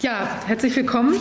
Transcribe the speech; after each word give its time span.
Ja, 0.00 0.28
herzlich 0.46 0.76
willkommen 0.76 1.16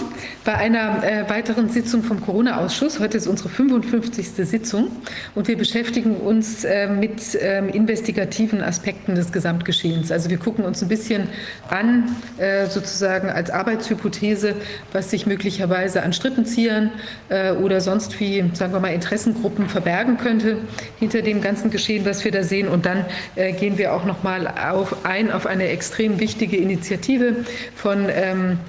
bei 0.45 0.53
einer 0.53 1.03
äh, 1.03 1.27
weiteren 1.27 1.67
Sitzung 1.67 2.03
vom 2.03 2.21
Corona-Ausschuss. 2.21 2.99
Heute 2.99 3.17
ist 3.17 3.25
unsere 3.25 3.49
55. 3.49 4.27
Sitzung 4.47 4.91
und 5.33 5.47
wir 5.47 5.57
beschäftigen 5.57 6.15
uns 6.15 6.63
äh, 6.63 6.87
mit 6.87 7.35
ähm, 7.41 7.69
investigativen 7.69 8.61
Aspekten 8.61 9.15
des 9.15 9.31
Gesamtgeschehens. 9.31 10.11
Also 10.11 10.29
wir 10.29 10.37
gucken 10.37 10.63
uns 10.63 10.83
ein 10.83 10.89
bisschen 10.89 11.27
an, 11.69 12.15
äh, 12.37 12.67
sozusagen 12.67 13.29
als 13.29 13.49
Arbeitshypothese, 13.49 14.53
was 14.93 15.09
sich 15.09 15.25
möglicherweise 15.25 16.03
an 16.03 16.13
Strippenziehern 16.13 16.91
äh, 17.29 17.53
oder 17.53 17.81
sonst 17.81 18.19
wie, 18.19 18.45
sagen 18.53 18.73
wir 18.73 18.79
mal, 18.79 18.93
Interessengruppen 18.93 19.69
verbergen 19.69 20.19
könnte 20.19 20.59
hinter 20.99 21.23
dem 21.23 21.41
ganzen 21.41 21.71
Geschehen, 21.71 22.05
was 22.05 22.23
wir 22.23 22.31
da 22.31 22.43
sehen. 22.43 22.67
Und 22.67 22.85
dann 22.85 23.05
äh, 23.35 23.53
gehen 23.53 23.79
wir 23.79 23.95
auch 23.95 24.05
noch 24.05 24.21
mal 24.21 24.47
auf, 24.47 25.03
ein 25.03 25.31
auf 25.31 25.47
eine 25.47 25.69
extrem 25.69 26.19
wichtige 26.19 26.57
Initiative 26.57 27.37
von 27.75 28.05
ähm, 28.11 28.51
äh, 28.51 28.66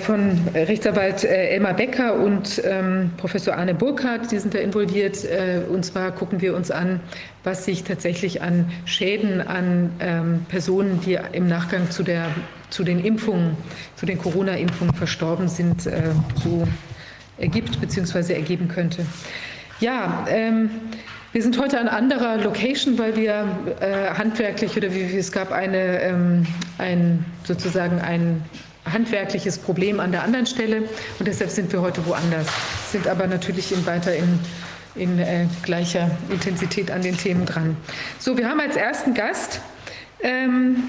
von 0.00 0.38
Rechtsanwalt 0.54 1.24
äh, 1.24 1.50
Elmar 1.50 1.74
Becker 1.74 2.14
und 2.14 2.60
ähm, 2.64 3.12
Professor 3.16 3.56
Arne 3.56 3.74
Burkhardt, 3.74 4.30
die 4.30 4.38
sind 4.38 4.52
da 4.52 4.58
involviert. 4.58 5.24
Äh, 5.24 5.62
und 5.70 5.84
zwar 5.84 6.12
gucken 6.12 6.42
wir 6.42 6.54
uns 6.54 6.70
an, 6.70 7.00
was 7.44 7.64
sich 7.64 7.84
tatsächlich 7.84 8.42
an 8.42 8.70
Schäden 8.84 9.40
an 9.40 9.90
ähm, 10.00 10.46
Personen, 10.48 11.00
die 11.00 11.18
im 11.32 11.48
Nachgang 11.48 11.90
zu, 11.90 12.02
der, 12.02 12.26
zu 12.68 12.84
den 12.84 13.02
Impfungen, 13.02 13.56
zu 13.96 14.04
den 14.04 14.18
Corona-Impfungen 14.18 14.94
verstorben 14.94 15.48
sind, 15.48 15.86
äh, 15.86 16.02
so 16.42 16.68
ergibt 17.38 17.80
bzw. 17.80 18.34
ergeben 18.34 18.68
könnte. 18.68 19.06
Ja, 19.80 20.26
ähm, 20.28 20.68
wir 21.32 21.42
sind 21.42 21.58
heute 21.58 21.80
an 21.80 21.88
anderer 21.88 22.36
Location, 22.36 22.98
weil 22.98 23.16
wir 23.16 23.46
äh, 23.80 24.10
handwerklich 24.14 24.76
oder 24.76 24.92
wie, 24.92 25.16
es 25.16 25.32
gab 25.32 25.52
eine, 25.52 26.02
ähm, 26.02 26.46
ein, 26.76 27.24
sozusagen 27.44 28.00
ein 28.00 28.42
handwerkliches 28.84 29.58
Problem 29.58 30.00
an 30.00 30.12
der 30.12 30.22
anderen 30.22 30.46
Stelle 30.46 30.82
und 31.18 31.26
deshalb 31.26 31.50
sind 31.50 31.72
wir 31.72 31.80
heute 31.80 32.04
woanders, 32.06 32.46
sind 32.90 33.06
aber 33.06 33.26
natürlich 33.26 33.72
in 33.72 33.84
weiter 33.86 34.14
in, 34.14 34.38
in 34.94 35.18
äh, 35.18 35.46
gleicher 35.62 36.10
Intensität 36.30 36.90
an 36.90 37.02
den 37.02 37.16
Themen 37.16 37.46
dran. 37.46 37.76
So, 38.18 38.36
wir 38.36 38.48
haben 38.48 38.60
als 38.60 38.76
ersten 38.76 39.14
Gast 39.14 39.60
ähm, 40.20 40.88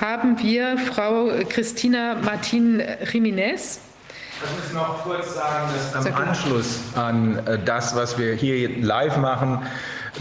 haben 0.00 0.38
wir 0.42 0.78
Frau 0.78 1.30
Christina 1.48 2.16
Martin 2.22 2.82
Jiménez. 3.04 3.78
Ich 4.42 4.72
muss 4.72 4.72
noch 4.72 5.04
kurz 5.04 5.34
sagen, 5.34 5.68
dass 5.92 6.06
am 6.06 6.14
Anschluss 6.14 6.80
an 6.94 7.46
äh, 7.46 7.58
das, 7.62 7.94
was 7.94 8.16
wir 8.16 8.34
hier 8.34 8.70
live 8.80 9.18
machen, 9.18 9.62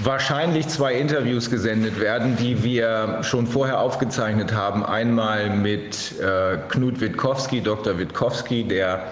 wahrscheinlich 0.04 0.68
zwei 0.68 0.94
Interviews 0.94 1.50
gesendet 1.50 2.00
werden, 2.00 2.38
die 2.38 2.64
wir 2.64 3.20
schon 3.22 3.48
vorher 3.48 3.80
aufgezeichnet 3.80 4.54
haben. 4.54 4.86
Einmal 4.86 5.50
mit 5.50 6.20
äh, 6.20 6.58
Knut 6.70 7.02
Witkowski, 7.02 7.62
Dr. 7.62 7.98
Witkowski, 7.98 8.64
der 8.64 9.08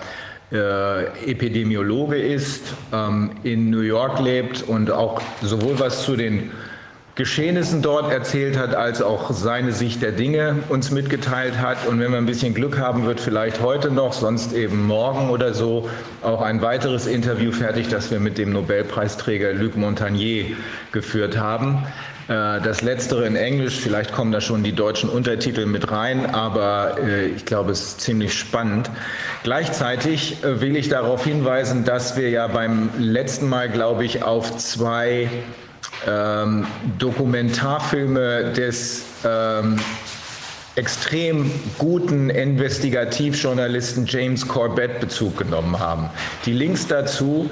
äh, 0.51 1.29
Epidemiologe 1.29 2.17
ist, 2.17 2.73
ähm, 2.93 3.31
in 3.43 3.69
New 3.69 3.81
York 3.81 4.19
lebt 4.19 4.63
und 4.63 4.91
auch 4.91 5.21
sowohl 5.41 5.79
was 5.79 6.03
zu 6.03 6.15
den 6.15 6.51
Geschehnissen 7.17 7.81
dort 7.81 8.11
erzählt 8.11 8.59
hat, 8.59 8.75
als 8.75 9.01
auch 9.01 9.31
seine 9.33 9.71
Sicht 9.71 10.03
der 10.03 10.11
Dinge 10.11 10.57
uns 10.69 10.91
mitgeteilt 10.91 11.57
hat. 11.57 11.87
Und 11.87 11.99
wenn 11.99 12.11
wir 12.11 12.19
ein 12.19 12.27
bisschen 12.27 12.53
Glück 12.53 12.77
haben, 12.77 13.07
wird 13.07 13.19
vielleicht 13.19 13.59
heute 13.59 13.89
noch, 13.89 14.13
sonst 14.13 14.53
eben 14.53 14.85
morgen 14.85 15.31
oder 15.31 15.55
so, 15.55 15.89
auch 16.21 16.43
ein 16.43 16.61
weiteres 16.61 17.07
Interview 17.07 17.51
fertig, 17.51 17.87
das 17.87 18.11
wir 18.11 18.19
mit 18.19 18.37
dem 18.37 18.53
Nobelpreisträger 18.53 19.53
Luc 19.53 19.75
Montagnier 19.75 20.45
geführt 20.91 21.39
haben. 21.39 21.87
Äh, 22.27 22.61
das 22.61 22.83
letztere 22.83 23.25
in 23.25 23.35
Englisch, 23.35 23.79
vielleicht 23.79 24.11
kommen 24.13 24.31
da 24.31 24.39
schon 24.39 24.63
die 24.63 24.73
deutschen 24.73 25.09
Untertitel 25.09 25.65
mit 25.65 25.91
rein, 25.91 26.35
aber 26.35 26.97
äh, 27.03 27.29
ich 27.29 27.45
glaube, 27.45 27.71
es 27.71 27.81
ist 27.81 28.01
ziemlich 28.01 28.35
spannend. 28.35 28.91
Gleichzeitig 29.41 30.43
äh, 30.43 30.61
will 30.61 30.75
ich 30.75 30.89
darauf 30.89 31.23
hinweisen, 31.23 31.83
dass 31.83 32.15
wir 32.15 32.29
ja 32.29 32.45
beim 32.45 32.91
letzten 32.99 33.49
Mal, 33.49 33.69
glaube 33.69 34.05
ich, 34.05 34.21
auf 34.21 34.55
zwei 34.57 35.29
ähm, 36.05 36.67
Dokumentarfilme 36.99 38.51
des 38.53 39.03
ähm, 39.25 39.79
extrem 40.75 41.51
guten 41.77 42.29
Investigativjournalisten 42.29 44.05
James 44.05 44.47
Corbett 44.47 44.99
Bezug 44.99 45.37
genommen 45.37 45.79
haben. 45.79 46.09
Die 46.45 46.53
Links 46.53 46.87
dazu 46.87 47.49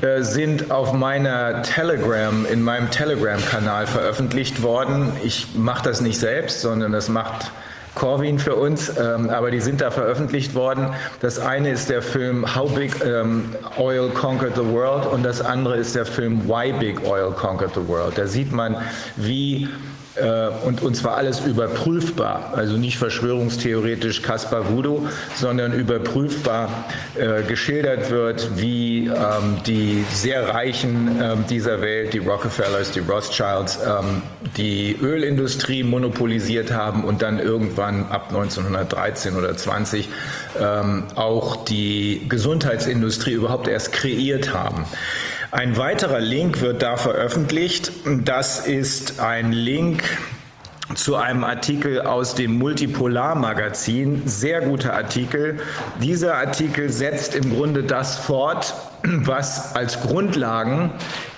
äh, 0.00 0.22
sind 0.22 0.70
auf 0.70 0.92
meiner 0.92 1.62
Telegram, 1.62 2.46
in 2.46 2.62
meinem 2.62 2.90
Telegram-Kanal 2.90 3.86
veröffentlicht 3.86 4.62
worden. 4.62 5.12
Ich 5.22 5.48
mache 5.54 5.84
das 5.84 6.00
nicht 6.00 6.18
selbst, 6.18 6.62
sondern 6.62 6.92
das 6.92 7.08
macht 7.08 7.50
Corwin 7.96 8.38
für 8.38 8.54
uns, 8.54 8.92
ähm, 8.96 9.30
aber 9.30 9.50
die 9.50 9.60
sind 9.60 9.80
da 9.80 9.90
veröffentlicht 9.90 10.54
worden. 10.54 10.94
Das 11.20 11.40
eine 11.40 11.70
ist 11.70 11.90
der 11.90 12.02
Film 12.02 12.54
How 12.54 12.72
Big 12.72 13.04
ähm, 13.04 13.54
Oil 13.78 14.10
Conquered 14.10 14.54
the 14.54 14.64
World 14.64 15.06
und 15.06 15.24
das 15.24 15.40
andere 15.40 15.78
ist 15.78 15.96
der 15.96 16.06
Film 16.06 16.46
Why 16.46 16.72
Big 16.72 17.04
Oil 17.04 17.32
Conquered 17.32 17.74
the 17.74 17.88
World. 17.88 18.16
Da 18.16 18.26
sieht 18.26 18.52
man, 18.52 18.76
wie 19.16 19.68
und, 20.64 20.82
und 20.82 20.96
zwar 20.96 21.16
alles 21.16 21.40
überprüfbar, 21.40 22.52
also 22.54 22.76
nicht 22.76 22.96
verschwörungstheoretisch 22.98 24.22
Kaspar 24.22 24.72
Voodoo, 24.72 25.06
sondern 25.34 25.72
überprüfbar 25.72 26.86
äh, 27.14 27.42
geschildert 27.42 28.10
wird, 28.10 28.56
wie 28.56 29.06
ähm, 29.06 29.58
die 29.66 30.04
sehr 30.12 30.48
Reichen 30.48 31.20
äh, 31.20 31.36
dieser 31.48 31.80
Welt, 31.80 32.14
die 32.14 32.18
Rockefellers, 32.18 32.92
die 32.92 33.00
Rothschilds, 33.00 33.78
ähm, 33.84 34.22
die 34.56 34.96
Ölindustrie 35.00 35.82
monopolisiert 35.82 36.72
haben 36.72 37.04
und 37.04 37.22
dann 37.22 37.38
irgendwann 37.38 38.06
ab 38.06 38.28
1913 38.28 39.36
oder 39.36 39.56
20 39.56 40.08
ähm, 40.60 41.04
auch 41.14 41.64
die 41.64 42.22
Gesundheitsindustrie 42.28 43.32
überhaupt 43.32 43.68
erst 43.68 43.92
kreiert 43.92 44.54
haben. 44.54 44.84
Ein 45.52 45.76
weiterer 45.76 46.18
Link 46.18 46.60
wird 46.60 46.82
da 46.82 46.96
veröffentlicht. 46.96 47.92
Das 48.24 48.66
ist 48.66 49.20
ein 49.20 49.52
Link 49.52 50.02
zu 50.94 51.14
einem 51.16 51.44
Artikel 51.44 52.00
aus 52.00 52.34
dem 52.34 52.58
Multipolar-Magazin. 52.58 54.22
Sehr 54.26 54.62
guter 54.62 54.94
Artikel. 54.94 55.60
Dieser 56.02 56.34
Artikel 56.34 56.90
setzt 56.90 57.36
im 57.36 57.54
Grunde 57.54 57.84
das 57.84 58.18
fort, 58.18 58.74
was 59.02 59.74
als 59.74 60.00
Grundlagen 60.00 60.90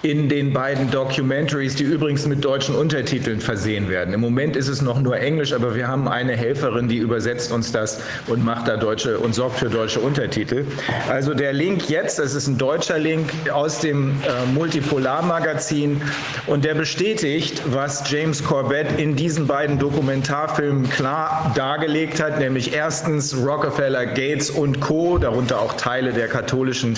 in 0.03 0.29
den 0.29 0.53
beiden 0.53 0.91
Documentaries, 0.91 1.75
die 1.75 1.83
übrigens 1.83 2.25
mit 2.27 2.45
deutschen 2.45 2.77
Untertiteln 2.77 3.41
versehen 3.41 3.89
werden. 3.89 4.15
Im 4.15 4.21
Moment 4.21 4.55
ist 4.55 4.69
es 4.69 4.81
noch 4.81 5.01
nur 5.01 5.19
Englisch, 5.19 5.53
aber 5.53 5.75
wir 5.75 5.89
haben 5.89 6.07
eine 6.07 6.37
Helferin, 6.37 6.89
die 6.89 6.99
übersetzt 6.99 7.51
uns 7.51 7.73
das 7.73 8.01
und 8.29 8.45
macht 8.45 8.69
da 8.69 8.77
deutsche 8.77 9.19
und 9.19 9.35
sorgt 9.35 9.59
für 9.59 9.69
deutsche 9.69 9.99
Untertitel. 9.99 10.67
Also 11.09 11.35
der 11.35 11.53
Link 11.53 11.89
jetzt, 11.91 12.21
das 12.21 12.35
ist 12.35 12.47
ein 12.47 12.59
deutscher 12.59 12.99
Link 12.99 13.29
aus 13.53 13.81
dem 13.81 14.11
äh, 14.23 14.47
Multipolar-Magazin 14.55 16.01
und 16.47 16.65
der 16.65 16.75
bestätigt, 16.75 17.63
was 17.67 18.09
James 18.09 18.45
Corbett 18.45 19.01
in 19.01 19.17
diesen 19.17 19.49
beiden 19.49 19.81
Dokumentarfilmen 19.81 20.89
klar 20.91 21.53
dargelegt 21.57 22.23
hat, 22.23 22.39
nämlich 22.39 22.73
erstens 22.73 23.37
Rockefeller, 23.37 24.07
Gates 24.07 24.49
und 24.51 24.81
Co., 24.81 25.19
darunter 25.19 25.61
auch 25.61 25.75
Teile 25.75 26.13
der 26.13 26.29
katholischen 26.29 26.97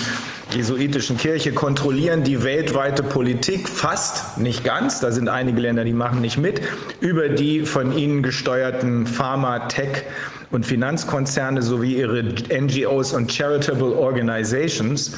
jesuitischen 0.60 1.16
Kirche 1.16 1.53
kontrollieren 1.53 2.22
die 2.22 2.44
weltweite 2.44 3.03
Politik 3.03 3.66
fast, 3.66 4.37
nicht 4.37 4.62
ganz, 4.62 5.00
da 5.00 5.10
sind 5.10 5.31
einige 5.31 5.59
Länder, 5.59 5.84
die 5.84 5.94
machen 5.94 6.21
nicht 6.21 6.37
mit, 6.37 6.60
über 7.00 7.31
die 7.31 7.65
von 7.65 7.97
ihnen 7.97 8.22
gesteuerten 8.22 9.06
Pharma, 9.06 9.60
Tech 9.69 10.03
und 10.50 10.66
Finanzkonzerne 10.66 11.62
sowie 11.62 11.97
ihre 11.97 12.22
NGOs 12.22 13.15
und 13.15 13.32
Charitable 13.32 13.97
Organizations. 13.97 15.16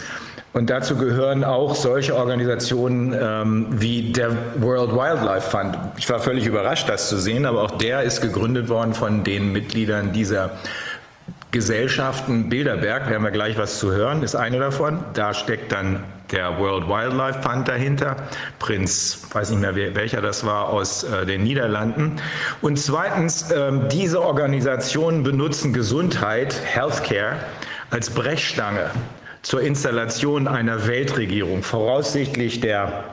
Und 0.52 0.70
dazu 0.70 0.96
gehören 0.96 1.42
auch 1.42 1.74
solche 1.74 2.14
Organisationen 2.14 3.16
ähm, 3.18 3.66
wie 3.70 4.12
der 4.12 4.30
World 4.60 4.92
Wildlife 4.92 5.50
Fund. 5.50 5.76
Ich 5.96 6.08
war 6.08 6.20
völlig 6.20 6.46
überrascht, 6.46 6.88
das 6.88 7.08
zu 7.08 7.18
sehen, 7.18 7.46
aber 7.46 7.62
auch 7.62 7.78
der 7.78 8.02
ist 8.02 8.20
gegründet 8.20 8.68
worden 8.68 8.94
von 8.94 9.24
den 9.24 9.50
Mitgliedern 9.50 10.12
dieser 10.12 10.50
Gesellschaften 11.52 12.48
Bilderberg, 12.48 13.10
werden 13.10 13.22
wir 13.22 13.30
gleich 13.30 13.58
was 13.58 13.78
zu 13.78 13.92
hören, 13.92 14.22
ist 14.22 14.34
eine 14.34 14.58
davon. 14.58 15.04
Da 15.12 15.34
steckt 15.34 15.70
dann 15.70 16.02
der 16.30 16.58
World 16.58 16.88
Wildlife 16.88 17.42
Fund 17.42 17.68
dahinter, 17.68 18.16
Prinz, 18.58 19.26
weiß 19.30 19.50
nicht 19.50 19.60
mehr 19.60 19.76
welcher 19.94 20.22
das 20.22 20.46
war, 20.46 20.70
aus 20.70 21.04
äh, 21.04 21.26
den 21.26 21.42
Niederlanden. 21.42 22.16
Und 22.62 22.78
zweitens, 22.78 23.50
äh, 23.50 23.70
diese 23.90 24.22
Organisationen 24.22 25.24
benutzen 25.24 25.74
Gesundheit, 25.74 26.58
Healthcare, 26.64 27.36
als 27.90 28.08
Brechstange 28.08 28.90
zur 29.42 29.60
Installation 29.60 30.48
einer 30.48 30.86
Weltregierung, 30.86 31.62
voraussichtlich 31.62 32.60
der 32.60 33.04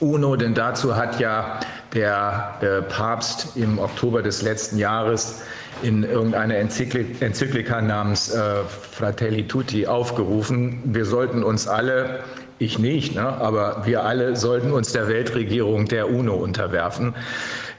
UNO, 0.00 0.36
denn 0.36 0.54
dazu 0.54 0.96
hat 0.96 1.20
ja 1.20 1.60
der 1.92 2.54
äh, 2.62 2.80
Papst 2.80 3.54
im 3.56 3.78
Oktober 3.78 4.22
des 4.22 4.40
letzten 4.40 4.78
Jahres 4.78 5.42
in 5.82 6.04
irgendeiner 6.04 6.56
Enzyklika 6.56 7.80
namens 7.82 8.30
äh, 8.30 8.62
Fratelli 8.92 9.46
Tutti 9.46 9.86
aufgerufen, 9.86 10.80
wir 10.84 11.04
sollten 11.04 11.42
uns 11.42 11.68
alle, 11.68 12.20
ich 12.58 12.78
nicht, 12.78 13.14
ne, 13.14 13.22
aber 13.22 13.82
wir 13.84 14.04
alle 14.04 14.36
sollten 14.36 14.72
uns 14.72 14.92
der 14.92 15.08
Weltregierung 15.08 15.86
der 15.86 16.10
UNO 16.10 16.34
unterwerfen. 16.34 17.14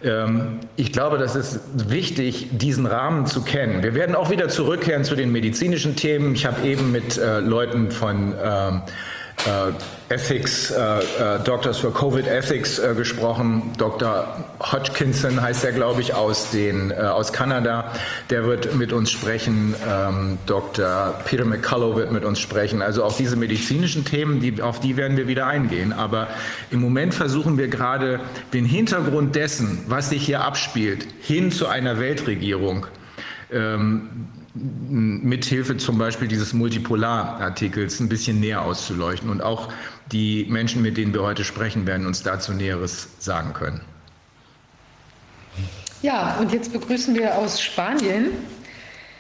Ähm, 0.04 0.60
ich 0.76 0.92
glaube, 0.92 1.18
das 1.18 1.36
ist 1.36 1.60
wichtig, 1.90 2.50
diesen 2.52 2.86
Rahmen 2.86 3.26
zu 3.26 3.42
kennen. 3.42 3.84
Wir 3.84 3.96
werden 3.96 4.16
auch 4.16 4.30
wieder 4.30 4.50
zurückkehren 4.50 5.04
zu 5.04 5.16
den 5.16 5.32
medizinischen 5.32 5.96
Themen. 5.96 6.36
Ich 6.36 6.46
habe 6.46 6.68
eben 6.68 6.92
mit 6.92 7.18
äh, 7.18 7.40
Leuten 7.40 7.92
von 7.92 8.34
äh, 8.34 8.72
Ethics, 10.10 10.72
äh, 10.72 11.00
äh, 11.00 11.40
Doctors 11.44 11.80
for 11.80 11.94
Covid 11.94 12.28
Ethics 12.28 12.80
äh, 12.80 12.94
gesprochen. 12.96 13.74
Dr. 13.78 14.46
Hodgkinson 14.60 15.42
heißt 15.42 15.66
er, 15.66 15.72
glaube 15.74 16.02
ich, 16.02 16.14
aus, 16.14 16.52
den, 16.52 16.92
äh, 16.92 16.96
aus 16.96 17.34
Kanada. 17.34 17.92
Der 18.30 18.46
wird 18.46 18.76
mit 18.76 18.94
uns 18.94 19.12
sprechen. 19.12 19.76
Ähm, 19.90 20.38
Dr. 20.46 21.16
Peter 21.26 21.46
McCullough 21.46 21.96
wird 21.96 22.12
mit 22.12 22.24
uns 22.24 22.40
sprechen. 22.40 22.82
Also 22.82 23.04
auch 23.04 23.16
diese 23.18 23.36
medizinischen 23.36 24.06
Themen, 24.06 24.40
die, 24.40 24.62
auf 24.62 24.80
die 24.80 24.96
werden 24.98 25.18
wir 25.18 25.28
wieder 25.28 25.48
eingehen. 25.48 25.92
Aber 25.92 26.28
im 26.72 26.80
Moment 26.80 27.14
versuchen 27.14 27.58
wir 27.58 27.68
gerade 27.68 28.20
den 28.54 28.66
Hintergrund 28.66 29.36
dessen, 29.36 29.84
was 29.88 30.10
sich 30.10 30.26
hier 30.26 30.42
abspielt, 30.42 31.08
hin 31.22 31.52
zu 31.52 31.68
einer 31.68 32.00
Weltregierung 32.00 32.88
ähm, 33.52 34.28
mithilfe 34.56 35.78
zum 35.78 35.98
Beispiel 35.98 36.28
dieses 36.28 36.54
Multipolar-Artikels 36.54 38.00
ein 38.00 38.10
bisschen 38.10 38.40
näher 38.40 38.62
auszuleuchten. 38.62 39.30
Und 39.30 39.42
auch 39.42 39.72
die 40.12 40.46
Menschen, 40.50 40.82
mit 40.82 40.98
denen 40.98 41.14
wir 41.14 41.24
heute 41.24 41.44
sprechen, 41.44 41.88
werden 41.88 42.06
uns 42.06 42.22
dazu 42.22 42.54
Näheres 42.54 43.10
sagen 43.20 43.54
können. 43.54 43.82
Ja, 46.02 46.38
und 46.40 46.52
jetzt 46.52 46.74
begrüßen 46.74 47.16
wir 47.16 47.38
aus 47.38 47.62
Spanien 47.62 48.28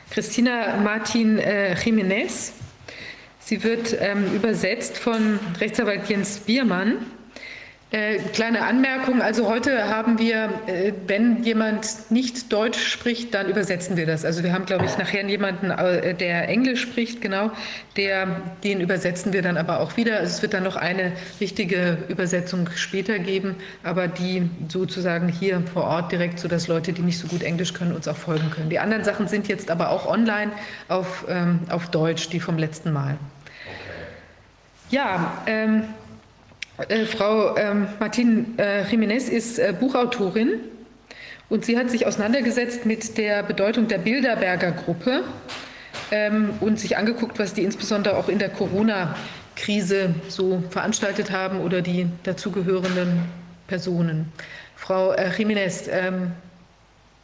Christina 0.09 0.77
Martin 0.83 1.39
äh, 1.39 1.75
Jiménez. 1.75 2.51
Sie 3.39 3.63
wird 3.63 3.95
ähm, 4.00 4.33
übersetzt 4.36 4.97
von 4.97 5.39
Rechtsanwalt 5.59 6.07
Jens 6.07 6.39
Biermann. 6.39 6.97
Äh, 7.94 8.18
kleine 8.34 8.63
Anmerkung, 8.63 9.22
also 9.22 9.48
heute 9.48 9.88
haben 9.88 10.18
wir, 10.18 10.50
äh, 10.66 10.94
wenn 11.06 11.44
jemand 11.44 12.10
nicht 12.10 12.51
Deutsch 12.51 12.80
spricht, 12.80 13.36
dann 13.36 13.48
übersetzen 13.48 13.98
wir 13.98 14.07
das. 14.07 14.25
Also 14.25 14.42
wir 14.42 14.51
haben, 14.51 14.66
glaube 14.66 14.86
ich, 14.86 14.98
nachher 14.98 15.24
jemanden, 15.24 15.69
äh, 15.69 16.16
der 16.16 16.50
Englisch 16.50 16.81
spricht, 16.81 17.22
genau, 17.22 17.51
der, 17.95 18.42
den 18.63 18.81
übersetzen 18.81 19.31
wir 19.31 19.44
dann 19.44 19.57
aber 19.57 19.80
auch 19.80 19.95
wieder. 19.95 20.16
Also 20.16 20.25
es 20.25 20.42
wird 20.42 20.56
dann 20.56 20.63
noch 20.63 20.75
eine 20.75 21.12
richtige 21.40 22.00
Übersetzung 22.07 22.68
später 22.74 23.19
geben, 23.19 23.57
aber 23.84 24.07
die 24.07 24.50
sozusagen 24.69 25.28
hier 25.28 25.62
vor 25.72 25.84
Ort 25.84 26.12
direkt, 26.12 26.39
sodass 26.39 26.68
Leute, 26.68 26.94
die 26.94 27.04
nicht 27.04 27.19
so 27.19 27.28
gut 27.28 27.44
Englisch 27.44 27.75
können, 27.75 27.92
uns 27.92 28.07
auch 28.07 28.18
folgen 28.18 28.50
können. 28.50 28.72
Die 28.72 28.80
anderen 28.80 29.04
Sachen 29.04 29.28
sind 29.28 29.48
jetzt 29.48 29.69
aber 29.69 29.92
auch 29.92 30.07
online 30.07 30.51
auf, 30.88 31.25
ähm, 31.30 31.60
auf 31.69 31.92
Deutsch, 31.92 32.30
die 32.30 32.39
vom 32.39 32.57
letzten 32.57 32.92
Mal. 32.92 33.18
Okay. 33.68 33.75
Ja, 34.89 35.44
ähm, 35.46 35.84
äh, 36.78 37.06
Frau 37.06 37.56
ähm, 37.58 37.88
Martin 38.00 38.58
äh, 38.58 38.84
Jiménez 38.84 39.30
ist 39.30 39.60
äh, 39.60 39.74
Buchautorin 39.80 40.60
und 41.50 41.66
sie 41.66 41.78
hat 41.78 41.90
sich 41.90 42.06
auseinandergesetzt 42.08 42.86
mit 42.86 43.18
der 43.18 43.44
Bedeutung 43.44 43.88
der 43.88 44.00
Bilderberger 44.00 44.72
Gruppe 44.72 45.24
ähm, 46.12 46.52
und 46.62 46.80
sich 46.80 46.98
angeguckt, 46.98 47.38
was 47.40 47.54
die 47.54 47.64
insbesondere 47.64 48.18
auch 48.18 48.28
in 48.28 48.40
der 48.40 48.50
Corona-Krise 48.50 50.16
so 50.30 50.64
veranstaltet 50.70 51.31
haben 51.31 51.60
oder 51.60 51.81
die 51.81 52.08
dazugehörenden 52.24 53.24
Personen. 53.68 54.31
Frau 54.75 55.14
äh, 55.14 55.30
Jiménez, 55.30 55.88
ähm, 55.90 56.31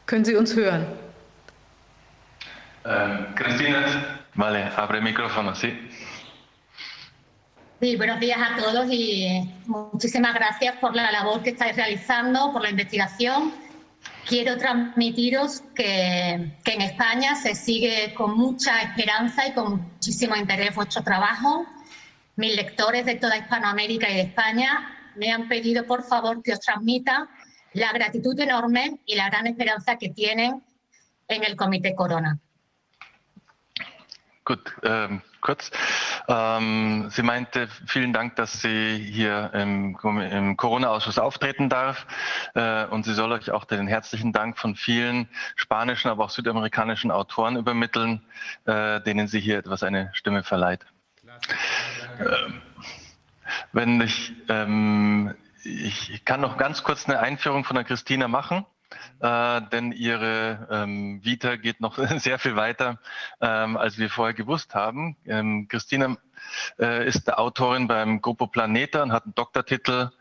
können 0.06 0.26
Sie 0.26 0.36
uns 0.36 0.56
hören? 0.56 0.86
Ähm, 2.86 3.26
Christina, 3.36 3.84
vale, 4.36 4.76
abre 4.78 5.02
micrófono, 5.02 5.54
sí. 5.54 5.74
Buenos 7.82 8.20
días 8.20 8.40
a 8.42 8.58
todos 8.58 8.88
y 8.92 9.50
muchísimas 9.66 10.34
gracias 10.34 10.76
por 10.80 10.94
la 10.94 11.12
labor 11.12 11.42
que 11.42 11.52
estáis 11.52 11.78
realizando, 11.78 12.52
por 12.52 12.62
la 12.62 12.72
investigación. 12.72 13.54
Quiero 14.28 14.58
transmitiros 14.58 15.62
que, 15.74 16.32
en 16.34 16.82
España 16.82 17.36
se 17.36 17.56
sigue 17.56 18.14
con 18.16 18.38
mucha 18.38 18.82
esperanza 18.82 19.48
y 19.48 19.54
con 19.54 19.78
muchísimo 19.94 20.36
interés 20.36 20.76
vuestro 20.76 21.04
trabajo. 21.04 21.66
Mis 22.36 22.54
lectores 22.54 23.06
de 23.06 23.16
toda 23.16 23.38
Hispanoamérica 23.38 24.10
y 24.10 24.16
de 24.16 24.22
España 24.24 25.14
me 25.16 25.32
han 25.32 25.48
pedido, 25.48 25.86
por 25.86 26.04
favor, 26.04 26.44
que 26.44 26.52
os 26.52 26.60
transmita 26.60 27.30
la 27.72 27.94
gratitud 27.94 28.38
enorme 28.38 29.00
y 29.06 29.16
la 29.16 29.30
gran 29.30 29.48
esperanza 29.48 29.96
que 29.98 30.10
tienen 30.10 30.62
en 31.30 31.44
el 31.46 31.56
Comité 31.56 31.96
Corona. 31.96 32.38
Ähm, 34.84 35.22
kurz. 35.42 35.72
Ähm, 36.28 37.10
sie 37.10 37.24
meinte, 37.24 37.68
vielen 37.88 38.14
Dank, 38.14 38.36
dass 38.36 38.62
sie 38.62 38.98
hier 38.98 39.52
im, 39.54 39.98
im 40.04 40.58
Corona-Ausschuss 40.58 41.20
auftreten 41.20 41.70
darf. 41.70 42.06
Äh, 42.56 42.86
und 42.86 43.04
sie 43.04 43.14
soll 43.14 43.32
euch 43.32 43.52
auch 43.52 43.66
den 43.66 43.88
herzlichen 43.88 44.34
Dank 44.34 44.58
von 44.58 44.76
vielen 44.76 45.30
spanischen, 45.56 46.10
aber 46.10 46.26
auch 46.26 46.30
südamerikanischen 46.30 47.12
Autoren 47.12 47.58
übermitteln, 47.58 48.22
äh, 48.66 49.02
denen 49.02 49.28
sie 49.28 49.40
hier 49.40 49.58
etwas 49.60 49.84
eine 49.84 50.12
Stimme 50.14 50.44
verleiht. 50.44 50.86
Ähm, 52.20 52.62
wenn 53.72 54.02
ich, 54.02 54.34
ähm, 54.48 55.36
ich 55.64 56.24
kann 56.26 56.42
noch 56.42 56.58
ganz 56.58 56.84
kurz 56.84 57.08
eine 57.08 57.20
Einführung 57.20 57.64
von 57.64 57.76
der 57.76 57.84
Christina 57.84 58.28
machen 58.28 58.66
äh, 59.22 59.62
denn 59.72 59.92
ihre 59.92 60.68
ähm, 60.72 61.24
Vita 61.24 61.56
geht 61.56 61.82
noch 61.82 61.98
sehr 62.18 62.40
viel 62.40 62.56
weiter, 62.56 63.00
ähm, 63.42 63.78
als 63.78 63.98
wir 63.98 64.10
vorher 64.10 64.34
gewusst 64.34 64.76
haben. 64.76 65.18
Ähm, 65.26 65.68
Christina 65.68 66.18
äh, 66.80 67.08
ist 67.08 67.32
Autorin 67.32 67.88
beim 67.88 68.22
Grupo 68.22 68.48
Planeta 68.48 69.04
und 69.04 69.12
hat 69.12 69.26
einen 69.26 69.36
Doktortitel 69.36 70.12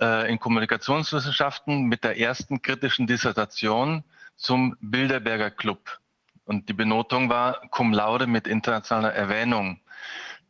äh, 0.00 0.30
in 0.30 0.38
Kommunikationswissenschaften 0.38 1.84
mit 1.84 2.04
der 2.04 2.18
ersten 2.18 2.62
kritischen 2.62 3.06
Dissertation 3.06 4.04
zum 4.36 4.76
Bilderberger 4.80 5.50
Club. 5.50 6.00
Und 6.44 6.68
die 6.68 6.72
Benotung 6.72 7.28
war 7.28 7.60
cum 7.70 7.92
laude 7.92 8.26
mit 8.26 8.48
internationaler 8.48 9.12
Erwähnung. 9.12 9.80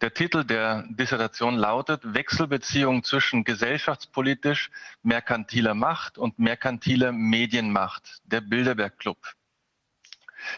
Der 0.00 0.14
Titel 0.14 0.44
der 0.44 0.84
Dissertation 0.88 1.58
lautet 1.58 2.00
Wechselbeziehung 2.14 3.04
zwischen 3.04 3.44
gesellschaftspolitisch 3.44 4.70
merkantiler 5.02 5.74
Macht 5.74 6.16
und 6.16 6.38
merkantiler 6.38 7.12
Medienmacht, 7.12 8.22
der 8.24 8.40
Bilderberg 8.40 8.98
Club. 8.98 9.18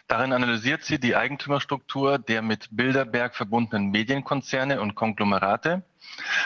Darin 0.07 0.33
analysiert 0.33 0.85
sie 0.85 1.01
die 1.01 1.17
Eigentümerstruktur 1.17 2.21
der 2.21 2.41
mit 2.41 2.69
Bilderberg 2.71 3.35
verbundenen 3.35 3.91
Medienkonzerne 3.91 4.81
und 4.81 4.95
Konglomerate 4.95 5.83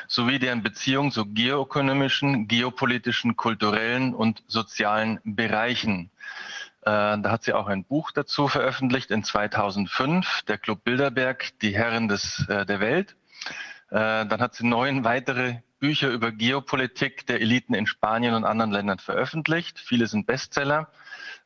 sowie 0.09 0.39
deren 0.39 0.63
Beziehung 0.63 1.11
zu 1.11 1.27
geoökonomischen, 1.27 2.49
geopolitischen, 2.49 3.37
kulturellen 3.37 4.15
und 4.15 4.43
sozialen 4.47 5.21
Bereichen. 5.23 6.11
Äh, 6.87 7.19
da 7.19 7.31
hat 7.33 7.43
sie 7.43 7.53
auch 7.53 7.67
ein 7.67 7.83
Buch 7.83 8.13
dazu 8.13 8.47
veröffentlicht 8.47 9.11
in 9.11 9.25
2005, 9.25 10.43
der 10.43 10.57
Club 10.57 10.85
Bilderberg, 10.85 11.59
die 11.61 11.75
Herren 11.75 12.07
des, 12.07 12.47
äh, 12.49 12.65
der 12.65 12.79
Welt. 12.79 13.17
Äh, 13.91 14.25
dann 14.27 14.41
hat 14.41 14.55
sie 14.55 14.65
neun 14.65 15.03
weitere 15.03 15.57
Bücher 15.81 16.11
über 16.11 16.31
Geopolitik 16.31 17.27
der 17.27 17.41
Eliten 17.41 17.75
in 17.75 17.89
Spanien 17.89 18.35
und 18.35 18.45
anderen 18.45 18.71
Ländern 18.71 19.01
veröffentlicht. 19.01 19.81
Viele 19.81 20.07
sind 20.07 20.29
Bestseller. 20.29 20.89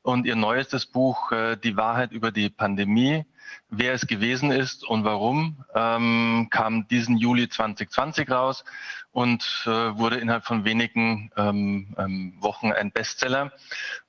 Und 0.03 0.27
ihr 0.27 0.37
neuestes 0.37 0.87
Buch, 0.87 1.31
Die 1.63 1.77
Wahrheit 1.77 2.13
über 2.13 2.33
die 2.33 2.49
Pandemie, 2.49 3.27
wer 3.69 3.93
es 3.93 4.07
gewesen 4.07 4.51
ist 4.51 4.83
und 4.83 5.05
warum, 5.05 5.63
ähm, 5.75 6.49
kam 6.51 6.89
diesen 6.89 7.19
Juli 7.19 7.51
2020 7.51 8.31
raus 8.31 8.65
und 9.13 9.43
äh, 9.67 9.71
wurde 9.71 10.17
innerhalb 10.19 10.45
von 10.45 10.65
wenigen 10.65 11.31
ähm, 11.37 11.95
ähm, 11.99 12.35
Wochen 12.41 12.73
ein 12.73 12.93
Bestseller. 12.93 13.53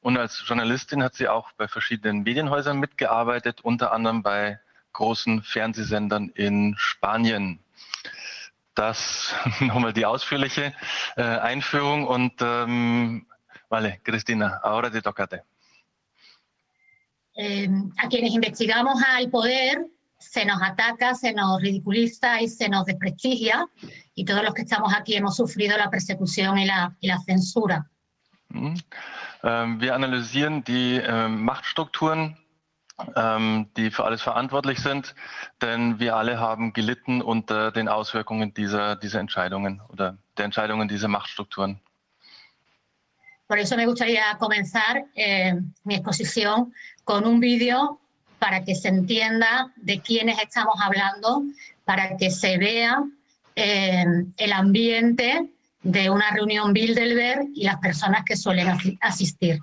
Und 0.01 0.17
als 0.17 0.43
Journalistin 0.45 1.03
hat 1.03 1.15
sie 1.15 1.27
auch 1.27 1.51
bei 1.53 1.67
verschiedenen 1.67 2.23
Medienhäusern 2.23 2.79
mitgearbeitet, 2.79 3.61
unter 3.61 3.93
anderem 3.93 4.21
bei 4.23 4.59
großen 4.93 5.41
Fernsehsendern 5.43 6.29
in 6.29 6.75
Spanien. 6.77 7.59
Das 8.75 9.33
nochmal 9.59 9.93
die 9.93 10.05
ausführliche 10.05 10.73
äh, 11.15 11.21
Einführung 11.23 12.07
und 12.07 12.33
ähm, 12.41 13.25
vale, 13.69 13.97
Cristina, 14.03 14.59
ahora 14.63 14.89
te 14.89 15.01
tocate. 15.01 15.43
eh, 17.35 17.67
a 17.97 18.07
quienes 18.07 18.33
investigamos 18.33 19.01
al 19.07 19.29
poder 19.29 19.85
se 20.21 20.45
nos 20.45 20.61
ataca, 20.61 21.15
se 21.15 21.33
nos 21.33 21.61
ridiculiza 21.61 22.41
y 22.41 22.47
se 22.47 22.69
nos 22.69 22.85
desprestigia. 22.85 23.65
Y 24.15 24.23
todos 24.23 24.43
los 24.43 24.53
que 24.53 24.61
estamos 24.61 24.93
aquí 24.95 25.15
hemos 25.15 25.35
sufrido 25.35 25.77
la 25.77 25.89
persecución 25.89 26.57
y 26.57 26.65
la, 26.65 26.95
y 26.99 27.07
la 27.07 27.19
censura. 27.19 27.89
Mhm. 28.49 28.75
Ähm, 29.43 29.81
wir 29.81 29.95
analysieren 29.95 30.63
die 30.63 30.97
ähm, 30.97 31.43
Machtstrukturen, 31.43 32.37
ähm, 33.15 33.67
die 33.75 33.89
für 33.89 34.05
alles 34.05 34.21
verantwortlich 34.21 34.79
sind, 34.79 35.15
denn 35.61 35.99
wir 35.99 36.15
alle 36.15 36.39
haben 36.39 36.73
gelitten 36.73 37.21
unter 37.21 37.71
den 37.71 37.87
Auswirkungen 37.87 38.53
dieser, 38.53 38.95
dieser 38.95 39.19
Entscheidungen 39.19 39.81
oder 39.89 40.17
der 40.37 40.45
Entscheidungen 40.45 40.87
dieser 40.87 41.07
Machtstrukturen. 41.07 41.81
Por 43.47 43.57
eso 43.57 43.75
me 43.75 43.85
gustaría 43.85 44.37
comenzar 44.39 45.03
eh, 45.15 45.53
mi 45.83 45.95
exposición 45.95 46.73
con 47.03 47.25
un 47.25 47.41
vídeo 47.41 48.00
para 48.41 48.63
que 48.63 48.73
se 48.73 48.87
entienda 48.87 49.71
de 49.75 49.99
quiénes 49.99 50.39
estamos 50.41 50.73
hablando, 50.81 51.43
para 51.85 52.17
que 52.17 52.31
se 52.31 52.57
vea 52.57 53.03
eh, 53.55 54.03
el 54.35 54.51
ambiente 54.51 55.47
de 55.83 56.09
una 56.09 56.31
reunión 56.31 56.73
Bilderberg 56.73 57.49
y 57.53 57.65
las 57.65 57.77
personas 57.77 58.23
que 58.25 58.35
suelen 58.35 58.69
asistir. 58.99 59.59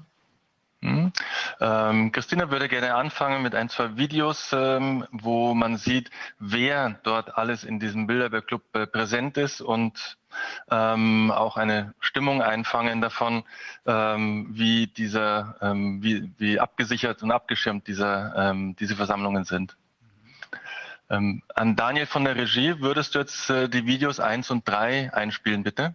Hm. 0.81 1.13
Ähm, 1.61 2.13
Christina 2.13 2.51
würde 2.53 2.69
gerne 2.69 2.95
anfangen 2.95 3.43
mit 3.43 3.55
ein, 3.57 3.69
zwei 3.69 3.97
Videos, 3.97 4.53
ähm, 4.53 5.05
wo 5.11 5.53
man 5.55 5.77
sieht, 5.77 6.11
wer 6.39 7.01
dort 7.03 7.37
alles 7.37 7.65
in 7.65 7.81
diesem 7.81 8.07
Bilderberg-Club 8.07 8.63
äh, 8.75 8.87
präsent 8.87 9.37
ist 9.39 9.61
und 9.61 10.19
ähm, 10.71 11.33
auch 11.33 11.57
eine 11.57 11.95
Stimmung 11.99 12.43
einfangen 12.43 13.01
davon, 13.01 13.43
ähm, 13.87 14.49
wie, 14.53 14.87
dieser, 14.87 15.57
ähm, 15.61 16.01
wie, 16.03 16.31
wie 16.39 16.61
abgesichert 16.61 17.25
und 17.25 17.33
abgeschirmt 17.33 17.89
dieser, 17.89 18.51
ähm, 18.51 18.77
diese 18.77 18.95
Versammlungen 18.95 19.45
sind. 19.45 19.77
an 21.09 21.75
Daniel 21.75 22.05
von 22.05 22.25
der 22.25 22.37
Regie, 22.37 22.81
würdest 22.81 23.15
du 23.15 23.21
jetzt 23.21 23.49
äh, 23.49 23.69
die 23.69 23.87
Videos 23.87 24.21
1 24.21 24.51
und 24.51 24.69
3 24.69 25.13
einspielen, 25.15 25.63
bitte? 25.63 25.95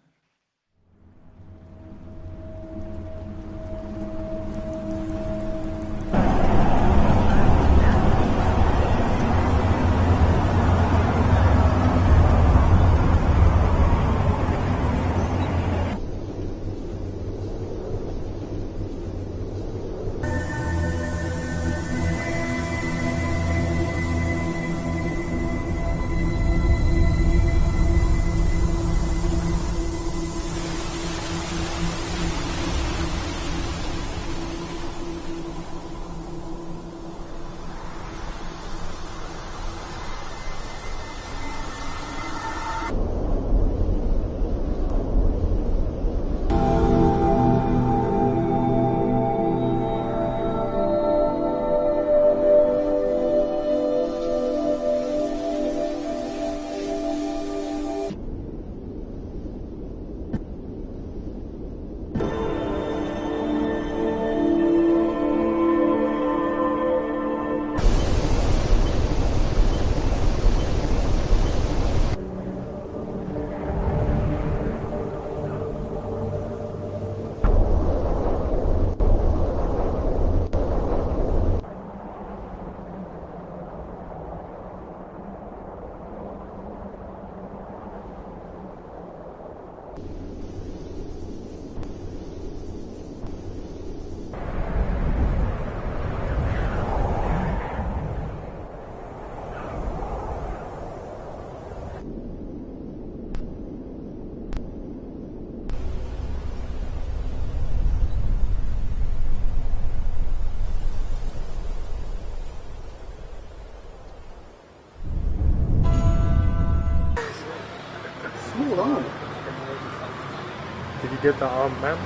The 121.44 121.50
um, 121.50 122.03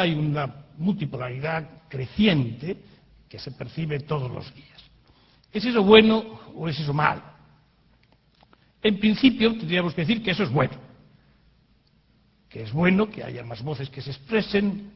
hay 0.00 0.14
una 0.14 0.64
multipolaridad 0.78 1.88
creciente 1.88 2.76
que 3.28 3.38
se 3.38 3.52
percibe 3.52 4.00
todos 4.00 4.30
los 4.30 4.54
días. 4.54 4.82
¿Es 5.52 5.64
eso 5.64 5.82
bueno 5.82 6.40
o 6.54 6.68
es 6.68 6.78
eso 6.78 6.92
malo? 6.92 7.22
En 8.82 8.98
principio 8.98 9.56
tendríamos 9.56 9.94
que 9.94 10.02
decir 10.02 10.22
que 10.22 10.32
eso 10.32 10.42
es 10.42 10.50
bueno, 10.50 10.74
que 12.48 12.62
es 12.62 12.72
bueno 12.72 13.08
que 13.08 13.24
haya 13.24 13.42
más 13.44 13.62
voces 13.62 13.88
que 13.88 14.02
se 14.02 14.10
expresen, 14.10 14.92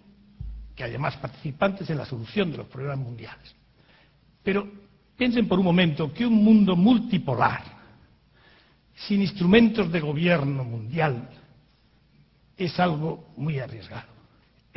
que 0.74 0.84
haya 0.84 0.98
más 0.98 1.16
participantes 1.16 1.88
en 1.90 1.98
la 1.98 2.04
solución 2.04 2.50
de 2.50 2.58
los 2.58 2.66
problemas 2.66 2.98
mundiales. 2.98 3.54
Pero 4.42 4.68
piensen 5.16 5.48
por 5.48 5.58
un 5.58 5.64
momento 5.64 6.12
que 6.12 6.26
un 6.26 6.34
mundo 6.44 6.76
multipolar, 6.76 7.62
sin 8.94 9.22
instrumentos 9.22 9.90
de 9.90 10.00
gobierno 10.00 10.64
mundial, 10.64 11.28
es 12.56 12.78
algo 12.78 13.32
muy 13.36 13.58
arriesgado. 13.58 14.17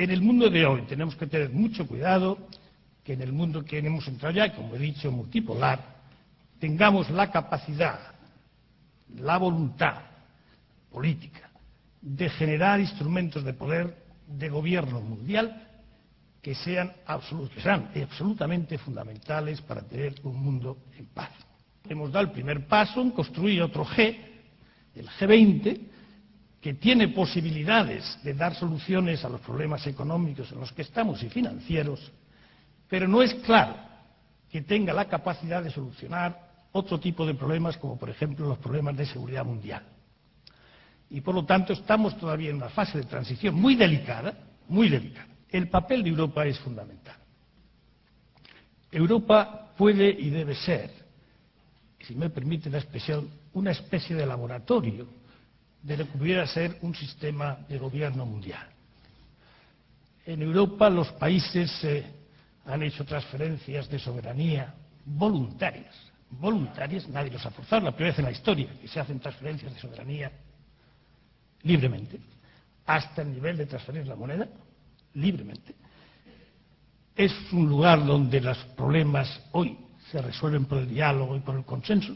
En 0.01 0.10
el 0.10 0.24
mundo 0.24 0.50
de 0.50 0.65
hoy 0.65 0.81
tenemos 0.88 1.15
que 1.15 1.27
tener 1.27 1.51
mucho 1.51 1.86
cuidado 1.86 2.48
que 3.03 3.13
en 3.13 3.22
el 3.22 3.31
mundo 3.31 3.63
que 3.63 3.77
hemos 3.77 4.08
entrado 4.08 4.34
ya, 4.34 4.51
como 4.51 4.74
he 4.74 4.79
dicho, 4.79 5.12
multipolar, 5.12 5.79
tengamos 6.60 7.12
la 7.12 7.29
capacidad, 7.29 8.00
la 9.17 9.38
voluntad 9.38 10.01
política 10.91 11.51
de 12.01 12.27
generar 12.31 12.79
instrumentos 12.79 13.43
de 13.43 13.53
poder 13.53 13.96
de 14.25 14.50
gobierno 14.50 15.01
mundial 15.01 15.67
que 16.41 16.55
sean, 16.55 16.93
que 17.53 17.62
sean 17.62 17.91
absolutamente 17.93 18.79
fundamentales 18.79 19.62
para 19.62 19.84
tener 19.84 20.15
un 20.24 20.43
mundo 20.43 20.79
en 20.98 21.05
paz. 21.13 21.29
Hemos 21.88 22.12
dado 22.12 22.25
el 22.25 22.31
primer 22.31 22.65
paso 22.65 23.03
en 23.03 23.12
construir 23.12 23.62
otro 23.62 23.86
G, 23.86 24.17
el 24.96 25.08
G20, 25.08 25.90
que 26.62 26.75
tiene 26.75 27.08
posibilidades 27.08 28.20
de 28.24 28.34
dar 28.34 28.53
soluciones 28.56 29.25
a 29.25 29.30
los 29.30 29.41
problemas 29.41 29.86
económicos 29.88 30.51
en 30.51 30.60
los 30.60 30.72
que 30.72 30.84
estamos 30.84 31.22
y 31.24 31.30
financieros, 31.30 32.12
pero 32.88 33.08
no 33.08 33.22
es 33.22 33.34
claro 33.36 33.75
que 34.50 34.62
tenga 34.62 34.94
la 34.94 35.06
capacidad 35.06 35.63
de 35.63 35.72
solucionar 35.72 36.51
otro 36.72 37.00
tipo 37.00 37.25
de 37.25 37.34
problemas, 37.34 37.77
como 37.77 37.98
por 37.98 38.10
ejemplo 38.10 38.48
los 38.48 38.60
problemas 38.60 38.96
de 38.96 39.06
seguridad 39.06 39.44
mundial. 39.44 39.84
Y 41.10 41.22
por 41.22 41.36
lo 41.36 41.46
tanto 41.46 41.74
estamos 41.74 42.18
todavía 42.18 42.51
en 42.51 42.58
una 42.58 42.70
fase 42.70 43.00
de 43.00 43.06
transición 43.06 43.56
muy 43.56 43.75
delicada, 43.75 44.34
muy 44.68 44.88
delicada. 44.88 45.27
El 45.50 45.68
papel 45.68 46.03
de 46.03 46.10
Europa 46.10 46.46
es 46.46 46.60
fundamental. 46.60 47.15
Europa 48.91 49.74
puede 49.75 50.10
y 50.10 50.30
debe 50.30 50.56
ser 50.56 51.01
si 52.03 52.15
me 52.15 52.30
permite 52.30 52.70
la 52.70 52.80
expresión, 52.80 53.30
una 53.53 53.72
especie 53.72 54.15
de 54.15 54.25
laboratorio 54.25 55.08
de 55.81 55.97
lo 55.97 56.05
que 56.05 56.17
pudiera 56.17 56.45
ser 56.47 56.77
un 56.81 56.93
sistema 56.95 57.57
de 57.67 57.77
gobierno 57.77 58.25
mundial. 58.25 58.67
En 60.25 60.41
Europa 60.41 60.89
los 60.89 61.11
países 61.13 61.83
eh, 61.83 62.05
han 62.65 62.83
hecho 62.83 63.03
transferencias 63.05 63.89
de 63.89 63.97
soberanía 63.97 64.73
voluntarias, 65.05 65.95
voluntarias, 66.29 67.07
nadie 67.09 67.31
los 67.31 67.45
ha 67.45 67.51
forzado, 67.51 67.85
la 67.85 67.91
primera 67.91 68.11
vez 68.11 68.19
en 68.19 68.25
la 68.25 68.31
historia 68.31 68.69
que 68.79 68.88
se 68.88 69.00
hacen 69.00 69.19
transferencias 69.19 69.73
de 69.73 69.79
soberanía 69.79 70.31
libremente, 71.63 72.19
hasta 72.85 73.23
el 73.23 73.33
nivel 73.33 73.57
de 73.57 73.65
transferir 73.65 74.07
la 74.07 74.15
moneda, 74.15 74.47
libremente. 75.15 75.75
Es 77.15 77.33
un 77.51 77.67
lugar 77.67 78.05
donde 78.05 78.39
los 78.39 78.57
problemas 78.75 79.41
hoy 79.51 79.77
se 80.11 80.21
resuelven 80.21 80.65
por 80.65 80.79
el 80.79 80.89
diálogo 80.89 81.35
y 81.35 81.39
por 81.39 81.55
el 81.55 81.65
consenso, 81.65 82.15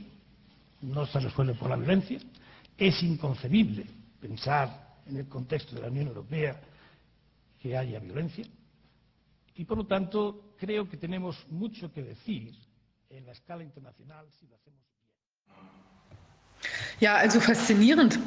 no 0.81 1.05
se 1.05 1.19
resuelven 1.19 1.57
por 1.57 1.69
la 1.69 1.75
violencia. 1.75 2.19
Es 2.77 3.01
inconcebible 3.03 3.85
pensar 4.19 4.99
en 5.05 5.17
el 5.17 5.27
contexto 5.27 5.75
de 5.75 5.81
la 5.81 5.87
Unión 5.87 6.07
Europea 6.07 6.59
que 7.59 7.77
haya 7.77 7.99
violencia. 7.99 8.45
Y, 9.55 9.63
por 9.65 9.77
lo 9.77 9.85
tanto, 9.85 10.53
creo 10.57 10.89
que 10.89 10.97
tenemos 10.97 11.47
mucho 11.49 11.91
que 11.91 12.03
decir 12.03 12.53
en 13.09 13.25
la 13.25 13.31
escala 13.31 13.63
internacional 13.63 14.27
si 14.31 14.47
lo 14.47 14.55
hacemos 14.55 14.85
Ja, 17.01 17.15
also 17.15 17.41
faszinierend, 17.41 18.19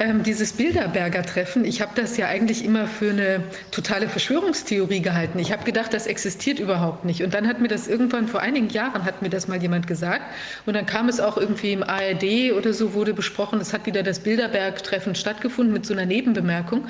ähm, 0.00 0.24
dieses 0.24 0.54
Bilderberger 0.54 1.22
Treffen. 1.22 1.64
Ich 1.64 1.80
habe 1.80 1.92
das 1.94 2.16
ja 2.16 2.26
eigentlich 2.26 2.64
immer 2.64 2.88
für 2.88 3.10
eine 3.10 3.44
totale 3.70 4.08
Verschwörungstheorie 4.08 5.00
gehalten. 5.00 5.38
Ich 5.38 5.52
habe 5.52 5.62
gedacht, 5.62 5.94
das 5.94 6.08
existiert 6.08 6.58
überhaupt 6.58 7.04
nicht. 7.04 7.22
Und 7.22 7.34
dann 7.34 7.46
hat 7.46 7.60
mir 7.60 7.68
das 7.68 7.86
irgendwann 7.86 8.26
vor 8.26 8.40
einigen 8.40 8.68
Jahren 8.68 9.04
hat 9.04 9.22
mir 9.22 9.28
das 9.28 9.46
mal 9.46 9.62
jemand 9.62 9.86
gesagt. 9.86 10.22
Und 10.66 10.74
dann 10.74 10.86
kam 10.86 11.08
es 11.08 11.20
auch 11.20 11.36
irgendwie 11.36 11.72
im 11.72 11.84
ARD 11.84 12.52
oder 12.56 12.72
so 12.72 12.94
wurde 12.94 13.14
besprochen, 13.14 13.60
es 13.60 13.72
hat 13.72 13.86
wieder 13.86 14.02
das 14.02 14.18
Bilderberg 14.18 14.82
Treffen 14.82 15.14
stattgefunden 15.14 15.72
mit 15.72 15.86
so 15.86 15.94
einer 15.94 16.04
Nebenbemerkung. 16.04 16.80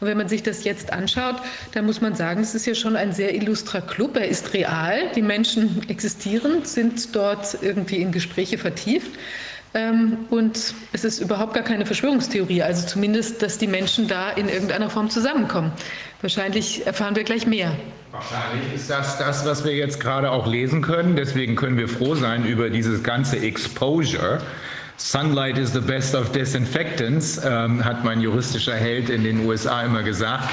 Und 0.00 0.06
wenn 0.08 0.16
man 0.16 0.30
sich 0.30 0.42
das 0.42 0.64
jetzt 0.64 0.94
anschaut, 0.94 1.36
dann 1.72 1.84
muss 1.84 2.00
man 2.00 2.14
sagen, 2.14 2.40
es 2.40 2.54
ist 2.54 2.64
ja 2.64 2.74
schon 2.74 2.96
ein 2.96 3.12
sehr 3.12 3.34
illustrer 3.34 3.82
Club. 3.82 4.16
Er 4.16 4.28
ist 4.28 4.54
real. 4.54 5.12
Die 5.14 5.22
Menschen 5.22 5.82
existieren, 5.90 6.64
sind 6.64 7.14
dort 7.14 7.58
irgendwie 7.60 7.96
in 7.96 8.12
Gespräche 8.12 8.56
vertieft. 8.56 9.10
Ähm, 9.76 10.16
und 10.30 10.74
es 10.94 11.04
ist 11.04 11.20
überhaupt 11.20 11.52
gar 11.52 11.62
keine 11.62 11.84
Verschwörungstheorie, 11.84 12.62
also 12.62 12.86
zumindest, 12.86 13.42
dass 13.42 13.58
die 13.58 13.66
Menschen 13.66 14.08
da 14.08 14.30
in 14.30 14.48
irgendeiner 14.48 14.88
Form 14.88 15.10
zusammenkommen. 15.10 15.70
Wahrscheinlich 16.22 16.86
erfahren 16.86 17.14
wir 17.14 17.24
gleich 17.24 17.46
mehr. 17.46 17.76
Wahrscheinlich 18.10 18.74
ist 18.74 18.88
das 18.88 19.18
das, 19.18 19.44
was 19.44 19.66
wir 19.66 19.74
jetzt 19.74 20.00
gerade 20.00 20.30
auch 20.30 20.46
lesen 20.46 20.80
können. 20.80 21.14
Deswegen 21.14 21.56
können 21.56 21.76
wir 21.76 21.90
froh 21.90 22.14
sein 22.14 22.46
über 22.46 22.70
dieses 22.70 23.02
ganze 23.02 23.38
Exposure 23.38 24.38
Sunlight 24.98 25.58
is 25.58 25.72
the 25.72 25.80
best 25.80 26.14
of 26.14 26.32
disinfectants, 26.32 27.38
ähm, 27.44 27.84
hat 27.84 28.02
mein 28.02 28.22
juristischer 28.22 28.74
Held 28.74 29.10
in 29.10 29.24
den 29.24 29.44
USA 29.44 29.82
immer 29.82 30.02
gesagt. 30.02 30.44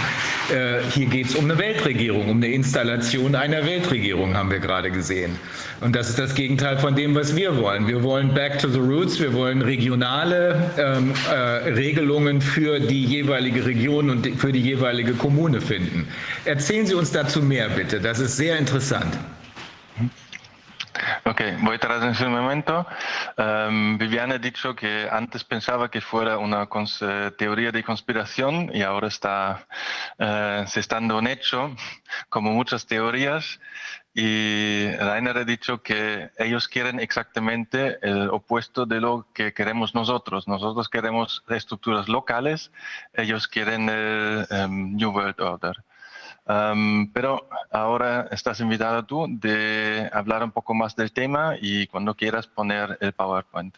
Äh, 0.52 0.82
hier 0.92 1.06
geht 1.06 1.28
es 1.28 1.36
um 1.36 1.46
eine 1.46 1.58
Weltregierung, 1.58 2.30
um 2.30 2.38
eine 2.38 2.48
Installation 2.48 3.36
einer 3.36 3.66
Weltregierung, 3.66 4.36
haben 4.36 4.52
wir 4.52 4.60
gerade 4.60 4.92
gesehen. 4.92 5.38
Und 5.80 5.96
das 5.96 6.10
ist 6.10 6.20
das 6.20 6.36
Gegenteil 6.36 6.78
von 6.78 6.94
dem, 6.94 7.16
was 7.16 7.38
wir 7.38 7.56
wollen. 7.56 7.88
Wir 7.88 8.04
wollen 8.04 8.34
Back 8.34 8.60
to 8.60 8.68
the 8.68 8.80
Roots, 8.80 9.18
wir 9.22 9.34
wollen 9.34 9.62
regionale 9.62 10.72
ähm, 10.78 11.14
äh, 11.32 11.70
Regelungen 11.70 12.42
für 12.42 12.82
die 12.82 13.06
jeweilige 13.06 13.66
Region 13.66 14.10
und 14.10 14.28
für 14.38 14.52
die 14.52 14.62
jeweilige 14.62 15.14
Kommune 15.14 15.62
finden. 15.62 16.10
Erzählen 16.44 16.86
Sie 16.86 16.96
uns 16.96 17.12
dazu 17.12 17.42
mehr, 17.42 17.70
bitte. 17.70 18.02
Das 18.02 18.20
ist 18.20 18.36
sehr 18.36 18.58
interessant. 18.60 19.18
Ok, 21.26 21.42
voy 21.62 21.76
a 21.76 21.80
traducir 21.80 22.28
un 22.28 22.34
momento. 22.34 22.86
Um, 23.38 23.98
Viviana 23.98 24.36
ha 24.36 24.40
dicho 24.40 24.76
que 24.76 25.08
antes 25.12 25.44
pensaba 25.44 25.90
que 25.90 26.02
fuera 26.02 26.38
una 26.38 26.64
uh, 26.64 27.32
teoría 27.38 27.72
de 27.72 27.84
conspiración 27.84 28.70
y 28.74 28.82
ahora 28.84 29.08
está 29.08 29.67
uh, 30.20 30.67
se 30.67 30.80
está 30.80 30.96
dando 30.96 31.17
un 31.17 31.28
hecho, 31.28 31.76
como 32.30 32.52
muchas 32.52 32.86
teorías. 32.86 33.60
Y 34.15 34.91
Rainer 35.00 35.38
ha 35.38 35.44
dicho 35.44 35.82
que 35.82 36.30
ellos 36.38 36.67
quieren 36.67 37.00
exactamente 37.00 37.98
el 38.04 38.30
opuesto 38.30 38.86
de 38.86 39.02
lo 39.02 39.26
que 39.34 39.54
queremos 39.54 39.96
nosotros. 39.96 40.48
Nosotros 40.48 40.88
queremos 40.88 41.44
estructuras 41.50 42.08
locales, 42.08 42.72
ellos 43.13 43.48
quieren 43.48 43.89
el 43.89 44.46
um, 44.52 44.96
New 44.96 45.10
World 45.10 45.41
Order. 45.41 45.84
Um, 46.45 47.10
pero 47.13 47.47
ahora 47.71 48.27
estás 48.32 48.60
invitada 48.60 49.08
tú 49.08 49.27
de 49.29 50.10
hablar 50.12 50.43
un 50.43 50.51
poco 50.51 50.73
más 50.73 50.93
del 50.95 51.13
tema 51.13 51.56
y 51.60 51.88
cuando 51.88 52.15
quieras 52.15 52.47
poner 52.47 52.97
el 52.99 53.13
PowerPoint. 53.13 53.75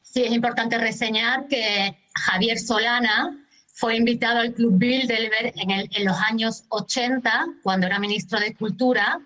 Sí, 0.00 0.24
es 0.24 0.32
importante 0.32 0.78
reseñar 0.78 1.46
que 1.48 1.98
Javier 2.14 2.58
Solana 2.58 3.36
fue 3.74 3.96
invitado 3.96 4.38
al 4.40 4.54
Club 4.54 4.78
Bilderberg 4.78 5.52
en, 5.56 5.70
en 5.70 6.04
los 6.04 6.16
años 6.16 6.64
80, 6.70 7.46
cuando 7.62 7.86
era 7.86 7.98
ministro 7.98 8.40
de 8.40 8.54
Cultura. 8.54 9.20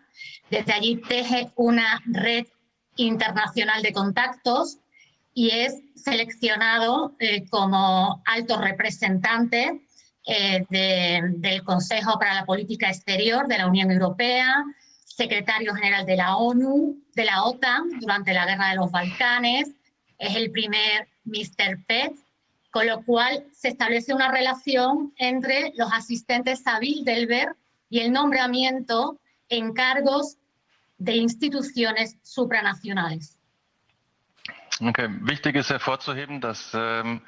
Desde 0.50 0.72
allí 0.72 0.96
teje 0.96 1.52
una 1.54 2.02
red 2.06 2.46
internacional 2.96 3.82
de 3.82 3.92
contactos 3.92 4.78
y 5.32 5.50
es 5.50 5.80
seleccionado 5.94 7.14
eh, 7.20 7.48
como 7.48 8.20
alto 8.26 8.60
representante 8.60 9.80
eh, 10.26 10.64
del 10.68 11.64
Consejo 11.64 12.18
para 12.18 12.34
la 12.34 12.44
Política 12.44 12.88
Exterior 12.88 13.48
de 13.48 13.58
la 13.58 13.66
Unión 13.66 13.90
Europea, 13.90 14.64
secretario 15.04 15.74
general 15.74 16.06
de 16.06 16.16
la 16.16 16.36
ONU, 16.36 16.96
de 17.14 17.24
la 17.24 17.44
OTAN 17.44 18.00
durante 18.00 18.32
la 18.32 18.46
Guerra 18.46 18.70
de 18.70 18.76
los 18.76 18.90
Balcanes, 18.90 19.70
es 20.18 20.36
el 20.36 20.50
primer 20.50 21.08
Mr. 21.24 21.84
Pet, 21.86 22.12
con 22.70 22.86
lo 22.86 23.02
cual 23.04 23.44
se 23.52 23.68
establece 23.68 24.14
una 24.14 24.30
relación 24.30 25.12
entre 25.16 25.72
los 25.76 25.92
asistentes 25.92 26.66
a 26.66 26.78
Bilderberg 26.78 27.56
y 27.88 28.00
el 28.00 28.12
nombramiento 28.12 29.18
en 29.48 29.72
cargos 29.72 30.36
de 30.98 31.16
instituciones 31.16 32.16
supranacionales. 32.22 33.39
Okay. 34.82 35.10
Wichtig 35.20 35.56
ist 35.56 35.68
hervorzuheben, 35.68 36.40
dass 36.40 36.72
ähm, 36.74 37.20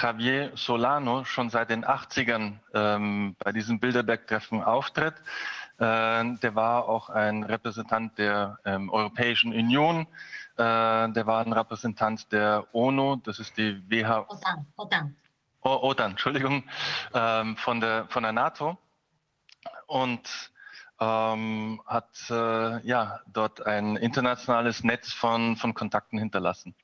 Javier 0.00 0.52
Solano 0.54 1.24
schon 1.24 1.50
seit 1.50 1.70
den 1.70 1.84
80ern 1.84 2.58
ähm, 2.72 3.34
bei 3.40 3.50
diesem 3.50 3.80
Bilderberg-Treffen 3.80 4.62
auftritt. 4.62 5.14
Äh, 5.78 6.36
der 6.36 6.54
war 6.54 6.88
auch 6.88 7.10
ein 7.10 7.42
Repräsentant 7.42 8.16
der 8.16 8.58
ähm, 8.64 8.90
Europäischen 8.90 9.52
Union. 9.52 10.06
Äh, 10.56 11.08
der 11.10 11.26
war 11.26 11.44
ein 11.44 11.52
Repräsentant 11.52 12.30
der 12.30 12.66
ONU, 12.72 13.16
das 13.16 13.40
ist 13.40 13.56
die 13.56 13.82
WHO. 13.90 14.26
OTAN. 14.28 14.66
OTAN. 14.76 15.16
Oh, 15.62 15.78
OTAN, 15.82 16.12
Entschuldigung, 16.12 16.62
ähm, 17.12 17.56
von, 17.56 17.80
der, 17.80 18.06
von 18.08 18.22
der 18.22 18.32
NATO. 18.32 18.78
Und 19.88 20.52
ähm, 21.00 21.82
hat 21.86 22.10
äh, 22.30 22.86
ja, 22.86 23.20
dort 23.26 23.66
ein 23.66 23.96
internationales 23.96 24.84
Netz 24.84 25.12
von, 25.12 25.56
von 25.56 25.74
Kontakten 25.74 26.18
hinterlassen. 26.18 26.74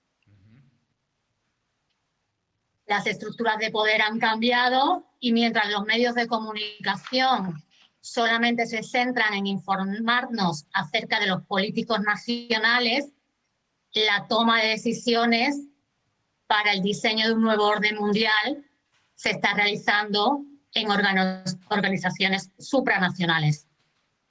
Las 2.86 3.06
estructuras 3.06 3.58
de 3.58 3.70
poder 3.70 4.02
han 4.02 4.18
cambiado 4.18 5.06
y 5.20 5.32
mientras 5.32 5.70
los 5.70 5.84
medios 5.84 6.14
de 6.14 6.26
comunicación 6.26 7.62
solamente 8.00 8.66
se 8.66 8.82
centran 8.82 9.34
en 9.34 9.46
informarnos 9.46 10.66
acerca 10.72 11.18
de 11.18 11.26
los 11.26 11.42
políticos 11.42 12.00
nacionales, 12.00 13.12
la 13.92 14.26
toma 14.28 14.62
de 14.62 14.68
decisiones 14.68 15.56
para 16.46 16.72
el 16.72 16.82
diseño 16.82 17.26
de 17.26 17.34
un 17.34 17.42
nuevo 17.42 17.66
orden 17.66 17.96
mundial 17.96 18.64
se 19.16 19.30
está 19.30 19.54
realizando 19.54 20.44
en 20.74 20.88
organizaciones 21.68 22.52
supranacionales. 22.58 23.66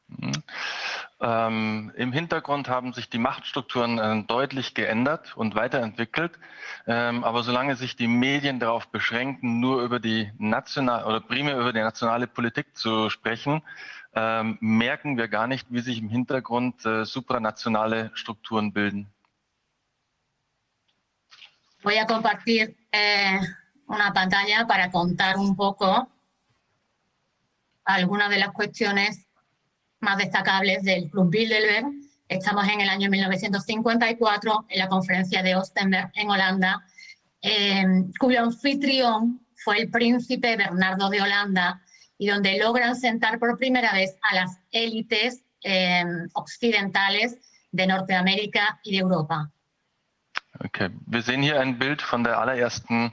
Mm. 0.07 0.31
Ähm, 1.21 1.93
Im 1.95 2.11
Hintergrund 2.11 2.67
haben 2.67 2.91
sich 2.91 3.09
die 3.09 3.19
Machtstrukturen 3.19 3.99
äh, 3.99 4.23
deutlich 4.23 4.73
geändert 4.73 5.37
und 5.37 5.55
weiterentwickelt. 5.55 6.37
Ähm, 6.87 7.23
aber 7.23 7.43
solange 7.43 7.77
sich 7.77 7.95
die 7.95 8.07
Medien 8.07 8.59
darauf 8.59 8.89
beschränken, 8.89 9.61
nur 9.61 9.81
über 9.81 9.99
die 9.99 10.31
nationale 10.37 11.05
oder 11.05 11.21
primär 11.21 11.57
über 11.57 11.71
die 11.71 11.79
nationale 11.79 12.27
Politik 12.27 12.75
zu 12.75 13.09
sprechen, 13.09 13.61
ähm, 14.13 14.57
merken 14.59 15.17
wir 15.17 15.29
gar 15.29 15.47
nicht, 15.47 15.67
wie 15.69 15.79
sich 15.79 15.99
im 15.99 16.09
Hintergrund 16.09 16.85
äh, 16.85 17.05
supranationale 17.05 18.11
Strukturen 18.13 18.73
bilden. 18.73 19.07
Voy 21.81 21.97
a 21.97 22.05
compartir 22.05 22.75
eh, 22.91 23.39
una 23.87 24.11
pantalla 24.11 24.65
para 24.67 24.89
contar 24.89 25.37
un 25.37 25.55
poco 25.55 26.07
algunas 27.85 28.29
de 28.29 28.39
las 28.39 28.51
cuestiones 28.51 29.24
más 30.05 30.17
destacables 30.19 30.83
del 30.83 31.09
Club 31.09 31.31
Bilderberg. 31.31 31.87
Estamos 32.29 32.67
en 32.69 32.79
el 32.79 32.89
año 32.89 33.09
1954, 33.09 34.65
en 34.69 34.79
la 34.79 34.87
conferencia 34.87 35.41
de 35.43 35.55
Ostenberg 35.55 36.11
en 36.13 36.29
Holanda, 36.29 36.85
eh, 37.41 37.83
cuyo 38.19 38.43
anfitrión 38.43 39.41
fue 39.55 39.79
el 39.81 39.89
príncipe 39.89 40.55
Bernardo 40.55 41.09
de 41.09 41.21
Holanda 41.21 41.81
y 42.19 42.27
donde 42.27 42.57
logran 42.59 42.95
sentar 42.95 43.39
por 43.39 43.57
primera 43.57 43.93
vez 43.93 44.15
a 44.21 44.35
las 44.35 44.59
élites 44.71 45.43
eh, 45.63 46.03
occidentales 46.33 47.37
de 47.71 47.87
Norteamérica 47.87 48.79
y 48.83 48.95
de 48.95 49.03
Europa. 49.03 49.51
Okay, 50.63 50.89
wir 51.07 51.21
sehen 51.23 51.41
hier 51.41 51.59
ein 51.59 51.77
Bild 51.79 52.01
von 52.01 52.23
der 52.23 52.39
allerersten 52.39 53.11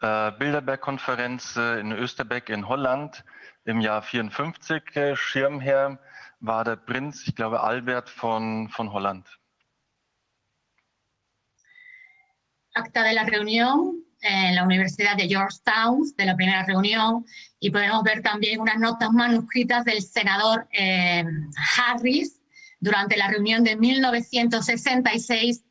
äh, 0.00 0.32
Bilderberg-Konferenz 0.32 1.56
äh, 1.56 1.80
in 1.80 1.92
Österbeck 1.92 2.48
in 2.48 2.66
Holland 2.66 3.24
im 3.64 3.80
Jahr 3.80 4.02
54. 4.02 4.96
Äh, 4.96 5.16
Schirmherr 5.16 5.98
war 6.40 6.64
der 6.64 6.76
Prinz, 6.76 7.26
ich 7.26 7.34
glaube, 7.34 7.60
Albert 7.60 8.08
von, 8.08 8.68
von 8.70 8.92
Holland. 8.92 9.26
Acta 12.74 13.02
de 13.02 13.14
la 13.14 13.24
reunión 13.24 14.04
en 14.22 14.54
la 14.54 14.64
Universidad 14.64 15.16
de 15.16 15.28
Georgetown, 15.28 16.02
de 16.16 16.26
la 16.26 16.36
primera 16.36 16.64
reunión, 16.64 17.24
y 17.58 17.70
podemos 17.70 18.02
ver 18.02 18.22
también 18.22 18.60
unas 18.60 18.78
notas 18.78 19.10
manuscritas 19.12 19.84
del 19.84 20.02
senador 20.02 20.68
eh, 20.72 21.24
Harris 21.76 22.40
durante 22.80 23.16
la 23.16 23.28
reunión 23.28 23.64
de 23.64 23.76
1966, 23.76 25.64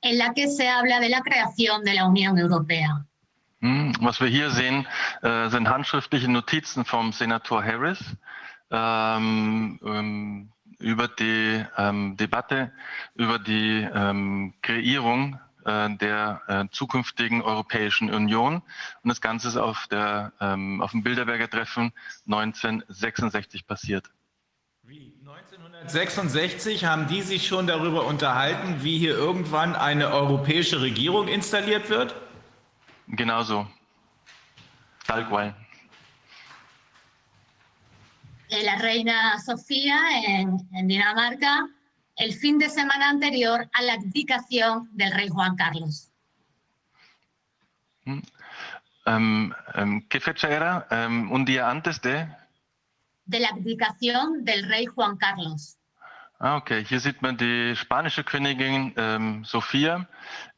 en 0.00 0.18
la 0.18 0.32
que 0.32 0.48
se 0.48 0.68
habla 0.68 1.00
de 1.00 1.08
la 1.08 1.22
creación 1.22 1.82
de 1.84 1.94
la 1.94 2.06
Unión 2.06 2.38
Europea. 2.38 3.04
Hm, 3.60 3.92
Was 4.00 4.20
wir 4.20 4.28
hier 4.28 4.50
sehen, 4.52 4.86
äh, 5.22 5.50
sind 5.50 5.68
handschriftliche 5.68 6.28
Notizen 6.28 6.84
vom 6.84 7.12
Senator 7.12 7.64
Harris 7.64 7.98
ähm, 8.70 9.80
ähm, 9.84 10.52
über 10.78 11.08
die 11.08 11.64
ähm, 11.76 12.16
Debatte 12.16 12.72
über 13.14 13.38
die 13.38 13.88
ähm, 13.92 14.54
Kreierung 14.62 15.38
äh, 15.64 15.90
der 15.96 16.42
äh, 16.46 16.64
zukünftigen 16.70 17.42
Europäischen 17.42 18.12
Union. 18.12 18.62
Und 19.02 19.08
das 19.08 19.20
Ganze 19.20 19.48
ist 19.48 19.56
auf, 19.56 19.86
der, 19.88 20.32
ähm, 20.40 20.80
auf 20.80 20.92
dem 20.92 21.02
Bilderberger 21.02 21.50
Treffen 21.50 21.92
1966 22.26 23.66
passiert. 23.66 24.10
Wie 24.82 25.12
1966 25.20 26.86
haben 26.86 27.08
die 27.08 27.20
sich 27.20 27.46
schon 27.46 27.66
darüber 27.66 28.06
unterhalten, 28.06 28.82
wie 28.82 28.98
hier 28.98 29.14
irgendwann 29.14 29.74
eine 29.74 30.10
europäische 30.10 30.80
Regierung 30.80 31.28
installiert 31.28 31.90
wird? 31.90 32.14
Genauso. 33.08 33.66
Tal 35.06 35.26
cual. 35.26 35.54
Eh, 38.50 38.64
la 38.64 38.76
reina 38.76 39.38
Sofía 39.40 39.98
en, 40.24 40.56
en 40.72 40.88
Dinamarca 40.88 41.68
el 42.16 42.32
fin 42.32 42.58
de 42.58 42.68
semana 42.68 43.10
anterior 43.10 43.68
a 43.72 43.82
la 43.82 43.94
abdicación 43.94 44.88
del 44.92 45.12
rey 45.12 45.28
Juan 45.28 45.54
Carlos. 45.56 46.10
Ähm, 49.06 49.54
ähm, 49.74 50.08
¿Qué 50.08 50.20
fecha 50.20 50.48
era? 50.48 50.86
Ähm, 50.90 51.30
un 51.30 51.44
día 51.44 51.70
antes 51.70 52.00
de. 52.00 52.26
De 53.26 53.40
la 53.40 53.48
abdicación 53.48 54.44
del 54.44 54.68
rey 54.68 54.86
Juan 54.86 55.16
Carlos. 55.16 55.78
Ah, 56.40 56.56
okay. 56.56 56.84
Hier 56.84 57.00
sieht 57.00 57.20
man 57.20 57.36
die 57.36 57.74
spanische 57.76 58.22
Königin 58.24 58.94
ähm, 58.96 59.44
Sophia 59.44 60.06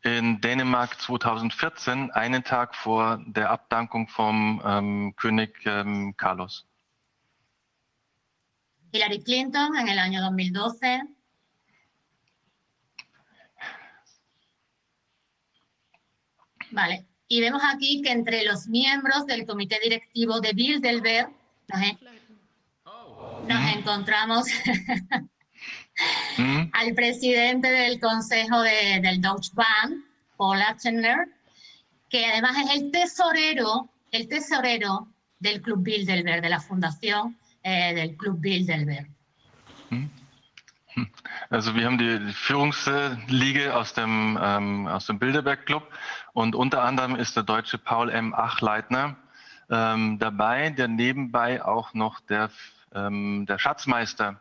in 0.03 0.41
Dänemark 0.41 1.01
2014, 1.01 2.11
einen 2.13 2.45
Tag 2.45 2.77
vor 2.77 3.19
der 3.27 3.51
Abdankung 3.51 4.07
vom 4.09 4.63
ähm, 4.65 5.15
König 5.17 5.59
ähm, 5.65 6.15
Carlos. 6.17 6.70
Hillary 8.93 9.23
Clinton 9.23 9.77
en 9.77 9.89
el 9.89 9.99
año 9.99 10.21
2012. 10.23 11.03
Vale. 16.71 17.07
Y 17.29 17.41
vemos 17.41 17.63
aquí 17.65 18.03
que 18.03 18.11
entre 18.11 18.45
los 18.45 18.67
miembros 18.67 19.27
del 19.27 19.47
comité 19.47 19.79
directivo 19.83 20.41
de 20.41 20.53
Bilderberg 20.53 21.31
nos, 21.69 21.83
en- 21.83 21.99
nos 23.49 23.77
encontramos 23.77 24.47
Hm? 26.37 26.71
al 26.73 26.95
presidente 26.95 27.71
del 27.71 28.01
consejo 28.01 28.63
de- 28.63 29.01
del 29.03 29.21
Deutsche 29.21 29.51
Bank, 29.55 30.05
Paul 30.37 30.63
Achener, 30.63 31.29
que 32.09 32.25
además 32.27 32.57
es 32.65 32.81
el 32.81 32.91
tesorero, 32.91 33.89
el 34.11 34.27
tesorero 34.29 35.09
del 35.39 35.61
Club 35.61 35.83
Bilderberg, 35.83 36.41
de 36.43 36.49
la 36.49 36.61
fundación 36.61 37.37
eh, 37.63 37.95
del 37.95 38.17
Club 38.17 38.41
Bilderberg. 38.41 39.07
Also 41.51 41.75
wir 41.75 41.87
haben 41.87 41.99
die 41.99 42.19
die 42.19 42.33
Führungsliege 42.33 43.75
aus 43.75 43.95
dem, 43.95 44.39
ähm, 44.41 44.87
aus 44.87 45.07
dem 45.07 45.19
Bilderberg 45.19 45.67
Club 45.67 45.89
und 46.33 46.55
unter 46.55 46.83
anderem 46.83 47.17
ist 47.17 47.37
der 47.37 47.43
deutsche 47.43 47.79
Paul 47.79 48.11
M. 48.11 48.35
Achleitner 48.35 49.17
ähm, 49.71 50.19
dabei, 50.19 50.71
der 50.71 50.89
nebenbei 50.89 51.65
auch 51.65 51.95
noch 51.95 52.21
der, 52.21 52.51
ähm, 52.95 53.47
der 53.47 53.59
Schatzmeister 53.59 54.41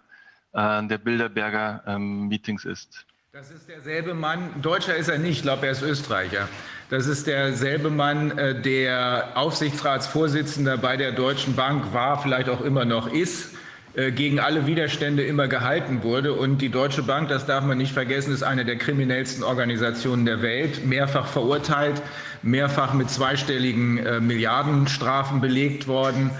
äh, 0.53 0.83
der 0.87 0.97
Bilderberger 0.97 1.83
ähm, 1.85 2.27
Meetings 2.27 2.65
ist. 2.65 3.05
Das 3.31 3.51
ist 3.51 3.69
derselbe 3.69 4.15
Mann, 4.15 4.59
Deutscher 4.59 4.95
ist 4.95 5.07
er 5.07 5.19
nicht, 5.19 5.37
ich 5.37 5.41
glaube, 5.43 5.67
er 5.67 5.73
ist 5.73 5.83
Österreicher. 5.83 6.49
Das 6.89 7.05
ist 7.05 7.27
derselbe 7.27 7.91
Mann, 7.91 8.35
äh, 8.39 8.59
der 8.59 9.33
Aufsichtsratsvorsitzender 9.35 10.79
bei 10.79 10.97
der 10.97 11.11
Deutschen 11.11 11.55
Bank 11.55 11.93
war, 11.93 12.19
vielleicht 12.23 12.49
auch 12.49 12.61
immer 12.61 12.85
noch 12.85 13.05
ist, 13.13 13.51
äh, 13.93 14.09
gegen 14.11 14.39
alle 14.39 14.65
Widerstände 14.65 15.21
immer 15.21 15.47
gehalten 15.47 16.01
wurde. 16.01 16.33
Und 16.33 16.57
die 16.57 16.69
Deutsche 16.69 17.03
Bank, 17.03 17.29
das 17.29 17.45
darf 17.45 17.63
man 17.63 17.77
nicht 17.77 17.93
vergessen, 17.93 18.33
ist 18.33 18.41
eine 18.41 18.65
der 18.65 18.77
kriminellsten 18.77 19.43
Organisationen 19.43 20.25
der 20.25 20.41
Welt, 20.41 20.87
mehrfach 20.87 21.27
verurteilt, 21.27 22.01
mehrfach 22.41 22.95
mit 22.95 23.11
zweistelligen 23.11 23.99
äh, 23.99 24.19
Milliardenstrafen 24.19 25.39
belegt 25.39 25.87
worden 25.87 26.31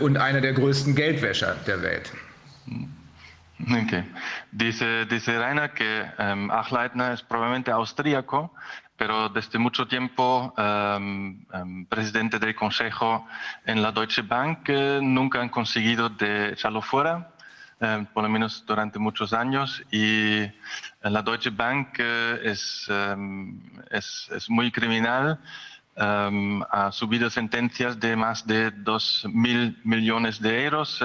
und 0.00 0.16
einer 0.16 0.40
der 0.40 0.54
größten 0.54 0.94
Geldwäscher 0.94 1.54
der 1.66 1.82
Welt. 1.82 2.10
Okay. 3.58 4.04
Dice, 4.52 5.06
dice 5.06 5.38
Rainer 5.38 5.72
que 5.72 6.04
em, 6.18 6.50
Achleitner 6.50 7.12
es 7.12 7.22
probablemente 7.22 7.70
austríaco, 7.70 8.52
pero 8.98 9.30
desde 9.30 9.58
mucho 9.58 9.86
tiempo 9.86 10.52
em, 10.58 11.40
em, 11.52 11.86
presidente 11.86 12.38
del 12.38 12.54
Consejo 12.54 13.26
en 13.64 13.80
la 13.80 13.92
Deutsche 13.92 14.22
Bank, 14.22 14.68
eh, 14.68 15.00
nunca 15.02 15.40
han 15.40 15.48
conseguido 15.48 16.10
de 16.10 16.50
echarlo 16.52 16.82
fuera, 16.82 17.32
em, 17.80 18.04
por 18.04 18.24
lo 18.24 18.28
menos 18.28 18.62
durante 18.66 18.98
muchos 18.98 19.32
años, 19.32 19.82
y 19.90 20.42
en 20.42 21.12
la 21.12 21.22
Deutsche 21.22 21.50
Bank 21.50 21.96
eh, 21.98 22.40
es, 22.44 22.86
es, 23.90 24.28
es 24.32 24.50
muy 24.50 24.70
criminal. 24.70 25.38
ha 25.98 26.92
subido 26.92 27.30
sentencias 27.30 27.98
de 27.98 28.16
más 28.16 28.46
de 28.46 28.70
2 28.70 29.28
mil 29.32 29.80
millones 29.82 30.38
de 30.42 30.64
euros 30.66 31.00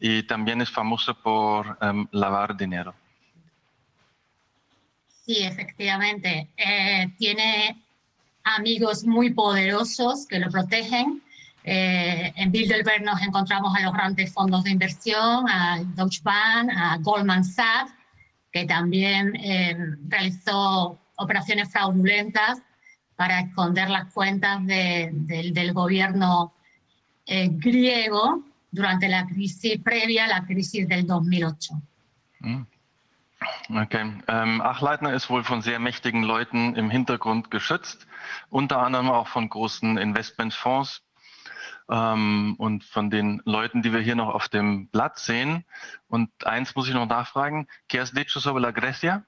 y 0.00 0.22
también 0.24 0.60
es 0.60 0.70
famoso 0.70 1.14
por 1.14 1.76
em, 1.80 2.06
lavar 2.12 2.56
dinero. 2.56 2.94
Sí, 5.26 5.38
efectivamente. 5.44 6.48
Eh, 6.56 7.08
tiene 7.18 7.82
amigos 8.44 9.04
muy 9.04 9.30
poderosos 9.34 10.26
que 10.26 10.38
lo 10.38 10.50
protegen. 10.50 11.22
Eh, 11.64 12.32
en 12.36 12.50
Bilderberg 12.50 13.02
nos 13.02 13.20
encontramos 13.20 13.76
a 13.76 13.80
los 13.82 13.92
grandes 13.92 14.32
fondos 14.32 14.64
de 14.64 14.70
inversión, 14.70 15.46
a 15.50 15.80
Deutsche 15.94 16.20
Bank, 16.22 16.70
a 16.74 16.96
Goldman 16.98 17.44
Sachs, 17.44 17.92
que 18.50 18.64
también 18.64 19.36
eh, 19.36 19.76
realizó 20.08 20.98
operaciones 21.16 21.70
fraudulentas 21.70 22.62
para 23.16 23.40
esconder 23.40 23.90
las 23.90 24.10
cuentas 24.14 24.64
de- 24.64 25.10
del- 25.12 25.52
del 25.52 25.72
gobierno 25.74 26.54
eh, 27.26 27.48
griego 27.50 28.44
durante 28.70 29.08
la 29.08 29.24
crisis 29.26 29.78
previa 29.82 30.24
a 30.24 30.28
la 30.28 30.44
crisis 30.46 30.86
del 30.88 31.06
2008. 31.06 31.70
Okay. 33.70 34.12
Ähm, 34.26 34.60
Achleitner 34.60 35.12
ist 35.14 35.30
wohl 35.30 35.44
von 35.44 35.62
sehr 35.62 35.78
mächtigen 35.78 36.22
Leuten 36.24 36.74
im 36.74 36.90
Hintergrund 36.90 37.50
geschützt, 37.50 38.06
unter 38.50 38.78
anderem 38.82 39.10
auch 39.10 39.28
von 39.28 39.48
großen 39.48 39.96
Investmentfonds 39.96 41.02
ähm, 41.88 42.56
und 42.58 42.82
von 42.84 43.10
den 43.10 43.40
Leuten, 43.44 43.82
die 43.82 43.92
wir 43.92 44.00
hier 44.00 44.16
noch 44.16 44.34
auf 44.34 44.48
dem 44.48 44.88
Blatt 44.88 45.18
sehen. 45.20 45.64
Und 46.08 46.30
eins 46.44 46.74
muss 46.74 46.88
ich 46.88 46.94
noch 46.94 47.06
nachfragen, 47.06 47.68
¿qué 47.88 48.00
has 48.00 48.12
dicho 48.12 48.40
sobre 48.40 48.60
la 48.60 48.72
Grecia? 48.72 49.24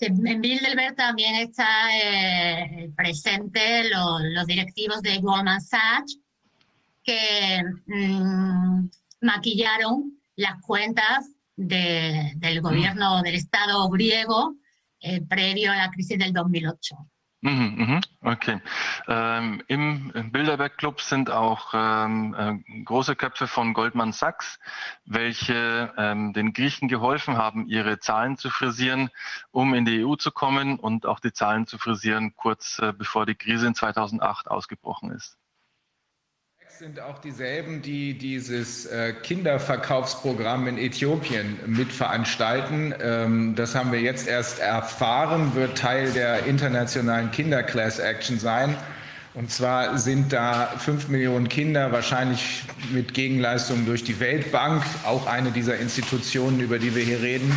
en 0.00 0.40
Bilderberg 0.42 0.96
también 0.96 1.34
está 1.36 1.64
eh, 1.94 2.90
presente 2.96 3.88
lo- 3.90 4.18
los 4.34 4.44
directivos 4.46 5.00
de 5.02 5.18
Goldman 5.20 5.60
Sachs 5.60 6.18
que 7.04 7.62
mm, 7.86 8.88
maquillaron 9.20 10.18
las 10.36 10.60
cuentas 10.62 11.30
de- 11.56 12.32
del 12.36 12.60
gobierno 12.60 13.22
del 13.22 13.34
Estado 13.36 13.88
griego 13.90 14.54
eh, 15.00 15.20
previo 15.22 15.70
a 15.72 15.76
la 15.76 15.90
crisis 15.90 16.18
del 16.18 16.32
2008. 16.32 16.96
Mhm, 17.42 17.74
mhm, 17.76 18.00
okay. 18.22 18.58
Ähm, 19.06 19.62
Im 19.68 20.10
Bilderberg 20.32 20.78
Club 20.78 21.02
sind 21.02 21.28
auch 21.30 21.74
ähm, 21.74 22.34
äh, 22.66 22.82
große 22.84 23.16
Köpfe 23.16 23.46
von 23.46 23.74
Goldman 23.74 24.12
Sachs, 24.12 24.58
welche 25.04 25.92
ähm, 25.98 26.32
den 26.32 26.54
Griechen 26.54 26.88
geholfen 26.88 27.36
haben, 27.36 27.66
ihre 27.66 27.98
Zahlen 27.98 28.38
zu 28.38 28.48
frisieren, 28.48 29.10
um 29.50 29.74
in 29.74 29.84
die 29.84 30.02
EU 30.06 30.16
zu 30.16 30.30
kommen 30.30 30.78
und 30.78 31.04
auch 31.04 31.20
die 31.20 31.34
Zahlen 31.34 31.66
zu 31.66 31.76
frisieren, 31.76 32.34
kurz 32.34 32.78
äh, 32.78 32.94
bevor 32.96 33.26
die 33.26 33.34
Krise 33.34 33.66
in 33.66 33.74
2008 33.74 34.48
ausgebrochen 34.48 35.10
ist. 35.10 35.36
Sind 36.80 36.98
auch 36.98 37.20
dieselben, 37.20 37.82
die 37.82 38.14
dieses 38.14 38.86
äh, 38.86 39.12
Kinderverkaufsprogramm 39.12 40.66
in 40.66 40.76
Äthiopien 40.76 41.56
mitveranstalten. 41.66 42.92
Ähm, 43.00 43.54
das 43.54 43.76
haben 43.76 43.92
wir 43.92 44.00
jetzt 44.00 44.26
erst 44.26 44.58
erfahren, 44.58 45.54
wird 45.54 45.78
Teil 45.78 46.10
der 46.10 46.46
internationalen 46.46 47.30
Kinderclass 47.30 48.00
Action 48.00 48.40
sein. 48.40 48.74
Und 49.34 49.52
zwar 49.52 49.98
sind 49.98 50.32
da 50.32 50.66
fünf 50.76 51.06
Millionen 51.06 51.48
Kinder, 51.48 51.92
wahrscheinlich 51.92 52.64
mit 52.92 53.14
Gegenleistungen 53.14 53.86
durch 53.86 54.02
die 54.02 54.18
Weltbank, 54.18 54.82
auch 55.06 55.28
eine 55.28 55.52
dieser 55.52 55.78
Institutionen, 55.78 56.58
über 56.58 56.80
die 56.80 56.96
wir 56.96 57.04
hier 57.04 57.22
reden, 57.22 57.56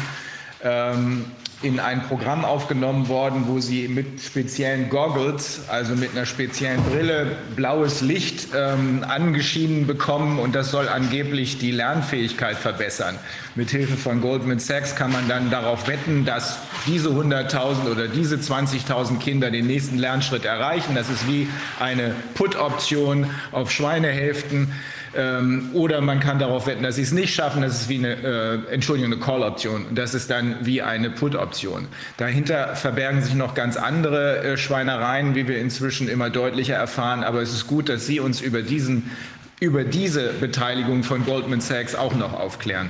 ähm, 0.64 1.26
in 1.64 1.80
ein 1.80 2.04
Programm 2.04 2.46
aufgenommen 2.46 3.08
worden, 3.08 3.46
wo 3.48 3.60
sie 3.60 3.88
mit 3.88 4.22
speziellen 4.22 4.90
Goggles, 4.90 5.62
also 5.68 5.96
mit 5.96 6.12
einer 6.12 6.28
speziellen 6.28 6.84
Brille, 6.84 7.36
blaues 7.56 8.02
Licht 8.02 8.50
ähm, 8.56 9.04
angeschienen 9.08 9.88
bekommen 9.88 10.38
und 10.38 10.54
das 10.54 10.70
soll 10.70 10.88
angeblich 10.88 11.58
die 11.58 11.72
Lernfähigkeit 11.72 12.58
verbessern. 12.58 13.18
Mit 13.56 13.72
Hilfe 13.72 13.98
von 13.98 14.22
Goldman 14.22 14.60
Sachs 14.60 14.96
kann 14.96 15.12
man 15.12 15.28
dann 15.28 15.50
darauf 15.50 15.88
wetten, 15.88 16.26
dass 16.26 16.60
diese 16.86 17.10
100.000 17.10 17.90
oder 17.92 18.08
diese 18.08 18.36
20.000 18.36 19.18
Kinder 19.18 19.50
den 19.50 19.66
nächsten 19.66 19.98
Lernschritt 19.98 20.46
erreichen. 20.46 20.94
Das 20.94 21.10
ist 21.10 21.28
wie 21.28 21.48
eine 21.80 22.14
Put-Option 22.36 23.32
auf 23.52 23.72
Schweinehälften. 23.72 24.72
Ähm, 25.16 25.70
oder 25.74 26.02
man 26.02 26.20
kann 26.20 26.40
darauf 26.40 26.68
wetten, 26.68 26.84
dass 26.84 26.96
sie 26.96 27.02
es 27.02 27.12
nicht 27.12 27.34
schaffen. 27.34 27.62
Das 27.62 27.82
ist 27.82 27.90
wie 27.90 27.98
eine, 27.98 28.14
äh, 28.16 28.74
Entschuldigung, 28.74 29.14
eine 29.14 29.22
Call-Option. 29.22 29.86
Das 29.96 30.14
ist 30.14 30.30
dann 30.30 30.58
wie 30.62 30.82
eine 30.82 31.10
Put-Option. 31.10 31.88
Dahinter 32.18 32.76
verbergen 32.76 33.22
sich 33.22 33.34
noch 33.34 33.54
ganz 33.54 33.78
andere 33.78 34.44
äh, 34.44 34.58
Schweinereien, 34.58 35.36
wie 35.36 35.48
wir 35.48 35.60
inzwischen 35.60 36.08
immer 36.08 36.30
deutlicher 36.30 36.76
erfahren. 36.76 37.24
Aber 37.24 37.42
es 37.42 37.54
ist 37.54 37.68
gut, 37.68 37.90
dass 37.90 38.06
Sie 38.06 38.20
uns 38.20 38.42
über, 38.42 38.62
diesen, 38.62 39.12
über 39.60 39.84
diese 39.84 40.34
Beteiligung 40.34 41.04
von 41.04 41.26
Goldman 41.26 41.62
Sachs 41.62 41.96
auch 41.96 42.16
noch 42.16 42.34
aufklären. 42.34 42.90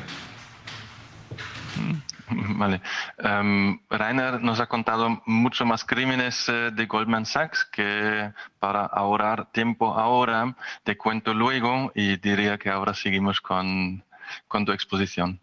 Vale. 2.58 2.82
Um, 3.24 3.80
Rainer 3.90 4.42
nos 4.42 4.60
ha 4.60 4.68
contado 4.68 5.22
mucho 5.26 5.66
más 5.66 5.86
crímenes 5.86 6.50
eh, 6.50 6.72
de 6.74 6.86
Goldman 6.86 7.26
Sachs 7.26 7.64
que 7.66 8.32
para 8.60 8.86
ahorrar 8.86 9.52
tiempo 9.52 9.94
ahora 9.94 10.56
te 10.84 10.98
cuento 10.98 11.34
luego 11.34 11.92
y 11.96 12.18
diría 12.18 12.58
que 12.58 12.70
ahora 12.70 12.94
seguimos 12.94 13.40
con, 13.40 14.04
con 14.48 14.66
tu 14.66 14.74
exposición. 14.74 15.40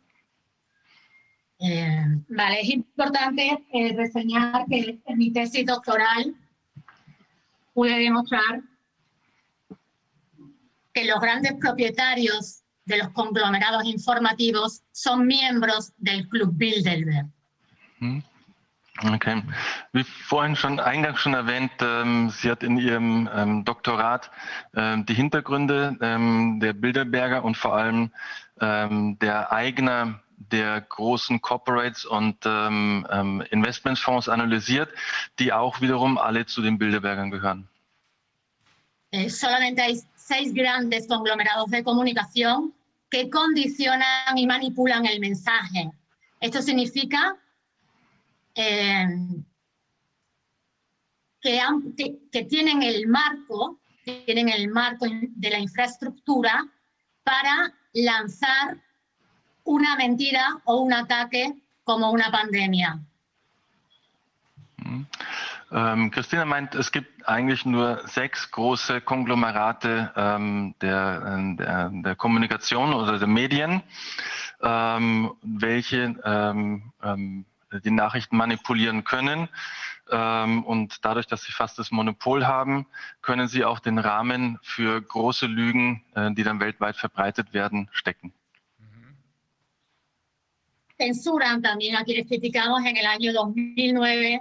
Eh, 1.60 2.04
vale, 2.28 2.60
es 2.60 2.68
importante 2.68 3.64
eh, 3.72 3.94
reseñar 3.96 4.66
que 4.68 4.98
en 5.06 5.18
mi 5.18 5.32
tesis 5.32 5.64
doctoral 5.64 6.34
pude 7.72 7.98
demostrar 7.98 8.60
que 10.92 11.04
los 11.06 11.18
grandes 11.20 11.54
propietarios 11.54 12.63
de 12.84 12.98
los 12.98 13.08
conglomerados 13.10 13.84
informativos 13.84 14.82
son 14.92 15.26
miembros 15.26 15.92
del 15.96 16.28
Club 16.28 16.50
Bilderberg. 16.52 17.26
Hm. 17.98 18.22
Okay. 19.12 19.42
Wie 19.92 20.04
vorhin 20.04 20.54
schon 20.54 20.78
eingangs 20.78 21.18
schon 21.18 21.34
erwähnt, 21.34 21.72
ähm, 21.80 22.30
sie 22.30 22.48
hat 22.48 22.62
in 22.62 22.78
ihrem 22.78 23.28
ähm, 23.34 23.64
Doktorat 23.64 24.30
ähm, 24.76 25.04
die 25.04 25.14
Hintergründe 25.14 25.96
ähm, 26.00 26.60
der 26.60 26.74
Bilderberger 26.74 27.42
und 27.44 27.56
vor 27.56 27.74
allem 27.74 28.12
ähm, 28.60 29.18
der 29.18 29.50
Eigner 29.50 30.20
der 30.36 30.80
großen 30.80 31.40
Corporates 31.40 32.04
und 32.04 32.36
ähm, 32.44 33.42
Investmentfonds 33.50 34.28
analysiert, 34.28 34.90
die 35.38 35.52
auch 35.52 35.80
wiederum 35.80 36.16
alle 36.16 36.46
zu 36.46 36.62
den 36.62 36.78
Bilderbergern 36.78 37.30
gehören. 37.30 37.68
Eh, 39.14 39.28
solamente 39.28 39.80
hay 39.80 40.02
seis 40.26 40.54
grandes 40.54 41.06
conglomerados 41.06 41.70
de 41.70 41.84
comunicación 41.84 42.72
que 43.10 43.28
condicionan 43.28 44.36
y 44.36 44.46
manipulan 44.46 45.04
el 45.04 45.20
mensaje. 45.20 45.90
Esto 46.40 46.62
significa 46.62 47.36
eh, 48.54 49.06
que, 51.42 52.44
tienen 52.48 52.82
el 52.82 53.06
marco, 53.06 53.78
tienen 54.24 54.48
el 54.48 54.68
marco 54.68 55.06
de 55.10 55.50
la 55.50 55.58
infraestructura 55.58 56.66
para 57.22 57.74
lanzar 57.92 58.78
una 59.64 59.94
mentira 59.96 60.58
o 60.64 60.80
un 60.80 60.94
ataque 60.94 61.54
como 61.84 62.10
una 62.10 62.30
pandemia. 62.30 62.98
Ähm, 65.74 66.12
Christina 66.12 66.44
meint, 66.44 66.76
es 66.76 66.92
gibt 66.92 67.26
eigentlich 67.28 67.66
nur 67.66 68.00
sechs 68.06 68.48
große 68.52 69.00
Konglomerate 69.00 70.12
ähm, 70.14 70.76
der, 70.80 71.56
der, 71.56 71.90
der, 71.92 72.14
Kommunikation 72.14 72.94
oder 72.94 73.18
der 73.18 73.26
Medien, 73.26 73.82
ähm, 74.62 75.32
welche 75.42 76.14
ähm, 76.24 76.92
ähm, 77.02 77.44
die 77.82 77.90
Nachrichten 77.90 78.36
manipulieren 78.36 79.02
können. 79.02 79.48
Ähm, 80.12 80.62
und 80.62 81.04
dadurch, 81.04 81.26
dass 81.26 81.42
sie 81.42 81.50
fast 81.50 81.76
das 81.80 81.90
Monopol 81.90 82.46
haben, 82.46 82.86
können 83.20 83.48
sie 83.48 83.64
auch 83.64 83.80
den 83.80 83.98
Rahmen 83.98 84.60
für 84.62 85.02
große 85.02 85.46
Lügen, 85.46 86.04
äh, 86.14 86.30
die 86.34 86.44
dann 86.44 86.60
weltweit 86.60 86.94
verbreitet 86.96 87.52
werden, 87.52 87.88
stecken. 87.90 88.32
Censuran 90.96 91.60
también 91.60 91.96
a 91.96 92.04
quienes 92.04 92.28
criticamos 92.28 92.78
en 92.86 92.96
el 92.96 93.06
año 93.06 93.32
2009 93.32 94.40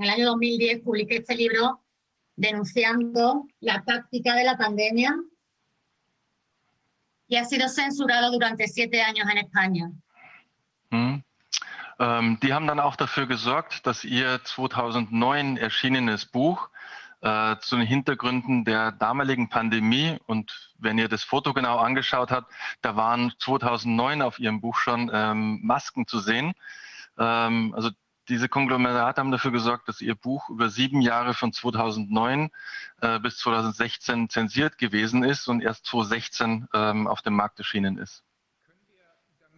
en 0.00 0.04
el 0.04 0.10
año 0.10 0.26
2010 0.30 0.82
publiqué 0.82 1.16
este 1.16 1.36
libro 1.36 1.82
denunciando 2.34 3.46
la 3.60 3.84
táctica 3.84 4.34
de 4.34 4.44
la 4.44 4.56
pandemia 4.56 5.14
y 7.28 7.36
ha 7.36 7.44
sido 7.44 7.68
censurado 7.68 8.32
durante 8.32 8.66
siete 8.66 9.02
años 9.02 9.28
en 9.30 9.38
España. 9.38 9.90
Hm. 10.90 11.22
Ähm, 11.98 12.40
die 12.42 12.54
haben 12.54 12.66
dann 12.66 12.80
auch 12.80 12.96
dafür 12.96 13.26
gesorgt, 13.26 13.86
dass 13.86 14.02
ihr 14.04 14.40
2009 14.42 15.58
erschienenes 15.58 16.24
Buch 16.24 16.70
äh, 17.20 17.56
zu 17.58 17.76
den 17.76 17.86
Hintergründen 17.86 18.64
der 18.64 18.92
damaligen 18.92 19.50
Pandemie 19.50 20.16
und 20.24 20.72
wenn 20.78 20.96
ihr 20.96 21.08
das 21.08 21.24
Foto 21.24 21.52
genau 21.52 21.76
angeschaut 21.76 22.30
habt, 22.30 22.50
da 22.80 22.96
waren 22.96 23.34
2009 23.38 24.22
auf 24.22 24.38
ihrem 24.38 24.62
Buch 24.62 24.76
schon 24.76 25.10
ähm, 25.12 25.60
Masken 25.62 26.06
zu 26.06 26.20
sehen. 26.20 26.54
Ähm, 27.18 27.74
also 27.76 27.90
diese 28.30 28.48
Konglomerate 28.48 29.20
haben 29.20 29.32
dafür 29.32 29.50
gesorgt, 29.50 29.88
dass 29.88 30.00
ihr 30.00 30.14
Buch 30.14 30.48
über 30.48 30.70
sieben 30.70 31.02
Jahre 31.02 31.34
von 31.34 31.52
2009 31.52 32.50
äh, 33.02 33.18
bis 33.18 33.36
2016 33.38 34.30
zensiert 34.30 34.78
gewesen 34.78 35.24
ist 35.24 35.48
und 35.48 35.62
erst 35.62 35.84
2016 35.86 36.68
ähm, 36.72 37.06
auf 37.06 37.22
dem 37.22 37.34
Markt 37.34 37.58
erschienen 37.58 37.98
ist. 37.98 38.22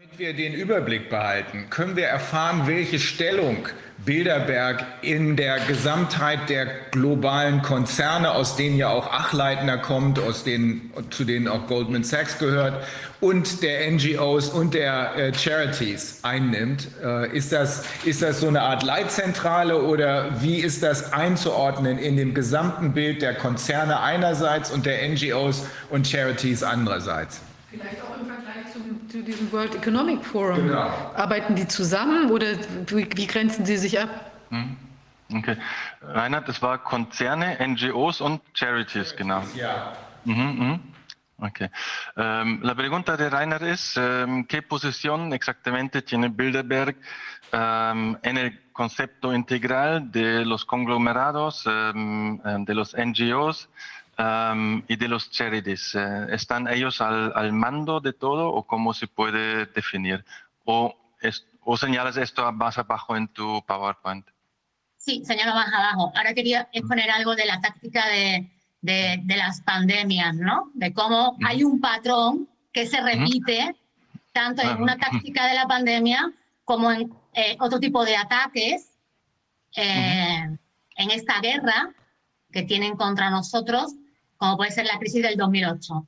Damit 0.03 0.19
wir 0.19 0.35
den 0.35 0.53
Überblick 0.53 1.11
behalten, 1.11 1.67
können 1.71 1.95
wir 1.95 2.07
erfahren, 2.07 2.67
welche 2.67 2.99
Stellung 2.99 3.69
Bilderberg 4.05 4.85
in 5.01 5.37
der 5.37 5.61
Gesamtheit 5.61 6.49
der 6.49 6.67
globalen 6.91 7.63
Konzerne, 7.63 8.33
aus 8.33 8.57
denen 8.57 8.77
ja 8.77 8.89
auch 8.89 9.13
Achleitner 9.13 9.79
kommt, 9.79 10.19
aus 10.19 10.43
denen, 10.43 10.93
zu 11.11 11.25
denen 11.25 11.47
auch 11.47 11.69
Goldman 11.69 12.03
Sachs 12.03 12.41
gehört, 12.41 12.83
und 13.21 13.63
der 13.63 13.89
NGOs 13.93 14.49
und 14.49 14.75
der 14.75 15.15
äh, 15.15 15.33
Charities 15.33 16.19
einnimmt. 16.25 16.89
Äh, 17.01 17.37
ist, 17.37 17.53
das, 17.53 17.85
ist 18.05 18.23
das 18.23 18.41
so 18.41 18.49
eine 18.49 18.63
Art 18.63 18.83
Leitzentrale 18.83 19.81
oder 19.81 20.43
wie 20.43 20.59
ist 20.59 20.83
das 20.83 21.13
einzuordnen 21.13 21.99
in 21.99 22.17
dem 22.17 22.35
gesamten 22.35 22.93
Bild 22.93 23.23
der 23.23 23.35
Konzerne 23.35 24.01
einerseits 24.01 24.73
und 24.73 24.85
der 24.85 25.09
NGOs 25.09 25.65
und 25.91 26.09
Charities 26.09 26.65
andererseits? 26.65 27.41
Vielleicht 27.71 28.03
auch 28.03 28.21
im 28.21 28.32
zu 29.13 29.23
diesem 29.23 29.53
World 29.53 29.75
Economic 29.75 30.25
Forum. 30.25 30.69
Genau. 30.69 30.89
Arbeiten 31.15 31.55
die 31.55 31.69
zusammen 31.69 32.31
oder 32.31 32.47
wie, 32.87 33.07
wie 33.15 33.27
grenzen 33.27 33.67
sie 33.67 33.77
sich 33.77 34.01
ab? 34.01 34.09
Hm. 34.49 34.77
Okay. 35.35 35.57
Reinhard, 36.01 36.49
das 36.49 36.63
war 36.63 36.79
Konzerne, 36.79 37.59
NGOs 37.61 38.23
und 38.23 38.41
Charities, 38.55 39.15
genau. 39.15 39.43
Ja. 39.55 39.93
Mhm, 40.25 40.35
mh. 40.35 40.81
Ok. 41.39 41.61
Um, 42.17 42.63
la 42.63 42.75
pregunta 42.75 43.17
de 43.17 43.29
Rainer 43.29 43.63
es, 43.63 43.97
um, 43.97 44.47
¿qué 44.47 44.63
posición 44.63 45.33
exactamente 45.33 46.01
tiene 46.01 46.29
Bilderberg 46.29 46.97
um, 47.53 48.17
en 48.23 48.39
el 48.39 48.73
concepto 48.73 49.35
integral 49.35 50.11
de 50.11 50.45
los 50.45 50.65
conglomerados, 50.65 51.65
de 51.65 52.75
los 52.75 52.97
NGOs 52.97 53.69
um, 54.19 54.83
y 54.89 54.97
de 54.97 55.09
los 55.09 55.31
charities. 55.31 55.95
Uh, 55.95 56.33
¿Están 56.33 56.69
ellos 56.69 57.01
al, 57.01 57.33
al, 57.35 57.53
mando 57.53 58.01
de 58.01 58.13
todo 58.13 58.49
o 58.49 58.67
cómo 58.67 58.95
se 58.95 59.07
puede 59.07 59.67
definir? 59.67 60.25
¿O, 60.65 60.95
es, 61.21 61.47
¿O, 61.61 61.77
señalas 61.77 62.17
esto 62.17 62.51
más 62.53 62.79
abajo 62.79 63.17
en 63.17 63.29
tu 63.29 63.63
PowerPoint? 63.67 64.27
Sí, 64.97 65.23
señalo 65.25 65.55
más 65.55 65.73
abajo. 65.73 66.13
Ahora 66.15 66.35
quería 66.35 66.69
exponer 66.73 67.11
algo 67.11 67.35
de 67.35 67.47
la 67.47 67.61
táctica 67.61 68.09
de, 68.09 68.51
de, 68.81 69.21
de 69.23 69.37
las 69.37 69.61
pandemias, 69.63 70.35
¿no? 70.37 70.71
De 70.75 70.93
cómo 70.93 71.37
hay 71.45 71.65
un 71.65 71.81
patrón 71.81 72.49
que 72.73 72.87
se 72.87 73.01
repite 73.01 73.77
tanto 74.33 74.63
en 74.63 74.81
una 74.81 74.97
táctica 74.97 75.47
de 75.47 75.55
la 75.55 75.67
pandemia 75.67 76.33
como 76.65 76.91
en 76.91 77.13
eh, 77.35 77.57
otro 77.61 77.79
tipo 77.81 78.05
de 78.05 78.17
ataques 78.17 78.91
eh, 79.77 80.57
en 80.97 81.11
esta 81.11 81.41
guerra 81.41 81.91
que 82.51 82.63
tienen 82.63 82.97
contra 82.97 83.31
nosotros 83.31 83.95
como 84.43 84.57
puede 84.57 84.73
ser 84.73 84.85
la 84.85 84.99
crisis 84.99 85.23
del 85.23 85.37
2008. 85.37 86.05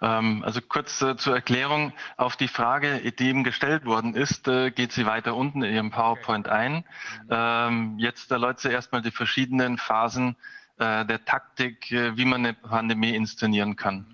Ähm, 0.00 0.42
also 0.44 0.60
kurz 0.62 1.02
äh, 1.02 1.16
zur 1.16 1.34
Erklärung 1.34 1.92
auf 2.16 2.36
die 2.36 2.48
Frage, 2.48 3.00
die 3.12 3.28
eben 3.28 3.44
gestellt 3.44 3.84
worden 3.84 4.14
ist, 4.14 4.48
äh, 4.48 4.70
geht 4.70 4.92
sie 4.92 5.04
weiter 5.04 5.36
unten 5.36 5.62
in 5.62 5.74
Ihrem 5.74 5.90
PowerPoint 5.90 6.48
ein. 6.48 6.84
Ähm, 7.30 7.98
jetzt 7.98 8.30
erläutert 8.30 8.60
sie 8.60 8.70
erstmal 8.70 9.02
die 9.02 9.10
verschiedenen 9.10 9.76
Phasen 9.76 10.36
äh, 10.78 11.04
der 11.04 11.24
Taktik, 11.24 11.90
wie 11.90 12.24
man 12.24 12.44
eine 12.44 12.54
Pandemie 12.54 13.14
inszenieren 13.14 13.76
kann. 13.76 14.06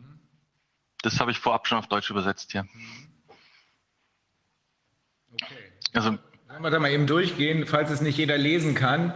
Das 1.02 1.20
habe 1.20 1.30
ich 1.30 1.38
vorab 1.38 1.68
schon 1.68 1.78
auf 1.78 1.86
Deutsch 1.86 2.10
übersetzt 2.10 2.50
hier. 2.50 2.66
Okay. 5.32 5.54
Also, 5.94 6.18
Wollen 6.48 6.62
wir 6.62 6.70
da 6.70 6.80
mal 6.80 6.90
eben 6.90 7.06
durchgehen, 7.06 7.66
falls 7.66 7.90
es 7.90 8.00
nicht 8.00 8.18
jeder 8.18 8.38
lesen 8.38 8.74
kann. 8.74 9.12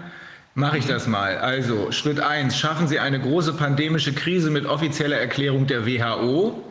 Mache 0.55 0.77
ich 0.77 0.87
das 0.87 1.07
mal. 1.07 1.39
Also 1.39 1.93
Schritt 1.93 2.21
1, 2.21 2.59
schaffen 2.59 2.87
Sie 2.87 2.99
eine 2.99 3.19
große 3.19 3.55
pandemische 3.55 4.13
Krise 4.13 4.51
mit 4.51 4.67
offizieller 4.67 5.17
Erklärung 5.17 5.67
der 5.67 5.87
WHO. 5.87 6.63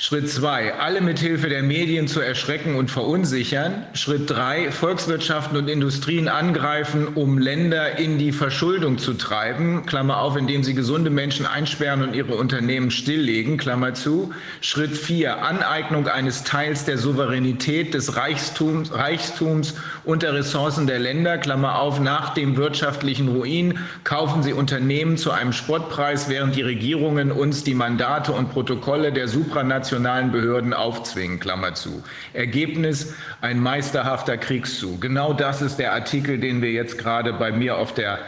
Schritt 0.00 0.30
zwei, 0.30 0.74
alle 0.74 1.00
mithilfe 1.00 1.48
der 1.48 1.64
Medien 1.64 2.06
zu 2.06 2.20
erschrecken 2.20 2.76
und 2.76 2.88
verunsichern. 2.88 3.84
Schritt 3.94 4.30
drei, 4.30 4.70
Volkswirtschaften 4.70 5.58
und 5.58 5.68
Industrien 5.68 6.28
angreifen, 6.28 7.08
um 7.16 7.36
Länder 7.36 7.98
in 7.98 8.16
die 8.16 8.30
Verschuldung 8.30 8.98
zu 8.98 9.14
treiben. 9.14 9.86
Klammer 9.86 10.20
auf, 10.20 10.36
indem 10.36 10.62
sie 10.62 10.74
gesunde 10.74 11.10
Menschen 11.10 11.46
einsperren 11.46 12.02
und 12.02 12.14
ihre 12.14 12.36
Unternehmen 12.36 12.92
stilllegen. 12.92 13.56
Klammer 13.56 13.94
zu. 13.94 14.32
Schritt 14.60 14.96
vier, 14.96 15.42
Aneignung 15.42 16.06
eines 16.06 16.44
Teils 16.44 16.84
der 16.84 16.96
Souveränität 16.96 17.92
des 17.92 18.14
Reichtums, 18.14 18.94
Reichtums 18.94 19.74
und 20.04 20.22
der 20.22 20.32
Ressourcen 20.32 20.86
der 20.86 21.00
Länder. 21.00 21.38
Klammer 21.38 21.80
auf, 21.80 21.98
nach 21.98 22.34
dem 22.34 22.56
wirtschaftlichen 22.56 23.26
Ruin 23.26 23.80
kaufen 24.04 24.44
sie 24.44 24.52
Unternehmen 24.52 25.16
zu 25.16 25.32
einem 25.32 25.52
Spottpreis, 25.52 26.28
während 26.28 26.54
die 26.54 26.62
Regierungen 26.62 27.32
uns 27.32 27.64
die 27.64 27.74
Mandate 27.74 28.30
und 28.30 28.52
Protokolle 28.52 29.12
der 29.12 29.26
supranationalen 29.26 29.87
nationalen 29.88 30.32
Behörden 30.32 30.74
aufzwingen, 30.74 31.40
Klammer 31.40 31.72
zu. 31.72 32.02
Ergebnis, 32.34 33.14
ein 33.40 33.58
meisterhafter 33.58 34.36
Kriegszug. 34.36 35.00
Genau 35.00 35.32
das 35.32 35.62
ist 35.62 35.78
der 35.78 35.94
Artikel, 35.94 36.38
den 36.38 36.60
wir 36.60 36.72
jetzt 36.72 36.98
gerade 36.98 37.32
bei 37.32 37.52
mir 37.52 37.78
auf 37.78 37.94
der, 37.94 38.18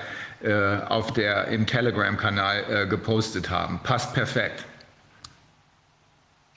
äh, 0.42 0.78
auf 0.88 1.12
der, 1.12 1.48
im 1.48 1.66
Telegram-Kanal 1.66 2.64
äh, 2.68 2.86
gepostet 2.86 3.50
haben. 3.50 3.80
Passt 3.82 4.14
perfekt. 4.14 4.64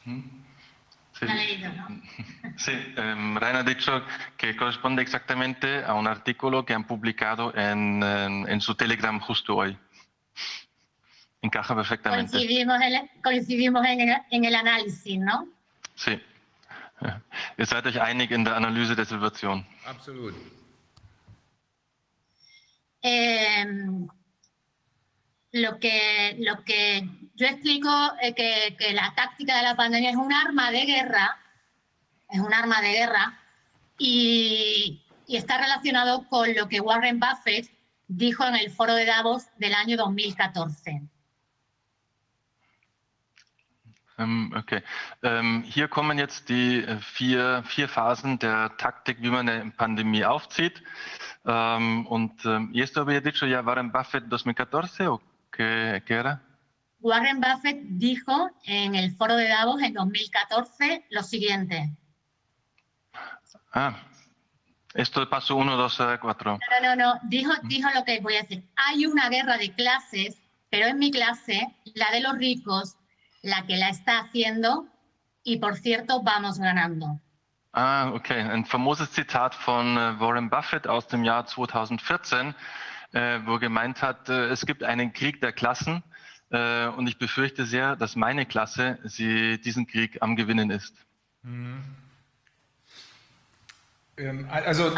Hm. 0.05 0.23
Sí. 1.19 1.25
Sí, 2.55 2.71
um, 2.97 3.35
Ryan 3.35 3.55
ha 3.55 3.63
dicho 3.63 4.01
que 4.37 4.55
corresponde 4.55 5.01
exactamente 5.01 5.83
a 5.83 5.95
un 5.95 6.05
artículo 6.05 6.63
que 6.63 6.73
han 6.75 6.83
publicado 6.83 7.51
en, 7.55 8.03
en, 8.03 8.47
en 8.47 8.61
su 8.61 8.75
Telegram 8.75 9.19
justo 9.19 9.55
hoy. 9.55 9.75
Encaja 11.43 11.75
perfectamente. 11.75 12.31
Coincidimos 12.31 12.81
en, 12.81 13.09
coincidimos 13.21 13.85
en, 13.85 13.99
el, 14.01 14.17
en 14.31 14.45
el 14.45 14.55
análisis, 14.55 15.19
¿no? 15.19 15.47
Sí. 15.95 16.19
Ihr 17.57 17.67
seid 17.67 17.85
euch 17.85 17.99
einig 17.99 18.31
in 18.31 18.45
der 18.45 18.55
Analyse 18.55 18.95
der 18.95 19.05
Situation. 19.05 19.65
Absolut. 19.85 20.33
Eh, 23.01 23.65
lo, 25.51 25.79
que, 25.79 26.37
lo 26.39 26.63
que 26.63 27.05
yo 27.35 27.47
explico 27.47 27.89
es 28.21 28.33
que, 28.33 28.77
que, 28.79 28.93
la 28.93 29.13
táctica 29.13 29.57
de 29.57 29.63
la 29.63 29.75
pandemia 29.75 30.11
es 30.11 30.15
un 30.15 30.31
arma 30.31 30.71
de 30.71 30.85
guerra, 30.85 31.37
es 32.29 32.39
un 32.39 32.53
arma 32.53 32.81
de 32.81 32.91
guerra, 32.93 33.37
y, 33.97 35.03
y 35.27 35.35
está 35.35 35.57
relacionado 35.57 36.25
con 36.29 36.55
lo 36.55 36.69
que 36.69 36.79
Warren 36.79 37.19
Buffett 37.19 37.69
dijo 38.07 38.45
en 38.45 38.55
el 38.55 38.71
foro 38.71 38.95
de 38.95 39.05
Davos 39.05 39.47
del 39.57 39.73
año 39.73 39.97
2014. 39.97 40.91
Ähm, 40.91 41.09
okay. 44.17 44.81
Ähm, 45.21 45.63
hier 45.63 45.87
kommen 45.87 46.17
jetzt 46.17 46.49
die 46.49 46.83
äh, 46.83 46.97
vier, 46.99 47.63
vier 47.65 47.87
Phasen 47.87 48.39
der 48.39 48.75
Taktik, 48.77 49.21
wie 49.21 49.29
man 49.29 49.49
eine 49.49 49.71
Pandemie 49.71 50.25
aufzieht. 50.25 50.81
Um, 51.45 52.07
und 52.07 52.45
¿y 52.71 52.81
esto 52.81 53.01
había 53.01 53.19
dicho 53.19 53.45
ya 53.45 53.65
Warren 53.65 53.91
Buffett 53.91 54.29
2014 54.29 55.07
o 55.09 55.21
qué, 55.51 56.01
qué 56.05 56.13
era? 56.13 56.41
Warren 57.01 57.41
Buffett 57.41 57.81
dijo 57.83 58.49
en 58.63 58.95
el 58.95 59.13
foro 59.17 59.35
de 59.35 59.49
Davos 59.49 59.81
en 59.81 59.93
2014 59.93 61.05
lo 61.09 61.21
siguiente. 61.21 61.91
Ah, 63.73 63.97
esto 64.93 65.23
es 65.23 65.27
paso 65.27 65.57
1, 65.57 65.75
2, 65.75 66.01
4. 66.21 66.51
No, 66.51 66.59
no, 66.81 66.95
no, 66.95 67.19
dijo, 67.23 67.51
dijo 67.63 67.89
lo 67.93 68.05
que 68.05 68.21
voy 68.21 68.35
a 68.35 68.43
decir. 68.43 68.63
Hay 68.75 69.05
una 69.05 69.27
guerra 69.29 69.57
de 69.57 69.73
clases, 69.73 70.41
pero 70.69 70.87
en 70.87 70.97
mi 70.97 71.11
clase, 71.11 71.75
la 71.95 72.09
de 72.11 72.21
los 72.21 72.37
ricos, 72.37 72.95
la 73.43 73.65
que 73.67 73.77
la 73.77 73.89
está 73.89 74.21
haciendo 74.21 74.87
y 75.43 75.57
por 75.57 75.75
cierto 75.75 76.23
vamos 76.23 76.57
ganando. 76.57 77.19
Ah, 77.73 78.11
okay. 78.13 78.39
Ein 78.39 78.65
famoses 78.65 79.11
Zitat 79.11 79.55
von 79.55 79.97
äh, 79.97 80.19
Warren 80.19 80.49
Buffett 80.49 80.87
aus 80.87 81.07
dem 81.07 81.23
Jahr 81.23 81.45
2014, 81.45 82.55
äh, 83.13 83.39
wo 83.45 83.53
er 83.53 83.59
gemeint 83.59 84.01
hat, 84.01 84.29
äh, 84.29 84.47
es 84.49 84.65
gibt 84.65 84.83
einen 84.83 85.11
Krieg 85.11 85.41
der 85.41 85.51
Klassen 85.51 86.03
äh, 86.51 86.87
und 86.87 87.07
ich 87.07 87.17
befürchte 87.17 87.65
sehr, 87.65 87.95
dass 87.95 88.15
meine 88.15 88.45
Klasse 88.45 88.99
sie 89.03 89.59
diesen 89.59 89.87
Krieg 89.87 90.21
am 90.21 90.35
Gewinnen 90.35 90.69
ist. 90.69 90.95
Mhm. 91.41 92.02
Ähm, 94.15 94.47
also 94.49 94.91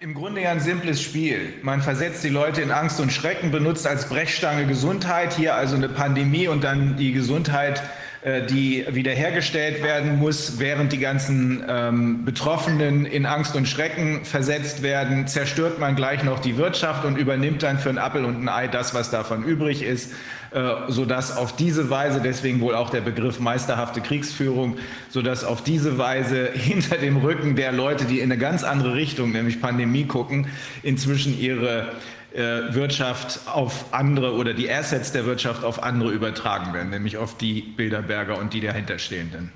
im 0.00 0.14
Grunde 0.14 0.42
ja 0.42 0.50
ein 0.50 0.60
simples 0.60 1.00
Spiel. 1.00 1.54
Man 1.62 1.80
versetzt 1.80 2.24
die 2.24 2.28
Leute 2.28 2.60
in 2.60 2.72
Angst 2.72 2.98
und 2.98 3.12
Schrecken, 3.12 3.52
benutzt 3.52 3.86
als 3.86 4.08
Brechstange 4.08 4.66
Gesundheit, 4.66 5.34
hier 5.34 5.54
also 5.54 5.76
eine 5.76 5.88
Pandemie 5.88 6.48
und 6.48 6.64
dann 6.64 6.96
die 6.96 7.12
Gesundheit 7.12 7.82
die 8.22 8.84
wiederhergestellt 8.90 9.82
werden 9.82 10.18
muss, 10.18 10.58
während 10.58 10.92
die 10.92 10.98
ganzen 10.98 11.64
ähm, 11.66 12.24
Betroffenen 12.26 13.06
in 13.06 13.24
Angst 13.24 13.56
und 13.56 13.66
Schrecken 13.66 14.26
versetzt 14.26 14.82
werden, 14.82 15.26
zerstört 15.26 15.78
man 15.78 15.96
gleich 15.96 16.22
noch 16.22 16.38
die 16.38 16.58
Wirtschaft 16.58 17.06
und 17.06 17.16
übernimmt 17.16 17.62
dann 17.62 17.78
für 17.78 17.88
ein 17.88 17.96
Appel 17.96 18.26
und 18.26 18.42
ein 18.42 18.50
Ei 18.50 18.68
das, 18.68 18.92
was 18.92 19.10
davon 19.10 19.42
übrig 19.42 19.82
ist, 19.82 20.12
äh, 20.50 20.72
sodass 20.88 21.34
auf 21.34 21.56
diese 21.56 21.88
Weise, 21.88 22.20
deswegen 22.20 22.60
wohl 22.60 22.74
auch 22.74 22.90
der 22.90 23.00
Begriff 23.00 23.40
meisterhafte 23.40 24.02
Kriegsführung, 24.02 24.76
sodass 25.08 25.42
auf 25.42 25.64
diese 25.64 25.96
Weise 25.96 26.50
hinter 26.54 26.98
dem 26.98 27.16
Rücken 27.16 27.56
der 27.56 27.72
Leute, 27.72 28.04
die 28.04 28.18
in 28.18 28.30
eine 28.30 28.38
ganz 28.38 28.64
andere 28.64 28.96
Richtung, 28.96 29.32
nämlich 29.32 29.62
Pandemie 29.62 30.04
gucken, 30.04 30.48
inzwischen 30.82 31.38
ihre 31.38 31.80
äh, 31.80 31.84
Wirtschaft 32.32 33.48
auf 33.48 33.92
andere 33.92 34.34
oder 34.34 34.54
die 34.54 34.70
Assets 34.70 35.12
der 35.12 35.26
Wirtschaft 35.26 35.64
auf 35.64 35.82
andere 35.82 36.10
übertragen 36.12 36.72
werden, 36.72 36.90
nämlich 36.90 37.16
auf 37.16 37.36
die 37.36 37.62
Bilderberger 37.62 38.38
und 38.38 38.52
die 38.52 38.60
dahinterstehenden. 38.60 39.52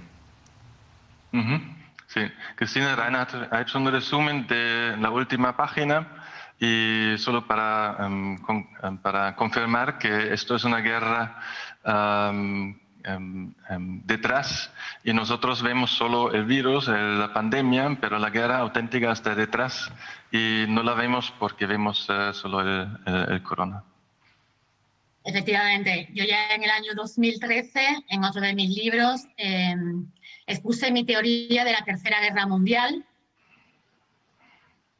Mhm. 1.32 1.60
Sí. 2.08 2.30
Cristina 2.56 2.94
Reina 2.94 3.26
ha 3.50 3.60
hecho 3.60 3.78
un 3.78 3.88
resumen 3.88 4.46
de 4.46 4.96
la 5.00 5.10
última 5.10 5.56
página 5.56 6.06
y 6.60 7.16
solo 7.18 7.46
para, 7.46 7.96
um, 8.06 8.38
con, 8.38 8.66
para 9.02 9.34
confirmar 9.34 9.98
que 9.98 10.32
esto 10.32 10.54
es 10.54 10.64
una 10.64 10.80
guerra 10.80 11.40
um, 11.84 12.78
detrás 14.04 14.70
y 15.02 15.12
nosotros 15.12 15.62
vemos 15.62 15.90
solo 15.90 16.32
el 16.32 16.44
virus, 16.44 16.88
la 16.88 17.32
pandemia, 17.32 17.98
pero 18.00 18.18
la 18.18 18.30
guerra 18.30 18.58
auténtica 18.58 19.12
está 19.12 19.34
detrás 19.34 19.90
y 20.32 20.64
no 20.68 20.82
la 20.82 20.94
vemos 20.94 21.32
porque 21.38 21.66
vemos 21.66 22.08
uh, 22.08 22.32
solo 22.32 22.60
el, 22.60 22.88
el, 23.06 23.32
el, 23.32 23.42
corona. 23.42 23.84
Efectivamente, 25.22 26.08
yo 26.12 26.24
ya 26.24 26.54
en 26.54 26.62
el 26.62 26.70
año 26.70 26.92
2013, 26.94 28.04
en 28.08 28.24
otro 28.24 28.40
de 28.40 28.54
mis 28.54 28.70
libros, 28.70 29.22
eh, 29.36 29.74
expuse 30.46 30.90
mi 30.90 31.04
teoría 31.04 31.64
de 31.64 31.72
la 31.72 31.82
Tercera 31.82 32.20
Guerra 32.20 32.46
Mundial, 32.46 33.04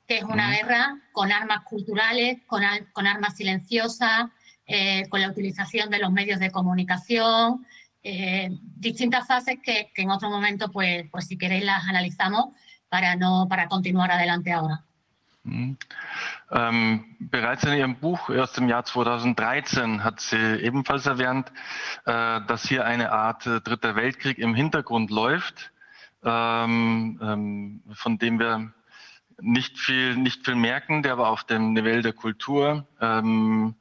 que 0.06 0.18
es 0.18 0.24
una 0.24 0.50
guerra 0.50 0.98
con 1.12 1.32
armas 1.32 1.62
culturales, 1.64 2.38
con, 2.46 2.62
con 2.92 3.06
armas 3.06 3.36
silenciosas, 3.36 4.30
eh, 4.66 5.06
con 5.10 5.20
la 5.20 5.28
utilización 5.28 5.90
de 5.90 5.98
los 5.98 6.10
medios 6.10 6.40
de 6.40 6.50
comunicación, 6.50 7.66
eh, 8.04 8.50
distintas 8.60 9.26
fases 9.26 9.58
que, 9.62 9.90
que, 9.94 10.02
en 10.02 10.10
otro 10.10 10.30
momento, 10.30 10.70
pues, 10.70 11.08
pues 11.10 11.26
si 11.26 11.38
queréis 11.38 11.64
las 11.64 11.84
analizamos 11.88 12.50
para, 12.88 13.16
no, 13.16 13.46
para 13.48 13.66
continuar 13.66 14.10
adelante 14.10 14.52
ahora. 14.52 14.84
Mhm. 15.42 15.76
Ähm, 16.50 17.16
bereits 17.18 17.64
in 17.64 17.74
ihrem 17.74 17.96
Buch 17.96 18.30
aus 18.30 18.52
dem 18.52 18.68
Jahr 18.68 18.84
2013 18.84 20.02
hat 20.02 20.20
sie 20.20 20.36
ebenfalls 20.36 21.06
erwähnt, 21.06 21.50
äh, 22.06 22.40
dass 22.46 22.66
hier 22.66 22.86
eine 22.86 23.12
Art 23.12 23.46
äh, 23.46 23.60
Dritter 23.60 23.94
Weltkrieg 23.94 24.38
im 24.38 24.54
Hintergrund 24.54 25.10
läuft, 25.10 25.70
ähm, 26.24 27.20
ähm, 27.22 27.82
von 27.92 28.18
dem 28.18 28.38
wir 28.38 28.72
nicht 29.40 29.78
viel, 29.78 30.16
nicht 30.16 30.44
viel 30.44 30.54
merken, 30.54 31.02
der 31.02 31.12
aber 31.12 31.28
auf 31.28 31.44
dem 31.44 31.74
Niveau 31.74 32.00
der 32.00 32.14
Kultur, 32.14 32.86
ähm, 33.00 33.74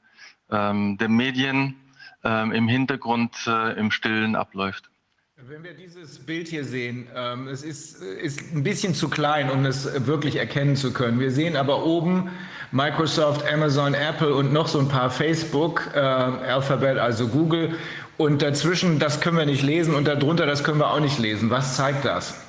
ähm, 0.49 0.97
der 0.97 1.09
Medien 1.09 1.77
im 2.23 2.67
Hintergrund 2.67 3.35
äh, 3.47 3.77
im 3.77 3.91
Stillen 3.91 4.35
abläuft. 4.35 4.89
Wenn 5.35 5.63
wir 5.63 5.73
dieses 5.73 6.19
Bild 6.19 6.47
hier 6.47 6.63
sehen, 6.63 7.07
ähm, 7.15 7.47
es 7.47 7.63
ist, 7.63 8.01
ist 8.01 8.53
ein 8.53 8.63
bisschen 8.63 8.93
zu 8.93 9.09
klein, 9.09 9.49
um 9.49 9.65
es 9.65 10.07
wirklich 10.07 10.37
erkennen 10.37 10.77
zu 10.77 10.93
können. 10.93 11.19
Wir 11.19 11.31
sehen 11.31 11.57
aber 11.57 11.83
oben 11.85 12.29
Microsoft, 12.71 13.45
Amazon, 13.51 13.93
Apple 13.93 14.33
und 14.33 14.53
noch 14.53 14.67
so 14.67 14.79
ein 14.79 14.87
paar 14.87 15.09
Facebook, 15.09 15.91
äh, 15.95 15.99
Alphabet, 15.99 16.97
also 16.97 17.27
Google. 17.27 17.75
Und 18.17 18.41
dazwischen, 18.41 18.99
das 18.99 19.19
können 19.21 19.37
wir 19.37 19.45
nicht 19.45 19.63
lesen 19.63 19.95
und 19.95 20.07
darunter, 20.07 20.45
das 20.45 20.63
können 20.63 20.79
wir 20.79 20.91
auch 20.91 20.99
nicht 20.99 21.19
lesen. 21.19 21.49
Was 21.49 21.75
zeigt 21.75 22.05
das? 22.05 22.39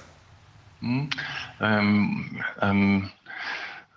Hm, 0.81 1.11
ähm, 1.61 2.45
ähm, 2.61 3.11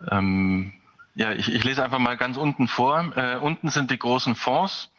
ähm, 0.09 0.73
ja, 1.15 1.33
ich, 1.33 1.53
ich, 1.53 1.63
lese 1.63 1.83
einfach 1.83 1.99
mal 1.99 2.17
ganz 2.17 2.37
unten 2.37 2.67
vor. 2.67 3.11
Äh, 3.15 3.35
unten 3.37 3.69
sind 3.69 3.91
die 3.91 3.99
großen 3.99 4.35
Fonds. 4.35 4.89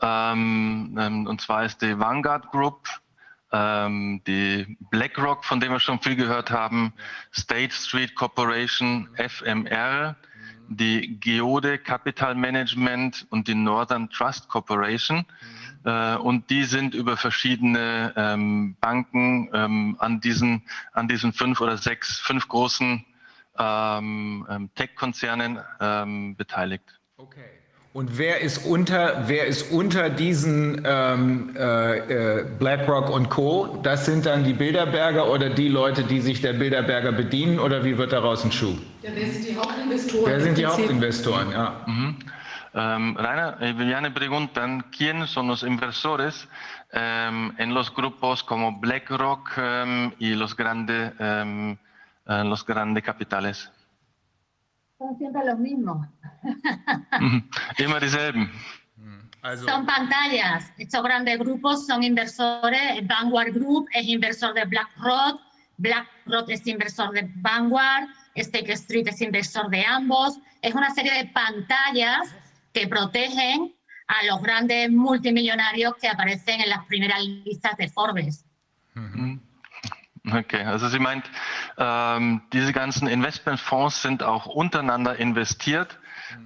Ähm, 0.00 0.96
ähm, 0.98 1.26
und 1.26 1.40
zwar 1.40 1.64
ist 1.64 1.82
die 1.82 1.98
Vanguard 1.98 2.50
Group, 2.50 2.88
ähm, 3.50 4.22
die 4.26 4.76
BlackRock, 4.90 5.44
von 5.44 5.60
dem 5.60 5.72
wir 5.72 5.80
schon 5.80 6.00
viel 6.00 6.16
gehört 6.16 6.50
haben, 6.50 6.92
State 7.34 7.74
Street 7.74 8.14
Corporation, 8.14 9.08
FMR, 9.16 10.16
die 10.68 11.18
Geode 11.18 11.78
Capital 11.78 12.34
Management 12.34 13.26
und 13.30 13.48
die 13.48 13.54
Northern 13.54 14.10
Trust 14.10 14.48
Corporation. 14.48 15.24
Äh, 15.84 16.16
und 16.16 16.50
die 16.50 16.64
sind 16.64 16.94
über 16.94 17.16
verschiedene 17.16 18.12
ähm, 18.16 18.76
Banken 18.80 19.48
ähm, 19.52 19.96
an, 19.98 20.20
diesen, 20.20 20.62
an 20.92 21.08
diesen 21.08 21.32
fünf 21.32 21.60
oder 21.60 21.78
sechs, 21.78 22.20
fünf 22.20 22.46
großen 22.48 23.04
ähm, 23.58 24.70
Tech-Konzernen 24.76 25.58
beteiligt. 26.36 27.00
Okay. 27.16 27.57
Und 27.94 28.18
wer 28.18 28.42
ist 28.42 28.66
unter, 28.66 29.28
wer 29.28 29.46
ist 29.46 29.72
unter 29.72 30.10
diesen 30.10 30.82
ähm, 30.84 31.56
äh, 31.56 32.40
äh, 32.40 32.44
BlackRock 32.58 33.10
und 33.10 33.30
Co.? 33.30 33.80
Das 33.82 34.04
sind 34.04 34.26
dann 34.26 34.44
die 34.44 34.52
Bilderberger 34.52 35.30
oder 35.30 35.48
die 35.48 35.68
Leute, 35.68 36.04
die 36.04 36.20
sich 36.20 36.42
der 36.42 36.52
Bilderberger 36.52 37.12
bedienen 37.12 37.58
oder 37.58 37.84
wie 37.84 37.96
wird 37.96 38.12
daraus 38.12 38.44
ein 38.44 38.52
Schuh? 38.52 38.76
Ja, 39.02 39.10
wer 39.14 39.26
sind 39.26 39.48
die 39.48 39.56
Hauptinvestoren? 39.56 40.26
Wer 40.26 40.40
sind 40.40 40.58
die 40.58 40.66
Hauptinvestoren, 40.66 41.50
ja. 41.50 41.84
Mhm. 41.86 42.16
Um, 42.74 43.16
Rainer, 43.16 43.56
Viviane 43.60 44.10
preguntan 44.10 44.84
quién 44.92 45.26
son 45.26 45.48
los 45.48 45.62
inversores 45.62 46.46
um, 46.92 47.52
en 47.56 47.72
los 47.72 47.92
grupos 47.92 48.44
como 48.44 48.78
BlackRock 48.78 49.56
um, 49.56 50.12
y 50.18 50.34
los 50.34 50.54
grandes 50.54 51.12
uh, 51.18 52.44
los 52.44 52.64
grandes 52.64 53.02
capitales. 53.02 53.72
Son 54.98 55.16
siempre 55.16 55.44
los 55.46 55.58
mismos. 55.58 56.06
Immer 57.78 58.00
dieselben. 58.00 58.50
Also. 59.42 59.66
Son 59.66 59.86
pantallas. 59.86 60.72
Estos 60.78 61.02
grandes 61.02 61.38
grupos 61.38 61.86
son 61.86 62.02
inversores. 62.02 63.06
Vanguard 63.06 63.54
Group 63.54 63.88
es 63.92 64.06
inversor 64.06 64.52
de 64.54 64.64
BlackRock. 64.64 65.40
BlackRock 65.76 66.50
es 66.50 66.66
inversor 66.66 67.12
de 67.12 67.30
Vanguard. 67.36 68.08
Stake 68.36 68.72
Street 68.72 69.06
es 69.06 69.20
inversor 69.20 69.70
de 69.70 69.84
ambos. 69.84 70.38
Es 70.62 70.74
una 70.74 70.90
serie 70.90 71.12
de 71.14 71.26
pantallas 71.26 72.34
que 72.72 72.86
protegen 72.88 73.74
a 74.08 74.26
los 74.26 74.42
grandes 74.42 74.90
multimillonarios 74.90 75.94
que 76.00 76.08
aparecen 76.08 76.60
en 76.60 76.70
las 76.70 76.84
primeras 76.86 77.20
listas 77.44 77.76
de 77.76 77.88
Forbes. 77.88 78.44
Mhm. 78.94 79.40
Okay, 80.32 80.62
also 80.62 80.88
sie 80.88 80.98
meint, 80.98 81.24
ähm, 81.78 82.42
diese 82.52 82.72
ganzen 82.72 83.08
Investmentfonds 83.08 84.02
sind 84.02 84.22
auch 84.22 84.46
untereinander 84.46 85.18
investiert. 85.18 85.98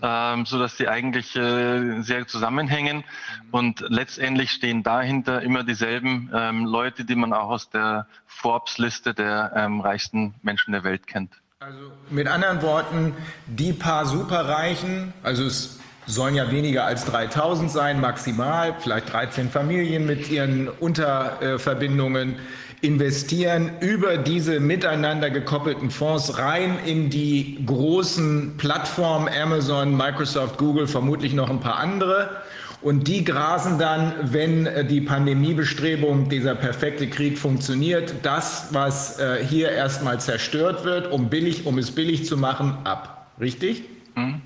Ähm, 0.03 0.45
so 0.45 0.59
dass 0.59 0.77
die 0.77 0.89
eigentlich 0.89 1.37
äh, 1.37 2.03
sehr 2.03 2.27
zusammenhängen 2.27 3.05
und 3.51 3.85
letztendlich 3.89 4.51
stehen 4.51 4.83
dahinter 4.83 5.43
immer 5.43 5.63
dieselben 5.65 6.31
ähm, 6.35 6.67
Leute, 6.67 7.05
die 7.05 7.15
man 7.15 7.33
auch 7.33 7.49
aus 7.49 7.71
der 7.71 8.07
Forbes-Liste 8.27 9.15
der 9.15 9.53
ähm, 9.55 9.81
reichsten 9.81 10.35
Menschen 10.43 10.73
der 10.73 10.85
Welt 10.85 11.07
kennt. 11.07 11.33
Also 11.61 11.93
mit 12.11 12.27
anderen 12.27 12.61
Worten, 12.63 13.15
die 13.47 13.73
paar 13.73 14.05
Superreichen, 14.05 15.13
also 15.23 15.45
es 15.45 15.79
sollen 16.07 16.35
ja 16.35 16.51
weniger 16.51 16.85
als 16.85 17.05
3000 17.05 17.71
sein, 17.71 18.01
maximal, 18.01 18.75
vielleicht 18.81 19.13
13 19.13 19.51
Familien 19.51 20.05
mit 20.05 20.29
ihren 20.29 20.69
Unterverbindungen 20.69 22.37
investieren 22.83 23.71
über 23.81 24.19
diese 24.19 24.59
miteinander 24.59 25.31
gekoppelten 25.31 25.91
Fonds 25.91 26.37
rein 26.39 26.79
in 26.85 27.11
die 27.11 27.59
großen 27.65 28.55
Plattformen 28.59 29.29
Amazon, 29.29 29.97
Microsoft, 29.97 30.59
Google, 30.59 30.89
vermutlich 30.89 31.33
noch 31.33 31.49
ein 31.49 31.61
paar 31.61 31.79
andere. 31.79 32.43
Und 32.83 33.07
die 33.07 33.25
grasen 33.25 33.79
dann, 33.79 34.13
wenn 34.33 34.69
die 34.89 35.01
Pandemiebestrebung, 35.01 36.29
dieser 36.29 36.57
perfekte 36.57 37.09
Krieg 37.09 37.39
funktioniert, 37.39 38.17
das, 38.25 38.69
was 38.73 39.21
äh, 39.21 39.45
hier 39.49 39.71
erstmal 39.71 40.19
zerstört 40.19 40.85
wird, 40.85 41.13
um, 41.13 41.31
billig, 41.31 41.65
um 41.65 41.79
es 41.79 41.93
billig 41.93 42.27
zu 42.27 42.37
machen, 42.37 42.77
ab. 42.83 43.29
Richtig? 43.41 43.85
Mhm. 44.17 44.43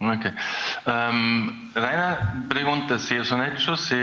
Okay. 0.00 0.30
Um, 0.86 1.72
Raina 1.74 2.46
pregunta 2.48 3.00
si 3.00 3.16
es 3.16 3.32
un 3.32 3.42
hecho, 3.42 3.76
si 3.76 3.96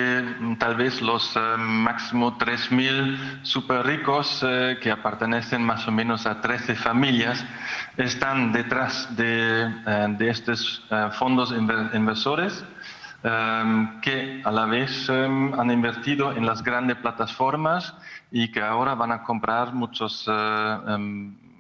tal 0.59 0.75
vez 0.75 1.01
los 1.01 1.33
uh, 1.37 1.57
máximo 1.57 2.37
3.000 2.37 3.43
super 3.43 3.85
ricos 3.85 4.43
uh, 4.43 4.77
que 4.81 4.93
pertenecen 4.97 5.63
más 5.63 5.87
o 5.87 5.91
menos 5.91 6.25
a 6.25 6.41
13 6.41 6.75
familias 6.75 7.45
están 7.95 8.51
detrás 8.51 9.07
de, 9.15 9.69
de 10.17 10.29
estos 10.29 10.83
fondos 11.17 11.53
inver 11.53 11.89
inversores 11.93 12.65
um, 13.23 14.01
que 14.01 14.41
a 14.43 14.51
la 14.51 14.65
vez 14.65 15.07
um, 15.07 15.57
han 15.57 15.71
invertido 15.71 16.33
en 16.33 16.45
las 16.45 16.61
grandes 16.61 16.97
plataformas 16.97 17.95
y 18.31 18.51
que 18.51 18.61
ahora 18.61 18.95
van 18.95 19.13
a 19.13 19.23
comprar 19.23 19.73
muchos, 19.73 20.29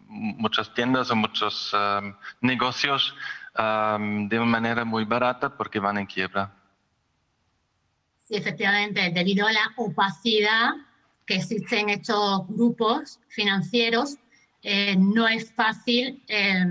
muchas 0.09 0.73
tiendas 0.73 1.09
o 1.09 1.15
muchos 1.15 1.73
negocios 2.41 3.15
de 3.57 4.39
manera 4.39 4.83
muy 4.83 5.05
barata 5.05 5.55
porque 5.55 5.79
van 5.79 5.97
en 5.97 6.05
quiebra. 6.05 6.53
Sí, 8.27 8.35
efectivamente, 8.35 9.11
debido 9.13 9.47
a 9.47 9.51
la 9.51 9.71
opacidad 9.77 10.71
que 11.25 11.35
existen 11.35 11.89
estos 11.89 12.47
grupos 12.47 13.19
financieros, 13.29 14.17
eh, 14.61 14.95
no 14.97 15.27
es 15.27 15.53
fácil 15.53 16.23
eh, 16.27 16.65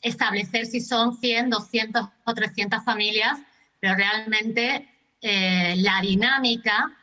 establecer 0.00 0.66
si 0.66 0.80
son 0.80 1.16
100, 1.16 1.50
200 1.50 2.08
o 2.24 2.34
300 2.34 2.82
familias, 2.82 3.38
pero 3.78 3.94
realmente 3.94 4.88
eh, 5.20 5.74
la 5.76 6.00
dinámica 6.00 6.96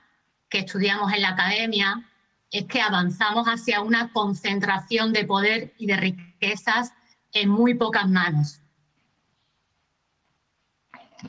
que 0.50 0.60
estudiamos 0.60 1.14
en 1.14 1.22
la 1.22 1.30
academia 1.30 2.04
es 2.50 2.66
que 2.66 2.82
avanzamos 2.82 3.48
hacia 3.48 3.82
una 3.82 4.12
concentración 4.12 5.14
de 5.14 5.26
poder 5.26 5.74
y 5.78 5.86
de 5.86 5.98
riquezas 5.98 6.94
en 7.32 7.50
muy 7.50 7.76
pocas 7.76 8.10
manos. 8.10 8.62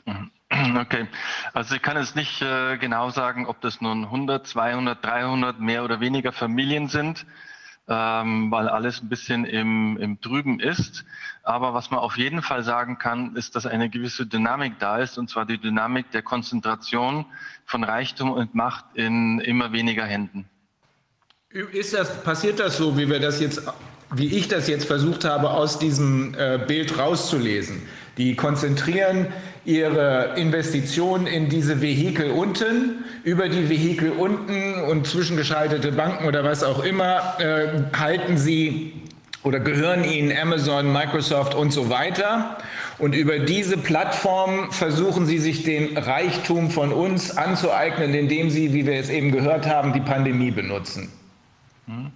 Okay, 0.51 1.07
also 1.53 1.75
ich 1.75 1.81
kann 1.81 1.95
jetzt 1.95 2.15
nicht 2.15 2.41
äh, 2.41 2.77
genau 2.77 3.11
sagen, 3.11 3.45
ob 3.45 3.61
das 3.61 3.81
nun 3.81 4.05
100, 4.05 4.47
200, 4.47 5.05
300 5.05 5.59
mehr 5.59 5.83
oder 5.83 5.99
weniger 5.99 6.31
Familien 6.31 6.87
sind, 6.87 7.27
ähm, 7.87 8.49
weil 8.49 8.67
alles 8.67 9.01
ein 9.01 9.09
bisschen 9.09 9.45
im, 9.45 9.97
im 9.97 10.19
Trüben 10.21 10.59
ist. 10.59 11.05
Aber 11.43 11.75
was 11.75 11.91
man 11.91 11.99
auf 11.99 12.17
jeden 12.17 12.41
Fall 12.41 12.63
sagen 12.63 12.97
kann, 12.97 13.35
ist, 13.35 13.55
dass 13.55 13.67
eine 13.67 13.89
gewisse 13.89 14.25
Dynamik 14.25 14.79
da 14.79 14.97
ist, 14.97 15.19
und 15.19 15.29
zwar 15.29 15.45
die 15.45 15.59
Dynamik 15.59 16.09
der 16.11 16.23
Konzentration 16.23 17.25
von 17.65 17.83
Reichtum 17.83 18.31
und 18.31 18.55
Macht 18.55 18.85
in 18.95 19.39
immer 19.39 19.71
weniger 19.71 20.05
Händen. 20.05 20.49
Ist 21.51 21.93
das, 21.93 22.23
passiert 22.23 22.59
das 22.59 22.77
so, 22.77 22.97
wie 22.97 23.09
wir 23.09 23.19
das 23.19 23.39
jetzt, 23.39 23.61
wie 24.13 24.35
ich 24.35 24.47
das 24.47 24.67
jetzt 24.67 24.85
versucht 24.85 25.25
habe, 25.25 25.49
aus 25.49 25.79
diesem 25.79 26.35
äh, 26.35 26.59
Bild 26.59 26.97
rauszulesen? 26.97 27.87
Die 28.19 28.35
konzentrieren 28.35 29.27
ihre 29.63 30.33
Investitionen 30.35 31.25
in 31.25 31.47
diese 31.47 31.81
Vehikel 31.81 32.31
unten. 32.31 33.05
Über 33.23 33.47
die 33.47 33.69
Vehikel 33.69 34.11
unten 34.11 34.73
und 34.83 35.07
zwischengeschaltete 35.07 35.93
Banken 35.93 36.27
oder 36.27 36.43
was 36.43 36.61
auch 36.63 36.83
immer 36.83 37.39
äh, 37.39 37.83
halten 37.97 38.37
sie 38.37 38.91
oder 39.43 39.61
gehören 39.61 40.03
ihnen 40.03 40.37
Amazon, 40.37 40.91
Microsoft 40.91 41.55
und 41.55 41.71
so 41.71 41.89
weiter. 41.89 42.57
Und 42.97 43.15
über 43.15 43.39
diese 43.39 43.77
Plattform 43.77 44.69
versuchen 44.69 45.25
sie 45.25 45.39
sich 45.39 45.63
den 45.63 45.97
Reichtum 45.97 46.71
von 46.71 46.91
uns 46.91 47.37
anzueignen, 47.37 48.13
indem 48.13 48.49
sie, 48.49 48.73
wie 48.73 48.85
wir 48.85 48.99
es 48.99 49.09
eben 49.09 49.31
gehört 49.31 49.65
haben, 49.65 49.93
die 49.93 50.01
Pandemie 50.01 50.51
benutzen. 50.51 51.09
Mhm. 51.87 52.11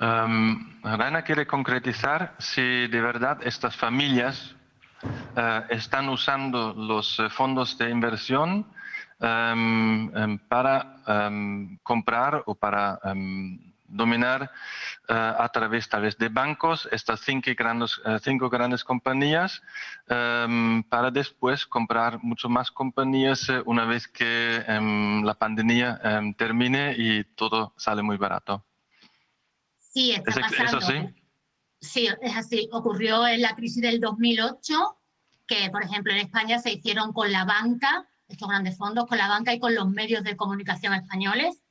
Um, 0.00 0.66
Rainer 0.84 1.22
quiere 1.22 1.44
concretizar 1.44 2.30
si 2.38 2.88
de 2.88 3.00
verdad 3.00 3.42
estas 3.42 3.74
familias 3.74 4.54
uh, 5.02 5.64
están 5.70 6.08
usando 6.08 6.74
los 6.74 7.18
eh, 7.18 7.28
fondos 7.30 7.76
de 7.78 7.90
inversión 7.90 8.66
um, 9.20 10.10
um, 10.14 10.38
para 10.48 11.02
comprar 11.82 12.42
o 12.46 12.54
para 12.54 13.00
dominar 13.88 14.50
uh, 15.08 15.42
a 15.42 15.48
través 15.48 15.88
tal 15.88 16.02
vez 16.02 16.16
de 16.18 16.28
bancos 16.28 16.88
estas 16.92 17.20
cinco 17.20 17.50
grandes, 17.56 17.98
uh, 17.98 18.18
cinco 18.22 18.48
grandes 18.48 18.84
compañías 18.84 19.62
um, 20.08 20.82
para 20.84 21.10
después 21.10 21.66
comprar 21.66 22.22
mucho 22.22 22.48
más 22.48 22.70
compañías 22.70 23.48
uh, 23.48 23.62
una 23.64 23.86
vez 23.86 24.06
que 24.06 24.62
um, 24.68 25.24
la 25.24 25.34
pandemia 25.34 26.00
um, 26.04 26.34
termine 26.34 26.94
y 26.96 27.24
todo 27.24 27.72
sale 27.76 28.02
muy 28.02 28.18
barato. 28.18 28.64
Sí, 29.78 30.12
está 30.12 30.30
¿Es, 30.30 30.38
pasando. 30.38 30.64
¿Eso 30.64 30.80
sí? 30.82 31.17
Sí, 31.80 32.08
es 32.20 32.36
así. 32.36 32.68
Ocurrió 32.72 33.26
en 33.26 33.42
la 33.42 33.54
crisis 33.54 33.82
del 33.82 34.00
2008, 34.00 34.98
que 35.46 35.70
por 35.70 35.82
ejemplo 35.82 36.12
en 36.12 36.18
España 36.18 36.58
se 36.58 36.72
hicieron 36.72 37.12
con 37.12 37.30
la 37.30 37.44
banca, 37.44 38.08
estos 38.28 38.48
grandes 38.48 38.76
fondos, 38.76 39.06
con 39.06 39.18
la 39.18 39.28
banca 39.28 39.54
y 39.54 39.60
con 39.60 39.74
los 39.74 39.88
medios 39.88 40.24
de 40.24 40.36
comunicación 40.36 40.92
españoles. 40.94 41.62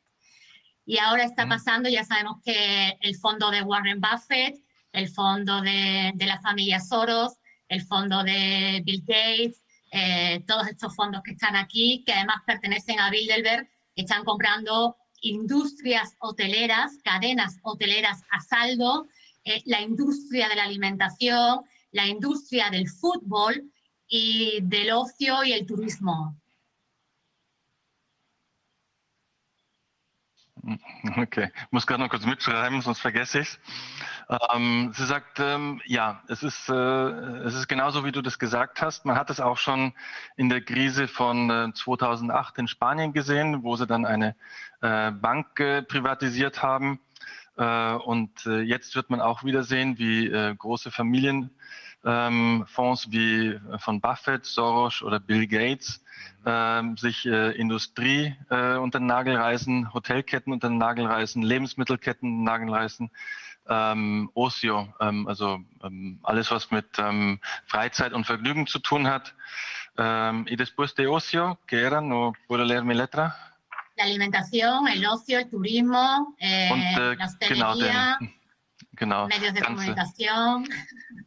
Y 0.85 0.99
ahora 0.99 1.23
está 1.23 1.47
pasando, 1.47 1.89
ya 1.89 2.03
sabemos 2.05 2.37
que 2.43 2.97
el 3.01 3.15
fondo 3.15 3.51
de 3.51 3.61
Warren 3.61 3.99
Buffett, 3.99 4.55
el 4.93 5.09
fondo 5.09 5.61
de, 5.61 6.13
de 6.15 6.25
la 6.25 6.39
familia 6.39 6.79
Soros, 6.79 7.33
el 7.67 7.81
fondo 7.81 8.23
de 8.23 8.81
Bill 8.85 9.03
Gates, 9.05 9.63
eh, 9.91 10.43
todos 10.47 10.67
estos 10.67 10.95
fondos 10.95 11.21
que 11.23 11.31
están 11.31 11.55
aquí, 11.55 12.03
que 12.05 12.13
además 12.13 12.41
pertenecen 12.45 12.99
a 12.99 13.09
Bilderberg, 13.09 13.69
están 13.95 14.23
comprando 14.23 14.97
industrias 15.21 16.15
hoteleras, 16.19 16.97
cadenas 17.03 17.57
hoteleras 17.63 18.21
a 18.29 18.41
saldo, 18.41 19.07
eh, 19.47 19.63
la 19.65 19.81
industria 19.81 20.49
de 20.49 20.55
la 20.55 20.63
alimentación, 20.63 21.61
la 21.91 22.05
industria 22.05 22.69
del 22.69 22.87
fútbol 22.87 23.71
y 24.07 24.59
del 24.61 24.91
ocio 24.91 25.43
y 25.43 25.53
el 25.53 25.65
turismo. 25.65 26.35
Okay, 31.15 31.49
ich 31.55 31.71
muss 31.71 31.87
gerade 31.87 32.03
noch 32.03 32.09
kurz 32.09 32.25
mitschreiben, 32.25 32.81
sonst 32.81 32.99
vergesse 32.99 33.39
ich 33.39 33.47
es. 33.47 33.59
Ähm, 34.53 34.91
sie 34.93 35.05
sagt, 35.05 35.39
ähm, 35.39 35.81
ja, 35.85 36.21
es 36.27 36.43
ist, 36.43 36.67
äh, 36.67 36.73
es 36.73 37.55
ist 37.55 37.69
genauso, 37.69 38.03
wie 38.03 38.11
du 38.11 38.21
das 38.21 38.37
gesagt 38.39 38.81
hast. 38.81 39.05
Man 39.05 39.15
hat 39.15 39.29
es 39.29 39.39
auch 39.39 39.57
schon 39.57 39.93
in 40.35 40.49
der 40.49 40.59
Krise 40.61 41.07
von 41.07 41.49
äh, 41.49 41.73
2008 41.73 42.57
in 42.57 42.67
Spanien 42.67 43.13
gesehen, 43.13 43.63
wo 43.63 43.77
sie 43.77 43.87
dann 43.87 44.05
eine 44.05 44.35
äh, 44.81 45.11
Bank 45.11 45.59
äh, 45.61 45.81
privatisiert 45.81 46.61
haben. 46.61 46.99
Äh, 47.57 47.93
und 47.93 48.45
äh, 48.45 48.61
jetzt 48.61 48.95
wird 48.95 49.09
man 49.09 49.19
auch 49.19 49.43
wieder 49.43 49.63
sehen, 49.63 49.97
wie 49.97 50.27
äh, 50.27 50.55
große 50.55 50.91
Familienfonds 50.91 51.55
ähm, 52.05 52.65
wie 53.09 53.59
von 53.79 53.99
Buffett, 53.99 54.45
Soros 54.45 55.01
oder 55.01 55.19
Bill 55.19 55.47
Gates 55.47 56.03
ähm, 56.45 56.95
sich 56.97 57.25
Industrie 57.25 58.35
unter 58.49 58.99
den 58.99 59.07
Nagel 59.07 59.35
reißen, 59.35 59.93
Hotelketten 59.93 60.53
unter 60.53 60.69
den 60.69 60.77
Nagel 60.77 61.05
reißen, 61.05 61.41
Lebensmittelketten 61.41 62.29
unter 62.29 62.39
den 62.39 62.43
Nagel 62.43 62.73
reißen, 62.73 63.11
ähm, 63.67 64.29
Ocio, 64.33 64.87
ähm, 64.99 65.27
also 65.27 65.59
ähm, 65.83 66.19
alles, 66.23 66.49
was 66.51 66.71
mit 66.71 66.85
ähm, 66.99 67.39
Freizeit 67.65 68.13
und 68.13 68.25
Vergnügen 68.25 68.67
zu 68.67 68.79
tun 68.79 69.07
hat. 69.07 69.33
Y 69.99 70.55
después 70.57 70.93
de 70.93 71.07
Ocio, 71.07 71.57
que 71.65 71.81
era, 71.81 72.01
no 72.01 72.33
puedo 72.47 72.63
leer 72.63 72.83
mi 72.83 72.93
letra. 72.93 73.35
La 73.97 74.03
alimentación, 74.03 74.87
el 74.87 75.05
ocio, 75.05 75.39
el 75.39 75.49
turismo, 75.49 76.35
eh, 76.39 76.69
Und 76.71 76.81
äh, 76.81 77.15
la 77.15 77.15
genau, 77.15 77.25
hostelería, 77.25 78.17
den, 78.19 78.33
genau, 78.93 79.27
medios 79.27 79.53
de 79.53 79.61
ganze, 79.61 79.73
comunicación. 79.75 80.67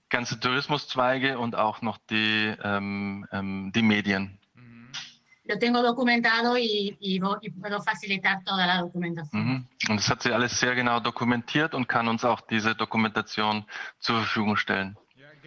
ganze 0.08 0.38
Tourismuszweige 0.38 1.38
und 1.38 1.56
auch 1.56 1.82
noch 1.82 1.98
die, 2.10 2.54
ähm, 2.62 3.26
ähm, 3.32 3.72
die 3.74 3.82
Medien. 3.82 4.38
Lo 5.44 5.58
tengo 5.58 5.82
documentado 5.82 6.56
y, 6.56 6.96
y 7.00 7.20
y 7.40 7.50
puedo 7.50 7.82
facilitar 7.82 8.44
toda 8.44 8.68
la 8.68 8.78
documentación. 8.82 9.44
Mhm. 9.44 9.66
Und 9.88 9.96
das 9.96 10.08
hat 10.08 10.22
sie 10.22 10.32
alles 10.32 10.60
sehr 10.60 10.76
genau 10.76 11.00
dokumentiert 11.00 11.74
und 11.74 11.88
kann 11.88 12.06
uns 12.06 12.24
auch 12.24 12.40
diese 12.40 12.76
Dokumentation 12.76 13.64
zur 13.98 14.18
Verfügung 14.18 14.56
stellen. 14.56 14.96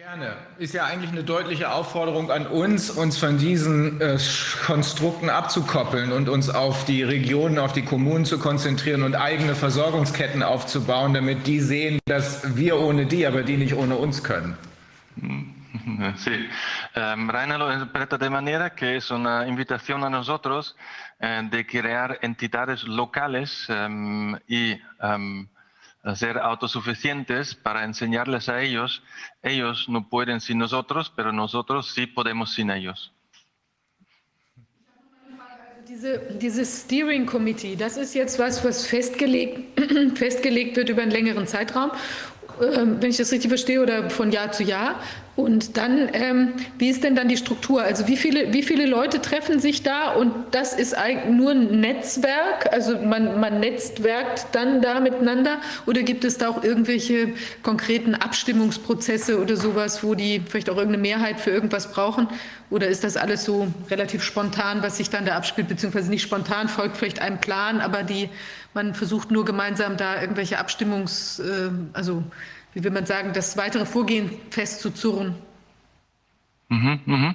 Gerne. 0.04 0.36
Ist 0.58 0.74
ja 0.74 0.84
eigentlich 0.84 1.12
eine 1.12 1.24
deutliche 1.24 1.72
Aufforderung 1.72 2.30
an 2.30 2.46
uns, 2.46 2.90
uns 2.90 3.16
von 3.16 3.38
diesen 3.38 4.02
äh, 4.02 4.18
Konstrukten 4.66 5.30
abzukoppeln 5.30 6.12
und 6.12 6.28
uns 6.28 6.50
auf 6.50 6.84
die 6.84 7.02
Regionen, 7.02 7.58
auf 7.58 7.72
die 7.72 7.86
Kommunen 7.86 8.26
zu 8.26 8.38
konzentrieren 8.38 9.02
und 9.02 9.14
eigene 9.14 9.54
Versorgungsketten 9.54 10.42
aufzubauen, 10.42 11.14
damit 11.14 11.46
die 11.46 11.58
sehen, 11.60 12.00
dass 12.04 12.54
wir 12.54 12.78
ohne 12.78 13.06
die, 13.06 13.26
aber 13.26 13.44
die 13.44 13.56
nicht 13.56 13.74
ohne 13.74 13.96
uns 13.96 14.22
können. 14.22 14.58
Sí, 16.16 16.48
Em, 16.94 17.28
Raina 17.28 17.58
lo 17.58 17.72
interpreta 17.72 18.16
de 18.16 18.30
manera 18.30 18.70
que 18.70 18.96
es 18.96 19.10
una 19.10 19.48
invitación 19.48 20.04
a 20.04 20.10
nosotros 20.10 20.76
eh, 21.18 21.42
de 21.50 21.66
crear 21.66 22.20
entidades 22.22 22.84
locales 22.84 23.66
em, 23.68 24.38
y 24.46 24.80
em, 26.04 26.14
ser 26.14 26.38
autosuficientes 26.38 27.54
para 27.54 27.84
enseñarles 27.84 28.48
a 28.48 28.60
ellos. 28.60 29.02
Ellos 29.42 29.88
no 29.88 30.08
pueden 30.08 30.40
sin 30.40 30.58
nosotros, 30.58 31.12
pero 31.14 31.32
nosotros 31.32 31.92
sí 31.94 32.06
podemos 32.06 32.54
sin 32.54 32.70
ellos. 32.70 33.12
Diese, 35.88 36.18
dieses 36.40 36.82
Steering 36.82 37.26
Committee, 37.26 37.76
das 37.76 37.98
ist 37.98 38.14
jetzt 38.14 38.38
was, 38.38 38.64
was 38.64 38.86
festgelegt, 38.86 39.78
festgelegt 40.14 40.76
wird 40.76 40.88
über 40.88 41.02
einen 41.02 41.10
längeren 41.10 41.46
Zeitraum, 41.46 41.90
ähm, 42.60 43.02
wenn 43.02 43.10
ich 43.10 43.18
das 43.18 43.30
richtig 43.30 43.48
verstehe, 43.48 43.82
oder 43.82 44.08
von 44.08 44.32
Jahr 44.32 44.50
zu 44.50 44.62
Jahr. 44.62 44.98
Und 45.36 45.76
dann, 45.76 46.08
ähm, 46.12 46.52
wie 46.78 46.88
ist 46.88 47.02
denn 47.02 47.16
dann 47.16 47.26
die 47.26 47.36
Struktur? 47.36 47.82
Also 47.82 48.06
wie 48.06 48.16
viele, 48.16 48.52
wie 48.52 48.62
viele 48.62 48.86
Leute 48.86 49.20
treffen 49.20 49.58
sich 49.58 49.82
da? 49.82 50.12
Und 50.12 50.32
das 50.52 50.74
ist 50.74 50.96
eigentlich 50.96 51.34
nur 51.34 51.50
ein 51.50 51.80
Netzwerk? 51.80 52.72
Also 52.72 52.96
man, 52.98 53.40
man 53.40 53.58
netzwerkt 53.58 54.46
dann 54.52 54.80
da 54.80 55.00
miteinander? 55.00 55.58
Oder 55.86 56.02
gibt 56.02 56.24
es 56.24 56.38
da 56.38 56.48
auch 56.50 56.62
irgendwelche 56.62 57.32
konkreten 57.62 58.14
Abstimmungsprozesse 58.14 59.40
oder 59.40 59.56
sowas, 59.56 60.04
wo 60.04 60.14
die 60.14 60.40
vielleicht 60.48 60.70
auch 60.70 60.76
irgendeine 60.76 61.02
Mehrheit 61.02 61.40
für 61.40 61.50
irgendwas 61.50 61.90
brauchen? 61.90 62.28
Oder 62.70 62.86
ist 62.86 63.02
das 63.02 63.16
alles 63.16 63.44
so 63.44 63.66
relativ 63.90 64.22
spontan, 64.22 64.82
was 64.82 64.98
sich 64.98 65.10
dann 65.10 65.24
da 65.26 65.36
abspielt, 65.36 65.66
beziehungsweise 65.66 66.10
nicht 66.10 66.22
spontan, 66.22 66.68
folgt 66.68 66.96
vielleicht 66.96 67.20
einem 67.20 67.38
Plan, 67.38 67.80
aber 67.80 68.04
die, 68.04 68.28
man 68.72 68.94
versucht 68.94 69.32
nur 69.32 69.44
gemeinsam 69.44 69.96
da 69.96 70.20
irgendwelche 70.20 70.58
Abstimmungs, 70.58 71.40
äh, 71.40 71.70
also 71.92 72.22
wie 72.74 72.82
will 72.82 72.90
man 72.90 73.06
sagen, 73.06 73.32
das 73.32 73.56
weitere 73.56 73.86
Vorgehen 73.86 74.30
festzuzurren? 74.50 75.34
Ujú, 76.70 76.98
ujú. 77.06 77.34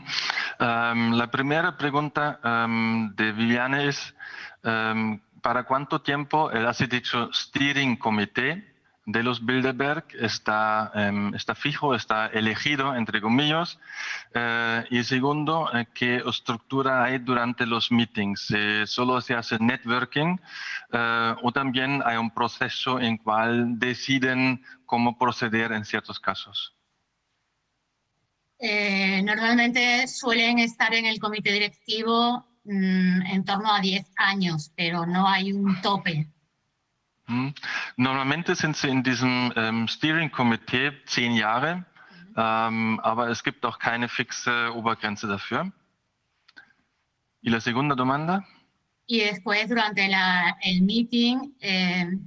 Em, 0.59 1.11
la 1.13 1.27
primera 1.27 1.71
pregunta 1.77 2.39
em, 2.43 3.13
de 3.15 3.31
Viviane 3.31 3.87
es, 3.87 4.13
em, 4.63 5.19
¿para 5.41 5.63
cuánto 5.63 6.01
tiempo 6.01 6.51
el 6.51 6.67
así 6.67 6.87
dicho 6.87 7.29
steering 7.31 7.97
comité 7.97 8.61
de 9.11 9.23
los 9.23 9.43
Bilderberg 9.43 10.05
está, 10.19 10.91
em, 10.93 11.33
está 11.33 11.55
fijo, 11.55 11.95
está 11.95 12.27
elegido, 12.27 12.95
entre 12.95 13.21
comillas? 13.21 13.79
Eh, 14.35 14.85
y 14.91 15.03
segundo, 15.03 15.67
eh, 15.73 15.87
¿qué 15.95 16.21
estructura 16.27 17.03
hay 17.03 17.17
durante 17.17 17.65
los 17.65 17.91
meetings? 17.91 18.51
Eh, 18.55 18.83
¿Solo 18.85 19.19
se 19.21 19.33
hace 19.33 19.57
networking 19.59 20.37
eh, 20.93 21.35
o 21.41 21.51
también 21.51 22.03
hay 22.05 22.17
un 22.17 22.29
proceso 22.29 22.99
en 22.99 23.17
cual 23.17 23.79
deciden 23.79 24.63
cómo 24.85 25.17
proceder 25.17 25.71
en 25.71 25.85
ciertos 25.85 26.19
casos? 26.19 26.75
Normalmente 28.61 30.07
suelen 30.07 30.59
estar 30.59 30.93
en 30.93 31.05
el 31.05 31.17
comité 31.17 31.53
directivo 31.53 32.45
mm, 32.65 33.21
en 33.33 33.45
torno 33.45 33.73
a 33.73 33.79
10 33.79 34.05
años, 34.17 34.71
pero 34.75 35.05
no 35.05 35.27
hay 35.27 35.53
un 35.53 35.81
tope. 35.81 36.27
Hm. 37.29 37.53
Normalmente 37.95 38.55
sind 38.55 38.75
sie 38.75 38.89
in 38.89 39.03
diesem 39.03 39.53
ähm, 39.55 39.87
Steering 39.87 40.31
Committee 40.31 40.91
zehn 41.05 41.33
Jahre, 41.33 41.85
ähm, 42.35 42.99
aber 43.01 43.29
es 43.29 43.43
gibt 43.43 43.63
auch 43.65 43.77
keine 43.77 44.09
fixe 44.09 44.73
Obergrenze 44.75 45.27
dafür. 45.27 45.71
Y 47.41 47.51
la 47.51 47.61
segunda 47.61 47.95
demanda? 47.95 48.43
Y 49.05 49.19
después, 49.19 49.69
durante 49.69 50.07
la- 50.07 50.57
el 50.61 50.81
meeting, 50.81 51.53
eh, 51.61 52.17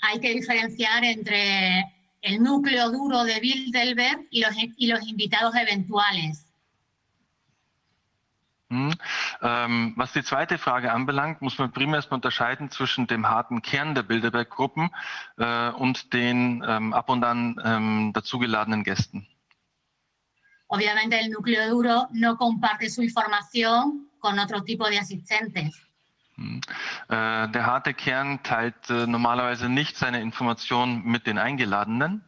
hay 0.00 0.20
que 0.20 0.34
diferenciar 0.34 1.04
entre 1.04 1.84
el 2.22 2.42
núcleo 2.42 2.90
duro 2.90 3.24
de 3.24 3.38
Bilderberg 3.40 4.26
y 4.30 4.40
los, 4.40 4.54
y 4.76 4.86
los 4.86 5.06
invitados 5.06 5.54
eventuales. 5.54 6.43
Hm. 8.70 8.94
Ähm, 9.42 9.92
was 9.96 10.12
die 10.12 10.22
zweite 10.22 10.56
Frage 10.58 10.92
anbelangt, 10.92 11.42
muss 11.42 11.58
man 11.58 11.70
primär 11.70 11.96
erstmal 11.96 12.16
unterscheiden 12.16 12.70
zwischen 12.70 13.06
dem 13.06 13.28
harten 13.28 13.60
Kern 13.60 13.94
der 13.94 14.02
Bilderberg-Gruppen 14.02 14.90
äh, 15.36 15.70
und 15.70 16.12
den 16.12 16.64
ähm, 16.66 16.94
ab 16.94 17.10
und 17.10 17.24
an 17.24 17.60
ähm, 17.62 18.12
dazugeladenen 18.14 18.84
Gästen. 18.84 19.26
Obviamente 20.66 21.18
el 21.20 21.30
núcleo 21.30 21.68
duro 21.68 22.08
no 22.12 22.36
comparte 22.36 22.88
su 22.88 23.02
información 23.02 24.08
con 24.18 24.38
otro 24.38 24.62
tipo 24.62 24.88
de 24.88 24.98
asistentes. 24.98 25.80
Hm. 26.36 26.60
Äh, 27.08 27.48
der 27.48 27.66
harte 27.66 27.92
Kern 27.92 28.42
teilt 28.42 28.88
äh, 28.88 29.06
normalerweise 29.06 29.68
nicht 29.68 29.96
seine 29.96 30.20
Informationen 30.22 31.04
mit 31.04 31.26
den 31.26 31.38
Eingeladenen. 31.38 32.24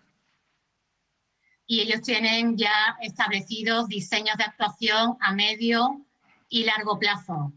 y 1.66 1.80
ellos 1.80 2.02
tienen 2.02 2.56
ya 2.56 2.96
establecidos 3.00 3.88
diseños 3.88 4.36
de 4.36 4.44
actuación 4.44 5.16
a 5.20 5.32
medio 5.32 6.05
y 6.48 6.64
largo 6.64 6.98
plazo. 6.98 7.52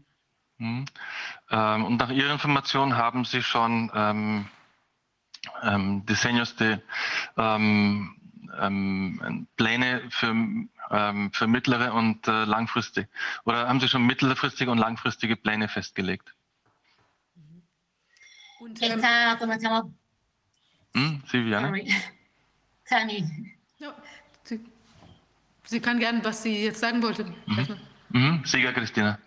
Hm. 0.58 0.84
Ähm, 1.50 1.84
und 1.84 1.96
nach 1.96 2.10
Ihrer 2.10 2.32
Information 2.32 2.96
haben 2.96 3.24
Sie 3.24 3.42
schon 3.42 3.90
ähm, 3.94 4.48
ähm, 5.62 6.04
diseños 6.06 6.54
de 6.56 6.78
ähm, 7.36 8.16
ähm, 8.58 9.46
Pläne 9.56 10.02
für, 10.10 10.34
ähm, 10.90 11.32
für 11.32 11.46
mittlere 11.46 11.94
und 11.94 12.26
äh, 12.28 12.44
langfristig? 12.44 13.08
Oder 13.44 13.68
haben 13.68 13.80
Sie 13.80 13.88
schon 13.88 14.06
mittelfristige 14.06 14.70
und 14.70 14.78
langfristige 14.78 15.36
Pläne 15.36 15.68
festgelegt? 15.68 16.34
Und, 18.60 18.82
ähm, 18.82 18.98
Esta, 18.98 19.36
como 19.36 19.52
estamos, 19.52 19.84
Hm, 20.94 21.22
Silvia, 21.26 21.60
ne? 21.60 21.66
sorry. 21.68 21.94
Me. 23.06 23.54
ja, 23.78 23.94
Sie, 24.42 24.60
Sie 25.64 25.80
kann 25.80 25.98
gerne, 26.00 26.22
was 26.24 26.42
Sie 26.42 26.64
jetzt 26.64 26.80
sagen 26.80 27.02
wollte. 27.02 27.32
Mhm. 28.10 28.44
Siga, 28.44 28.72
Cristina. 28.72 29.20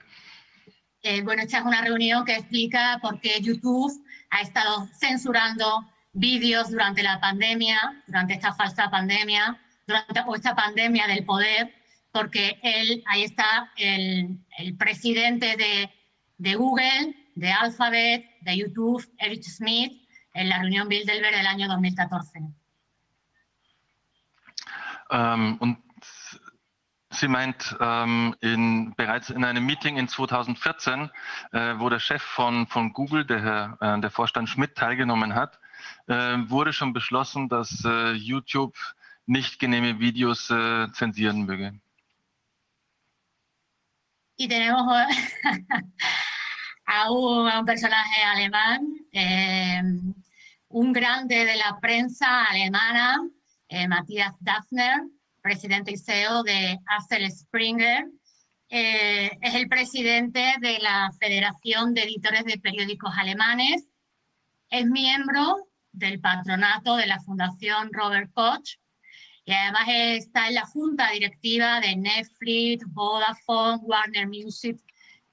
Eh, 1.02 1.22
bueno, 1.22 1.42
esta 1.42 1.60
es 1.60 1.66
una 1.66 1.82
reunión 1.82 2.24
que 2.26 2.36
explica 2.36 3.00
por 3.02 3.20
qué 3.20 3.42
YouTube 3.42 3.92
ha 4.30 4.42
estado 4.42 4.88
censurando 4.98 5.90
vídeos 6.14 6.70
durante 6.70 7.04
la 7.04 7.20
pandemia, 7.20 8.04
durante 8.08 8.34
esta 8.36 8.54
falsa 8.54 8.90
pandemia, 8.90 9.60
durante 9.86 10.22
o 10.26 10.36
esta 10.36 10.56
pandemia 10.56 11.08
del 11.08 11.26
poder, 11.26 11.74
porque 12.12 12.60
él, 12.62 13.04
ahí 13.08 13.24
está 13.24 13.72
el, 13.76 14.38
el 14.58 14.78
presidente 14.78 15.58
de, 15.58 15.92
de 16.38 16.56
Google, 16.56 17.16
de 17.36 17.52
Alphabet, 17.52 18.26
de 18.42 18.58
YouTube, 18.58 19.06
Eric 19.18 19.44
Smith, 19.44 20.08
en 20.34 20.50
la 20.50 20.60
reunión 20.60 20.88
Bilderberg 20.88 21.36
del 21.36 21.48
año 21.48 21.68
2014. 21.68 22.40
Ähm, 25.14 25.58
und 25.60 25.83
sie 27.24 27.30
meint, 27.30 27.78
ähm, 27.80 28.36
in, 28.42 28.94
bereits 28.98 29.30
in 29.30 29.46
einem 29.46 29.66
Meeting 29.66 29.96
in 29.96 30.10
2014, 30.10 31.10
äh, 31.54 31.76
wo 31.78 31.88
der 31.88 32.00
Chef 32.00 32.22
von, 32.22 32.68
von 32.68 32.92
Google, 32.92 33.24
der, 33.24 33.42
Herr, 33.42 33.78
äh, 33.80 34.02
der 34.02 34.12
Vorstand 34.12 34.50
Schmidt, 34.50 34.76
teilgenommen 34.76 35.34
hat, 35.34 35.58
äh, 36.08 36.36
wurde 36.50 36.74
schon 36.74 36.92
beschlossen, 36.92 37.48
dass 37.48 37.86
äh, 37.86 38.12
YouTube 38.12 38.76
nicht 39.26 39.58
genehme 39.58 40.00
Videos 40.00 40.50
äh, 40.50 40.92
zensieren 40.92 41.46
möge. 41.46 41.80
Y 44.36 44.50
tenemos 44.50 44.86
a 46.86 47.10
un, 47.10 47.48
a 47.48 47.60
un 47.60 47.66
personaje 47.66 48.22
alemán, 48.34 48.82
eh, 49.14 49.82
un 50.68 50.92
grande 50.92 51.46
de 51.46 51.56
la 51.56 51.80
prensa 51.80 52.44
alemana, 52.50 53.18
eh, 53.70 53.88
Matthias 53.88 54.34
Daphner, 54.42 55.04
presidente 55.44 55.91
y 55.91 55.98
CEO 55.98 56.41
de 56.41 56.80
Axel 56.88 57.30
Springer. 57.30 58.06
Eh, 58.70 59.30
es 59.41 59.54
el 59.54 59.68
presidente 59.68 60.56
de 60.62 60.80
la 60.80 61.12
Federación 61.20 61.94
de 61.94 62.04
Editores 62.04 62.46
de 62.46 62.58
Periódicos 62.58 63.14
Alemanes. 63.16 63.88
Es 64.70 64.86
miembro 64.88 65.68
del 65.91 66.20
patronato 66.20 66.96
de 66.96 67.06
la 67.06 67.20
Fundación 67.20 67.89
Robert 67.91 68.32
Koch 68.34 68.80
y 69.46 69.52
además 69.52 69.84
está 69.89 70.48
en 70.48 70.56
la 70.56 70.66
junta 70.66 71.12
directiva 71.12 71.82
de 71.82 71.98
Netflix, 71.98 72.86
Vodafone, 72.88 73.80
Warner 73.84 74.28
Music, 74.28 74.80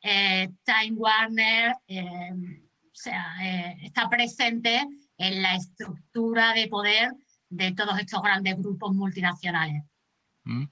eh, 0.03 0.51
Time 0.65 0.97
Warner, 0.97 1.77
eh, 1.87 2.33
o 2.35 3.03
sea, 3.03 3.37
está 3.81 4.09
presente 4.11 4.85
en 5.17 5.41
la 5.41 5.55
estructura 5.55 6.53
de 6.53 6.67
poder 6.67 7.13
de 7.49 7.73
todos 7.73 7.99
estos 7.99 8.21
grandes 8.21 8.57
grupos 8.57 8.93
multinacionales. 8.93 9.85
Hm. 10.51 10.69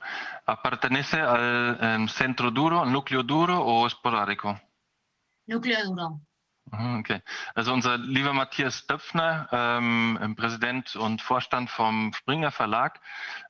¿Pertenece 0.63 1.21
al 1.21 1.79
ähm, 1.81 2.09
centro 2.09 2.51
duro, 2.51 2.81
al 2.83 2.91
núcleo 2.91 3.23
duro 3.23 3.63
o 3.63 3.87
esporádico? 3.87 4.61
Núcleo 5.47 5.85
duro. 5.85 6.21
Aha, 6.73 6.99
Okay. 6.99 7.23
Also 7.55 7.73
unser 7.73 7.97
lieber 7.97 8.33
Matthias 8.33 8.87
Döpfner, 8.87 9.49
ähm, 9.53 10.35
Präsident 10.37 10.97
und 10.97 11.23
Vorstand 11.23 11.71
vom 11.71 12.13
Springer 12.13 12.51
Verlag, 12.51 13.01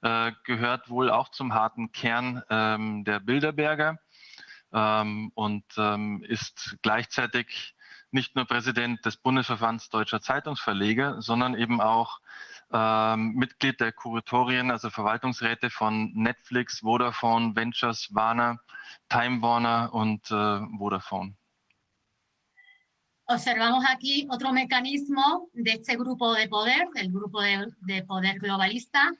äh, 0.02 0.32
gehört 0.44 0.90
wohl 0.90 1.10
auch 1.10 1.30
zum 1.30 1.54
harten 1.54 1.92
Kern 1.92 2.42
ähm, 2.50 3.04
der 3.04 3.20
Bilderberger 3.20 3.98
ähm, 4.72 5.32
und 5.34 5.64
ähm, 5.78 6.22
ist 6.28 6.76
gleichzeitig 6.82 7.74
nicht 8.10 8.36
nur 8.36 8.44
Präsident 8.44 9.04
des 9.04 9.16
Bundesverbands 9.16 9.88
Deutscher 9.88 10.20
Zeitungsverleger, 10.20 11.20
sondern 11.22 11.54
eben 11.54 11.80
auch 11.80 12.20
ähm, 12.72 13.34
Mitglied 13.34 13.80
der 13.80 13.92
Kuratorien, 13.92 14.70
also 14.70 14.90
Verwaltungsräte 14.90 15.70
von 15.70 16.12
Netflix, 16.14 16.80
Vodafone, 16.80 17.54
Ventures, 17.54 18.08
Warner, 18.12 18.58
Time 19.08 19.40
Warner 19.42 19.92
und 19.92 20.30
äh, 20.30 20.60
Vodafone. 20.78 21.34
Observamos 23.30 23.84
aquí 23.86 24.26
otro 24.30 24.52
mecanismo 24.52 25.50
de 25.52 25.72
este 25.72 25.96
grupo 25.96 26.32
de 26.32 26.48
poder, 26.48 26.88
del 26.94 27.12
grupo 27.12 27.42
de, 27.42 27.66
de 27.80 28.02
poder 28.04 28.38
globalista, 28.38 29.12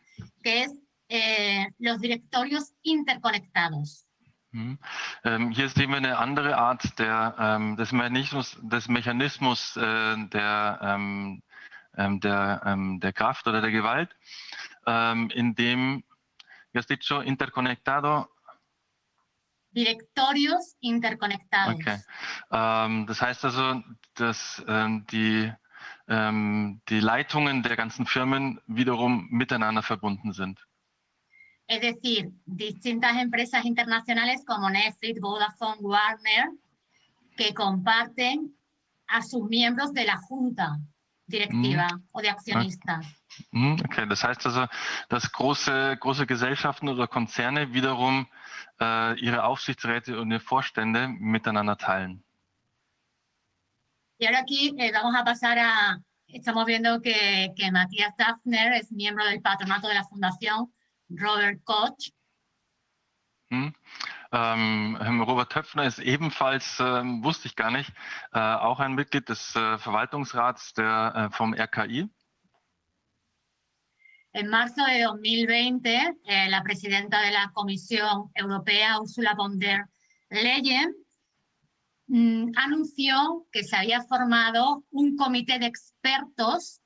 que 0.42 0.62
es 0.62 0.72
eh, 1.08 1.66
los 1.78 2.00
directorios 2.00 2.72
interconectados. 2.82 4.06
Mhm. 4.50 4.78
Ähm, 5.24 5.50
hier 5.50 5.68
sehen 5.68 5.90
wir 5.90 5.98
eine 5.98 6.16
andere 6.16 6.56
Art 6.56 6.98
der, 6.98 7.34
ähm, 7.38 7.76
des 7.76 7.92
Mechanismus, 7.92 8.56
des 8.62 8.88
Mechanismus 8.88 9.76
äh, 9.76 10.16
der, 10.28 10.78
ähm, 10.82 11.42
der, 11.98 12.62
ähm, 12.64 13.00
der 13.00 13.12
Kraft 13.12 13.46
oder 13.46 13.60
der 13.60 13.70
Gewalt, 13.70 14.14
ähm, 14.86 15.30
in 15.30 15.54
dem, 15.54 16.04
¿qué 16.72 16.78
has 16.78 16.86
dicho? 16.86 17.20
Interconectado. 17.22 18.28
Directorios 19.70 20.76
interconectados. 20.80 21.74
Okay. 21.74 21.98
Ähm, 22.50 23.06
das 23.06 23.20
heißt 23.20 23.44
also, 23.44 23.82
dass 24.14 24.64
ähm, 24.66 25.06
die, 25.10 25.52
ähm, 26.08 26.80
die 26.88 27.00
Leitungen 27.00 27.62
der 27.62 27.76
ganzen 27.76 28.06
Firmen 28.06 28.60
wiederum 28.66 29.28
miteinander 29.30 29.82
verbunden 29.82 30.32
sind. 30.32 30.64
Es 31.66 31.80
decir, 31.80 32.32
distintas 32.46 33.14
empresas 33.18 33.62
internacionales 33.64 34.42
como 34.46 34.70
Netflix, 34.70 35.20
Vodafone, 35.20 35.82
Warner, 35.82 36.48
que 37.36 37.52
comparten 37.52 38.56
a 39.06 39.20
sus 39.20 39.46
miembros 39.48 39.92
de 39.92 40.06
la 40.06 40.16
junta 40.16 40.78
directiva 41.28 41.86
o 42.12 42.20
de 42.20 42.30
accionistas. 42.30 43.06
Mhm, 43.52 43.80
Okay, 43.84 44.08
das 44.08 44.24
heißt 44.24 44.44
also, 44.46 44.66
dass 45.08 45.30
große, 45.30 45.96
große 46.00 46.26
Gesellschaften 46.26 46.88
oder 46.88 47.06
Konzerne 47.06 47.72
wiederum 47.72 48.26
äh, 48.80 49.18
ihre 49.20 49.44
Aufsichtsräte 49.44 50.18
und 50.18 50.30
ihre 50.30 50.40
Vorstände 50.40 51.08
miteinander 51.08 51.76
teilen. 51.76 52.24
Y 54.20 54.26
ahora 54.26 54.40
aquí 54.40 54.74
eh, 54.78 54.90
vamos 54.90 55.14
a 55.14 55.22
pasar 55.24 55.58
a, 55.58 56.00
estamos 56.26 56.66
viendo 56.66 57.00
que, 57.00 57.52
que 57.54 57.70
Matías 57.70 58.16
Daphner 58.16 58.72
es 58.72 58.90
miembro 58.90 59.24
del 59.24 59.40
patronato 59.40 59.86
de 59.86 59.94
la 59.94 60.04
Fundación 60.04 60.72
Robert 61.08 61.62
Koch. 61.62 62.10
Hm? 63.50 63.72
Ähm, 64.30 65.22
Robert 65.22 65.52
Töpfner 65.52 65.84
ist 65.84 66.00
ebenfalls, 66.00 66.78
ähm, 66.80 67.24
wusste 67.24 67.48
ich 67.48 67.56
gar 67.56 67.70
nicht, 67.70 67.90
äh, 68.32 68.38
auch 68.38 68.78
ein 68.78 68.94
Mitglied 68.94 69.28
des 69.28 69.56
äh, 69.56 69.78
Verwaltungsrats 69.78 70.74
der, 70.74 71.30
äh, 71.30 71.34
vom 71.34 71.54
RKI. 71.54 72.08
En 74.32 74.48
marzo 74.50 74.84
de 74.84 75.04
2020, 75.04 75.90
eh, 76.26 76.48
la 76.48 76.62
presidenta 76.62 77.22
de 77.22 77.30
la 77.30 77.50
Comisión 77.54 78.30
Europea, 78.34 79.00
Ursula 79.00 79.34
von 79.34 79.58
der 79.58 79.88
Leyen, 80.30 80.94
mm, 82.08 82.52
anunció 82.56 83.46
que 83.50 83.64
se 83.64 83.76
había 83.76 84.02
formado 84.02 84.84
un 84.90 85.16
comité 85.16 85.58
de 85.58 85.66
expertos 85.66 86.82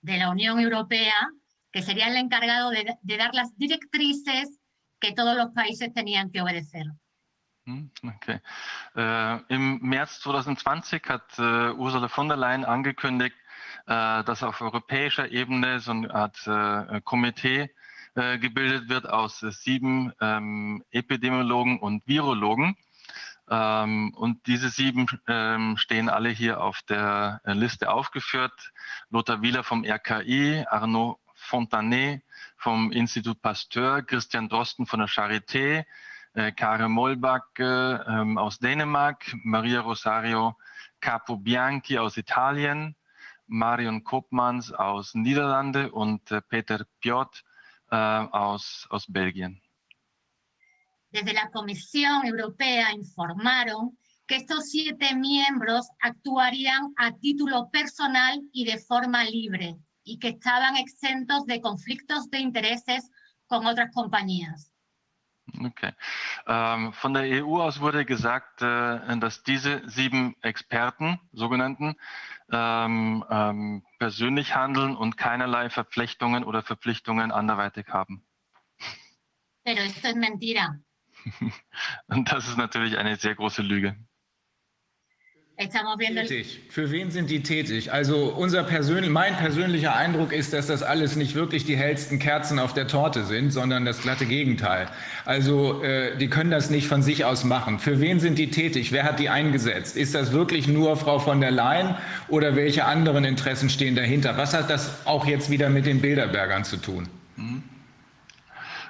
de 0.00 0.18
la 0.18 0.30
Unión 0.30 0.58
Europea 0.58 1.14
que 1.70 1.82
sería 1.82 2.08
el 2.08 2.16
encargado 2.16 2.70
de, 2.70 2.96
de 3.00 3.16
dar 3.16 3.32
las 3.32 3.56
directrices 3.56 4.58
que 5.02 5.12
todos 5.12 5.36
los 5.36 5.52
países 5.52 5.92
tenían 5.92 6.30
que 6.30 6.40
obedecer. 6.40 6.86
Hm, 7.66 7.90
Okay. 8.16 8.40
Äh, 8.96 9.54
Im 9.54 9.78
März 9.80 10.20
2020 10.20 11.02
hat 11.08 11.38
äh, 11.38 11.70
Ursula 11.72 12.08
von 12.08 12.28
der 12.28 12.36
Leyen 12.36 12.64
angekündigt, 12.64 13.36
äh, 13.86 14.24
dass 14.24 14.42
auf 14.42 14.60
europäischer 14.60 15.30
Ebene 15.30 15.80
so 15.80 15.90
eine 15.90 16.12
Art 16.14 16.38
äh, 16.46 17.00
Komitee 17.02 17.70
äh, 18.14 18.38
gebildet 18.38 18.88
wird 18.88 19.08
aus 19.08 19.42
äh, 19.42 19.50
sieben 19.50 20.12
ähm, 20.20 20.84
Epidemiologen 20.90 21.78
und 21.78 22.06
Virologen. 22.06 22.76
Ähm, 23.48 24.12
und 24.14 24.46
diese 24.46 24.70
sieben 24.70 25.06
ähm, 25.26 25.76
stehen 25.76 26.08
alle 26.08 26.30
hier 26.30 26.60
auf 26.60 26.80
der 26.88 27.40
Liste 27.44 27.90
aufgeführt. 27.90 28.72
Lothar 29.10 29.42
Wieler 29.42 29.64
vom 29.64 29.84
RKI, 29.84 30.64
Arnaud 30.68 31.18
Fontanet 31.34 32.22
vom 32.62 32.92
Institut 32.92 33.42
Pasteur, 33.42 34.02
Christian 34.02 34.48
Drosten 34.48 34.86
von 34.86 35.00
der 35.00 35.08
Charité, 35.08 35.84
äh, 36.34 36.52
Kare 36.52 36.88
Molbach 36.88 37.48
äh, 37.58 37.64
ähm, 37.64 38.38
aus 38.38 38.58
Dänemark, 38.58 39.34
Maria 39.42 39.80
Rosario 39.80 40.56
Capo 41.00 41.36
Bianchi 41.36 41.98
aus 41.98 42.16
Italien, 42.16 42.94
Marion 43.48 44.04
Koopmans 44.04 44.72
aus 44.72 45.14
Niederlande 45.14 45.90
und 45.90 46.30
äh, 46.30 46.40
Peter 46.40 46.86
Piot 47.00 47.42
äh, 47.90 47.96
aus, 47.96 48.86
aus 48.90 49.06
Belgien. 49.08 49.60
Desde 51.10 51.34
la 51.34 51.50
Comisión 51.50 52.24
Europea 52.24 52.92
informaron 52.92 53.98
que 54.26 54.36
estos 54.36 54.70
siete 54.70 55.14
miembros 55.16 55.88
actuarían 55.98 56.94
a 56.96 57.12
título 57.12 57.68
personal 57.70 58.40
y 58.52 58.64
de 58.64 58.78
forma 58.78 59.24
libre, 59.24 59.76
y 60.04 60.18
que 60.18 60.28
estaban 60.28 60.76
exentos 60.76 61.46
de 61.46 61.60
conflictos 61.60 62.30
de 62.30 62.38
intereses 62.38 63.10
con 63.46 63.66
otras 63.66 63.90
compañías. 63.94 64.72
Okay. 65.60 65.92
Ähm, 66.46 66.92
von 66.92 67.14
der 67.14 67.44
EU 67.44 67.60
aus 67.60 67.80
wurde 67.80 68.04
gesagt, 68.04 68.62
äh, 68.62 69.18
dass 69.18 69.42
diese 69.42 69.82
sieben 69.88 70.36
Experten, 70.40 71.20
sogenannten, 71.32 71.96
ähm, 72.50 73.24
ähm, 73.28 73.84
persönlich 73.98 74.54
handeln 74.54 74.96
und 74.96 75.16
keinerlei 75.16 75.68
Verflechtungen 75.68 76.44
oder 76.44 76.62
Verpflichtungen 76.62 77.32
anderweitig 77.32 77.88
haben. 77.88 78.24
Pero 79.64 79.80
esto 79.82 80.08
es 80.08 80.14
mentira. 80.14 80.78
und 82.06 82.32
das 82.32 82.48
ist 82.48 82.56
natürlich 82.56 82.98
eine 82.98 83.16
sehr 83.16 83.34
große 83.34 83.62
Lüge. 83.62 83.96
Estamos 85.62 85.98
viendo 85.98 86.20
el- 86.20 86.26
Tätig. 86.26 86.60
Für 86.68 86.90
wen 86.90 87.10
sind 87.10 87.30
die 87.30 87.42
tätig? 87.42 87.92
Also 87.92 88.34
unser 88.36 88.62
persönlich, 88.64 89.10
mein 89.10 89.36
persönlicher 89.36 89.94
Eindruck 89.94 90.32
ist, 90.32 90.52
dass 90.52 90.66
das 90.66 90.82
alles 90.82 91.16
nicht 91.16 91.34
wirklich 91.34 91.64
die 91.64 91.76
hellsten 91.76 92.18
Kerzen 92.18 92.58
auf 92.58 92.72
der 92.74 92.86
Torte 92.88 93.24
sind, 93.24 93.50
sondern 93.50 93.84
das 93.84 94.02
glatte 94.02 94.26
Gegenteil. 94.26 94.88
Also 95.24 95.82
äh, 95.82 96.16
die 96.18 96.28
können 96.28 96.50
das 96.50 96.70
nicht 96.70 96.86
von 96.88 97.02
sich 97.02 97.24
aus 97.24 97.44
machen. 97.44 97.78
Für 97.78 98.00
wen 98.00 98.18
sind 98.20 98.38
die 98.38 98.50
tätig? 98.50 98.92
Wer 98.92 99.04
hat 99.04 99.20
die 99.20 99.28
eingesetzt? 99.28 99.96
Ist 99.96 100.14
das 100.14 100.32
wirklich 100.32 100.66
nur 100.68 100.96
Frau 100.96 101.18
von 101.18 101.40
der 101.40 101.50
Leyen 101.50 101.94
oder 102.28 102.56
welche 102.56 102.84
anderen 102.84 103.24
Interessen 103.24 103.70
stehen 103.70 103.94
dahinter? 103.94 104.36
Was 104.36 104.54
hat 104.54 104.68
das 104.70 105.06
auch 105.06 105.26
jetzt 105.26 105.50
wieder 105.50 105.68
mit 105.68 105.86
den 105.86 106.00
Bilderbergern 106.00 106.64
zu 106.64 106.76
tun? 106.78 107.08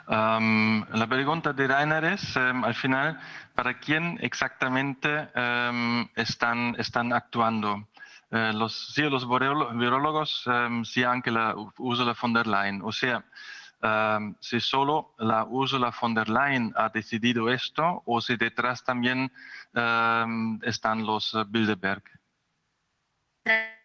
Um, 0.08 0.84
la 0.92 1.06
pregunta 1.06 1.52
de 1.52 1.68
Rainer 1.68 2.04
es, 2.04 2.36
um, 2.36 2.64
al 2.64 2.74
final, 2.74 3.20
¿para 3.54 3.78
quién 3.78 4.18
exactamente 4.20 5.28
um, 5.36 6.08
están, 6.16 6.74
están 6.78 7.12
actuando? 7.12 7.88
Uh, 8.30 8.52
los, 8.52 8.92
sí, 8.94 9.02
los 9.02 9.28
virólogos, 9.28 10.46
um, 10.46 10.84
sí, 10.84 11.04
anche 11.04 11.30
la 11.30 11.54
Ursula 11.78 12.14
von 12.20 12.32
der 12.32 12.46
Leyen. 12.46 12.82
O 12.82 12.90
sea, 12.90 13.24
si 14.40 14.60
solo 14.60 15.14
la 15.18 15.44
Ursula 15.44 15.92
von 16.00 16.14
der 16.14 16.28
Leyen 16.28 16.72
ha 16.76 16.88
decidido 16.88 17.50
esto 17.50 18.02
o 18.06 18.20
si 18.20 18.36
detrás 18.36 18.84
también 18.84 19.30
están 20.62 21.04
los 21.04 21.34
uh, 21.34 21.44
Bilderberg. 21.44 22.04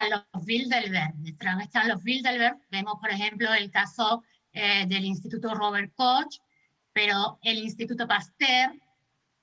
los 0.10 0.46
Bilderberg. 0.46 1.14
Detrás 1.16 1.62
están 1.62 1.88
los 1.88 2.04
Bilderberg. 2.04 2.58
Vemos, 2.70 3.00
por 3.00 3.10
ejemplo, 3.10 3.54
el 3.54 3.72
caso 3.72 4.24
eh, 4.60 4.88
del 4.88 5.06
Instituto 5.06 5.54
Robert 5.54 5.94
Koch, 5.94 6.40
pero 6.92 7.38
el 7.44 7.60
Instituto 7.60 8.08
Pasteur 8.08 8.74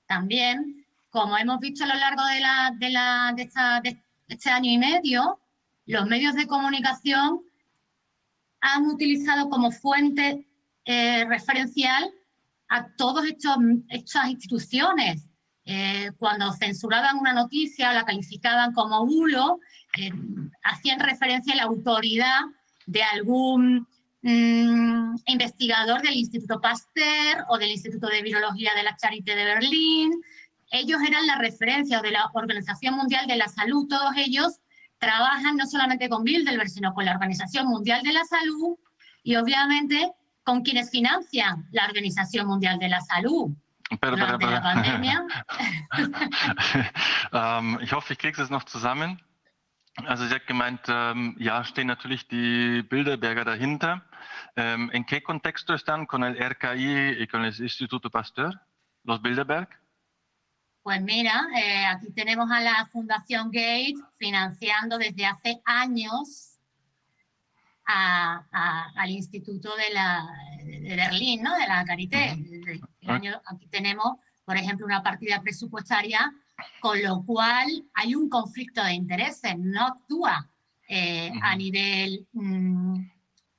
también, 0.07 0.85
como 1.09 1.37
hemos 1.37 1.61
visto 1.61 1.85
a 1.85 1.87
lo 1.87 1.95
largo 1.95 2.25
de, 2.25 2.39
la, 2.41 2.73
de, 2.77 2.89
la, 2.89 3.33
de, 3.81 4.03
este 4.27 4.49
año 4.49 4.69
y 4.69 4.77
medio, 4.77 5.39
los 5.85 6.05
medios 6.07 6.35
de 6.35 6.47
comunicación 6.47 7.39
han 8.59 8.87
utilizado 8.87 9.49
como 9.49 9.71
fuente 9.71 10.45
eh, 10.83 11.23
referencial 11.23 12.11
a 12.67 12.85
todas 12.97 13.23
estas 13.25 14.27
instituciones. 14.27 15.23
Eh, 15.63 16.11
cuando 16.17 16.51
censuraban 16.51 17.19
una 17.19 17.31
noticia, 17.31 17.93
la 17.93 18.03
calificaban 18.03 18.73
como 18.73 19.05
bulo, 19.05 19.61
hacían 20.61 20.99
referencia 20.99 21.53
a 21.53 21.57
la 21.57 21.63
autoridad 21.63 22.41
de 22.85 23.01
algún 23.01 23.87
mm, 24.25 25.15
investigador 25.27 26.01
del 26.01 26.15
Instituto 26.15 26.59
Pasteur 26.59 27.45
o 27.49 27.57
del 27.57 27.71
Instituto 27.71 28.07
de 28.07 28.21
Virología 28.21 28.71
de 28.75 28.83
la 28.83 28.97
Charité 28.97 29.35
de 29.35 29.45
Berlín. 29.45 30.11
Ellos 30.71 30.99
eran 31.07 31.27
la 31.27 31.37
referencia 31.37 32.01
de 32.01 32.11
la 32.11 32.29
Organización 32.33 32.95
Mundial 32.95 33.27
de 33.27 33.35
la 33.37 33.47
Salud. 33.47 33.87
Todos 33.87 34.13
ellos 34.17 34.59
trabajan 34.97 35.57
no 35.57 35.67
solamente 35.67 36.09
con 36.09 36.23
Bilderberg, 36.23 36.69
sino 36.69 36.93
con 36.93 37.05
la 37.05 37.11
Organización 37.11 37.67
Mundial 37.67 38.01
de 38.01 38.13
la 38.13 38.23
Salud 38.23 38.77
y 39.23 39.35
obviamente 39.35 40.11
con 40.43 40.63
quienes 40.63 40.89
financian 40.89 41.67
la 41.71 41.85
Organización 41.85 42.47
Mundial 42.47 42.79
de 42.79 42.89
la 42.89 43.01
Salud. 43.01 43.51
Pero, 44.01 44.15
pero, 44.15 44.25
la 44.25 44.37
pero. 44.39 44.61
pandemia 44.61 45.25
ähm, 47.31 47.77
ich 47.81 47.93
hoffe, 47.93 48.13
ich 48.13 48.19
kriege 48.19 48.41
es 48.41 48.49
noch 48.49 48.63
zusammen. 48.63 49.21
Also 50.07 50.25
sie 50.25 50.33
hat 50.33 50.47
gemeint, 50.47 50.81
ähm, 50.89 51.35
ja, 51.39 51.63
stehen 51.63 51.87
natürlich 51.87 52.27
die 52.27 52.83
Bilderberger 52.83 53.45
dahinter. 53.45 54.01
Ähm, 54.57 54.89
¿En 54.93 55.03
qué 55.03 55.21
contexto 55.21 55.73
están 55.73 56.05
con 56.05 56.23
el 56.23 56.37
RKI 56.37 57.21
y 57.21 57.27
con 57.27 57.43
el 57.43 57.53
Instituto 57.59 58.09
Pasteur, 58.09 58.53
los 59.03 59.21
Bilderberg? 59.21 59.67
Pues 60.81 61.01
mira, 61.01 61.47
eh, 61.57 61.85
aquí 61.87 62.11
tenemos 62.13 62.49
a 62.51 62.61
la 62.61 62.85
Fundación 62.91 63.47
Gates 63.51 63.99
financiando 64.17 64.97
desde 64.97 65.25
hace 65.25 65.59
años 65.65 66.59
a- 67.85 68.45
a- 68.51 68.91
al 68.95 69.09
Instituto 69.09 69.75
de, 69.75 69.93
la, 69.93 70.25
de 70.63 70.95
Berlín, 70.95 71.43
¿no? 71.43 71.55
de 71.57 71.67
la 71.67 71.83
Carité. 71.85 72.37
Año- 73.07 73.41
aquí 73.47 73.67
tenemos, 73.67 74.17
por 74.45 74.55
ejemplo, 74.57 74.85
una 74.85 75.03
partida 75.03 75.41
presupuestaria, 75.41 76.31
con 76.79 77.01
lo 77.03 77.23
cual 77.25 77.67
hay 77.93 78.15
un 78.15 78.29
conflicto 78.29 78.81
de 78.83 78.93
intereses, 78.93 79.57
no 79.57 79.85
actúa 79.87 80.49
eh, 80.87 81.31
a 81.41 81.55
nivel 81.55 82.27
mm, 82.31 82.99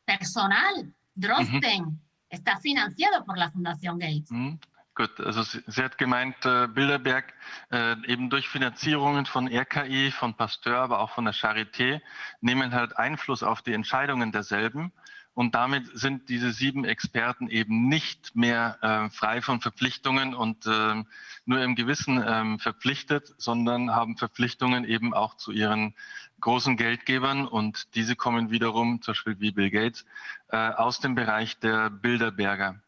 personal. 0.07 0.93
Drosten 1.15 2.01
está 2.31 2.59
financiado 2.59 3.25
por 3.25 3.37
la 3.37 3.51
Fundación 3.51 3.99
Gates. 3.99 4.31
Hm, 4.31 4.59
Gut, 4.97 5.21
also 5.21 5.43
sie, 5.43 5.63
sie 5.67 5.85
hat 5.85 5.99
gemeint, 5.99 6.47
äh, 6.47 6.69
Bilderberg 6.69 7.35
äh, 7.71 7.97
eben 8.07 8.31
durch 8.31 8.49
Finanzierungen 8.49 9.27
von 9.27 9.47
RKI, 9.47 10.11
von 10.11 10.33
Pasteur, 10.35 10.79
aber 10.79 11.01
auch 11.01 11.11
von 11.11 11.27
der 11.27 11.35
Charité 11.35 12.01
nehmen 12.41 12.73
halt 12.73 12.97
Einfluss 12.97 13.43
auf 13.43 13.61
die 13.61 13.75
Entscheidungen 13.75 14.33
derselben. 14.33 14.93
Und 15.35 15.55
damit 15.55 15.87
sind 15.93 16.31
diese 16.31 16.51
sieben 16.51 16.87
Experten 16.87 17.49
eben 17.49 17.89
nicht 17.89 18.35
mehr 18.35 18.79
äh, 18.81 19.11
frei 19.11 19.43
von 19.43 19.61
Verpflichtungen 19.61 20.35
und 20.35 20.65
ähm, 20.67 21.07
nur 21.45 21.61
im 21.61 21.75
Gewissen 21.75 22.25
ähm, 22.27 22.59
verpflichtet, 22.59 23.35
sondern 23.37 23.95
haben 23.95 24.17
Verpflichtungen 24.17 24.87
eben 24.87 25.13
auch 25.13 25.37
zu 25.37 25.53
ihren 25.53 25.95
großen 26.41 26.77
Geldgebern. 26.77 27.47
Und 27.47 27.95
diese 27.95 28.17
kommen 28.17 28.51
wiederum, 28.51 29.01
zum 29.03 29.13
Beispiel 29.13 29.41
wie 29.41 29.51
Bill 29.53 29.71
Gates, 29.71 30.05
äh, 30.51 30.57
aus 30.57 31.01
dem 31.01 31.15
Bereich 31.15 31.59
der 31.59 31.91
Bilderberger. 31.91 32.81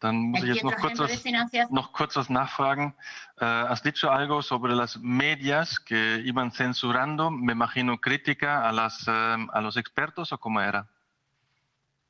Dann 0.00 0.16
muss 0.30 0.42
ich 0.42 0.54
jetzt 0.54 0.64
noch 0.64 0.76
kurz 0.76 0.98
was 0.98 1.24
noch 1.70 1.92
kurz 1.92 2.16
was 2.16 2.30
nachfragen. 2.30 2.94
Eh, 3.38 3.44
has 3.44 3.82
dicho 3.82 4.08
algo 4.08 4.40
sobre 4.40 4.74
las 4.74 4.98
medias 4.98 5.78
que 5.78 6.18
iban 6.24 6.52
censurando, 6.52 7.30
me 7.30 7.52
imagino 7.52 7.98
crítica 8.00 8.66
a, 8.66 8.72
las, 8.72 9.06
eh, 9.06 9.10
a 9.52 9.60
los 9.60 9.76
expertos 9.76 10.32
o 10.32 10.38
cómo 10.38 10.58
era? 10.62 10.88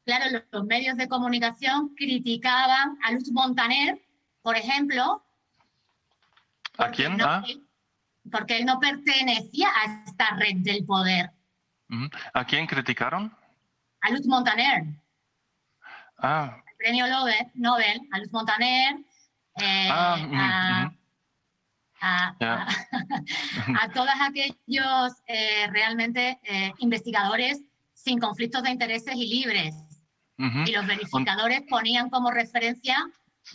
Claro, 0.07 0.25
los, 0.31 0.43
los 0.53 0.65
medios 0.67 0.97
de 0.97 1.09
comunicación 1.09 1.93
criticaban 1.97 2.97
a 3.05 3.11
Luz 3.13 3.31
Montaner, 3.33 4.01
por 4.43 4.57
ejemplo. 4.57 5.21
¿A 6.79 6.91
quién? 6.91 7.17
no- 7.17 7.25
Ah. 7.27 7.43
Porque 8.31 8.59
él 8.59 8.65
no 8.67 8.79
pertenecía 8.81 9.69
a 9.69 10.05
esta 10.05 10.31
red 10.37 10.57
del 10.57 10.85
poder. 10.85 11.31
¿A 12.35 12.45
quién 12.45 12.67
criticaron? 12.67 13.35
A 14.03 14.11
Luz 14.11 14.27
Montaner, 14.27 14.85
Ah, 16.23 16.63
el 16.67 16.77
premio 16.77 17.07
Nobel, 17.09 17.47
Nobel 17.55 18.01
a 18.13 18.19
Luz 18.19 18.31
Montaner, 18.31 18.95
eh, 19.57 19.89
ah, 19.91 20.15
a, 20.15 20.27
ujú. 20.27 20.37
a- 22.03 22.37
a 22.41 23.89
todos 23.95 24.11
aquellos 24.21 25.13
eh, 25.27 25.67
realmente 25.73 26.39
eh, 26.45 26.73
investigadores 26.79 27.63
sin 27.95 28.19
conflictos 28.19 28.63
de 28.63 28.71
intereses 28.71 29.15
y 29.17 29.27
libres. 29.29 29.75
Ujú. 30.39 30.61
Y 30.67 30.73
los 30.73 30.87
verificadores 30.87 31.63
ponían 31.69 32.09
como 32.11 32.31
referencia 32.31 32.97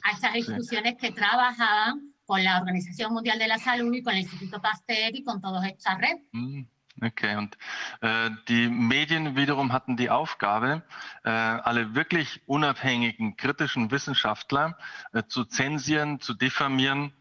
a 0.04 0.12
estas 0.12 0.36
instituciones 0.36 0.96
que 0.98 1.12
trabajaban 1.12 2.15
con 2.26 2.44
la 2.44 2.60
Organización 2.60 3.14
Mundial 3.14 3.40
de 3.40 3.48
la 3.48 3.58
Salud 3.58 3.94
y 3.94 4.02
con 4.02 4.14
el 4.14 4.22
Instituto 4.22 4.62
Pasteur 4.62 5.14
y 5.14 5.24
con 5.24 5.42
toda 5.42 5.68
esta 5.68 5.98
red. 5.98 6.18
Hm, 6.34 6.68
Okay, 7.02 7.36
und 7.36 7.58
äh, 8.00 8.30
die 8.48 8.70
Medien 8.70 9.36
wiederum 9.36 9.74
hatten 9.74 9.98
die 9.98 10.10
Aufgabe, 10.10 10.82
äh, 11.26 11.30
alle 11.30 11.94
wirklich 11.94 12.42
unabhängigen, 12.46 13.36
kritischen 13.36 13.92
Wissenschaftler 13.92 14.78
äh, 15.12 15.24
zu 15.28 15.44
zensieren, 15.44 16.22
zu 16.22 16.34
diffamieren 16.34 17.14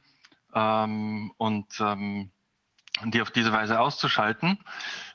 ähm, 0.55 1.33
und 1.39 1.81
ähm, 1.81 2.31
die 3.05 3.21
auf 3.21 3.33
diese 3.33 3.51
Weise 3.53 3.81
auszuschalten. 3.81 4.59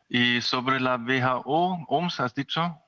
Y 0.10 0.42
sobre 0.42 0.80
la 0.80 1.08
WHO, 1.08 1.86
OMS, 1.88 2.20
has 2.20 2.34
dicho? 2.34 2.84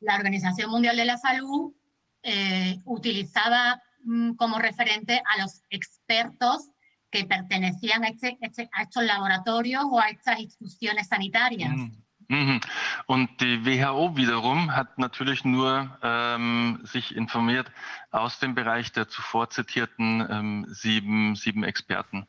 La 0.00 0.16
Organización 0.16 0.70
Mundial 0.70 0.96
de 0.96 1.04
la 1.04 1.16
Salud 1.16 1.74
eh, 2.22 2.80
utilizaba 2.84 3.76
mm, 3.76 3.91
como 4.36 4.58
referente 4.58 5.22
a 5.24 5.42
los 5.42 5.62
expertos 5.70 6.68
que 7.10 7.24
pertenecían 7.24 8.04
a, 8.04 8.08
este- 8.08 8.38
este- 8.40 8.70
a 8.72 8.82
estos 8.82 9.04
laboratorios 9.04 9.84
o 9.90 10.00
a 10.00 10.08
estas 10.08 10.40
instituciones 10.40 11.08
sanitarias. 11.08 11.76
Mhm. 11.76 12.02
Mhm. 12.28 12.60
Und 13.06 13.40
die 13.42 13.64
WHO 13.66 14.16
wiederum 14.16 14.74
hat 14.74 14.96
natürlich 14.96 15.44
nur 15.44 15.98
ähm, 16.02 16.80
sich 16.82 17.14
informiert 17.14 17.70
aus 18.10 18.38
dem 18.38 18.54
Bereich 18.54 18.90
der 18.92 19.08
zuvor 19.08 19.50
zitierten 19.50 20.26
ähm, 20.30 20.66
sieben, 20.68 21.34
sieben 21.36 21.62
Experten, 21.62 22.26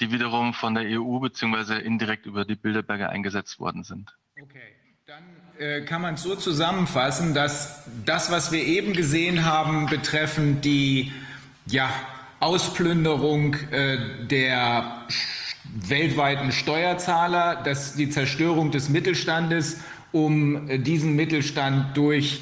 die 0.00 0.10
wiederum 0.10 0.52
von 0.52 0.74
der 0.74 1.00
EU 1.00 1.20
beziehungsweise 1.20 1.78
indirekt 1.78 2.26
über 2.26 2.44
die 2.44 2.56
Bilderberger 2.56 3.10
eingesetzt 3.10 3.60
worden 3.60 3.84
sind. 3.84 4.16
Okay. 4.42 4.74
Dann 5.06 5.22
äh, 5.60 5.82
kann 5.82 6.02
man 6.02 6.14
es 6.14 6.24
so 6.24 6.34
zusammenfassen, 6.34 7.32
dass 7.32 7.84
das, 8.04 8.32
was 8.32 8.50
wir 8.50 8.64
eben 8.64 8.92
gesehen 8.92 9.44
haben, 9.44 9.86
betreffend 9.86 10.64
die 10.64 11.12
ja, 11.66 11.88
Ausplünderung 12.40 13.54
äh, 13.70 13.98
der 14.26 15.06
weltweiten 15.64 16.50
Steuerzahler, 16.50 17.54
dass 17.62 17.94
die 17.94 18.10
Zerstörung 18.10 18.72
des 18.72 18.88
Mittelstandes, 18.88 19.78
um 20.10 20.68
äh, 20.68 20.80
diesen 20.80 21.14
Mittelstand 21.14 21.96
durch 21.96 22.40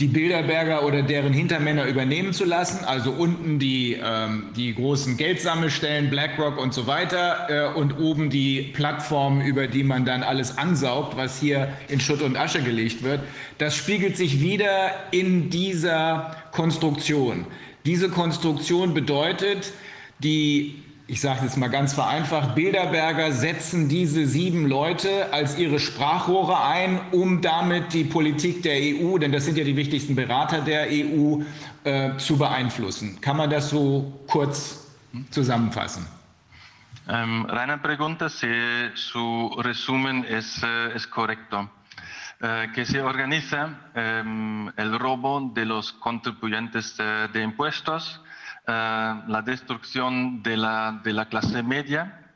die 0.00 0.08
Bilderberger 0.08 0.84
oder 0.84 1.02
deren 1.02 1.32
Hintermänner 1.32 1.86
übernehmen 1.86 2.32
zu 2.32 2.44
lassen, 2.44 2.84
also 2.84 3.12
unten 3.12 3.60
die, 3.60 3.96
ähm, 4.02 4.48
die 4.56 4.74
großen 4.74 5.16
Geldsammelstellen, 5.16 6.10
BlackRock 6.10 6.58
und 6.58 6.74
so 6.74 6.88
weiter 6.88 7.72
äh, 7.74 7.78
und 7.78 7.98
oben 7.98 8.28
die 8.28 8.72
Plattformen, 8.74 9.40
über 9.42 9.68
die 9.68 9.84
man 9.84 10.04
dann 10.04 10.24
alles 10.24 10.58
ansaugt, 10.58 11.16
was 11.16 11.38
hier 11.38 11.72
in 11.88 12.00
Schutt 12.00 12.22
und 12.22 12.36
Asche 12.36 12.62
gelegt 12.62 13.04
wird. 13.04 13.20
Das 13.58 13.76
spiegelt 13.76 14.16
sich 14.16 14.40
wieder 14.40 14.90
in 15.12 15.48
dieser 15.48 16.36
Konstruktion. 16.50 17.46
Diese 17.86 18.08
Konstruktion 18.08 18.94
bedeutet, 18.94 19.72
die 20.18 20.83
ich 21.06 21.20
sage 21.20 21.40
jetzt 21.42 21.56
mal 21.58 21.68
ganz 21.68 21.92
vereinfacht, 21.92 22.54
Bilderberger 22.54 23.30
setzen 23.32 23.88
diese 23.88 24.26
sieben 24.26 24.66
Leute 24.66 25.32
als 25.32 25.58
ihre 25.58 25.78
Sprachrohre 25.78 26.64
ein, 26.64 26.98
um 27.12 27.42
damit 27.42 27.92
die 27.92 28.04
Politik 28.04 28.62
der 28.62 28.76
EU, 28.76 29.18
denn 29.18 29.30
das 29.30 29.44
sind 29.44 29.58
ja 29.58 29.64
die 29.64 29.76
wichtigsten 29.76 30.14
Berater 30.14 30.62
der 30.62 30.86
EU, 30.90 31.42
äh, 31.84 32.16
zu 32.16 32.38
beeinflussen. 32.38 33.20
Kann 33.20 33.36
man 33.36 33.50
das 33.50 33.68
so 33.68 34.18
kurz 34.26 34.94
zusammenfassen? 35.30 36.06
Um, 37.06 37.44
Rainer 37.44 37.76
pregunta 37.76 38.30
si 38.30 38.48
su 38.94 39.48
resumen 39.58 40.24
es, 40.24 40.62
uh, 40.62 40.90
es 40.94 41.06
correcto. 41.10 41.68
Uh, 42.40 42.72
que 42.72 42.86
se 42.86 43.02
organiza 43.02 43.74
um, 43.94 44.72
el 44.76 44.98
robo 44.98 45.52
de 45.54 45.66
los 45.66 45.92
contribuyentes 45.92 46.98
uh, 46.98 47.30
de 47.30 47.42
impuestos 47.42 48.20
uh, 48.66 49.28
la 49.28 49.42
destrucción 49.44 50.42
de 50.42 50.56
la, 50.56 51.00
de 51.04 51.12
la, 51.12 51.28
clase 51.28 51.62
media 51.62 52.32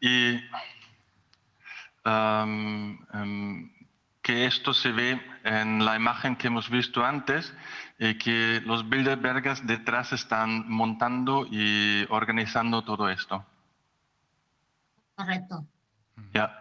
y 0.00 0.40
um, 2.04 2.98
um, 3.14 3.70
que 4.22 4.46
esto 4.46 4.72
se 4.74 4.92
ve 4.92 5.20
en 5.44 5.84
la 5.84 5.96
imagen 5.96 6.36
que 6.36 6.48
hemos 6.48 6.68
visto 6.68 7.04
antes, 7.04 7.54
y 7.98 8.16
que 8.16 8.62
los 8.64 8.88
Bilderbergers 8.88 9.66
detrás 9.66 10.12
están 10.12 10.68
montando 10.68 11.46
y 11.50 12.06
organizando 12.08 12.82
todo 12.82 13.10
esto. 13.10 13.44
Correcto. 15.14 15.66
Ja. 16.32 16.59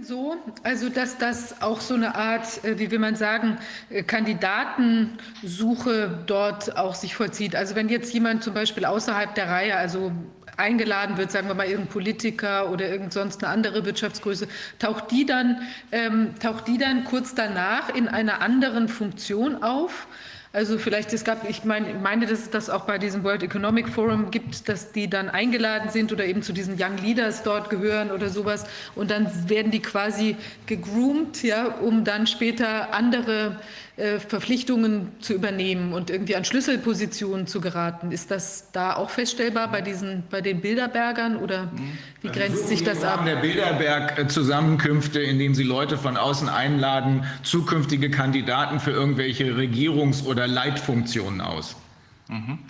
So, 0.00 0.36
also 0.62 0.88
dass 0.88 1.18
das 1.18 1.60
auch 1.60 1.80
so 1.80 1.94
eine 1.94 2.14
Art, 2.14 2.64
äh, 2.64 2.78
wie 2.78 2.90
will 2.90 2.98
man 2.98 3.16
sagen, 3.16 3.58
äh, 3.90 4.02
Kandidatensuche 4.02 6.22
dort 6.26 6.76
auch 6.76 6.94
sich 6.94 7.14
vollzieht. 7.14 7.56
Also 7.56 7.74
wenn 7.74 7.88
jetzt 7.88 8.12
jemand 8.14 8.42
zum 8.42 8.54
Beispiel 8.54 8.84
außerhalb 8.84 9.34
der 9.34 9.48
Reihe, 9.48 9.76
also 9.76 10.12
eingeladen 10.56 11.16
wird, 11.16 11.30
sagen 11.30 11.48
wir 11.48 11.54
mal 11.54 11.66
irgendein 11.66 11.92
Politiker 11.92 12.70
oder 12.70 12.88
irgend 12.88 13.12
sonst 13.12 13.42
eine 13.42 13.52
andere 13.52 13.84
Wirtschaftsgröße, 13.84 14.48
taucht 14.78 15.10
die 15.10 15.26
dann, 15.26 15.62
ähm, 15.90 16.34
taucht 16.40 16.68
die 16.68 16.78
dann 16.78 17.04
kurz 17.04 17.34
danach 17.34 17.94
in 17.94 18.08
einer 18.08 18.40
anderen 18.40 18.88
Funktion 18.88 19.62
auf? 19.62 20.06
Also 20.54 20.76
vielleicht, 20.76 21.14
es 21.14 21.24
gab, 21.24 21.48
ich 21.48 21.64
meine, 21.64 21.94
meine, 21.94 22.26
dass 22.26 22.40
es 22.40 22.50
das 22.50 22.68
auch 22.68 22.84
bei 22.84 22.98
diesem 22.98 23.24
World 23.24 23.42
Economic 23.42 23.88
Forum 23.88 24.30
gibt, 24.30 24.68
dass 24.68 24.92
die 24.92 25.08
dann 25.08 25.30
eingeladen 25.30 25.88
sind 25.88 26.12
oder 26.12 26.26
eben 26.26 26.42
zu 26.42 26.52
diesen 26.52 26.74
Young 26.78 26.98
Leaders 26.98 27.42
dort 27.42 27.70
gehören 27.70 28.10
oder 28.10 28.28
sowas. 28.28 28.66
Und 28.94 29.10
dann 29.10 29.48
werden 29.48 29.72
die 29.72 29.80
quasi 29.80 30.36
gegroomt, 30.66 31.42
ja, 31.42 31.68
um 31.76 32.04
dann 32.04 32.26
später 32.26 32.92
andere 32.92 33.60
äh, 33.96 34.18
Verpflichtungen 34.18 35.12
zu 35.20 35.34
übernehmen 35.34 35.92
und 35.92 36.08
irgendwie 36.08 36.34
an 36.34 36.46
Schlüsselpositionen 36.46 37.46
zu 37.46 37.60
geraten. 37.60 38.10
Ist 38.10 38.30
das 38.30 38.70
da 38.72 38.96
auch 38.96 39.10
feststellbar 39.10 39.70
bei, 39.70 39.82
diesen, 39.82 40.22
bei 40.30 40.40
den 40.40 40.62
Bilderbergern 40.62 41.36
oder 41.36 41.70
wie 42.22 42.28
also 42.28 42.40
grenzt 42.40 42.68
sich 42.68 42.82
das 42.82 43.04
ab? 43.04 43.26
der 43.26 43.36
Bilderberg 43.36 44.30
Zusammenkünfte, 44.30 45.20
in 45.20 45.38
denen 45.38 45.54
sie 45.54 45.62
Leute 45.62 45.98
von 45.98 46.16
außen 46.16 46.48
einladen, 46.48 47.24
zukünftige 47.42 48.10
Kandidaten 48.10 48.80
für 48.80 48.92
irgendwelche 48.92 49.52
Regierungs- 49.52 50.24
oder 50.24 50.46
Leitfunktionen 50.46 51.42
aus. 51.42 51.76
Mhm. 52.28 52.60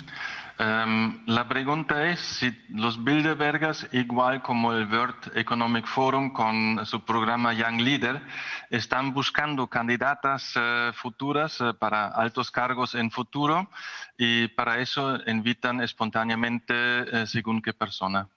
Um, 0.63 1.25
la 1.27 1.49
pregunta 1.49 2.09
es 2.09 2.21
si 2.21 2.53
los 2.69 3.03
Bilderbergers, 3.03 3.89
igual 3.91 4.43
como 4.43 4.73
el 4.73 4.87
World 4.87 5.37
Economic 5.37 5.87
Forum 5.87 6.33
con 6.33 6.87
su 6.87 7.05
programa 7.05 7.53
Young 7.53 7.81
Leader, 7.81 8.23
están 8.71 9.13
buscando 9.13 9.67
candidatas 9.67 10.55
uh, 10.55 10.93
futuras 10.93 11.61
uh, 11.61 11.77
para 11.77 12.07
altos 12.07 12.53
cargos 12.53 12.95
en 12.95 13.11
futuro 13.11 13.69
y 14.17 14.47
para 14.49 14.79
eso 14.79 15.19
invitan 15.27 15.81
espontáneamente 15.81 16.75
uh, 17.03 17.27
según 17.27 17.61
qué 17.61 17.73
persona. 17.73 18.29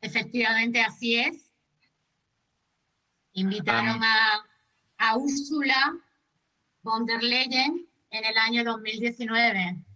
Efectivamente, 0.00 0.80
así 0.80 1.16
es. 1.16 1.48
Invitaron 3.34 3.98
um, 3.98 4.02
a, 4.02 4.44
a 4.98 5.16
Ursula 5.16 5.94
von 6.82 7.06
der 7.06 7.22
Leyen 7.22 7.86
en 8.10 8.24
el 8.24 8.36
año 8.36 8.64
2019. 8.64 9.89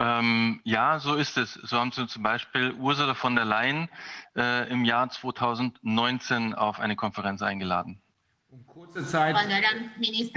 Ähm, 0.00 0.60
ja, 0.64 0.98
so 0.98 1.14
ist 1.14 1.36
es. 1.36 1.52
So 1.52 1.78
haben 1.78 1.92
Sie 1.92 2.06
zum 2.06 2.22
Beispiel 2.22 2.72
Ursula 2.72 3.12
von 3.14 3.36
der 3.36 3.44
Leyen 3.44 3.90
äh, 4.34 4.66
im 4.70 4.86
Jahr 4.86 5.10
2019 5.10 6.54
auf 6.54 6.80
eine 6.80 6.96
Konferenz 6.96 7.42
eingeladen. 7.42 8.00
Und 8.50 8.66
kurze 8.66 9.06
Zeit, 9.06 9.36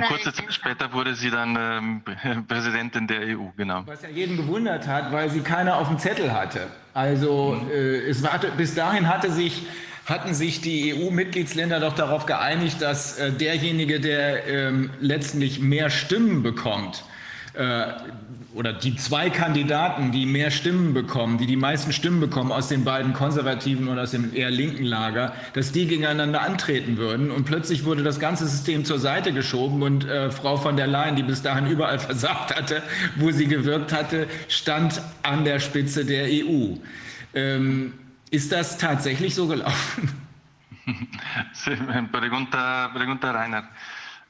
kurze 0.07 0.34
Zeit 0.34 0.53
später 0.53 0.91
wurde 0.91 1.16
sie 1.16 1.32
dann 1.32 1.57
ähm, 1.57 2.45
Präsidentin 2.47 3.07
der 3.07 3.22
EU, 3.22 3.47
genau. 3.55 3.84
Was 3.88 4.03
ja 4.03 4.09
jeden 4.09 4.36
gewundert 4.36 4.86
hat, 4.86 5.14
weil 5.14 5.30
sie 5.30 5.39
keiner 5.39 5.78
auf 5.78 5.88
dem 5.88 5.97
Zettel 5.97 6.34
hatte. 6.34 6.68
Also 6.93 7.59
mhm. 7.64 7.72
äh, 7.72 8.01
es 8.01 8.22
war, 8.22 8.38
bis 8.57 8.76
dahin 8.76 9.07
hatte 9.07 9.32
sich 9.32 9.66
hatten 10.05 10.34
sich 10.34 10.59
die 10.59 10.93
EU-Mitgliedsländer 10.93 11.80
doch 11.80 11.95
darauf 11.95 12.26
geeinigt, 12.26 12.82
dass 12.82 13.18
äh, 13.18 13.32
derjenige, 13.32 14.01
der 14.01 14.45
ähm, 14.47 14.89
letztlich 14.99 15.61
mehr 15.61 15.89
Stimmen 15.89 16.43
bekommt, 16.43 17.05
äh, 17.54 17.93
oder 18.56 18.72
die 18.72 18.95
zwei 18.95 19.30
Kandidaten, 19.30 20.12
die 20.12 20.26
mehr 20.26 20.51
Stimmen 20.51 20.93
bekommen, 20.93 21.38
die 21.38 21.47
die 21.47 21.56
meisten 21.56 21.91
Stimmen 21.91 22.20
bekommen 22.20 22.51
aus 22.51 22.68
den 22.68 22.84
beiden 22.84 23.14
konservativen 23.14 23.88
und 23.88 23.97
aus 23.97 24.12
dem 24.12 24.36
eher 24.36 24.51
linken 24.51 24.84
Lager, 24.84 25.34
dass 25.54 25.72
die 25.72 25.88
gegeneinander 25.88 26.41
antreten 26.41 26.97
würden. 26.97 27.32
Und 27.32 27.45
plötzlich 27.45 27.84
wurde 27.86 28.04
das 28.04 28.20
ganze 28.20 28.47
System 28.47 28.86
zur 28.86 28.99
Seite 28.99 29.34
geschoben 29.34 29.82
und 29.82 30.06
äh, 30.06 30.30
Frau 30.30 30.58
von 30.58 30.78
der 30.78 30.88
Leyen, 30.88 31.16
die 31.16 31.24
bis 31.24 31.41
dahin 31.41 31.66
überall 31.68 31.99
versagt 31.99 32.56
hatte, 32.56 32.84
wo 33.16 33.32
sie 33.32 33.47
gewirkt 33.47 33.91
hatte, 33.91 34.28
stand 34.47 35.01
an 35.24 35.45
der 35.45 35.60
Spitze 35.60 36.06
der 36.06 36.26
EU. 36.26 36.76
Ähm, 37.34 37.93
ist 38.30 38.51
das 38.51 38.78
tatsächlich 38.78 39.34
so 39.34 39.47
gelaufen? 39.47 40.12
pregunta, 42.12 42.89
pregunta 42.89 43.32
Rainer. 43.32 43.64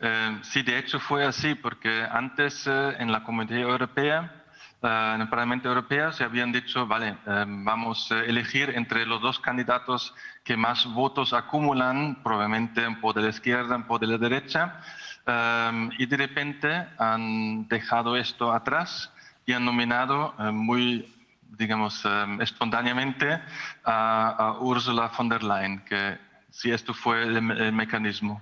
Eh, 0.05 0.39
sí, 0.41 0.63
de 0.63 0.79
hecho 0.79 0.99
fue 0.99 1.25
así, 1.25 1.55
porque 1.55 2.05
antes 2.11 2.67
eh, 2.67 2.95
en 2.99 3.09
la 3.09 3.23
Comunidad 3.23 3.61
Europea, 3.61 4.43
eh, 4.83 5.11
en 5.15 5.21
el 5.21 5.29
Parlamento 5.29 5.69
Europeo, 5.69 6.11
se 6.11 6.25
habían 6.25 6.51
dicho, 6.51 6.85
vale, 6.85 7.15
eh, 7.25 7.45
vamos 7.47 8.11
a 8.11 8.19
elegir 8.25 8.69
entre 8.75 9.05
los 9.05 9.21
dos 9.21 9.39
candidatos 9.39 10.13
que 10.43 10.57
más 10.57 10.85
votos 10.87 11.31
acumulan, 11.31 12.21
probablemente 12.21 12.85
un 12.85 12.99
poco 12.99 13.13
de 13.13 13.21
la 13.21 13.29
izquierda, 13.29 13.77
un 13.77 13.83
poco 13.83 13.99
de 13.99 14.07
la 14.07 14.17
derecha, 14.17 14.81
eh, 15.25 15.89
y 15.97 16.05
de 16.05 16.17
repente 16.17 16.85
han 16.97 17.65
dejado 17.69 18.17
esto 18.17 18.51
atrás 18.51 19.09
y 19.45 19.53
han 19.53 19.63
nominado 19.63 20.33
muy 20.51 21.09
digamos, 21.57 22.03
espontáneamente 22.39 23.39
a, 23.85 24.29
a, 24.31 24.59
Ursula 24.59 25.11
von 25.15 25.29
der 25.29 25.43
Leyen, 25.43 25.79
que 25.85 26.17
si 26.49 26.71
esto 26.71 26.93
fue 26.93 27.23
el, 27.23 27.37
el 27.51 27.71
mecanismo. 27.71 28.41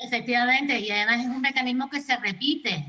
Efectivamente, 0.00 0.80
y 0.80 0.90
además 0.90 1.20
es 1.20 1.26
un 1.26 1.40
mecanismo 1.40 1.90
que 1.90 2.00
se 2.00 2.16
repite. 2.16 2.84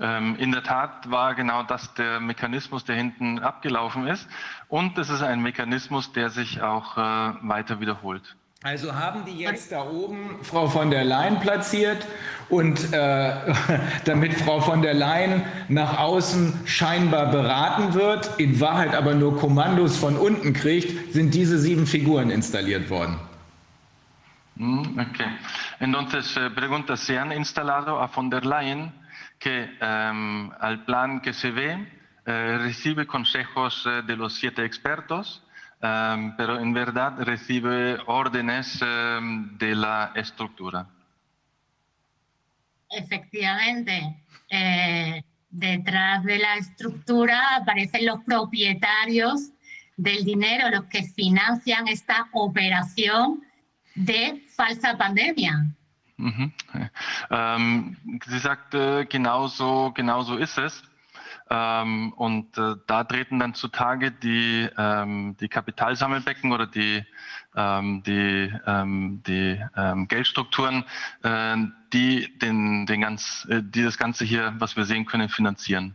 Ähm, 0.00 0.36
in 0.40 0.50
der 0.50 0.62
Tat 0.62 1.08
war 1.10 1.34
genau 1.34 1.62
das 1.62 1.94
der 1.94 2.18
Mechanismus, 2.18 2.84
der 2.84 2.96
hinten 2.96 3.38
abgelaufen 3.38 4.08
ist. 4.08 4.26
Und 4.68 4.98
es 4.98 5.08
ist 5.08 5.22
ein 5.22 5.40
Mechanismus, 5.40 6.12
der 6.12 6.30
sich 6.30 6.60
auch 6.62 6.96
äh, 6.96 7.00
weiter 7.42 7.78
wiederholt. 7.80 8.36
Also 8.64 8.94
haben 8.94 9.26
die 9.26 9.38
jetzt 9.38 9.72
da 9.72 9.84
oben 9.84 10.42
Frau 10.42 10.68
von 10.68 10.90
der 10.90 11.04
Leyen 11.04 11.38
platziert 11.38 12.06
und 12.48 12.94
äh, 12.94 13.34
damit 14.06 14.32
Frau 14.32 14.62
von 14.62 14.80
der 14.80 14.94
Leyen 14.94 15.42
nach 15.68 15.98
außen 15.98 16.60
scheinbar 16.64 17.30
beraten 17.30 17.92
wird, 17.92 18.30
in 18.38 18.60
Wahrheit 18.60 18.94
aber 18.94 19.14
nur 19.14 19.38
Kommandos 19.38 19.98
von 19.98 20.16
unten 20.16 20.54
kriegt, 20.54 21.12
sind 21.12 21.34
diese 21.34 21.58
sieben 21.58 21.86
Figuren 21.86 22.30
installiert 22.30 22.88
worden. 22.88 23.20
Mm, 24.56 24.98
ok. 24.98 25.18
Entonces, 25.80 26.36
eh, 26.36 26.50
pregunta, 26.50 26.96
¿se 26.96 27.18
han 27.18 27.32
instalado 27.32 28.00
a 28.00 28.06
von 28.06 28.30
der 28.30 28.46
Leyen 28.46 28.92
que 29.38 29.68
um, 29.82 30.50
al 30.60 30.84
plan 30.84 31.20
que 31.20 31.32
se 31.32 31.50
ve 31.50 31.88
eh, 32.26 32.58
recibe 32.58 33.06
consejos 33.06 33.84
eh, 33.86 34.02
de 34.06 34.16
los 34.16 34.34
siete 34.34 34.64
expertos 34.64 35.42
em, 35.82 36.34
pero 36.36 36.58
en 36.58 36.72
verdad 36.72 37.12
recibe 37.18 37.98
órdenes 38.06 38.80
em, 38.80 39.58
de 39.58 39.74
la 39.74 40.12
estructura. 40.14 40.86
Efectivamente, 42.88 44.24
detrás 45.50 46.22
de 46.24 46.38
la 46.38 46.56
estructura 46.56 47.56
aparecen 47.56 48.06
los 48.06 48.22
propietarios 48.22 49.50
del 49.96 50.24
dinero, 50.24 50.70
los 50.70 50.84
que 50.84 51.02
financian 51.02 51.88
esta 51.88 52.28
operación 52.32 53.42
de 53.94 54.40
falsa 54.56 54.94
pandemia. 54.94 55.66
Mhm. 56.16 56.52
Ähm, 57.30 57.96
sie 58.26 58.38
sagte, 58.38 59.06
genauso, 59.08 59.92
genauso 59.94 60.36
ist 60.36 60.58
es. 60.58 60.82
Ähm, 61.50 62.12
und 62.14 62.56
äh, 62.56 62.76
da 62.86 63.04
treten 63.04 63.38
dann 63.38 63.54
zutage 63.54 64.10
die, 64.10 64.68
ähm, 64.78 65.36
die 65.40 65.48
Kapitalsammelbecken 65.48 66.52
oder 66.52 66.66
die, 66.66 67.04
ähm, 67.54 68.02
die, 68.06 68.52
ähm, 68.66 69.22
die 69.26 69.60
ähm, 69.76 70.08
Geldstrukturen, 70.08 70.84
äh, 71.22 71.56
die, 71.92 72.38
den, 72.38 72.86
den 72.86 73.00
ganz, 73.02 73.46
äh, 73.50 73.60
die 73.62 73.82
das 73.82 73.98
Ganze 73.98 74.24
hier, 74.24 74.54
was 74.58 74.76
wir 74.76 74.84
sehen 74.86 75.04
können, 75.04 75.28
finanzieren. 75.28 75.94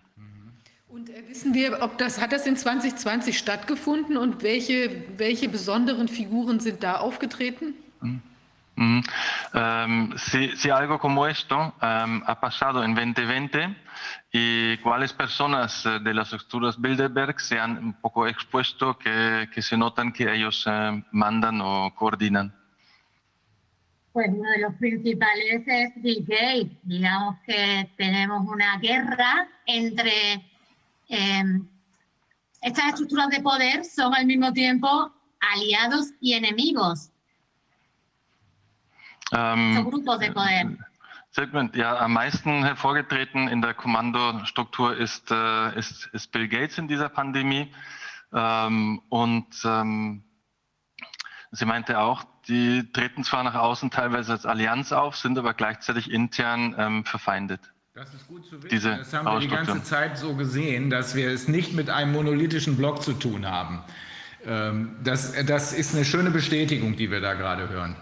Und 0.88 1.10
äh, 1.10 1.28
wissen 1.28 1.56
wir, 1.56 1.82
ob 1.82 1.98
das, 1.98 2.22
hat 2.22 2.32
das 2.32 2.46
in 2.46 2.56
2020 2.56 3.38
stattgefunden 3.38 4.18
und 4.18 4.44
welche, 4.44 5.04
welche 5.18 5.50
besonderen 5.50 6.08
Figuren 6.08 6.60
sind 6.60 6.84
da 6.84 6.98
aufgetreten? 6.98 7.74
Um, 8.02 10.18
si, 10.18 10.56
si, 10.56 10.70
algo 10.70 11.00
como 11.00 11.28
esto 11.28 11.58
um, 11.58 12.22
ha 12.26 12.40
pasado 12.40 12.82
en 12.86 12.96
2020 12.96 13.76
y 14.32 14.78
cuáles 14.78 15.12
personas 15.12 15.86
uh, 15.86 16.02
de 16.02 16.14
las 16.14 16.32
estructuras 16.32 16.80
Bilderberg 16.80 17.42
se 17.42 17.60
han 17.60 17.78
un 17.78 17.94
poco 17.94 18.26
expuesto 18.26 18.98
que, 18.98 19.50
que 19.54 19.62
se 19.62 19.76
notan 19.76 20.14
que 20.14 20.34
ellos 20.34 20.66
uh, 20.66 21.04
mandan 21.12 21.60
o 21.62 21.94
coordinan. 21.94 22.54
Pues 24.14 24.30
uno 24.30 24.50
de 24.50 24.60
los 24.60 24.74
principales 24.76 25.68
es 25.68 26.02
Bill 26.02 26.26
Gates. 26.28 26.78
Digamos 26.84 27.38
que 27.46 27.90
tenemos 27.98 28.48
una 28.48 28.78
guerra 28.80 29.48
entre 29.66 30.34
eh, 31.10 31.44
estas 32.62 32.88
estructuras 32.88 33.30
de 33.30 33.42
poder, 33.42 33.86
son 33.86 34.16
al 34.16 34.26
mismo 34.26 34.52
tiempo 34.52 35.14
aliados 35.40 36.08
y 36.20 36.34
enemigos. 36.34 37.12
Ähm. 39.32 39.88
Segment, 41.32 41.76
ja, 41.76 41.98
am 42.00 42.14
meisten 42.14 42.64
hervorgetreten 42.64 43.48
in 43.48 43.62
der 43.62 43.76
Kommandostruktur 43.76 44.98
ist, 44.98 45.30
äh, 45.30 45.78
ist, 45.78 46.10
ist 46.12 46.32
Bill 46.32 46.48
Gates 46.48 46.78
in 46.80 46.88
dieser 46.88 47.10
Pandemie. 47.10 47.72
Ähm, 48.34 49.02
und 49.10 49.48
ähm, 49.64 50.24
sie 51.52 51.66
meinte 51.66 52.00
auch, 52.00 52.24
die 52.48 52.92
treten 52.92 53.24
zwar 53.24 53.44
nach 53.44 53.56
außen 53.56 53.92
teilweise 53.92 54.32
als 54.32 54.46
Allianz 54.46 54.92
auf, 54.92 55.16
sind 55.16 55.38
aber 55.38 55.54
gleichzeitig 55.54 56.10
intern 56.12 56.76
ähm, 56.78 57.06
verfeindet. 57.06 57.62
Das 57.94 58.14
ist 58.14 58.28
gut 58.28 58.46
zu 58.46 58.58
wissen. 58.58 58.70
Diese 58.70 58.98
das 58.98 59.14
haben 59.14 59.26
wir 59.26 59.40
die 59.40 59.48
ganze 59.48 59.84
Zeit 59.84 60.18
so 60.18 60.36
gesehen, 60.36 60.90
dass 60.90 61.16
wir 61.16 61.30
es 61.30 61.48
nicht 61.48 61.74
mit 61.74 61.90
einem 61.90 62.12
monolithischen 62.14 62.78
Block 62.78 63.04
zu 63.04 63.14
tun 63.14 63.46
haben. 63.46 63.84
Ähm, 64.46 64.96
das, 65.04 65.34
das 65.46 65.74
ist 65.74 65.94
eine 65.94 66.06
schöne 66.06 66.32
Bestätigung, 66.32 66.96
die 66.96 67.12
wir 67.12 67.22
da 67.22 67.34
gerade 67.34 67.70
hören. 67.70 67.96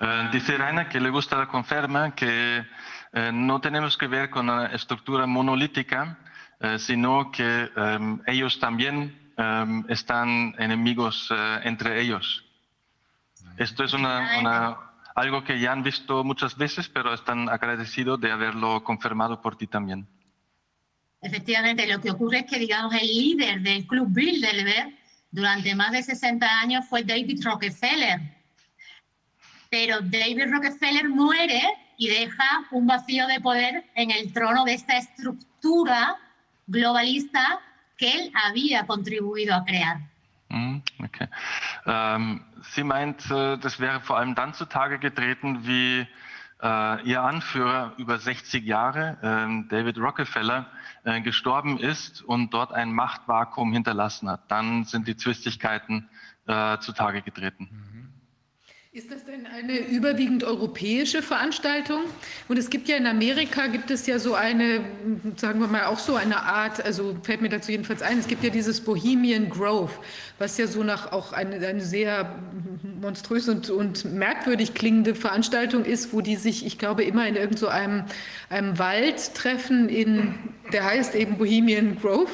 Uh, 0.00 0.30
dice 0.32 0.56
Raina 0.58 0.88
que 0.88 0.98
le 0.98 1.10
gusta 1.10 1.36
la 1.36 1.46
conferma 1.46 2.14
que 2.14 2.64
uh, 3.12 3.32
no 3.32 3.60
tenemos 3.60 3.96
que 3.96 4.08
ver 4.08 4.28
con 4.28 4.50
una 4.50 4.66
estructura 4.66 5.26
monolítica, 5.26 6.18
uh, 6.60 6.78
sino 6.78 7.30
que 7.30 7.70
um, 7.76 8.20
ellos 8.26 8.58
también 8.58 9.32
um, 9.38 9.84
están 9.88 10.54
enemigos 10.58 11.30
entre 11.62 12.00
ellos. 12.00 12.44
Esto 13.56 13.84
es 13.84 13.92
una, 13.92 14.40
una, 14.40 14.76
algo 15.14 15.44
que 15.44 15.60
ya 15.60 15.70
han 15.70 15.84
visto 15.84 16.24
muchas 16.24 16.56
veces, 16.56 16.88
pero 16.88 17.14
están 17.14 17.48
agradecidos 17.48 18.20
de 18.20 18.32
haberlo 18.32 18.82
confirmado 18.82 19.40
por 19.40 19.56
ti 19.56 19.68
también. 19.68 20.08
Efectivamente, 21.20 21.86
lo 21.86 22.00
que 22.00 22.10
ocurre 22.10 22.40
es 22.40 22.46
que, 22.46 22.58
digamos, 22.58 22.92
el 22.94 23.06
líder 23.06 23.60
del 23.60 23.86
Club 23.86 24.08
Bilderberg 24.10 24.92
durante 25.30 25.74
más 25.74 25.92
de 25.92 26.02
60 26.02 26.46
años 26.60 26.84
fue 26.88 27.04
David 27.04 27.44
Rockefeller 27.44 28.43
pero 29.74 30.00
David 30.02 30.52
Rockefeller 30.52 31.08
muere 31.08 31.60
y 31.96 32.06
deja 32.08 32.44
un 32.70 32.86
vacío 32.86 33.26
de 33.26 33.40
poder 33.40 33.84
en 33.96 34.12
el 34.12 34.32
trono 34.32 34.64
de 34.64 34.74
esta 34.74 34.96
estructura 34.96 36.16
globalista 36.68 37.58
que 37.98 38.08
él 38.08 38.32
había 38.46 38.86
contribuido 38.86 39.52
a 39.52 39.64
crear. 39.64 39.96
Mm, 40.48 40.76
okay. 41.02 41.26
Ähm, 41.86 42.44
sie 42.62 42.84
meint, 42.84 43.28
äh, 43.32 43.58
das 43.58 43.80
wäre 43.80 44.00
vor 44.00 44.16
allem 44.16 44.36
dann 44.36 44.54
zutage 44.54 45.00
getreten, 45.00 45.66
wie 45.66 46.06
äh, 46.62 47.02
ihr 47.02 47.22
Anführer 47.22 47.94
über 47.96 48.18
60 48.18 48.64
Jahre, 48.64 49.18
äh, 49.22 49.68
David 49.70 49.98
Rockefeller, 49.98 50.70
äh, 51.02 51.20
gestorben 51.20 51.78
ist 51.78 52.22
und 52.22 52.54
dort 52.54 52.72
ein 52.72 52.92
Machtvakuum 52.92 53.72
hinterlassen 53.72 54.30
hat. 54.30 54.48
Dann 54.52 54.84
sind 54.84 55.08
die 55.08 55.16
Zwistigkeiten 55.16 56.08
äh, 56.46 56.78
zutage 56.78 57.22
getreten. 57.22 57.93
Ist 58.96 59.10
das 59.10 59.24
denn 59.24 59.44
eine 59.46 59.78
überwiegend 59.88 60.44
europäische 60.44 61.20
Veranstaltung? 61.20 62.02
Und 62.46 62.58
es 62.58 62.70
gibt 62.70 62.86
ja 62.86 62.94
in 62.94 63.08
Amerika, 63.08 63.66
gibt 63.66 63.90
es 63.90 64.06
ja 64.06 64.20
so 64.20 64.34
eine, 64.34 64.84
sagen 65.34 65.58
wir 65.58 65.66
mal, 65.66 65.86
auch 65.86 65.98
so 65.98 66.14
eine 66.14 66.40
Art, 66.40 66.80
also 66.84 67.16
fällt 67.24 67.42
mir 67.42 67.48
dazu 67.48 67.72
jedenfalls 67.72 68.02
ein, 68.02 68.20
es 68.20 68.28
gibt 68.28 68.44
ja 68.44 68.50
dieses 68.50 68.80
Bohemian 68.80 69.50
Grove, 69.50 69.90
was 70.38 70.58
ja 70.58 70.66
so 70.66 70.82
nach 70.82 71.12
auch 71.12 71.32
eine, 71.32 71.64
eine 71.66 71.80
sehr 71.80 72.34
monströs 73.00 73.48
und, 73.48 73.70
und 73.70 74.04
merkwürdig 74.04 74.74
klingende 74.74 75.14
Veranstaltung 75.14 75.84
ist, 75.84 76.12
wo 76.12 76.20
die 76.20 76.36
sich, 76.36 76.66
ich 76.66 76.78
glaube, 76.78 77.04
immer 77.04 77.26
in 77.28 77.36
irgend 77.36 77.58
so 77.58 77.68
einem, 77.68 78.04
Wald 78.50 79.34
treffen, 79.34 79.88
in, 79.88 80.34
der 80.72 80.84
heißt 80.84 81.14
eben 81.14 81.38
Bohemian 81.38 81.96
Grove, 82.00 82.30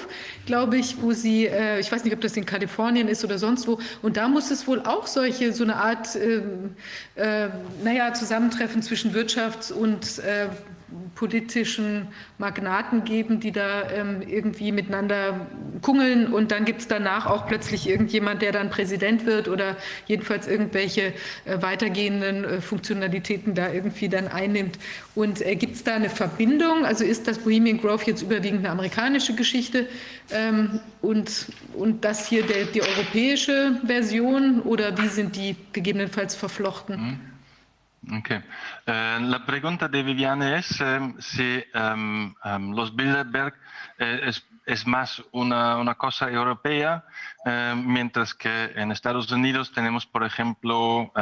glaube 0.46 0.76
ich, 0.76 1.00
wo 1.02 1.12
sie, 1.12 1.46
äh, 1.46 1.80
ich 1.80 1.90
weiß 1.90 2.04
nicht, 2.04 2.12
ob 2.12 2.20
das 2.20 2.36
in 2.36 2.46
Kalifornien 2.46 3.08
ist 3.08 3.24
oder 3.24 3.38
sonst 3.38 3.66
wo, 3.66 3.80
und 4.02 4.16
da 4.16 4.28
muss 4.28 4.50
es 4.50 4.66
wohl 4.66 4.80
auch 4.80 5.06
solche, 5.06 5.52
so 5.52 5.64
eine 5.64 5.76
Art, 5.76 6.14
äh, 6.16 6.42
äh, 7.16 7.48
naja, 7.82 8.12
Zusammentreffen 8.12 8.82
zwischen 8.82 9.14
Wirtschafts- 9.14 9.72
und 9.72 10.18
äh, 10.20 10.48
politischen 11.14 12.08
Magnaten 12.38 13.04
geben, 13.04 13.40
die 13.40 13.52
da 13.52 13.90
ähm, 13.90 14.22
irgendwie 14.26 14.72
miteinander 14.72 15.46
kungeln 15.82 16.32
und 16.32 16.52
dann 16.52 16.64
gibt 16.64 16.80
es 16.80 16.88
danach 16.88 17.26
auch 17.26 17.46
plötzlich 17.46 17.88
irgendjemand, 17.88 18.42
der 18.42 18.52
dann 18.52 18.70
Präsident 18.70 19.26
wird 19.26 19.48
oder 19.48 19.76
jedenfalls 20.06 20.46
irgendwelche 20.46 21.12
äh, 21.44 21.60
weitergehenden 21.60 22.44
äh, 22.44 22.60
Funktionalitäten 22.60 23.54
da 23.54 23.72
irgendwie 23.72 24.08
dann 24.08 24.28
einnimmt. 24.28 24.78
Und 25.14 25.44
äh, 25.44 25.56
gibt 25.56 25.76
es 25.76 25.84
da 25.84 25.94
eine 25.94 26.10
Verbindung? 26.10 26.84
Also 26.84 27.04
ist 27.04 27.26
das 27.26 27.38
Bohemian 27.38 27.78
Grove 27.78 28.04
jetzt 28.06 28.22
überwiegend 28.22 28.60
eine 28.60 28.70
amerikanische 28.70 29.34
Geschichte 29.34 29.86
ähm, 30.30 30.80
und, 31.02 31.46
und 31.74 32.04
das 32.04 32.26
hier 32.26 32.44
der, 32.44 32.64
die 32.64 32.82
europäische 32.82 33.80
Version 33.84 34.60
oder 34.62 34.96
wie 34.98 35.08
sind 35.08 35.36
die 35.36 35.56
gegebenenfalls 35.72 36.34
verflochten? 36.34 36.96
Mhm. 36.96 37.29
Okay. 38.18 38.42
Eh, 38.86 39.18
la 39.20 39.46
pregunta 39.46 39.86
de 39.86 40.02
Viviane 40.02 40.58
es 40.58 40.80
eh, 40.80 41.14
si 41.20 41.62
um, 41.74 42.74
los 42.74 42.94
Bilderberg 42.96 43.54
eh, 43.98 44.32
es, 44.66 44.86
más 44.86 45.22
una, 45.32 45.94
cosa 45.94 46.30
europea, 46.30 47.04
mientras 47.74 48.34
que 48.34 48.72
en 48.76 48.92
Estados 48.92 49.30
Unidos 49.32 49.72
tenemos, 49.72 50.06
por 50.06 50.24
ejemplo, 50.24 51.12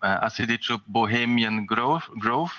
así 0.00 0.46
dicho, 0.46 0.80
Bohemian 0.86 1.66
Grove, 1.66 2.04
Grove 2.14 2.52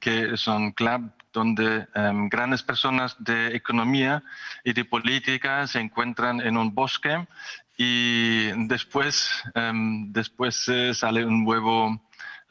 que 0.00 0.34
es 0.34 0.46
un 0.46 0.70
club 0.72 1.10
donde 1.32 1.88
grandes 2.30 2.62
personas 2.62 3.16
de 3.18 3.56
economía 3.56 4.22
y 4.62 4.72
de 4.74 4.84
política 4.84 5.66
se 5.66 5.80
encuentran 5.80 6.40
en 6.40 6.56
un 6.56 6.72
bosque 6.72 7.26
y 7.76 8.66
después, 8.66 9.28
um, 9.54 10.10
después 10.12 10.66
eh, 10.68 10.94
sale 10.94 11.24
un 11.24 11.44
nuevo, 11.44 12.00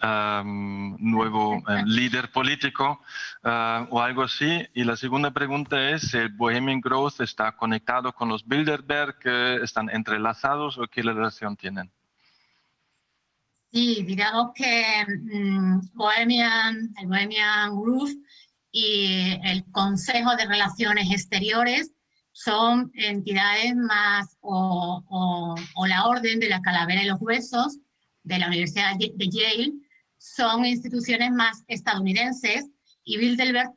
um, 0.04 0.96
nuevo 1.00 1.56
um, 1.56 1.64
líder 1.86 2.32
político 2.32 3.02
uh, 3.44 3.88
o 3.90 4.02
algo 4.02 4.24
así. 4.24 4.68
Y 4.74 4.84
la 4.84 4.96
segunda 4.96 5.32
pregunta 5.32 5.90
es, 5.90 6.14
¿el 6.14 6.30
Bohemian 6.30 6.80
Growth 6.80 7.22
está 7.22 7.54
conectado 7.54 8.14
con 8.14 8.30
los 8.30 8.48
Bilderberg? 8.48 9.18
¿Están 9.64 9.90
entrelazados 9.90 10.78
o 10.78 10.88
qué 10.88 11.02
relación 11.02 11.58
tienen? 11.58 11.92
Sí, 13.72 14.04
digamos 14.04 14.52
que 14.54 15.06
um, 15.34 15.82
Bohemian, 15.94 16.94
el 17.02 17.08
Bohemian 17.08 17.72
Growth 17.76 18.12
y 18.72 19.40
el 19.44 19.66
Consejo 19.72 20.36
de 20.36 20.46
Relaciones 20.46 21.10
Exteriores 21.12 21.92
son 22.38 22.92
entidades 22.96 23.78
más, 23.78 24.36
o, 24.42 25.02
o, 25.08 25.56
o, 25.76 25.88
la 25.88 26.06
Orden 26.06 26.42
de 26.42 26.50
la 26.50 26.62
Calavera 26.62 27.02
y 27.02 27.06
los 27.06 27.22
Huesos 27.22 27.78
de 28.24 28.40
la 28.40 28.48
Universidad 28.48 28.98
de 28.98 29.30
Yale, 29.30 29.72
son 30.18 30.66
instituciones 30.66 31.32
más 31.32 31.64
estadounidenses 31.68 32.66
y 33.06 33.18
Bilderberg 33.18 33.72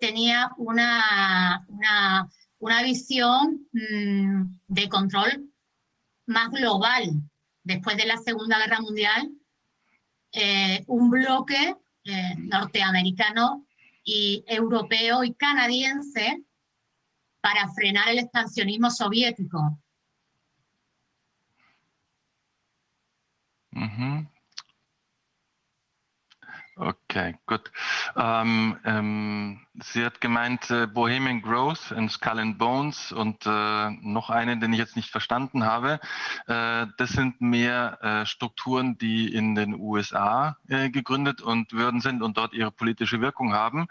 tenía 0.00 0.48
una, 0.58 1.64
una, 1.66 2.28
una 2.60 2.82
visión 2.84 3.66
mmm, 3.72 4.44
de 4.68 4.88
control 4.88 5.50
más 6.26 6.50
global. 6.50 7.20
Después 7.64 7.96
de 7.96 8.06
la 8.06 8.18
Segunda 8.18 8.58
Guerra 8.58 8.80
Mundial, 8.80 9.28
eh, 10.30 10.84
un 10.86 11.10
bloque 11.10 11.74
eh, 12.04 12.34
norteamericano 12.36 13.66
y 14.04 14.44
europeo 14.46 15.24
y 15.24 15.34
canadiense 15.34 16.44
para 17.44 17.68
frenar 17.74 18.08
el 18.08 18.20
expansionismo 18.20 18.90
soviético. 18.90 19.78
Okay, 27.14 27.36
gut. 27.46 27.70
Ähm, 28.16 28.76
ähm, 28.84 29.60
sie 29.80 30.04
hat 30.04 30.20
gemeint 30.20 30.68
äh, 30.72 30.88
Bohemian 30.88 31.42
Growth 31.42 31.92
und 31.92 32.10
Skull 32.10 32.40
and 32.40 32.58
Bones 32.58 33.12
und 33.12 33.46
äh, 33.46 33.90
noch 34.02 34.30
einen, 34.30 34.58
den 34.58 34.72
ich 34.72 34.80
jetzt 34.80 34.96
nicht 34.96 35.10
verstanden 35.10 35.64
habe. 35.64 36.00
Äh, 36.48 36.88
das 36.96 37.10
sind 37.10 37.40
mehr 37.40 38.02
äh, 38.02 38.26
Strukturen, 38.26 38.98
die 38.98 39.32
in 39.32 39.54
den 39.54 39.78
USA 39.78 40.56
äh, 40.66 40.90
gegründet 40.90 41.40
und 41.40 41.72
würden 41.72 42.00
sind 42.00 42.20
und 42.20 42.36
dort 42.36 42.52
ihre 42.52 42.72
politische 42.72 43.20
Wirkung 43.20 43.52
haben, 43.52 43.86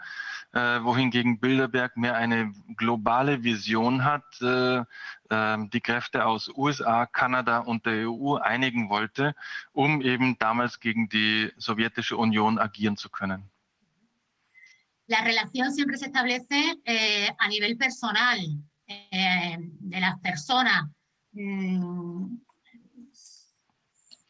äh, 0.52 0.82
wohingegen 0.82 1.40
Bilderberg 1.40 1.96
mehr 1.96 2.16
eine 2.16 2.52
globale 2.76 3.42
Vision 3.42 4.04
hat, 4.04 4.24
ähm, 5.30 5.70
die 5.70 5.80
Kräfte 5.80 6.26
aus 6.26 6.50
USA, 6.54 7.06
Kanada 7.06 7.58
und 7.60 7.86
der 7.86 8.10
EU 8.10 8.36
einigen 8.36 8.90
wollte, 8.90 9.34
um 9.72 10.02
eben 10.02 10.38
damals 10.38 10.80
gegen 10.80 11.08
die 11.08 11.50
sowjetische 11.56 12.16
Union 12.16 12.58
agieren 12.58 12.96
zu 12.96 13.08
können. 13.14 13.50
La 15.06 15.20
relación 15.22 15.72
siempre 15.72 15.98
se 15.98 16.06
establece 16.06 16.80
eh, 16.84 17.28
a 17.38 17.48
nivel 17.48 17.76
personal, 17.76 18.38
eh, 18.86 19.56
de 19.58 20.00
las 20.00 20.18
personas. 20.20 20.84
Mm, 21.32 22.36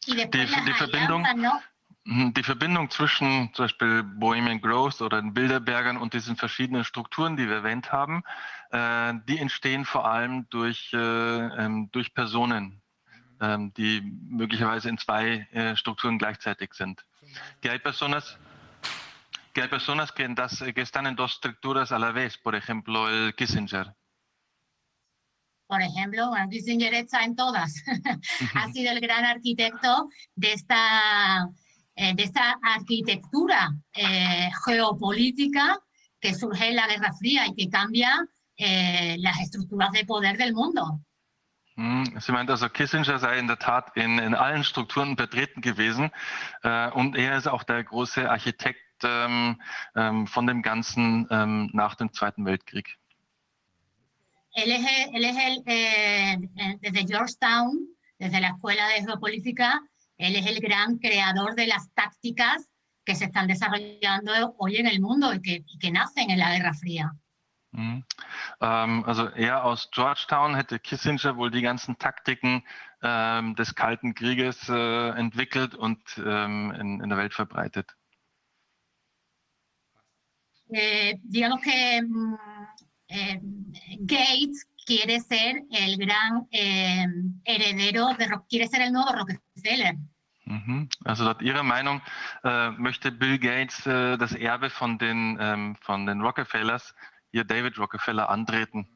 y 0.07 0.15
después 0.15 0.47
Die, 0.47 0.51
las 0.51 0.65
die 0.65 0.73
Verbindung, 0.73 1.23
¿no? 1.37 1.61
Mhm, 2.03 2.33
Die 2.33 2.43
Verbindung 2.43 2.89
zwischen 2.91 3.51
zum 3.53 3.65
Beispiel 3.65 4.03
Bohemian 4.03 4.61
Growth 4.61 5.01
oder 5.01 5.21
den 5.21 5.33
Bilderbergern 5.33 5.97
und 5.97 6.13
diesen 6.13 6.35
verschiedenen 6.35 6.83
Strukturen, 6.83 7.35
die 7.35 7.47
wir 7.47 7.55
erwähnt 7.57 7.91
haben, 7.91 8.23
äh, 8.71 9.13
die 9.27 9.39
entstehen 9.39 9.85
vor 9.85 10.05
allem 10.05 10.47
durch, 10.49 10.93
äh, 10.93 10.97
ähm, 10.97 11.89
durch 11.91 12.13
Personen, 12.13 12.81
ähm, 13.41 13.73
die 13.73 14.01
möglicherweise 14.29 14.89
in 14.89 14.97
zwei 14.97 15.47
äh, 15.51 15.75
Strukturen 15.75 16.19
gleichzeitig 16.19 16.73
sind. 16.73 17.03
Que 17.61 17.69
hay 17.69 17.79
personas, 17.79 18.37
que 19.55 19.61
hay 19.61 19.69
personas 19.69 20.11
que, 20.11 20.23
en 20.23 20.35
das, 20.35 20.61
que 20.75 20.81
están 20.81 21.07
en 21.07 21.15
dos 21.15 21.35
estructuras 21.35 21.93
a 21.93 21.97
la 21.97 22.11
vez, 22.11 22.37
por 22.37 22.55
ejemplo, 22.55 23.09
el 23.09 23.33
Kissinger. 23.35 23.95
Por 25.65 25.81
ejemplo, 25.81 26.27
bueno, 26.27 26.49
Kissinger 26.49 26.93
está 26.93 27.23
en 27.23 27.37
todas. 27.37 27.73
ha 28.53 28.71
sido 28.73 28.91
el 28.91 28.99
gran 28.99 29.23
arquitecto 29.23 30.09
de 30.35 30.51
esta, 30.51 31.47
eh, 31.95 32.13
de 32.13 32.23
esta 32.23 32.59
arquitectura 32.61 33.71
eh, 33.93 34.49
geopolítica 34.65 35.79
que 36.19 36.35
surge 36.35 36.67
en 36.67 36.75
la 36.75 36.87
Guerra 36.87 37.13
Fría 37.13 37.47
y 37.47 37.55
que 37.55 37.69
cambia 37.69 38.27
eh, 38.57 39.15
las 39.19 39.39
estructuras 39.39 39.91
de 39.93 40.03
poder 40.03 40.37
del 40.37 40.53
mundo. 40.53 40.99
Mhm, 41.77 42.19
Sie 42.21 42.31
meint 42.31 42.49
also, 42.49 42.69
Kissinger 42.69 43.19
sei 43.19 43.37
in 43.37 43.47
der 43.47 43.59
Tat 43.59 43.91
in, 43.95 44.17
in 44.19 44.33
allen 44.33 44.63
Strukturen 44.63 45.17
vertreten 45.17 45.61
gewesen 45.61 46.09
äh, 46.63 46.89
und 46.91 47.17
er 47.17 47.37
ist 47.37 47.47
auch 47.47 47.63
der 47.63 47.83
große 47.83 48.29
Architekt 48.29 48.84
ähm, 49.03 49.61
ähm, 49.95 50.27
von 50.27 50.47
dem 50.47 50.61
Ganzen 50.61 51.27
ähm, 51.29 51.69
nach 51.73 51.95
dem 51.95 52.13
Zweiten 52.13 52.45
Weltkrieg. 52.45 52.97
Él 54.53 54.71
es, 54.71 54.85
él 55.13 55.25
es 55.25 55.35
el, 55.35 55.63
eh, 55.65 56.33
eh, 56.33 56.77
desde 56.81 57.05
Georgetown, 57.05 57.89
desde 58.17 58.39
la 58.39 58.49
Escuela 58.49 58.87
de 58.87 59.03
Geopolítica, 59.05 59.81
él 60.17 60.35
es 60.35 60.45
el 60.45 60.59
gran 60.61 60.97
creador 60.97 61.55
de 61.55 61.67
las 61.67 61.93
tácticas 61.93 62.69
que 63.03 63.15
se 63.15 63.25
están 63.25 63.47
desarrollando 63.47 64.55
hoy 64.57 64.77
en 64.77 64.87
el 64.87 65.01
mundo 65.01 65.33
y 65.33 65.41
que, 65.41 65.63
y 65.65 65.77
que 65.77 65.91
nacen 65.91 66.31
en 66.31 66.39
la 66.39 66.55
Guerra 66.55 66.73
Fría. 66.73 67.11
Mhm. 67.75 68.05
Ähm, 68.61 69.03
also 69.05 69.27
er 69.27 69.65
aus 69.65 69.89
Georgetown 69.91 70.55
hätte 70.55 70.79
Kissinger 70.79 71.35
wohl 71.35 71.51
die 71.51 71.61
ganzen 71.61 71.97
Taktiken 71.97 72.63
ähm, 73.01 73.55
des 73.55 73.75
Kalten 73.75 74.15
Krieges 74.15 74.69
äh, 74.69 75.09
entwickelt 75.09 75.75
und 75.75 75.99
ähm, 76.17 76.71
in, 76.71 77.01
in 77.01 77.09
der 77.09 77.17
Welt 77.17 77.33
verbreitet. 77.33 77.93
Eh, 80.71 81.19
digamos 81.23 81.61
que 81.61 82.01
mm, 82.01 82.35
eh, 83.09 83.39
Gates 83.99 84.67
quiere 84.85 85.19
ser 85.19 85.63
el 85.71 85.97
gran 85.97 86.47
eh, 86.51 87.05
heredero, 87.43 88.13
de, 88.17 88.27
quiere 88.49 88.67
ser 88.67 88.81
el 88.81 88.91
nuevo 88.91 89.11
Rockefeller. 89.11 89.95
Mhm. 90.47 90.89
Also 91.05 91.23
laut 91.23 91.41
Ihrer 91.41 91.63
Meinung 91.63 92.01
äh, 92.43 92.69
möchte 92.71 93.11
Bill 93.11 93.39
Gates 93.39 93.85
äh, 93.87 94.15
das 94.17 94.33
Erbe 94.33 94.69
von 94.69 94.99
den, 94.99 95.37
ähm, 95.39 95.75
von 95.81 96.05
den 96.05 96.21
Rockefellers, 96.21 96.93
hier 97.31 97.43
David 97.43 97.79
Rockefeller, 97.79 98.29
antreten. 98.29 98.87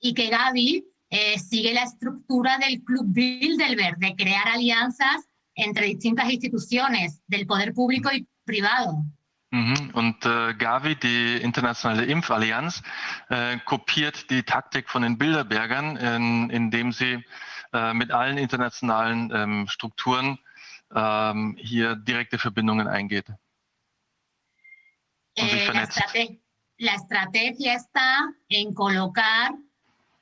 y 0.00 0.14
que 0.14 0.30
Gaby 0.30 0.84
eh, 1.10 1.38
sigue 1.38 1.74
la 1.74 1.82
estructura 1.82 2.58
del 2.58 2.82
Club 2.82 3.04
Bilderberg, 3.06 3.98
de 3.98 4.14
crear 4.16 4.48
alianzas 4.48 5.28
entre 5.54 5.86
distintas 5.86 6.30
instituciones 6.30 7.22
del 7.26 7.46
poder 7.46 7.74
público 7.74 8.10
y 8.12 8.26
privado. 8.44 9.04
Mhm. 9.52 9.90
Und 9.94 10.24
äh, 10.24 10.54
Gavi, 10.54 10.94
die 10.94 11.36
internationale 11.38 12.04
Impfallianz, 12.04 12.82
äh, 13.30 13.58
kopiert 13.64 14.30
die 14.30 14.44
Taktik 14.44 14.88
von 14.88 15.02
den 15.02 15.18
Bilderbergern, 15.18 15.96
in, 15.96 16.50
indem 16.50 16.92
sie 16.92 17.24
äh, 17.72 17.92
mit 17.92 18.12
allen 18.12 18.38
internationalen 18.38 19.32
ähm, 19.34 19.66
Strukturen 19.68 20.38
ähm, 20.94 21.56
hier 21.58 21.96
direkte 21.96 22.38
Verbindungen 22.38 22.86
eingeht. 22.86 23.28
Und 25.38 25.50
sich 25.50 25.52
Eh, 25.62 25.66
la, 25.66 25.72
vernetzt. 25.72 25.98
estrate- 25.98 26.40
la 26.78 26.94
estrategia 26.94 27.74
está 27.74 28.28
en 28.48 28.72
colocar 28.72 29.50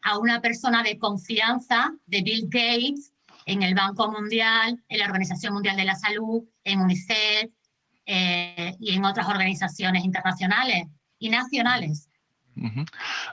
a 0.03 0.17
una 0.19 0.41
persona 0.41 0.83
de 0.83 0.99
confianza 0.99 1.91
de 2.07 2.23
Bill 2.23 2.49
Gates 2.49 3.13
en 3.45 3.63
el 3.63 3.75
Banco 3.75 4.11
Mundial, 4.11 4.79
en 4.89 4.99
la 4.99 5.05
Organización 5.07 5.53
Mundial 5.55 5.77
de 5.77 5.85
la 5.85 5.95
Salud, 5.97 6.45
en 6.65 6.81
UNICEF 6.81 7.51
eh, 8.09 8.75
y 8.81 8.95
en 8.95 9.05
otras 9.05 9.29
organizaciones 9.29 10.03
internacionales 10.03 10.87
y 11.19 11.29
nacionales. 11.29 12.09
Mhm. 12.55 12.87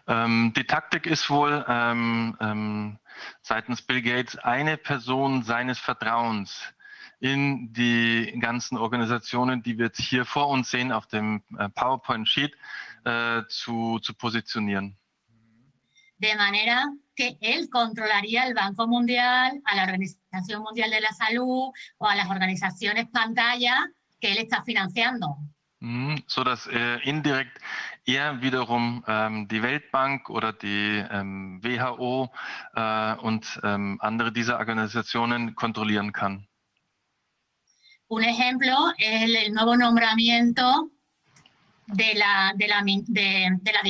Ähm, 0.08 0.54
die 0.54 0.66
Taktik 0.66 1.08
ist 1.08 1.30
wohl 1.30 1.66
ähm, 1.68 2.38
ähm, 2.40 3.00
seitens 3.42 3.82
Bill 3.82 4.02
Gates 4.02 4.38
eine 4.38 4.78
Person 4.78 5.44
seines 5.44 5.80
Vertrauens 5.80 6.62
in 7.20 7.72
die 7.74 8.38
ganzen 8.40 8.78
Organisationen, 8.78 9.64
die 9.64 9.78
wir 9.78 9.86
jetzt 9.86 10.02
hier 10.02 10.26
vor 10.26 10.50
uns 10.50 10.70
sehen 10.70 10.92
auf 10.92 11.08
dem 11.08 11.42
äh, 11.58 11.70
PowerPoint-Sheet, 11.70 12.56
äh, 13.06 13.44
zu, 13.48 14.00
zu 14.00 14.14
positionieren. 14.14 14.98
de 16.18 16.36
manera 16.36 16.86
que 17.16 17.38
él 17.42 17.70
controlaría 17.70 18.46
el 18.48 18.54
Banco 18.54 18.88
Mundial, 18.88 19.62
a 19.66 19.76
la 19.76 19.84
Organización 19.84 20.64
Mundial 20.64 20.90
de 20.90 21.02
la 21.02 21.12
Salud 21.12 21.72
o 21.98 22.08
a 22.08 22.16
las 22.16 22.30
organizaciones 22.30 23.08
pantalla 23.10 23.78
que 24.26 24.32
él 24.32 24.38
está 24.40 24.64
financiando. 24.64 25.38
Mhm, 25.80 26.24
so 26.28 26.44
dass 26.44 26.68
äh, 26.68 26.98
indirekt 27.04 27.60
er 28.06 28.42
wiederum 28.42 29.04
ähm, 29.08 29.48
die 29.48 29.62
Weltbank 29.62 30.30
oder 30.30 30.52
die 30.54 31.04
ähm, 31.12 31.60
WHO 31.62 32.32
äh, 32.76 33.16
und 33.18 33.60
ähm, 33.64 33.98
andere 34.02 34.32
dieser 34.32 34.58
Organisationen 34.58 35.54
kontrollieren 35.54 36.12
kann. 36.12 36.48
Un 38.08 38.24
ejemplo 38.24 38.94
es 38.98 39.24
el, 39.24 39.36
el 39.36 39.54
nuevo 39.54 39.76
nombramiento 39.76 40.90
de 41.88 42.14
la, 42.16 42.54
de, 42.56 42.68
la, 42.68 42.82
de, 42.84 43.58
de 43.62 43.72
la, 43.74 43.82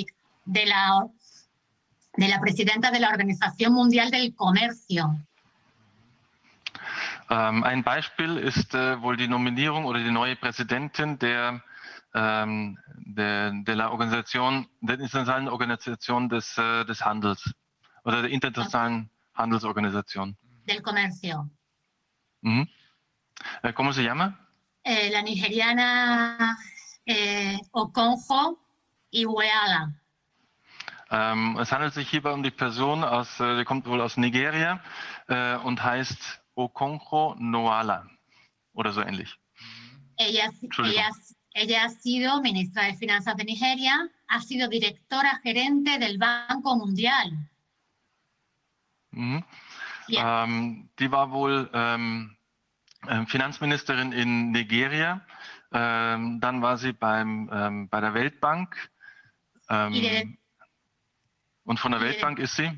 de, 0.46 0.66
la, 0.66 1.08
de 2.18 2.28
la 2.28 2.40
presidenta 2.40 2.92
de 2.92 3.00
la 3.00 3.10
Organización 3.10 3.74
Mundial 3.74 4.10
del 4.12 4.34
Comercio. 4.36 5.16
Ähm, 7.30 7.64
ein 7.64 7.84
Beispiel 7.84 8.38
ist 8.38 8.76
äh, 8.76 9.02
wohl 9.02 9.18
die 9.18 9.28
Nominierung 9.28 9.86
oder 9.86 10.00
die 10.00 10.12
neue 10.12 10.36
Präsidentin 10.36 11.18
der, 11.20 11.62
ähm, 12.14 12.78
der, 12.96 13.52
der 13.52 13.92
Organisation, 13.92 14.68
der 14.82 15.00
internationalen 15.00 15.48
Organisation 15.48 16.30
des, 16.30 16.58
äh, 16.58 16.86
des 16.86 17.04
Handels 17.04 17.54
oder 18.04 18.22
der 18.22 18.32
internationalen 18.32 19.10
Handelsorganisation. 19.34 20.38
del 20.66 20.82
comercio. 20.82 21.50
Mhm. 22.42 22.68
Äh, 23.64 23.74
¿Cómo 23.74 23.94
se 23.94 24.04
llama? 24.04 24.40
Eh, 24.84 25.10
la 25.12 25.22
nigeriana 25.22 26.58
eh, 27.06 27.58
Okonjo 27.72 28.60
Iweala. 29.12 29.94
Ähm, 31.12 31.58
es 31.60 31.72
handelt 31.72 31.94
sich 31.94 32.10
hierbei 32.10 32.32
um 32.34 32.42
die 32.42 32.52
Person 32.52 33.04
aus, 33.04 33.40
äh, 33.40 33.58
die 33.58 33.64
kommt 33.64 33.86
wohl 33.86 34.02
aus 34.02 34.18
Nigeria 34.18 34.82
äh, 35.28 35.56
und 35.58 35.84
heißt 35.84 36.42
Okonkwo 36.56 37.36
Noala 37.38 38.08
oder 38.74 38.92
so 38.92 39.02
ähnlich. 39.02 39.38
Ella, 40.18 40.50
ella, 40.62 41.10
ella 41.54 41.84
ha 41.84 41.90
sido 41.90 42.42
ministra 42.42 42.84
de 42.84 42.96
Finanzas 42.96 43.36
de 43.36 43.46
Nigeria, 43.46 44.10
ha 44.28 44.42
sido 44.42 44.68
directora 44.70 45.40
gerente 45.44 46.00
del 46.00 46.18
Banco 46.18 46.76
Mundial. 46.76 47.50
Mhm. 49.12 49.44
Ja. 50.08 50.44
Ähm, 50.44 50.90
die 51.00 51.12
war 51.12 51.32
wohl 51.32 51.70
ähm, 51.74 52.38
ähm, 53.08 53.28
Finanzministerin 53.28 54.12
in 54.12 54.52
Nigeria. 54.52 55.26
Ähm, 55.72 56.40
dann 56.40 56.62
war 56.62 56.78
sie 56.78 56.94
beim, 56.94 57.50
ähm, 57.52 57.90
bei 57.90 58.02
der 58.02 58.14
Weltbank. 58.14 58.92
Ähm, 59.70 60.38
und 61.64 61.80
von 61.80 61.92
der 61.92 62.02
Weltbank 62.02 62.40
ist 62.40 62.56
sie? 62.56 62.72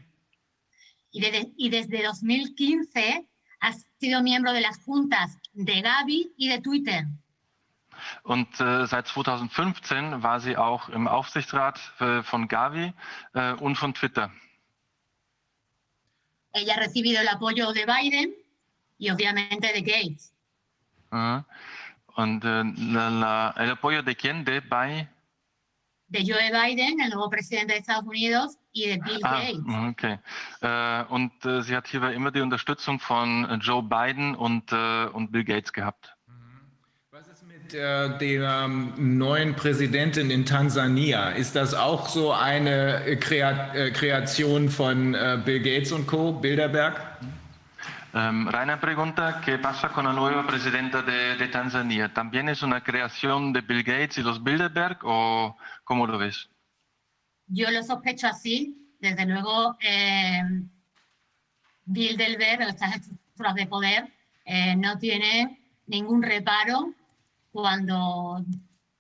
y 1.12 1.70
desde 1.70 1.98
2015 1.98 3.28
ha 3.60 3.74
sido 4.00 4.22
miembro 4.22 4.54
de 4.54 4.62
las 4.62 4.78
juntas 4.84 5.38
de 5.54 5.82
Gavi 5.82 6.34
y 6.38 6.50
de 6.50 6.62
Twitter. 6.62 7.06
Und 8.24 8.60
äh, 8.60 8.86
seit 8.86 9.08
2015 9.08 10.22
war 10.22 10.40
sie 10.40 10.56
auch 10.56 10.90
im 10.90 11.08
Aufsichtsrat 11.08 11.80
äh, 12.00 12.22
von 12.22 12.48
Gavi 12.48 12.94
äh, 13.34 13.54
und 13.54 13.76
von 13.76 13.94
Twitter. 13.94 14.32
Ella 16.54 16.76
ha 16.76 16.80
recibido 16.80 17.20
el 17.20 17.28
apoyo 17.28 17.72
de 17.74 17.86
Biden 17.86 18.34
y 18.98 19.12
obviamente 19.12 19.68
de 19.74 19.82
Gates. 19.82 20.34
Äh, 21.12 21.42
und 22.16 22.44
äh, 22.44 22.64
la, 22.92 23.10
la, 23.10 23.54
el 23.58 23.72
apoyo 23.72 24.02
de 24.02 24.16
quién? 24.16 24.46
De 24.46 24.60
bei? 24.62 25.08
De 26.10 26.24
Joe 26.24 26.38
Biden, 26.52 27.02
el 27.02 27.10
nuevo 27.10 27.30
presidente 27.30 27.74
de 27.74 27.80
Estados 27.80 28.06
Unidos, 28.06 28.56
y 28.72 28.88
de 28.88 28.98
Bill 28.98 29.20
Ah, 29.24 29.42
Gates. 29.42 29.60
okay. 29.92 30.18
Äh, 30.62 31.04
und 31.14 31.32
äh, 31.46 31.62
sie 31.64 31.76
hat 31.76 31.88
hierbei 31.88 32.14
immer 32.14 32.32
die 32.32 32.40
Unterstützung 32.40 33.00
von 33.00 33.44
äh, 33.50 33.56
Joe 33.56 33.84
Biden 33.84 34.34
und, 34.36 34.72
äh, 34.72 35.06
und 35.08 35.32
Bill 35.34 35.44
Gates 35.44 35.74
gehabt. 35.74 36.14
Was 37.12 37.28
ist 37.28 37.46
mit 37.46 37.74
äh, 37.74 38.18
der 38.20 38.62
ähm, 38.66 38.94
neuen 39.18 39.56
Präsidentin 39.56 40.30
in 40.32 40.46
Tansania? 40.46 41.30
Ist 41.32 41.56
das 41.58 41.74
auch 41.74 42.08
so 42.08 42.32
eine 42.32 43.04
äh, 43.06 43.16
Krea 43.18 43.74
äh, 43.74 43.92
Kreation 43.92 44.70
von 44.70 45.14
äh, 45.14 45.38
Bill 45.44 45.60
Gates 45.60 45.92
und 45.92 46.08
Co., 46.08 46.32
Bilderberg? 46.32 47.02
Rainer 48.14 48.80
pregunta 48.80 49.42
qué 49.44 49.58
pasa 49.58 49.90
con 49.90 50.06
la 50.06 50.14
nueva 50.14 50.48
presidenta 50.48 51.02
de, 51.02 51.36
de 51.36 51.48
Tanzania. 51.50 52.14
¿También 52.14 52.50
es 52.50 52.64
una 52.64 52.82
creación 52.82 53.54
de 53.54 53.62
Bill 53.62 53.84
Gates 53.84 54.18
y 54.18 54.24
los 54.24 54.44
Bilderberg 54.44 55.00
o 55.04 55.58
cómo 55.84 56.08
lo 56.08 56.18
ves? 56.18 56.50
Yo 57.48 57.70
lo 57.72 57.84
sospecho 57.84 58.28
así. 58.28 58.96
Desde 59.00 59.26
luego, 59.26 59.78
eh, 59.82 60.42
Bilderberg, 61.86 62.62
estas 62.62 62.96
estructuras 62.96 63.56
de 63.56 63.68
poder, 63.68 64.14
eh, 64.46 64.76
no 64.76 64.98
tiene 64.98 65.60
ningún 65.86 66.24
reparo 66.24 66.94
cuando 67.52 68.44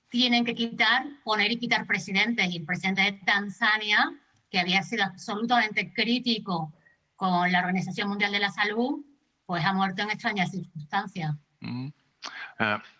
tienen 0.09 0.45
que 0.45 0.53
quitar, 0.53 1.05
poner 1.23 1.51
y 1.51 1.57
quitar 1.57 1.87
presidentes. 1.87 2.49
Y 2.51 2.57
el 2.57 2.65
presidente 2.65 3.01
de 3.01 3.13
Tanzania, 3.13 4.13
que 4.51 4.59
había 4.59 4.83
sido 4.83 5.03
absolutamente 5.03 5.91
crítico 5.93 6.71
con 7.17 7.51
la 7.51 7.59
Organización 7.59 8.07
Mundial 8.07 8.31
de 8.31 8.39
la 8.39 8.51
Salud, 8.51 9.03
pues 9.45 9.65
ha 9.65 9.73
muerto 9.73 10.01
en 10.03 10.09
extrañas 10.09 10.51
circunstancias. 10.51 11.35
Mhm. 11.59 11.93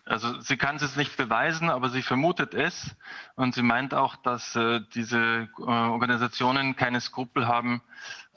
Also 0.06 0.40
sie 0.42 0.58
kann 0.58 0.76
es 0.78 0.96
nicht 0.96 1.18
beweisen, 1.18 1.70
aber 1.70 1.90
sie 1.90 2.02
vermutet 2.02 2.54
es 2.54 2.96
und 3.36 3.56
sie 3.56 3.64
meint 3.64 3.94
auch, 3.94 4.16
dass 4.18 4.56
äh, 4.56 4.82
diese 4.94 5.50
äh, 5.58 5.62
Organisationen 5.62 6.76
keine 6.76 7.02
Skrupel 7.02 7.48
haben, 7.48 7.82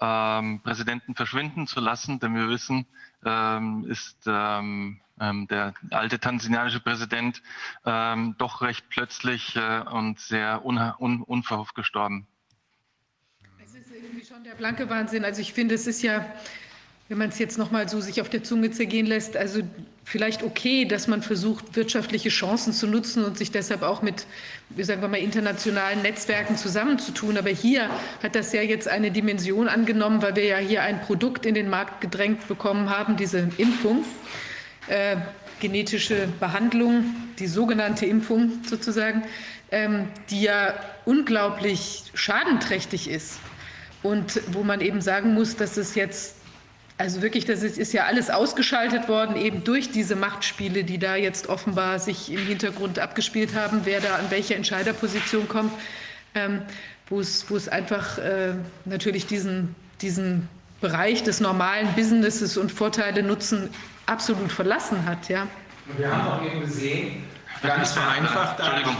ähm, 0.00 0.60
Präsidenten 0.62 1.14
verschwinden 1.14 1.66
zu 1.66 1.80
lassen, 1.80 2.18
denn 2.20 2.34
wir 2.34 2.48
wissen, 2.48 2.86
ähm, 3.24 3.84
ist 3.88 4.24
ähm, 4.26 5.00
ähm, 5.20 5.46
der 5.48 5.74
alte 5.90 6.18
tanzanianische 6.18 6.80
Präsident 6.80 7.42
ähm, 7.84 8.34
doch 8.38 8.62
recht 8.62 8.88
plötzlich 8.88 9.54
äh, 9.56 9.80
und 9.80 10.18
sehr 10.18 10.64
unha- 10.64 10.96
un 10.98 11.22
unverhofft 11.22 11.74
gestorben. 11.74 12.26
Irgendwie 14.10 14.26
schon 14.26 14.42
der 14.42 14.54
blanke 14.56 14.90
Wahnsinn. 14.90 15.24
Also 15.24 15.40
ich 15.40 15.52
finde, 15.52 15.76
es 15.76 15.86
ist 15.86 16.02
ja, 16.02 16.26
wenn 17.08 17.16
man 17.16 17.28
es 17.28 17.38
jetzt 17.38 17.58
noch 17.58 17.70
mal 17.70 17.88
so 17.88 18.00
sich 18.00 18.20
auf 18.20 18.28
der 18.28 18.42
Zunge 18.42 18.72
zergehen 18.72 19.06
lässt, 19.06 19.36
also 19.36 19.60
vielleicht 20.02 20.42
okay, 20.42 20.84
dass 20.84 21.06
man 21.06 21.22
versucht, 21.22 21.76
wirtschaftliche 21.76 22.28
Chancen 22.28 22.72
zu 22.72 22.88
nutzen 22.88 23.24
und 23.24 23.38
sich 23.38 23.52
deshalb 23.52 23.82
auch 23.82 24.02
mit, 24.02 24.26
sagen 24.80 25.00
wir 25.00 25.06
mal, 25.06 25.20
internationalen 25.20 26.02
Netzwerken 26.02 26.56
zusammenzutun. 26.56 27.38
Aber 27.38 27.50
hier 27.50 27.88
hat 28.20 28.34
das 28.34 28.52
ja 28.52 28.62
jetzt 28.62 28.88
eine 28.88 29.12
Dimension 29.12 29.68
angenommen, 29.68 30.22
weil 30.22 30.34
wir 30.34 30.44
ja 30.44 30.56
hier 30.56 30.82
ein 30.82 31.00
Produkt 31.02 31.46
in 31.46 31.54
den 31.54 31.70
Markt 31.70 32.00
gedrängt 32.00 32.48
bekommen 32.48 32.90
haben, 32.90 33.16
diese 33.16 33.48
Impfung. 33.58 34.04
Äh, 34.88 35.18
genetische 35.60 36.26
Behandlung, 36.40 37.04
die 37.38 37.46
sogenannte 37.46 38.06
Impfung 38.06 38.64
sozusagen, 38.66 39.22
ähm, 39.70 40.08
die 40.30 40.42
ja 40.42 40.74
unglaublich 41.04 42.10
schadenträchtig 42.14 43.08
ist. 43.08 43.38
Und 44.02 44.40
wo 44.52 44.62
man 44.62 44.80
eben 44.80 45.00
sagen 45.00 45.34
muss, 45.34 45.56
dass 45.56 45.76
es 45.76 45.94
jetzt, 45.94 46.36
also 46.96 47.22
wirklich, 47.22 47.44
das 47.44 47.62
ist, 47.62 47.78
ist 47.78 47.92
ja 47.92 48.04
alles 48.04 48.30
ausgeschaltet 48.30 49.08
worden, 49.08 49.36
eben 49.36 49.62
durch 49.64 49.90
diese 49.90 50.16
Machtspiele, 50.16 50.84
die 50.84 50.98
da 50.98 51.16
jetzt 51.16 51.48
offenbar 51.48 51.98
sich 51.98 52.32
im 52.32 52.40
Hintergrund 52.46 52.98
abgespielt 52.98 53.54
haben, 53.54 53.82
wer 53.84 54.00
da 54.00 54.16
an 54.16 54.30
welche 54.30 54.54
Entscheiderposition 54.54 55.48
kommt, 55.48 55.72
ähm, 56.34 56.62
wo, 57.08 57.20
es, 57.20 57.50
wo 57.50 57.56
es 57.56 57.68
einfach 57.68 58.18
äh, 58.18 58.54
natürlich 58.84 59.26
diesen, 59.26 59.74
diesen 60.00 60.48
Bereich 60.80 61.22
des 61.22 61.40
normalen 61.40 61.92
Businesses 61.94 62.56
und 62.56 62.72
Vorteile 62.72 63.22
nutzen 63.22 63.68
absolut 64.06 64.50
verlassen 64.50 65.04
hat. 65.04 65.28
Ja. 65.28 65.46
Wir 65.96 66.10
haben 66.10 66.26
auch 66.26 66.44
eben 66.44 66.60
gesehen, 66.60 67.24
ganz 67.62 67.92
vereinfacht 67.92 68.58
Entschuldigung. 68.60 68.96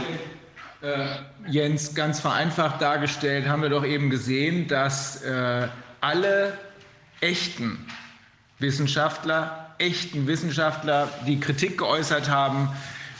äh, 0.81 1.05
Jens, 1.47 1.95
ganz 1.95 2.19
vereinfacht 2.19 2.81
dargestellt, 2.81 3.47
haben 3.47 3.61
wir 3.61 3.69
doch 3.69 3.85
eben 3.85 4.09
gesehen, 4.09 4.67
dass 4.67 5.23
äh, 5.23 5.67
alle 5.99 6.57
echten 7.19 7.85
Wissenschaftler, 8.59 9.75
echten 9.77 10.27
Wissenschaftler, 10.27 11.09
die 11.25 11.39
Kritik 11.39 11.79
geäußert 11.79 12.29
haben, 12.29 12.69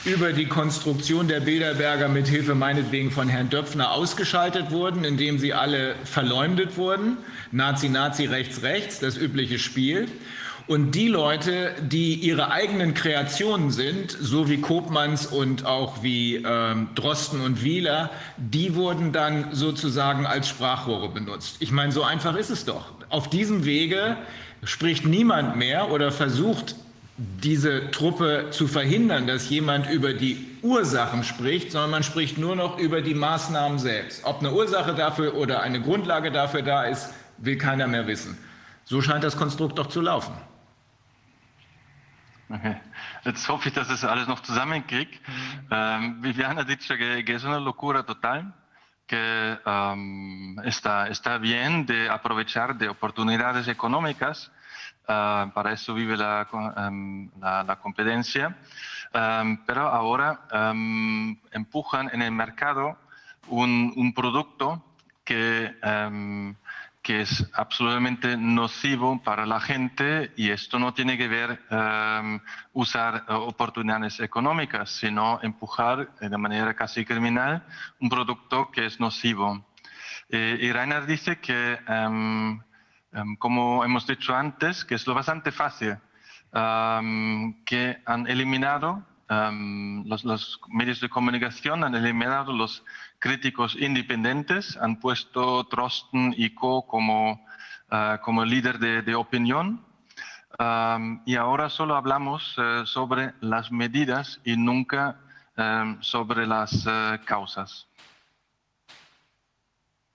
über 0.04 0.32
die 0.32 0.46
Konstruktion 0.46 1.28
der 1.28 1.40
Bilderberger 1.40 2.08
mit 2.08 2.26
Hilfe 2.26 2.54
meinetwegen 2.54 3.10
von 3.10 3.28
Herrn 3.28 3.50
Döpfner 3.50 3.92
ausgeschaltet 3.92 4.70
wurden, 4.70 5.04
indem 5.04 5.38
sie 5.38 5.54
alle 5.54 5.94
verleumdet 6.04 6.76
wurden. 6.76 7.18
Nazi, 7.52 7.88
Nazi, 7.88 8.26
rechts, 8.26 8.62
rechts, 8.62 8.98
das 8.98 9.16
übliche 9.16 9.58
Spiel. 9.58 10.08
Und 10.72 10.92
die 10.92 11.08
Leute, 11.08 11.74
die 11.82 12.14
ihre 12.14 12.50
eigenen 12.50 12.94
Kreationen 12.94 13.70
sind, 13.70 14.10
so 14.10 14.48
wie 14.48 14.62
Kopmanns 14.62 15.26
und 15.26 15.66
auch 15.66 16.02
wie 16.02 16.36
ähm, 16.36 16.88
Drosten 16.94 17.42
und 17.42 17.62
Wieler, 17.62 18.08
die 18.38 18.74
wurden 18.74 19.12
dann 19.12 19.52
sozusagen 19.52 20.24
als 20.24 20.48
Sprachrohre 20.48 21.10
benutzt. 21.10 21.56
Ich 21.60 21.72
meine, 21.72 21.92
so 21.92 22.04
einfach 22.04 22.36
ist 22.36 22.48
es 22.48 22.64
doch. 22.64 22.86
Auf 23.10 23.28
diesem 23.28 23.66
Wege 23.66 24.16
spricht 24.64 25.04
niemand 25.04 25.56
mehr 25.56 25.90
oder 25.90 26.10
versucht 26.10 26.74
diese 27.18 27.90
Truppe 27.90 28.46
zu 28.50 28.66
verhindern, 28.66 29.26
dass 29.26 29.50
jemand 29.50 29.90
über 29.90 30.14
die 30.14 30.42
Ursachen 30.62 31.22
spricht, 31.22 31.72
sondern 31.72 31.90
man 31.90 32.02
spricht 32.02 32.38
nur 32.38 32.56
noch 32.56 32.78
über 32.78 33.02
die 33.02 33.12
Maßnahmen 33.12 33.78
selbst. 33.78 34.24
Ob 34.24 34.40
eine 34.40 34.54
Ursache 34.54 34.94
dafür 34.94 35.34
oder 35.34 35.60
eine 35.60 35.82
Grundlage 35.82 36.32
dafür 36.32 36.62
da 36.62 36.84
ist, 36.84 37.10
will 37.36 37.58
keiner 37.58 37.88
mehr 37.88 38.06
wissen. 38.06 38.38
So 38.86 39.02
scheint 39.02 39.22
das 39.22 39.36
Konstrukt 39.36 39.78
doch 39.78 39.88
zu 39.88 40.00
laufen. 40.00 40.32
Okay. 42.52 42.76
Jetzt 43.24 43.48
hoffe 43.48 43.68
ich, 43.68 43.74
dass 43.74 43.88
ich 43.88 44.00
das 44.00 44.04
alles 44.04 44.28
noch 44.28 44.40
zusammenkriege. 44.40 45.18
Ähm, 45.70 46.22
Viviana 46.22 46.60
ha 46.60 46.64
dicho 46.64 46.96
que, 46.96 47.24
que 47.24 47.34
es 47.34 47.44
una 47.44 47.58
locura 47.58 48.02
total, 48.02 48.52
que 49.06 49.58
um, 49.64 50.58
está, 50.64 51.08
está 51.08 51.38
bien 51.38 51.86
de 51.86 52.10
aprovechar 52.10 52.76
de 52.76 52.88
oportunidades 52.88 53.68
económicas, 53.68 54.52
uh, 55.04 55.50
para 55.52 55.72
eso 55.72 55.94
vive 55.94 56.16
la, 56.16 56.46
em, 56.76 57.30
la, 57.40 57.62
la 57.62 57.76
competencia, 57.76 58.56
Em, 59.12 59.58
pero 59.66 59.88
ahora 59.88 60.40
em, 60.50 61.36
empujan 61.52 62.08
en 62.12 62.22
el 62.22 62.32
mercado 62.32 62.96
un, 63.48 63.92
un 63.96 64.14
producto 64.14 64.82
que, 65.24 65.76
em, 65.82 66.54
que 67.02 67.22
es 67.22 67.50
absolutamente 67.52 68.36
nocivo 68.36 69.20
para 69.22 69.44
la 69.44 69.60
gente 69.60 70.32
y 70.36 70.50
esto 70.50 70.78
no 70.78 70.94
tiene 70.94 71.18
que 71.18 71.26
ver 71.26 71.60
em, 71.68 72.40
usar 72.72 73.24
oportunidades 73.28 74.20
económicas, 74.20 74.90
sino 74.90 75.40
empujar 75.42 76.10
eh, 76.20 76.28
de 76.28 76.38
manera 76.38 76.74
casi 76.74 77.04
criminal 77.04 77.64
un 77.98 78.08
producto 78.08 78.70
que 78.70 78.86
es 78.86 79.00
nocivo. 79.00 79.66
Eh, 80.28 80.58
y 80.60 80.70
Rainer 80.70 81.04
dice 81.04 81.40
que, 81.40 81.78
em, 81.88 82.60
em, 83.12 83.36
como 83.36 83.84
hemos 83.84 84.06
dicho 84.06 84.34
antes, 84.34 84.84
que 84.84 84.94
es 84.94 85.06
lo 85.06 85.14
bastante 85.14 85.50
fácil, 85.50 85.98
que 87.64 88.02
han 88.04 88.26
eliminado 88.26 89.02
los, 90.04 90.22
los 90.24 90.60
medios 90.68 91.00
de 91.00 91.08
comunicación, 91.08 91.82
han 91.82 91.94
eliminado 91.94 92.52
los 92.52 92.84
críticos 93.32 93.76
independientes, 93.80 94.76
han 94.78 94.98
puesto 94.98 95.62
Drosten 95.70 96.34
y 96.36 96.50
Co. 96.50 96.84
como, 96.86 97.46
eh, 97.90 98.18
como 98.20 98.44
líder 98.44 98.78
de, 98.80 99.00
de 99.02 99.14
opinión. 99.14 99.80
Um, 100.58 101.22
y 101.24 101.36
ahora 101.36 101.70
solo 101.70 101.94
hablamos 101.96 102.54
eh, 102.58 102.82
sobre 102.84 103.32
las 103.40 103.70
medidas 103.70 104.40
y 104.44 104.56
nunca 104.56 105.20
eh, 105.56 105.96
sobre 106.00 106.46
las 106.48 106.84
eh, 106.86 107.20
causas. 107.24 107.86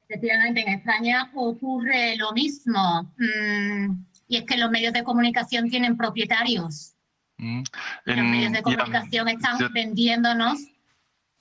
Efectivamente, 0.10 0.62
en 0.62 0.74
España 0.80 1.32
ocurre 1.34 2.18
lo 2.18 2.34
mismo. 2.34 3.12
Mm, 3.18 4.04
y 4.28 4.38
es 4.38 4.44
que 4.44 4.58
los 4.58 4.70
medios 4.70 4.92
de 4.94 5.04
comunicación 5.04 5.70
tienen 5.70 5.96
propietarios. 5.96 6.94
Mhm. 7.38 7.64
Los 8.06 8.18
In- 8.18 8.32
medios 8.32 8.52
de 8.52 8.62
comunicación 8.64 9.30
están 9.30 9.58
sie, 9.58 9.66
hat- 9.66 9.72
vendiéndonos 9.74 10.60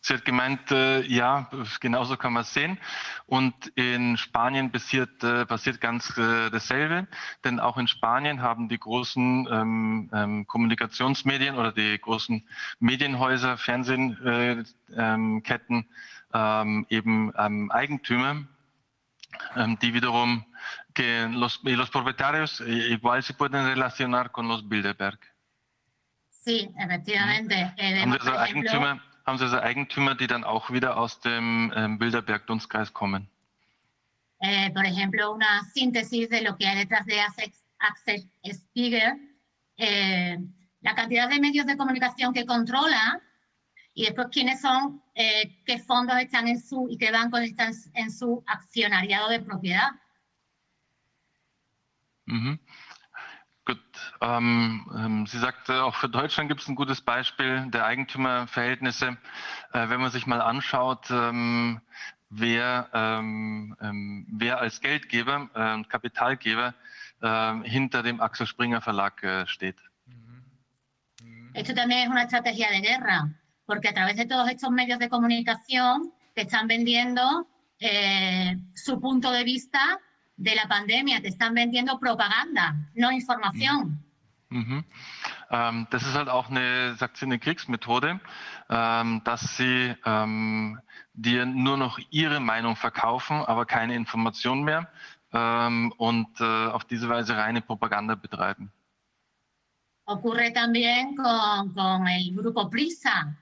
sie 0.07 0.15
hat 0.15 0.25
gemeint, 0.25 0.71
äh, 0.71 1.03
ja, 1.03 1.51
genauso 1.81 2.17
kann 2.17 2.33
man 2.33 2.43
es 2.43 2.55
sehen. 2.55 2.79
Und 3.27 3.55
in 3.75 4.17
Spanien 4.17 4.71
passiert, 4.71 5.25
äh, 5.25 5.45
passiert 5.45 5.81
ganz 5.81 6.17
äh, 6.17 6.49
dasselbe, 6.51 7.09
denn 7.45 7.59
auch 7.59 7.77
in 7.77 7.89
Spanien 7.89 8.41
haben 8.41 8.69
die 8.69 8.79
großen 8.79 9.49
ähm, 9.51 10.11
ähm, 10.13 10.47
Kommunikationsmedien 10.47 11.57
oder 11.57 11.73
die 11.73 11.99
großen 11.99 12.47
Medienhäuser, 12.79 13.59
Fernsehketten 13.59 14.65
äh, 14.93 15.13
ähm, 15.15 15.43
ähm, 16.35 16.87
eben 16.89 17.33
ähm, 17.37 17.71
Eigentümer, 17.73 18.45
ähm, 19.57 19.79
die 19.81 19.93
wiederum 19.93 20.45
que 20.95 21.29
los, 21.29 21.61
los 21.63 21.91
propietarios 21.91 22.61
eh, 22.61 22.93
igual 22.93 23.23
se 23.23 23.35
pueden 23.35 23.67
relacionar 23.67 24.31
con 24.31 24.49
los 24.49 24.67
Bilderberg. 24.67 25.19
Sí, 26.31 26.71
efectivamente. 26.79 27.75
Eh, 27.77 28.05
also 28.05 28.19
por 28.19 28.35
ejemplo, 28.35 28.39
Eigentümer, 28.39 29.01
haben 29.27 29.39
Sie 29.39 29.45
also 29.45 29.59
Eigentümer, 29.59 30.15
die 30.15 30.27
dann 30.27 30.45
auch 30.45 30.71
wieder 30.71 30.97
aus 30.97 31.21
dem 31.21 31.73
ähm, 31.75 31.99
Bilderberg-Dunstkreis 31.99 32.93
kommen? 32.93 33.29
eh, 34.41 34.71
por 34.73 34.85
ejemplo, 34.85 35.33
una 35.33 35.65
síntesis 35.65 36.29
de 36.29 36.43
lo 36.43 36.57
que 36.57 36.67
hay 36.67 36.77
detrás 36.77 37.07
de 37.07 37.21
Axel, 37.79 38.31
Spiegel, 38.45 39.37
eh, 39.77 40.39
la 40.81 40.95
cantidad 40.95 41.29
de 41.29 41.41
medios 41.41 41.67
de 41.67 41.77
comunicación 41.77 42.33
que 42.33 42.47
controla 42.47 43.21
y 43.95 44.05
después 44.05 44.29
quiénes 44.31 44.61
son, 44.61 45.03
eh, 45.15 45.63
qué 45.65 45.79
fondos 45.79 46.19
están 46.19 46.49
en 46.49 46.61
su 46.61 46.87
y 46.89 46.99
qué 46.99 47.11
bancos 47.11 47.41
están 47.41 47.73
en 47.95 48.11
su 48.11 48.43
accionariado 48.47 49.29
de 49.31 49.41
propiedad. 49.41 49.91
Mhm. 52.27 52.61
Ähm, 54.21 54.91
ähm, 54.97 55.27
sie 55.27 55.39
sagte, 55.39 55.85
auch 55.85 55.95
für 55.95 56.09
Deutschland 56.09 56.49
gibt 56.49 56.63
es 56.63 56.69
ein 56.69 56.75
gutes 56.75 57.01
Beispiel 57.01 57.67
der 57.71 57.85
Eigentümerverhältnisse. 57.85 59.17
Äh, 59.73 59.89
wenn 59.89 60.01
man 60.01 60.11
sich 60.11 60.27
mal 60.27 60.41
anschaut, 60.41 61.11
ähm, 61.11 61.81
wer, 62.31 62.89
ähm, 62.93 63.77
ähm, 63.81 64.27
wer 64.31 64.61
als 64.61 64.81
Geldgeber 64.81 65.51
äh, 65.55 65.83
Kapitalgeber 65.85 66.75
ähm, 67.23 67.63
hinter 67.63 68.03
dem 68.03 68.21
Axel 68.21 68.47
Springer 68.47 68.81
Verlag 68.81 69.23
äh, 69.23 69.47
steht. 69.47 69.77
Esto 71.55 71.75
también 71.75 72.01
es 72.01 72.09
una 72.09 72.25
estrategia 72.25 72.71
de 72.71 72.83
guerra, 72.83 73.31
porque 73.65 73.89
a 73.89 73.95
través 73.95 74.17
de 74.17 74.27
todos 74.27 74.47
estos 74.51 74.71
medios 74.71 74.99
de 74.99 75.09
comunicación 75.09 76.13
te 76.35 76.43
están 76.43 76.67
vendiendo 76.67 77.47
eh, 77.81 78.59
su 78.75 79.01
punto 79.01 79.33
de 79.33 79.43
vista 79.43 79.81
de 80.37 80.55
la 80.55 80.69
pandemia, 80.69 81.23
te 81.23 81.29
están 81.29 81.55
vendiendo 81.55 81.99
propaganda, 81.99 82.77
no 82.95 83.11
información. 83.11 84.06
Mhm. 84.49 84.85
Ähm, 85.51 85.87
das 85.91 86.03
ist 86.05 86.15
halt 86.15 86.29
auch 86.29 86.51
eine, 86.51 86.95
sagt 86.97 87.17
sie, 87.17 87.27
eine 87.27 87.39
Kriegsmethode, 87.39 88.21
ähm, 88.71 89.23
dass 89.25 89.57
sie 89.57 89.95
ähm, 90.05 90.81
dir 91.15 91.47
nur 91.47 91.77
noch 91.77 91.99
ihre 92.11 92.41
Meinung 92.41 92.77
verkaufen, 92.77 93.37
aber 93.45 93.67
keine 93.67 93.95
Information 93.95 94.63
mehr 94.63 94.89
ähm, 95.33 95.93
und 95.97 96.41
äh, 96.41 96.67
auf 96.67 96.85
diese 96.85 97.09
Weise 97.09 97.37
reine 97.37 97.61
Propaganda 97.61 98.15
betreiben. 98.15 98.73
Ocurre 100.09 100.53
también 100.53 101.17
con, 101.17 101.75
con 101.75 102.07
el 102.07 102.33
grupo 102.35 102.71
Prisa. 102.71 103.37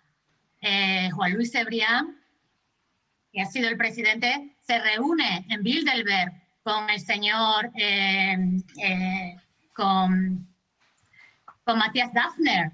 Eh, 0.62 1.10
Juan 1.10 1.34
Luis 1.34 1.52
Cebrián, 1.52 2.16
que 3.30 3.42
ha 3.42 3.44
sido 3.44 3.68
el 3.68 3.76
presidente, 3.76 4.56
se 4.60 4.78
reúne 4.78 5.44
en 5.50 5.62
Bilderberg 5.62 6.32
con 6.62 6.88
el 6.88 7.00
señor, 7.00 7.70
eh, 7.74 8.62
eh, 8.82 9.36
con, 9.74 10.53
con 11.64 11.78
Matías 11.78 12.12
Dafner. 12.12 12.70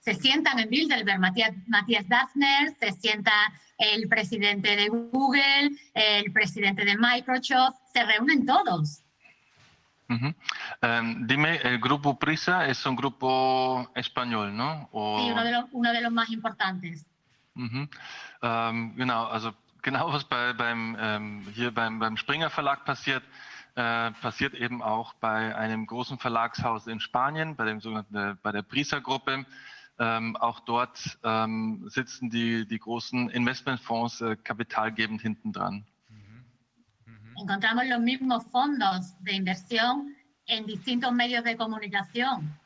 Se 0.00 0.14
sientan 0.14 0.58
en 0.58 0.68
Bilderberg, 0.68 1.18
Matías, 1.18 1.52
Matías 1.66 2.06
Dafner, 2.08 2.74
se 2.78 2.92
sienta 2.92 3.32
el 3.78 4.06
presidente 4.08 4.76
de 4.76 4.88
Google, 4.88 5.70
el 5.94 6.30
presidente 6.32 6.84
de 6.84 6.96
Microsoft, 6.98 7.76
se 7.92 8.04
reúnen 8.04 8.44
todos. 8.44 9.00
Mhm. 10.08 10.34
Ähm, 10.82 11.26
dime, 11.26 11.56
el 11.62 11.78
grupo 11.80 12.18
Prisa 12.18 12.66
es 12.66 12.84
un 12.84 12.94
grupo 12.94 13.90
español, 13.94 14.54
¿no? 14.54 14.90
O- 14.92 15.18
Sí, 15.18 15.30
uno 15.32 15.42
de 15.42 15.52
los, 15.52 15.64
uno 15.72 15.92
de 15.92 16.00
los 16.02 16.12
más 16.12 16.28
importantes. 16.30 17.06
Mhm. 17.54 17.88
Ähm, 18.42 18.94
genau, 18.96 19.26
also 19.30 19.54
genau 19.82 20.12
was 20.12 20.28
bei, 20.28 20.52
beim, 20.52 20.94
ähm, 21.00 21.46
hier 21.54 21.70
beim, 21.72 21.98
beim 21.98 22.18
Springer 22.18 22.50
Verlag 22.50 22.84
passiert, 22.84 23.24
äh, 23.76 24.10
passiert 24.12 24.54
eben 24.54 24.82
auch 24.82 25.14
bei 25.14 25.54
einem 25.56 25.86
großen 25.86 26.18
Verlagshaus 26.18 26.86
in 26.86 27.00
Spanien, 27.00 27.56
bei 27.56 27.64
dem 27.64 27.80
sogenannten, 27.80 28.16
äh, 28.16 28.36
bei 28.42 28.52
der 28.52 28.62
Prisa-Gruppe. 28.62 29.46
Ähm, 29.98 30.36
auch 30.36 30.60
dort 30.60 31.18
ähm, 31.22 31.88
sitzen 31.88 32.28
die, 32.28 32.66
die 32.66 32.78
großen 32.78 33.30
Investmentfonds 33.30 34.20
äh, 34.22 34.36
kapitalgebend 34.36 35.22
hinten 35.22 35.52
dran. 35.52 35.86
encontramos 37.36 37.86
los 37.86 38.00
mismos 38.00 38.44
fondos 38.50 39.14
de 39.20 39.34
inversión 39.34 40.14
en 40.46 40.66
distintos 40.66 41.12
medios 41.12 41.44
de 41.44 41.56
comunicación. 41.56 42.58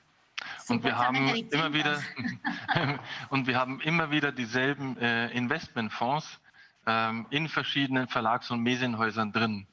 Und 0.69 0.85
wir 0.85 0.97
haben 0.97 1.35
immer 1.51 1.73
wieder 1.73 2.01
und 3.31 3.47
wir 3.47 3.59
haben 3.59 3.81
immer 3.81 4.11
wieder 4.11 4.31
dieselben 4.31 4.97
äh, 4.99 5.29
Investmentfonds 5.31 6.41
ähm, 6.87 7.27
in 7.31 7.49
verschiedenen 7.49 8.07
Verlags- 8.07 8.51
und 8.51 8.63
Medienhäusern 8.63 9.33
drin. 9.33 9.67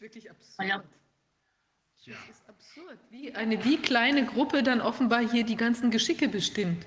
Es 0.00 0.06
ist 0.06 0.14
wirklich 0.14 0.30
absurd. 0.30 0.72
Hola. 0.72 0.84
Es 1.98 2.30
ist 2.30 2.48
absurd, 2.48 2.98
wie 3.10 3.34
eine 3.34 3.62
wie 3.64 3.76
kleine 3.76 4.24
Gruppe 4.24 4.62
dann 4.62 4.80
offenbar 4.80 5.20
hier 5.20 5.44
die 5.44 5.56
ganzen 5.56 5.90
Geschicke 5.90 6.26
bestimmt. 6.26 6.86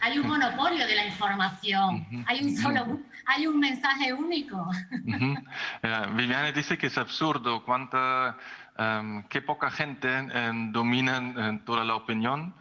Hay 0.00 0.18
un 0.18 0.26
monopolio 0.26 0.86
de 0.86 0.96
la 0.96 1.04
información, 1.04 2.24
hay 2.26 2.42
un 2.42 2.56
solo, 2.56 2.98
hay 3.26 3.46
un 3.46 3.60
mensaje 3.60 4.14
único. 4.14 4.56
Mhm. 5.04 5.46
Ja, 5.82 6.06
Viviane 6.16 6.52
dice 6.54 6.78
que 6.78 6.86
es 6.86 6.96
absurdo 6.96 7.62
cuánta, 7.62 8.38
ähm, 8.78 9.26
qué 9.28 9.42
poca 9.42 9.70
gente 9.70 10.08
dominan 10.72 11.36
äh, 11.36 11.64
toda 11.66 11.84
la 11.84 11.94
opinión. 11.96 12.54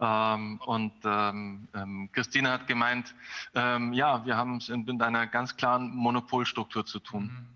Ähm, 0.00 0.60
und 0.66 1.02
Christina 2.12 2.52
hat 2.52 2.68
gemeint, 2.68 3.12
ja, 3.54 4.24
wir 4.24 4.36
haben 4.36 4.58
es 4.58 4.68
mit 4.68 5.02
einer 5.02 5.26
ganz 5.26 5.56
klaren 5.56 5.90
Monopolstruktur 5.96 6.86
zu 6.86 7.00
tun. 7.00 7.48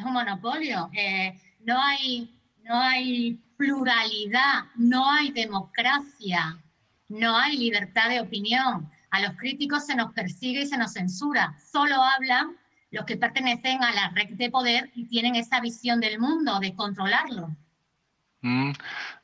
Es 0.00 0.06
un 0.06 0.14
monopolio. 0.14 0.88
eh, 0.94 1.38
no, 1.66 1.78
hay, 1.78 2.34
no 2.64 2.80
hay 2.80 3.38
pluralidad, 3.58 4.64
no 4.74 5.10
hay 5.10 5.30
democracia, 5.30 6.58
no 7.10 7.36
hay 7.36 7.58
libertad 7.58 8.08
de 8.08 8.20
opinión. 8.20 8.90
A 9.10 9.20
los 9.20 9.36
críticos 9.36 9.84
se 9.84 9.94
nos 9.94 10.14
persigue 10.14 10.62
y 10.62 10.66
se 10.66 10.78
nos 10.78 10.94
censura. 10.94 11.54
Solo 11.70 12.02
hablan 12.02 12.56
los 12.90 13.04
que 13.04 13.18
pertenecen 13.18 13.84
a 13.84 13.92
la 13.92 14.08
red 14.08 14.30
de 14.30 14.48
poder 14.50 14.90
y 14.94 15.04
tienen 15.04 15.36
esa 15.36 15.60
visión 15.60 16.00
del 16.00 16.18
mundo, 16.18 16.58
de 16.60 16.74
controlarlo. 16.74 17.54
Mhm. 18.40 18.72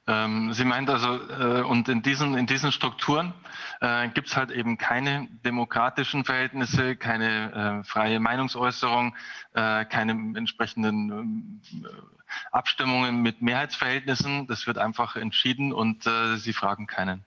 Ähm, 0.08 0.52
sie 0.52 0.64
meint 0.64 0.88
also, 0.88 1.18
äh, 1.30 1.62
und 1.62 1.88
in 1.88 2.00
diesen, 2.00 2.36
in 2.36 2.46
diesen 2.46 2.70
Strukturen 2.70 3.34
äh, 3.80 4.08
gibt 4.08 4.28
es 4.28 4.36
halt 4.36 4.52
eben 4.52 4.78
keine 4.78 5.26
demokratischen 5.44 6.24
Verhältnisse, 6.24 6.94
keine 6.94 7.80
äh, 7.80 7.84
freie 7.84 8.20
Meinungsäußerung, 8.20 9.16
äh, 9.54 9.84
keine 9.84 10.12
entsprechenden 10.38 11.60
äh, 11.72 11.88
Abstimmungen 12.52 13.20
mit 13.22 13.42
Mehrheitsverhältnissen. 13.42 14.46
Das 14.46 14.68
wird 14.68 14.78
einfach 14.78 15.16
entschieden 15.16 15.72
und 15.72 16.06
äh, 16.06 16.36
sie 16.36 16.52
fragen 16.52 16.86
keinen. 16.86 17.24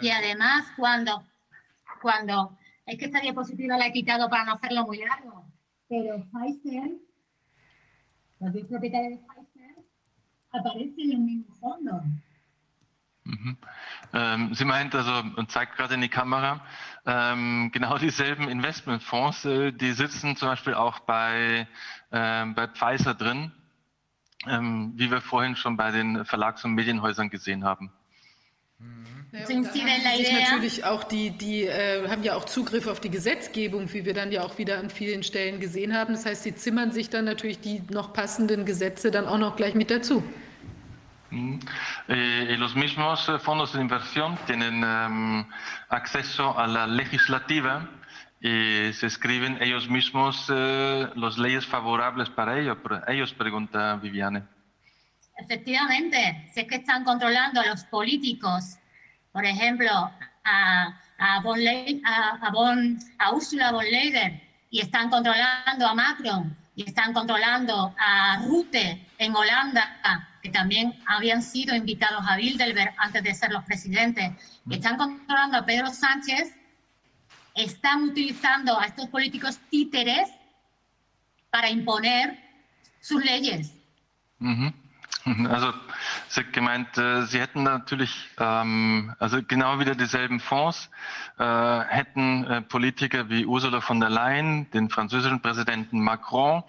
Y 0.00 0.10
además, 0.10 0.64
cuando, 0.76 1.24
cuando, 2.00 2.56
es 2.86 2.96
que 2.98 3.06
esta 3.06 3.20
diapositiva 3.20 3.76
la 3.76 3.86
he 3.86 3.92
quitado 3.92 4.30
para 4.30 4.44
no 4.44 4.52
hacerlo 4.52 4.86
muy 4.86 4.98
largo, 4.98 5.44
pero 5.88 6.24
Pfizer, 6.30 6.92
los 8.40 8.66
propietarios 8.68 9.12
de 9.12 9.26
Pfizer, 9.26 9.37
aparecen 10.50 11.10
en. 11.10 12.22
Mhm. 13.24 13.58
Ähm, 14.14 14.54
sie 14.54 14.64
meint 14.64 14.94
also 14.94 15.12
und 15.36 15.50
zeigt 15.50 15.76
gerade 15.76 15.94
in 15.94 16.00
die 16.00 16.08
Kamera, 16.08 16.64
ähm, 17.04 17.70
genau 17.72 17.98
dieselben 17.98 18.48
Investmentfonds, 18.48 19.44
äh, 19.44 19.72
die 19.72 19.92
sitzen 19.92 20.36
zum 20.36 20.48
Beispiel 20.48 20.74
auch 20.74 21.00
bei, 21.00 21.68
ähm, 22.10 22.54
bei 22.54 22.68
Pfizer 22.68 23.14
drin, 23.14 23.52
ähm, 24.46 24.94
wie 24.96 25.10
wir 25.10 25.20
vorhin 25.20 25.56
schon 25.56 25.76
bei 25.76 25.90
den 25.90 26.24
Verlags- 26.24 26.64
und 26.64 26.72
Medienhäusern 26.72 27.28
gesehen 27.28 27.64
haben. 27.64 27.92
Ja, 29.32 29.44
Sind 29.44 29.70
Sie 29.72 29.82
haben 29.82 30.22
denn 30.22 30.40
natürlich 30.40 30.84
auch 30.84 31.04
die, 31.04 31.30
die 31.30 31.64
äh, 31.64 32.08
haben 32.08 32.22
ja 32.22 32.34
auch 32.34 32.44
Zugriff 32.44 32.86
auf 32.86 32.98
die 33.00 33.10
Gesetzgebung, 33.10 33.92
wie 33.92 34.06
wir 34.06 34.14
dann 34.14 34.32
ja 34.32 34.42
auch 34.42 34.56
wieder 34.56 34.78
an 34.78 34.88
vielen 34.88 35.22
Stellen 35.22 35.60
gesehen 35.60 35.94
haben. 35.94 36.14
Das 36.14 36.24
heißt, 36.24 36.44
sie 36.44 36.54
zimmern 36.54 36.92
sich 36.92 37.10
dann 37.10 37.26
natürlich 37.26 37.60
die 37.60 37.82
noch 37.90 38.14
passenden 38.14 38.64
Gesetze 38.64 39.10
dann 39.10 39.26
auch 39.26 39.36
noch 39.36 39.56
gleich 39.56 39.74
mit 39.74 39.90
dazu. 39.90 40.22
Mm. 41.30 41.58
Eh, 42.08 42.54
y 42.54 42.56
los 42.56 42.74
mismos 42.74 43.28
eh, 43.28 43.38
fondos 43.38 43.72
de 43.72 43.82
inversión 43.82 44.38
tienen 44.46 44.82
um, 44.82 45.44
acceso 45.90 46.56
a 46.56 46.66
la 46.66 46.86
legislativa 46.86 47.86
y 48.40 48.92
se 48.94 49.08
escriben 49.08 49.58
ellos 49.60 49.90
mismos 49.90 50.48
uh, 50.48 51.10
las 51.16 51.36
leyes 51.36 51.66
favorables 51.66 52.30
para 52.30 52.58
ellos. 52.58 52.78
Ellos, 53.06 53.34
pregunta 53.34 53.96
Viviane. 53.96 54.57
Efectivamente, 55.38 56.50
si 56.52 56.60
es 56.60 56.66
que 56.66 56.74
están 56.76 57.04
controlando 57.04 57.60
a 57.60 57.66
los 57.66 57.84
políticos, 57.84 58.76
por 59.30 59.44
ejemplo, 59.44 59.88
a, 60.44 61.00
a, 61.18 61.40
von 61.42 61.60
a, 62.04 62.38
a, 62.42 62.50
von, 62.50 62.98
a 63.18 63.32
Ursula 63.32 63.70
von 63.70 63.84
Leyen 63.84 64.42
y 64.70 64.80
están 64.80 65.08
controlando 65.08 65.86
a 65.86 65.94
Macron 65.94 66.56
y 66.74 66.82
están 66.82 67.12
controlando 67.12 67.94
a 67.98 68.42
Rutte 68.46 69.06
en 69.18 69.34
Holanda, 69.34 70.28
que 70.42 70.50
también 70.50 70.94
habían 71.06 71.42
sido 71.42 71.74
invitados 71.74 72.24
a 72.28 72.36
Bilderberg 72.36 72.94
antes 72.98 73.22
de 73.22 73.34
ser 73.34 73.52
los 73.52 73.64
presidentes, 73.64 74.32
y 74.68 74.74
están 74.74 74.96
controlando 74.96 75.58
a 75.58 75.64
Pedro 75.64 75.88
Sánchez, 75.88 76.54
están 77.54 78.02
utilizando 78.04 78.78
a 78.78 78.86
estos 78.86 79.08
políticos 79.08 79.58
títeres 79.70 80.30
para 81.50 81.70
imponer 81.70 82.38
sus 83.00 83.24
leyes. 83.24 83.72
Mhm. 84.38 84.77
Also 85.48 85.72
Sie 86.28 86.40
hat 86.40 86.52
gemeint, 86.52 86.98
äh, 86.98 87.22
Sie 87.22 87.40
hätten 87.40 87.62
natürlich 87.62 88.28
ähm, 88.38 89.14
also 89.18 89.38
genau 89.46 89.78
wieder 89.78 89.94
dieselben 89.94 90.40
Fonds, 90.40 90.90
äh, 91.38 91.80
hätten 91.80 92.44
äh, 92.44 92.62
Politiker 92.62 93.28
wie 93.28 93.46
Ursula 93.46 93.80
von 93.80 94.00
der 94.00 94.10
Leyen, 94.10 94.70
den 94.70 94.90
französischen 94.90 95.40
Präsidenten 95.40 96.00
Macron, 96.00 96.62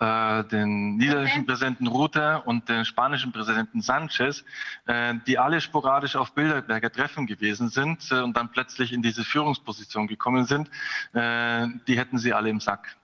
äh, 0.00 0.44
den 0.44 0.96
niederländischen 0.96 1.46
Präsidenten 1.46 1.86
Rutter 1.86 2.46
und 2.46 2.68
den 2.68 2.84
spanischen 2.84 3.32
Präsidenten 3.32 3.82
Sanchez, 3.82 4.44
äh, 4.86 5.14
die 5.26 5.38
alle 5.38 5.60
sporadisch 5.60 6.16
auf 6.16 6.32
Bilderberger 6.32 6.90
Treffen 6.90 7.26
gewesen 7.26 7.68
sind 7.68 8.10
äh, 8.10 8.20
und 8.20 8.36
dann 8.36 8.50
plötzlich 8.50 8.92
in 8.92 9.02
diese 9.02 9.24
Führungsposition 9.24 10.06
gekommen 10.06 10.46
sind, 10.46 10.70
die 11.12 11.98
hätten 11.98 12.18
sie 12.18 12.32
alle 12.32 12.48
im 12.48 12.60
Sack. 12.60 12.96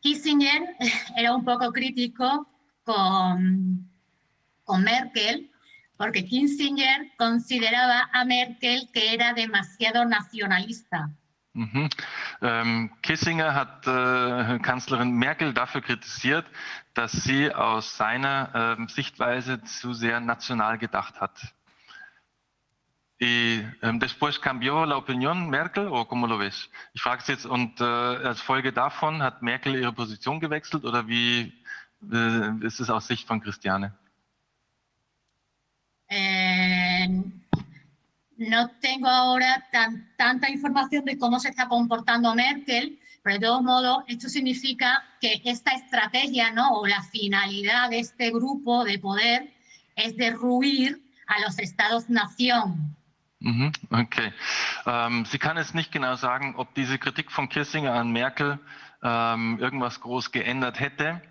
Kissinger 0.00 0.76
era 1.16 1.34
un 1.34 1.44
poco 1.44 1.72
crítico 1.72 2.46
con, 2.84 3.88
con 4.64 4.82
Merkel, 4.82 5.50
porque 5.96 6.24
Kissinger 6.24 7.12
consideraba 7.16 8.08
a 8.12 8.24
Merkel 8.24 8.88
que 8.92 9.14
era 9.14 9.32
demasiado 9.32 10.04
nacionalista. 10.04 11.10
Mhm. 11.56 11.88
Ähm, 12.42 12.90
Kissinger 13.00 13.54
hat 13.54 13.86
äh, 13.86 14.58
Kanzlerin 14.58 15.12
Merkel 15.12 15.54
dafür 15.54 15.80
kritisiert, 15.80 16.44
dass 16.92 17.12
sie 17.12 17.50
aus 17.50 17.96
seiner 17.96 18.76
äh, 18.78 18.92
Sichtweise 18.92 19.62
zu 19.62 19.94
sehr 19.94 20.20
national 20.20 20.76
gedacht 20.76 21.18
hat. 21.18 21.54
Y 23.18 23.62
ähm, 23.80 23.98
después 23.98 24.38
cambió 24.38 24.84
la 24.84 24.98
opinión 24.98 25.48
Merkel 25.48 25.88
o 25.88 26.06
cómo 26.06 26.26
lo 26.26 26.36
ves? 26.36 26.68
Ich 26.92 27.00
frage 27.00 27.22
es 27.22 27.28
jetzt 27.28 27.46
und 27.46 27.80
äh, 27.80 27.84
als 27.84 28.42
Folge 28.42 28.72
davon 28.72 29.22
hat 29.22 29.40
Merkel 29.40 29.74
ihre 29.74 29.92
Position 29.92 30.38
gewechselt 30.38 30.84
oder 30.84 31.08
wie 31.08 31.52
äh, 32.12 32.66
ist 32.66 32.78
es 32.78 32.90
aus 32.90 33.06
Sicht 33.06 33.26
von 33.26 33.40
Christiane? 33.40 33.94
Eh, 36.08 37.08
no 38.36 38.70
tengo 38.80 39.08
ahora 39.08 39.64
tan, 39.72 40.12
tanta 40.18 40.50
información 40.50 41.06
de 41.06 41.16
cómo 41.16 41.40
se 41.40 41.48
está 41.48 41.68
comportando 41.68 42.34
Merkel, 42.34 42.98
pero 43.22 43.38
de 43.38 43.46
todos 43.46 43.62
modos 43.62 44.04
esto 44.08 44.28
significa 44.28 45.02
que 45.22 45.40
esta 45.44 45.72
estrategia 45.72 46.50
¿no? 46.50 46.68
o 46.68 46.86
la 46.86 47.02
finalidad 47.02 47.88
de 47.88 48.00
este 48.00 48.30
grupo 48.30 48.84
de 48.84 48.98
poder 48.98 49.54
es 49.96 50.16
derruir 50.18 51.02
a 51.26 51.40
los 51.40 51.58
estados-nación. 51.58 52.95
Mhm, 53.46 53.70
okay. 53.90 54.32
Ähm, 54.86 55.24
Sie 55.24 55.38
kann 55.38 55.56
es 55.56 55.72
nicht 55.72 55.92
genau 55.92 56.16
sagen, 56.16 56.54
ob 56.56 56.74
diese 56.74 56.98
Kritik 56.98 57.30
von 57.30 57.48
Kissinger 57.48 57.92
an 57.92 58.10
Merkel 58.10 58.58
ähm, 59.04 59.58
irgendwas 59.60 60.00
groß 60.00 60.32
geändert 60.32 60.80
hätte. 60.80 61.22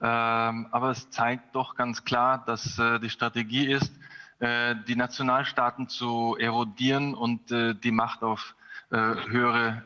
Ähm, 0.00 0.68
aber 0.70 0.90
es 0.90 1.10
zeigt 1.10 1.52
doch 1.56 1.74
ganz 1.74 2.04
klar, 2.04 2.44
dass 2.46 2.78
äh, 2.78 3.00
die 3.00 3.10
Strategie 3.10 3.66
ist, 3.66 3.92
äh, 4.38 4.76
die 4.86 4.94
Nationalstaaten 4.94 5.88
zu 5.88 6.36
erodieren 6.38 7.12
und 7.12 7.50
äh, 7.50 7.74
die 7.74 7.90
Macht 7.90 8.22
auf 8.22 8.54
höhere 8.94 9.82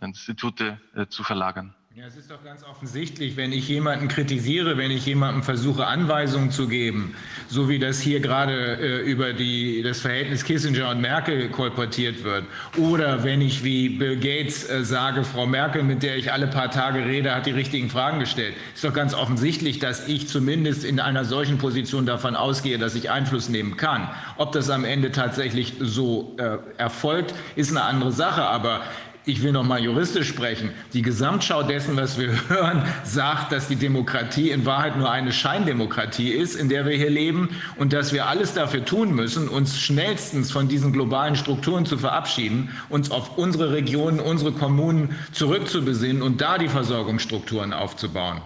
Institute 0.00 0.80
zu 1.10 1.22
verlagern. 1.22 1.74
Ja, 1.98 2.06
es 2.06 2.14
ist 2.14 2.30
doch 2.30 2.44
ganz 2.44 2.62
offensichtlich, 2.62 3.36
wenn 3.36 3.50
ich 3.50 3.66
jemanden 3.68 4.06
kritisiere, 4.06 4.76
wenn 4.76 4.92
ich 4.92 5.04
jemandem 5.04 5.42
versuche, 5.42 5.84
Anweisungen 5.84 6.52
zu 6.52 6.68
geben, 6.68 7.16
so 7.48 7.68
wie 7.68 7.80
das 7.80 7.98
hier 7.98 8.20
gerade 8.20 8.78
äh, 8.78 9.00
über 9.00 9.32
die, 9.32 9.82
das 9.82 9.98
Verhältnis 9.98 10.44
Kissinger 10.44 10.90
und 10.90 11.00
Merkel 11.00 11.48
kolportiert 11.48 12.22
wird, 12.22 12.44
oder 12.76 13.24
wenn 13.24 13.40
ich 13.40 13.64
wie 13.64 13.88
Bill 13.88 14.14
Gates 14.14 14.70
äh, 14.70 14.84
sage, 14.84 15.24
Frau 15.24 15.44
Merkel, 15.44 15.82
mit 15.82 16.04
der 16.04 16.16
ich 16.16 16.32
alle 16.32 16.46
paar 16.46 16.70
Tage 16.70 17.04
rede, 17.04 17.34
hat 17.34 17.46
die 17.46 17.50
richtigen 17.50 17.90
Fragen 17.90 18.20
gestellt, 18.20 18.54
ist 18.76 18.84
doch 18.84 18.94
ganz 18.94 19.12
offensichtlich, 19.12 19.80
dass 19.80 20.06
ich 20.06 20.28
zumindest 20.28 20.84
in 20.84 21.00
einer 21.00 21.24
solchen 21.24 21.58
Position 21.58 22.06
davon 22.06 22.36
ausgehe, 22.36 22.78
dass 22.78 22.94
ich 22.94 23.10
Einfluss 23.10 23.48
nehmen 23.48 23.76
kann. 23.76 24.08
Ob 24.36 24.52
das 24.52 24.70
am 24.70 24.84
Ende 24.84 25.10
tatsächlich 25.10 25.74
so 25.80 26.36
äh, 26.38 26.58
erfolgt, 26.76 27.34
ist 27.56 27.72
eine 27.72 27.82
andere 27.82 28.12
Sache, 28.12 28.42
aber 28.42 28.82
ich 29.28 29.42
will 29.42 29.52
noch 29.52 29.62
mal 29.62 29.78
juristisch 29.78 30.28
sprechen, 30.28 30.70
die 30.94 31.02
Gesamtschau 31.02 31.62
dessen, 31.62 31.96
was 31.96 32.18
wir 32.18 32.32
hören, 32.48 32.82
sagt, 33.04 33.52
dass 33.52 33.68
die 33.68 33.76
Demokratie 33.76 34.50
in 34.50 34.64
Wahrheit 34.64 34.96
nur 34.96 35.10
eine 35.10 35.32
Scheindemokratie 35.32 36.30
ist, 36.30 36.54
in 36.54 36.70
der 36.70 36.86
wir 36.86 36.96
hier 36.96 37.10
leben 37.10 37.50
und 37.76 37.92
dass 37.92 38.14
wir 38.14 38.26
alles 38.26 38.54
dafür 38.54 38.86
tun 38.86 39.14
müssen, 39.14 39.48
uns 39.48 39.78
schnellstens 39.78 40.50
von 40.50 40.68
diesen 40.68 40.94
globalen 40.94 41.36
Strukturen 41.36 41.84
zu 41.84 41.98
verabschieden, 41.98 42.70
uns 42.88 43.10
auf 43.10 43.36
unsere 43.36 43.72
Regionen, 43.72 44.18
unsere 44.18 44.52
Kommunen 44.52 45.14
zurückzubesinnen 45.32 46.22
und 46.22 46.40
da 46.40 46.56
die 46.56 46.68
Versorgungsstrukturen 46.68 47.74
aufzubauen. 47.74 48.40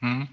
Hm. 0.00 0.28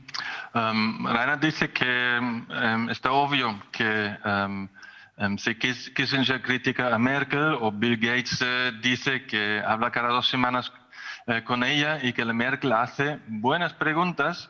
Um, 0.53 1.05
Rainer 1.05 1.35
dice 1.35 1.67
que 1.67 2.17
um, 2.17 2.87
está 2.87 3.11
obvio 3.11 3.55
que 3.73 4.15
um, 4.23 4.69
Um, 5.17 5.37
si 5.37 5.55
Kissinger 5.55 6.41
critica 6.41 6.93
a 6.93 6.99
Merkel 6.99 7.57
o 7.61 7.71
Bill 7.71 7.95
Gates 7.95 8.41
eh, 8.41 8.73
dice 8.81 9.25
que 9.25 9.63
habla 9.65 9.89
cada 9.89 10.09
dos 10.09 10.27
semanas 10.27 10.73
eh, 11.27 11.41
con 11.45 11.63
ella 11.63 11.99
y 12.03 12.11
que 12.11 12.25
la 12.25 12.33
Merkel 12.33 12.73
hace 12.73 13.19
buenas 13.27 13.71
preguntas, 13.73 14.49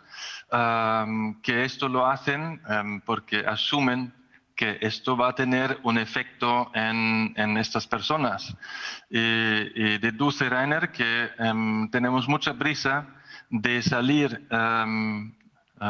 um, 0.51 1.39
que 1.41 1.65
esto 1.65 1.87
lo 1.87 2.07
hacen 2.07 2.59
um, 2.67 2.99
porque 3.01 3.45
asumen 3.45 4.11
que 4.55 4.79
esto 4.81 5.15
va 5.15 5.29
a 5.29 5.35
tener 5.35 5.77
un 5.83 5.99
efecto 5.99 6.71
en, 6.73 7.33
en 7.35 7.57
estas 7.57 7.85
personas. 7.85 8.55
Y, 9.09 9.19
y, 9.19 9.97
deduce 9.99 10.49
Rainer 10.49 10.91
que 10.91 11.29
tenemos 11.91 12.27
mucha 12.29 12.53
prisa 12.53 13.05
de 13.49 13.81
salir 13.81 14.47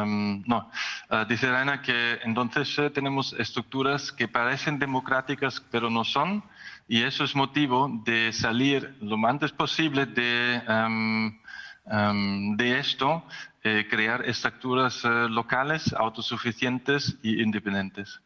No, 0.04 0.70
uh, 1.10 1.24
dice 1.28 1.50
Raina 1.50 1.80
que 1.80 2.18
entonces 2.24 2.78
uh, 2.78 2.90
tenemos 2.90 3.32
estructuras 3.38 4.12
que 4.12 4.28
parecen 4.28 4.78
democráticas 4.78 5.62
pero 5.70 5.88
no 5.90 6.04
son 6.04 6.42
y 6.88 7.02
eso 7.02 7.24
es 7.24 7.34
motivo 7.34 7.88
de 8.04 8.32
salir 8.32 8.96
lo 9.00 9.16
antes 9.26 9.52
posible 9.52 10.06
de, 10.06 10.62
um, 10.68 12.56
de 12.56 12.78
esto, 12.78 13.24
eh, 13.62 13.86
crear 13.88 14.24
estructuras 14.28 15.04
uh, 15.04 15.28
locales, 15.28 15.92
autosuficientes 15.92 17.16
y 17.22 17.42
independientes. 17.42 18.20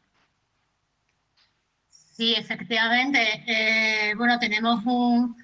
Sí, 1.89 2.35
efectivamente. 2.35 3.45
Eh, 3.47 4.15
bueno, 4.17 4.39
tenemos 4.39 4.85
un, 4.85 5.37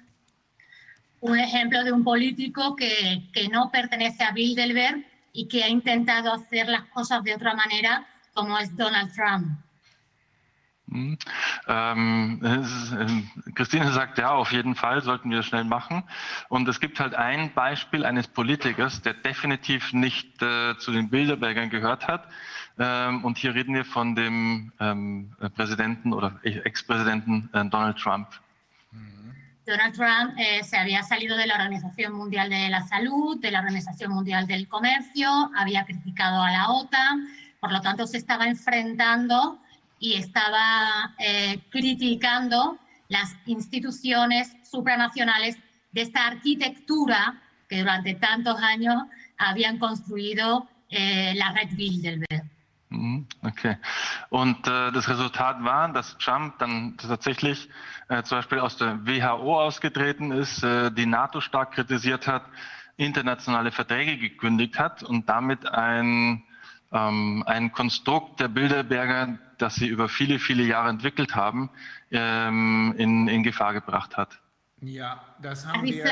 un 1.21 1.39
ejemplo 1.39 1.83
de 1.83 1.91
un 1.91 2.03
político 2.03 2.75
que, 2.75 3.23
que 3.33 3.49
no 3.49 3.71
pertenece 3.71 4.23
a 4.23 4.31
Bilderberg, 4.31 5.03
y 5.37 5.47
que 5.47 5.63
ha 5.63 5.69
intentado 5.69 6.33
hacer 6.33 6.67
las 6.67 6.83
cosas 6.85 7.23
de 7.23 7.35
otra 7.35 7.53
manera, 7.53 8.03
como 8.33 8.57
es 8.57 8.75
Donald 8.75 9.13
Trump. 9.13 9.47
Mhm. 10.87 11.17
Ähm, 11.67 12.39
ist, 12.41 12.93
äh, 12.93 13.51
Christine 13.53 13.91
sagt, 13.91 14.17
ja, 14.17 14.31
auf 14.31 14.51
jeden 14.51 14.73
Fall 14.73 15.01
sollten 15.03 15.29
wir 15.29 15.43
schnell 15.43 15.65
machen. 15.65 16.03
Und 16.49 16.67
es 16.67 16.79
gibt 16.79 16.99
halt 16.99 17.13
ein 17.13 17.53
Beispiel 17.53 18.03
eines 18.03 18.27
Politikers, 18.27 19.01
der 19.01 19.13
definitiv 19.13 19.93
nicht 19.93 20.41
äh, 20.41 20.75
zu 20.79 20.91
den 20.91 21.09
Bilderbergern 21.09 21.69
gehört 21.69 22.07
hat. 22.07 22.27
Ähm, 22.79 23.23
und 23.23 23.37
hier 23.37 23.53
reden 23.53 23.75
wir 23.75 23.85
von 23.85 24.15
dem 24.15 24.71
ähm, 24.79 25.33
Präsidenten 25.55 26.13
oder 26.13 26.39
Ex-Präsidenten 26.43 27.49
äh, 27.53 27.65
Donald 27.65 27.97
Trump. 27.97 28.27
Donald 29.67 29.93
Trump 29.93 30.33
eh, 30.37 30.63
se 30.63 30.77
había 30.77 31.03
salido 31.03 31.35
de 31.35 31.45
la 31.45 31.55
Organización 31.55 32.13
Mundial 32.13 32.49
de 32.49 32.69
la 32.69 32.87
Salud, 32.87 33.37
de 33.41 33.51
la 33.51 33.59
Organización 33.59 34.13
Mundial 34.13 34.47
del 34.47 34.65
Comercio, 34.69 35.51
había 35.57 35.83
criticado 35.83 36.41
a 36.41 36.51
la 36.51 36.69
OTAN, 36.69 37.27
por 37.59 37.73
lo 37.73 37.81
tanto 37.81 38.07
se 38.07 38.17
estaba 38.17 38.47
enfrentando 38.47 39.59
y 39.99 40.13
estaba 40.13 41.13
eh, 41.19 41.59
criticando 41.69 42.77
las 43.09 43.35
instituciones 43.45 44.55
supranacionales 44.63 45.57
de 45.91 46.01
esta 46.01 46.27
arquitectura 46.27 47.41
que 47.67 47.79
durante 47.79 48.13
tantos 48.15 48.61
años 48.61 49.03
habían 49.37 49.79
construido 49.79 50.69
eh, 50.89 51.33
la 51.35 51.51
red 51.51 51.75
Bilderberg. 51.75 52.45
Mhm, 52.89 53.27
Okay. 53.41 53.75
Und 54.29 54.65
äh, 54.67 54.91
das 54.91 55.07
Resultat 55.07 55.63
war, 55.63 55.91
dass 55.91 56.17
Trump 56.17 56.57
dann 56.59 56.97
tatsächlich 56.97 57.69
äh, 58.09 58.23
zum 58.23 58.37
Beispiel 58.39 58.59
aus 58.59 58.77
der 58.77 59.05
WHO 59.05 59.59
ausgetreten 59.59 60.31
ist, 60.31 60.63
äh, 60.63 60.91
die 60.91 61.05
NATO 61.05 61.41
stark 61.41 61.73
kritisiert 61.73 62.27
hat, 62.27 62.43
internationale 62.95 63.71
Verträge 63.71 64.17
gekündigt 64.17 64.79
hat 64.79 65.03
und 65.03 65.29
damit 65.29 65.67
ein, 65.67 66.43
ähm, 66.91 67.43
ein 67.45 67.71
Konstrukt 67.71 68.39
der 68.39 68.47
Bilderberger, 68.47 69.37
das 69.57 69.75
sie 69.75 69.87
über 69.87 70.09
viele, 70.09 70.39
viele 70.39 70.63
Jahre 70.63 70.89
entwickelt 70.89 71.35
haben, 71.35 71.69
ähm, 72.11 72.95
in, 72.97 73.27
in 73.27 73.43
Gefahr 73.43 73.73
gebracht 73.73 74.17
hat. 74.17 74.39
Ja, 74.81 75.21
das 75.41 75.65
haben 75.65 75.83
wir. 75.85 76.05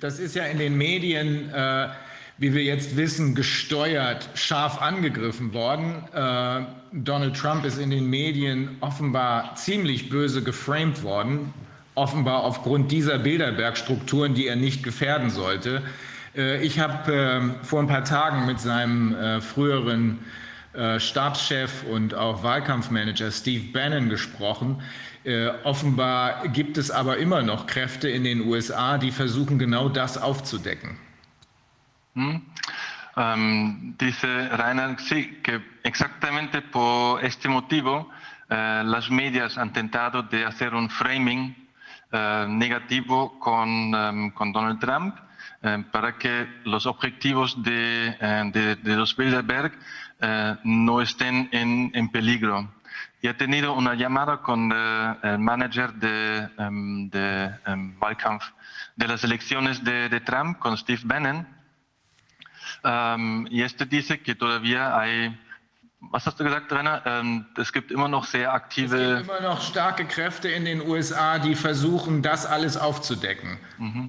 Das 0.00 0.18
ist 0.18 0.34
ja 0.34 0.44
in 0.44 0.58
den 0.58 0.76
Medien, 0.76 1.48
äh, 1.50 1.88
wie 2.36 2.52
wir 2.52 2.64
jetzt 2.64 2.96
wissen, 2.96 3.34
gesteuert, 3.34 4.28
scharf 4.34 4.82
angegriffen 4.82 5.52
worden. 5.54 6.02
Äh, 6.12 6.62
Donald 6.92 7.36
Trump 7.36 7.64
ist 7.64 7.78
in 7.78 7.90
den 7.90 8.10
Medien 8.10 8.76
offenbar 8.80 9.54
ziemlich 9.54 10.08
böse 10.08 10.42
geframed 10.42 11.02
worden, 11.04 11.54
offenbar 11.94 12.42
aufgrund 12.42 12.90
dieser 12.90 13.18
Bilderbergstrukturen, 13.18 14.34
die 14.34 14.48
er 14.48 14.56
nicht 14.56 14.82
gefährden 14.82 15.30
sollte. 15.30 15.82
Äh, 16.36 16.64
ich 16.64 16.80
habe 16.80 17.12
äh, 17.12 17.64
vor 17.64 17.80
ein 17.80 17.86
paar 17.86 18.04
Tagen 18.04 18.46
mit 18.46 18.58
seinem 18.58 19.14
äh, 19.14 19.40
früheren 19.40 20.18
äh, 20.72 20.98
Stabschef 20.98 21.84
und 21.88 22.14
auch 22.14 22.42
Wahlkampfmanager 22.42 23.30
Steve 23.30 23.72
Bannon 23.72 24.08
gesprochen. 24.08 24.82
Äh, 25.22 25.50
offenbar 25.62 26.48
gibt 26.48 26.78
es 26.78 26.90
aber 26.90 27.18
immer 27.18 27.42
noch 27.42 27.66
Kräfte 27.66 28.08
in 28.08 28.24
den 28.24 28.44
USA, 28.44 28.98
die 28.98 29.12
versuchen, 29.12 29.60
genau 29.60 29.88
das 29.88 30.18
aufzudecken. 30.20 30.98
¿Mm? 32.14 32.36
Um, 33.16 33.96
dice 33.96 34.48
Rainer, 34.48 34.98
sí, 35.00 35.38
que 35.42 35.62
exactamente 35.84 36.62
por 36.62 37.24
este 37.24 37.48
motivo 37.48 38.10
eh, 38.50 38.82
las 38.84 39.08
medias 39.10 39.56
han 39.56 39.72
tentado 39.72 40.22
de 40.24 40.44
hacer 40.44 40.74
un 40.74 40.90
framing 40.90 41.54
eh, 42.12 42.46
negativo 42.48 43.38
con, 43.38 43.94
em, 43.94 44.30
con 44.32 44.52
Donald 44.52 44.80
Trump 44.80 45.16
eh, 45.62 45.84
para 45.92 46.18
que 46.18 46.48
los 46.64 46.86
objetivos 46.86 47.62
de, 47.62 48.16
eh, 48.20 48.76
de- 48.82 48.96
los 48.96 49.16
Bilderberg 49.16 49.72
no 50.64 51.02
estén 51.02 51.48
en, 51.52 51.90
en 51.94 52.08
peligro. 52.08 52.72
Y 53.20 53.28
he 53.28 53.34
tenido 53.34 53.74
una 53.74 53.94
llamada 53.94 54.38
con 54.40 54.72
el 54.72 55.38
manager 55.38 55.92
de, 55.94 56.48
em, 56.58 57.10
de 57.10 57.50
em, 57.66 57.94
Wahlkampf 58.00 58.44
de 58.96 59.08
las 59.08 59.22
elecciones 59.24 59.82
de, 59.84 60.08
de 60.08 60.20
Trump, 60.20 60.58
con 60.58 60.76
Steve 60.78 61.02
Bannon, 61.04 61.46
ähm, 62.84 63.48
este 63.50 63.86
dice 63.86 64.18
que 64.18 64.34
todavía 64.34 64.96
hay, 64.96 65.36
was 66.00 66.26
hast 66.26 66.38
du 66.38 66.44
gesagt, 66.44 66.70
Rainer? 66.72 67.02
Ähm, 67.06 67.46
es 67.56 67.72
gibt 67.72 67.90
immer 67.90 68.08
noch 68.08 68.24
sehr 68.26 68.48
Es 68.48 68.54
aktive, 68.54 69.16
gibt 69.16 69.30
immer 69.30 69.40
noch 69.40 69.62
starke 69.62 70.04
Kräfte 70.04 70.48
in 70.48 70.64
den 70.64 70.80
USA, 70.80 71.38
die 71.38 71.54
versuchen, 71.54 72.22
das 72.22 72.46
alles 72.46 72.76
aufzudecken. 72.76 73.58
Ujú. 73.78 74.08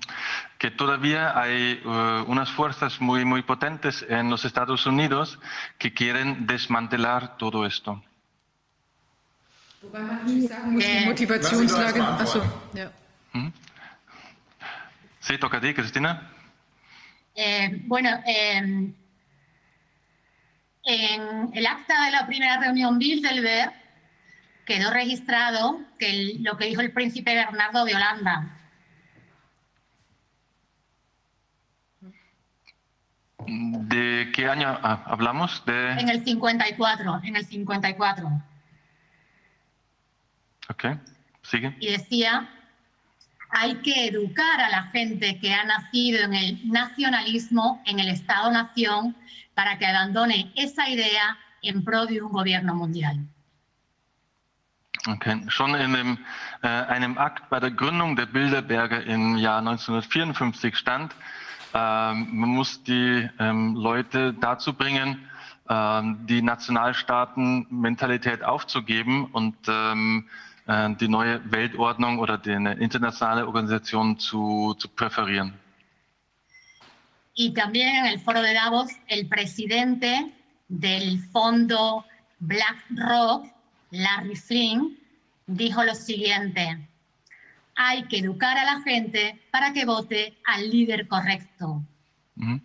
que 0.57 0.71
todavía 0.71 1.37
hay 1.37 1.81
eh, 1.83 2.23
unas 2.27 2.49
fuerzas 2.49 2.99
muy, 2.99 3.25
muy 3.25 3.43
potentes 3.43 4.03
en 4.07 4.29
los 4.29 4.45
Estados 4.45 4.85
Unidos 4.85 5.37
que 5.77 5.93
quieren 5.93 6.47
desmantelar 6.47 7.37
todo 7.37 7.65
esto. 7.65 8.01
Wobei 9.81 10.01
man 10.01 10.17
natürlich 10.17 10.49
sagen 10.49 10.73
muss, 10.73 10.83
die 10.83 10.89
Äh, 10.89 11.05
Motivationslage. 11.05 12.01
Achso, 12.01 12.41
ja. 12.73 12.89
Sí, 15.19 15.37
toca 15.37 15.57
a 15.57 15.61
ti, 15.61 15.73
Cristina. 15.73 16.21
Eh, 17.35 17.81
bueno, 17.85 18.09
eh, 18.25 18.91
en 20.83 21.49
el 21.53 21.65
acta 21.67 22.05
de 22.05 22.11
la 22.11 22.25
primera 22.27 22.57
reunión 22.59 22.97
Bilderberg 22.99 23.73
quedó 24.65 24.91
registrado 24.91 25.79
que 25.99 26.09
el- 26.09 26.43
lo 26.43 26.57
que 26.57 26.65
dijo 26.65 26.81
el 26.81 26.91
príncipe 26.93 27.35
Bernardo 27.35 27.85
de 27.85 27.95
Holanda. 27.95 28.51
¿De 33.47 34.31
qué 34.33 34.47
año 34.47 34.69
hablamos? 34.81 35.61
En 35.67 36.05
De... 36.07 36.11
el 36.13 36.23
54, 36.23 37.21
en 37.23 37.35
el 37.35 37.45
54. 37.45 38.27
Ok, 40.69 40.85
sigue. 41.43 41.75
Y 41.79 41.91
decía, 41.91 42.49
hay 43.55 43.75
que 43.75 44.07
educar 44.07 44.59
a 44.59 44.69
la 44.69 44.83
gente 44.91 45.39
que 45.39 45.53
ha 45.53 45.63
nacido 45.63 46.25
en 46.25 46.33
el 46.33 46.69
nacionalismo, 46.69 47.81
en 47.85 47.99
el 47.99 48.09
Estado-nación, 48.09 49.15
para 49.53 49.77
que 49.77 49.85
abandone 49.85 50.51
esa 50.55 50.89
idea 50.89 51.37
en 51.61 51.81
pro 51.83 52.05
de 52.05 52.21
un 52.21 52.33
gobierno 52.33 52.75
mundial. 52.75 53.17
Okay. 55.07 55.41
Schon 55.49 55.75
in 55.75 55.93
dem, 55.93 56.17
äh, 56.63 56.67
einem 56.67 57.17
Akt 57.17 57.49
bei 57.49 57.59
der 57.59 57.71
Gründung 57.71 58.15
der 58.15 58.25
Bilderberger 58.25 59.03
im 59.05 59.37
Jahr 59.37 59.59
1954 59.59 60.75
stand, 60.75 61.13
ähm, 61.73 62.27
man 62.31 62.49
muss 62.49 62.83
die 62.83 63.29
ähm, 63.39 63.75
Leute 63.75 64.33
dazu 64.33 64.73
bringen, 64.73 65.29
ähm, 65.69 66.25
die 66.25 66.41
Nationalstaaten-Mentalität 66.41 68.43
aufzugeben 68.43 69.25
und 69.25 69.55
ähm, 69.67 70.27
äh, 70.27 70.44
die 70.67 71.07
neue 71.07 71.39
Weltordnung 71.51 72.17
oder 72.17 72.39
die 72.39 72.51
internationale 72.51 73.45
Organisation 73.45 74.17
zu, 74.17 74.73
zu 74.79 74.89
präferieren. 74.89 75.53
Y 77.35 77.53
también 77.53 77.89
en 77.89 78.05
el 78.05 78.19
foro 78.19 78.41
de 78.41 78.53
Davos, 78.53 78.91
el 79.07 79.27
presidente 79.27 80.31
del 80.69 81.19
fondo 81.31 82.05
BlackRock, 82.39 83.45
Larry 83.91 84.35
Flynn, 84.35 84.97
dijo 85.45 85.83
lo 85.83 85.93
siguiente, 85.93 86.87
hay 87.75 88.03
que 88.03 88.19
educar 88.19 88.57
a 88.57 88.63
la 88.63 88.81
gente 88.81 89.37
para 89.51 89.73
que 89.73 89.85
vote 89.85 90.37
al 90.45 90.69
líder 90.69 91.07
correcto. 91.07 91.83
Mhm. 92.35 92.61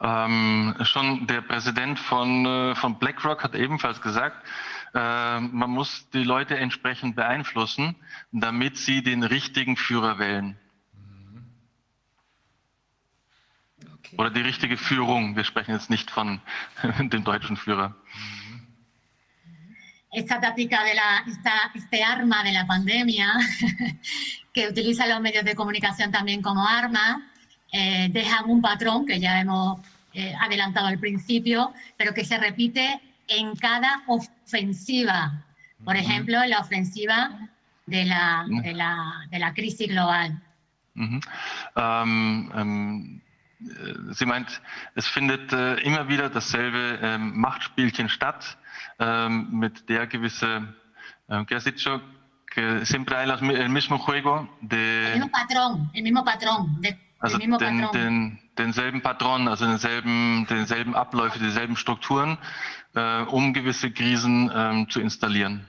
Ähm, 0.00 0.74
schon 0.82 1.26
der 1.26 1.42
Präsident 1.42 1.98
von, 1.98 2.44
äh, 2.44 2.74
von 2.74 2.98
BlackRock 2.98 3.44
hat 3.44 3.54
ebenfalls 3.54 4.00
gesagt, 4.00 4.44
äh, 4.44 4.71
man 4.94 5.70
muss 5.70 6.08
die 6.10 6.24
Leute 6.24 6.56
entsprechend 6.58 7.16
beeinflussen, 7.16 7.96
damit 8.30 8.76
sie 8.76 9.02
den 9.02 9.22
richtigen 9.22 9.76
Führer 9.76 10.18
wählen. 10.18 10.58
Okay. 13.98 14.16
Oder 14.18 14.30
die 14.30 14.42
richtige 14.42 14.76
Führung. 14.76 15.34
Wir 15.36 15.44
sprechen 15.44 15.72
jetzt 15.72 15.88
nicht 15.88 16.10
von 16.10 16.40
dem 16.98 17.24
deutschen 17.24 17.56
Führer. 17.56 17.94
esta 20.12 20.38
táctica 20.38 20.84
de 20.84 20.94
la, 20.94 21.24
esta, 21.26 21.70
este 21.74 22.04
arma 22.04 22.44
de 22.44 22.52
la 22.52 22.66
pandemia, 22.66 23.32
que 24.52 24.68
utiliza 24.68 25.06
los 25.06 25.20
medios 25.20 25.44
de 25.44 25.54
comunicación 25.54 26.12
también 26.12 26.42
como 26.42 26.68
arma, 26.68 27.32
eh, 27.72 28.08
dejan 28.12 28.50
un 28.50 28.60
patrón 28.60 29.06
que 29.06 29.18
ya 29.18 29.40
hemos 29.40 29.80
eh, 30.12 30.34
adelantado 30.38 30.86
al 30.86 30.98
principio, 30.98 31.72
pero 31.96 32.12
que 32.12 32.26
se 32.26 32.36
repite 32.36 33.00
en 33.38 33.54
cada 33.56 34.02
ofensiva. 34.06 35.44
Por 35.84 35.96
ejemplo, 35.96 36.38
la 36.46 36.60
ofensiva 36.60 37.30
de 37.86 38.04
la, 38.04 38.44
de 38.48 38.72
la, 38.72 39.26
de 39.30 39.38
la 39.38 39.52
crisis 39.52 39.88
global. 39.88 40.40
Mhm. 40.94 41.20
Ähm, 41.74 42.52
ähm, 42.54 43.22
äh, 43.60 44.12
sie 44.14 44.26
meint, 44.26 44.60
es 44.94 45.06
findet 45.08 45.52
äh, 45.52 45.76
immer 45.80 46.08
wieder 46.08 46.28
dasselbe 46.28 46.98
ähm, 47.02 47.36
Machtspielchen 47.40 48.08
statt, 48.08 48.58
ähm, 48.98 49.48
mit 49.50 49.88
der 49.88 50.06
gewisse, 50.06 50.74
äh, 51.28 51.44
¿qué 51.46 51.54
has 51.56 51.64
dicho? 51.64 52.00
Que 52.46 52.84
siempre 52.84 53.16
hay 53.16 53.26
las 53.26 53.40
el 53.40 53.70
mismo 53.70 53.98
juego 53.98 54.46
El 54.60 54.68
de, 54.68 55.10
mismo 55.14 55.30
patrón, 55.30 55.90
el 55.94 56.02
mismo 56.02 56.22
patrón, 56.24 56.80
de- 56.82 56.98
also 57.20 57.36
el 57.36 57.40
mismo 57.40 57.56
den, 57.56 57.80
patrón. 57.80 57.92
den, 58.02 58.40
denselben 58.56 59.00
Patron, 59.00 59.48
also 59.48 59.66
denselben, 59.66 60.44
denselben 60.46 60.94
Abläufe, 60.94 61.38
dieselben 61.38 61.76
Strukturen, 61.76 62.36
äh, 62.94 63.22
um 63.22 63.52
gewisse 63.52 63.90
Krisen 63.90 64.50
ähm, 64.54 64.88
zu 64.88 65.00
installieren. 65.00 65.66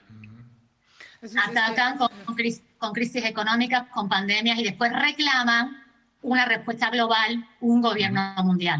Atacan 1.21 1.97
con, 1.97 2.09
con 2.25 2.35
cris- 2.35 2.61
con 2.79 2.91
crisis 2.93 3.23
económicas, 3.23 3.85
con 3.93 4.09
pandemias 4.09 4.57
y 4.59 4.63
después 4.63 4.91
reclaman 4.91 5.77
una 6.21 6.45
respuesta 6.45 6.89
global, 6.89 7.45
un 7.59 7.81
gobierno 7.81 8.33
mundial. 8.43 8.79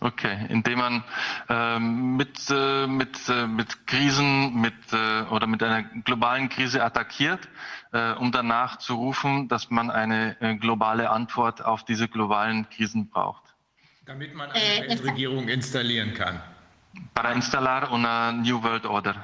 Okay, 0.00 0.46
indem 0.48 0.78
man 0.78 1.04
ähm, 1.50 2.16
mit, 2.16 2.38
äh, 2.50 2.86
mit, 2.86 3.28
äh, 3.28 3.46
mit 3.46 3.86
Krisen 3.86 4.54
mit, 4.60 4.74
äh, 4.92 5.22
oder 5.30 5.46
mit 5.46 5.62
einer 5.62 5.82
globalen 5.82 6.48
Krise 6.48 6.82
attackiert, 6.82 7.48
äh, 7.92 8.12
um 8.12 8.32
danach 8.32 8.78
zu 8.78 8.94
rufen, 8.94 9.48
dass 9.48 9.70
man 9.70 9.90
eine 9.90 10.40
äh, 10.40 10.56
globale 10.56 11.10
Antwort 11.10 11.62
auf 11.64 11.84
diese 11.84 12.08
globalen 12.08 12.68
Krisen 12.70 13.08
braucht. 13.10 13.42
Damit 14.06 14.34
man 14.34 14.50
Äh, 14.50 14.80
eine 14.80 14.88
Weltregierung 14.88 15.48
installieren 15.48 16.14
kann. 16.14 16.40
Para 17.14 17.34
instalar 17.34 17.90
una 17.92 18.32
New 18.32 18.58
World 18.60 18.86
Order. 18.86 19.16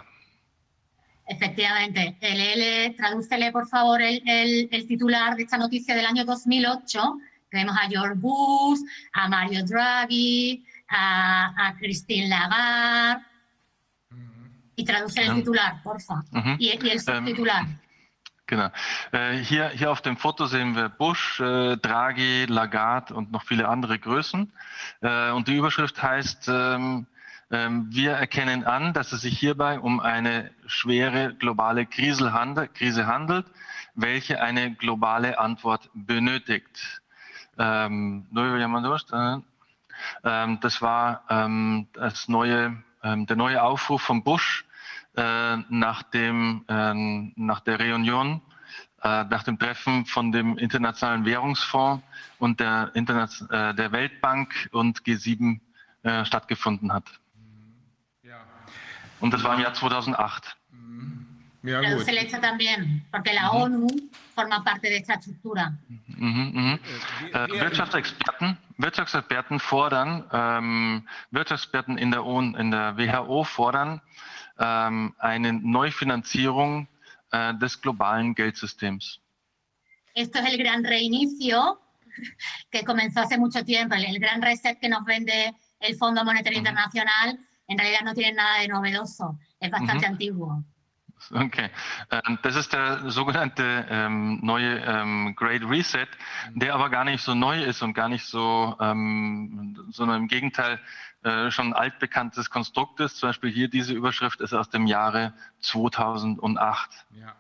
Efectivamente. 1.27 2.17
Léele, 2.21 2.91
tradúcele 2.97 3.51
por 3.51 3.67
favor 3.69 4.01
el, 4.03 4.23
el- 4.29 4.69
el 4.71 4.87
titular 4.87 5.37
de 5.37 5.45
esta 5.45 5.57
noticia 5.57 5.95
del 5.95 6.07
año 6.07 6.25
2008. 6.25 7.19
que 7.51 7.59
Vemos 7.59 7.77
a 7.77 7.89
George 7.89 8.15
Bush, 8.17 8.81
a 9.13 9.29
Mario 9.29 9.65
Draghi, 9.65 10.65
a, 10.89 11.69
a 11.69 11.75
Christine 11.77 12.29
Lagarde. 12.29 13.25
Y 14.77 14.85
traduce 14.85 15.23
el 15.23 15.35
titular, 15.37 15.81
porfa. 15.83 16.25
Mhm. 16.33 16.57
Y, 16.59 16.67
y 16.85 16.91
el 16.91 17.01
subtitular. 17.01 17.65
Genau. 18.47 18.71
Äh, 19.13 19.39
hier, 19.39 19.71
hier 19.71 19.91
auf 19.91 20.03
dem 20.03 20.17
Foto 20.19 20.45
sehen 20.47 20.75
wir 20.75 20.89
Bush, 20.91 21.41
äh, 21.41 21.77
Draghi, 21.79 22.45
Lagarde 22.47 23.15
und 23.15 23.31
noch 23.33 23.45
viele 23.45 23.67
andere 23.69 23.99
Größen. 23.99 24.53
Äh, 25.01 25.31
und 25.31 25.49
die 25.49 25.55
Überschrift 25.57 26.03
heißt, 26.03 26.49
ähm, 26.49 27.07
wir 27.51 28.13
erkennen 28.13 28.65
an, 28.65 28.93
dass 28.93 29.13
es 29.13 29.21
sich 29.23 29.39
hierbei 29.39 29.79
um 29.79 30.01
eine 30.01 30.51
schwere 30.67 31.35
globale 31.35 31.87
Krise 31.87 32.33
handelt, 32.33 33.47
welche 33.95 34.41
eine 34.41 34.75
globale 34.75 35.39
Antwort 35.39 35.91
benötigt. 35.95 37.01
Ähm, 37.59 38.27
äh, 38.35 39.39
ähm, 40.25 40.59
das 40.61 40.83
war 40.83 41.23
ähm, 41.29 41.87
das 41.93 42.29
neue, 42.29 42.83
ähm, 43.03 43.27
der 43.27 43.37
neue 43.37 43.63
Aufruf 43.63 44.03
von 44.03 44.25
Bush 44.25 44.65
äh, 45.17 45.57
nach, 45.69 46.03
dem, 46.03 46.65
ähm, 46.69 47.33
nach 47.37 47.61
der 47.61 47.79
Reunion, 47.79 48.41
äh, 49.03 49.25
nach 49.25 49.45
dem 49.45 49.59
Treffen 49.59 50.07
von 50.07 50.33
dem 50.33 50.59
Internationalen 50.59 51.25
Währungsfonds 51.25 52.03
und 52.39 52.59
der, 52.59 52.91
Interna- 52.95 53.73
der 53.75 53.93
Weltbank 53.93 54.69
und 54.73 55.03
G7 55.03 55.61
äh, 56.03 56.25
stattgefunden 56.25 56.93
hat. 56.93 57.05
Und 59.25 59.33
das 59.33 59.43
war 59.43 59.55
im 59.55 59.61
Jahr 59.61 59.73
2008. 59.73 60.55
ja 61.63 61.81
gut. 61.81 61.89
Traduce 61.89 62.09
el 62.09 62.19
hecho 62.19 62.39
también, 62.43 63.07
porque 63.11 63.33
la 63.33 63.53
ONU 63.53 63.87
forma 64.35 64.63
parte 64.63 64.91
de 64.91 64.99
esta 64.99 65.15
estructura. 65.15 65.73
Mhm, 65.89 66.53
mhm. 66.53 66.79
Äh, 67.33 67.49
Wirtschaftsexperten, 67.59 68.59
Wirtschaftsexperten 68.77 69.61
fordern, 69.61 70.25
ähm, 70.31 71.09
Wirtschaftsexperten 71.31 71.97
in 71.97 72.11
der, 72.11 72.27
ON, 72.27 72.55
in 72.55 72.71
der 72.71 72.99
WHO 72.99 73.45
fordern 73.45 74.03
ähm, 74.59 75.15
eine 75.17 75.55
Neufinanzierung 75.55 76.87
äh, 77.33 77.55
des 77.55 77.81
globalen 77.81 78.35
Geldsystems. 78.35 79.21
Esto 80.15 80.41
es 80.41 80.53
el 80.53 80.59
gran 80.59 80.85
reinicio 80.85 81.81
que 82.71 82.85
comenzó 82.85 83.21
hace 83.21 83.39
mucho 83.39 83.65
tiempo, 83.65 83.95
el, 83.95 84.21
gran 84.21 84.43
reset 84.43 84.79
que 84.79 84.89
nos 84.91 85.03
vende 85.07 85.55
el 85.81 85.97
Fondo 85.97 86.23
Monetario. 86.27 86.59
Internacional, 86.59 87.39
en 87.67 87.79
realidad 87.79 88.03
no 88.05 88.15
tiene 88.15 88.33
nada 88.35 88.61
de 88.61 88.69
novedoso, 88.69 89.39
es 89.61 89.71
bastante 89.71 90.05
Ujú. 90.05 90.13
antiguo. 90.13 90.65
Okay, 91.31 91.71
das 92.43 92.57
ist 92.57 92.73
der 92.73 93.11
sogenannte 93.11 93.87
ähm, 93.89 94.41
neue 94.43 94.79
ähm, 94.81 95.35
Great 95.37 95.63
Reset, 95.63 96.09
der 96.55 96.75
aber 96.75 96.91
gar 96.91 97.05
nicht 97.05 97.23
so 97.23 97.35
neu 97.35 97.63
ist 97.63 97.83
und 97.83 97.95
gar 97.95 98.09
nicht 98.09 98.27
so, 98.27 98.77
ähm, 98.81 99.79
sondern 99.91 100.23
im 100.23 100.29
Gegenteil 100.29 100.81
äh, 101.23 101.51
schon 101.51 101.69
ein 101.69 101.73
altbekanntes 101.73 102.51
Konstrukt 102.51 103.01
ist. 103.01 103.17
Zum 103.17 103.31
Beispiel 103.31 103.51
hier 103.51 103.69
diese 103.69 103.95
Überschrift 103.95 104.41
ist 104.41 104.53
aus 104.53 104.69
dem 104.69 104.87
Jahre 104.87 105.33
2008. 105.61 107.07
Ja. 107.13 107.35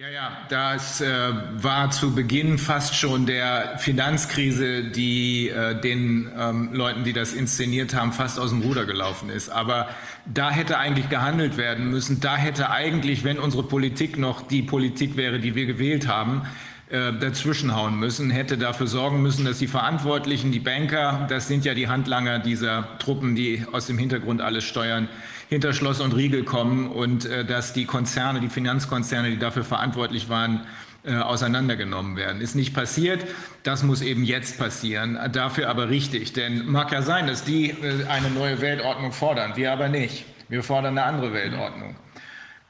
Ja, 0.00 0.08
ja, 0.10 0.46
das 0.48 1.00
äh, 1.00 1.08
war 1.54 1.90
zu 1.90 2.14
Beginn 2.14 2.58
fast 2.58 2.94
schon 2.94 3.26
der 3.26 3.78
Finanzkrise, 3.78 4.84
die 4.84 5.48
äh, 5.48 5.74
den 5.80 6.30
ähm, 6.38 6.72
Leuten, 6.72 7.02
die 7.02 7.12
das 7.12 7.32
inszeniert 7.32 7.94
haben, 7.94 8.12
fast 8.12 8.38
aus 8.38 8.50
dem 8.50 8.62
Ruder 8.62 8.86
gelaufen 8.86 9.28
ist. 9.28 9.48
Aber 9.48 9.88
da 10.24 10.52
hätte 10.52 10.78
eigentlich 10.78 11.08
gehandelt 11.08 11.56
werden 11.56 11.90
müssen. 11.90 12.20
Da 12.20 12.36
hätte 12.36 12.70
eigentlich, 12.70 13.24
wenn 13.24 13.40
unsere 13.40 13.64
Politik 13.64 14.18
noch 14.18 14.46
die 14.46 14.62
Politik 14.62 15.16
wäre, 15.16 15.40
die 15.40 15.56
wir 15.56 15.66
gewählt 15.66 16.06
haben, 16.06 16.42
äh, 16.90 17.12
dazwischenhauen 17.14 17.98
müssen, 17.98 18.30
hätte 18.30 18.56
dafür 18.56 18.86
sorgen 18.86 19.20
müssen, 19.20 19.44
dass 19.44 19.58
die 19.58 19.66
Verantwortlichen, 19.66 20.52
die 20.52 20.60
Banker, 20.60 21.26
das 21.28 21.48
sind 21.48 21.64
ja 21.64 21.74
die 21.74 21.88
Handlanger 21.88 22.38
dieser 22.38 22.96
Truppen, 23.00 23.34
die 23.34 23.64
aus 23.72 23.88
dem 23.88 23.98
Hintergrund 23.98 24.42
alles 24.42 24.62
steuern, 24.62 25.08
hinter 25.48 25.72
Schloss 25.72 26.00
und 26.00 26.14
Riegel 26.14 26.44
kommen 26.44 26.88
und 26.88 27.24
äh, 27.24 27.44
dass 27.44 27.72
die 27.72 27.84
Konzerne, 27.84 28.40
die 28.40 28.48
Finanzkonzerne, 28.48 29.30
die 29.30 29.38
dafür 29.38 29.64
verantwortlich 29.64 30.28
waren, 30.28 30.66
äh, 31.04 31.14
auseinandergenommen 31.16 32.16
werden. 32.16 32.40
Ist 32.40 32.54
nicht 32.54 32.74
passiert. 32.74 33.24
Das 33.62 33.82
muss 33.82 34.02
eben 34.02 34.24
jetzt 34.24 34.58
passieren. 34.58 35.18
Dafür 35.32 35.70
aber 35.70 35.88
richtig. 35.88 36.32
Denn 36.32 36.66
mag 36.66 36.92
ja 36.92 37.02
sein, 37.02 37.26
dass 37.26 37.44
die 37.44 37.70
äh, 37.70 38.04
eine 38.08 38.30
neue 38.30 38.60
Weltordnung 38.60 39.12
fordern. 39.12 39.52
Wir 39.54 39.72
aber 39.72 39.88
nicht. 39.88 40.24
Wir 40.48 40.62
fordern 40.62 40.98
eine 40.98 41.06
andere 41.06 41.32
Weltordnung. 41.32 41.96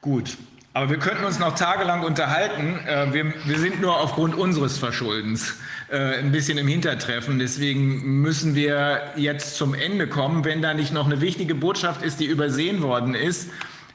Gut. 0.01 0.37
Aber 0.73 0.91
wir 0.91 0.99
könnten 0.99 1.23
uns 1.23 1.39
noch 1.39 1.55
tagelang 1.55 2.03
unterhalten. 2.03 2.79
Äh, 2.87 3.11
Wir, 3.11 3.33
wir 3.45 3.59
sind 3.59 3.81
nur 3.81 3.99
aufgrund 3.99 4.35
unseres 4.35 4.77
Verschuldens 4.77 5.57
äh, 5.91 6.19
ein 6.19 6.31
bisschen 6.31 6.57
im 6.57 6.67
Hintertreffen. 6.67 7.39
Deswegen 7.39 8.21
müssen 8.21 8.53
wir 8.55 9.11
jetzt 9.15 9.55
zum 9.55 9.73
Ende 9.73 10.07
kommen. 10.07 10.45
Wenn 10.45 10.61
da 10.61 10.73
nicht 10.73 10.93
noch 10.93 11.05
eine 11.05 11.19
wichtige 11.21 11.55
Botschaft 11.55 12.03
ist, 12.03 12.19
die 12.19 12.25
übersehen 12.25 12.81
worden 12.81 13.15
ist, 13.15 13.49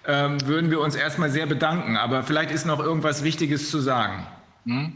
ähm, 0.07 0.45
würden 0.47 0.71
wir 0.71 0.81
uns 0.81 0.97
erstmal 0.97 1.31
sehr 1.31 1.47
bedanken. 1.47 1.97
Aber 1.97 2.25
vielleicht 2.25 2.51
ist 2.51 2.65
noch 2.67 2.81
irgendwas 2.81 3.23
Wichtiges 3.23 3.71
zu 3.71 3.81
sagen. 3.81 4.27
Hm? 4.67 4.95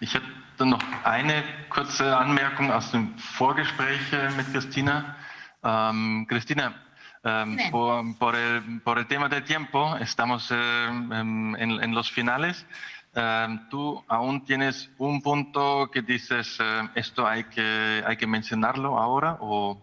Ich 0.00 0.14
hätte 0.14 0.26
noch 0.64 0.82
eine 1.04 1.42
kurze 1.68 2.16
Anmerkung 2.16 2.70
aus 2.70 2.92
dem 2.92 3.18
Vorgespräch 3.18 4.12
äh, 4.12 4.30
mit 4.36 4.52
Christina. 4.52 5.16
Ähm, 5.64 6.26
Cristina, 6.28 6.74
ähm, 7.24 7.56
Dime. 7.56 7.70
por, 7.70 8.04
por, 8.18 8.34
el, 8.36 8.80
por 8.84 8.98
el 8.98 9.06
tema 9.06 9.28
del 9.28 9.42
tiempo, 9.42 9.96
estamos 9.96 10.52
eh, 10.52 10.54
en, 10.86 11.56
en 11.56 11.92
los 11.92 12.08
finales. 12.08 12.64
Tú 13.70 14.04
aún 14.08 14.44
tienes 14.44 14.90
un 14.98 15.22
punto 15.22 15.90
que 15.90 16.02
dices, 16.02 16.58
esto 16.94 17.26
hay 17.26 17.44
que, 17.44 18.04
hay 18.06 18.16
que 18.16 18.26
mencionarlo 18.26 18.98
ahora 18.98 19.38
o... 19.40 19.82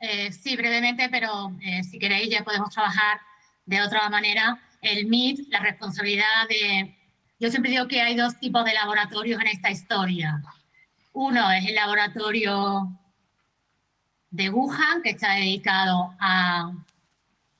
Eh, 0.00 0.32
sí, 0.32 0.56
brevemente, 0.56 1.10
pero 1.10 1.52
eh, 1.60 1.84
si 1.84 1.98
queréis 1.98 2.30
ya 2.30 2.42
podemos 2.42 2.70
trabajar 2.70 3.20
de 3.66 3.82
otra 3.82 4.08
manera. 4.08 4.58
El 4.80 5.06
MIT, 5.06 5.50
la 5.50 5.60
responsabilidad 5.60 6.48
de... 6.48 6.96
Yo 7.38 7.50
siempre 7.50 7.70
digo 7.70 7.86
que 7.86 8.00
hay 8.00 8.16
dos 8.16 8.38
tipos 8.38 8.64
de 8.64 8.72
laboratorios 8.72 9.38
en 9.42 9.48
esta 9.48 9.70
historia. 9.70 10.40
Uno 11.12 11.50
es 11.50 11.66
el 11.66 11.74
laboratorio 11.74 12.88
de 14.30 14.48
Wuhan, 14.48 15.02
que 15.02 15.10
está 15.10 15.34
dedicado 15.34 16.14
a, 16.18 16.72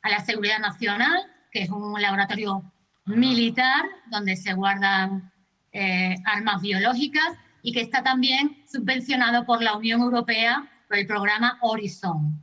a 0.00 0.08
la 0.08 0.20
seguridad 0.24 0.60
nacional, 0.60 1.30
que 1.52 1.62
es 1.62 1.68
un 1.68 2.00
laboratorio 2.00 2.62
militar 3.06 3.84
donde 4.10 4.36
se 4.36 4.52
guardan 4.54 5.32
eh, 5.72 6.16
armas 6.24 6.60
biológicas 6.60 7.38
y 7.62 7.72
que 7.72 7.80
está 7.80 8.02
también 8.02 8.62
subvencionado 8.70 9.44
por 9.44 9.62
la 9.62 9.76
Unión 9.76 10.00
Europea 10.00 10.66
por 10.88 10.98
el 10.98 11.06
programa 11.06 11.58
Horizon. 11.60 12.42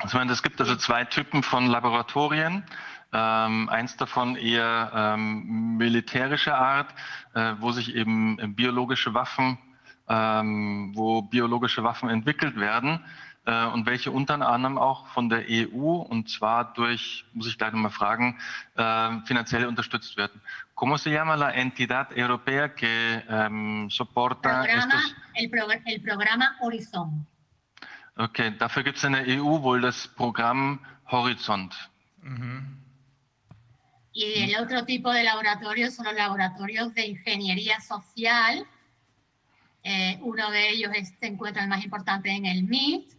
Also, 0.00 0.06
ich 0.06 0.14
meine, 0.14 0.32
es 0.32 0.42
gibt 0.42 0.60
also 0.60 0.76
zwei 0.76 1.04
Typen 1.04 1.42
von 1.42 1.66
Laboratorien. 1.66 2.64
Ähm, 3.12 3.68
eins 3.70 3.96
davon 3.96 4.36
eher 4.36 4.92
ähm, 4.94 5.76
militärischer 5.76 6.56
Art, 6.56 6.94
äh, 7.34 7.54
wo 7.58 7.72
sich 7.72 7.94
eben 7.94 8.38
äh, 8.38 8.46
biologische 8.46 9.14
Waffen, 9.14 9.58
ähm, 10.08 10.92
wo 10.94 11.22
biologische 11.22 11.82
Waffen 11.82 12.10
entwickelt 12.10 12.56
werden 12.56 13.00
äh, 13.48 13.64
und 13.72 13.86
welche 13.86 14.10
unter 14.10 14.34
anderem 14.46 14.76
auch 14.78 15.06
von 15.08 15.28
der 15.30 15.44
EU 15.48 15.96
und 16.12 16.28
zwar 16.28 16.72
durch, 16.74 17.24
muss 17.32 17.46
ich 17.48 17.56
gleich 17.56 17.72
nochmal 17.72 17.90
fragen, 17.90 18.38
äh, 18.76 19.20
finanziell 19.26 19.64
unterstützt 19.66 20.16
werden. 20.16 20.40
¿Cómo 20.74 20.96
se 20.98 21.10
llama 21.10 21.34
la 21.36 21.50
entidad 21.54 22.12
europea 22.16 22.68
que 22.74 23.22
ähm, 23.28 23.88
soporta 23.90 24.60
Programa, 24.60 24.94
estos? 24.94 25.14
el, 25.34 25.50
progr- 25.50 25.82
el 25.86 26.00
programa 26.02 26.56
Horizon. 26.60 27.26
Okay, 28.16 28.50
dafür 28.58 28.82
gibt 28.82 28.98
es 28.98 29.04
in 29.04 29.12
der 29.12 29.24
EU 29.26 29.62
wohl 29.62 29.80
das 29.80 30.06
Programm 30.08 30.78
Horizont. 31.10 31.74
Y 34.12 34.24
el 34.42 34.56
otro 34.62 34.84
tipo 34.84 35.10
de 35.12 35.22
laboratorios 35.22 35.94
son 35.94 36.06
los 36.06 36.14
laboratorios 36.14 36.92
de 36.94 37.06
ingeniería 37.06 37.80
social. 37.80 38.66
Eh, 39.84 40.18
uno 40.22 40.50
de 40.50 40.70
ellos 40.70 40.90
es- 40.94 41.14
se 41.20 41.26
encuentra 41.26 41.62
el 41.62 41.68
más 41.68 41.84
importante 41.84 42.30
en 42.30 42.44
el 42.46 42.64
MIT, 42.64 43.12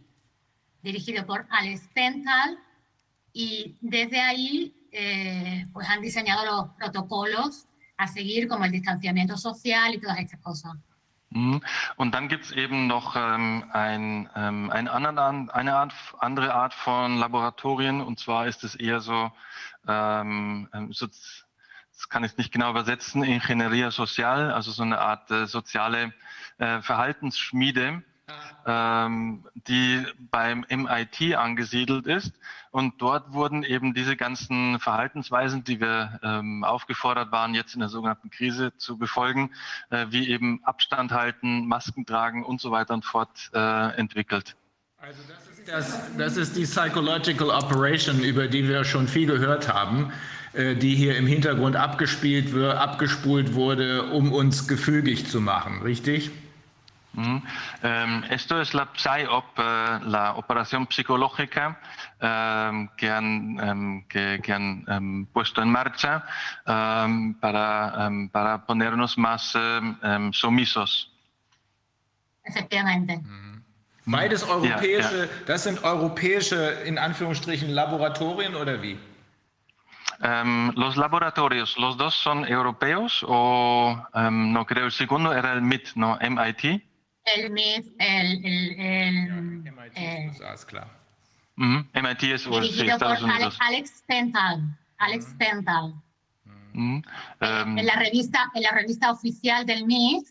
dirigido 0.82 1.26
por 1.26 1.46
Alex 1.50 1.88
Pental. 1.94 2.58
Y 3.32 3.76
desde 3.80 4.20
ahí 4.20 4.74
eh, 4.92 5.66
pues 5.72 5.88
han 5.88 6.00
diseñado 6.00 6.44
los 6.44 6.70
protocolos 6.76 7.66
a 7.96 8.06
seguir, 8.06 8.48
como 8.48 8.64
el 8.64 8.72
distanciamiento 8.72 9.36
social 9.36 9.94
y 9.94 10.00
todas 10.00 10.18
estas 10.18 10.40
cosas. 10.40 10.72
Mhm. 11.30 11.62
Und 11.96 12.12
dann 12.12 12.28
gibt 12.28 12.46
es 12.46 12.50
eben 12.50 12.88
noch 12.88 13.14
ähm, 13.14 13.64
ein, 13.72 14.28
ähm, 14.34 14.68
ein 14.70 14.88
anderen, 14.88 15.48
eine 15.50 15.74
Art, 15.74 15.92
andere 16.18 16.54
Art 16.54 16.74
von 16.74 17.18
Laboratorien 17.18 18.00
und 18.00 18.18
zwar 18.18 18.48
ist 18.48 18.64
es 18.64 18.74
eher 18.74 19.00
so, 19.00 19.30
ähm, 19.86 20.68
ähm, 20.72 20.92
so 20.92 21.06
das 21.06 22.08
kann 22.08 22.24
ich 22.24 22.36
nicht 22.36 22.50
genau 22.52 22.70
übersetzen, 22.70 23.22
Ingeniería 23.22 23.92
Social, 23.92 24.50
also 24.50 24.72
so 24.72 24.82
eine 24.82 24.98
Art 24.98 25.30
äh, 25.30 25.46
soziale 25.46 26.12
äh, 26.58 26.80
Verhaltensschmiede, 26.82 28.02
ähm, 28.66 29.46
die 29.54 30.04
beim 30.30 30.64
MIT 30.68 31.34
angesiedelt 31.36 32.06
ist. 32.06 32.32
Und 32.70 33.02
dort 33.02 33.32
wurden 33.32 33.64
eben 33.64 33.94
diese 33.94 34.16
ganzen 34.16 34.78
Verhaltensweisen, 34.78 35.64
die 35.64 35.80
wir 35.80 36.20
ähm, 36.22 36.62
aufgefordert 36.62 37.32
waren, 37.32 37.54
jetzt 37.54 37.74
in 37.74 37.80
der 37.80 37.88
sogenannten 37.88 38.30
Krise 38.30 38.72
zu 38.76 38.96
befolgen, 38.96 39.50
äh, 39.90 40.06
wie 40.10 40.28
eben 40.28 40.60
Abstand 40.64 41.10
halten, 41.10 41.66
Masken 41.66 42.06
tragen 42.06 42.44
und 42.44 42.60
so 42.60 42.70
weiter 42.70 42.94
und 42.94 43.04
fort 43.04 43.50
äh, 43.52 43.96
entwickelt. 43.96 44.56
Also 44.98 45.22
das 45.26 45.48
ist, 45.48 45.68
das, 45.68 46.16
das 46.16 46.36
ist 46.36 46.56
die 46.56 46.64
Psychological 46.64 47.50
Operation, 47.50 48.20
über 48.20 48.46
die 48.48 48.68
wir 48.68 48.84
schon 48.84 49.08
viel 49.08 49.26
gehört 49.26 49.72
haben, 49.72 50.12
äh, 50.52 50.76
die 50.76 50.94
hier 50.94 51.16
im 51.16 51.26
Hintergrund 51.26 51.74
abgespielt, 51.74 52.54
abgespult 52.54 53.54
wurde, 53.54 54.10
um 54.10 54.32
uns 54.32 54.68
gefügig 54.68 55.26
zu 55.26 55.40
machen, 55.40 55.82
richtig? 55.82 56.30
Mm. 57.12 57.42
Um, 57.82 58.24
esto 58.30 58.60
es 58.60 58.72
la 58.72 58.86
PSYOP, 58.92 59.58
uh, 59.58 59.62
la 60.06 60.34
operación 60.36 60.86
psicológica 60.90 61.80
um, 62.22 62.88
que 62.96 63.10
han, 63.10 63.60
um, 63.60 64.02
que, 64.08 64.40
que 64.42 64.52
han 64.52 65.26
puesto 65.32 65.60
en 65.60 65.70
marcha 65.70 66.24
para, 66.64 68.10
para 68.32 68.66
ponernos 68.66 69.18
más 69.18 69.54
sumisos. 70.32 71.12
Efectivamente. 72.44 73.18
Mhm. 73.18 73.64
Beides 74.06 74.42
europäische, 74.42 75.18
ja, 75.18 75.26
ja. 75.26 75.44
das 75.46 75.62
sind 75.62 75.84
europäische, 75.84 76.82
in 76.84 76.98
Anführungsstrichen, 76.98 77.68
Laboratorien 77.70 78.54
oder 78.54 78.82
wie? 78.82 78.98
los 80.74 80.96
laboratorios, 80.96 81.78
los 81.78 81.96
dos 81.96 82.14
son 82.14 82.44
europeos 82.44 83.24
o 83.26 83.96
no 84.30 84.66
creo, 84.66 84.86
el 84.86 84.92
segundo 84.92 85.32
era 85.32 85.54
el 85.54 85.62
MIT, 85.62 85.96
¿no? 85.96 86.18
MIT. 86.20 86.89
El 87.24 87.50
MIT, 87.50 87.86
el, 87.98 88.44
el, 88.44 88.80
el 88.80 89.72
MIT 89.72 90.40
es 90.54 90.64
klar. 90.64 90.88
Mm 91.56 91.76
-hmm. 91.76 92.02
MIT 92.02 92.22
es 92.22 92.44
dirigido 92.44 92.98
por 92.98 93.30
Alex, 93.30 93.56
Alex 93.60 94.02
Pental. 94.06 94.78
Alex 94.98 95.28
mm. 95.28 95.38
Pental. 95.38 95.94
Mm 96.72 97.02
-hmm. 97.02 97.64
um, 97.64 97.78
en, 97.78 97.86
la 97.86 97.96
revista, 97.96 98.50
en 98.54 98.62
la 98.62 98.72
revista 98.72 99.10
oficial 99.10 99.66
del 99.66 99.84
MIT, 99.84 100.26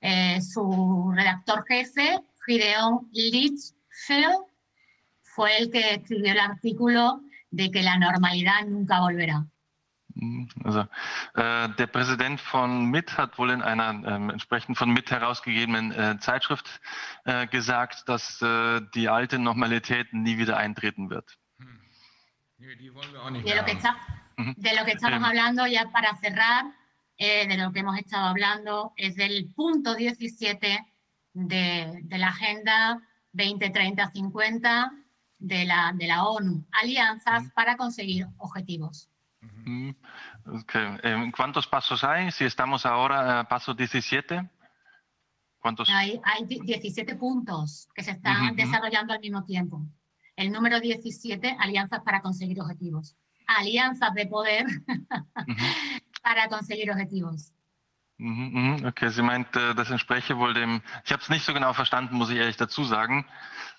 eh, 0.00 0.40
su 0.40 1.12
redactor 1.14 1.64
jefe, 1.66 2.20
Gideon 2.46 3.08
Litchfield, 3.12 4.44
fue 5.22 5.56
el 5.58 5.70
que 5.70 5.94
escribió 5.94 6.32
el 6.32 6.40
artículo 6.40 7.20
de 7.50 7.70
que 7.70 7.82
la 7.82 7.96
normalidad 7.98 8.66
nunca 8.66 9.00
volverá. 9.00 9.46
Also, 10.64 10.80
äh, 11.34 11.68
der 11.68 11.86
Präsident 11.86 12.40
von 12.40 12.86
MIT 12.90 13.16
hat 13.16 13.38
wohl 13.38 13.50
in 13.50 13.62
einer 13.62 13.90
äh, 14.04 14.32
entsprechend 14.32 14.76
von 14.76 14.90
MIT 14.90 15.10
herausgegebenen 15.10 15.92
äh, 15.92 16.18
Zeitschrift 16.18 16.80
äh, 17.24 17.46
gesagt, 17.46 18.08
dass 18.08 18.42
äh, 18.42 18.80
die 18.94 19.08
alte 19.08 19.38
Normalität 19.38 20.12
nie 20.12 20.38
wieder 20.38 20.56
eintreten 20.56 21.10
wird. 21.10 21.38
Hm. 21.58 21.78
Die 22.58 22.92
wollen 22.94 23.12
wir 23.12 23.22
auch 23.22 23.30
nicht 23.30 23.46
de, 23.46 23.54
lo 23.54 23.64
que 23.64 23.72
está, 23.72 23.96
mhm. 24.36 24.54
de 24.56 24.76
lo 24.76 24.84
que 24.84 24.92
estamos 24.92 25.22
hablando, 25.22 25.66
ya 25.66 25.88
para 25.92 26.16
cerrar, 26.16 26.64
eh, 27.16 27.46
de 27.46 27.56
lo 27.56 27.72
que 27.72 27.80
hemos 27.80 27.96
estado 27.96 28.26
hablando, 28.26 28.92
es 28.96 29.14
del 29.14 29.52
punto 29.54 29.94
17 29.94 30.84
de, 31.34 32.00
de 32.02 32.18
la 32.18 32.28
Agenda 32.28 33.00
2030-50 33.34 34.90
de 35.38 35.64
la, 35.64 35.92
de 35.94 36.06
la 36.08 36.24
ONU, 36.24 36.66
alianzas 36.72 37.44
mm. 37.44 37.50
para 37.50 37.76
conseguir 37.76 38.26
objetivos. 38.38 39.08
Okay. 40.46 40.98
Eh, 41.02 41.32
¿Cuántos 41.36 41.66
pasos 41.66 42.04
hay? 42.04 42.30
Si 42.30 42.44
estamos 42.44 42.86
ahora 42.86 43.40
a 43.40 43.44
paso 43.48 43.74
17. 43.74 44.48
¿Cuántos? 45.58 45.88
Hay, 45.90 46.20
hay 46.24 46.44
17 46.44 47.16
puntos 47.16 47.88
que 47.94 48.02
se 48.02 48.12
están 48.12 48.42
uh 48.42 48.50
-huh. 48.50 48.56
desarrollando 48.56 49.12
al 49.12 49.20
mismo 49.20 49.44
tiempo. 49.44 49.82
El 50.36 50.52
número 50.52 50.80
17, 50.80 51.56
alianzas 51.58 52.00
para 52.02 52.20
conseguir 52.22 52.60
objetivos. 52.60 53.16
Alianzas 53.46 54.14
de 54.14 54.26
poder 54.26 54.66
uh 54.66 54.86
-huh. 55.46 56.02
para 56.22 56.48
conseguir 56.48 56.90
objetivos. 56.90 57.52
Okay, 58.20 59.10
sie 59.10 59.22
meint, 59.22 59.54
das 59.54 59.90
entspräche 59.90 60.38
wohl 60.38 60.52
dem, 60.52 60.82
ich 61.04 61.12
habe 61.12 61.22
es 61.22 61.28
nicht 61.28 61.44
so 61.44 61.54
genau 61.54 61.72
verstanden, 61.72 62.16
muss 62.16 62.30
ich 62.30 62.38
ehrlich 62.38 62.56
dazu 62.56 62.82
sagen, 62.82 63.24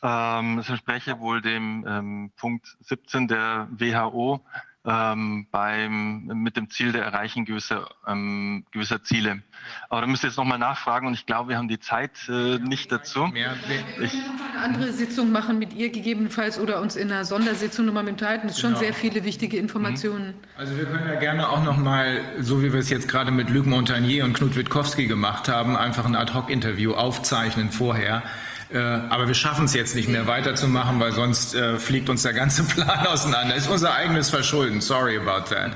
ähm, 0.02 0.56
das 0.56 0.70
entspräche 0.70 1.20
wohl 1.20 1.42
dem 1.42 1.86
ähm, 1.86 2.32
Punkt 2.38 2.78
17 2.80 3.28
der 3.28 3.68
WHO, 3.70 4.46
ähm, 4.90 5.48
beim, 5.52 6.26
mit 6.26 6.58
dem 6.58 6.70
Ziel 6.70 6.92
der 6.92 7.04
Erreichen 7.04 7.46
gewisser, 7.46 7.90
ähm, 8.08 8.66
gewisser 8.72 9.04
Ziele. 9.04 9.44
Aber 9.90 10.02
da 10.02 10.08
müsst 10.08 10.24
ihr 10.24 10.30
jetzt 10.30 10.38
nochmal 10.38 10.58
nachfragen 10.58 11.08
und 11.08 11.14
ich 11.14 11.26
glaube, 11.26 11.50
wir 11.50 11.58
haben 11.58 11.68
die 11.68 11.80
Zeit 11.80 12.12
äh, 12.28 12.58
nicht 12.60 12.92
dazu. 12.92 13.30
Wir 13.34 13.56
können 13.68 14.24
eine 14.54 14.64
andere 14.64 14.92
Sitzung 14.92 15.32
machen 15.32 15.60
mit 15.60 15.74
ihr 15.74 15.90
gegebenenfalls 15.92 16.60
oder 16.60 16.82
uns 16.82 16.96
in 16.96 17.12
einer 17.12 17.26
Sondersitzung 17.26 17.86
nochmal 17.86 18.04
mit 18.04 18.14
unterhalten. 18.14 18.48
Es 18.48 18.56
sind 18.56 18.70
genau. 18.70 18.78
schon 18.78 18.86
sehr 18.86 18.94
viele 18.94 19.24
wichtige 19.24 19.58
Informationen. 19.58 20.28
Mhm. 20.28 20.34
Also 20.58 20.78
wir 20.78 20.86
können 20.86 21.08
ja 21.08 21.20
gerne 21.20 21.50
auch 21.50 21.64
nochmal, 21.64 22.22
so 22.40 22.64
wie 22.64 22.74
wir 22.74 22.80
es 22.80 22.90
jetzt 22.90 23.08
gerade 23.08 23.32
mit 23.32 23.50
Luc 23.50 23.66
Montagnier 23.66 24.26
und 24.26 24.34
Knut 24.34 24.56
Witkowski 24.56 25.08
gemacht 25.08 25.48
haben, 25.48 25.76
einfach 25.76 26.06
ein 26.06 26.16
Ad-Hoc-Interview 26.16 26.94
aufzeichnen 26.94 27.72
vorher 27.72 28.24
äh, 28.72 28.78
aber 28.78 29.28
wir 29.28 29.34
schaffen 29.34 29.66
es 29.66 29.74
jetzt 29.74 29.96
nicht 29.96 30.10
mehr 30.10 30.28
weiterzumachen, 30.28 31.00
weil 31.00 31.12
sonst 31.12 31.56
äh, 31.56 31.80
fliegt 31.80 32.10
uns 32.10 32.24
der 32.24 32.34
ganze 32.34 32.64
Plan 32.76 33.08
auseinander. 33.08 33.56
Ist 33.56 33.70
unser 33.70 33.94
eigenes 33.94 34.30
Verschulden. 34.30 34.82
Sorry 34.82 35.18
about 35.18 35.50
that. 35.54 35.72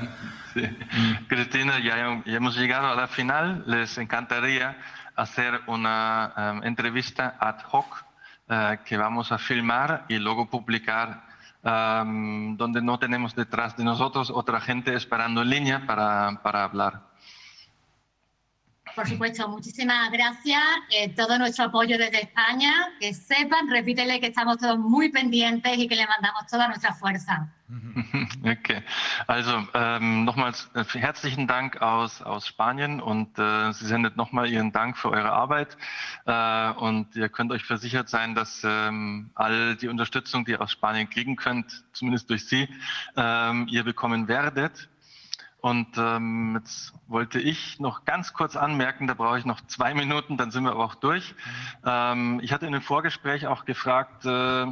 Sí. 0.53 0.69
Cristina, 1.27 1.79
ya, 1.79 2.21
ya, 2.25 2.35
hemos 2.37 2.55
llegado 2.55 2.87
a 2.87 2.95
la 2.95 3.07
final. 3.07 3.63
Les 3.65 3.97
encantaría 3.97 4.77
hacer 5.15 5.61
una 5.67 6.33
um, 6.37 6.63
entrevista 6.63 7.35
ad 7.39 7.63
hoc 7.71 8.05
uh, 8.49 8.83
que 8.85 8.97
vamos 8.97 9.31
a 9.31 9.37
filmar 9.37 10.05
y 10.09 10.17
luego 10.17 10.49
publicar 10.49 11.23
um, 11.63 12.55
donde 12.57 12.81
no 12.81 12.99
tenemos 12.99 13.35
detrás 13.35 13.75
de 13.75 13.83
nosotros 13.83 14.31
otra 14.31 14.61
gente 14.61 14.93
esperando 14.93 15.41
en 15.41 15.49
línea 15.49 15.85
para, 15.87 16.39
para 16.43 16.63
hablar. 16.63 17.12
Por 18.95 19.07
supuesto, 19.07 19.47
muchísimas 19.47 20.11
gracias. 20.11 20.61
Eh, 20.91 21.09
todo 21.09 21.37
nuestro 21.39 21.65
apoyo 21.65 21.97
desde 21.97 22.21
España. 22.21 22.71
Que 22.99 23.13
sepan, 23.13 23.69
repítele 23.69 24.19
que 24.19 24.27
estamos 24.27 24.57
todos 24.57 24.77
muy 24.77 25.09
pendientes 25.09 25.77
y 25.77 25.87
que 25.87 25.95
le 25.95 26.05
mandamos 26.05 26.45
toda 26.47 26.67
nuestra 26.67 26.93
fuerza. 26.93 27.51
Okay, 28.45 28.83
also 29.27 29.65
ähm, 29.73 30.25
nochmals 30.25 30.69
äh, 30.75 30.83
herzlichen 30.83 31.47
Dank 31.47 31.81
aus, 31.81 32.21
aus 32.21 32.45
Spanien 32.45 33.01
und 33.01 33.39
äh, 33.39 33.71
sie 33.71 33.85
sendet 33.85 34.17
nochmal 34.17 34.49
ihren 34.49 34.71
Dank 34.71 34.97
für 34.97 35.09
eure 35.09 35.31
Arbeit 35.31 35.77
äh, 36.25 36.71
und 36.71 37.15
ihr 37.15 37.29
könnt 37.29 37.51
euch 37.51 37.63
versichert 37.63 38.09
sein, 38.09 38.35
dass 38.35 38.63
ähm, 38.65 39.31
all 39.33 39.75
die 39.77 39.87
Unterstützung, 39.87 40.45
die 40.45 40.51
ihr 40.51 40.61
aus 40.61 40.71
Spanien 40.71 41.09
kriegen 41.09 41.35
könnt, 41.35 41.85
zumindest 41.93 42.29
durch 42.29 42.45
sie, 42.45 42.67
ähm, 43.15 43.67
ihr 43.69 43.83
bekommen 43.83 44.27
werdet. 44.27 44.89
Und 45.63 45.97
ähm, 45.97 46.57
jetzt 46.59 46.93
wollte 47.07 47.39
ich 47.39 47.79
noch 47.79 48.03
ganz 48.03 48.33
kurz 48.33 48.57
anmerken, 48.57 49.07
da 49.07 49.13
brauche 49.13 49.39
ich 49.39 49.45
noch 49.45 49.65
zwei 49.67 49.93
Minuten, 49.93 50.35
dann 50.35 50.51
sind 50.51 50.65
wir 50.65 50.71
aber 50.71 50.83
auch 50.83 50.95
durch. 50.95 51.35
Ähm, 51.85 52.41
ich 52.43 52.51
hatte 52.51 52.65
in 52.65 52.73
dem 52.73 52.81
Vorgespräch 52.81 53.47
auch 53.47 53.63
gefragt, 53.63 54.25
äh, 54.25 54.65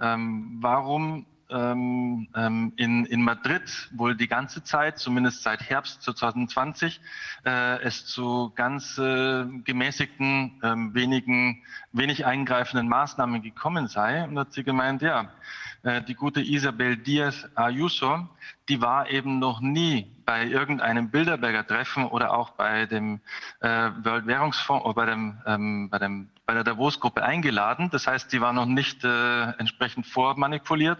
ähm, 0.00 0.58
warum 0.60 1.24
ähm, 1.48 2.28
ähm, 2.36 2.74
in, 2.76 3.06
in 3.06 3.22
Madrid 3.22 3.88
wohl 3.94 4.16
die 4.16 4.28
ganze 4.28 4.62
Zeit, 4.62 4.98
zumindest 4.98 5.42
seit 5.42 5.62
Herbst 5.62 6.02
2020, 6.02 7.00
äh, 7.46 7.80
es 7.82 8.04
zu 8.04 8.52
ganz 8.54 8.98
äh, 8.98 9.46
gemäßigten, 9.64 10.60
äh, 10.62 10.74
wenigen, 10.94 11.62
wenig 11.92 12.26
eingreifenden 12.26 12.86
Maßnahmen 12.88 13.40
gekommen 13.40 13.88
sei. 13.88 14.24
Und 14.24 14.38
hat 14.38 14.52
sie 14.52 14.62
gemeint, 14.62 15.00
ja, 15.00 15.30
die 15.84 16.14
gute 16.14 16.40
Isabel 16.40 16.96
Diaz 16.96 17.46
Ayuso, 17.54 18.26
die 18.68 18.80
war 18.80 19.10
eben 19.10 19.38
noch 19.38 19.60
nie 19.60 20.10
bei 20.24 20.46
irgendeinem 20.46 21.10
Bilderberger 21.10 21.66
Treffen 21.66 22.06
oder 22.06 22.32
auch 22.32 22.50
bei 22.50 22.86
dem 22.86 23.20
äh, 23.60 23.90
Weltwährungsfonds 24.02 24.84
oder 24.86 24.94
bei 24.94 25.06
dem, 25.06 25.38
ähm, 25.46 25.90
bei 25.90 25.98
dem 25.98 26.30
bei 26.46 26.54
der 26.54 26.64
Davos-Gruppe 26.64 27.22
eingeladen. 27.22 27.88
Das 27.90 28.06
heißt, 28.06 28.32
die 28.32 28.40
war 28.40 28.52
noch 28.52 28.66
nicht 28.66 29.04
äh, 29.04 29.50
entsprechend 29.58 30.06
vormanipuliert 30.06 30.98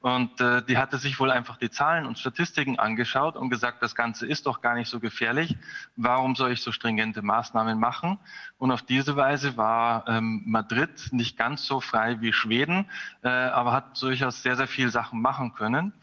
und 0.00 0.40
äh, 0.40 0.62
die 0.62 0.76
hatte 0.76 0.98
sich 0.98 1.18
wohl 1.18 1.30
einfach 1.30 1.56
die 1.56 1.70
Zahlen 1.70 2.04
und 2.06 2.18
Statistiken 2.18 2.78
angeschaut 2.78 3.36
und 3.36 3.48
gesagt, 3.48 3.82
das 3.82 3.94
Ganze 3.94 4.26
ist 4.26 4.46
doch 4.46 4.60
gar 4.60 4.74
nicht 4.74 4.88
so 4.88 5.00
gefährlich. 5.00 5.56
Warum 5.96 6.36
soll 6.36 6.52
ich 6.52 6.62
so 6.62 6.72
stringente 6.72 7.22
Maßnahmen 7.22 7.78
machen? 7.78 8.18
Und 8.58 8.70
auf 8.70 8.82
diese 8.82 9.16
Weise 9.16 9.56
war 9.56 10.06
ähm, 10.08 10.42
Madrid 10.44 11.08
nicht 11.10 11.38
ganz 11.38 11.64
so 11.64 11.80
frei 11.80 12.20
wie 12.20 12.32
Schweden, 12.32 12.90
äh, 13.22 13.28
aber 13.28 13.72
hat 13.72 14.00
durchaus 14.00 14.42
sehr, 14.42 14.56
sehr 14.56 14.68
viel 14.68 14.90
Sachen 14.90 15.22
machen 15.22 15.54
können. 15.54 15.94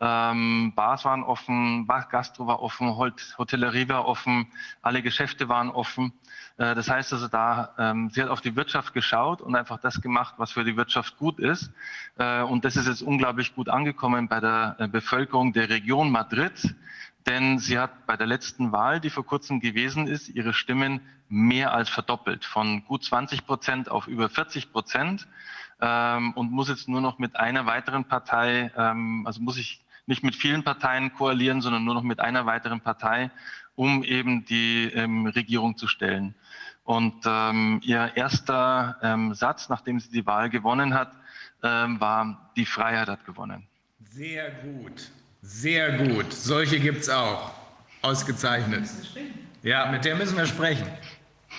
Ähm, 0.00 0.72
Bars 0.76 1.04
waren 1.04 1.24
offen, 1.24 1.86
Gastro 1.86 2.46
war 2.46 2.62
offen, 2.62 2.96
Hotellerie 2.96 3.88
war 3.88 4.06
offen, 4.06 4.46
alle 4.80 5.02
Geschäfte 5.02 5.48
waren 5.48 5.70
offen. 5.70 6.12
Äh, 6.58 6.74
das 6.74 6.90
heißt 6.90 7.12
also, 7.12 7.28
da 7.28 7.74
ähm, 7.78 8.10
sie 8.10 8.22
hat 8.22 8.28
auf 8.28 8.40
die 8.40 8.54
Wirtschaft 8.54 8.92
geschaut 8.92 9.40
und 9.40 9.56
einfach 9.56 9.78
das 9.78 10.02
gemacht, 10.02 10.34
was 10.36 10.52
für 10.52 10.64
die 10.64 10.76
Wirtschaft 10.76 11.16
gut 11.16 11.38
ist. 11.38 11.72
Äh, 12.18 12.42
und 12.42 12.64
das 12.64 12.76
ist 12.76 12.86
jetzt 12.86 13.02
unglaublich 13.02 13.54
gut 13.54 13.68
angekommen 13.68 14.28
bei 14.28 14.40
der 14.40 14.76
äh, 14.78 14.88
Bevölkerung 14.88 15.52
der 15.52 15.70
Region 15.70 16.10
Madrid. 16.10 16.74
denn 17.26 17.58
sie 17.58 17.78
hat 17.78 18.06
bei 18.06 18.16
der 18.16 18.26
letzten 18.26 18.72
Wahl, 18.72 19.00
die 19.00 19.10
vor 19.10 19.24
kurzem 19.24 19.60
gewesen 19.60 20.06
ist, 20.06 20.28
ihre 20.28 20.54
Stimmen 20.54 21.00
mehr 21.28 21.74
als 21.74 21.90
verdoppelt, 21.90 22.44
von 22.44 22.84
gut 22.84 23.04
20 23.04 23.44
Prozent 23.44 23.90
auf 23.90 24.06
über 24.06 24.30
40 24.30 24.72
Prozent 24.72 25.28
ähm, 25.80 26.32
und 26.32 26.50
muss 26.50 26.68
jetzt 26.68 26.88
nur 26.88 27.00
noch 27.00 27.18
mit 27.18 27.36
einer 27.36 27.66
weiteren 27.66 28.04
Partei, 28.04 28.72
ähm, 28.76 29.26
also 29.26 29.42
muss 29.42 29.58
ich 29.58 29.84
nicht 30.06 30.22
mit 30.22 30.34
vielen 30.34 30.64
Parteien 30.64 31.12
koalieren, 31.12 31.60
sondern 31.60 31.84
nur 31.84 31.94
noch 31.94 32.02
mit 32.02 32.18
einer 32.18 32.46
weiteren 32.46 32.80
Partei, 32.80 33.30
um 33.74 34.02
eben 34.02 34.44
die 34.46 34.90
ähm, 34.94 35.26
Regierung 35.26 35.76
zu 35.76 35.86
stellen. 35.86 36.34
Und 36.88 37.16
ähm, 37.26 37.82
ihr 37.84 38.12
erster 38.14 38.96
ähm, 39.02 39.34
Satz, 39.34 39.68
nachdem 39.68 40.00
sie 40.00 40.08
die 40.08 40.24
Wahl 40.24 40.48
gewonnen 40.48 40.94
hat, 40.94 41.12
ähm, 41.62 42.00
war, 42.00 42.50
die 42.56 42.64
Freiheit 42.64 43.08
hat 43.08 43.26
gewonnen. 43.26 43.66
Sehr 44.02 44.50
gut, 44.52 45.10
sehr 45.42 45.98
gut. 45.98 46.32
Solche 46.32 46.80
gibt 46.80 47.02
es 47.02 47.10
auch. 47.10 47.50
Ausgezeichnet. 48.00 48.88
Ja, 49.62 49.90
mit 49.90 50.06
der 50.06 50.16
müssen 50.16 50.38
wir 50.38 50.46
sprechen. 50.46 50.86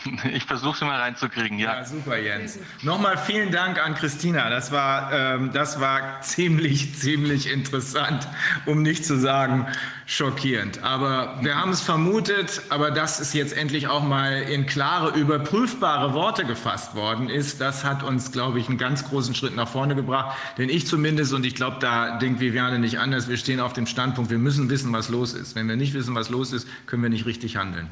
Ich 0.34 0.44
versuche 0.46 0.78
sie 0.78 0.86
mal 0.86 1.00
reinzukriegen, 1.00 1.60
ja. 1.60 1.76
Ja, 1.76 1.86
super, 1.86 2.18
Jens. 2.18 2.60
Nochmal 2.82 3.18
vielen 3.18 3.52
Dank 3.52 3.84
an 3.84 3.96
Christina. 3.96 4.50
Das 4.50 4.72
war, 4.72 5.12
ähm, 5.12 5.52
das 5.54 5.80
war 5.80 6.22
ziemlich, 6.22 6.96
ziemlich 6.96 7.52
interessant, 7.52 8.28
um 8.66 8.82
nicht 8.82 9.06
zu 9.06 9.20
sagen 9.20 9.68
schockierend. 10.06 10.84
Aber 10.84 11.38
wir 11.42 11.56
haben 11.56 11.70
es 11.70 11.82
vermutet, 11.82 12.64
aber 12.70 12.90
dass 12.90 13.20
es 13.20 13.34
jetzt 13.34 13.56
endlich 13.56 13.88
auch 13.88 14.04
mal 14.04 14.42
in 14.42 14.66
klare, 14.66 15.18
überprüfbare 15.18 16.14
Worte 16.14 16.46
gefasst 16.46 16.96
worden 16.96 17.30
ist, 17.30 17.62
das 17.62 17.84
hat 17.86 18.02
uns, 18.02 18.32
glaube 18.32 18.60
ich, 18.60 18.68
einen 18.70 18.80
ganz 18.80 19.08
großen 19.08 19.36
Schritt 19.36 19.56
nach 19.56 19.68
vorne 19.68 19.96
gebracht. 19.96 20.36
Denn 20.58 20.70
ich 20.70 20.88
zumindest, 20.88 21.34
und 21.34 21.46
ich 21.46 21.54
glaube, 21.54 21.78
da 21.80 22.18
denkt 22.18 22.40
Viviane 22.40 22.80
nicht 22.80 23.00
anders, 23.00 23.28
wir 23.28 23.38
stehen 23.38 23.60
auf 23.60 23.74
dem 23.74 23.86
Standpunkt, 23.86 24.32
wir 24.32 24.40
müssen 24.40 24.70
wissen, 24.70 24.92
was 24.94 25.10
los 25.10 25.34
ist. 25.34 25.56
Wenn 25.56 25.68
wir 25.70 25.76
nicht 25.76 25.94
wissen, 25.94 26.16
was 26.16 26.30
los 26.30 26.54
ist, 26.54 26.68
können 26.88 27.04
wir 27.04 27.10
nicht 27.10 27.26
richtig 27.28 27.58
handeln. 27.58 27.90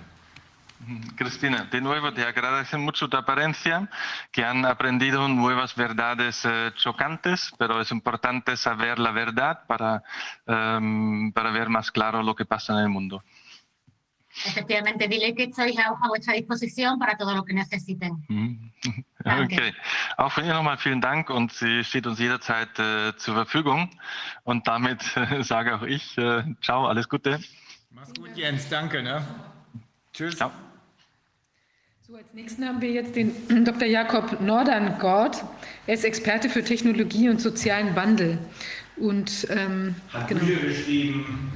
Cristina, 1.16 1.66
de 1.66 1.82
nuevo 1.82 2.14
te 2.14 2.24
agradecen 2.24 2.82
mucho 2.82 3.10
tu 3.10 3.18
apariencia, 3.18 3.90
que 4.32 4.44
han 4.44 4.66
aprendido 4.66 5.28
nuevas 5.28 5.76
verdades 5.76 6.46
eh, 6.46 6.72
chocantes, 6.76 7.52
pero 7.58 7.82
es 7.82 7.92
importante 7.92 8.56
saber 8.58 9.00
la 9.00 9.12
verdad 9.12 9.66
para, 9.68 10.04
em, 10.46 11.32
para 11.32 11.52
ver 11.52 11.70
más 11.70 11.92
claro 11.92 12.24
lo 12.24 12.36
que 12.36 12.46
pasa 12.46 12.74
en 12.74 12.80
el 12.80 12.90
mundo. 12.90 13.24
Efectivamente, 14.46 15.08
dile 15.08 15.34
que 15.34 15.46
estoy 15.46 15.76
a, 15.78 15.88
a 15.88 16.08
vuestra 16.08 16.34
disposición 16.34 17.00
para 17.00 17.18
todo 17.18 17.34
lo 17.34 17.44
que 17.44 17.54
necesiten. 17.54 18.24
Danke. 19.24 19.56
Okay. 19.56 19.74
Auch 20.18 20.32
von 20.32 20.46
ihr 20.46 20.54
nochmal 20.54 20.78
vielen 20.78 21.02
Dank 21.02 21.30
und 21.30 21.52
sie 21.52 21.84
steht 21.84 22.06
uns 22.06 22.20
jederzeit 22.20 22.78
äh, 22.80 23.16
zur 23.18 23.34
Verfügung. 23.34 23.90
Und 24.44 24.68
damit 24.68 25.02
äh, 25.18 25.44
sage 25.44 25.76
auch 25.76 25.84
ich, 25.84 26.18
äh, 26.18 26.44
ciao, 26.62 26.86
alles 26.86 27.10
Gute. 27.10 27.40
Mach's 27.92 28.14
gut, 28.14 28.36
Jens. 28.36 28.70
Danke. 28.70 29.02
Ne? 29.02 29.26
Tschüss. 30.14 30.38
Ciao. 30.38 30.52
So, 32.10 32.16
als 32.16 32.34
nächsten 32.34 32.66
haben 32.66 32.80
wir 32.80 32.90
jetzt 32.90 33.18
den 33.18 33.34
Dr. 33.66 33.86
Jakob 33.86 34.40
Norderngott. 34.40 35.44
Er 35.88 35.94
ist 35.94 36.06
Experte 36.06 36.48
für 36.50 36.64
Technologie 36.64 37.28
und 37.28 37.42
sozialen 37.42 37.98
Wandel 37.98 38.38
und 38.96 39.46
ähm, 39.50 39.94
Hat 40.14 40.30
genau, 40.30 40.40
Bücher 40.40 40.68
geschrieben. 40.68 41.52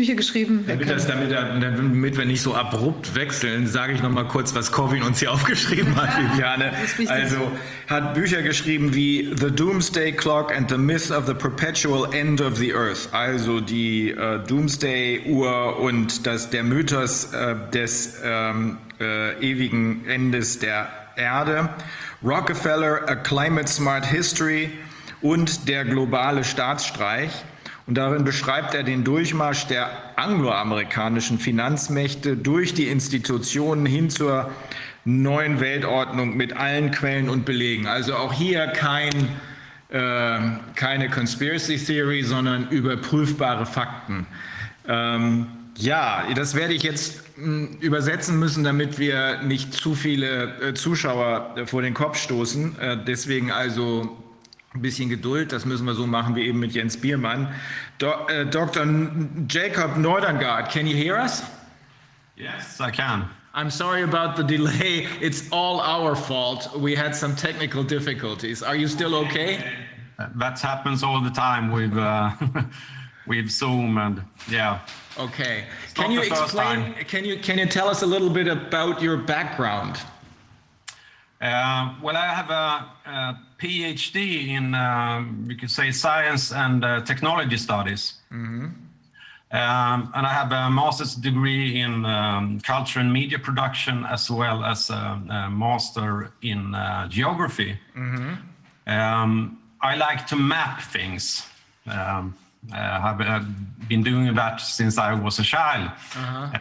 Bücher 0.00 0.14
geschrieben. 0.14 0.64
Damit, 0.66 0.88
das, 0.88 1.06
damit, 1.06 1.30
damit 1.30 2.16
wir 2.16 2.24
nicht 2.24 2.40
so 2.40 2.54
abrupt 2.54 3.14
wechseln, 3.14 3.66
sage 3.66 3.92
ich 3.92 4.02
noch 4.02 4.08
mal 4.10 4.24
kurz, 4.24 4.54
was 4.54 4.72
Corwin 4.72 5.02
uns 5.02 5.18
hier 5.18 5.30
aufgeschrieben 5.32 5.94
hat, 5.94 6.16
Viviane. 6.18 6.72
Also 7.08 7.52
hat 7.86 8.14
Bücher 8.14 8.40
geschrieben 8.40 8.94
wie 8.94 9.30
The 9.38 9.50
Doomsday 9.50 10.12
Clock 10.12 10.56
and 10.56 10.70
the 10.70 10.78
Myth 10.78 11.10
of 11.10 11.26
the 11.26 11.34
Perpetual 11.34 12.14
End 12.14 12.40
of 12.40 12.56
the 12.56 12.72
Earth. 12.72 13.10
Also 13.12 13.60
die 13.60 14.10
äh, 14.10 14.38
Doomsday-Uhr 14.46 15.78
und 15.78 16.26
das, 16.26 16.48
der 16.48 16.62
Mythos 16.62 17.34
äh, 17.34 17.56
des 17.72 18.20
ähm, 18.24 18.78
äh, 19.00 19.38
ewigen 19.40 20.06
Endes 20.06 20.60
der 20.60 20.88
Erde. 21.16 21.68
Rockefeller, 22.24 23.06
A 23.06 23.16
Climate 23.16 23.68
Smart 23.68 24.06
History 24.06 24.70
und 25.20 25.68
der 25.68 25.84
globale 25.84 26.44
Staatsstreich. 26.44 27.30
Und 27.90 27.96
darin 27.96 28.22
beschreibt 28.22 28.72
er 28.74 28.84
den 28.84 29.02
Durchmarsch 29.02 29.66
der 29.66 29.90
angloamerikanischen 30.14 31.40
Finanzmächte 31.40 32.36
durch 32.36 32.72
die 32.72 32.86
Institutionen 32.86 33.84
hin 33.84 34.10
zur 34.10 34.48
neuen 35.04 35.58
Weltordnung 35.58 36.36
mit 36.36 36.52
allen 36.52 36.92
Quellen 36.92 37.28
und 37.28 37.44
Belegen. 37.44 37.88
Also 37.88 38.14
auch 38.14 38.32
hier 38.32 38.68
kein, 38.68 39.10
äh, 39.88 40.38
keine 40.76 41.10
Conspiracy 41.10 41.78
Theory, 41.78 42.22
sondern 42.22 42.68
überprüfbare 42.68 43.66
Fakten. 43.66 44.24
Ähm, 44.86 45.48
ja, 45.76 46.22
das 46.36 46.54
werde 46.54 46.74
ich 46.74 46.84
jetzt 46.84 47.24
mh, 47.38 47.70
übersetzen 47.80 48.38
müssen, 48.38 48.62
damit 48.62 49.00
wir 49.00 49.42
nicht 49.42 49.74
zu 49.74 49.96
viele 49.96 50.60
äh, 50.60 50.74
Zuschauer 50.74 51.56
äh, 51.56 51.66
vor 51.66 51.82
den 51.82 51.94
Kopf 51.94 52.18
stoßen. 52.18 52.78
Äh, 52.78 52.98
deswegen 53.04 53.50
also 53.50 54.16
ein 54.74 54.82
bisschen 54.82 55.08
Geduld, 55.08 55.52
das 55.52 55.64
müssen 55.64 55.84
wir 55.86 55.94
so 55.94 56.06
machen 56.06 56.36
wie 56.36 56.46
eben 56.46 56.60
mit 56.60 56.72
Jens 56.72 56.96
Biermann. 56.96 57.48
Do, 57.98 58.12
äh, 58.28 58.46
Dr. 58.46 58.86
Jacob 59.48 59.96
Nordergaard, 59.96 60.70
can 60.70 60.86
you 60.86 60.96
hear 60.96 61.16
us? 61.16 61.42
Yes, 62.36 62.80
I 62.80 62.90
can. 62.90 63.28
I'm 63.52 63.70
sorry 63.70 64.02
about 64.02 64.36
the 64.36 64.44
delay. 64.44 65.08
It's 65.20 65.50
all 65.50 65.80
our 65.80 66.14
fault. 66.14 66.70
We 66.78 66.94
had 66.94 67.16
some 67.16 67.34
technical 67.34 67.82
difficulties. 67.82 68.62
Are 68.62 68.76
you 68.76 68.86
still 68.86 69.14
okay? 69.26 69.58
Uh, 70.18 70.28
That 70.36 70.60
happens 70.60 71.02
all 71.02 71.20
the 71.20 71.30
time 71.30 71.72
with 71.72 71.96
uh, 71.98 72.30
with 73.26 73.50
Zoom 73.50 73.98
and 73.98 74.22
yeah. 74.48 74.78
Okay. 75.18 75.64
It's 75.84 75.94
Can 75.94 76.12
you 76.12 76.22
explain? 76.22 76.94
Can 77.08 77.24
you 77.24 77.38
can 77.40 77.58
you 77.58 77.66
tell 77.66 77.88
us 77.88 78.02
a 78.02 78.06
little 78.06 78.30
bit 78.30 78.46
about 78.46 79.02
your 79.02 79.16
background? 79.16 79.98
Uh, 81.40 81.94
well, 82.02 82.16
I 82.16 82.26
have 82.34 82.50
a, 82.50 83.10
a 83.10 83.38
PhD 83.58 84.48
in 84.48 84.74
uh, 84.74 85.24
you 85.46 85.56
could 85.56 85.70
say 85.70 85.90
science 85.90 86.52
and 86.52 86.84
uh, 86.84 87.00
technology 87.02 87.56
studies. 87.56 88.14
Um, 89.52 90.12
and 90.14 90.26
I 90.26 90.32
have 90.32 90.52
a 90.52 90.70
master's 90.70 91.16
degree 91.16 91.80
in 91.80 92.04
um, 92.04 92.60
culture 92.60 93.00
and 93.00 93.12
media 93.12 93.38
production, 93.38 94.04
as 94.04 94.30
well 94.30 94.62
as 94.64 94.90
a, 94.90 95.20
a 95.28 95.50
master 95.50 96.32
in 96.42 96.74
uh, 96.74 97.08
geography. 97.08 97.76
Um, 98.86 99.58
I 99.80 99.96
like 99.96 100.26
to 100.28 100.36
map 100.36 100.82
things. 100.82 101.46
Uh, 102.72 102.76
I've 102.76 103.20
uh, 103.20 103.40
been 103.88 104.02
doing 104.02 104.34
that 104.34 104.60
since 104.60 104.98
I 104.98 105.14
was 105.14 105.38
a 105.38 105.42
child, 105.42 105.90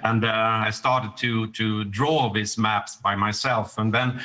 and 0.03 0.23
uh, 0.23 0.67
I 0.67 0.71
started 0.71 1.17
to 1.17 1.47
to 1.47 1.83
draw 1.85 2.31
these 2.31 2.57
maps 2.57 2.95
by 2.95 3.15
myself. 3.15 3.77
And 3.77 3.93
then, 3.93 4.19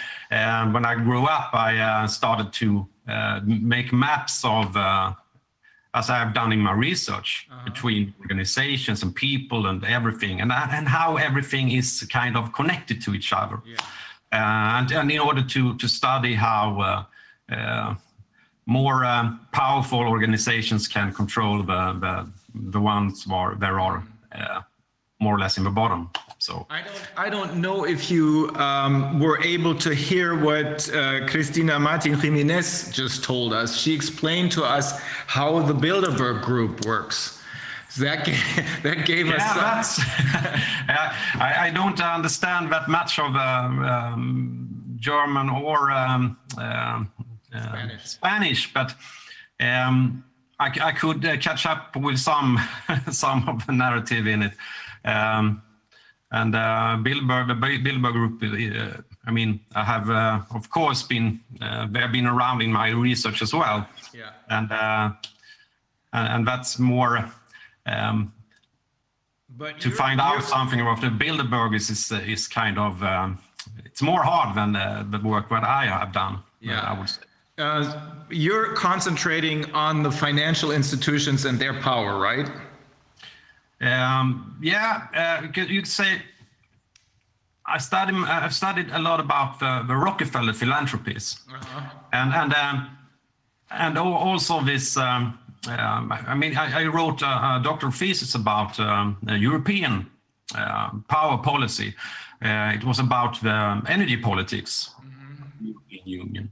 when 0.72 0.84
I 0.86 0.94
grew 0.94 1.24
up, 1.24 1.52
I 1.52 1.78
uh, 1.78 2.06
started 2.06 2.52
to 2.54 2.86
uh, 3.08 3.40
make 3.44 3.92
maps 3.92 4.44
of. 4.44 4.76
Uh, 4.76 5.14
as 5.94 6.10
I 6.10 6.18
have 6.18 6.34
done 6.34 6.52
in 6.52 6.58
my 6.58 6.72
research 6.72 7.48
between 7.64 8.14
organizations 8.20 9.04
and 9.04 9.14
people 9.14 9.66
and 9.66 9.84
everything, 9.84 10.40
and 10.40 10.50
and 10.52 10.88
how 10.88 11.16
everything 11.16 11.70
is 11.70 12.02
kind 12.10 12.36
of 12.36 12.52
connected 12.52 13.00
to 13.02 13.14
each 13.14 13.32
other, 13.32 13.62
uh, 14.32 14.78
and 14.78 14.90
and 14.90 15.10
in 15.10 15.20
order 15.20 15.42
to 15.42 15.76
to 15.76 15.88
study 15.88 16.34
how 16.34 16.80
uh, 16.80 17.54
uh, 17.54 17.94
more 18.66 19.04
um, 19.04 19.40
powerful 19.52 20.00
organizations 20.00 20.88
can 20.88 21.12
control 21.12 21.62
the 21.62 21.92
the, 22.00 22.28
the 22.72 22.80
ones 22.80 23.26
where 23.26 23.54
there 23.56 23.78
are 23.80 24.02
uh, 24.32 24.62
more 25.20 25.34
or 25.36 25.38
less 25.38 25.58
in 25.58 25.64
the 25.64 25.70
bottom. 25.70 26.10
So 26.38 26.66
I 26.68 26.82
don't, 26.82 27.08
I 27.16 27.30
don't 27.30 27.56
know 27.56 27.86
if 27.86 28.10
you 28.10 28.50
um, 28.56 29.18
were 29.18 29.40
able 29.42 29.74
to 29.76 29.94
hear 29.94 30.38
what 30.38 30.92
uh, 30.92 31.26
Cristina 31.26 31.78
Martin 31.78 32.14
Jimenez 32.14 32.90
just 32.92 33.24
told 33.24 33.54
us. 33.54 33.78
She 33.78 33.94
explained 33.94 34.52
to 34.52 34.64
us 34.64 35.00
how 35.26 35.60
the 35.62 35.72
Bilderberg 35.74 36.42
Group 36.42 36.84
works. 36.84 37.40
That 37.98 38.24
gave, 38.26 38.42
that 38.82 39.06
gave 39.06 39.28
us. 39.28 39.38
Yeah, 39.38 39.52
some- 39.52 39.62
that's. 39.62 40.00
I, 41.40 41.66
I 41.66 41.70
don't 41.70 42.00
understand 42.00 42.70
that 42.72 42.88
much 42.88 43.18
of 43.18 43.34
um, 43.36 43.84
um, 43.84 44.96
German 44.96 45.48
or 45.48 45.90
um, 45.92 46.36
um, 46.58 47.12
uh, 47.13 47.13
Spanish. 47.62 48.04
Spanish, 48.04 48.72
but 48.72 48.94
um, 49.60 50.24
I, 50.58 50.66
I 50.82 50.92
could 50.92 51.24
uh, 51.24 51.36
catch 51.36 51.66
up 51.66 51.96
with 51.96 52.18
some 52.18 52.58
some 53.10 53.48
of 53.48 53.66
the 53.66 53.72
narrative 53.72 54.26
in 54.26 54.42
it. 54.42 54.52
Um, 55.04 55.62
and 56.30 56.54
uh, 56.54 56.96
Bilderberg, 57.00 57.48
the 57.48 57.54
Bil- 57.54 57.78
Bilderberg 57.80 58.12
Group. 58.12 58.42
Uh, 58.42 59.02
I 59.26 59.30
mean, 59.30 59.60
I 59.74 59.84
have 59.84 60.10
uh, 60.10 60.40
of 60.54 60.68
course 60.70 61.02
been 61.02 61.40
uh, 61.60 61.86
they 61.90 62.00
have 62.00 62.12
been 62.12 62.26
around 62.26 62.60
in 62.62 62.72
my 62.72 62.88
research 62.90 63.42
as 63.42 63.54
well, 63.54 63.86
Yeah. 64.12 64.30
and 64.48 64.72
uh, 64.72 65.10
and, 66.12 66.46
that's 66.46 66.78
more. 66.78 67.30
Um, 67.86 68.32
But 69.56 69.80
to 69.80 69.90
find 69.90 70.20
out 70.20 70.42
something 70.42 70.80
about 70.80 71.00
the 71.00 71.10
Bilderberg 71.10 71.74
is 71.74 72.10
is, 72.10 72.48
kind 72.48 72.78
of 72.78 73.02
um, 73.02 73.38
it's 73.84 74.02
more 74.02 74.22
hard 74.24 74.56
than 74.56 74.74
uh, 74.76 75.04
the 75.10 75.18
work 75.18 75.48
that 75.50 75.62
I 75.64 75.86
have 75.86 76.12
done. 76.12 76.38
Yeah. 76.60 76.80
I 76.80 76.98
would 76.98 77.08
say. 77.08 77.22
Uh, 77.56 78.10
you're 78.30 78.74
concentrating 78.74 79.70
on 79.72 80.02
the 80.02 80.10
financial 80.10 80.72
institutions 80.72 81.44
and 81.44 81.58
their 81.58 81.80
power, 81.80 82.18
right? 82.18 82.50
Um, 83.80 84.58
yeah, 84.60 85.06
uh, 85.14 85.46
you 85.54 85.80
could 85.82 85.86
say 85.86 86.22
I 87.66 87.78
studied. 87.78 88.16
I've 88.16 88.54
studied 88.54 88.90
a 88.90 88.98
lot 88.98 89.20
about 89.20 89.60
the, 89.60 89.84
the 89.86 89.94
Rockefeller 89.94 90.52
philanthropies, 90.52 91.38
and 92.12 92.32
and 92.32 92.54
um, 92.54 92.90
and 93.70 93.98
also 93.98 94.60
this. 94.62 94.96
Um, 94.96 95.38
um, 95.68 96.12
I 96.12 96.34
mean, 96.34 96.56
I, 96.56 96.82
I 96.82 96.86
wrote 96.86 97.22
a, 97.22 97.26
a 97.26 97.60
doctoral 97.62 97.92
thesis 97.92 98.34
about 98.34 98.78
um, 98.78 99.16
European 99.26 100.10
uh, 100.54 100.90
power 101.08 101.38
policy. 101.38 101.94
Uh, 102.42 102.72
it 102.74 102.84
was 102.84 102.98
about 102.98 103.40
the 103.40 103.82
energy 103.88 104.18
politics, 104.18 104.90
European 105.62 106.06
Union. 106.06 106.50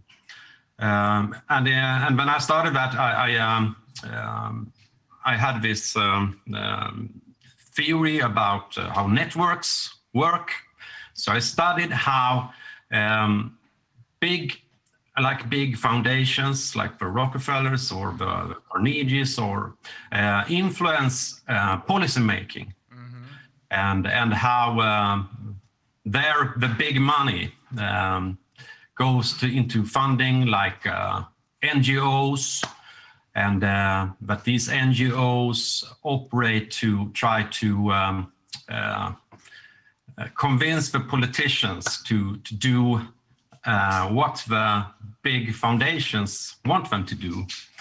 Um, 0.82 1.36
and 1.48 1.68
uh, 1.68 2.06
and 2.06 2.18
when 2.18 2.28
I 2.28 2.38
started 2.38 2.74
that, 2.74 2.94
I 2.94 3.10
I, 3.26 3.36
um, 3.36 3.76
um, 4.12 4.72
I 5.24 5.36
had 5.36 5.62
this 5.62 5.96
um, 5.96 6.40
um, 6.54 7.22
theory 7.76 8.18
about 8.18 8.76
uh, 8.76 8.90
how 8.92 9.06
networks 9.06 9.94
work. 10.12 10.50
So 11.14 11.30
I 11.30 11.38
studied 11.38 11.92
how 11.92 12.50
um, 12.90 13.56
big, 14.18 14.60
like 15.20 15.48
big 15.48 15.76
foundations, 15.76 16.74
like 16.74 16.98
the 16.98 17.06
Rockefellers 17.06 17.92
or 17.92 18.14
the 18.18 18.56
Carnegies, 18.68 19.38
or 19.38 19.76
uh, 20.10 20.44
influence 20.48 21.42
uh, 21.48 21.76
policy 21.78 22.20
making, 22.20 22.74
and 23.70 24.06
and 24.08 24.34
how 24.34 24.80
um, 24.80 25.60
their 26.04 26.54
the 26.56 26.68
big 26.68 27.00
money 27.00 27.52
um, 27.78 28.36
goes 29.02 29.32
to 29.40 29.46
into 29.46 29.84
funding 29.84 30.46
like 30.46 30.86
uh, 30.86 31.22
NGOs, 31.62 32.64
and 33.34 33.64
uh, 33.64 34.06
but 34.20 34.44
these 34.44 34.68
NGOs 34.68 35.84
operate 36.02 36.70
to 36.82 37.10
try 37.12 37.38
to 37.60 37.68
um, 37.90 38.32
uh, 38.68 39.12
convince 40.34 40.90
the 40.90 41.00
politicians 41.00 41.84
to 42.08 42.36
to 42.46 42.54
do 42.54 43.00
uh, 43.64 44.08
what 44.18 44.44
the 44.48 44.84
big 45.22 45.54
foundations 45.54 46.56
want 46.64 46.90
them 46.90 47.04
to 47.06 47.14
do. 47.14 47.34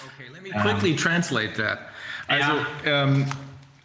Okay, 0.08 0.28
let 0.34 0.42
me 0.42 0.52
quickly 0.66 0.96
translate 0.96 1.54
that. 1.56 1.78
Also, 2.30 2.66
ähm, 2.86 3.26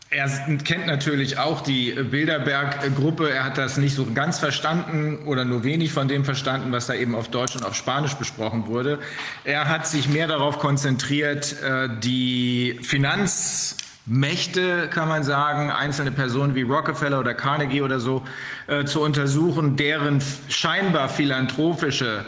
er 0.09 0.29
kennt 0.65 0.87
natürlich 0.87 1.39
auch 1.39 1.63
die 1.63 1.93
Bilderberg-Gruppe. 1.93 3.31
Er 3.31 3.45
hat 3.45 3.59
das 3.59 3.77
nicht 3.77 3.97
so 3.97 4.07
ganz 4.13 4.39
verstanden 4.39 5.27
oder 5.27 5.45
nur 5.45 5.65
wenig 5.65 5.93
von 5.93 6.07
dem 6.07 6.25
verstanden, 6.25 6.71
was 6.71 6.87
da 6.87 6.95
eben 6.95 7.17
auf 7.17 7.29
Deutsch 7.29 7.57
und 7.57 7.65
auf 7.65 7.75
Spanisch 7.75 8.15
besprochen 8.15 8.69
wurde. 8.69 9.01
Er 9.45 9.69
hat 9.69 9.87
sich 9.87 10.09
mehr 10.09 10.29
darauf 10.29 10.61
konzentriert, 10.61 11.61
äh, 11.61 11.89
die 12.01 12.79
Finanzmächte, 12.83 14.89
kann 14.89 15.09
man 15.09 15.25
sagen, 15.25 15.73
einzelne 15.73 16.13
Personen 16.13 16.55
wie 16.55 16.63
Rockefeller 16.63 17.19
oder 17.19 17.35
Carnegie 17.35 17.83
oder 17.83 17.99
so, 17.99 18.23
äh, 18.69 18.85
zu 18.85 19.03
untersuchen, 19.03 19.77
deren 19.77 20.23
scheinbar 20.49 21.09
philanthropische 21.09 22.25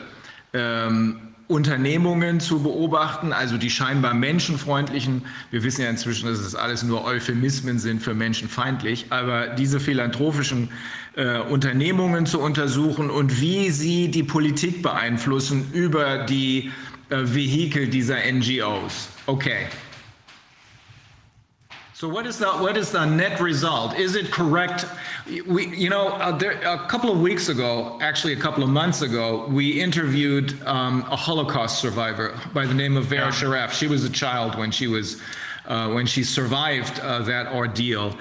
ähm, 0.52 1.27
Unternehmungen 1.48 2.40
zu 2.40 2.62
beobachten, 2.62 3.32
also 3.32 3.56
die 3.56 3.70
scheinbar 3.70 4.12
menschenfreundlichen. 4.12 5.24
Wir 5.50 5.62
wissen 5.64 5.82
ja 5.82 5.88
inzwischen, 5.88 6.28
dass 6.28 6.40
es 6.40 6.54
alles 6.54 6.82
nur 6.82 7.04
Euphemismen 7.04 7.78
sind 7.78 8.02
für 8.02 8.14
menschenfeindlich, 8.14 9.06
aber 9.08 9.48
diese 9.48 9.80
philanthropischen 9.80 10.68
äh, 11.16 11.38
Unternehmungen 11.38 12.26
zu 12.26 12.38
untersuchen 12.38 13.08
und 13.08 13.40
wie 13.40 13.70
sie 13.70 14.10
die 14.10 14.22
Politik 14.22 14.82
beeinflussen 14.82 15.70
über 15.72 16.18
die 16.18 16.70
äh, 17.08 17.16
Vehikel 17.24 17.88
dieser 17.88 18.18
NGOs. 18.30 19.08
Okay. 19.24 19.68
So 21.98 22.08
what 22.08 22.28
is 22.28 22.38
the 22.38 22.46
what 22.46 22.76
is 22.76 22.92
the 22.92 23.04
net 23.04 23.40
result? 23.40 23.98
Is 23.98 24.14
it 24.14 24.30
correct? 24.30 24.86
We, 25.48 25.66
you 25.76 25.90
know, 25.90 26.10
uh, 26.10 26.30
there, 26.30 26.52
a 26.52 26.86
couple 26.86 27.10
of 27.10 27.20
weeks 27.20 27.48
ago, 27.48 27.98
actually 28.00 28.34
a 28.34 28.36
couple 28.36 28.62
of 28.62 28.68
months 28.68 29.02
ago, 29.02 29.48
we 29.48 29.80
interviewed 29.80 30.54
um, 30.64 31.04
a 31.10 31.16
Holocaust 31.16 31.80
survivor 31.80 32.38
by 32.54 32.66
the 32.66 32.72
name 32.72 32.96
of 32.96 33.06
Vera 33.06 33.32
Sharaf. 33.32 33.72
She 33.72 33.88
was 33.88 34.04
a 34.04 34.10
child 34.10 34.56
when 34.56 34.70
she 34.70 34.86
was 34.86 35.20
uh, 35.66 35.90
when 35.90 36.06
she 36.06 36.22
survived 36.22 37.00
uh, 37.00 37.18
that 37.22 37.48
ordeal. 37.52 38.16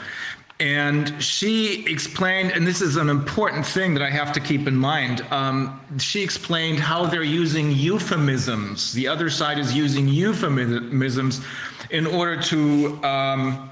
And 0.59 1.21
she 1.21 1.85
explained, 1.85 2.53
and 2.53 2.65
this 2.65 2.81
is 2.81 2.95
an 2.95 3.09
important 3.09 3.63
thing 3.63 3.93
that 3.93 4.01
I 4.01 4.09
have 4.09 4.33
to 4.33 4.39
keep 4.39 4.67
in 4.67 4.75
mind. 4.75 5.23
Um, 5.29 5.79
she 5.99 6.23
explained 6.23 6.79
how 6.79 7.05
they're 7.05 7.21
using 7.21 7.71
euphemisms. 7.71 8.91
The 8.93 9.07
other 9.07 9.29
side 9.29 9.59
is 9.59 9.75
using 9.75 10.07
euphemisms 10.07 11.41
in 11.89 12.05
order 12.07 12.41
to, 12.43 13.03
um, 13.03 13.69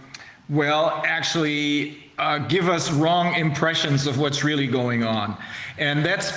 well, 0.49 1.01
actually 1.05 1.97
uh, 2.17 2.37
give 2.39 2.69
us 2.69 2.91
wrong 2.91 3.33
impressions 3.35 4.07
of 4.07 4.17
what's 4.19 4.43
really 4.43 4.67
going 4.67 5.03
on. 5.03 5.37
And 5.77 6.05
that's 6.05 6.31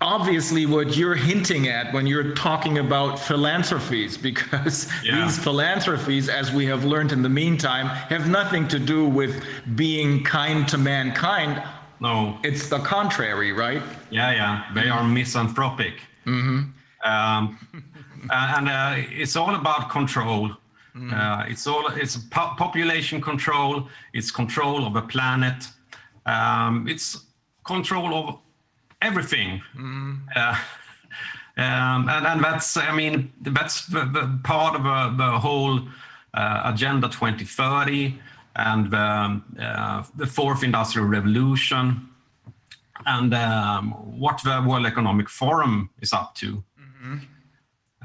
obviously 0.00 0.66
what 0.66 0.96
you're 0.96 1.14
hinting 1.14 1.68
at 1.68 1.92
when 1.94 2.06
you're 2.06 2.34
talking 2.34 2.78
about 2.78 3.18
philanthropies, 3.18 4.18
because 4.18 4.90
Yeah. 5.04 5.24
these 5.24 5.38
philanthropies, 5.38 6.28
as 6.28 6.52
we 6.52 6.66
have 6.66 6.84
learned 6.84 7.12
in 7.12 7.22
the 7.22 7.28
meantime, 7.28 7.86
have 7.86 8.28
nothing 8.28 8.66
to 8.68 8.78
do 8.78 9.06
with 9.08 9.42
being 9.76 10.22
kind 10.24 10.66
to 10.68 10.78
mankind. 10.78 11.62
No, 12.00 12.38
It's 12.42 12.68
the 12.68 12.80
contrary, 12.80 13.52
right? 13.52 13.82
Yeah, 14.10 14.32
yeah, 14.32 14.64
they 14.74 14.88
are 14.90 15.04
misanthropic. 15.04 15.94
Um, 16.26 16.74
and 17.04 17.50
and 18.30 18.68
uh, 18.68 18.94
it's 19.10 19.36
all 19.36 19.54
about 19.54 19.90
control. 19.90 20.50
Uh, 20.96 21.44
it's 21.48 21.66
all 21.66 21.88
it's 21.88 22.16
po- 22.16 22.54
population 22.56 23.20
control. 23.20 23.88
It's 24.12 24.30
control 24.30 24.86
of 24.86 24.94
a 24.96 25.02
planet. 25.02 25.68
Um, 26.24 26.86
it's 26.88 27.26
control 27.64 28.14
of 28.14 28.38
everything. 29.02 29.60
Uh, 30.36 30.56
um, 31.56 32.08
and, 32.08 32.26
and 32.26 32.44
that's 32.44 32.76
I 32.76 32.94
mean 32.94 33.32
that's 33.40 33.86
the, 33.86 34.04
the 34.04 34.38
part 34.44 34.76
of 34.76 34.82
the, 34.84 35.24
the 35.24 35.38
whole 35.38 35.80
uh, 36.34 36.62
agenda 36.72 37.08
2030 37.08 38.18
and 38.56 38.90
the, 38.90 38.98
um, 38.98 39.44
uh, 39.60 40.04
the 40.16 40.26
fourth 40.26 40.62
industrial 40.62 41.08
revolution 41.08 42.08
and 43.06 43.34
um, 43.34 43.90
what 44.18 44.40
the 44.44 44.64
World 44.66 44.86
Economic 44.86 45.28
Forum 45.28 45.90
is 46.00 46.12
up 46.12 46.34
to. 46.36 46.62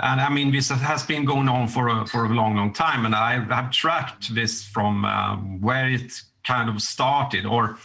And 0.01 0.21
I 0.21 0.29
mean, 0.29 0.51
this 0.51 0.69
has 0.69 1.03
been 1.03 1.25
going 1.25 1.49
on 1.49 1.67
for 1.67 1.89
a, 1.89 2.07
for 2.07 2.25
a 2.25 2.29
long, 2.29 2.55
long 2.55 2.73
time, 2.73 3.05
and 3.05 3.13
I 3.13 3.39
have 3.53 3.71
tracked 3.71 4.33
this 4.33 4.63
from 4.63 5.03
um, 5.03 5.59
where 5.59 5.89
it 5.89 6.21
kind 6.45 6.69
of 6.69 6.81
started, 6.81 7.45
or 7.45 7.77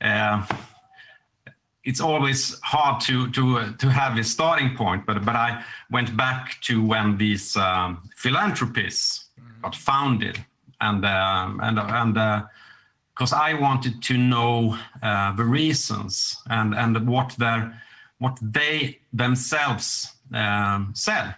uh, 0.00 0.44
it's 1.84 2.00
always 2.00 2.58
hard 2.60 3.00
to 3.02 3.30
to 3.30 3.58
uh, 3.58 3.72
to 3.78 3.88
have 3.88 4.18
a 4.18 4.24
starting 4.24 4.76
point. 4.76 5.06
But 5.06 5.24
but 5.24 5.36
I 5.36 5.64
went 5.90 6.16
back 6.16 6.58
to 6.62 6.84
when 6.84 7.16
these 7.18 7.56
um, 7.56 8.10
philanthropies 8.16 9.26
got 9.62 9.76
founded, 9.76 10.44
and 10.80 11.04
um, 11.04 11.60
and 11.62 11.78
and 11.78 12.44
because 13.14 13.32
I 13.32 13.54
wanted 13.54 14.02
to 14.02 14.18
know 14.18 14.76
uh, 15.02 15.36
the 15.36 15.44
reasons 15.44 16.36
and 16.46 16.74
and 16.74 17.08
what 17.08 17.36
their 17.38 17.80
what 18.18 18.38
they 18.42 18.98
themselves 19.12 20.12
um, 20.34 20.92
said. 20.96 21.36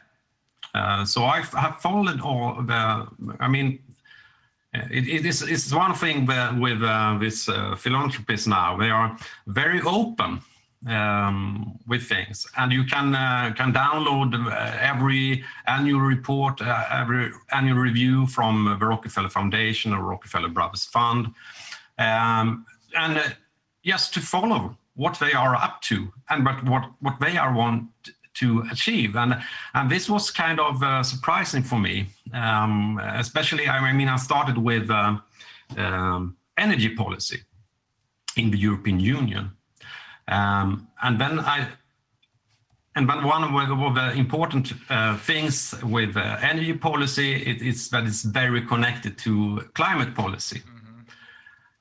Uh, 0.74 1.04
so 1.04 1.24
I 1.24 1.42
have 1.42 1.80
followed 1.80 2.20
all 2.20 2.62
the. 2.62 3.06
I 3.40 3.48
mean, 3.48 3.78
it, 4.72 5.08
it 5.08 5.26
is 5.26 5.42
it's 5.42 5.72
one 5.72 5.94
thing 5.94 6.26
that 6.26 6.58
with 6.58 6.82
uh, 6.82 7.18
this 7.20 7.48
uh, 7.48 7.76
philanthropists 7.76 8.46
now. 8.46 8.76
They 8.76 8.90
are 8.90 9.16
very 9.46 9.82
open 9.82 10.40
um, 10.88 11.78
with 11.86 12.04
things, 12.04 12.46
and 12.56 12.72
you 12.72 12.84
can 12.84 13.14
uh, 13.14 13.52
can 13.54 13.72
download 13.72 14.34
uh, 14.34 14.76
every 14.80 15.44
annual 15.66 16.00
report, 16.00 16.62
uh, 16.62 16.84
every 16.90 17.30
annual 17.52 17.78
review 17.78 18.26
from 18.26 18.76
the 18.80 18.86
Rockefeller 18.86 19.28
Foundation 19.28 19.92
or 19.92 20.02
Rockefeller 20.02 20.48
Brothers 20.48 20.86
Fund, 20.86 21.26
um, 21.98 22.64
and 22.96 23.18
uh, 23.18 23.28
just 23.84 24.14
to 24.14 24.20
follow 24.20 24.76
what 24.94 25.18
they 25.18 25.32
are 25.32 25.54
up 25.54 25.80
to 25.82 26.12
and 26.30 26.44
but 26.44 26.62
what 26.64 26.90
what 27.00 27.18
they 27.20 27.36
are 27.36 27.54
want 27.54 27.88
to 28.34 28.64
achieve. 28.70 29.16
And 29.16 29.42
and 29.74 29.90
this 29.90 30.08
was 30.08 30.30
kind 30.30 30.60
of 30.60 30.82
uh, 30.82 31.02
surprising 31.02 31.62
for 31.62 31.78
me. 31.78 32.06
Um, 32.32 32.98
especially 33.16 33.68
i 33.68 33.92
mean 33.92 34.08
i 34.08 34.16
started 34.16 34.56
with 34.56 34.90
um, 34.90 35.22
um, 35.76 36.36
energy 36.56 36.88
policy 36.94 37.40
in 38.36 38.50
the 38.50 38.58
european 38.58 39.00
union. 39.00 39.50
Um, 40.28 40.88
and 41.02 41.20
then 41.20 41.40
i 41.40 41.68
and 42.94 43.08
then 43.08 43.24
one 43.24 43.42
of 43.42 43.94
the, 43.94 44.12
important 44.12 44.74
uh, 44.90 45.16
things 45.16 45.74
with 45.82 46.16
uh, 46.16 46.36
energy 46.42 46.74
policy 46.74 47.32
it, 47.32 47.62
is 47.62 47.88
that 47.88 48.04
it's 48.04 48.22
very 48.22 48.60
connected 48.66 49.16
to 49.18 49.66
climate 49.74 50.14
policy. 50.14 50.62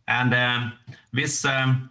And 0.07 0.33
um, 0.33 0.73
this 1.11 1.43
um, 1.43 1.90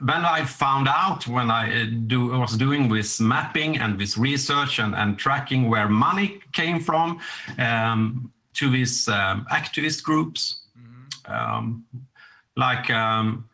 when 0.00 0.24
I 0.24 0.44
found 0.44 0.88
out 0.88 1.26
when 1.26 1.50
I 1.50 1.82
uh, 1.82 1.86
do, 2.06 2.28
was 2.38 2.56
doing 2.56 2.88
this 2.88 3.20
mapping 3.20 3.78
and 3.78 3.98
this 3.98 4.16
research 4.18 4.78
and, 4.78 4.94
and 4.94 5.18
tracking 5.18 5.68
where 5.70 5.88
money 5.88 6.40
came 6.52 6.80
from 6.80 7.20
um, 7.58 8.30
to 8.54 8.70
these 8.70 9.08
um, 9.08 9.46
activist 9.50 10.02
groups, 10.02 10.62
Um, 11.28 11.84
like 12.56 12.88
um, 12.90 13.48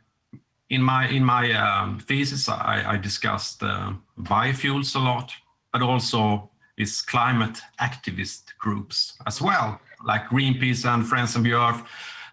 in 0.68 0.82
my 0.82 1.08
in 1.08 1.24
my 1.24 1.52
um, 1.52 1.98
thesis, 2.00 2.48
I, 2.48 2.84
I 2.94 2.98
discussed 2.98 3.62
uh, 3.62 3.92
biofuels 4.18 4.94
a 4.94 4.98
lot, 4.98 5.32
but 5.72 5.82
also 5.82 6.50
these 6.76 7.02
climate 7.02 7.62
activist 7.78 8.42
groups 8.58 9.18
as 9.26 9.40
well, 9.40 9.80
like 10.04 10.28
Greenpeace 10.28 10.84
and 10.84 11.06
Friends 11.06 11.36
of 11.36 11.42
the 11.42 11.52
Earth. 11.52 11.82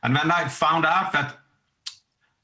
And 0.04 0.16
then 0.16 0.32
I 0.32 0.48
found 0.48 0.86
out 0.86 1.12
that 1.12 1.38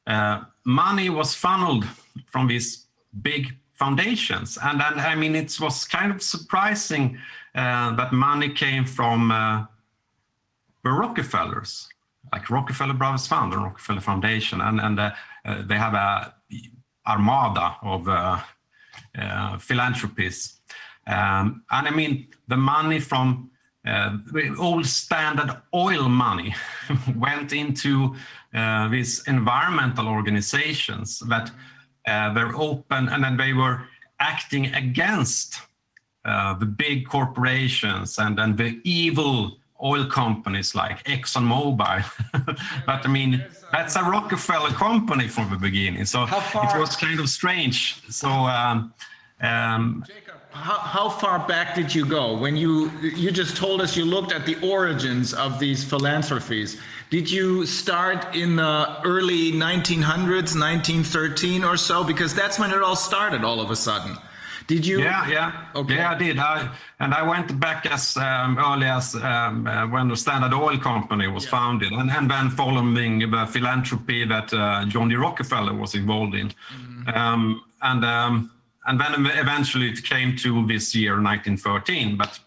uh, 0.08 0.46
money 0.66 1.10
was 1.10 1.34
funneled 1.34 1.86
from 2.26 2.48
these 2.48 2.88
big 3.22 3.56
foundations, 3.74 4.58
and 4.62 4.80
then 4.80 5.00
I 5.00 5.16
mean 5.16 5.36
it 5.36 5.58
was 5.60 5.86
kind 5.86 6.12
of 6.12 6.22
surprising 6.22 7.18
uh, 7.54 7.96
that 7.96 8.12
money 8.12 8.50
came 8.50 8.86
from 8.86 9.32
uh, 9.32 9.66
the 10.84 10.92
Rockefellers, 10.92 11.88
like 12.34 12.50
Rockefeller 12.50 12.94
Brothers 12.94 13.28
Fund 13.28 13.54
and 13.54 13.64
Rockefeller 13.64 14.02
Foundation, 14.02 14.62
and 14.62 14.82
and 14.82 15.00
uh, 15.00 15.12
uh, 15.46 15.62
they 15.66 15.78
have 15.78 15.94
a 15.94 16.34
armada 17.08 17.78
of 17.84 18.08
uh, 18.08 18.40
uh, 19.18 19.58
philanthropists. 19.60 20.60
Um, 21.08 21.64
and 21.70 21.88
I 21.88 21.92
mean, 21.92 22.28
the 22.48 22.58
money 22.58 23.00
from 23.00 23.52
the 23.84 24.56
old 24.58 24.88
standard 24.88 25.62
oil 25.72 26.10
money 26.10 26.56
went 27.16 27.54
into 27.54 28.16
these 28.90 29.24
environmental 29.28 30.08
organizations 30.08 31.20
that 31.28 31.52
uh, 32.08 32.34
they're 32.34 32.56
open 32.56 33.10
and 33.10 33.24
then 33.24 33.38
they 33.38 33.54
were 33.54 33.82
acting 34.20 34.74
against 34.74 35.60
uh, 36.24 36.54
the 36.58 36.66
big 36.66 37.08
corporations 37.08 38.18
and, 38.18 38.40
and 38.40 38.58
the 38.58 38.80
evil 38.84 39.58
oil 39.84 40.06
companies 40.06 40.74
like 40.74 41.04
ExxonMobil. 41.04 42.04
but 42.86 43.06
I 43.06 43.08
mean, 43.08 43.44
that's 43.72 43.96
a 43.96 44.04
Rockefeller 44.04 44.70
company 44.70 45.28
from 45.28 45.50
the 45.50 45.58
beginning. 45.58 46.06
So 46.06 46.24
it 46.24 46.80
was 46.80 46.96
kind 46.96 47.20
of 47.20 47.30
strange. 47.30 48.02
So 48.10 48.30
um, 48.30 48.94
um, 49.42 50.06
How, 50.52 50.80
how 50.80 51.10
far 51.10 51.46
back 51.46 51.76
did 51.76 51.94
you 51.94 52.06
go? 52.06 52.38
When 52.38 52.56
you 52.56 52.90
you 53.02 53.30
just 53.32 53.58
told 53.58 53.82
us 53.82 53.98
you 53.98 54.06
looked 54.06 54.32
at 54.32 54.46
the 54.46 54.56
origins 54.62 55.34
of 55.34 55.60
these 55.60 55.84
philanthropies. 55.84 56.80
Did 57.10 57.30
you 57.30 57.66
start 57.66 58.36
in 58.36 58.56
the 58.56 58.98
early 59.04 59.52
1900s, 59.52 60.56
1913 60.60 61.64
or 61.64 61.78
so? 61.78 62.04
Because 62.04 62.34
that's 62.34 62.58
when 62.60 62.72
it 62.72 62.82
all 62.82 62.96
started 62.96 63.44
all 63.44 63.62
of 63.62 63.70
a 63.72 63.76
sudden. 63.76 64.18
Did 64.68 64.84
you? 64.86 65.00
Yeah, 65.00 65.28
yeah, 65.30 65.66
Okay. 65.76 65.96
yeah, 65.96 66.12
I 66.12 66.16
did. 66.16 66.40
I, 66.40 66.68
and 67.00 67.14
I 67.14 67.22
went 67.22 67.60
back 67.60 67.86
as 67.86 68.18
um, 68.18 68.58
early 68.58 68.88
as 68.88 69.14
um, 69.16 69.68
uh, 69.68 69.88
when 69.88 70.08
the 70.08 70.18
Standard 70.18 70.54
Oil 70.54 70.80
Company 70.80 71.28
was 71.28 71.48
founded, 71.48 71.92
and, 71.92 72.10
and 72.10 72.30
then 72.32 72.50
following 72.50 73.20
the 73.20 73.46
philanthropy 73.52 74.26
that 74.26 74.52
uh, 74.54 74.86
John 74.88 75.10
D. 75.10 75.16
Rockefeller 75.16 75.74
was 75.76 75.94
involved 75.94 76.34
in, 76.34 76.48
Mm-hmm. 76.50 77.10
um, 77.10 77.62
and 77.84 78.04
um, 78.04 78.52
and 78.88 79.00
then 79.00 79.14
eventually 79.38 79.88
it 79.90 80.04
came 80.04 80.36
to 80.38 80.66
this 80.66 80.96
year, 80.96 81.22
1913. 81.22 82.18
But 82.18 82.40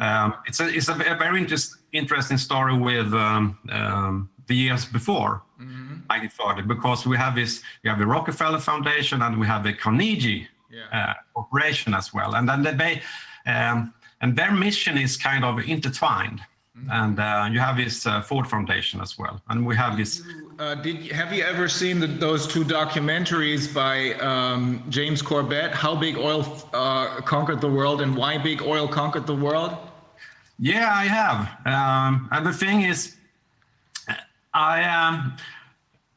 um, 0.00 0.34
it's 0.46 0.60
a 0.60 0.68
it's 0.74 0.88
a 0.88 0.94
very 0.94 1.40
interest, 1.40 1.76
interesting 1.92 2.38
story 2.38 2.76
with 2.76 3.12
um, 3.14 3.58
um, 3.70 4.30
the 4.46 4.54
years 4.54 4.84
before. 4.84 5.42
Mm-hmm. 5.60 5.90
1940 6.08 6.62
because 6.62 7.06
we 7.06 7.16
have 7.18 7.34
this 7.34 7.62
we 7.84 7.90
have 7.90 7.98
the 7.98 8.06
Rockefeller 8.06 8.58
Foundation 8.58 9.20
and 9.22 9.38
we 9.38 9.46
have 9.46 9.62
the 9.62 9.74
Carnegie 9.74 10.48
Yeah. 10.70 10.86
uh, 10.98 11.14
Corporation 11.34 11.94
as 11.94 12.14
well, 12.14 12.34
and 12.36 12.48
then 12.48 12.62
they 12.76 13.02
um, 13.46 13.92
and 14.22 14.36
their 14.36 14.52
mission 14.52 14.96
is 14.98 15.16
kind 15.16 15.44
of 15.44 15.58
intertwined. 15.74 16.40
And 16.90 17.18
uh, 17.20 17.46
you 17.52 17.60
have 17.60 17.76
this 17.76 18.06
uh, 18.06 18.22
Ford 18.22 18.46
Foundation 18.46 19.00
as 19.02 19.18
well, 19.18 19.36
and 19.50 19.66
we 19.66 19.76
have 19.76 19.98
this. 19.98 20.22
Uh, 20.58 20.74
did 20.76 20.96
have 21.12 21.30
you 21.36 21.42
ever 21.44 21.68
seen 21.68 22.00
the, 22.00 22.06
those 22.06 22.46
two 22.46 22.64
documentaries 22.64 23.64
by 23.82 24.14
um, 24.30 24.82
James 24.88 25.20
Corbett? 25.20 25.72
How 25.72 25.94
big 25.94 26.16
oil 26.16 26.42
uh, 26.72 27.20
conquered 27.34 27.60
the 27.60 27.68
world 27.78 28.00
and 28.00 28.16
why 28.16 28.38
big 28.38 28.62
oil 28.62 28.88
conquered 28.88 29.26
the 29.26 29.34
world? 29.46 29.72
Yeah, 30.60 30.90
I 30.92 31.06
have. 31.06 31.38
Um, 31.64 32.28
and 32.30 32.46
the 32.46 32.52
thing 32.52 32.82
is, 32.82 33.16
I 34.52 34.84
um, 34.84 35.36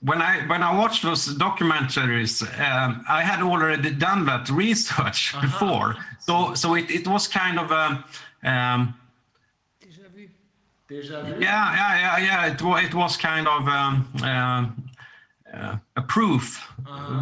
when 0.01 0.21
I 0.21 0.45
when 0.47 0.61
I 0.61 0.77
watched 0.77 1.03
those 1.03 1.27
documentaries, 1.37 2.43
um, 2.59 3.05
I 3.07 3.21
had 3.21 3.41
already 3.41 3.91
done 3.91 4.25
that 4.25 4.49
research 4.49 5.33
before. 5.41 5.95
So 6.19 6.53
so 6.55 6.75
it, 6.75 6.91
it 6.91 7.07
was 7.07 7.27
kind 7.27 7.57
of 7.57 7.71
a. 7.71 8.03
Um, 8.43 8.93
Deja 10.89 11.21
vu. 11.23 11.39
Yeah, 11.39 11.73
yeah, 11.75 11.97
yeah, 11.97 12.17
yeah. 12.17 12.53
It 12.53 12.61
was 12.61 12.83
it 12.83 12.93
was 12.93 13.15
kind 13.17 13.47
of 13.47 13.67
um, 13.67 14.07
um, 14.23 14.89
uh, 15.53 15.77
a 15.95 16.01
proof 16.01 16.67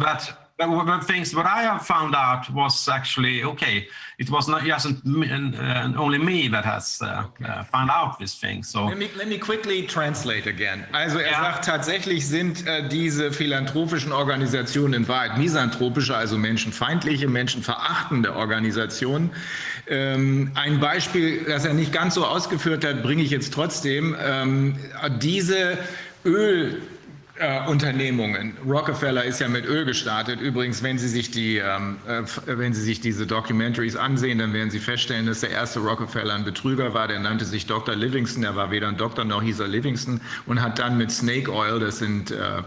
that 0.00 0.41
the 0.58 1.00
things 1.06 1.34
what 1.34 1.46
I 1.46 1.62
have 1.62 1.84
found 1.86 2.14
out 2.14 2.48
was 2.52 2.88
actually 2.88 3.44
okay. 3.44 3.88
It 4.18 4.30
was 4.30 4.46
not 4.48 4.62
just 4.64 4.86
uh, 4.86 5.92
only 5.96 6.18
me 6.18 6.48
that 6.48 6.64
has 6.64 7.00
uh, 7.02 7.24
uh, 7.44 7.64
found 7.64 7.90
out 7.90 8.18
this 8.18 8.34
thing. 8.34 8.62
So 8.62 8.86
Let 8.86 8.98
me, 8.98 9.08
let 9.16 9.28
me 9.28 9.38
quickly 9.38 9.86
translate 9.86 10.46
again. 10.46 10.86
Also 10.92 11.18
er 11.18 11.32
Ja. 11.32 11.40
sagt, 11.42 11.64
tatsächlich 11.64 12.28
sind 12.28 12.66
äh, 12.66 12.88
diese 12.88 13.32
philanthropischen 13.32 14.12
Organisationen 14.12 14.94
in 14.94 15.08
Wahrheit 15.08 15.38
misanthropische, 15.38 16.14
also 16.16 16.38
menschenfeindliche, 16.38 17.26
menschenverachtende 17.28 18.34
Organisationen. 18.36 19.30
Ähm, 19.88 20.52
ein 20.54 20.78
Beispiel, 20.78 21.44
das 21.44 21.64
er 21.64 21.74
nicht 21.74 21.92
ganz 21.92 22.14
so 22.14 22.24
ausgeführt 22.24 22.84
hat, 22.84 23.02
bringe 23.02 23.22
ich 23.22 23.30
jetzt 23.30 23.52
trotzdem. 23.52 24.14
Ähm, 24.20 24.76
diese 25.18 25.78
Öl 26.24 26.82
äh, 27.42 27.68
Unternehmungen. 27.68 28.56
Rockefeller 28.64 29.24
ist 29.24 29.40
ja 29.40 29.48
mit 29.48 29.66
Öl 29.66 29.84
gestartet. 29.84 30.40
Übrigens, 30.40 30.82
wenn 30.82 30.98
Sie 30.98 31.08
sich 31.08 31.32
die, 31.32 31.56
ähm, 31.56 31.96
äh, 32.06 32.22
wenn 32.46 32.72
Sie 32.72 32.82
sich 32.82 33.00
diese 33.00 33.26
Documentaries 33.26 33.96
ansehen, 33.96 34.38
dann 34.38 34.52
werden 34.52 34.70
Sie 34.70 34.78
feststellen, 34.78 35.26
dass 35.26 35.40
der 35.40 35.50
erste 35.50 35.80
Rockefeller 35.80 36.34
ein 36.34 36.44
Betrüger 36.44 36.94
war. 36.94 37.08
Der 37.08 37.18
nannte 37.18 37.44
sich 37.44 37.66
Dr. 37.66 37.96
Livingston. 37.96 38.44
Er 38.44 38.54
war 38.54 38.70
weder 38.70 38.88
ein 38.88 38.96
Doktor 38.96 39.24
noch 39.24 39.42
hieß 39.42 39.58
er 39.58 39.68
Livingston 39.68 40.20
und 40.46 40.62
hat 40.62 40.78
dann 40.78 40.96
mit 40.96 41.10
Snake 41.10 41.52
Oil, 41.52 41.80
das 41.80 41.98
sind, 41.98 42.30
äh, 42.30 42.62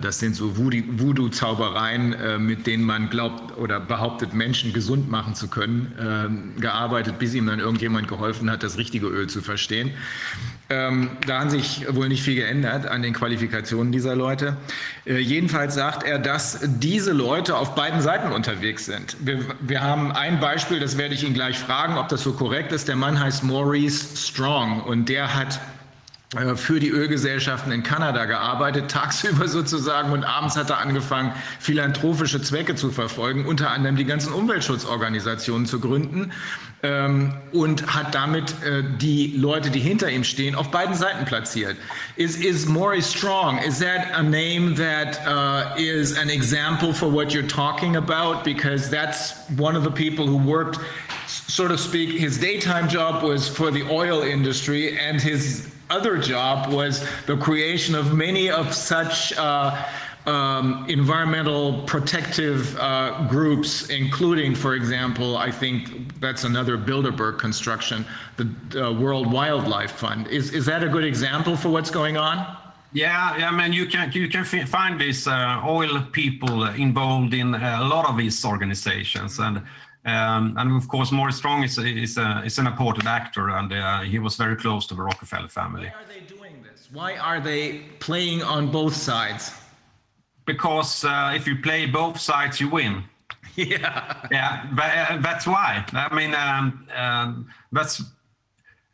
das 0.00 0.18
sind 0.18 0.34
so 0.34 0.56
Voodoo- 0.56 0.84
Voodoo-Zaubereien, 0.98 2.12
äh, 2.12 2.38
mit 2.38 2.66
denen 2.66 2.84
man 2.84 3.10
glaubt 3.10 3.56
oder 3.56 3.80
behauptet, 3.80 4.34
Menschen 4.34 4.72
gesund 4.72 5.10
machen 5.10 5.34
zu 5.34 5.48
können, 5.48 5.92
ähm, 6.00 6.60
gearbeitet, 6.60 7.18
bis 7.18 7.34
ihm 7.34 7.46
dann 7.46 7.60
irgendjemand 7.60 8.08
geholfen 8.08 8.50
hat, 8.50 8.62
das 8.62 8.76
richtige 8.78 9.06
Öl 9.06 9.28
zu 9.28 9.40
verstehen. 9.40 9.92
Ähm, 10.70 11.10
da 11.26 11.40
hat 11.40 11.50
sich 11.50 11.86
wohl 11.94 12.08
nicht 12.08 12.22
viel 12.22 12.34
geändert 12.34 12.86
an 12.86 13.02
den 13.02 13.14
Qualifikationen 13.14 13.90
dieser 13.90 14.14
Leute. 14.14 14.56
Äh, 15.06 15.18
jedenfalls 15.18 15.74
sagt 15.74 16.02
er, 16.02 16.18
dass 16.18 16.60
diese 16.62 17.12
Leute 17.12 17.56
auf 17.56 17.74
beiden 17.74 18.02
Seiten 18.02 18.32
unterwegs 18.32 18.84
sind. 18.84 19.16
Wir, 19.20 19.40
wir 19.60 19.80
haben 19.80 20.12
ein 20.12 20.40
Beispiel, 20.40 20.78
das 20.78 20.98
werde 20.98 21.14
ich 21.14 21.24
ihn 21.24 21.32
gleich 21.32 21.58
fragen, 21.58 21.96
ob 21.96 22.08
das 22.08 22.22
so 22.22 22.32
korrekt 22.32 22.72
ist. 22.72 22.86
Der 22.88 22.96
Mann 22.96 23.18
heißt 23.18 23.44
Maurice 23.44 24.16
Strong 24.16 24.82
und 24.82 25.08
der 25.08 25.34
hat 25.34 25.54
äh, 25.56 25.77
für 26.56 26.78
die 26.78 26.90
Ölgesellschaften 26.90 27.72
in 27.72 27.82
Kanada 27.82 28.26
gearbeitet, 28.26 28.90
tagsüber 28.90 29.48
sozusagen 29.48 30.12
und 30.12 30.24
abends 30.24 30.56
hat 30.56 30.68
er 30.68 30.78
angefangen, 30.78 31.32
philanthropische 31.58 32.42
Zwecke 32.42 32.74
zu 32.74 32.90
verfolgen, 32.90 33.46
unter 33.46 33.70
anderem 33.70 33.96
die 33.96 34.04
ganzen 34.04 34.34
Umweltschutzorganisationen 34.34 35.66
zu 35.66 35.80
gründen 35.80 36.32
ähm, 36.82 37.32
und 37.52 37.94
hat 37.94 38.14
damit 38.14 38.54
äh, 38.62 38.84
die 38.98 39.38
Leute, 39.38 39.70
die 39.70 39.80
hinter 39.80 40.10
ihm 40.10 40.22
stehen, 40.22 40.54
auf 40.54 40.70
beiden 40.70 40.94
Seiten 40.94 41.24
platziert. 41.24 41.78
Is, 42.16 42.36
is 42.36 42.66
Maurice 42.66 43.10
Strong, 43.10 43.58
is 43.66 43.78
that 43.78 44.14
a 44.14 44.22
name 44.22 44.74
that 44.76 45.18
uh, 45.26 45.80
is 45.80 46.16
an 46.18 46.28
example 46.28 46.92
for 46.92 47.10
what 47.10 47.32
you're 47.32 47.48
talking 47.48 47.96
about? 47.96 48.44
Because 48.44 48.90
that's 48.90 49.34
one 49.56 49.74
of 49.74 49.82
the 49.82 49.90
people 49.90 50.26
who 50.26 50.36
worked, 50.36 50.78
so 51.26 51.66
to 51.66 51.78
speak, 51.78 52.10
his 52.10 52.38
daytime 52.38 52.86
job 52.86 53.22
was 53.22 53.48
for 53.48 53.70
the 53.70 53.82
oil 53.90 54.20
industry 54.20 54.98
and 54.98 55.22
his 55.22 55.66
other 55.90 56.18
job 56.18 56.72
was 56.72 57.06
the 57.26 57.36
creation 57.36 57.94
of 57.94 58.14
many 58.14 58.50
of 58.50 58.74
such 58.74 59.32
uh, 59.36 59.84
um, 60.26 60.84
environmental 60.88 61.82
protective 61.82 62.78
uh, 62.78 63.26
groups, 63.28 63.88
including, 63.88 64.54
for 64.54 64.74
example, 64.74 65.38
I 65.38 65.50
think 65.50 66.20
that's 66.20 66.44
another 66.44 66.76
Bilderberg 66.76 67.38
construction, 67.38 68.04
the 68.36 68.86
uh, 68.86 68.92
World 68.92 69.32
Wildlife 69.32 69.92
Fund. 69.92 70.26
Is, 70.28 70.52
is 70.52 70.66
that 70.66 70.82
a 70.84 70.88
good 70.88 71.04
example 71.04 71.56
for 71.56 71.70
what's 71.70 71.90
going 71.90 72.16
on? 72.16 72.56
yeah, 72.92 73.36
yeah, 73.36 73.50
mean, 73.50 73.72
you 73.74 73.86
can 73.86 74.10
you 74.12 74.28
can 74.28 74.44
find 74.44 74.98
these 74.98 75.26
uh, 75.26 75.62
oil 75.66 76.00
people 76.12 76.64
involved 76.68 77.34
in 77.34 77.54
a 77.54 77.84
lot 77.84 78.08
of 78.08 78.16
these 78.16 78.44
organizations 78.44 79.38
and. 79.38 79.62
Um, 80.08 80.54
and 80.58 80.66
of 80.76 80.86
course, 80.88 81.10
Morris 81.12 81.36
Strong 81.36 81.64
is, 81.64 81.78
is, 81.78 82.16
a, 82.18 82.42
is 82.44 82.58
an 82.58 82.66
important 82.66 83.06
actor, 83.06 83.44
and 83.58 83.72
uh, 83.72 84.00
he 84.12 84.18
was 84.18 84.36
very 84.36 84.56
close 84.56 84.86
to 84.88 84.94
the 84.94 85.02
Rockefeller 85.02 85.48
family. 85.48 85.88
Why 85.88 86.02
are 86.02 86.08
they 86.14 86.20
doing 86.36 86.54
this? 86.62 86.88
Why 86.92 87.16
are 87.28 87.40
they 87.40 87.62
playing 88.00 88.42
on 88.42 88.70
both 88.70 88.94
sides? 88.94 89.52
Because 90.46 91.04
uh, 91.04 91.32
if 91.38 91.46
you 91.46 91.56
play 91.68 91.86
both 91.86 92.18
sides, 92.18 92.60
you 92.60 92.68
win. 92.70 93.04
Yeah. 93.56 94.14
Yeah, 94.30 94.66
but, 94.78 94.90
uh, 94.96 95.16
that's 95.20 95.44
why. 95.44 95.84
I 95.92 96.14
mean, 96.14 96.32
um, 96.34 96.86
um, 96.94 97.48
that's 97.72 98.00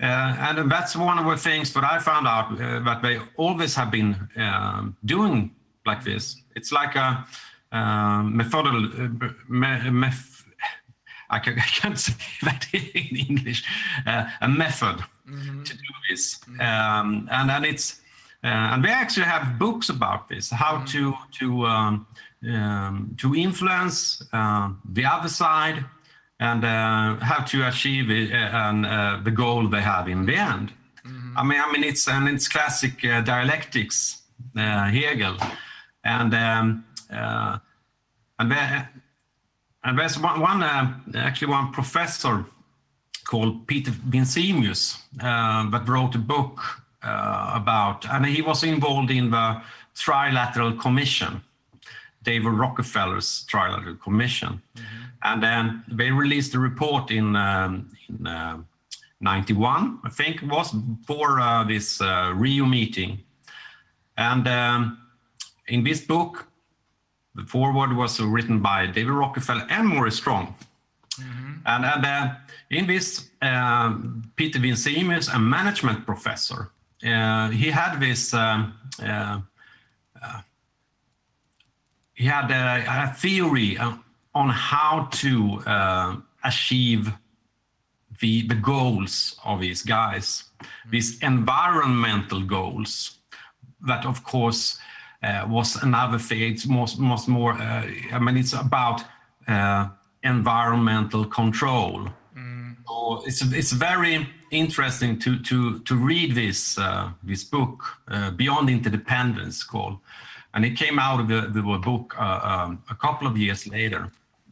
Uh, 0.00 0.56
and 0.56 0.70
that's 0.74 0.96
one 0.96 1.18
of 1.22 1.26
the 1.32 1.36
things 1.36 1.72
that 1.72 1.84
I 1.84 1.98
found 2.00 2.26
out 2.26 2.46
uh, 2.52 2.80
that 2.88 3.00
they 3.00 3.20
always 3.36 3.74
have 3.76 3.90
been 3.90 4.28
um, 4.36 4.96
doing 5.04 5.50
like 5.86 6.02
this. 6.02 6.42
It's 6.56 6.72
like 6.72 6.96
a 6.96 7.24
um, 7.70 8.34
methodol, 8.38 8.76
uh, 8.98 9.32
me, 9.48 9.90
meth, 9.90 10.33
I, 11.34 11.38
can, 11.38 11.54
I 11.68 11.70
can't 11.80 11.98
say 11.98 12.14
that 12.42 12.66
in 12.72 13.16
English, 13.28 13.60
uh, 14.06 14.24
a 14.40 14.48
method 14.48 14.96
to 15.64 15.74
do 15.86 15.92
this. 16.08 16.40
Um, 16.60 17.28
and, 17.30 17.50
and 17.50 17.64
it's, 17.64 18.00
uh, 18.42 18.72
and 18.72 18.84
they 18.84 18.90
actually 18.90 19.26
have 19.26 19.58
books 19.58 19.88
about 19.88 20.28
this, 20.28 20.50
how 20.50 20.84
to, 20.92 21.14
to, 21.38 21.46
um, 21.66 22.06
um, 22.52 23.16
to 23.18 23.34
influence 23.34 24.22
uh, 24.32 24.70
the 24.92 25.04
other 25.04 25.28
side 25.28 25.84
and 26.40 26.64
uh, 26.64 27.16
how 27.24 27.40
to 27.44 27.66
achieve 27.66 28.10
it, 28.10 28.32
uh, 28.32 28.36
and, 28.68 28.86
uh, 28.86 29.20
the 29.22 29.30
goal 29.30 29.68
they 29.68 29.80
have 29.80 30.08
in 30.08 30.26
the 30.26 30.36
end. 30.36 30.72
I 31.36 31.42
mean, 31.42 31.60
I 31.60 31.70
mean, 31.72 31.84
it's 31.84 32.08
and 32.08 32.28
it's 32.28 32.48
classic 32.48 33.04
uh, 33.04 33.20
dialectics, 33.20 34.22
uh, 34.56 34.84
Hegel, 34.88 35.36
and 36.04 36.32
um, 36.32 36.84
uh, 37.12 37.58
and 38.38 38.50
there, 38.50 38.90
and 39.84 39.98
there's 39.98 40.18
one, 40.18 40.40
one 40.40 40.62
uh, 40.62 40.94
actually 41.14 41.48
one 41.48 41.70
professor 41.72 42.44
called 43.24 43.66
Peter 43.66 43.90
Vincemius 43.90 44.98
uh, 45.20 45.68
that 45.70 45.88
wrote 45.88 46.14
a 46.14 46.18
book 46.18 46.60
uh, 47.02 47.52
about, 47.54 48.06
and 48.08 48.26
he 48.26 48.42
was 48.42 48.64
involved 48.64 49.10
in 49.10 49.30
the 49.30 49.60
Trilateral 49.94 50.78
Commission, 50.78 51.42
David 52.22 52.50
Rockefeller's 52.50 53.46
Trilateral 53.50 54.00
Commission. 54.00 54.62
And 55.22 55.42
then 55.42 55.84
they 55.88 56.10
released 56.10 56.54
a 56.54 56.58
report 56.58 57.10
in, 57.10 57.36
um, 57.36 57.90
in 58.08 58.26
uh, 58.26 58.58
91, 59.20 60.00
I 60.04 60.10
think 60.10 60.42
it 60.42 60.48
was, 60.48 60.74
for 61.06 61.40
uh, 61.40 61.64
this 61.64 62.00
uh, 62.00 62.32
Rio 62.34 62.66
meeting. 62.66 63.20
And 64.16 64.46
um, 64.46 64.98
in 65.68 65.82
this 65.82 66.00
book, 66.02 66.46
the 67.34 67.44
foreword 67.44 67.96
was 67.96 68.20
written 68.20 68.60
by 68.60 68.86
David 68.86 69.12
Rockefeller 69.12 69.66
and 69.68 69.88
Maurice 69.88 70.16
Strong. 70.16 70.54
And, 71.66 71.84
and 71.84 72.04
uh, 72.04 72.34
in 72.70 72.86
this, 72.86 73.30
um, 73.40 74.30
Peter 74.36 74.58
Vincemius, 74.58 75.34
a 75.34 75.38
management 75.38 76.04
professor, 76.06 76.70
uh, 77.04 77.50
he 77.50 77.70
had 77.70 77.98
this, 77.98 78.34
um, 78.34 78.74
uh, 79.02 79.40
uh, 80.22 80.40
he 82.14 82.26
had 82.26 82.50
a, 82.50 82.84
a 82.86 83.14
theory 83.14 83.78
uh, 83.78 83.96
on 84.34 84.50
how 84.50 85.08
to 85.12 85.62
uh, 85.66 86.16
achieve 86.42 87.12
the, 88.20 88.46
the 88.46 88.54
goals 88.54 89.38
of 89.44 89.60
these 89.60 89.82
guys, 89.82 90.44
these 90.90 91.18
environmental 91.20 92.42
goals, 92.42 93.18
that 93.86 94.06
of 94.06 94.24
course 94.24 94.78
was 95.48 95.76
another 95.82 96.18
thing. 96.18 96.40
It's 96.52 96.66
most, 96.66 96.98
most 96.98 97.28
more, 97.28 97.52
uh, 97.52 97.84
I 98.12 98.18
mean, 98.18 98.36
it's 98.36 98.52
about 98.52 98.98
uh, 99.46 99.88
environmental 100.22 101.24
control. 101.24 102.08
So 102.86 103.22
it's, 103.26 103.42
it's 103.52 103.72
very 103.72 104.28
interesting 104.50 105.18
to, 105.20 105.38
to, 105.38 105.78
to 105.80 105.94
read 105.96 106.34
this, 106.34 106.78
uh, 106.78 107.10
this 107.22 107.44
book, 107.44 107.82
uh, 108.08 108.30
Beyond 108.30 108.68
Interdependence, 108.68 109.64
called. 109.64 109.98
And 110.52 110.64
it 110.64 110.76
came 110.76 110.98
out 110.98 111.18
of 111.20 111.28
the, 111.28 111.40
the 111.48 111.62
book 111.62 112.14
uh, 112.18 112.40
um, 112.42 112.82
a 112.90 112.94
couple 112.94 113.26
of 113.26 113.36
years 113.36 113.66
later. 113.66 114.10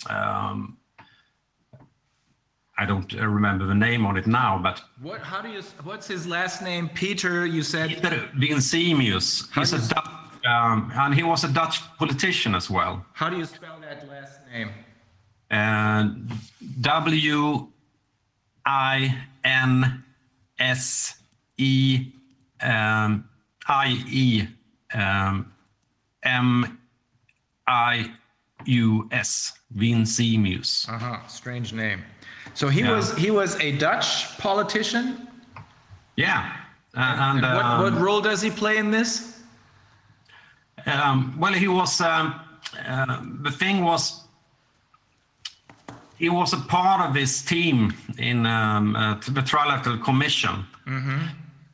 Um, 0.08 0.78
I 2.78 2.86
don't 2.86 3.12
uh, 3.14 3.26
remember 3.26 3.66
the 3.66 3.74
name 3.74 4.06
on 4.06 4.16
it 4.16 4.26
now, 4.26 4.58
but 4.62 4.82
What, 5.00 5.20
how 5.20 5.42
do 5.42 5.48
you, 5.50 5.62
what's 5.84 6.08
his 6.08 6.26
last 6.26 6.62
name? 6.62 6.88
Peter, 6.94 7.46
you 7.46 7.62
said? 7.62 7.90
Peter 7.90 8.28
Vincemius, 8.36 9.46
he's 9.54 9.72
a 9.72 10.21
um, 10.46 10.90
and 10.94 11.14
he 11.14 11.22
was 11.22 11.44
a 11.44 11.48
Dutch 11.48 11.80
politician 11.98 12.54
as 12.54 12.70
well. 12.70 13.04
How 13.12 13.28
do 13.30 13.36
you 13.36 13.44
spell 13.44 13.78
that 13.80 14.08
last 14.08 14.40
name? 14.52 14.70
And 15.50 16.32
W 16.80 17.68
I 18.64 19.18
N 19.44 20.02
S 20.58 21.16
E 21.58 22.06
um, 22.60 23.28
I 23.68 24.02
E 24.08 24.46
um, 24.94 25.52
M 26.22 26.78
I 27.66 28.10
U 28.66 29.08
S, 29.12 29.52
Vincemius. 29.76 30.88
Uh-huh, 30.88 31.18
strange 31.28 31.72
name. 31.72 32.02
So 32.54 32.68
he 32.68 32.80
Yeah. 32.80 32.92
was, 32.96 33.16
he 33.16 33.30
was 33.30 33.58
a 33.60 33.72
Dutch 33.72 34.38
politician? 34.38 35.28
Yeah. 36.16 36.52
Uh, 36.94 37.00
and 37.00 37.44
And 37.44 37.56
what, 37.56 37.64
um, 37.64 37.82
what 37.82 38.00
role 38.00 38.20
does 38.20 38.40
he 38.42 38.50
play 38.50 38.76
in 38.76 38.90
this? 38.90 39.31
Um, 40.86 41.34
well, 41.38 41.52
he 41.52 41.68
was. 41.68 42.00
Um, 42.00 42.34
uh, 42.86 43.20
the 43.42 43.50
thing 43.50 43.84
was, 43.84 44.22
he 46.18 46.28
was 46.28 46.52
a 46.52 46.58
part 46.68 47.06
of 47.06 47.14
this 47.14 47.42
team 47.42 47.92
in 48.18 48.46
um, 48.46 48.96
uh, 48.96 49.14
the 49.14 49.42
Trilateral 49.42 50.02
Commission 50.02 50.64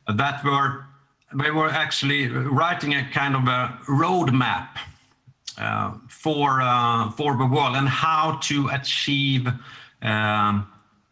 that 0.07 0.43
were 0.43 0.85
they 1.33 1.51
were 1.51 1.69
actually 1.69 2.27
writing 2.27 2.95
a 2.95 3.07
kind 3.11 3.35
of 3.35 3.47
a 3.47 3.77
roadmap 3.87 4.69
uh, 5.57 5.93
for 6.07 6.61
uh, 6.61 7.11
for 7.11 7.37
the 7.37 7.45
world 7.45 7.75
and 7.75 7.87
how 7.87 8.37
to 8.41 8.67
achieve 8.69 9.47
um, 10.01 10.67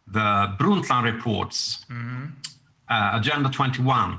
the 0.06 0.54
Brundtland 0.58 1.04
reports 1.04 1.84
uh, 2.88 3.10
Agenda 3.14 3.48
21. 3.50 4.18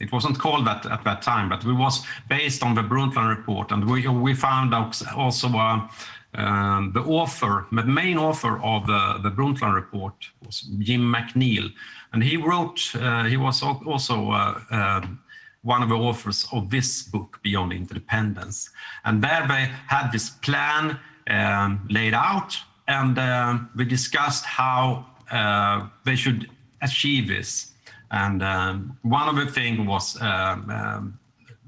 It 0.00 0.12
wasn't 0.12 0.38
called 0.38 0.66
that 0.66 0.86
at 0.86 1.02
that 1.04 1.22
time, 1.22 1.48
but 1.48 1.64
it 1.64 1.72
was 1.72 2.04
based 2.28 2.62
on 2.62 2.74
the 2.74 2.82
Brundtland 2.82 3.36
report. 3.36 3.72
And 3.72 3.88
we, 3.88 4.06
we 4.06 4.34
found 4.34 4.74
out 4.74 5.00
also 5.14 5.48
uh, 5.48 5.88
um, 6.34 6.92
the 6.92 7.00
author, 7.00 7.66
the 7.72 7.84
main 7.84 8.18
author 8.18 8.62
of 8.62 8.86
the, 8.86 9.18
the 9.22 9.30
Brundtland 9.30 9.74
report 9.74 10.14
was 10.44 10.60
Jim 10.78 11.00
McNeil. 11.00 11.72
And 12.12 12.22
he 12.22 12.36
wrote, 12.36 12.94
uh, 12.94 13.24
he 13.24 13.36
was 13.36 13.62
also 13.62 14.30
uh, 14.30 14.60
um, 14.70 15.20
one 15.62 15.82
of 15.82 15.88
the 15.88 15.96
authors 15.96 16.46
of 16.52 16.70
this 16.70 17.02
book, 17.02 17.40
Beyond 17.42 17.72
Interdependence. 17.72 18.70
And 19.04 19.22
there 19.22 19.46
they 19.48 19.70
had 19.86 20.10
this 20.10 20.30
plan 20.30 20.98
um, 21.28 21.86
laid 21.90 22.14
out, 22.14 22.56
and 22.86 23.18
um 23.18 23.68
we 23.76 23.84
discussed 23.84 24.44
how 24.44 25.04
uh, 25.30 25.88
they 26.04 26.16
should 26.16 26.48
achieve 26.80 27.28
this. 27.28 27.72
And 28.10 28.42
um, 28.42 28.98
one 29.02 29.28
of 29.28 29.36
the 29.36 29.50
things 29.50 29.86
was 29.86 30.20
um, 30.20 30.70
um, 30.70 31.18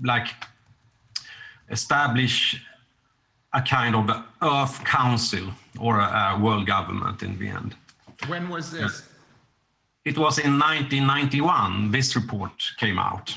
like 0.03 0.29
establish 1.71 2.63
a 3.53 3.61
kind 3.63 3.95
of 3.95 4.11
Earth 4.43 4.85
Council 4.85 5.53
or 5.79 5.99
a, 5.99 6.35
a 6.37 6.41
world 6.41 6.67
government 6.67 7.23
in 7.23 7.39
the 7.39 7.49
end. 7.49 7.75
When 8.27 8.49
was 8.49 8.71
this? 8.71 9.03
It 10.05 10.17
was 10.17 10.39
in 10.39 10.59
1991 10.59 11.91
this 11.91 12.17
report 12.17 12.53
came 12.79 12.99
out. 12.99 13.37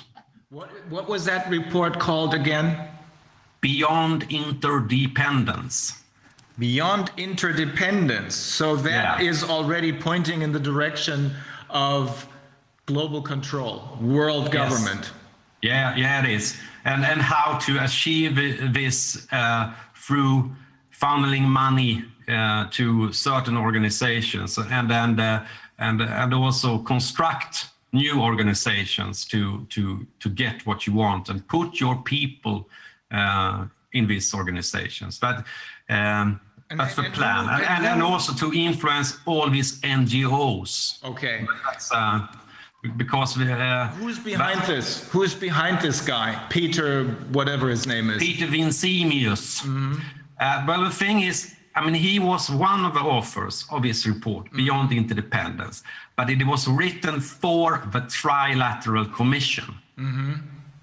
What, 0.49 0.69
what 0.89 1.09
was 1.09 1.25
that 1.25 1.49
report 1.49 1.99
called 1.99 2.34
again? 2.34 2.88
Beyond 3.59 4.23
Interdependence. 4.31 6.03
Beyond 6.59 7.11
interdependence. 7.17 8.35
So 8.35 8.75
that 8.75 9.19
Yeah. 9.19 9.27
is 9.27 9.43
already 9.43 9.91
pointing 9.91 10.43
in 10.43 10.51
the 10.51 10.59
direction 10.59 11.35
of 11.69 12.27
global 12.85 13.22
control, 13.22 13.97
world 14.01 14.51
government. 14.51 15.11
Yeah, 15.61 15.95
yeah, 15.95 16.23
it 16.23 16.30
is. 16.30 16.57
And 16.85 17.05
and 17.05 17.22
how 17.22 17.57
to 17.60 17.84
achieve 17.84 18.35
this 18.73 19.27
uh, 19.31 19.73
through 19.95 20.51
funneling 20.91 21.43
money 21.43 22.03
uh, 22.27 22.68
to 22.72 23.14
certain 23.14 23.57
organizations, 23.57 24.57
and 24.57 24.91
and 24.91 25.19
uh, 25.19 25.45
and 25.80 26.01
and 26.01 26.34
also 26.34 26.80
construct 26.80 27.69
new 27.93 28.22
organizations 28.22 29.26
to 29.26 29.65
to 29.69 30.05
to 30.19 30.30
get 30.30 30.65
what 30.65 30.85
you 30.85 30.93
want 30.93 31.30
and 31.30 31.47
put 31.47 31.80
your 31.80 31.95
people 32.03 32.68
uh, 33.11 33.65
in 33.93 34.07
these 34.07 34.34
organizations. 34.34 35.19
That. 35.19 35.45
Um, 35.89 36.39
And- 36.69 36.80
that's 36.80 36.95
the 36.95 37.03
plan, 37.03 37.49
and, 37.49 37.64
and, 37.64 37.85
and 37.85 38.01
also 38.01 38.34
to 38.34 38.51
influence 38.53 39.19
all 39.26 39.49
these 39.51 39.80
NGOs. 39.81 41.03
Okay. 41.03 41.45
That's 41.65 41.91
uh, 42.84 42.89
because 42.97 43.38
uh, 43.38 43.88
Who's 43.97 44.19
behind 44.19 44.61
this? 44.61 45.10
Who's 45.10 45.34
behind 45.34 45.81
this 45.81 46.01
guy? 46.01 46.39
Peter, 46.49 47.05
whatever 47.31 47.69
his 47.69 47.88
name 47.88 48.10
is. 48.10 48.18
Peter 48.18 48.47
Vincemius. 48.47 49.64
Uh, 50.39 50.65
well, 50.68 50.84
the 50.84 50.89
thing 50.89 51.22
is, 51.22 51.55
I 51.76 51.84
mean, 51.85 51.93
he 51.95 52.19
was 52.19 52.49
one 52.49 52.85
of 52.85 52.93
the 52.93 52.99
authors 52.99 53.65
of 53.72 53.84
this 53.84 54.05
report, 54.05 54.51
Beyond 54.51 54.91
Interdependence, 54.91 55.84
but 56.15 56.30
it 56.30 56.45
was 56.45 56.68
written 56.68 57.19
for 57.19 57.81
the 57.91 58.01
Trilateral 58.01 59.14
Commission. 59.14 59.65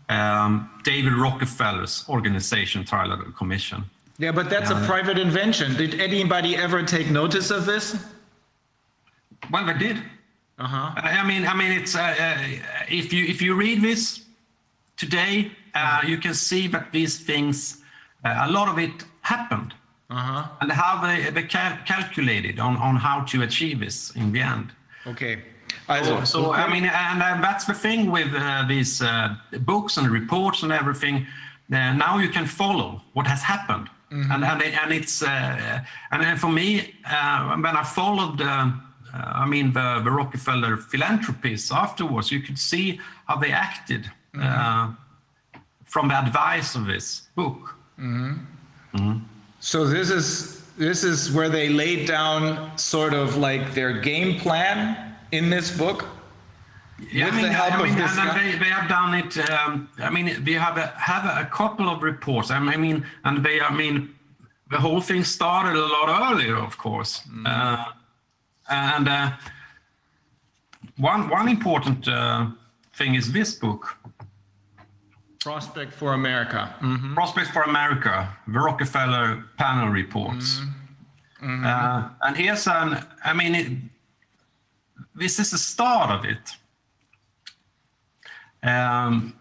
Um, 0.09 0.71
David 0.83 1.13
Rockefeller's 1.13 2.05
organization, 2.09 2.85
Trilateral 2.85 3.37
Commission. 3.37 3.85
Yeah, 4.19 4.33
but 4.33 4.51
that's 4.51 4.71
a 4.71 4.75
private 4.87 5.19
invention. 5.19 5.77
Did 5.77 6.01
anybody 6.01 6.57
ever 6.57 6.83
take 6.83 7.11
notice 7.11 7.51
of 7.51 7.65
this? 7.65 7.97
Well, 9.51 9.65
they 9.67 9.75
did. 9.75 10.03
Uh-huh. 10.61 10.93
I 10.97 11.25
mean, 11.27 11.47
I 11.47 11.55
mean, 11.55 11.73
it's 11.73 11.95
uh, 11.97 12.01
uh, 12.01 12.37
if 12.89 13.13
you 13.15 13.25
if 13.25 13.41
you 13.41 13.55
read 13.55 13.81
this 13.81 14.25
today, 14.97 15.51
uh, 15.75 16.01
you 16.07 16.19
can 16.19 16.35
see 16.35 16.69
that 16.69 16.93
these 16.93 17.19
things, 17.25 17.79
uh, 18.25 18.47
a 18.49 18.51
lot 18.51 18.69
of 18.69 18.79
it 18.79 19.05
happened, 19.23 19.73
Uh-huh. 20.11 20.43
and 20.61 20.73
how 20.73 21.01
they 21.07 21.31
they 21.31 21.45
cal- 21.45 21.79
calculated 21.87 22.59
on 22.61 22.77
on 22.77 22.97
how 22.97 23.25
to 23.33 23.43
achieve 23.43 23.79
this 23.85 24.11
in 24.15 24.33
the 24.33 24.41
end. 24.43 24.67
Okay. 25.07 25.35
Also, 25.89 26.25
So 26.25 26.53
I 26.53 26.67
mean, 26.69 26.85
and 26.85 27.43
that's 27.45 27.65
the 27.65 27.75
thing 27.75 28.11
with 28.13 28.31
uh, 28.35 28.65
these 28.69 29.05
uh, 29.05 29.11
books 29.65 29.97
and 29.97 30.07
reports 30.11 30.63
and 30.63 30.73
everything. 30.73 31.27
Uh, 31.73 31.93
now 32.07 32.19
you 32.23 32.29
can 32.33 32.47
follow 32.47 33.01
what 33.15 33.27
has 33.27 33.43
happened, 33.43 33.89
and 34.11 34.45
and, 34.45 34.63
and 34.63 34.93
it's 34.93 35.23
uh, 35.23 35.81
and 36.11 36.23
then 36.23 36.37
for 36.37 36.51
me 36.53 36.69
uh, 37.17 37.57
when 37.65 37.77
I 37.77 37.85
followed. 37.85 38.41
I 39.13 39.47
mean, 39.47 39.73
the, 39.73 40.01
the 40.05 40.11
Rockefeller 40.11 40.77
philanthropists 40.77 41.73
afterwards, 41.73 42.31
you 42.31 42.41
could 42.41 42.59
see 42.59 43.01
how 43.27 43.37
they 43.37 43.51
acted 43.53 44.11
uh, 44.41 44.93
from 45.85 46.09
the 46.09 46.19
advice 46.19 46.75
of 46.75 46.87
this 46.87 47.29
book. 47.35 47.75
so 49.61 49.87
this 49.87 50.11
is 50.11 50.61
this 50.79 51.05
is 51.05 51.31
where 51.31 51.51
they 51.51 51.69
laid 51.69 52.09
down 52.09 52.77
sort 52.79 53.13
of 53.13 53.37
like 53.37 53.75
their 53.75 54.01
game 54.01 54.41
plan 54.41 55.15
in 55.31 55.51
this 55.51 55.77
book. 55.77 56.07
Yeah, 57.13 57.27
With 57.27 57.35
I 57.35 57.37
mean, 57.37 57.47
the 57.47 57.53
help 57.53 57.73
I 57.73 57.77
of 57.77 57.85
mean, 57.85 57.99
this 57.99 58.19
and 58.19 58.31
guy? 58.31 58.53
they, 58.53 58.59
they 58.59 58.71
have 58.71 58.89
done 58.89 59.15
it. 59.15 59.51
Um, 59.51 59.89
I 59.99 60.11
mean, 60.11 60.43
they 60.45 60.53
have 60.53 60.77
a, 60.77 60.87
have 60.97 61.25
a, 61.25 61.49
couple 61.51 61.89
of 61.89 62.03
reports. 62.03 62.51
I 62.51 62.59
mean, 62.59 63.05
and 63.25 63.45
they, 63.45 63.61
I 63.61 63.73
mean, 63.75 64.15
the 64.71 64.79
whole 64.79 65.01
thing 65.01 65.25
started 65.25 65.77
a 65.77 65.87
lot 65.87 66.33
earlier, 66.33 66.57
of 66.57 66.79
course. 66.79 67.23
Mm. 67.29 67.47
Uh, 67.47 67.85
and 68.71 69.09
uh, 69.09 69.31
one 70.97 71.29
one 71.29 71.49
important 71.49 72.09
uh, 72.09 72.47
thing 72.95 73.15
is 73.15 73.33
this 73.33 73.55
book, 73.55 73.97
Prospect 75.41 75.93
for 75.93 76.13
America. 76.15 76.75
Mhm. 76.81 77.15
Prospects 77.15 77.51
for 77.51 77.63
America: 77.63 78.29
The 78.47 78.59
Rockefeller 78.59 79.45
Panel 79.59 79.89
Reports. 79.89 80.61
Mm-hmm. 81.43 81.65
Uh, 81.65 82.09
and 82.23 82.37
here's 82.37 82.67
an. 82.67 83.05
I 83.25 83.33
mean, 83.33 83.55
it, 83.55 83.73
this 85.15 85.39
is 85.39 85.51
the 85.51 85.59
start 85.59 86.11
of 86.11 86.25
it. 86.25 86.57
Um, 88.63 89.35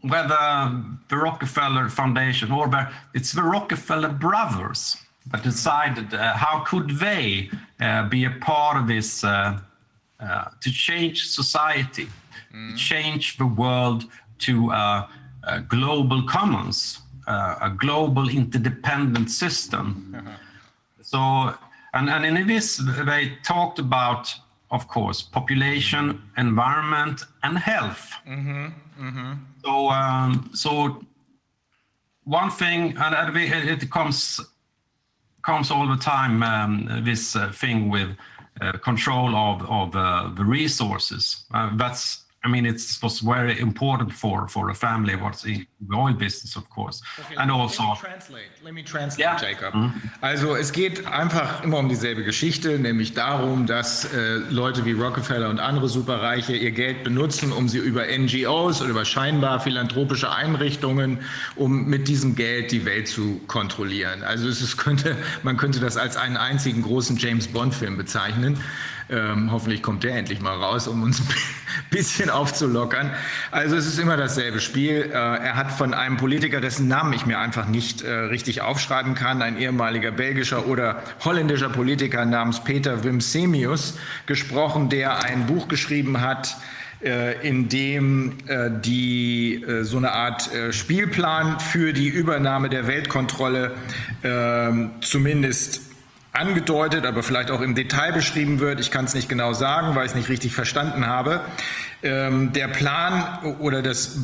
whether 0.00 0.74
the 1.08 1.16
Rockefeller 1.16 1.88
Foundation 1.88 2.50
or 2.52 2.68
the, 2.68 2.90
it's 3.14 3.32
the 3.32 3.42
Rockefeller 3.42 4.08
brothers 4.08 4.96
that 5.30 5.42
decided 5.42 6.14
uh, 6.14 6.34
how 6.34 6.60
could 6.60 6.90
they 6.98 7.50
uh, 7.80 8.08
be 8.08 8.24
a 8.24 8.30
part 8.40 8.76
of 8.76 8.86
this 8.86 9.24
uh, 9.24 9.58
uh, 10.20 10.44
to 10.60 10.70
change 10.70 11.26
society, 11.28 12.08
to 12.70 12.76
change 12.76 13.36
the 13.36 13.46
world 13.46 14.04
to 14.38 14.70
uh, 14.72 15.06
a 15.42 15.60
global 15.60 16.22
commons, 16.22 17.00
uh, 17.26 17.56
a 17.60 17.70
global 17.70 18.28
interdependent 18.28 19.30
system. 19.30 20.16
So, 21.02 21.54
and, 21.94 22.10
and 22.10 22.26
in 22.26 22.48
this, 22.48 22.78
they 22.78 23.38
talked 23.44 23.78
about, 23.78 24.34
of 24.72 24.88
course, 24.88 25.22
population, 25.22 26.20
environment, 26.36 27.22
and 27.44 27.56
health. 27.56 28.10
So, 29.64 29.88
um, 29.90 30.50
so 30.52 31.00
one 32.24 32.50
thing, 32.50 32.96
and 32.98 33.36
it 33.36 33.88
comes 33.88 34.40
comes 35.46 35.70
all 35.70 35.86
the 35.86 35.96
time. 35.96 36.42
Um, 36.42 37.02
this 37.04 37.36
uh, 37.36 37.52
thing 37.52 37.88
with 37.88 38.10
uh, 38.60 38.72
control 38.72 39.34
of 39.34 39.62
of 39.70 39.96
uh, 39.96 40.30
the 40.34 40.44
resources. 40.44 41.44
Uh, 41.54 41.70
that's. 41.76 42.25
I 42.46 42.48
mean, 42.48 42.64
it 42.64 42.80
was 43.02 43.20
very 43.20 43.58
important 43.58 44.12
for 44.12 44.46
for 44.48 44.70
a 44.70 44.74
family. 44.74 45.16
What's 45.16 45.44
in 45.44 45.66
the 45.88 45.96
oil 45.96 46.14
business, 46.14 46.56
of 46.56 46.68
course, 46.70 47.02
and 47.36 47.50
also. 47.50 47.82
Let 47.82 47.90
me 47.90 48.00
translate, 48.00 48.50
let 48.64 48.74
me 48.74 48.84
translate 48.84 49.18
Ja. 49.20 49.36
Jacob. 49.36 49.74
Also 50.20 50.54
es 50.54 50.70
geht 50.70 51.06
einfach 51.06 51.64
immer 51.64 51.78
um 51.78 51.88
dieselbe 51.88 52.22
Geschichte, 52.22 52.78
nämlich 52.78 53.14
darum, 53.14 53.66
dass 53.66 54.04
äh, 54.12 54.36
Leute 54.50 54.84
wie 54.84 54.92
Rockefeller 54.92 55.50
und 55.50 55.58
andere 55.58 55.88
Superreiche 55.88 56.54
ihr 56.54 56.70
Geld 56.70 57.02
benutzen, 57.02 57.50
um 57.52 57.68
sie 57.68 57.78
über 57.78 58.04
NGOs 58.06 58.80
oder 58.80 58.90
über 58.90 59.04
scheinbar 59.04 59.58
philanthropische 59.60 60.30
Einrichtungen, 60.30 61.18
um 61.56 61.86
mit 61.86 62.06
diesem 62.06 62.36
Geld 62.36 62.70
die 62.70 62.84
Welt 62.84 63.08
zu 63.08 63.40
kontrollieren. 63.48 64.22
Also 64.22 64.48
es 64.48 64.62
ist, 64.62 64.76
könnte, 64.86 65.16
man 65.42 65.56
könnte 65.56 65.80
das 65.80 65.96
als 65.96 66.16
einen 66.16 66.36
einzigen 66.36 66.82
großen 66.82 67.16
James 67.16 67.48
Bond-Film 67.48 67.96
bezeichnen. 67.96 68.58
Ähm, 69.08 69.52
hoffentlich 69.52 69.82
kommt 69.82 70.02
der 70.02 70.16
endlich 70.16 70.40
mal 70.40 70.56
raus, 70.56 70.88
um 70.88 71.02
uns 71.02 71.20
ein 71.20 71.26
bisschen 71.90 72.28
aufzulockern. 72.28 73.12
Also 73.52 73.76
es 73.76 73.86
ist 73.86 73.98
immer 73.98 74.16
dasselbe 74.16 74.60
Spiel. 74.60 75.10
Äh, 75.12 75.14
er 75.14 75.54
hat 75.54 75.70
von 75.70 75.94
einem 75.94 76.16
Politiker, 76.16 76.60
dessen 76.60 76.88
Namen 76.88 77.12
ich 77.12 77.24
mir 77.24 77.38
einfach 77.38 77.68
nicht 77.68 78.02
äh, 78.02 78.10
richtig 78.10 78.62
aufschreiben 78.62 79.14
kann, 79.14 79.42
ein 79.42 79.58
ehemaliger 79.58 80.10
belgischer 80.10 80.66
oder 80.66 81.02
holländischer 81.24 81.68
Politiker 81.68 82.24
namens 82.24 82.64
Peter 82.64 83.04
Wim 83.04 83.20
Semius 83.20 83.96
gesprochen, 84.26 84.88
der 84.88 85.24
ein 85.24 85.46
Buch 85.46 85.68
geschrieben 85.68 86.20
hat, 86.20 86.56
äh, 87.04 87.46
in 87.46 87.68
dem 87.68 88.38
äh, 88.48 88.70
die 88.70 89.62
äh, 89.62 89.84
so 89.84 89.98
eine 89.98 90.12
Art 90.12 90.52
äh, 90.52 90.72
Spielplan 90.72 91.60
für 91.60 91.92
die 91.92 92.08
Übernahme 92.08 92.70
der 92.70 92.86
Weltkontrolle 92.88 93.74
ähm, 94.24 94.90
zumindest 95.00 95.85
angedeutet, 96.36 97.06
aber 97.06 97.22
vielleicht 97.22 97.50
auch 97.50 97.60
im 97.60 97.74
Detail 97.74 98.12
beschrieben 98.12 98.60
wird. 98.60 98.80
Ich 98.80 98.90
kann 98.90 99.04
es 99.06 99.14
nicht 99.14 99.28
genau 99.28 99.52
sagen, 99.52 99.94
weil 99.94 100.04
ich 100.04 100.12
es 100.12 100.16
nicht 100.16 100.28
richtig 100.28 100.52
verstanden 100.52 101.06
habe. 101.06 101.40
Ähm, 102.02 102.52
der 102.52 102.68
Plan 102.68 103.56
oder 103.60 103.82
das 103.82 104.18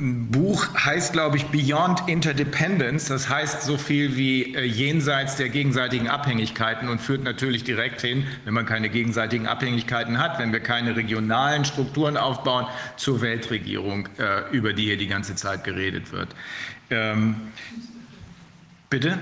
Buch 0.00 0.68
heißt, 0.84 1.12
glaube 1.12 1.38
ich, 1.38 1.46
Beyond 1.46 2.08
Interdependence. 2.08 3.06
Das 3.06 3.28
heißt 3.28 3.62
so 3.62 3.76
viel 3.76 4.16
wie 4.16 4.54
äh, 4.54 4.62
jenseits 4.62 5.36
der 5.36 5.48
gegenseitigen 5.48 6.08
Abhängigkeiten 6.08 6.88
und 6.88 7.00
führt 7.00 7.24
natürlich 7.24 7.64
direkt 7.64 8.02
hin, 8.02 8.24
wenn 8.44 8.54
man 8.54 8.64
keine 8.64 8.90
gegenseitigen 8.90 9.48
Abhängigkeiten 9.48 10.18
hat, 10.18 10.38
wenn 10.38 10.52
wir 10.52 10.60
keine 10.60 10.94
regionalen 10.94 11.64
Strukturen 11.64 12.16
aufbauen, 12.16 12.66
zur 12.96 13.20
Weltregierung, 13.20 14.08
äh, 14.18 14.48
über 14.52 14.72
die 14.72 14.84
hier 14.84 14.98
die 14.98 15.08
ganze 15.08 15.34
Zeit 15.34 15.64
geredet 15.64 16.12
wird. 16.12 16.28
Ähm, 16.90 17.34
bitte? 18.90 19.18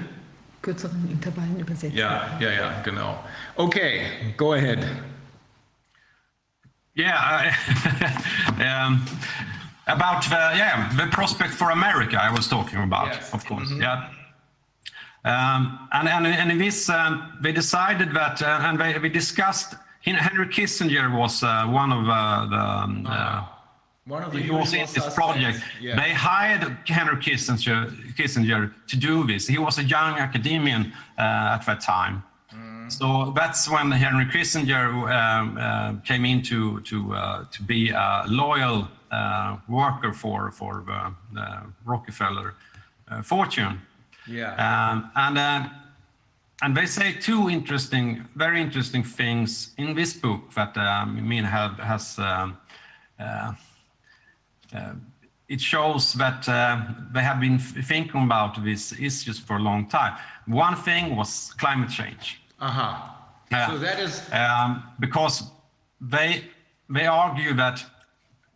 Kürzeren 0.66 1.08
Intervallen 1.10 1.60
übersetzen. 1.60 1.96
Ja, 1.96 2.26
ja, 2.40 2.50
ja, 2.50 2.72
genau. 2.82 3.22
Okay, 3.56 4.34
go 4.36 4.52
ahead. 4.52 4.84
Yeah, 6.96 7.14
I- 7.14 7.52
um, 8.86 9.04
about 9.86 10.22
the 10.24 10.56
yeah 10.56 10.88
the 10.96 11.06
prospect 11.12 11.54
for 11.54 11.70
America 11.70 12.16
I 12.20 12.30
was 12.32 12.48
talking 12.48 12.80
about, 12.82 13.06
Yes. 13.14 13.32
of 13.32 13.44
course. 13.46 13.70
Yeah. 13.70 14.08
Um, 15.24 15.88
and, 15.92 16.08
and 16.08 16.26
and 16.26 16.50
in 16.50 16.58
this 16.58 16.88
um, 16.88 17.38
they 17.42 17.52
decided 17.52 18.12
that 18.14 18.42
uh, 18.42 18.66
and 18.68 18.78
they, 18.80 18.98
we 18.98 19.08
discussed. 19.08 19.74
Henry 20.04 20.46
Kissinger 20.46 21.10
was 21.12 21.42
uh, 21.42 21.66
one 21.66 21.92
of 21.92 22.08
uh, 22.08 22.46
the. 22.46 22.56
Um, 22.60 23.06
uh, 23.08 23.42
One 24.06 24.22
of 24.22 24.32
the 24.32 24.38
he 24.38 24.50
was 24.50 24.72
in 24.72 24.80
usual 24.80 25.04
this 25.04 25.14
project. 25.14 25.60
Yeah. 25.80 25.96
They 25.96 26.12
hired 26.12 26.62
Henry 26.86 27.16
Kissinger, 27.16 27.90
Kissinger 28.14 28.72
to 28.86 28.96
do 28.96 29.26
this. 29.26 29.48
He 29.48 29.58
was 29.58 29.78
a 29.78 29.84
young 29.84 30.14
academician 30.18 30.92
uh, 31.18 31.56
at 31.56 31.66
that 31.66 31.80
time. 31.80 32.22
So 32.88 33.32
that's 33.34 33.68
when 33.68 33.90
Henry 33.90 34.26
Kissinger 34.26 35.10
um, 35.10 35.58
uh, 35.58 35.94
came 36.04 36.24
in 36.24 36.40
to 36.42 36.80
to 36.82 37.14
uh, 37.14 37.44
to 37.50 37.62
be 37.62 37.90
a 37.90 38.24
loyal 38.28 38.88
uh, 39.10 39.56
worker 39.68 40.12
for 40.12 40.50
for 40.52 40.84
the, 40.86 41.12
the 41.34 41.62
Rockefeller 41.84 42.54
uh, 43.08 43.22
fortune. 43.22 43.80
Yeah. 44.28 44.54
Um, 44.54 45.10
and 45.16 45.38
uh, 45.38 45.68
and 46.62 46.76
they 46.76 46.86
say 46.86 47.12
two 47.12 47.50
interesting, 47.50 48.24
very 48.36 48.60
interesting 48.60 49.02
things 49.02 49.74
in 49.78 49.94
this 49.94 50.14
book 50.14 50.52
that 50.54 50.76
um, 50.76 51.28
mean 51.28 51.44
have 51.44 51.78
has. 51.78 52.18
Uh, 54.76 54.80
uh, 54.80 54.94
it 55.48 55.60
shows 55.60 56.12
that 56.14 56.48
uh, 56.48 56.80
they 57.12 57.22
have 57.22 57.40
been 57.40 57.58
thinking 57.58 58.24
about 58.24 58.64
these 58.64 58.92
issues 58.92 59.38
for 59.38 59.56
a 59.56 59.60
long 59.60 59.86
time. 59.88 60.14
One 60.46 60.74
thing 60.74 61.16
was 61.16 61.54
climate 61.56 61.90
change. 61.90 62.40
Aha. 62.60 63.16
Yeah. 63.52 63.70
So 63.70 63.78
that 63.78 64.00
is 64.00 64.22
Um, 64.32 64.82
because 64.98 65.44
they 66.00 66.44
they 66.88 67.06
argue 67.06 67.54
that 67.54 67.84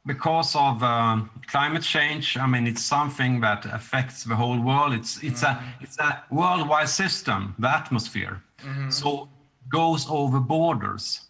because 0.05 0.57
of 0.57 0.83
um, 0.83 1.31
climate 1.47 1.83
change, 1.83 2.37
I 2.37 2.47
mean, 2.47 2.67
it's 2.67 2.85
something 2.85 3.41
that 3.41 3.67
affects 3.67 4.25
the 4.25 4.35
whole 4.35 4.61
world. 4.61 4.93
It's 4.95 5.23
it's 5.23 5.43
a 5.43 5.63
it's 5.81 5.99
a 5.99 6.25
worldwide 6.31 6.89
system, 6.89 7.55
the 7.59 7.69
atmosphere, 7.69 8.43
so 8.89 9.29
goes 9.69 10.07
over 10.09 10.41
borders, 10.41 11.29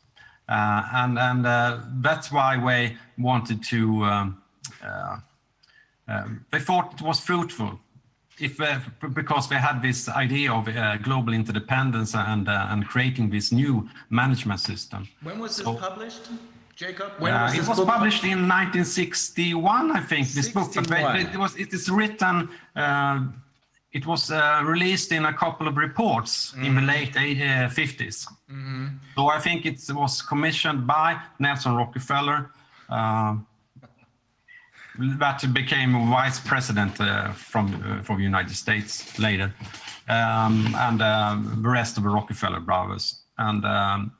uh, 0.49 0.83
and 0.93 1.19
and 1.19 1.47
uh, 1.47 1.81
that's 2.01 2.31
why 2.33 2.57
we 2.57 2.97
wanted 3.19 3.63
to. 3.65 4.05
Um, 4.05 4.37
uh, 4.37 4.50
um, 6.09 6.45
they 6.51 6.59
thought 6.61 6.95
it 6.95 7.03
was 7.03 7.21
fruitful 7.21 7.79
if 8.39 8.61
uh, 8.61 8.79
because 9.15 9.49
they 9.49 9.57
had 9.57 9.83
this 9.83 10.09
idea 10.09 10.53
of 10.53 10.67
uh, 10.69 10.97
global 10.99 11.33
interdependence 11.35 12.15
and 12.15 12.49
uh, 12.49 12.67
and 12.71 12.87
creating 12.89 13.31
this 13.31 13.53
new 13.53 13.89
management 14.09 14.61
system. 14.61 15.07
When 15.23 15.39
was 15.39 15.57
this 15.57 15.65
So- 15.67 15.75
published, 15.75 16.31
Jacob? 16.77 17.11
When 17.19 17.33
Uh, 17.35 17.43
was 17.45 17.55
it 17.59 17.69
was 17.69 17.79
book 17.79 17.89
published 17.89 18.25
in 18.25 18.49
1961, 18.49 19.91
I 19.93 20.01
think. 20.01 20.29
This 20.29 20.49
book, 20.49 20.73
but 20.75 20.89
they- 20.89 20.97
61. 20.97 21.17
it 21.35 21.37
was 21.37 21.55
it 21.57 21.73
is 21.73 21.89
written. 21.91 22.49
Uh, 22.75 23.21
it 23.93 24.07
was 24.07 24.31
uh, 24.31 24.63
released 24.65 25.11
in 25.13 25.25
a 25.25 25.33
couple 25.33 25.67
of 25.69 25.77
reports 25.77 26.55
in 26.63 26.75
the 26.77 26.81
late 26.81 27.17
uh, 27.17 27.69
50s. 27.69 28.27
So 29.17 29.27
I 29.37 29.41
think 29.41 29.67
it 29.67 29.81
was 29.93 30.23
commissioned 30.23 30.87
by 30.87 31.17
Nelson 31.41 31.75
Rockefeller, 31.75 32.51
uh, 32.89 33.35
that 35.19 35.45
became 35.55 35.93
vice 36.11 36.41
president 36.41 37.01
uh, 37.01 37.33
from 37.33 37.67
uh, 37.75 38.03
from 38.03 38.17
the 38.19 38.25
United 38.25 38.55
States 38.55 39.19
later, 39.19 39.53
um, 40.09 40.75
and 40.79 41.03
um, 41.03 41.61
the 41.63 41.69
rest 41.69 41.97
of 41.97 42.03
the 42.05 42.11
Rockefeller 42.11 42.61
brothers. 42.61 43.23
And 43.39 43.65
um, 43.65 44.13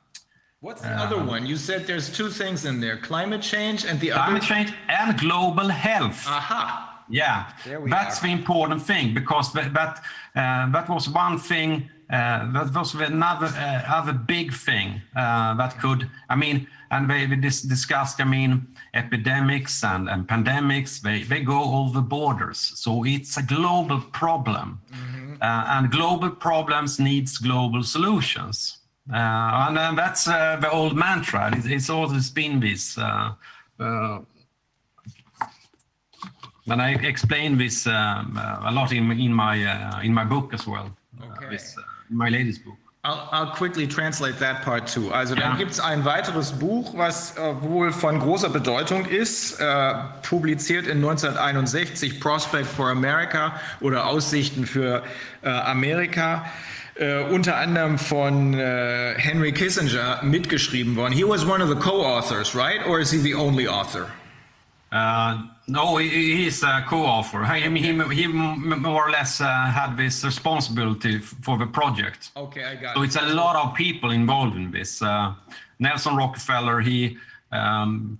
What's 0.61 0.83
the 0.83 0.89
other 0.89 1.17
one? 1.17 1.47
You 1.47 1.57
said 1.57 1.87
there's 1.87 2.09
two 2.15 2.29
things 2.29 2.65
in 2.65 2.79
there: 2.79 2.97
climate 2.97 3.41
change 3.41 3.85
and 3.85 3.99
the 3.99 4.11
climate 4.11 4.43
other. 4.43 4.53
change 4.53 4.73
and 4.89 5.19
global 5.19 5.69
health. 5.69 6.23
Aha. 6.27 7.03
Yeah, 7.09 7.51
that's 7.89 8.19
are. 8.19 8.27
the 8.27 8.31
important 8.31 8.81
thing 8.81 9.13
because 9.13 9.51
that 9.53 9.73
that, 9.73 10.03
uh, 10.35 10.71
that 10.71 10.87
was 10.87 11.09
one 11.09 11.37
thing. 11.37 11.89
Uh, 12.09 12.51
that 12.51 12.73
was 12.75 12.93
another 12.93 13.47
uh, 13.47 13.83
other 13.87 14.13
big 14.13 14.53
thing 14.53 15.01
uh, 15.15 15.55
that 15.55 15.79
could. 15.79 16.09
I 16.29 16.35
mean, 16.35 16.67
and 16.91 17.09
they, 17.09 17.25
we 17.25 17.37
dis- 17.37 17.61
discussed. 17.61 18.21
I 18.21 18.25
mean, 18.25 18.67
epidemics 18.93 19.83
and, 19.83 20.09
and 20.09 20.27
pandemics. 20.27 21.01
They 21.01 21.23
they 21.23 21.41
go 21.41 21.61
over 21.79 22.01
borders, 22.01 22.59
so 22.75 23.03
it's 23.05 23.37
a 23.37 23.43
global 23.43 23.99
problem, 24.11 24.79
Mm-hmm. 24.91 25.33
uh, 25.41 25.63
and 25.75 25.91
global 25.91 26.29
problems 26.29 26.99
needs 26.99 27.37
global 27.37 27.83
solutions. 27.83 28.79
Uh, 29.11 29.67
and 29.67 29.77
uh, 29.77 29.93
that's 29.95 30.27
uh, 30.27 30.57
the 30.61 30.69
old 30.69 30.95
mantra. 30.95 31.51
It's, 31.55 31.65
it's 31.65 31.89
always 31.89 32.29
been 32.29 32.59
this. 32.59 32.97
Uh, 32.97 33.33
uh, 33.79 34.19
and 36.67 36.81
I 36.81 36.91
explain 37.13 37.57
this 37.57 37.87
um, 37.87 38.37
uh, 38.37 38.69
a 38.69 38.71
lot 38.71 38.91
in, 38.91 39.11
in 39.11 39.33
my 39.33 39.55
uh, 39.65 40.01
in 40.03 40.13
my 40.13 40.23
book 40.23 40.53
as 40.53 40.67
well. 40.67 40.95
Okay. 41.21 41.49
This, 41.49 41.75
my 42.09 42.29
latest 42.29 42.63
book. 42.63 42.80
I'll, 43.03 43.27
I'll 43.31 43.55
quickly 43.55 43.87
translate 43.87 44.37
that 44.39 44.61
part 44.63 44.87
too. 44.87 45.11
Also 45.11 45.33
dann 45.33 45.53
Ja. 45.53 45.57
gibt 45.57 45.71
es 45.71 45.79
ein 45.79 46.05
weiteres 46.05 46.51
Buch, 46.51 46.93
was 46.95 47.35
äh, 47.35 47.61
wohl 47.61 47.91
von 47.91 48.19
großer 48.19 48.49
Bedeutung 48.49 49.05
ist, 49.05 49.59
äh, 49.59 49.93
publiziert 50.21 50.85
in 50.85 50.97
1961, 50.97 52.19
Prospect 52.19 52.67
for 52.67 52.89
America 52.91 53.53
oder 53.79 54.05
Aussichten 54.05 54.67
für 54.67 55.01
äh, 55.41 55.49
Amerika. 55.49 56.45
Äh, 56.95 57.23
unter 57.23 57.55
anderem 57.57 57.97
von 57.97 58.53
äh, 58.53 59.15
Henry 59.17 59.51
Kissinger 59.53 60.19
mitgeschrieben 60.21 60.95
worden. 60.95 61.13
He 61.13 61.23
was 61.27 61.43
one 61.43 61.63
of 61.63 61.69
the 61.69 61.75
co-authors, 61.75 62.53
right? 62.53 62.85
Or 62.85 62.99
is 62.99 63.09
he 63.11 63.17
the 63.17 63.33
only 63.33 63.67
author? 63.67 64.07
Uh, 64.91 65.37
no, 65.71 65.97
he's 65.97 66.63
a 66.63 66.83
co-author. 66.87 67.43
I 67.43 67.67
mean, 67.69 67.83
he, 67.83 68.15
he 68.15 68.27
more 68.27 69.07
or 69.07 69.11
less 69.11 69.39
uh, 69.41 69.45
had 69.79 69.95
this 69.95 70.23
responsibility 70.23 71.19
for 71.19 71.57
the 71.57 71.65
project. 71.65 72.31
Okay, 72.35 72.63
I 72.63 72.75
got 72.75 72.95
So 72.95 73.01
it. 73.01 73.05
it's 73.07 73.15
a 73.15 73.27
lot 73.43 73.55
of 73.55 73.73
people 73.75 74.11
involved 74.11 74.55
in 74.57 74.69
this. 74.71 75.01
Uh, 75.01 75.33
Nelson 75.79 76.15
Rockefeller, 76.15 76.81
he, 76.81 77.17
um, 77.51 78.19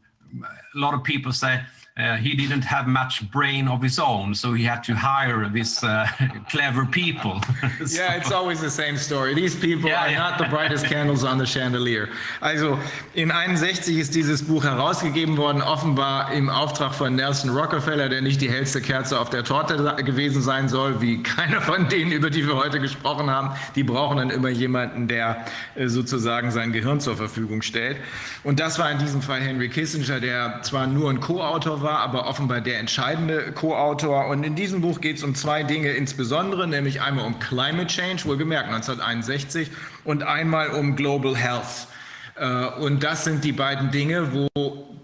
a 0.76 0.78
lot 0.80 0.94
of 0.94 1.04
people 1.04 1.32
say 1.34 1.62
uh, 2.02 2.16
he 2.18 2.36
didn't 2.36 2.64
have 2.66 2.88
much 2.88 3.22
brain 3.32 3.68
of 3.68 3.82
his 3.84 4.00
own, 4.00 4.34
so 4.34 4.54
he 4.54 4.64
had 4.64 4.84
to 4.84 4.94
hire 4.94 5.48
these 5.54 5.84
uh, 5.84 6.08
clever 6.50 6.86
people. 6.86 7.40
So- 7.86 8.02
Yeah, 8.02 8.16
it's 8.16 8.32
always 8.32 8.60
the 8.60 8.70
same 8.70 8.98
story. 8.98 9.36
These 9.36 9.56
people 9.56 9.90
Ja, 9.90 10.02
are 10.02 10.12
ja. 10.12 10.30
not 10.30 10.38
the 10.40 10.46
brightest 10.46 10.86
candles 10.92 11.24
on 11.24 11.38
the 11.38 11.46
chandelier. 11.46 12.10
Also 12.42 12.78
in 13.14 13.32
61 13.32 13.98
ist 14.00 14.16
dieses 14.16 14.44
Buch 14.44 14.64
herausgegeben 14.64 15.38
worden, 15.38 15.62
offenbar 15.62 16.32
im 16.34 16.50
Auftrag 16.50 16.94
von 16.96 17.16
Nelson 17.16 17.50
Rockefeller, 17.52 18.10
der 18.10 18.22
nicht 18.22 18.42
die 18.42 18.50
hellste 18.50 18.82
Kerze 18.82 19.20
auf 19.20 19.30
der 19.30 19.44
Torte 19.44 19.96
gewesen 20.04 20.42
sein 20.42 20.70
soll, 20.70 21.02
wie 21.02 21.22
keiner 21.24 21.62
von 21.62 21.88
denen, 21.90 22.12
über 22.12 22.30
die 22.30 22.48
wir 22.48 22.56
heute 22.56 22.80
gesprochen 22.80 23.30
haben. 23.30 23.52
Die 23.76 23.84
brauchen 23.84 24.18
dann 24.18 24.30
immer 24.30 24.50
jemanden, 24.50 25.08
der 25.08 25.46
äh, 25.76 25.88
sozusagen 25.88 26.52
sein 26.52 26.72
Gehirn 26.72 27.00
zur 27.00 27.16
Verfügung 27.18 27.62
stellt. 27.62 27.98
Und 28.44 28.60
das 28.60 28.80
war 28.80 28.90
in 28.92 28.98
diesem 29.00 29.22
Fall 29.22 29.42
Henry 29.42 29.70
Kissinger, 29.70 30.20
der 30.20 30.62
zwar 30.64 30.88
nur 30.88 31.10
ein 31.10 31.20
Co-Autor 31.20 31.82
war, 31.82 31.91
aber 32.00 32.28
offenbar 32.28 32.62
der 32.62 32.80
entscheidende 32.80 33.52
Co-Autor. 33.54 34.28
Und 34.28 34.44
in 34.44 34.56
diesem 34.56 34.82
Buch 34.82 35.02
geht 35.02 35.18
es 35.18 35.24
um 35.24 35.36
zwei 35.36 35.64
Dinge 35.64 35.92
insbesondere, 35.92 36.68
nämlich 36.68 37.02
einmal 37.02 37.26
um 37.26 37.40
Climate 37.40 37.88
Change, 37.88 38.26
wohlgemerkt 38.26 38.70
1961, 38.70 39.72
und 40.04 40.24
einmal 40.24 40.70
um 40.70 40.96
Global 40.96 41.36
Health. 41.36 41.88
Äh, 42.36 42.66
Und 42.82 43.04
das 43.04 43.24
sind 43.24 43.44
die 43.44 43.52
beiden 43.52 43.92
Dinge, 43.92 44.34
wo 44.34 44.48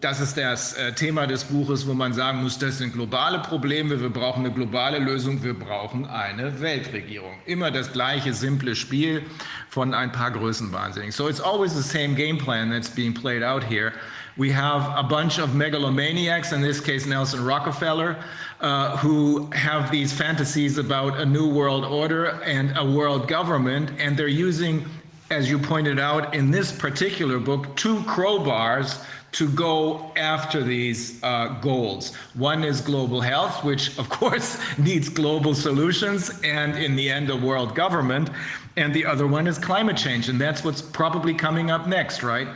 das 0.02 0.20
ist 0.20 0.38
das 0.38 0.74
äh, 0.74 0.94
Thema 0.94 1.26
des 1.26 1.46
Buches, 1.46 1.88
wo 1.88 1.94
man 1.94 2.14
sagen 2.14 2.44
muss, 2.44 2.60
das 2.60 2.78
sind 2.78 2.94
globale 2.94 3.40
Probleme, 3.40 4.00
wir 4.00 4.10
brauchen 4.10 4.46
eine 4.46 4.54
globale 4.54 5.00
Lösung, 5.00 5.44
wir 5.44 5.58
brauchen 5.58 6.06
eine 6.06 6.62
Weltregierung. 6.62 7.40
Immer 7.46 7.72
das 7.72 7.92
gleiche 7.92 8.34
simple 8.34 8.76
Spiel 8.76 9.24
von 9.70 9.94
ein 9.94 10.12
paar 10.12 10.32
Größenwahnsinnigen. 10.32 11.12
So 11.12 11.28
it's 11.28 11.42
always 11.42 11.76
the 11.76 11.82
same 11.82 12.14
game 12.14 12.38
plan 12.38 12.70
that's 12.70 12.90
being 12.90 13.14
played 13.14 13.44
out 13.44 13.64
here. 13.64 13.92
We 14.38 14.52
have 14.52 14.96
a 14.98 15.04
bunch 15.04 15.40
of 15.40 15.50
megalomaniacs, 15.50 16.54
in 16.54 16.62
this 16.62 16.80
case 16.80 17.06
Nelson 17.06 17.44
Rockefeller, 17.44 18.24
uh, 18.62 18.98
who 18.98 19.50
have 19.52 19.92
these 19.92 20.14
fantasies 20.14 20.78
about 20.78 21.20
a 21.20 21.26
new 21.26 21.52
world 21.52 21.84
order 21.84 22.28
and 22.44 22.78
a 22.78 22.86
world 22.86 23.28
government, 23.28 23.92
and 24.00 24.16
they're 24.16 24.28
using 24.28 24.86
as 25.30 25.50
you 25.50 25.60
pointed 25.60 26.00
out 26.00 26.34
in 26.34 26.52
this 26.52 26.72
particular 26.72 27.40
book, 27.40 27.76
two 27.76 27.98
crowbars 28.02 29.04
to 29.34 29.50
go 29.50 30.12
after 30.16 30.64
these 30.64 31.22
uh, 31.24 31.50
goals. 31.62 32.16
One 32.34 32.64
is 32.64 32.80
global 32.80 33.20
health, 33.20 33.64
which 33.64 33.98
of 34.00 34.10
course 34.10 34.60
needs 34.78 35.10
global 35.10 35.54
solutions 35.54 36.40
and 36.44 36.78
in 36.78 36.96
the 36.96 37.10
end, 37.10 37.30
a 37.30 37.36
world 37.36 37.76
government. 37.76 38.30
And 38.78 38.94
the 38.94 39.06
other 39.06 39.28
one 39.28 39.48
is 39.48 39.58
climate 39.58 39.98
change. 39.98 40.30
And 40.30 40.40
that's 40.40 40.64
what's 40.64 40.82
probably 40.82 41.34
coming 41.34 41.72
up 41.72 41.88
next, 41.88 42.24
right? 42.24 42.48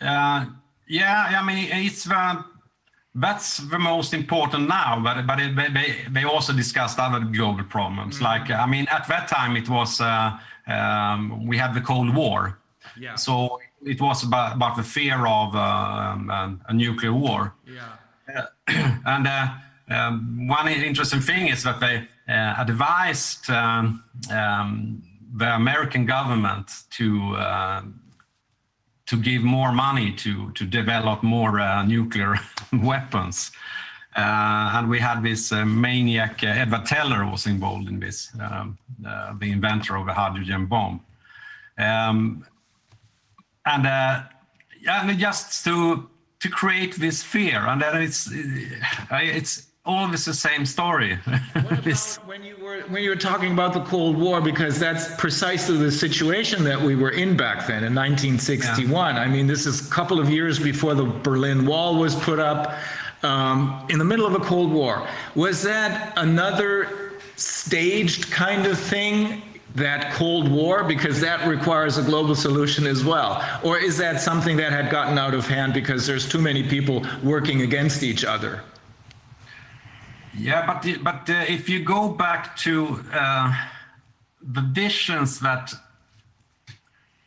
Uh, 0.00 0.46
yeah, 0.86 1.38
I 1.40 1.42
mean, 1.44 1.68
it's 1.72 2.04
the, 2.04 2.44
that's 3.14 3.58
the 3.58 3.78
most 3.78 4.14
important 4.14 4.68
now, 4.68 5.00
but 5.02 5.26
but 5.26 5.40
it, 5.40 5.54
they, 5.56 5.96
they 6.10 6.24
also 6.24 6.52
discussed 6.52 6.98
other 6.98 7.20
global 7.20 7.64
problems. 7.64 8.20
Like, 8.20 8.50
I 8.50 8.66
mean, 8.66 8.86
at 8.90 9.06
that 9.08 9.28
time 9.28 9.56
it 9.56 9.68
was 9.68 10.00
uh, 10.00 10.38
um, 10.66 11.46
we 11.46 11.58
had 11.58 11.74
the 11.74 11.80
Cold 11.80 12.14
War, 12.14 12.58
Yeah. 12.96 13.16
so 13.16 13.60
it 13.84 14.00
was 14.00 14.24
about, 14.24 14.54
about 14.56 14.76
the 14.76 14.82
fear 14.82 15.26
of 15.26 15.54
uh, 15.54 15.58
um, 15.58 16.60
a 16.68 16.72
nuclear 16.72 17.12
war. 17.12 17.54
Yeah. 17.66 18.46
and 19.06 19.26
uh, 19.26 19.48
um, 19.88 20.46
one 20.48 20.68
interesting 20.68 21.20
thing 21.20 21.48
is 21.48 21.62
that 21.62 21.80
they 21.80 22.06
uh, 22.28 22.54
advised 22.58 23.48
um, 23.50 24.04
um, 24.30 25.02
the 25.34 25.54
American 25.54 26.04
government 26.06 26.70
to 26.90 27.34
uh, 27.36 27.82
to 29.08 29.16
give 29.16 29.42
more 29.42 29.72
money 29.72 30.12
to 30.12 30.50
to 30.52 30.64
develop 30.64 31.22
more 31.22 31.60
uh, 31.60 31.82
nuclear 31.84 32.36
weapons. 32.82 33.50
Uh, 34.16 34.72
and 34.74 34.88
we 34.88 34.98
had 34.98 35.22
this 35.22 35.52
uh, 35.52 35.64
maniac, 35.64 36.42
uh, 36.42 36.46
Edward 36.46 36.86
Teller 36.86 37.24
was 37.30 37.46
involved 37.46 37.88
in 37.88 38.00
this, 38.00 38.30
um, 38.40 38.76
uh, 39.06 39.32
the 39.38 39.52
inventor 39.52 39.96
of 39.96 40.06
the 40.06 40.12
hydrogen 40.12 40.66
bomb. 40.66 41.00
Um, 41.78 42.44
and 43.64 43.86
uh, 43.86 44.22
and 44.88 45.18
just 45.18 45.64
to 45.64 46.08
to 46.40 46.48
create 46.48 46.96
this 46.96 47.22
fear, 47.22 47.66
and 47.66 47.80
then 47.80 48.02
it's 48.02 48.28
it's 49.10 49.67
always 49.88 50.24
the 50.26 50.34
same 50.34 50.66
story. 50.66 51.18
When 52.26 52.44
you 52.44 52.56
were 52.62 52.80
when 52.88 53.02
you 53.02 53.10
were 53.10 53.16
talking 53.16 53.52
about 53.52 53.72
the 53.72 53.80
Cold 53.80 54.16
War, 54.18 54.40
because 54.40 54.78
that's 54.78 55.14
precisely 55.16 55.78
the 55.78 55.90
situation 55.90 56.62
that 56.64 56.80
we 56.80 56.94
were 56.94 57.10
in 57.10 57.36
back 57.36 57.66
then 57.66 57.82
in 57.84 57.94
1961. 57.94 59.16
I 59.16 59.26
mean, 59.26 59.46
this 59.46 59.64
is 59.66 59.88
a 59.88 59.90
couple 59.90 60.20
of 60.20 60.28
years 60.30 60.58
before 60.58 60.94
the 60.94 61.04
Berlin 61.04 61.66
Wall 61.66 61.96
was 61.96 62.14
put 62.14 62.38
up, 62.38 62.74
um, 63.22 63.86
in 63.88 63.98
the 63.98 64.04
middle 64.04 64.26
of 64.26 64.34
a 64.34 64.40
Cold 64.40 64.70
War. 64.70 65.08
Was 65.34 65.62
that 65.62 66.12
another 66.16 67.12
staged 67.36 68.30
kind 68.30 68.66
of 68.66 68.78
thing? 68.78 69.42
That 69.74 70.12
Cold 70.14 70.50
War, 70.50 70.82
because 70.82 71.20
that 71.20 71.46
requires 71.46 71.98
a 71.98 72.02
global 72.02 72.34
solution 72.34 72.86
as 72.86 73.04
well? 73.04 73.44
Or 73.62 73.78
is 73.78 73.96
that 73.98 74.20
something 74.20 74.56
that 74.56 74.72
had 74.72 74.90
gotten 74.90 75.18
out 75.18 75.34
of 75.34 75.46
hand 75.46 75.72
because 75.72 76.04
there's 76.06 76.28
too 76.28 76.40
many 76.40 76.66
people 76.66 77.06
working 77.22 77.62
against 77.62 78.02
each 78.02 78.24
other? 78.24 78.62
Yeah, 80.38 80.66
but 80.66 80.82
the- 80.82 80.98
but 80.98 81.28
uh, 81.30 81.44
if 81.48 81.68
you 81.68 81.80
go 81.84 82.08
back 82.08 82.56
to 82.58 83.04
uh, 83.12 83.52
the 84.40 84.60
visions 84.60 85.40
that, 85.40 85.72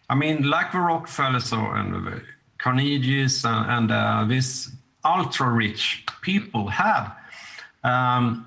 I 0.09 0.15
mean, 0.15 0.43
like 0.49 0.71
the 0.71 0.79
Rockefellers 0.79 1.51
or 1.53 1.75
and 1.75 1.93
the 1.93 2.21
Carnegies 2.57 3.43
and, 3.45 3.69
and 3.71 3.91
uh, 3.91 4.25
this 4.27 4.71
ultra 5.03 5.49
rich 5.49 6.05
people 6.21 6.67
had, 6.67 7.11
um, 7.83 8.45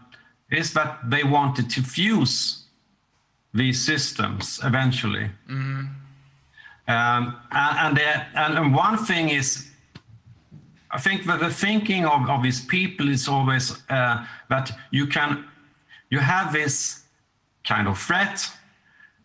is 0.51 0.73
that 0.73 1.11
they 1.11 1.25
wanted 1.25 1.69
to 1.71 1.83
fuse 1.83 2.63
these 3.53 3.85
systems 3.85 4.61
eventually. 4.63 5.31
Um, 6.87 7.37
and, 7.51 7.79
and, 7.79 7.97
the- 7.97 8.39
and 8.39 8.59
and 8.59 8.75
one 8.75 8.97
thing 8.99 9.29
is, 9.31 9.71
I 10.95 11.01
think 11.01 11.25
that 11.27 11.41
the 11.41 11.51
thinking 11.51 12.05
of, 12.07 12.29
of 12.31 12.43
these 12.43 12.61
people 12.65 13.09
is 13.09 13.29
always 13.29 13.73
uh, 13.91 14.25
that 14.49 14.71
you 14.93 15.07
can, 15.07 15.45
you 16.11 16.21
have 16.21 16.53
this 16.53 17.03
kind 17.69 17.89
of 17.89 17.99
threat, 17.99 18.49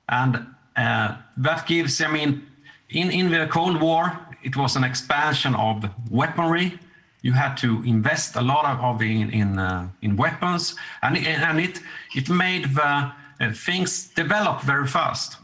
and 0.07 0.45
uh, 0.75 1.15
that 1.37 1.67
gives, 1.67 2.01
I 2.01 2.07
mean, 2.07 2.41
in, 2.89 3.11
in 3.11 3.29
the 3.31 3.47
Cold 3.47 3.79
War, 3.81 4.19
it 4.43 4.55
was 4.55 4.75
an 4.75 4.83
expansion 4.83 5.53
of 5.55 5.85
weaponry. 6.09 6.79
You 7.21 7.33
had 7.33 7.55
to 7.57 7.83
invest 7.83 8.35
a 8.35 8.41
lot 8.41 8.65
of, 8.65 8.79
of 8.83 9.01
in 9.01 9.29
in, 9.31 9.59
uh, 9.59 9.89
in 10.01 10.15
weapons, 10.15 10.75
and 11.01 11.17
it- 11.17 11.27
and 11.27 11.59
it 11.59 11.81
it 12.15 12.29
made 12.29 12.63
the 12.75 13.11
uh, 13.41 13.51
things 13.53 14.07
develop 14.15 14.61
very 14.61 14.87
fast. 14.87 15.37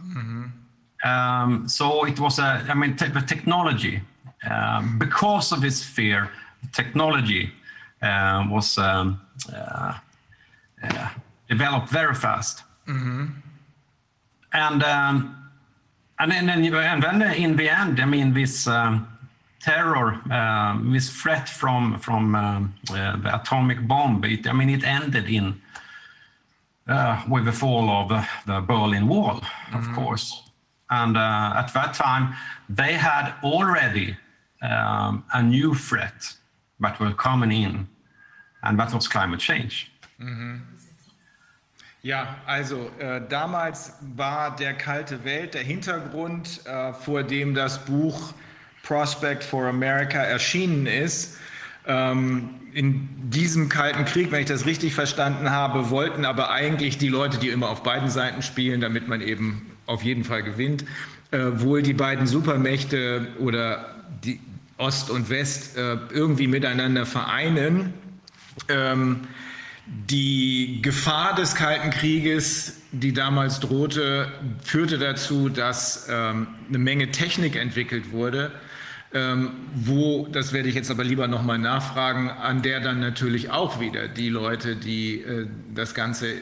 Um, 1.03 1.67
so 1.67 2.05
it 2.07 2.19
was 2.19 2.39
a, 2.39 2.65
I 2.69 2.73
mean, 2.73 2.95
the 2.95 3.21
technology, 3.27 4.01
um, 4.49 4.97
because 4.99 5.51
of 5.51 5.61
this 5.61 5.83
fear, 5.83 6.29
technology 6.71 7.51
uh, 8.01 8.45
was 8.49 8.77
um, 8.77 9.19
uh, 9.53 9.93
uh, 10.83 11.09
developed 11.49 11.89
very 11.89 12.15
fast. 12.15 12.63
And 14.53 14.83
um, 14.83 15.51
and 16.19 16.31
then 16.31 16.49
and 16.49 17.03
then 17.03 17.21
in 17.33 17.55
the 17.55 17.69
end, 17.69 17.99
I 17.99 18.05
mean, 18.05 18.33
this 18.33 18.67
um, 18.67 19.07
terror, 19.59 20.21
um, 20.31 20.93
this 20.93 21.09
threat 21.09 21.49
from 21.49 21.99
from 21.99 22.35
uh, 22.35 22.61
the 22.87 23.35
atomic 23.41 23.87
bomb, 23.87 24.23
it, 24.23 24.47
I 24.47 24.53
mean, 24.53 24.69
it 24.69 24.83
ended 24.83 25.29
in 25.29 25.61
uh, 26.87 27.23
with 27.27 27.45
the 27.45 27.51
fall 27.51 27.89
of 27.89 28.09
the, 28.09 28.27
the 28.45 28.61
Berlin 28.61 29.07
Wall, 29.07 29.41
of 29.73 29.91
course. 29.93 30.41
And 30.89 31.17
uh, 31.17 31.53
at 31.55 31.73
that 31.73 31.95
time, 31.95 32.35
they 32.69 32.93
had 32.93 33.33
already 33.43 34.15
um, 34.65 35.23
a 35.33 35.41
new 35.41 35.73
threat 35.73 36.35
that 36.79 36.99
were 36.99 37.13
coming 37.13 37.51
in, 37.51 37.87
and 38.63 38.79
that 38.79 38.93
was 38.93 39.07
climate 39.07 39.39
change. 39.39 39.91
Ja, 42.01 42.35
also 42.45 42.91
äh, 42.99 43.19
damals 43.27 43.93
war 44.15 44.55
der 44.55 44.75
kalte 44.75 45.23
Welt 45.25 45.55
der 45.55 45.63
Hintergrund, 45.63 46.61
äh, 46.65 46.93
vor 46.93 47.23
dem 47.23 47.55
das 47.55 47.83
Buch 47.83 48.33
Prospect 48.83 49.43
for 49.43 49.65
America 49.65 50.19
erschienen 50.19 50.85
ist. 50.85 51.37
Ähm, 51.87 52.49
in 52.73 53.09
diesem 53.31 53.69
kalten 53.69 54.05
Krieg, 54.05 54.31
wenn 54.31 54.41
ich 54.41 54.45
das 54.45 54.67
richtig 54.67 54.93
verstanden 54.93 55.49
habe, 55.49 55.89
wollten 55.89 56.25
aber 56.25 56.51
eigentlich 56.51 56.99
die 56.99 57.07
Leute, 57.07 57.39
die 57.39 57.49
immer 57.49 57.69
auf 57.69 57.81
beiden 57.81 58.09
Seiten 58.09 58.43
spielen, 58.43 58.81
damit 58.81 59.07
man 59.07 59.21
eben 59.21 59.71
auf 59.87 60.03
jeden 60.03 60.23
Fall 60.23 60.43
gewinnt, 60.43 60.85
äh, 61.31 61.39
wohl 61.53 61.81
die 61.81 61.93
beiden 61.93 62.27
Supermächte 62.27 63.29
oder 63.39 63.95
die 64.23 64.39
Ost 64.77 65.09
und 65.09 65.29
West 65.29 65.77
äh, 65.77 65.97
irgendwie 66.11 66.47
miteinander 66.47 67.05
vereinen. 67.05 67.93
Ähm, 68.67 69.21
die 69.85 70.79
Gefahr 70.81 71.35
des 71.35 71.55
Kalten 71.55 71.91
Krieges, 71.91 72.81
die 72.91 73.13
damals 73.13 73.59
drohte, 73.59 74.31
führte 74.63 74.97
dazu, 74.97 75.49
dass 75.49 76.07
ähm, 76.09 76.47
eine 76.67 76.77
Menge 76.79 77.11
Technik 77.11 77.55
entwickelt 77.55 78.11
wurde, 78.11 78.51
ähm, 79.13 79.51
wo, 79.75 80.27
das 80.31 80.53
werde 80.53 80.69
ich 80.69 80.75
jetzt 80.75 80.89
aber 80.89 81.03
lieber 81.03 81.27
nochmal 81.27 81.59
nachfragen, 81.59 82.29
an 82.29 82.63
der 82.63 82.79
dann 82.79 82.99
natürlich 82.99 83.51
auch 83.51 83.79
wieder 83.79 84.07
die 84.07 84.29
Leute, 84.29 84.75
die 84.75 85.21
äh, 85.21 85.47
das 85.73 85.93
Ganze 85.93 86.33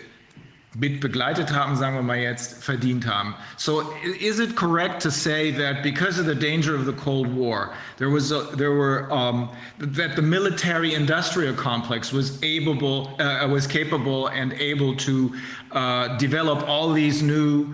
mit 0.75 0.99
begleitet 0.99 1.53
haben, 1.53 1.75
sagen 1.75 1.95
wir 1.95 2.01
mal 2.01 2.17
jetzt, 2.17 2.63
verdient 2.63 3.05
haben. 3.05 3.35
So 3.57 3.93
is 4.19 4.39
it 4.39 4.55
correct 4.55 5.01
to 5.03 5.11
say 5.11 5.51
that 5.51 5.83
because 5.83 6.19
of 6.19 6.25
the 6.25 6.35
danger 6.35 6.75
of 6.75 6.85
the 6.85 6.93
Cold 6.93 7.27
War, 7.33 7.73
there 7.97 8.09
was 8.09 8.31
a, 8.31 8.43
there 8.55 8.71
were 8.71 9.11
um, 9.11 9.49
that 9.77 10.15
the 10.15 10.21
military 10.21 10.95
industrial 10.95 11.53
complex 11.53 12.11
was 12.11 12.41
able 12.41 13.09
uh, 13.19 13.47
was 13.47 13.67
capable 13.67 14.27
and 14.27 14.53
able 14.53 14.95
to 14.97 15.31
uh, 15.71 16.17
develop 16.17 16.67
all 16.67 16.91
these 16.91 17.21
new 17.21 17.73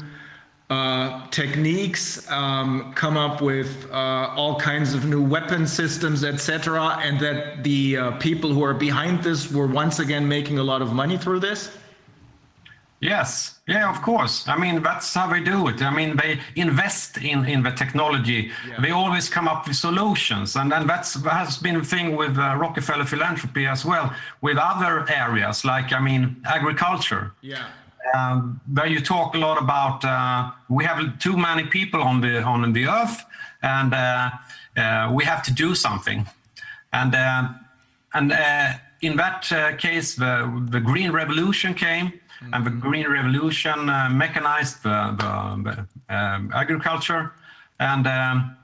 uh, 0.70 1.28
techniques, 1.32 2.30
um, 2.30 2.94
come 2.94 3.18
up 3.18 3.42
with 3.42 3.88
uh, 3.92 4.32
all 4.36 4.60
kinds 4.60 4.94
of 4.94 5.04
new 5.06 5.24
weapon 5.24 5.66
systems, 5.66 6.24
etc., 6.24 7.00
and 7.02 7.20
that 7.20 7.64
the 7.64 7.98
uh, 7.98 8.12
people 8.18 8.54
who 8.54 8.64
are 8.64 8.76
behind 8.76 9.24
this 9.24 9.52
were 9.52 9.66
once 9.66 9.98
again 9.98 10.28
making 10.28 10.60
a 10.60 10.64
lot 10.64 10.82
of 10.82 10.94
money 10.94 11.18
through 11.18 11.40
this? 11.40 11.76
Yes, 13.02 13.60
yeah, 13.66 13.90
of 13.90 14.02
course. 14.02 14.46
I 14.48 14.58
mean, 14.58 14.84
that's 14.84 15.14
how 15.14 15.28
they 15.32 15.40
do 15.40 15.70
it. 15.70 15.82
I 15.82 15.90
mean, 15.90 16.18
they 16.18 16.40
invest 16.56 17.18
in, 17.18 17.46
in 17.46 17.64
the 17.64 17.72
technology. 17.72 18.52
They 18.82 18.92
always 18.92 19.30
come 19.30 19.48
up 19.48 19.68
with 19.68 19.78
solutions. 19.78 20.56
And 20.58 20.70
then 20.70 20.86
that's, 20.86 21.14
that 21.14 21.32
has 21.32 21.58
been 21.58 21.78
a 21.78 21.84
thing 21.84 22.18
with 22.18 22.38
uh, 22.38 22.56
Rockefeller 22.58 23.06
philanthropy 23.06 23.68
as 23.68 23.86
well, 23.86 24.14
with 24.42 24.58
other 24.58 25.10
areas 25.10 25.64
like, 25.64 25.94
I 25.94 26.00
mean, 26.00 26.42
agriculture. 26.46 27.32
Yeah. 27.42 27.68
um, 28.14 28.60
where 28.74 28.88
you 28.88 29.00
talk 29.00 29.36
a 29.36 29.38
lot 29.38 29.58
about 29.62 30.04
uh, 30.06 30.52
we 30.70 30.84
have 30.86 31.20
too 31.20 31.38
many 31.38 31.64
people 31.64 32.02
on 32.02 32.22
the 32.22 32.42
on 32.44 32.74
the 32.74 32.88
earth 32.88 33.24
and 33.62 33.94
uh, 33.94 34.30
uh, 34.78 35.12
we 35.14 35.24
have 35.26 35.44
to 35.44 35.54
do 35.54 35.76
something 35.76 36.26
and 36.94 37.16
uh, 37.16 37.50
and 38.14 38.32
uh, 38.32 38.74
in 39.02 39.16
that 39.18 39.52
uh, 39.52 39.76
case 39.76 40.16
the 40.16 40.66
the 40.70 40.80
green 40.80 41.12
revolution 41.12 41.74
came 41.74 42.14
and 42.54 42.66
the 42.66 42.70
green 42.70 43.08
revolution 43.10 43.90
uh, 43.90 44.10
mechanized 44.10 44.84
the, 44.84 45.16
the, 45.18 45.86
the 46.08 46.16
um, 46.16 46.52
agriculture 46.54 47.34
and 47.80 48.08
um, 48.08 48.56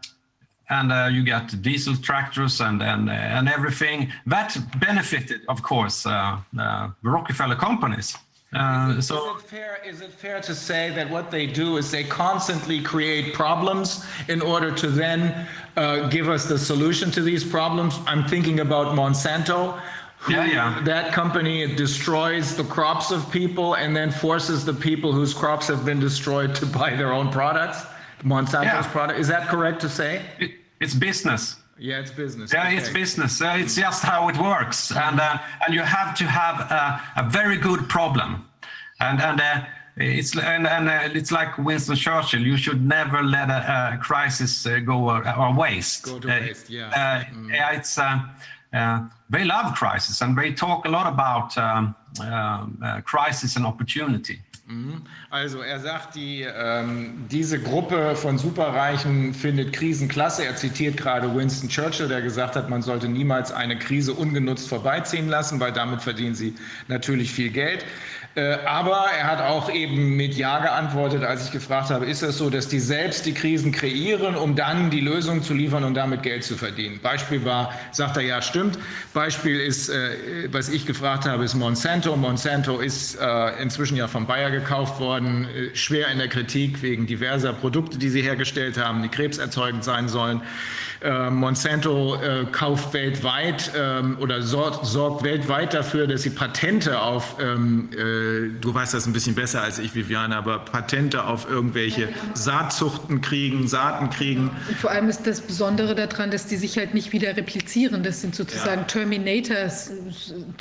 and 0.70 0.92
uh, 0.92 1.08
you 1.12 1.24
get 1.24 1.62
diesel 1.62 1.96
tractors 1.96 2.62
and 2.62 2.82
and 2.82 3.10
and 3.10 3.48
everything 3.50 4.12
that 4.26 4.58
benefited 4.80 5.42
of 5.48 5.62
course 5.62 6.06
uh, 6.06 6.38
uh, 6.60 6.90
the 7.04 7.10
Rockefeller 7.10 7.56
companies 7.56 8.16
uh, 8.54 9.02
so 9.02 9.36
is 9.36 9.44
it 9.44 9.48
fair? 9.48 9.80
Is 9.86 10.02
it 10.02 10.12
fair 10.14 10.40
to 10.40 10.56
say 10.56 10.90
that 10.92 11.10
what 11.10 11.30
they 11.30 11.46
do 11.46 11.76
is 11.76 11.92
they 11.92 12.06
constantly 12.06 12.82
create 12.82 13.34
problems 13.34 14.06
in 14.30 14.42
order 14.42 14.72
to 14.72 14.88
then 14.88 15.48
uh, 15.76 16.08
give 16.08 16.30
us 16.30 16.46
the 16.46 16.58
solution 16.58 17.12
to 17.12 17.22
these 17.22 17.44
problems? 17.44 18.00
I'm 18.06 18.26
thinking 18.26 18.62
about 18.62 18.96
Monsanto. 18.96 19.82
Yeah, 20.30 20.46
yeah. 20.46 20.82
That 20.84 21.14
company 21.14 21.76
destroys 21.76 22.56
the 22.56 22.64
crops 22.64 23.12
of 23.12 23.32
people 23.32 23.76
and 23.76 23.96
then 23.96 24.12
forces 24.12 24.66
the 24.66 24.74
people 24.74 25.12
whose 25.12 25.34
crops 25.34 25.68
have 25.68 25.86
been 25.86 26.00
destroyed 26.00 26.56
to 26.56 26.66
buy 26.66 26.96
their 26.96 27.12
own 27.14 27.32
products. 27.32 27.86
Monsanto's 28.24 28.86
Yeah. 28.86 28.92
product. 28.92 29.20
Is 29.20 29.28
that 29.28 29.48
correct 29.48 29.82
to 29.82 29.90
say? 29.90 30.22
it, 30.40 30.52
it's 30.80 30.96
business. 30.96 31.58
Yeah, 31.78 32.00
it's 32.00 32.12
business. 32.12 32.54
Yeah, 32.54 32.70
it's 32.70 32.90
business. 32.90 33.42
Uh, 33.42 33.56
it's 33.60 33.76
just 33.76 34.02
how 34.04 34.30
it 34.30 34.38
works, 34.38 34.92
and 34.96 35.20
uh, 35.20 35.38
and 35.66 35.74
you 35.76 35.82
have 35.82 36.16
to 36.16 36.24
have 36.24 36.60
a, 36.72 37.02
a 37.18 37.30
very 37.30 37.58
good 37.58 37.90
problem, 37.90 38.46
and 39.02 39.22
and 39.22 39.42
uh, 39.42 39.66
it's 39.98 40.38
and, 40.38 40.66
and 40.68 40.88
uh, 40.90 41.10
it's 41.20 41.32
like 41.34 41.58
Winston 41.58 41.98
Churchill. 41.98 42.40
You 42.42 42.56
should 42.56 42.82
never 42.86 43.22
let 43.22 43.50
a, 43.50 43.94
a 43.96 43.98
crisis 44.02 44.66
uh, 44.66 44.80
go 44.80 45.10
or, 45.10 45.28
or 45.38 45.54
waste. 45.54 46.06
Go 46.06 46.20
to 46.20 46.28
Uh, 46.30 46.40
waste, 46.40 46.70
yeah. 46.70 46.88
Uh, 47.02 47.24
yeah, 47.52 47.72
it's 47.78 47.98
uh, 47.98 48.04
uh, 48.04 48.20
they 49.30 49.44
love 49.44 49.74
crisis, 49.74 50.22
and 50.22 50.38
they 50.38 50.54
talk 50.54 50.86
a 50.86 50.90
lot 50.90 51.08
about 51.08 51.58
um, 51.58 51.96
um, 52.22 52.78
uh, 52.84 53.02
crisis 53.02 53.56
and 53.56 53.66
opportunity. 53.66 54.40
Also 55.30 55.60
er 55.60 55.80
sagt, 55.80 56.16
die, 56.16 56.42
ähm, 56.42 57.28
diese 57.30 57.62
Gruppe 57.62 58.16
von 58.16 58.40
Superreichen 58.40 59.36
findet 59.36 59.74
Krisen 59.74 60.08
klasse. 60.08 60.44
Er 60.44 60.56
zitiert 60.56 60.98
gerade 60.98 61.36
Winston 61.36 61.70
Churchill, 61.70 62.08
der 62.08 62.24
gesagt 62.24 62.56
hat, 62.56 62.68
man 62.68 62.82
sollte 62.82 63.08
niemals 63.08 63.52
eine 63.52 63.78
Krise 63.78 64.14
ungenutzt 64.14 64.68
vorbeiziehen 64.68 65.30
lassen, 65.30 65.60
weil 65.60 65.72
damit 65.72 66.02
verdienen 66.02 66.34
sie 66.34 66.56
natürlich 66.88 67.32
viel 67.32 67.52
Geld. 67.52 67.86
Äh, 68.36 68.58
aber 68.66 69.06
er 69.18 69.28
hat 69.28 69.40
auch 69.40 69.72
eben 69.72 70.18
mit 70.18 70.36
Ja 70.36 70.60
geantwortet, 70.60 71.24
als 71.24 71.46
ich 71.46 71.52
gefragt 71.52 71.90
habe, 71.90 72.06
ist 72.06 72.22
es 72.22 72.38
so, 72.38 72.50
dass 72.50 72.68
die 72.68 72.82
selbst 72.82 73.26
die 73.26 73.34
Krisen 73.34 73.72
kreieren, 73.72 74.36
um 74.36 74.56
dann 74.56 74.90
die 74.90 75.00
Lösung 75.00 75.42
zu 75.42 75.54
liefern 75.54 75.86
und 75.86 75.94
damit 75.94 76.22
Geld 76.22 76.44
zu 76.44 76.58
verdienen. 76.58 77.00
Beispiel 77.02 77.46
war, 77.46 77.74
sagt 77.94 78.18
er, 78.18 78.24
ja, 78.24 78.42
stimmt. 78.42 78.78
Beispiel 79.14 79.62
ist, 79.62 79.88
äh, 79.88 80.50
was 80.52 80.68
ich 80.68 80.86
gefragt 80.86 81.26
habe, 81.26 81.46
ist 81.46 81.56
Monsanto. 81.56 82.18
Monsanto 82.18 82.80
ist 82.80 83.16
äh, 83.16 83.62
inzwischen 83.62 83.96
ja 83.96 84.10
von 84.10 84.28
Bayer 84.28 84.52
gekauft 84.52 85.00
worden, 85.00 85.48
schwer 85.74 86.10
in 86.10 86.18
der 86.18 86.28
Kritik 86.28 86.82
wegen 86.82 87.08
diverser 87.08 87.54
Produkte, 87.54 87.98
die 87.98 88.10
sie 88.10 88.22
hergestellt 88.22 88.78
haben, 88.78 89.02
die 89.02 89.10
krebserzeugend 89.10 89.86
sein 89.86 90.10
sollen. 90.10 90.42
Äh, 91.02 91.30
Monsanto 91.30 92.16
äh, 92.16 92.46
kauft 92.52 92.94
weltweit 92.94 93.72
ähm, 93.78 94.18
oder 94.20 94.42
sorgt, 94.42 94.86
sorgt 94.86 95.24
weltweit 95.24 95.74
dafür, 95.74 96.08
dass 96.08 96.24
sie 96.24 96.30
Patente 96.30 97.02
auf, 97.02 97.36
ähm, 97.40 97.90
äh, 97.94 98.60
du 98.62 98.74
weißt 98.74 98.94
das 98.94 99.06
ein 99.06 99.14
bisschen 99.14 99.36
besser 99.36 99.62
als 99.62 99.80
ich, 99.80 99.94
Viviane, 99.96 100.36
aber 100.36 100.60
Patente 100.60 101.26
auf 101.26 101.50
irgendwelche 101.50 102.10
Saatzuchten 102.34 103.22
kriegen, 103.22 103.68
Saaten 103.68 104.10
kriegen. 104.10 104.52
Und 104.68 104.78
vor 104.78 104.92
allem 104.92 105.10
ist 105.10 105.28
das 105.28 105.42
Besondere 105.42 105.96
daran, 105.96 106.32
dass 106.32 106.48
die 106.48 106.56
sich 106.58 106.78
halt 106.78 106.94
nicht 106.94 107.12
wieder 107.12 107.36
replizieren. 107.36 108.04
Das 108.04 108.22
sind 108.22 108.36
sozusagen 108.36 108.82
Ja. 108.82 108.88
Terminators, 108.88 109.92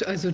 also 0.07 0.33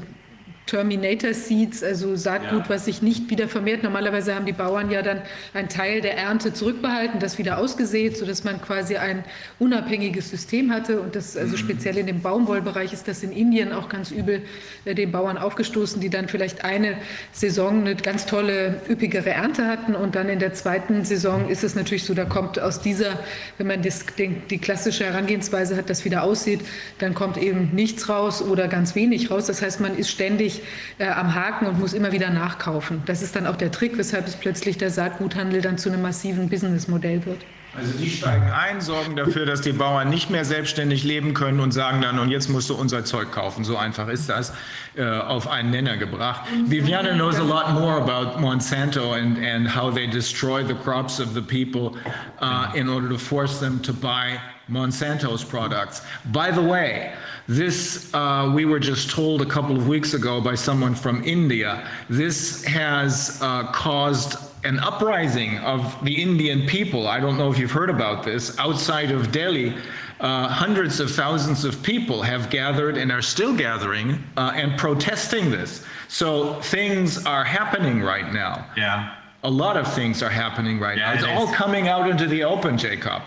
Terminator 0.70 1.34
Seeds, 1.34 1.82
also 1.82 2.14
Saatgut, 2.14 2.62
Ja. 2.62 2.68
was 2.68 2.84
sich 2.84 3.02
nicht 3.02 3.28
wieder 3.28 3.48
vermehrt. 3.48 3.82
Normalerweise 3.82 4.36
haben 4.36 4.46
die 4.46 4.52
Bauern 4.52 4.88
ja 4.88 5.02
dann 5.02 5.20
einen 5.52 5.68
Teil 5.68 6.00
der 6.00 6.16
Ernte 6.16 6.54
zurückbehalten, 6.54 7.18
das 7.18 7.38
wieder 7.38 7.58
ausgesät, 7.58 8.16
sodass 8.16 8.44
man 8.44 8.62
quasi 8.62 8.96
ein 8.96 9.24
unabhängiges 9.58 10.30
System 10.30 10.72
hatte. 10.72 11.00
Und 11.00 11.16
das, 11.16 11.36
also 11.36 11.56
speziell 11.56 11.98
in 11.98 12.06
dem 12.06 12.22
Baumwollbereich 12.22 12.92
ist 12.92 13.08
das 13.08 13.24
in 13.24 13.32
Indien 13.32 13.72
auch 13.72 13.88
ganz 13.88 14.12
übel 14.12 14.42
äh, 14.84 14.94
den 14.94 15.10
Bauern 15.10 15.38
aufgestoßen, 15.38 16.00
die 16.00 16.08
dann 16.08 16.28
vielleicht 16.28 16.64
eine 16.64 16.94
Saison 17.32 17.80
eine 17.80 17.96
ganz 17.96 18.26
tolle, 18.26 18.80
üppigere 18.88 19.30
Ernte 19.30 19.66
hatten 19.66 19.96
und 19.96 20.14
dann 20.14 20.28
in 20.28 20.38
der 20.38 20.52
zweiten 20.52 21.04
Saison 21.04 21.48
ist 21.48 21.64
es 21.64 21.74
natürlich 21.74 22.04
so, 22.04 22.14
da 22.14 22.26
kommt 22.26 22.60
aus 22.60 22.80
dieser, 22.80 23.18
wenn 23.58 23.66
man 23.66 23.82
das, 23.82 24.06
den, 24.06 24.42
die 24.48 24.58
klassische 24.58 25.04
Herangehensweise 25.04 25.76
hat, 25.76 25.90
das 25.90 26.04
wieder 26.04 26.22
aussieht, 26.22 26.60
dann 26.98 27.14
kommt 27.14 27.38
eben 27.38 27.70
nichts 27.72 28.08
raus 28.08 28.40
oder 28.40 28.68
ganz 28.68 28.94
wenig 28.94 29.32
raus. 29.32 29.46
Das 29.46 29.62
heißt, 29.62 29.80
man 29.80 29.98
ist 29.98 30.10
ständig 30.10 30.59
äh, 30.98 31.08
am 31.08 31.34
Haken 31.34 31.66
und 31.66 31.78
muss 31.78 31.92
immer 31.92 32.12
wieder 32.12 32.30
nachkaufen. 32.30 33.02
Das 33.06 33.22
ist 33.22 33.36
dann 33.36 33.46
auch 33.46 33.56
der 33.56 33.70
Trick, 33.70 33.96
weshalb 33.98 34.26
es 34.26 34.36
plötzlich 34.36 34.78
der 34.78 34.90
Saatguthandel 34.90 35.60
dann 35.60 35.78
zu 35.78 35.90
einem 35.90 36.02
massiven 36.02 36.48
Businessmodell 36.48 37.24
wird. 37.26 37.40
Also 37.76 37.92
die 37.96 38.10
steigen 38.10 38.50
ein, 38.50 38.80
sorgen 38.80 39.14
dafür, 39.14 39.46
dass 39.46 39.60
die 39.60 39.72
Bauern 39.72 40.10
nicht 40.10 40.28
mehr 40.28 40.44
selbstständig 40.44 41.04
leben 41.04 41.34
können 41.34 41.60
und 41.60 41.70
sagen 41.70 42.02
dann, 42.02 42.18
und 42.18 42.28
jetzt 42.28 42.48
musst 42.48 42.68
du 42.68 42.74
unser 42.74 43.04
Zeug 43.04 43.30
kaufen. 43.30 43.62
So 43.62 43.76
einfach 43.76 44.08
ist 44.08 44.28
das 44.28 44.52
äh, 44.96 45.04
auf 45.04 45.46
einen 45.46 45.70
Nenner 45.70 45.96
gebracht. 45.96 46.42
Viviana 46.66 47.12
knows 47.12 47.38
a 47.38 47.44
lot 47.44 47.72
more 47.72 47.96
about 47.96 48.40
Monsanto 48.40 49.12
and, 49.12 49.38
and 49.38 49.76
how 49.76 49.94
they 49.94 50.08
destroy 50.08 50.64
the 50.66 50.74
crops 50.74 51.20
of 51.20 51.32
the 51.32 51.40
people 51.40 51.96
uh, 52.42 52.74
in 52.74 52.88
order 52.88 53.08
to 53.08 53.18
force 53.18 53.60
them 53.60 53.80
to 53.82 53.92
buy 53.92 54.40
Monsanto's 54.70 55.44
products. 55.44 56.02
By 56.26 56.50
the 56.50 56.62
way, 56.62 57.12
this 57.48 58.12
uh, 58.14 58.52
we 58.54 58.64
were 58.64 58.78
just 58.78 59.10
told 59.10 59.42
a 59.42 59.46
couple 59.46 59.76
of 59.76 59.88
weeks 59.88 60.14
ago 60.14 60.40
by 60.40 60.54
someone 60.54 60.94
from 60.94 61.24
India. 61.24 61.88
This 62.08 62.64
has 62.64 63.38
uh, 63.42 63.70
caused 63.72 64.36
an 64.64 64.78
uprising 64.78 65.58
of 65.58 66.02
the 66.04 66.22
Indian 66.22 66.66
people. 66.66 67.08
I 67.08 67.18
don't 67.18 67.36
know 67.38 67.50
if 67.50 67.58
you've 67.58 67.72
heard 67.72 67.90
about 67.90 68.22
this. 68.24 68.58
Outside 68.58 69.10
of 69.10 69.32
Delhi, 69.32 69.74
uh, 70.20 70.48
hundreds 70.48 71.00
of 71.00 71.10
thousands 71.10 71.64
of 71.64 71.82
people 71.82 72.20
have 72.22 72.50
gathered 72.50 72.98
and 72.98 73.10
are 73.10 73.22
still 73.22 73.56
gathering 73.56 74.22
uh, 74.36 74.52
and 74.54 74.78
protesting 74.78 75.50
this. 75.50 75.82
So 76.08 76.60
things 76.60 77.24
are 77.24 77.42
happening 77.42 78.02
right 78.02 78.32
now. 78.32 78.66
Yeah. 78.76 79.16
A 79.44 79.50
lot 79.50 79.78
of 79.78 79.90
things 79.94 80.22
are 80.22 80.28
happening 80.28 80.78
right 80.78 80.98
Yeah, 80.98 81.06
now. 81.06 81.14
It's 81.14 81.24
it 81.24 81.30
all 81.30 81.46
coming 81.54 81.88
out 81.88 82.10
into 82.10 82.26
the 82.26 82.44
open, 82.44 82.76
Jacob. 82.76 83.22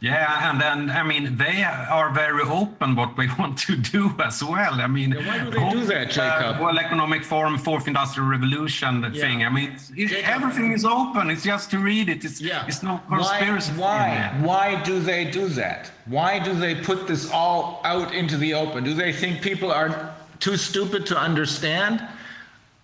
Yeah, 0.00 0.50
and 0.50 0.58
then 0.58 0.90
I 0.90 1.02
mean 1.02 1.36
they 1.36 1.62
are 1.62 2.10
very 2.10 2.42
open 2.42 2.96
what 2.96 3.18
we 3.18 3.28
want 3.38 3.58
to 3.58 3.76
do 3.76 4.14
as 4.18 4.42
well. 4.42 4.74
I 4.80 4.86
mean, 4.86 5.12
why 5.12 5.44
do 5.44 5.50
they 5.50 5.70
do 5.70 5.84
that, 5.84 6.10
Jacob? 6.10 6.56
Uh, 6.56 6.62
World 6.62 6.78
Economic 6.78 7.22
Forum, 7.22 7.58
Fourth 7.58 7.86
Industrial 7.86 8.26
Revolution 8.26 9.12
thing. 9.12 9.44
I 9.44 9.50
mean, 9.50 9.72
it's, 9.72 9.90
it, 10.12 10.24
everything 10.24 10.72
is 10.72 10.86
open. 10.86 11.28
It's 11.28 11.44
just 11.44 11.70
to 11.72 11.78
read 11.78 12.08
it. 12.08 12.24
It's 12.24 12.40
it's 12.40 12.82
no 12.82 13.00
conspiracy. 13.08 13.72
Why, 13.72 14.32
why, 14.42 14.74
why 14.74 14.82
do 14.82 15.00
they 15.00 15.30
do 15.30 15.48
that? 15.48 15.90
Why 16.06 16.38
do 16.38 16.54
they 16.54 16.74
put 16.74 17.06
this 17.06 17.30
all 17.30 17.82
out 17.84 18.14
into 18.14 18.38
the 18.38 18.54
open? 18.54 18.84
Do 18.84 18.94
they 18.94 19.12
think 19.12 19.42
people 19.42 19.70
are 19.70 20.14
too 20.38 20.56
stupid 20.56 21.04
to 21.06 21.18
understand? 21.18 22.02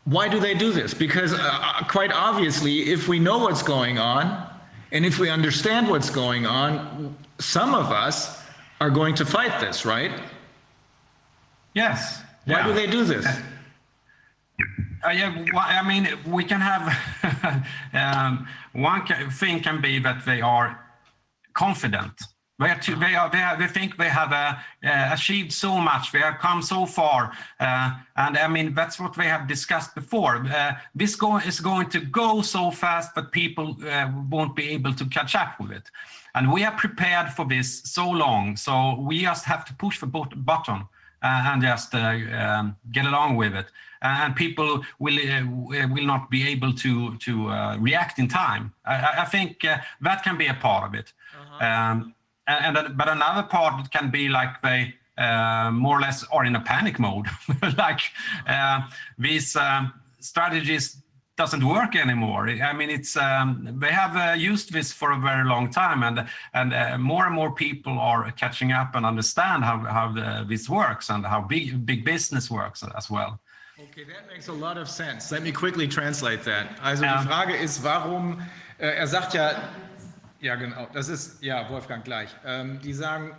Why 0.05 0.29
do 0.29 0.39
they 0.39 0.55
do 0.55 0.71
this? 0.71 0.93
Because 0.93 1.33
uh, 1.33 1.39
uh, 1.41 1.85
quite 1.89 2.13
obviously, 2.13 2.91
if 2.91 3.09
we 3.09 3.19
know 3.19 3.39
what's 3.39 3.63
going 3.63 3.99
on, 3.99 4.46
and 4.93 5.05
if 5.05 5.19
we 5.19 5.29
understand 5.31 5.89
what's 5.89 6.11
going 6.11 6.47
on, 6.47 7.17
some 7.39 7.75
of 7.75 7.91
us 7.91 8.43
are 8.81 8.91
going 8.91 9.15
to 9.17 9.27
fight 9.27 9.61
this, 9.61 9.85
right? 9.85 10.13
Yes. 11.75 12.23
Why 12.45 12.59
yeah. 12.59 12.67
do 12.67 12.75
they 12.75 12.87
do 12.87 13.05
this? 13.05 13.27
Uh, 15.05 15.11
yeah, 15.11 15.45
why- 15.53 15.79
I 15.79 15.87
mean, 15.87 16.09
we 16.27 16.45
can 16.45 16.61
have 16.61 17.65
um, 17.93 18.49
one 18.73 19.07
thing 19.31 19.61
can 19.61 19.81
be 19.81 19.99
that 19.99 20.25
they 20.25 20.41
are 20.41 20.81
confident. 21.55 22.23
They, 22.59 22.71
are 22.71 22.81
too, 22.81 22.97
they, 22.97 23.15
are, 23.15 23.29
they, 23.31 23.43
are, 23.43 23.57
they 23.59 23.67
think 23.67 23.99
they 23.99 24.09
have 24.09 24.33
uh, 24.33 24.55
uh, 24.83 25.11
achieved 25.13 25.53
so 25.53 25.77
much. 25.79 26.11
They 26.11 26.21
have 26.21 26.39
come 26.39 26.63
so 26.63 26.87
far, 26.87 27.33
uh, 27.61 27.91
and 28.17 28.39
I 28.39 28.49
mean 28.49 28.73
that's 28.75 28.99
what 28.99 29.15
we 29.19 29.27
have 29.27 29.47
discussed 29.47 29.95
before. 29.95 30.37
Uh, 30.37 30.73
this 30.95 31.17
go, 31.17 31.37
is 31.37 31.61
going 31.61 31.91
to 31.91 32.01
go 32.01 32.41
so 32.41 32.71
fast 32.71 33.15
that 33.15 33.31
people 33.31 33.77
uh, 33.87 34.11
won't 34.31 34.57
be 34.57 34.71
able 34.71 34.95
to 34.95 35.05
catch 35.07 35.35
up 35.35 35.61
with 35.61 35.71
it, 35.71 35.91
and 36.35 36.51
we 36.51 36.65
are 36.65 36.73
prepared 36.73 37.29
for 37.31 37.45
this 37.45 37.83
so 37.85 38.09
long. 38.09 38.57
So 38.57 38.99
we 39.01 39.21
just 39.21 39.45
have 39.45 39.67
to 39.67 39.75
push 39.75 40.01
the 40.01 40.07
button 40.07 40.89
uh, 41.23 41.51
and 41.53 41.61
just 41.61 41.95
uh, 41.95 41.99
um, 42.41 42.75
get 42.91 43.05
along 43.05 43.37
with 43.37 43.55
it. 43.55 43.67
And 44.01 44.35
people 44.35 44.83
will 44.99 45.19
uh, 45.19 45.89
will 45.89 46.07
not 46.07 46.31
be 46.31 46.47
able 46.49 46.73
to 46.73 47.17
to 47.19 47.49
uh, 47.51 47.77
react 47.81 48.19
in 48.19 48.29
time. 48.29 48.73
I, 48.87 49.23
I- 49.23 49.25
think 49.27 49.63
uh, 49.65 49.79
that 50.01 50.23
can 50.23 50.39
be 50.39 50.47
a 50.47 50.55
part 50.55 50.85
of 50.89 50.95
it. 50.95 51.13
Um, 51.61 52.15
and, 52.47 52.77
and 52.77 52.97
but 52.97 53.09
another 53.09 53.43
part 53.43 53.91
can 53.91 54.11
be 54.11 54.29
like 54.29 54.63
they 54.63 54.95
uh, 55.19 55.71
more 55.73 55.99
or 55.99 56.01
less 56.01 56.25
are 56.33 56.45
in 56.45 56.57
a 56.57 56.61
panic 56.61 56.99
mode, 56.99 57.27
like 57.79 58.01
uh, 58.47 58.83
these 59.19 59.57
um, 59.57 59.93
strategies 60.21 61.03
doesn't 61.37 61.67
work 61.67 61.97
anymore. 61.97 62.49
I 62.49 62.73
mean, 62.73 62.91
it's 62.91 63.17
um, 63.17 63.77
they 63.79 63.93
have 63.93 64.17
uh, 64.17 64.35
used 64.35 64.73
this 64.73 64.93
for 64.93 65.13
a 65.13 65.19
very 65.19 65.45
long 65.47 65.71
time, 65.71 66.03
and 66.03 66.27
and 66.55 66.73
uh, 66.73 66.99
more 66.99 67.27
and 67.27 67.35
more 67.35 67.55
people 67.55 67.99
are 67.99 68.31
catching 68.33 68.73
up 68.73 68.95
and 68.95 69.05
understand 69.05 69.65
how 69.65 69.79
how 69.79 70.13
the, 70.13 70.47
this 70.49 70.69
works 70.69 71.11
and 71.11 71.27
how 71.27 71.43
big 71.43 71.85
big 71.85 72.05
business 72.05 72.51
works 72.51 72.83
as 72.97 73.11
well. 73.11 73.41
Okay, 73.79 74.05
that 74.05 74.27
makes 74.33 74.49
a 74.49 74.53
lot 74.53 74.79
of 74.79 74.89
sense. 74.89 75.31
Let 75.31 75.43
me 75.43 75.53
quickly 75.53 75.87
translate 75.87 76.43
that. 76.45 76.67
Also 76.83 77.03
die 77.03 77.23
Frage 77.25 77.57
ist, 77.57 77.83
warum, 77.85 78.41
äh, 78.79 78.87
er 78.87 79.07
sagt 79.07 79.35
ja, 79.35 79.51
ja 80.47 80.55
genau, 80.55 80.89
das 80.93 81.09
ist, 81.09 81.43
ja 81.43 81.69
Wolfgang 81.71 82.05
gleich, 82.05 82.35
ähm, 82.45 82.79
die 82.81 82.93
sagen, 82.93 83.33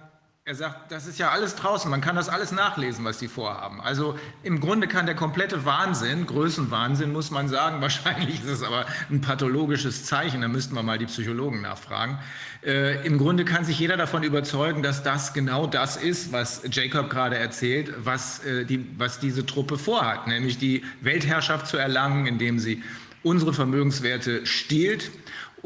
er 0.43 0.55
sagt, 0.55 0.91
das 0.91 1.07
ist 1.07 1.19
ja 1.19 1.29
alles 1.31 1.55
draußen, 1.55 1.89
man 1.89 1.99
kann 1.99 2.15
das 2.15 2.29
alles 2.29 2.51
nachlesen, 2.51 3.03
was 3.03 3.17
die 3.17 3.27
vorhaben. 3.27 3.81
Also 3.81 4.17
im 4.43 4.59
Grunde 4.59 4.87
kann 4.87 5.05
der 5.05 5.15
komplette 5.15 5.65
Wahnsinn, 5.65 6.25
Größenwahnsinn 6.25 7.11
muss 7.11 7.31
man 7.31 7.47
sagen, 7.47 7.81
wahrscheinlich 7.81 8.41
ist 8.41 8.49
es 8.49 8.63
aber 8.63 8.85
ein 9.09 9.21
pathologisches 9.21 10.03
Zeichen, 10.03 10.41
da 10.41 10.49
müssten 10.49 10.75
wir 10.75 10.83
mal 10.83 10.97
die 10.97 11.05
Psychologen 11.05 11.61
nachfragen. 11.61 12.19
Äh, 12.65 13.05
Im 13.05 13.17
Grunde 13.17 13.45
kann 13.45 13.63
sich 13.63 13.79
jeder 13.79 13.95
davon 13.95 14.23
überzeugen, 14.23 14.83
dass 14.83 15.01
das 15.01 15.33
genau 15.33 15.65
das 15.65 15.95
ist, 15.95 16.33
was 16.33 16.61
Jacob 16.71 17.09
gerade 17.09 17.37
erzählt, 17.37 17.93
was, 17.99 18.43
äh, 18.45 18.65
die, 18.65 18.85
was 18.97 19.19
diese 19.19 19.45
Truppe 19.45 19.77
vorhat, 19.77 20.27
nämlich 20.27 20.57
die 20.57 20.83
Weltherrschaft 21.01 21.67
zu 21.67 21.77
erlangen, 21.77 22.25
indem 22.25 22.59
sie 22.59 22.83
unsere 23.23 23.53
Vermögenswerte 23.53 24.45
stiehlt 24.45 25.11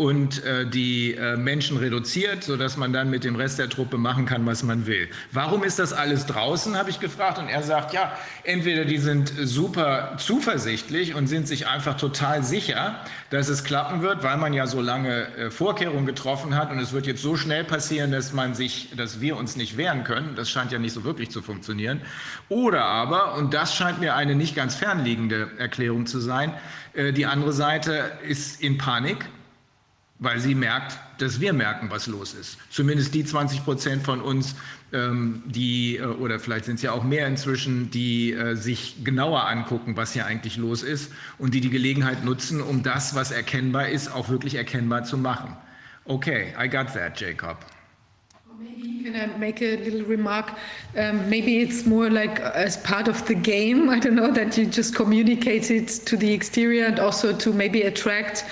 und 0.01 0.43
äh, 0.43 0.65
die 0.65 1.13
äh, 1.13 1.37
Menschen 1.37 1.77
reduziert, 1.77 2.43
sodass 2.43 2.75
man 2.75 2.91
dann 2.91 3.11
mit 3.11 3.23
dem 3.23 3.35
Rest 3.35 3.59
der 3.59 3.69
Truppe 3.69 3.99
machen 3.99 4.25
kann, 4.25 4.43
was 4.47 4.63
man 4.63 4.87
will. 4.87 5.07
Warum 5.31 5.63
ist 5.63 5.77
das 5.77 5.93
alles 5.93 6.25
draußen, 6.25 6.75
habe 6.75 6.89
ich 6.89 6.99
gefragt. 6.99 7.37
Und 7.37 7.49
er 7.49 7.61
sagt, 7.61 7.93
ja, 7.93 8.11
entweder 8.43 8.85
die 8.85 8.97
sind 8.97 9.31
super 9.43 10.15
zuversichtlich 10.17 11.13
und 11.13 11.27
sind 11.27 11.47
sich 11.47 11.67
einfach 11.67 11.97
total 11.97 12.41
sicher, 12.41 12.99
dass 13.29 13.47
es 13.47 13.63
klappen 13.63 14.01
wird, 14.01 14.23
weil 14.23 14.37
man 14.37 14.53
ja 14.53 14.65
so 14.65 14.81
lange 14.81 15.27
äh, 15.37 15.51
Vorkehrungen 15.51 16.07
getroffen 16.07 16.55
hat 16.55 16.71
und 16.71 16.79
es 16.79 16.93
wird 16.93 17.05
jetzt 17.05 17.21
so 17.21 17.35
schnell 17.35 17.63
passieren, 17.63 18.11
dass 18.11 18.33
man 18.33 18.55
sich, 18.55 18.89
dass 18.97 19.21
wir 19.21 19.37
uns 19.37 19.55
nicht 19.55 19.77
wehren 19.77 20.03
können. 20.03 20.33
Das 20.35 20.49
scheint 20.49 20.71
ja 20.71 20.79
nicht 20.79 20.93
so 20.93 21.03
wirklich 21.03 21.29
zu 21.29 21.43
funktionieren. 21.43 22.01
Oder 22.49 22.85
aber, 22.85 23.35
und 23.35 23.53
das 23.53 23.75
scheint 23.75 23.99
mir 23.99 24.15
eine 24.15 24.33
nicht 24.33 24.55
ganz 24.55 24.73
fernliegende 24.73 25.51
Erklärung 25.59 26.07
zu 26.07 26.19
sein, 26.19 26.55
äh, 26.93 27.13
die 27.13 27.27
andere 27.27 27.53
Seite 27.53 28.13
ist 28.27 28.63
in 28.63 28.79
Panik 28.79 29.27
weil 30.21 30.39
sie 30.39 30.53
merkt, 30.53 30.99
dass 31.17 31.41
wir 31.41 31.51
merken, 31.51 31.87
was 31.89 32.05
los 32.05 32.35
ist. 32.35 32.57
Zumindest 32.69 33.13
die 33.15 33.25
20 33.25 33.65
Prozent 33.65 34.03
von 34.03 34.21
uns, 34.21 34.55
ähm, 34.93 35.41
die, 35.47 35.97
äh, 35.97 36.03
oder 36.05 36.39
vielleicht 36.39 36.65
sind 36.65 36.75
es 36.75 36.83
ja 36.83 36.91
auch 36.91 37.03
mehr 37.03 37.25
inzwischen, 37.25 37.89
die 37.89 38.31
äh, 38.31 38.55
sich 38.55 39.03
genauer 39.03 39.47
angucken, 39.47 39.97
was 39.97 40.13
hier 40.13 40.27
eigentlich 40.27 40.57
los 40.57 40.83
ist 40.83 41.11
und 41.39 41.55
die 41.55 41.59
die 41.59 41.71
Gelegenheit 41.71 42.23
nutzen, 42.23 42.61
um 42.61 42.83
das, 42.83 43.15
was 43.15 43.31
erkennbar 43.31 43.89
ist, 43.89 44.13
auch 44.13 44.29
wirklich 44.29 44.55
erkennbar 44.55 45.03
zu 45.05 45.17
machen. 45.17 45.57
Okay, 46.05 46.53
I 46.57 46.67
got 46.67 46.93
that, 46.93 47.19
Jacob. 47.19 47.57
Can 49.03 49.15
I 49.15 49.25
make 49.39 49.63
a 49.63 49.77
little 49.77 50.03
remark? 50.03 50.51
Um, 50.95 51.27
maybe 51.27 51.63
it's 51.63 51.87
more 51.87 52.11
like 52.11 52.39
as 52.39 52.77
part 52.83 53.07
of 53.07 53.25
the 53.27 53.33
game. 53.33 53.89
I 53.95 53.99
don't 53.99 54.15
know 54.15 54.31
that 54.31 54.55
you 54.55 54.67
just 54.67 54.93
communicate 54.93 55.71
it 55.71 56.05
to 56.05 56.15
the 56.15 56.31
exterior 56.31 56.85
and 56.85 56.99
also 56.99 57.35
to 57.35 57.51
maybe 57.51 57.81
attract 57.81 58.45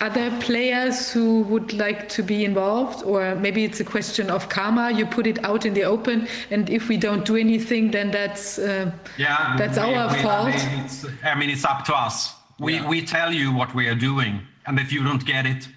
other 0.00 0.30
players 0.40 1.12
who 1.12 1.42
would 1.42 1.72
like 1.72 2.08
to 2.10 2.22
be 2.22 2.44
involved, 2.44 3.02
or 3.04 3.34
maybe 3.36 3.64
it's 3.64 3.80
a 3.80 3.84
question 3.84 4.30
of 4.30 4.48
karma. 4.48 4.90
You 4.90 5.06
put 5.06 5.26
it 5.26 5.42
out 5.44 5.64
in 5.64 5.74
the 5.74 5.84
open, 5.84 6.26
and 6.50 6.68
if 6.68 6.88
we 6.88 6.96
don't 6.96 7.24
do 7.24 7.36
anything, 7.36 7.90
then 7.90 8.10
that's 8.10 8.58
uh, 8.58 8.90
Yeah, 9.16 9.54
that's 9.56 9.78
we- 9.78 9.94
our 9.94 10.12
we- 10.12 10.22
fault. 10.22 10.48
I 10.48 10.56
mean, 10.76 10.84
it's, 10.84 11.06
I 11.24 11.34
mean, 11.34 11.50
it's 11.50 11.64
up 11.64 11.84
to 11.86 11.94
us. 11.94 12.34
We 12.58 12.74
Yeah. 12.74 12.88
we 12.88 13.02
tell 13.02 13.32
you 13.32 13.52
what 13.52 13.74
we 13.74 13.88
are 13.88 13.98
doing, 13.98 14.40
and 14.66 14.78
if 14.78 14.92
you 14.92 15.02
don't 15.02 15.24
get 15.24 15.46
it, 15.46 15.68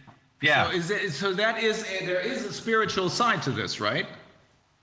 yeah, 0.42 0.66
So, 0.66 0.72
is 0.78 0.92
it, 0.92 1.12
so 1.14 1.34
that 1.34 1.62
is, 1.64 1.84
a, 1.84 2.06
there 2.06 2.22
is 2.22 2.46
a 2.46 2.54
spiritual 2.54 3.10
side 3.10 3.42
to 3.44 3.52
this, 3.52 3.80
right? 3.80 4.06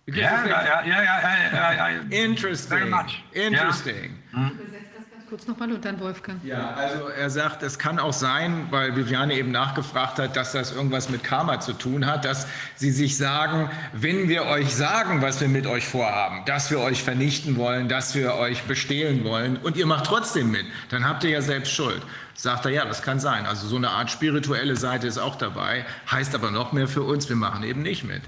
Because 0.06 0.20
yeah, 0.20 0.38
if 0.38 0.44
they- 0.44 0.50
yeah, 0.50 0.86
yeah, 0.86 1.02
yeah, 1.02 1.76
I, 1.78 1.86
I, 1.86 1.90
I, 1.90 2.00
Interesting. 2.10 2.78
Very 2.78 2.90
much. 2.90 3.22
Interesting. 3.32 4.10
Übersetzt 4.34 4.72
das 4.72 4.92
ganz 4.92 4.93
kurz 5.34 5.48
nochmal 5.48 5.72
und 5.72 5.84
dann 5.84 5.98
Wolfgang. 5.98 6.38
Ja, 6.44 6.74
also 6.74 7.08
er 7.08 7.28
sagt, 7.28 7.64
es 7.64 7.76
kann 7.76 7.98
auch 7.98 8.12
sein, 8.12 8.68
weil 8.70 8.94
Viviane 8.94 9.34
eben 9.34 9.50
nachgefragt 9.50 10.20
hat, 10.20 10.36
dass 10.36 10.52
das 10.52 10.70
irgendwas 10.70 11.08
mit 11.08 11.24
Karma 11.24 11.58
zu 11.58 11.72
tun 11.72 12.06
hat, 12.06 12.24
dass 12.24 12.46
sie 12.76 12.92
sich 12.92 13.16
sagen, 13.16 13.68
wenn 13.92 14.28
wir 14.28 14.44
euch 14.44 14.72
sagen, 14.72 15.22
was 15.22 15.40
wir 15.40 15.48
mit 15.48 15.66
euch 15.66 15.88
vorhaben, 15.88 16.44
dass 16.44 16.70
wir 16.70 16.78
euch 16.78 17.02
vernichten 17.02 17.56
wollen, 17.56 17.88
dass 17.88 18.14
wir 18.14 18.36
euch 18.36 18.62
bestehlen 18.62 19.24
wollen 19.24 19.56
und 19.56 19.76
ihr 19.76 19.86
macht 19.86 20.06
trotzdem 20.06 20.52
mit, 20.52 20.66
dann 20.90 21.04
habt 21.04 21.24
ihr 21.24 21.30
ja 21.30 21.42
selbst 21.42 21.72
Schuld. 21.72 22.02
Sagt 22.34 22.66
er, 22.66 22.70
ja, 22.70 22.84
das 22.84 23.02
kann 23.02 23.18
sein. 23.18 23.44
Also 23.44 23.66
so 23.66 23.74
eine 23.74 23.90
Art 23.90 24.12
spirituelle 24.12 24.76
Seite 24.76 25.08
ist 25.08 25.18
auch 25.18 25.34
dabei, 25.34 25.84
heißt 26.12 26.36
aber 26.36 26.52
noch 26.52 26.70
mehr 26.70 26.86
für 26.86 27.02
uns, 27.02 27.28
wir 27.28 27.34
machen 27.34 27.64
eben 27.64 27.82
nicht 27.82 28.04
mit. 28.04 28.22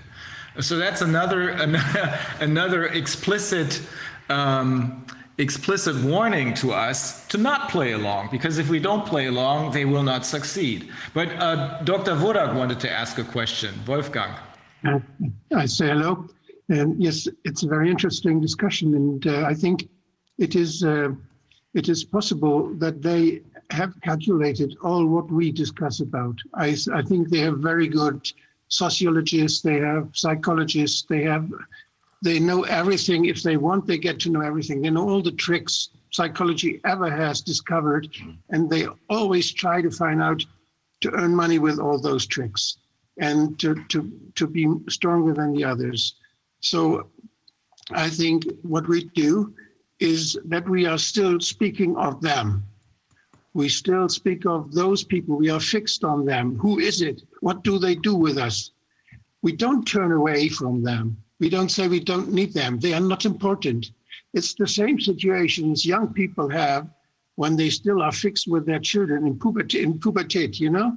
So 0.59 0.76
that's 0.76 1.02
another, 1.02 1.55
another 2.41 2.93
explicit 2.93 3.81
um, 4.28 5.05
explicit 5.39 5.97
warning 6.03 6.55
to 6.55 6.73
us 6.73 7.27
to 7.29 7.39
not 7.39 7.71
play 7.71 7.93
along, 7.93 8.29
because 8.31 8.59
if 8.59 8.69
we 8.69 8.81
don't 8.81 9.05
play 9.05 9.27
along, 9.27 9.73
they 9.73 9.85
will 9.85 10.03
not 10.03 10.25
succeed. 10.25 10.91
But 11.15 11.29
uh, 11.43 11.83
Dr. 11.83 12.13
Vodak 12.13 12.55
wanted 12.55 12.81
to 12.81 12.91
ask 12.91 13.19
a 13.19 13.25
question. 13.25 13.75
Wolfgang. 13.87 14.35
Uh, 14.85 15.01
I 15.55 15.67
say 15.67 15.89
hello. 15.89 16.27
Um, 16.73 16.97
yes, 16.99 17.29
it's 17.45 17.63
a 17.63 17.69
very 17.69 17.91
interesting 17.91 18.41
discussion, 18.41 18.95
and 18.95 19.27
uh, 19.27 19.45
I 19.45 19.55
think 19.55 19.89
it 20.39 20.57
is 20.57 20.83
uh, 20.83 21.11
it 21.75 21.89
is 21.89 22.05
possible 22.05 22.75
that 22.75 23.03
they 23.03 23.43
have 23.71 23.93
calculated 24.03 24.77
all 24.83 25.07
what 25.07 25.31
we 25.31 25.53
discuss 25.53 26.01
about. 26.01 26.37
I, 26.55 26.77
I 26.93 27.03
think 27.03 27.29
they 27.29 27.41
have 27.41 27.59
very 27.59 27.89
good 27.89 28.27
sociologists, 28.69 29.61
they 29.61 29.79
have 29.79 30.09
psychologists, 30.13 31.05
they 31.09 31.23
have 31.23 31.51
they 32.27 32.41
know 32.41 32.65
everything. 32.65 33.27
If 33.27 33.43
they 33.45 33.57
want, 33.57 33.87
they 33.87 33.99
get 33.99 34.19
to 34.21 34.31
know 34.31 34.41
everything. 34.41 34.83
They 34.83 34.91
know 34.91 35.09
all 35.09 35.23
the 35.23 35.31
tricks 35.31 35.91
psychology 36.11 36.81
ever 36.85 37.09
has 37.09 37.41
discovered, 37.41 38.13
mm-hmm. 38.13 38.33
and 38.51 38.69
they 38.69 38.89
always 39.09 39.53
try 39.53 39.81
to 39.81 39.91
find 39.91 40.21
out 40.21 40.45
to 41.03 41.13
earn 41.13 41.35
money 41.35 41.61
with 41.61 41.79
all 41.79 42.01
those 42.01 42.27
tricks 42.27 42.79
and 43.19 43.59
to, 43.61 43.77
to, 43.91 44.13
to 44.35 44.47
be 44.47 44.67
stronger 44.89 45.33
than 45.35 45.53
the 45.53 45.63
others. 45.63 46.17
So 46.61 47.11
I 47.93 48.11
think 48.11 48.45
what 48.63 48.89
we 48.89 49.05
do 49.05 49.55
is 50.01 50.37
that 50.47 50.69
we 50.69 50.85
are 50.87 50.99
still 50.99 51.39
speaking 51.39 51.97
of 51.97 52.21
them. 52.21 52.65
We 53.55 53.69
still 53.69 54.09
speak 54.09 54.47
of 54.47 54.75
those 54.75 55.05
people. 55.05 55.37
We 55.37 55.49
are 55.49 55.61
fixed 55.61 56.03
on 56.03 56.27
them. 56.27 56.59
Who 56.59 56.81
is 56.81 57.03
it? 57.03 57.23
What 57.41 57.63
do 57.63 57.79
they 57.79 57.95
do 57.95 58.15
with 58.17 58.37
us? 58.37 58.73
We 59.43 59.53
don't 59.53 59.87
turn 59.87 60.11
away 60.13 60.49
from 60.49 60.83
them. 60.83 61.17
We 61.39 61.51
don't 61.51 61.71
say 61.71 61.89
we 61.89 62.01
don't 62.01 62.33
need 62.33 62.55
them. 62.55 62.79
They 62.79 62.95
are 62.95 63.01
not 63.01 63.25
important. 63.25 63.91
It's 64.33 64.55
the 64.55 64.67
same 64.67 65.01
situations 65.01 65.85
young 65.85 66.13
people 66.13 66.49
have 66.49 66.89
when 67.37 67.57
they 67.57 67.71
still 67.71 68.03
are 68.03 68.13
fixed 68.13 68.49
with 68.49 68.65
their 68.67 68.79
children 68.79 69.27
in 69.27 69.39
puberty, 69.39 69.83
in 69.83 69.99
puberty 69.99 70.49
you 70.55 70.71
know? 70.71 70.97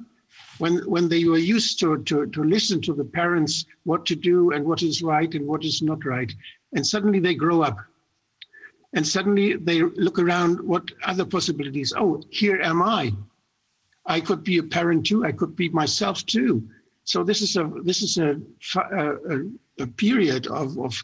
When, 0.58 0.80
when 0.90 1.10
they 1.10 1.26
were 1.26 1.38
used 1.38 1.80
to, 1.80 2.04
to, 2.04 2.26
to 2.28 2.44
listen 2.44 2.82
to 2.82 2.94
the 2.94 3.04
parents 3.04 3.66
what 3.84 4.06
to 4.08 4.16
do 4.16 4.52
and 4.52 4.66
what 4.66 4.82
is 4.82 5.02
right 5.02 5.34
and 5.34 5.48
what 5.48 5.64
is 5.64 5.82
not 5.82 6.06
right. 6.06 6.34
And 6.74 6.86
suddenly 6.86 7.20
they 7.20 7.36
grow 7.36 7.62
up. 7.62 7.78
And 8.94 9.08
suddenly 9.08 9.56
they 9.56 9.82
look 9.82 10.20
around 10.20 10.60
what 10.62 10.92
other 11.06 11.26
possibilities. 11.26 11.94
Oh, 11.96 12.22
here 12.30 12.62
am 12.62 12.82
I. 12.82 13.14
I 14.06 14.20
could 14.20 14.44
be 14.44 14.58
a 14.58 14.64
parent 14.64 15.06
too. 15.06 15.24
I 15.24 15.32
could 15.32 15.56
be 15.56 15.70
myself 15.70 16.26
too. 16.26 16.68
So 17.04 17.24
this 17.24 17.42
is 17.42 17.56
a 17.56 17.72
this 17.84 18.02
is 18.02 18.18
a, 18.18 18.40
a, 18.76 19.36
a 19.36 19.52
period 19.88 20.48
of, 20.48 20.78
of 20.78 21.04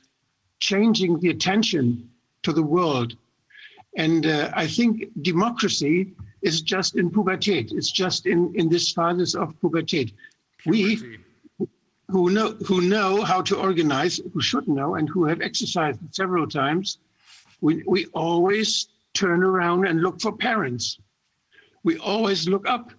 changing 0.60 1.20
the 1.20 1.30
attention 1.30 2.10
to 2.44 2.54
the 2.54 2.64
world. 2.64 3.16
And 3.98 4.26
uh, 4.26 4.52
I 4.54 4.68
think 4.68 5.06
democracy 5.22 6.14
is 6.42 6.62
just 6.62 6.96
in 6.96 7.10
pubertate. 7.10 7.72
It's 7.72 7.92
just 7.92 8.26
in, 8.26 8.54
in 8.56 8.70
this 8.70 8.92
phase 8.92 9.36
of 9.36 9.54
pubertate. 9.62 10.14
We 10.66 11.20
who 12.10 12.30
know 12.30 12.52
who 12.68 12.82
know 12.82 13.24
how 13.24 13.42
to 13.42 13.56
organize, 13.58 14.22
who 14.34 14.42
should 14.42 14.68
know, 14.68 14.96
and 14.96 15.10
who 15.10 15.26
have 15.26 15.42
exercised 15.42 16.00
several 16.12 16.48
times, 16.48 17.00
we, 17.62 17.84
we 17.88 18.06
always 18.08 18.90
turn 19.14 19.44
around 19.44 19.88
and 19.88 20.02
look 20.02 20.22
for 20.22 20.32
parents. 20.32 21.00
We 21.84 21.98
always 21.98 22.48
look 22.48 22.68
up. 22.68 22.92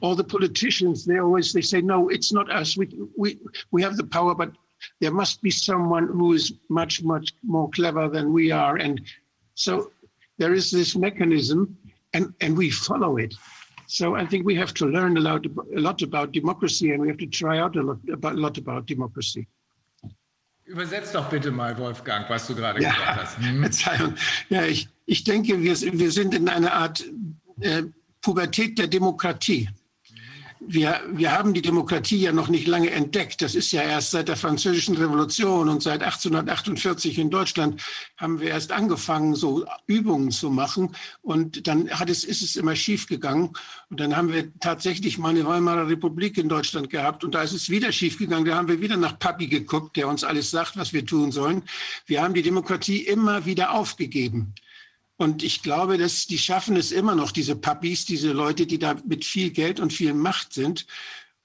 All 0.00 0.14
the 0.14 0.22
politicians, 0.22 1.04
they 1.04 1.18
always 1.18 1.52
they 1.52 1.60
say, 1.60 1.80
no, 1.80 2.08
it's 2.08 2.32
not 2.32 2.50
us. 2.50 2.76
We 2.76 2.88
we 3.16 3.38
we 3.72 3.82
have 3.82 3.96
the 3.96 4.04
power, 4.04 4.32
but 4.34 4.52
there 5.00 5.12
must 5.12 5.42
be 5.42 5.50
someone 5.50 6.06
who 6.08 6.32
is 6.32 6.52
much, 6.68 7.02
much 7.02 7.32
more 7.42 7.68
clever 7.70 8.08
than 8.08 8.32
we 8.32 8.50
are. 8.50 8.76
And 8.76 9.00
so 9.54 9.92
there 10.38 10.54
is 10.54 10.70
this 10.70 10.96
mechanism 10.96 11.76
and, 12.12 12.32
and 12.40 12.56
we 12.56 12.70
follow 12.70 13.16
it. 13.16 13.34
So 13.86 14.14
I 14.16 14.26
think 14.26 14.46
we 14.46 14.54
have 14.54 14.72
to 14.74 14.86
learn 14.86 15.16
a 15.16 15.20
lot, 15.20 15.44
a 15.46 15.80
lot 15.80 16.02
about 16.02 16.32
democracy 16.32 16.92
and 16.92 17.02
we 17.02 17.08
have 17.08 17.18
to 17.18 17.26
try 17.26 17.58
out 17.58 17.76
a 17.76 17.82
lot 17.82 17.98
about, 18.10 18.34
a 18.34 18.40
lot 18.40 18.58
about 18.58 18.86
democracy. 18.86 19.46
Übersetz 20.64 21.12
doch 21.12 21.28
bitte 21.28 21.50
mal, 21.50 21.76
Wolfgang, 21.76 22.24
was 22.30 22.46
du 22.46 22.54
gerade 22.54 22.80
ja, 22.80 22.92
gesagt 22.92 23.16
hast. 23.16 23.38
Hm? 23.38 23.60
Verzeihung. 23.60 24.14
Ja, 24.48 24.64
ich, 24.64 24.88
ich 25.06 25.24
denke, 25.24 25.60
wir, 25.60 25.76
wir 25.78 26.10
sind 26.10 26.34
in 26.34 26.48
einer 26.48 26.72
Art 26.72 27.04
äh, 27.60 27.82
Pubertät 28.22 28.78
der 28.78 28.86
Demokratie. 28.86 29.68
Wir, 30.66 31.00
wir 31.10 31.32
haben 31.32 31.54
die 31.54 31.62
Demokratie 31.62 32.18
ja 32.18 32.32
noch 32.32 32.48
nicht 32.48 32.66
lange 32.66 32.90
entdeckt. 32.90 33.42
Das 33.42 33.54
ist 33.54 33.72
ja 33.72 33.82
erst 33.82 34.12
seit 34.12 34.28
der 34.28 34.36
Französischen 34.36 34.96
Revolution 34.96 35.68
und 35.68 35.82
seit 35.82 36.02
1848 36.02 37.18
in 37.18 37.30
Deutschland 37.30 37.82
haben 38.16 38.40
wir 38.40 38.48
erst 38.48 38.72
angefangen, 38.72 39.34
so 39.34 39.64
Übungen 39.86 40.30
zu 40.30 40.50
machen. 40.50 40.94
Und 41.20 41.66
dann 41.66 41.90
hat 41.90 42.10
es, 42.10 42.24
ist 42.24 42.42
es 42.42 42.56
immer 42.56 42.76
schief 42.76 43.06
gegangen. 43.06 43.50
Und 43.90 44.00
dann 44.00 44.16
haben 44.16 44.32
wir 44.32 44.52
tatsächlich 44.60 45.18
mal 45.18 45.30
eine 45.30 45.44
Weimarer 45.44 45.88
Republik 45.88 46.38
in 46.38 46.48
Deutschland 46.48 46.90
gehabt. 46.90 47.24
Und 47.24 47.34
da 47.34 47.42
ist 47.42 47.52
es 47.52 47.68
wieder 47.68 47.92
schief 47.92 48.18
gegangen. 48.18 48.44
Da 48.44 48.56
haben 48.56 48.68
wir 48.68 48.80
wieder 48.80 48.96
nach 48.96 49.18
Papi 49.18 49.48
geguckt, 49.48 49.96
der 49.96 50.08
uns 50.08 50.24
alles 50.24 50.50
sagt, 50.50 50.76
was 50.76 50.92
wir 50.92 51.04
tun 51.04 51.32
sollen. 51.32 51.62
Wir 52.06 52.22
haben 52.22 52.34
die 52.34 52.42
Demokratie 52.42 52.98
immer 52.98 53.46
wieder 53.46 53.72
aufgegeben. 53.72 54.54
Und 55.22 55.44
ich 55.44 55.62
glaube, 55.62 55.98
dass 55.98 56.26
die 56.26 56.36
schaffen 56.36 56.74
es 56.74 56.90
immer 56.90 57.14
noch, 57.14 57.30
diese 57.30 57.54
Puppies, 57.54 58.04
diese 58.04 58.32
Leute, 58.32 58.66
die 58.66 58.80
da 58.80 58.96
mit 59.06 59.24
viel 59.24 59.50
Geld 59.50 59.78
und 59.78 59.92
viel 59.92 60.14
Macht 60.14 60.52
sind, 60.52 60.84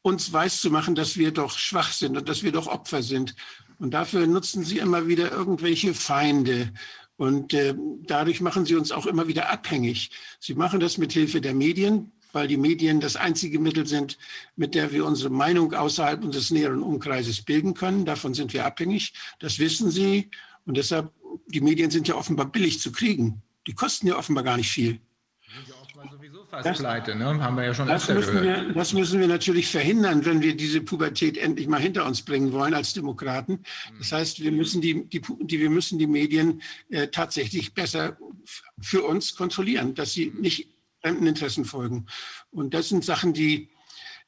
uns 0.01 0.33
weiß 0.33 0.61
zu 0.61 0.71
machen, 0.71 0.95
dass 0.95 1.15
wir 1.15 1.31
doch 1.31 1.59
schwach 1.59 1.91
sind 1.91 2.17
und 2.17 2.27
dass 2.27 2.41
wir 2.41 2.51
doch 2.51 2.65
Opfer 2.65 3.03
sind. 3.03 3.35
Und 3.77 3.93
dafür 3.93 4.25
nutzen 4.25 4.63
sie 4.63 4.79
immer 4.79 5.05
wieder 5.05 5.31
irgendwelche 5.31 5.93
Feinde. 5.93 6.73
Und 7.17 7.53
äh, 7.53 7.75
dadurch 8.07 8.41
machen 8.41 8.65
sie 8.65 8.73
uns 8.73 8.91
auch 8.91 9.05
immer 9.05 9.27
wieder 9.27 9.51
abhängig. 9.51 10.09
Sie 10.39 10.55
machen 10.55 10.79
das 10.79 10.97
mit 10.97 11.13
Hilfe 11.13 11.39
der 11.39 11.53
Medien, 11.53 12.11
weil 12.33 12.47
die 12.47 12.57
Medien 12.57 12.99
das 12.99 13.15
einzige 13.15 13.59
Mittel 13.59 13.85
sind, 13.85 14.17
mit 14.55 14.73
der 14.73 14.91
wir 14.91 15.05
unsere 15.05 15.29
Meinung 15.29 15.75
außerhalb 15.75 16.23
unseres 16.23 16.49
näheren 16.49 16.81
Umkreises 16.81 17.43
bilden 17.43 17.75
können. 17.75 18.05
Davon 18.05 18.33
sind 18.33 18.53
wir 18.53 18.65
abhängig. 18.65 19.13
Das 19.37 19.59
wissen 19.59 19.91
sie. 19.91 20.31
Und 20.65 20.77
deshalb, 20.77 21.11
die 21.45 21.61
Medien 21.61 21.91
sind 21.91 22.07
ja 22.07 22.15
offenbar 22.15 22.47
billig 22.47 22.79
zu 22.79 22.91
kriegen. 22.91 23.43
Die 23.67 23.73
kosten 23.73 24.07
ja 24.07 24.17
offenbar 24.17 24.43
gar 24.43 24.57
nicht 24.57 24.71
viel. 24.71 24.99
Das, 26.63 26.77
pleite, 26.77 27.15
ne? 27.15 27.25
haben 27.25 27.57
wir 27.57 27.65
ja 27.65 27.73
schon 27.73 27.87
das 27.87 28.07
müssen 28.07 28.31
gehört. 28.31 28.67
Wir, 28.67 28.73
das 28.73 28.93
müssen 28.93 29.19
wir 29.19 29.27
natürlich 29.27 29.67
verhindern, 29.67 30.23
wenn 30.25 30.41
wir 30.41 30.55
diese 30.55 30.81
Pubertät 30.81 31.37
endlich 31.37 31.67
mal 31.67 31.81
hinter 31.81 32.05
uns 32.05 32.21
bringen 32.21 32.51
wollen 32.53 32.73
als 32.73 32.93
Demokraten. 32.93 33.63
Das 33.97 34.11
heißt, 34.11 34.41
wir 34.41 34.51
müssen 34.51 34.81
die, 34.81 35.05
die, 35.05 35.21
die 35.41 35.59
wir 35.59 35.69
müssen 35.69 35.99
die 35.99 36.07
Medien 36.07 36.61
äh, 36.89 37.07
tatsächlich 37.07 37.73
besser 37.73 38.17
für 38.79 39.03
uns 39.03 39.35
kontrollieren, 39.35 39.93
dass 39.93 40.13
sie 40.13 40.31
nicht 40.39 40.69
fremden 41.01 41.27
Interessen 41.27 41.65
folgen. 41.65 42.05
Und 42.51 42.73
das 42.73 42.89
sind 42.89 43.03
Sachen, 43.03 43.33
die, 43.33 43.69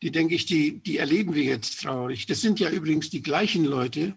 die 0.01 0.11
denke 0.11 0.35
ich, 0.35 0.45
die, 0.45 0.79
die 0.79 0.97
erleben 0.97 1.35
wir 1.35 1.43
jetzt 1.43 1.81
traurig. 1.81 2.25
Das 2.25 2.41
sind 2.41 2.59
ja 2.59 2.69
übrigens 2.69 3.09
die 3.09 3.21
gleichen 3.21 3.63
Leute, 3.63 4.15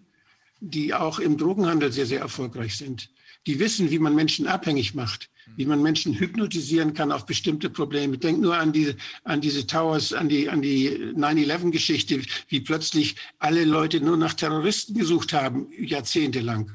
die 0.59 0.93
auch 0.93 1.19
im 1.19 1.37
Drogenhandel 1.37 1.91
sehr, 1.91 2.05
sehr 2.05 2.19
erfolgreich 2.19 2.77
sind 2.77 3.12
die 3.45 3.59
wissen, 3.59 3.91
wie 3.91 3.99
man 3.99 4.15
Menschen 4.15 4.47
abhängig 4.47 4.95
macht, 4.95 5.29
wie 5.55 5.65
man 5.65 5.81
Menschen 5.81 6.13
hypnotisieren 6.13 6.93
kann 6.93 7.11
auf 7.11 7.25
bestimmte 7.25 7.69
Probleme. 7.69 8.17
Denk 8.17 8.39
nur 8.39 8.57
an 8.57 8.71
diese, 8.71 8.95
an 9.23 9.41
diese 9.41 9.67
Towers, 9.67 10.13
an 10.13 10.29
die, 10.29 10.49
an 10.49 10.61
die 10.61 10.89
9-11-Geschichte, 11.15 12.21
wie 12.47 12.61
plötzlich 12.61 13.15
alle 13.39 13.65
Leute 13.65 13.99
nur 13.99 14.17
nach 14.17 14.33
Terroristen 14.33 14.97
gesucht 14.97 15.33
haben, 15.33 15.67
jahrzehntelang. 15.77 16.71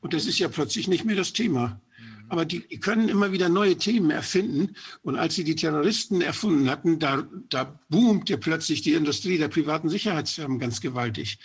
Und 0.00 0.14
das 0.14 0.26
ist 0.26 0.38
ja 0.38 0.48
plötzlich 0.48 0.88
nicht 0.88 1.04
mehr 1.04 1.16
das 1.16 1.32
Thema. 1.32 1.80
Aber 2.28 2.44
die, 2.44 2.66
die 2.66 2.80
können 2.80 3.08
immer 3.08 3.32
wieder 3.32 3.48
neue 3.48 3.76
Themen 3.76 4.10
erfinden. 4.10 4.74
Und 5.02 5.16
als 5.16 5.36
sie 5.36 5.44
die 5.44 5.54
Terroristen 5.54 6.20
erfunden 6.20 6.68
hatten, 6.68 6.98
da, 6.98 7.26
da 7.48 7.78
boomte 7.88 8.36
plötzlich 8.36 8.82
die 8.82 8.94
Industrie 8.94 9.38
der 9.38 9.48
privaten 9.48 9.88
Sicherheitsfirmen 9.88 10.58
ganz 10.58 10.80
gewaltig. 10.80 11.38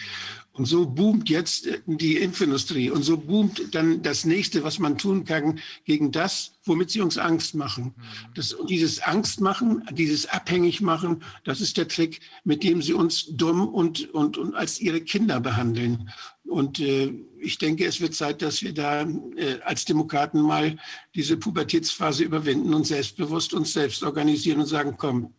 Und 0.61 0.67
so 0.67 0.85
boomt 0.85 1.27
jetzt 1.27 1.67
die 1.87 2.17
Impfindustrie. 2.17 2.91
Und 2.91 3.01
so 3.01 3.17
boomt 3.17 3.73
dann 3.73 4.03
das 4.03 4.25
nächste, 4.25 4.63
was 4.63 4.77
man 4.77 4.95
tun 4.95 5.25
kann 5.25 5.57
gegen 5.85 6.11
das, 6.11 6.51
womit 6.65 6.91
sie 6.91 7.01
uns 7.01 7.17
Angst 7.17 7.55
machen. 7.55 7.95
Das, 8.35 8.55
dieses 8.69 9.01
Angstmachen, 9.01 9.81
dieses 9.91 10.27
Abhängigmachen, 10.27 11.23
das 11.45 11.61
ist 11.61 11.77
der 11.77 11.87
Trick, 11.87 12.19
mit 12.43 12.61
dem 12.61 12.83
sie 12.83 12.93
uns 12.93 13.25
dumm 13.31 13.67
und, 13.69 14.13
und, 14.13 14.37
und 14.37 14.53
als 14.53 14.79
ihre 14.79 15.01
Kinder 15.01 15.39
behandeln. 15.39 16.11
Und 16.43 16.79
äh, 16.79 17.11
ich 17.39 17.57
denke, 17.57 17.83
es 17.87 17.99
wird 17.99 18.13
Zeit, 18.13 18.43
dass 18.43 18.61
wir 18.61 18.75
da 18.75 19.01
äh, 19.01 19.61
als 19.65 19.85
Demokraten 19.85 20.41
mal 20.41 20.77
diese 21.15 21.37
Pubertätsphase 21.37 22.23
überwinden 22.23 22.75
und 22.75 22.85
selbstbewusst 22.85 23.55
uns 23.55 23.73
selbst 23.73 24.03
organisieren 24.03 24.59
und 24.59 24.67
sagen, 24.67 24.93
komm, 24.95 25.33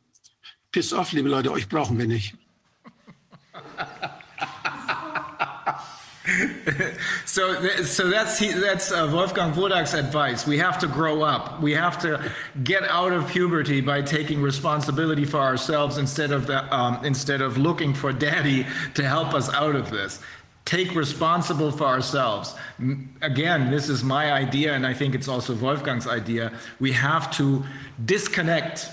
piss 0.72 0.92
off, 0.92 1.12
liebe 1.12 1.28
Leute, 1.28 1.52
euch 1.52 1.68
brauchen 1.68 1.96
wir 1.96 2.08
nicht. 2.08 2.34
so, 7.26 7.82
so 7.82 8.08
that's 8.08 8.38
that's 8.38 8.92
uh, 8.92 9.10
Wolfgang 9.12 9.52
Wodak's 9.54 9.94
advice. 9.94 10.46
We 10.46 10.56
have 10.58 10.78
to 10.78 10.86
grow 10.86 11.22
up. 11.22 11.60
We 11.60 11.72
have 11.72 12.00
to 12.02 12.30
get 12.62 12.84
out 12.84 13.12
of 13.12 13.28
puberty 13.28 13.80
by 13.80 14.02
taking 14.02 14.40
responsibility 14.40 15.24
for 15.24 15.38
ourselves 15.38 15.98
instead 15.98 16.30
of 16.30 16.46
the, 16.46 16.72
um, 16.74 17.04
instead 17.04 17.40
of 17.40 17.58
looking 17.58 17.92
for 17.92 18.12
daddy 18.12 18.66
to 18.94 19.02
help 19.06 19.34
us 19.34 19.52
out 19.52 19.74
of 19.74 19.90
this. 19.90 20.20
Take 20.64 20.94
responsible 20.94 21.72
for 21.72 21.86
ourselves. 21.86 22.54
Again, 23.20 23.72
this 23.72 23.88
is 23.88 24.04
my 24.04 24.32
idea, 24.32 24.74
and 24.74 24.86
I 24.86 24.94
think 24.94 25.16
it's 25.16 25.26
also 25.26 25.56
Wolfgang's 25.56 26.06
idea. 26.06 26.52
We 26.78 26.92
have 26.92 27.32
to 27.36 27.64
disconnect 28.04 28.90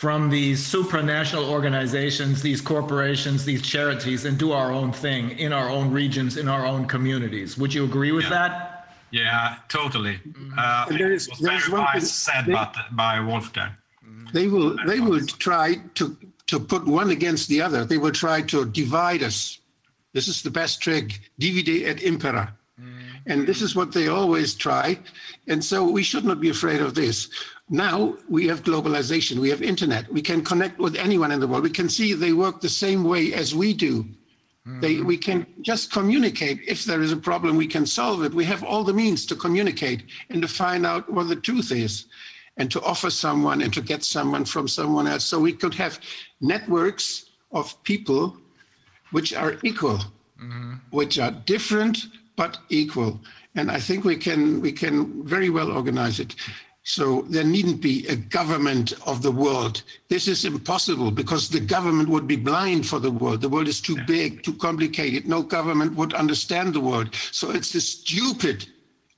from 0.00 0.30
these 0.30 0.66
supranational 0.66 1.46
organizations, 1.50 2.40
these 2.40 2.62
corporations, 2.62 3.44
these 3.44 3.60
charities, 3.60 4.24
and 4.24 4.38
do 4.38 4.50
our 4.50 4.72
own 4.72 4.90
thing 4.90 5.38
in 5.38 5.52
our 5.52 5.68
own 5.68 5.90
regions, 5.90 6.38
in 6.38 6.48
our 6.48 6.64
own 6.64 6.86
communities. 6.86 7.58
Would 7.58 7.74
you 7.74 7.84
agree 7.84 8.10
with 8.10 8.24
yeah. 8.24 8.30
that? 8.30 8.94
Yeah, 9.10 9.56
totally. 9.68 10.14
Mm-hmm. 10.14 10.54
Uh, 10.56 10.86
there 10.96 11.12
is, 11.12 11.28
it 11.28 11.32
was 11.32 11.40
very 11.40 11.70
wise 11.70 12.10
said 12.10 12.46
they, 12.46 12.54
by, 12.54 12.72
by 12.92 13.20
Wolfgang. 13.20 13.72
Mm-hmm. 14.02 14.28
They 14.32 14.46
will, 14.46 14.74
they 14.86 15.00
will 15.00 15.20
try 15.26 15.82
to, 15.96 16.16
to 16.46 16.58
put 16.58 16.86
one 16.86 17.10
against 17.10 17.50
the 17.50 17.60
other. 17.60 17.84
They 17.84 17.98
will 17.98 18.16
try 18.24 18.40
to 18.40 18.64
divide 18.64 19.22
us. 19.22 19.60
This 20.14 20.28
is 20.28 20.40
the 20.40 20.50
best 20.50 20.80
trick, 20.80 21.20
divide 21.38 21.84
et 21.84 22.02
impera. 22.02 22.56
Mm-hmm. 22.80 23.30
And 23.30 23.46
this 23.46 23.60
is 23.60 23.76
what 23.76 23.92
they 23.92 24.08
always 24.08 24.54
try. 24.54 24.98
And 25.46 25.62
so 25.62 25.84
we 25.84 26.02
should 26.02 26.24
not 26.24 26.40
be 26.40 26.48
afraid 26.48 26.80
of 26.80 26.94
this. 26.94 27.28
Now 27.70 28.16
we 28.28 28.48
have 28.48 28.64
globalization, 28.64 29.38
we 29.38 29.48
have 29.50 29.62
internet, 29.62 30.12
we 30.12 30.22
can 30.22 30.42
connect 30.42 30.78
with 30.80 30.96
anyone 30.96 31.30
in 31.30 31.38
the 31.38 31.46
world. 31.46 31.62
We 31.62 31.70
can 31.70 31.88
see 31.88 32.12
they 32.12 32.32
work 32.32 32.60
the 32.60 32.68
same 32.68 33.04
way 33.04 33.32
as 33.32 33.54
we 33.54 33.72
do. 33.72 34.02
Mm-hmm. 34.02 34.80
They, 34.80 34.96
we 35.00 35.16
can 35.16 35.46
just 35.62 35.92
communicate. 35.92 36.60
If 36.66 36.84
there 36.84 37.00
is 37.00 37.12
a 37.12 37.16
problem, 37.16 37.56
we 37.56 37.68
can 37.68 37.86
solve 37.86 38.24
it. 38.24 38.34
We 38.34 38.44
have 38.44 38.64
all 38.64 38.82
the 38.82 38.92
means 38.92 39.24
to 39.26 39.36
communicate 39.36 40.02
and 40.30 40.42
to 40.42 40.48
find 40.48 40.84
out 40.84 41.10
what 41.10 41.28
the 41.28 41.36
truth 41.36 41.70
is 41.70 42.06
and 42.56 42.70
to 42.72 42.82
offer 42.82 43.08
someone 43.08 43.62
and 43.62 43.72
to 43.72 43.80
get 43.80 44.02
someone 44.02 44.44
from 44.44 44.66
someone 44.66 45.06
else. 45.06 45.24
So 45.24 45.38
we 45.38 45.52
could 45.52 45.74
have 45.74 46.00
networks 46.40 47.26
of 47.52 47.80
people 47.84 48.36
which 49.12 49.32
are 49.32 49.58
equal, 49.62 49.98
mm-hmm. 50.42 50.74
which 50.90 51.20
are 51.20 51.30
different 51.30 52.06
but 52.34 52.58
equal. 52.68 53.20
And 53.54 53.70
I 53.70 53.78
think 53.78 54.04
we 54.04 54.16
can 54.16 54.60
we 54.60 54.72
can 54.72 55.24
very 55.24 55.50
well 55.50 55.70
organize 55.70 56.20
it. 56.20 56.34
So 56.92 57.22
there 57.28 57.44
needn't 57.44 57.80
be 57.80 58.04
a 58.08 58.16
government 58.16 58.94
of 59.06 59.22
the 59.22 59.30
world. 59.30 59.84
This 60.08 60.26
is 60.26 60.44
impossible 60.44 61.12
because 61.12 61.48
the 61.48 61.60
government 61.60 62.08
would 62.08 62.26
be 62.26 62.34
blind 62.34 62.84
for 62.84 62.98
the 62.98 63.12
world. 63.12 63.42
The 63.42 63.48
world 63.48 63.68
is 63.68 63.80
too 63.80 63.96
big, 64.08 64.42
too 64.42 64.54
complicated. 64.54 65.28
No 65.28 65.40
government 65.40 65.94
would 65.94 66.14
understand 66.14 66.74
the 66.74 66.80
world. 66.80 67.14
So 67.30 67.52
it's 67.52 67.76
a 67.76 67.80
stupid 67.80 68.66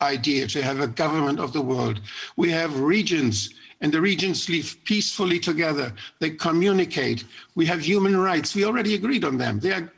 idea 0.02 0.46
to 0.48 0.62
have 0.62 0.80
a 0.80 0.86
government 0.86 1.40
of 1.40 1.54
the 1.54 1.62
world. 1.62 2.02
We 2.36 2.50
have 2.50 2.78
regions 2.78 3.48
and 3.80 3.90
the 3.90 4.02
regions 4.02 4.50
live 4.50 4.76
peacefully 4.84 5.38
together. 5.38 5.94
They 6.18 6.28
communicate. 6.28 7.24
We 7.54 7.64
have 7.66 7.80
human 7.80 8.18
rights. 8.18 8.54
We 8.54 8.66
already 8.66 8.94
agreed 8.94 9.24
on 9.24 9.38
them. 9.38 9.60
They 9.60 9.72
are 9.72 9.90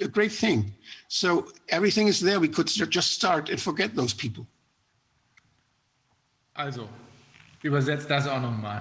a 0.00 0.06
great 0.06 0.30
thing. 0.30 0.72
So 1.08 1.48
everything 1.68 2.06
is 2.06 2.20
there. 2.20 2.38
We 2.38 2.46
could 2.46 2.68
just 2.68 3.10
start 3.10 3.48
and 3.50 3.60
forget 3.60 3.96
those 3.96 4.14
people. 4.14 4.46
Also, 6.54 6.88
Übersetzt 7.68 8.08
das 8.08 8.26
auch 8.26 8.40
nochmal. 8.40 8.80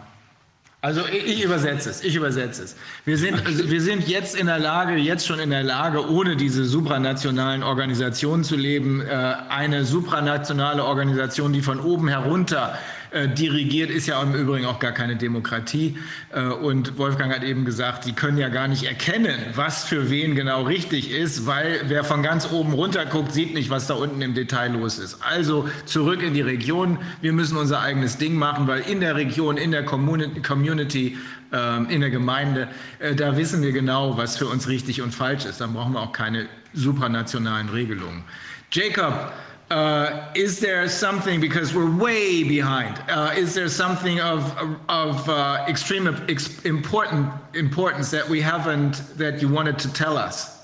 Also 0.79 1.01
ich, 1.07 1.43
übersetze 1.43 1.89
es, 1.89 2.01
ich 2.05 2.15
übersetze 2.15 2.63
es. 2.63 2.77
Wir 3.03 3.17
sind, 3.17 3.45
also 3.45 3.69
wir 3.69 3.81
sind 3.81 4.07
jetzt 4.07 4.33
in 4.33 4.45
der 4.45 4.59
Lage, 4.59 4.95
jetzt 4.95 5.27
schon 5.27 5.39
in 5.39 5.49
der 5.49 5.63
Lage, 5.63 6.09
ohne 6.09 6.37
diese 6.37 6.63
supranationalen 6.63 7.63
Organisationen 7.63 8.45
zu 8.45 8.55
leben, 8.55 9.01
äh, 9.01 9.35
eine 9.49 9.83
supranationale 9.83 10.85
Organisation, 10.85 11.51
die 11.51 11.61
von 11.61 11.81
oben 11.81 12.07
herunter 12.07 12.77
äh, 13.17 13.27
dirigiert, 13.27 13.89
ist 13.89 14.07
ja 14.07 14.21
im 14.21 14.35
Übrigen 14.35 14.65
auch 14.65 14.79
gar 14.79 14.91
keine 14.91 15.15
Demokratie. 15.15 15.97
Äh, 16.31 16.43
und 16.43 16.97
Wolfgang 16.97 17.33
hat 17.33 17.43
eben 17.43 17.65
gesagt, 17.65 18.03
sie 18.03 18.13
können 18.13 18.37
ja 18.37 18.49
gar 18.49 18.67
nicht 18.67 18.83
erkennen, 18.83 19.39
was 19.55 19.85
für 19.85 20.11
wen 20.11 20.35
genau 20.35 20.63
richtig 20.63 21.11
ist, 21.11 21.47
weil 21.47 21.81
wer 21.87 22.03
von 22.03 22.21
ganz 22.21 22.51
oben 22.51 22.73
runter 22.73 23.05
guckt, 23.05 23.33
sieht 23.33 23.53
nicht, 23.53 23.69
was 23.69 23.87
da 23.87 23.95
unten 23.95 24.21
im 24.21 24.35
Detail 24.35 24.73
los 24.73 24.99
ist. 24.99 25.19
Also 25.23 25.67
zurück 25.85 26.21
in 26.21 26.35
die 26.35 26.41
Region. 26.41 26.99
Wir 27.21 27.33
müssen 27.33 27.57
unser 27.57 27.81
eigenes 27.81 28.17
Ding 28.17 28.35
machen, 28.35 28.67
weil 28.67 28.81
in 28.81 28.99
der 28.99 29.15
Region, 29.15 29.57
in 29.57 29.71
der 29.71 29.83
Community, 29.83 31.17
ähm, 31.51 31.89
in 31.89 32.01
der 32.01 32.11
Gemeinde, 32.11 32.67
äh, 32.99 33.15
da 33.15 33.35
wissen 33.35 33.63
wir 33.63 33.71
genau, 33.71 34.17
was 34.17 34.37
für 34.37 34.45
uns 34.45 34.67
richtig 34.67 35.01
und 35.01 35.13
falsch 35.13 35.45
ist. 35.45 35.59
Dann 35.59 35.73
brauchen 35.73 35.93
wir 35.93 36.01
auch 36.01 36.11
keine 36.11 36.47
supranationalen 36.73 37.69
Regelungen. 37.69 38.23
Jacob, 38.71 39.31
Uh, 39.69 40.31
is 40.33 40.61
there 40.61 40.87
something 40.87 41.41
because 41.41 41.73
we're 41.73 41.93
way 41.97 42.41
behind? 42.43 42.97
Uh, 43.09 43.33
is 43.35 43.53
there 43.53 43.67
something 43.67 44.21
of 44.21 44.57
of 44.87 45.27
uh, 45.27 45.65
extreme 45.67 46.07
ex 46.29 46.63
important 46.63 47.29
importance 47.53 48.09
that 48.09 48.29
we 48.29 48.39
haven't 48.39 49.03
that 49.17 49.41
you 49.41 49.49
wanted 49.49 49.77
to 49.77 49.91
tell 49.91 50.17
us? 50.17 50.57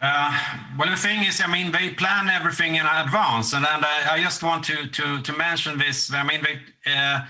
Uh, 0.00 0.38
well, 0.78 0.88
the 0.88 0.96
thing 0.96 1.24
is, 1.24 1.40
I 1.40 1.50
mean, 1.50 1.72
they 1.72 1.90
plan 1.90 2.28
everything 2.28 2.76
in 2.76 2.86
advance, 2.86 3.54
and, 3.54 3.66
and 3.66 3.84
I, 3.84 4.14
I 4.14 4.22
just 4.22 4.40
want 4.40 4.62
to 4.66 4.86
to 4.86 5.20
to 5.22 5.32
mention 5.32 5.76
this. 5.76 6.12
I 6.12 6.22
mean, 6.22 6.42
they, 6.44 6.92
uh, 6.92 7.22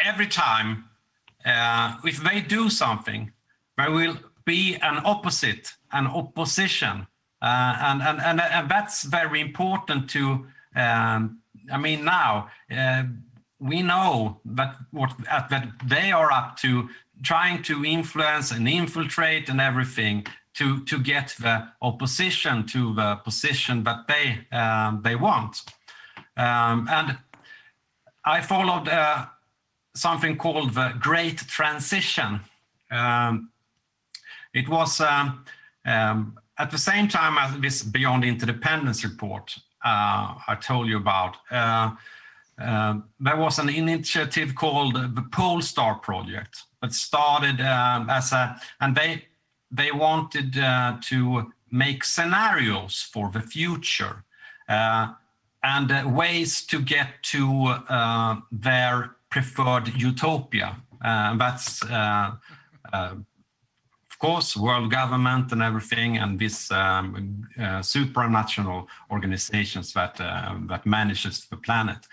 every 0.00 0.26
time 0.26 0.84
uh, 1.46 1.96
if 2.04 2.22
they 2.22 2.42
do 2.42 2.68
something, 2.68 3.32
there 3.78 3.90
will 3.90 4.18
be 4.44 4.74
an 4.82 5.00
opposite, 5.06 5.72
an 5.92 6.06
opposition 6.08 7.06
and, 7.42 8.02
and, 8.02 8.20
and, 8.20 8.40
and 8.40 8.70
that's 8.70 9.02
very 9.02 9.40
important 9.40 10.08
to, 10.10 10.46
um, 10.76 11.40
I 11.72 11.78
mean, 11.78 12.04
now 12.04 12.50
uh, 12.70 13.04
we 13.58 13.82
know 13.82 14.40
that 14.44 14.76
what 14.90 15.12
that 15.28 15.72
they 15.84 16.12
are 16.12 16.32
up 16.32 16.56
to 16.58 16.88
trying 17.22 17.62
to 17.62 17.84
influence 17.84 18.50
and 18.50 18.68
infiltrate 18.68 19.48
and 19.48 19.60
everything 19.60 20.26
to, 20.54 20.84
to 20.84 20.98
get 20.98 21.34
the 21.40 21.68
opposition 21.80 22.66
to 22.66 22.94
the 22.94 23.16
position 23.16 23.84
that 23.84 24.06
they, 24.08 24.46
um, 24.56 25.00
they 25.02 25.16
want. 25.16 25.62
Um, 26.36 26.88
and 26.90 27.18
I 28.24 28.40
followed 28.40 28.88
uh, 28.88 29.26
something 29.94 30.36
called 30.36 30.74
the 30.74 30.94
Great 31.00 31.38
Transition. 31.38 32.40
Um, 32.90 33.50
it 34.52 34.68
was 34.68 35.00
um, 35.00 35.44
um, 35.86 36.38
at 36.62 36.70
the 36.70 36.78
same 36.78 37.08
time 37.08 37.36
as 37.38 37.58
this 37.60 37.82
Beyond 37.82 38.24
Interdependence 38.24 39.02
report 39.02 39.56
uh, 39.84 40.38
I 40.46 40.56
told 40.60 40.86
you 40.86 40.96
about, 40.96 41.36
uh, 41.50 41.90
uh, 42.60 42.94
there 43.18 43.36
was 43.36 43.58
an 43.58 43.68
initiative 43.68 44.54
called 44.54 44.94
the 44.94 45.26
Polestar 45.32 45.96
Project 45.96 46.62
that 46.80 46.92
started 46.92 47.60
um, 47.60 48.08
as 48.08 48.32
a, 48.32 48.60
and 48.80 48.94
they 48.94 49.24
they 49.72 49.90
wanted 49.90 50.56
uh, 50.58 50.98
to 51.00 51.50
make 51.70 52.04
scenarios 52.04 53.08
for 53.12 53.30
the 53.30 53.40
future 53.40 54.22
uh, 54.68 55.14
and 55.64 55.90
uh, 55.90 56.04
ways 56.06 56.64
to 56.66 56.78
get 56.80 57.08
to 57.22 57.74
their 58.52 59.16
preferred 59.30 59.88
utopia. 59.96 60.76
that's 61.02 61.82
course, 64.22 64.56
world 64.56 64.88
government 64.90 65.50
and 65.52 65.62
everything, 65.62 66.18
and 66.18 66.38
these 66.38 66.70
um, 66.70 67.44
uh, 67.58 67.82
supranational 67.82 68.86
organizations 69.10 69.92
that 69.92 70.20
uh, 70.20 70.54
that 70.68 70.86
manages 70.86 71.46
the 71.50 71.56
planet. 71.56 72.06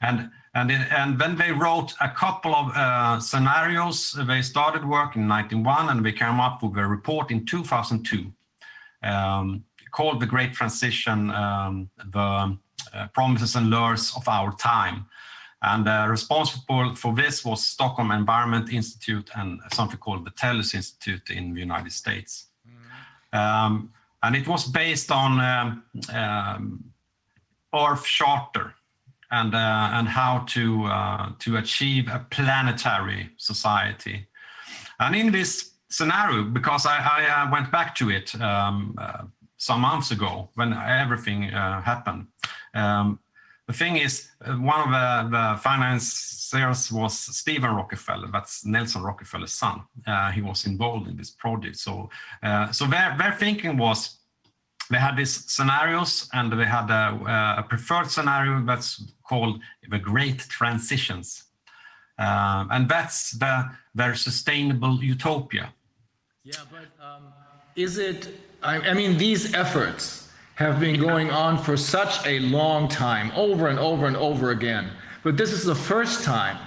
And 0.00 0.30
and 0.54 0.70
and 0.70 1.18
then 1.18 1.36
they 1.36 1.50
wrote 1.50 1.92
a 2.00 2.08
couple 2.08 2.54
of 2.54 2.66
uh, 2.76 3.18
scenarios. 3.18 4.16
They 4.28 4.42
started 4.42 4.82
work 4.84 5.16
in 5.16 5.28
1991, 5.28 5.88
and 5.90 6.06
they 6.06 6.12
came 6.12 6.38
up 6.40 6.62
with 6.62 6.78
a 6.78 6.86
report 6.86 7.30
in 7.32 7.44
2002 7.44 8.32
um, 9.02 9.64
called 9.90 10.20
"The 10.20 10.26
Great 10.26 10.52
Transition: 10.52 11.30
um, 11.32 11.90
The 12.12 12.56
uh, 12.94 13.08
Promises 13.12 13.56
and 13.56 13.70
Lures 13.70 14.14
of 14.16 14.28
Our 14.28 14.52
Time." 14.52 15.06
And 15.62 15.88
uh, 15.88 16.06
responsible 16.08 16.94
for 16.94 17.14
this 17.14 17.44
was 17.44 17.66
Stockholm 17.66 18.10
Environment 18.10 18.72
Institute 18.72 19.30
and 19.34 19.60
something 19.72 19.98
called 19.98 20.24
the 20.24 20.30
TELUS 20.30 20.74
Institute 20.74 21.30
in 21.30 21.54
the 21.54 21.60
United 21.60 21.92
States. 21.92 22.46
Mm. 23.32 23.38
Um, 23.38 23.92
and 24.22 24.36
it 24.36 24.46
was 24.46 24.66
based 24.66 25.10
on 25.10 25.40
um, 25.40 25.82
um, 26.12 26.84
Earth 27.74 28.04
Charter 28.04 28.74
and, 29.30 29.54
uh, 29.54 29.90
and 29.92 30.08
how 30.08 30.44
to, 30.48 30.84
uh, 30.84 31.30
to 31.40 31.56
achieve 31.56 32.08
a 32.08 32.26
planetary 32.30 33.30
society. 33.36 34.28
And 35.00 35.16
in 35.16 35.32
this 35.32 35.72
scenario, 35.88 36.44
because 36.44 36.86
I, 36.86 36.98
I 36.98 37.42
uh, 37.42 37.50
went 37.50 37.70
back 37.70 37.94
to 37.96 38.10
it 38.10 38.38
um, 38.40 38.94
uh, 38.98 39.24
some 39.56 39.80
months 39.80 40.10
ago 40.10 40.50
when 40.54 40.72
everything 40.72 41.52
uh, 41.52 41.82
happened. 41.82 42.26
Um, 42.74 43.18
the 43.66 43.72
thing 43.72 43.96
is, 43.96 44.28
uh, 44.44 44.52
one 44.54 44.80
of 44.80 44.90
the, 44.90 45.36
the, 45.36 45.60
financiers 45.60 46.92
was 46.92 47.18
Stephen 47.18 47.70
Rockefeller. 47.74 48.28
That's 48.28 48.64
Nelson 48.64 49.02
Rockefeller's 49.02 49.52
son. 49.52 49.82
Uh, 50.06 50.30
he 50.30 50.40
was 50.40 50.66
involved 50.66 51.08
in 51.08 51.16
this 51.16 51.30
project. 51.30 51.76
So, 51.76 52.08
uh, 52.42 52.70
so 52.70 52.86
their, 52.86 53.16
their 53.18 53.32
thinking 53.32 53.76
was 53.76 54.18
they 54.88 54.98
had 54.98 55.16
these 55.16 55.50
scenarios 55.50 56.28
and 56.32 56.52
they 56.52 56.64
had 56.64 56.88
a, 56.90 57.56
a 57.58 57.62
preferred 57.68 58.08
scenario 58.08 58.64
that's 58.64 59.02
called 59.24 59.60
the 59.90 59.98
Great 59.98 60.38
Transitions. 60.48 61.44
Um, 62.18 62.68
and 62.70 62.88
that's 62.88 63.32
the 63.32 63.70
their 63.94 64.14
sustainable 64.14 65.02
utopia. 65.02 65.74
Yeah, 66.44 66.54
but 66.70 67.04
um, 67.04 67.24
is 67.74 67.98
it? 67.98 68.28
I, 68.62 68.76
I 68.90 68.94
mean, 68.94 69.18
these 69.18 69.52
efforts 69.52 70.25
have 70.56 70.80
been 70.80 70.98
going 70.98 71.30
on 71.30 71.58
for 71.58 71.76
such 71.76 72.26
a 72.26 72.40
long 72.40 72.88
time, 72.88 73.30
over 73.36 73.68
and 73.68 73.78
over 73.78 74.06
and 74.06 74.16
over 74.16 74.50
again. 74.50 74.90
But 75.22 75.36
this 75.36 75.52
is 75.52 75.64
the 75.64 75.74
first 75.74 76.24
time 76.24 76.58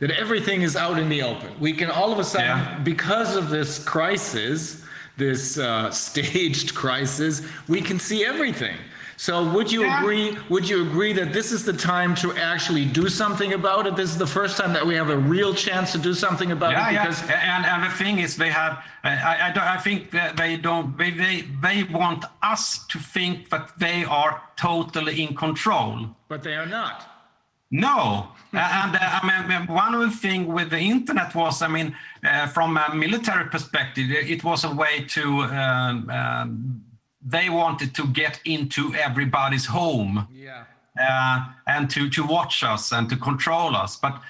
that 0.00 0.10
everything 0.10 0.62
is 0.62 0.76
out 0.76 0.98
in 0.98 1.08
the 1.08 1.22
open. 1.22 1.48
We 1.60 1.72
can 1.72 1.90
all 1.90 2.12
of 2.12 2.18
a 2.18 2.24
sudden, 2.24 2.48
yeah. 2.48 2.78
because 2.80 3.36
of 3.36 3.48
this 3.48 3.82
crisis, 3.82 4.82
this 5.16 5.58
uh, 5.58 5.90
staged 5.92 6.74
crisis, 6.74 7.42
we 7.68 7.80
can 7.80 8.00
see 8.00 8.24
everything. 8.24 8.76
So 9.20 9.44
would 9.52 9.70
you 9.70 9.82
yeah. 9.82 10.00
agree? 10.00 10.38
Would 10.48 10.66
you 10.66 10.80
agree 10.80 11.12
that 11.12 11.34
this 11.34 11.52
is 11.52 11.62
the 11.62 11.74
time 11.74 12.14
to 12.22 12.32
actually 12.38 12.86
do 12.86 13.10
something 13.10 13.52
about 13.52 13.86
it? 13.86 13.94
This 13.94 14.08
is 14.08 14.16
the 14.16 14.26
first 14.26 14.56
time 14.56 14.72
that 14.72 14.86
we 14.86 14.94
have 14.94 15.10
a 15.10 15.18
real 15.18 15.52
chance 15.52 15.92
to 15.92 15.98
do 15.98 16.14
something 16.14 16.52
about 16.52 16.72
yeah, 16.72 16.88
it. 16.88 16.92
Because 16.92 17.28
yeah, 17.28 17.56
and, 17.56 17.66
and 17.66 17.84
the 17.84 17.94
thing 17.94 18.20
is, 18.20 18.34
they 18.34 18.48
have. 18.48 18.82
I, 19.04 19.52
I, 19.54 19.74
I 19.74 19.76
think 19.76 20.10
that 20.12 20.38
they 20.38 20.56
don't. 20.56 20.96
They, 20.96 21.10
they 21.10 21.44
they 21.60 21.82
want 21.82 22.24
us 22.42 22.86
to 22.86 22.98
think 22.98 23.50
that 23.50 23.78
they 23.78 24.04
are 24.04 24.40
totally 24.56 25.22
in 25.22 25.36
control. 25.36 26.16
But 26.28 26.42
they 26.42 26.54
are 26.54 26.64
not. 26.64 27.06
No, 27.70 28.28
and 28.52 28.96
uh, 28.96 28.98
I 29.02 29.46
mean 29.46 29.66
one 29.66 29.94
of 29.96 30.00
the 30.00 30.16
things 30.16 30.46
with 30.46 30.70
the 30.70 30.80
internet 30.80 31.34
was, 31.34 31.60
I 31.60 31.68
mean, 31.68 31.94
uh, 32.24 32.46
from 32.46 32.78
a 32.78 32.94
military 32.94 33.50
perspective, 33.50 34.10
it 34.10 34.42
was 34.42 34.64
a 34.64 34.74
way 34.74 35.04
to. 35.08 35.24
Um, 35.42 36.08
um, 36.08 36.84
they 37.22 37.50
wanted 37.50 37.94
to 37.94 38.06
get 38.06 38.40
into 38.44 38.94
everybody's 38.94 39.66
home 39.66 40.26
yeah. 40.32 40.64
uh, 41.00 41.46
and 41.66 41.90
to, 41.90 42.08
to 42.10 42.24
watch 42.24 42.62
us 42.62 42.92
and 42.92 43.08
to 43.10 43.16
control 43.16 43.76
us. 43.76 43.96
But 43.96 44.20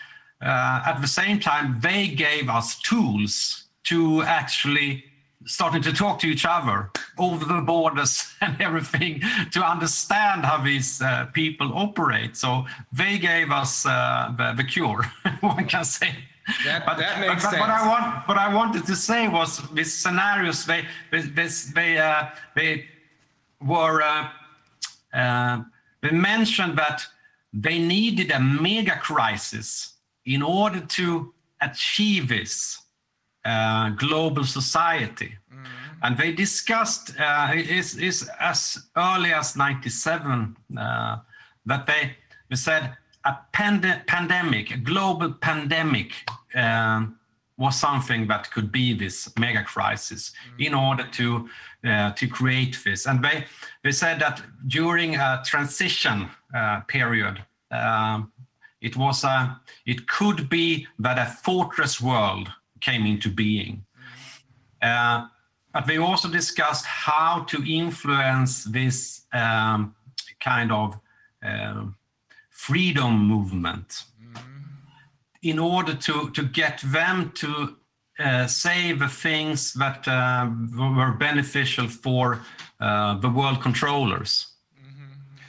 uh, 0.42 0.82
at 0.86 1.00
the 1.00 1.06
same 1.06 1.38
time, 1.38 1.80
they 1.80 2.08
gave 2.08 2.48
us 2.48 2.78
tools 2.80 3.64
to 3.84 4.22
actually 4.22 5.04
starting 5.46 5.82
to 5.82 5.92
talk 5.92 6.18
to 6.20 6.26
each 6.26 6.44
other 6.44 6.90
over 7.18 7.44
the 7.44 7.60
borders 7.60 8.32
and 8.40 8.60
everything 8.60 9.20
to 9.52 9.62
understand 9.62 10.44
how 10.44 10.62
these 10.62 11.00
uh, 11.00 11.26
people 11.32 11.72
operate. 11.74 12.36
So 12.36 12.66
they 12.92 13.18
gave 13.18 13.50
us 13.50 13.86
uh, 13.86 14.34
the, 14.36 14.54
the 14.54 14.64
cure, 14.64 15.04
one 15.40 15.66
can 15.66 15.84
say. 15.84 16.14
That, 16.64 16.86
but, 16.86 16.98
that 16.98 17.20
makes 17.20 17.44
but, 17.44 17.50
sense. 17.50 17.60
What 17.60 17.70
I 17.70 17.86
want, 17.86 18.28
what 18.28 18.38
I 18.38 18.54
wanted 18.54 18.86
to 18.86 18.96
say 18.96 19.28
was 19.28 19.60
these 19.72 19.92
scenarios. 19.92 20.64
They, 20.64 20.84
they, 21.10 21.48
they, 21.74 21.98
uh, 21.98 22.30
they 22.54 22.86
were. 23.60 24.02
Uh, 24.02 24.28
uh, 25.12 25.62
they 26.02 26.10
mentioned 26.10 26.78
that 26.78 27.04
they 27.52 27.78
needed 27.78 28.30
a 28.30 28.40
mega 28.40 28.96
crisis 28.96 29.94
in 30.24 30.42
order 30.42 30.80
to 30.80 31.34
achieve 31.60 32.28
this 32.28 32.82
uh, 33.44 33.90
global 33.90 34.44
society. 34.44 35.36
Mm. 35.52 35.66
And 36.02 36.16
they 36.16 36.32
discussed 36.32 37.18
uh, 37.18 37.52
is 37.54 37.96
is 37.96 38.28
as 38.40 38.78
early 38.96 39.32
as 39.32 39.56
'97 39.56 40.56
uh, 40.78 41.18
that 41.66 41.86
they 41.86 42.16
they 42.48 42.56
said 42.56 42.96
a 43.24 43.36
pand- 43.52 44.02
pandemic, 44.06 44.70
a 44.70 44.76
global 44.76 45.32
pandemic, 45.32 46.12
um, 46.54 47.18
was 47.56 47.78
something 47.78 48.26
that 48.26 48.50
could 48.50 48.72
be 48.72 48.94
this 48.94 49.30
mega 49.38 49.62
crisis 49.62 50.32
mm. 50.32 50.66
in 50.66 50.74
order 50.74 51.06
to 51.12 51.48
uh, 51.84 52.10
to 52.12 52.26
create 52.26 52.78
this. 52.84 53.06
And 53.06 53.22
they 53.22 53.44
they 53.84 53.92
said 53.92 54.18
that 54.20 54.42
during 54.66 55.16
a 55.16 55.42
transition 55.44 56.28
uh, 56.54 56.80
period, 56.88 57.42
um, 57.70 58.32
it 58.80 58.96
was 58.96 59.24
a 59.24 59.60
it 59.84 60.08
could 60.08 60.48
be 60.48 60.86
that 60.98 61.18
a 61.18 61.26
fortress 61.26 62.00
world 62.00 62.48
came 62.80 63.06
into 63.06 63.28
being. 63.30 63.84
Mm. 64.82 64.88
Uh, 64.88 65.26
but 65.72 65.86
they 65.86 65.98
also 65.98 66.28
discussed 66.28 66.84
how 66.84 67.44
to 67.44 67.62
influence 67.64 68.64
this 68.64 69.22
um, 69.32 69.94
kind 70.40 70.72
of 70.72 70.98
um, 71.42 71.94
freedom 72.50 73.26
movement. 73.26 74.04
In 75.42 75.58
order 75.58 75.94
to, 75.94 76.30
to 76.30 76.42
get 76.42 76.80
them 76.84 77.32
to 77.34 77.76
uh, 78.18 78.46
say 78.46 78.92
the 78.92 79.08
things 79.08 79.72
that 79.74 80.06
uh, 80.06 80.48
were 80.76 81.12
beneficial 81.12 81.88
for 81.88 82.40
uh, 82.80 83.18
the 83.18 83.28
world 83.28 83.62
controllers. 83.62 84.48
Mm-hmm. 84.76 85.04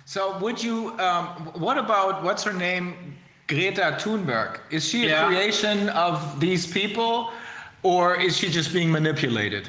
So, 0.05 0.37
would 0.39 0.63
you? 0.63 0.97
Um, 0.99 1.25
what 1.55 1.77
about 1.77 2.23
what's 2.23 2.43
her 2.43 2.53
name, 2.53 3.17
Greta 3.47 3.97
Thunberg? 3.99 4.59
Is 4.69 4.87
she 4.87 5.09
a 5.09 5.25
creation 5.27 5.89
of 5.89 6.39
these 6.39 6.65
people, 6.65 7.31
or 7.83 8.15
is 8.15 8.37
she 8.37 8.49
just 8.49 8.71
being 8.71 8.91
manipulated? 8.91 9.67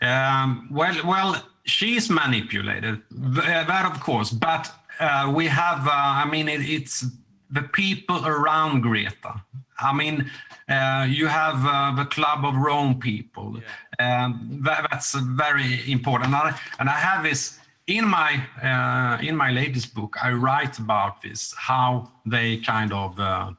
Um, 0.00 0.68
well, 0.70 0.94
well, 1.04 1.42
she's 1.64 2.08
manipulated. 2.08 3.02
That, 3.10 3.84
of 3.84 4.00
course, 4.00 4.30
but 4.30 4.72
uh, 5.00 5.32
we 5.34 5.46
have, 5.46 5.86
uh, 5.86 5.90
I 5.92 6.28
mean, 6.30 6.48
it, 6.48 6.60
it's 6.60 7.04
the 7.50 7.62
people 7.62 8.26
around 8.26 8.82
Greta. 8.82 9.42
I 9.80 9.92
mean, 9.92 10.30
uh, 10.68 11.06
you 11.08 11.26
have 11.26 11.64
uh, 11.64 11.94
the 11.96 12.04
Club 12.04 12.44
of 12.44 12.56
Rome 12.56 12.98
people. 12.98 13.56
Yeah. 13.56 14.24
Um, 14.24 14.60
that, 14.64 14.86
that's 14.90 15.14
very 15.14 15.90
important. 15.90 16.26
And 16.26 16.34
I, 16.36 16.60
and 16.80 16.88
I 16.88 16.98
have 16.98 17.22
this 17.22 17.58
in 17.86 18.06
my 18.06 18.42
uh, 18.62 19.18
in 19.22 19.36
my 19.36 19.50
latest 19.50 19.94
book. 19.94 20.16
I 20.22 20.32
write 20.32 20.78
about 20.78 21.22
this 21.22 21.54
how 21.56 22.10
they 22.26 22.58
kind 22.58 22.92
of 22.92 23.18
uh, 23.18 23.52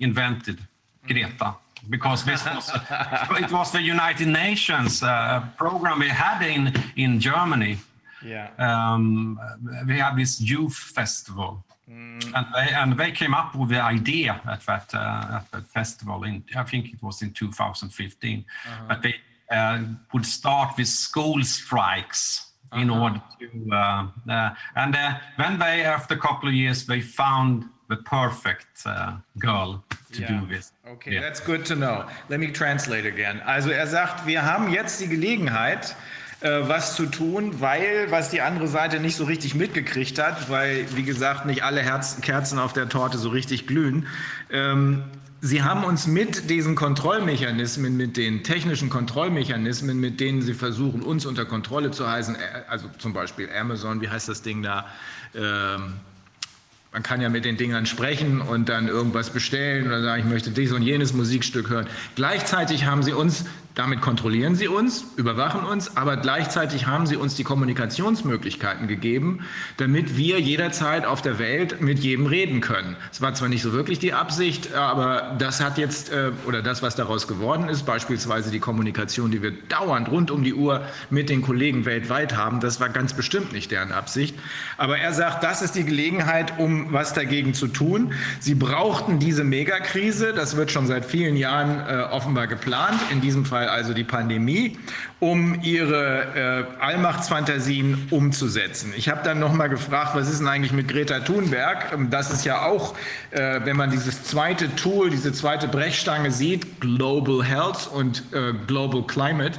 invented 0.00 0.58
Greta 1.06 1.54
because 1.88 2.24
this 2.24 2.44
was 2.44 2.70
it 3.42 3.50
was 3.50 3.72
the 3.72 3.80
United 3.80 4.28
Nations 4.28 5.00
program 5.56 6.00
we 6.00 6.08
had 6.08 6.42
in 6.42 6.74
in 6.96 7.20
Germany 7.20 7.78
yeah. 8.24 8.50
Um, 8.58 9.38
we 9.86 9.98
have 9.98 10.16
this 10.16 10.40
youth 10.40 10.74
festival. 10.74 11.64
Mm. 11.90 12.32
And, 12.34 12.46
they, 12.54 12.74
and 12.74 12.98
they 12.98 13.10
came 13.10 13.34
up 13.34 13.54
with 13.54 13.70
the 13.70 13.80
idea 13.80 14.40
at 14.46 14.60
that, 14.66 14.94
uh, 14.94 15.36
at 15.38 15.50
that 15.52 15.66
festival 15.68 16.24
in 16.24 16.44
I 16.54 16.62
think 16.64 16.92
it 16.92 17.02
was 17.02 17.22
in 17.22 17.32
2015 17.32 18.44
uh-huh. 18.66 18.88
that 18.88 19.02
they 19.02 19.14
uh, 19.50 19.82
would 20.12 20.26
start 20.26 20.76
with 20.76 20.88
school 20.88 21.42
strikes 21.42 22.52
uh-huh. 22.72 22.82
in 22.82 22.90
order 22.90 23.22
to 23.40 23.48
uh, 23.72 24.06
uh 24.28 24.54
and 24.76 24.94
uh, 24.94 25.14
then 25.38 25.58
they 25.58 25.82
after 25.82 26.14
a 26.14 26.18
couple 26.18 26.48
of 26.48 26.54
years 26.54 26.84
they 26.84 27.00
found 27.00 27.64
the 27.88 27.96
perfect 27.96 28.66
uh, 28.84 29.16
girl 29.38 29.82
to 30.12 30.20
yeah. 30.20 30.40
do 30.40 30.46
this. 30.46 30.72
Okay, 30.86 31.14
yeah. 31.14 31.20
that's 31.20 31.40
good 31.40 31.64
to 31.66 31.74
know. 31.74 32.06
Let 32.28 32.40
me 32.40 32.52
translate 32.52 33.06
again. 33.06 33.40
Also 33.46 33.70
er 33.70 33.86
sagt, 33.86 34.26
wir 34.26 34.44
haben 34.44 34.70
jetzt 34.70 35.00
die 35.00 35.08
Gelegenheit, 35.08 35.96
was 36.40 36.94
zu 36.94 37.06
tun, 37.06 37.60
weil 37.60 38.06
was 38.10 38.30
die 38.30 38.42
andere 38.42 38.68
Seite 38.68 39.00
nicht 39.00 39.16
so 39.16 39.24
richtig 39.24 39.54
mitgekriegt 39.56 40.18
hat, 40.20 40.48
weil, 40.48 40.86
wie 40.94 41.02
gesagt, 41.02 41.46
nicht 41.46 41.64
alle 41.64 41.80
Herz 41.80 42.20
Kerzen 42.20 42.60
auf 42.60 42.72
der 42.72 42.88
Torte 42.88 43.18
so 43.18 43.30
richtig 43.30 43.66
glühen. 43.66 44.06
Ähm, 44.50 45.02
Sie 45.40 45.62
haben 45.62 45.84
uns 45.84 46.08
mit 46.08 46.50
diesen 46.50 46.74
Kontrollmechanismen, 46.74 47.96
mit 47.96 48.16
den 48.16 48.42
technischen 48.42 48.90
Kontrollmechanismen, 48.90 50.00
mit 50.00 50.18
denen 50.18 50.42
Sie 50.42 50.52
versuchen, 50.52 51.00
uns 51.00 51.26
unter 51.26 51.44
Kontrolle 51.44 51.92
zu 51.92 52.10
heißen, 52.10 52.34
äh, 52.34 52.38
also 52.68 52.88
zum 52.98 53.12
Beispiel 53.12 53.48
Amazon, 53.56 54.00
wie 54.00 54.08
heißt 54.08 54.28
das 54.28 54.42
Ding 54.42 54.62
da? 54.62 54.86
Ähm, 55.36 55.92
man 56.92 57.02
kann 57.04 57.20
ja 57.20 57.28
mit 57.28 57.44
den 57.44 57.56
Dingern 57.56 57.86
sprechen 57.86 58.40
und 58.40 58.68
dann 58.68 58.88
irgendwas 58.88 59.30
bestellen 59.30 59.86
oder 59.86 60.02
sagen, 60.02 60.22
ich 60.22 60.28
möchte 60.28 60.50
dies 60.50 60.72
und 60.72 60.82
jenes 60.82 61.12
Musikstück 61.12 61.68
hören. 61.68 61.86
Gleichzeitig 62.16 62.86
haben 62.86 63.04
sie 63.04 63.12
uns 63.12 63.44
damit 63.78 64.00
kontrollieren 64.00 64.56
sie 64.56 64.66
uns, 64.66 65.04
überwachen 65.14 65.64
uns, 65.64 65.96
aber 65.96 66.16
gleichzeitig 66.16 66.88
haben 66.88 67.06
sie 67.06 67.14
uns 67.14 67.36
die 67.36 67.44
Kommunikationsmöglichkeiten 67.44 68.88
gegeben, 68.88 69.44
damit 69.76 70.16
wir 70.16 70.40
jederzeit 70.40 71.06
auf 71.06 71.22
der 71.22 71.38
Welt 71.38 71.80
mit 71.80 72.00
jedem 72.00 72.26
reden 72.26 72.60
können. 72.60 72.96
Es 73.12 73.22
war 73.22 73.34
zwar 73.34 73.48
nicht 73.48 73.62
so 73.62 73.72
wirklich 73.72 74.00
die 74.00 74.12
Absicht, 74.12 74.74
aber 74.74 75.36
das 75.38 75.62
hat 75.62 75.78
jetzt, 75.78 76.10
äh, 76.10 76.32
oder 76.44 76.60
das, 76.60 76.82
was 76.82 76.96
daraus 76.96 77.28
geworden 77.28 77.68
ist, 77.68 77.86
beispielsweise 77.86 78.50
die 78.50 78.58
Kommunikation, 78.58 79.30
die 79.30 79.42
wir 79.42 79.52
dauernd 79.52 80.10
rund 80.10 80.32
um 80.32 80.42
die 80.42 80.54
Uhr 80.54 80.82
mit 81.08 81.30
den 81.30 81.40
Kollegen 81.40 81.84
weltweit 81.84 82.36
haben, 82.36 82.58
das 82.58 82.80
war 82.80 82.88
ganz 82.88 83.12
bestimmt 83.12 83.52
nicht 83.52 83.70
deren 83.70 83.92
Absicht. 83.92 84.36
Aber 84.76 84.98
er 84.98 85.12
sagt, 85.12 85.44
das 85.44 85.62
ist 85.62 85.76
die 85.76 85.84
Gelegenheit, 85.84 86.58
um 86.58 86.92
was 86.92 87.12
dagegen 87.12 87.54
zu 87.54 87.68
tun. 87.68 88.12
Sie 88.40 88.56
brauchten 88.56 89.20
diese 89.20 89.44
Megakrise, 89.44 90.32
das 90.32 90.56
wird 90.56 90.72
schon 90.72 90.88
seit 90.88 91.04
vielen 91.04 91.36
Jahren 91.36 91.78
äh, 91.86 92.02
offenbar 92.10 92.48
geplant, 92.48 92.98
in 93.12 93.20
diesem 93.20 93.44
Fall 93.44 93.67
Fall 93.67 93.67
also 93.68 93.94
die 93.94 94.04
Pandemie, 94.04 94.78
um 95.20 95.60
ihre 95.62 96.66
äh, 96.78 96.82
Allmachtsfantasien 96.82 98.08
umzusetzen. 98.10 98.92
Ich 98.96 99.08
habe 99.08 99.20
dann 99.24 99.38
noch 99.38 99.52
mal 99.52 99.68
gefragt, 99.68 100.14
was 100.14 100.30
ist 100.30 100.40
denn 100.40 100.48
eigentlich 100.48 100.72
mit 100.72 100.88
Greta 100.88 101.20
Thunberg? 101.20 101.92
Ähm, 101.92 102.10
das 102.10 102.32
ist 102.32 102.44
ja 102.44 102.62
auch, 102.62 102.94
äh, 103.30 103.60
wenn 103.64 103.76
man 103.76 103.90
dieses 103.90 104.24
zweite 104.24 104.74
Tool, 104.76 105.10
diese 105.10 105.32
zweite 105.32 105.68
Brechstange 105.68 106.30
sieht, 106.30 106.80
Global 106.80 107.44
Health 107.44 107.88
und 107.92 108.22
äh, 108.32 108.52
Global 108.66 109.02
Climate, 109.06 109.58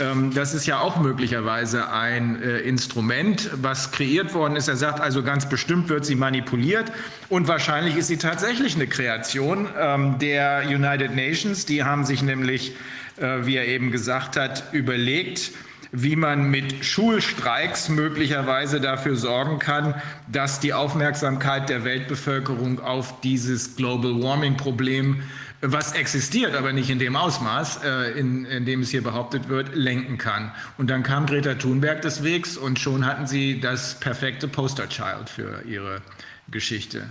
ähm, 0.00 0.32
das 0.34 0.54
ist 0.54 0.66
ja 0.66 0.80
auch 0.80 0.96
möglicherweise 0.96 1.90
ein 1.90 2.42
äh, 2.42 2.58
Instrument, 2.60 3.50
was 3.54 3.92
kreiert 3.92 4.32
worden 4.34 4.56
ist. 4.56 4.68
Er 4.68 4.76
sagt 4.76 5.00
also, 5.00 5.22
ganz 5.22 5.48
bestimmt 5.48 5.88
wird 5.88 6.06
sie 6.06 6.14
manipuliert 6.14 6.90
und 7.28 7.46
wahrscheinlich 7.48 7.96
ist 7.96 8.06
sie 8.06 8.16
tatsächlich 8.16 8.74
eine 8.74 8.86
Kreation 8.86 9.68
ähm, 9.78 10.18
der 10.18 10.62
United 10.66 11.14
Nations. 11.14 11.66
Die 11.66 11.84
haben 11.84 12.06
sich 12.06 12.22
nämlich, 12.22 12.74
wie 13.18 13.56
er 13.56 13.66
eben 13.66 13.90
gesagt 13.90 14.36
hat, 14.36 14.64
überlegt, 14.72 15.52
wie 15.92 16.16
man 16.16 16.50
mit 16.50 16.84
Schulstreiks 16.84 17.90
möglicherweise 17.90 18.80
dafür 18.80 19.16
sorgen 19.16 19.58
kann, 19.58 19.94
dass 20.30 20.58
die 20.58 20.72
Aufmerksamkeit 20.72 21.68
der 21.68 21.84
Weltbevölkerung 21.84 22.80
auf 22.80 23.20
dieses 23.20 23.76
Global 23.76 24.22
Warming 24.22 24.56
Problem 24.56 25.22
was 25.64 25.92
existiert, 25.92 26.56
aber 26.56 26.72
nicht 26.72 26.90
in 26.90 26.98
dem 26.98 27.14
Ausmaß, 27.14 27.84
äh, 27.84 28.18
in, 28.18 28.44
in, 28.46 28.64
dem 28.64 28.80
es 28.80 28.90
hier 28.90 29.02
behauptet 29.02 29.48
wird, 29.48 29.76
lenken 29.76 30.18
kann. 30.18 30.50
Und 30.76 30.90
dann 30.90 31.04
kam 31.04 31.26
Greta 31.26 31.54
Thunberg 31.54 32.02
des 32.02 32.24
Wegs 32.24 32.56
und 32.56 32.80
schon 32.80 33.06
hatten 33.06 33.28
sie 33.28 33.60
das 33.60 34.00
perfekte 34.00 34.48
Posterchild 34.48 35.30
für 35.30 35.62
ihre 35.64 36.02
Geschichte. 36.50 37.04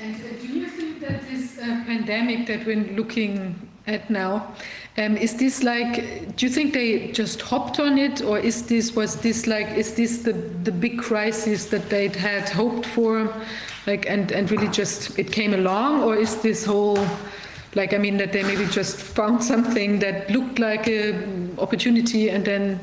And 0.00 0.14
uh, 0.14 0.28
do 0.40 0.46
you 0.46 0.66
think 0.66 1.00
that 1.00 1.28
this 1.28 1.58
uh, 1.58 1.84
pandemic 1.84 2.46
that 2.46 2.64
we're 2.64 2.94
looking 2.94 3.56
at 3.86 4.10
now 4.10 4.54
um, 4.98 5.16
is 5.16 5.36
this 5.36 5.62
like? 5.62 6.36
Do 6.36 6.46
you 6.46 6.52
think 6.52 6.74
they 6.74 7.12
just 7.12 7.40
hopped 7.40 7.78
on 7.78 7.96
it, 7.96 8.22
or 8.22 8.38
is 8.38 8.66
this 8.66 8.94
was 8.94 9.16
this 9.16 9.46
like? 9.46 9.68
Is 9.76 9.94
this 9.94 10.18
the 10.18 10.32
the 10.32 10.72
big 10.72 10.98
crisis 10.98 11.66
that 11.66 11.88
they 11.88 12.08
had 12.08 12.48
hoped 12.48 12.86
for, 12.86 13.32
like 13.86 14.06
and 14.06 14.32
and 14.32 14.50
really 14.50 14.68
just 14.68 15.18
it 15.18 15.32
came 15.32 15.54
along, 15.54 16.02
or 16.02 16.16
is 16.16 16.36
this 16.42 16.64
whole 16.64 16.98
like 17.74 17.94
I 17.94 17.98
mean 17.98 18.16
that 18.16 18.32
they 18.32 18.42
maybe 18.42 18.66
just 18.66 18.96
found 18.96 19.44
something 19.44 20.00
that 20.00 20.28
looked 20.30 20.58
like 20.58 20.88
an 20.88 21.54
opportunity 21.58 22.30
and 22.30 22.44
then 22.44 22.80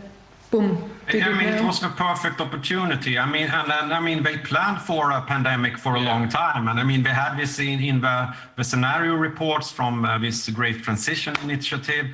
boom. 0.52 0.92
I 1.10 1.14
mean, 1.14 1.54
it 1.54 1.64
was 1.64 1.82
a 1.84 1.90
perfect 1.90 2.42
opportunity. 2.42 3.18
I 3.18 3.26
mean, 3.30 3.48
and, 3.48 3.72
and 3.72 3.94
I 3.94 4.00
mean, 4.02 4.24
they 4.24 4.38
planned 4.38 4.82
for 4.82 5.12
a 5.12 5.22
pandemic 5.22 5.78
for 5.78 5.96
a 5.96 6.00
yeah. 6.00 6.12
long 6.12 6.28
time, 6.28 6.68
and 6.68 6.80
I 6.80 6.84
mean, 6.84 7.04
they 7.04 7.12
had 7.12 7.38
this 7.38 7.60
in, 7.60 7.80
in 7.82 8.02
the, 8.02 8.34
the 8.58 8.64
scenario 8.64 9.16
reports 9.16 9.72
from 9.72 10.04
uh, 10.04 10.18
this 10.18 10.50
Great 10.50 10.84
Transition 10.84 11.36
Initiative. 11.44 12.08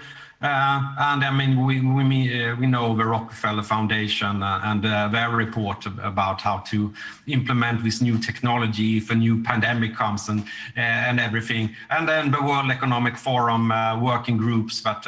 Uh, 0.44 0.94
and 1.00 1.24
I 1.24 1.32
mean, 1.32 1.66
we 1.66 1.80
we, 1.80 2.44
uh, 2.44 2.56
we 2.58 2.68
know 2.68 2.98
the 2.98 3.06
Rockefeller 3.06 3.64
Foundation 3.64 4.44
uh, 4.44 4.60
and 4.66 4.86
uh, 4.86 5.08
their 5.08 5.30
report 5.30 5.86
about 5.86 6.42
how 6.42 6.58
to 6.68 6.94
implement 7.28 7.82
this 7.82 8.02
new 8.02 8.20
technology 8.20 8.98
if 8.98 9.10
a 9.10 9.16
new 9.16 9.42
pandemic 9.42 9.96
comes 9.96 10.28
and 10.28 10.42
uh, 10.76 10.82
and 10.82 11.22
everything. 11.22 11.74
And 11.90 12.10
then 12.10 12.32
the 12.32 12.42
World 12.42 12.72
Economic 12.72 13.16
Forum 13.18 13.72
uh, 13.72 13.98
working 14.02 14.36
groups 14.36 14.82
that 14.82 15.08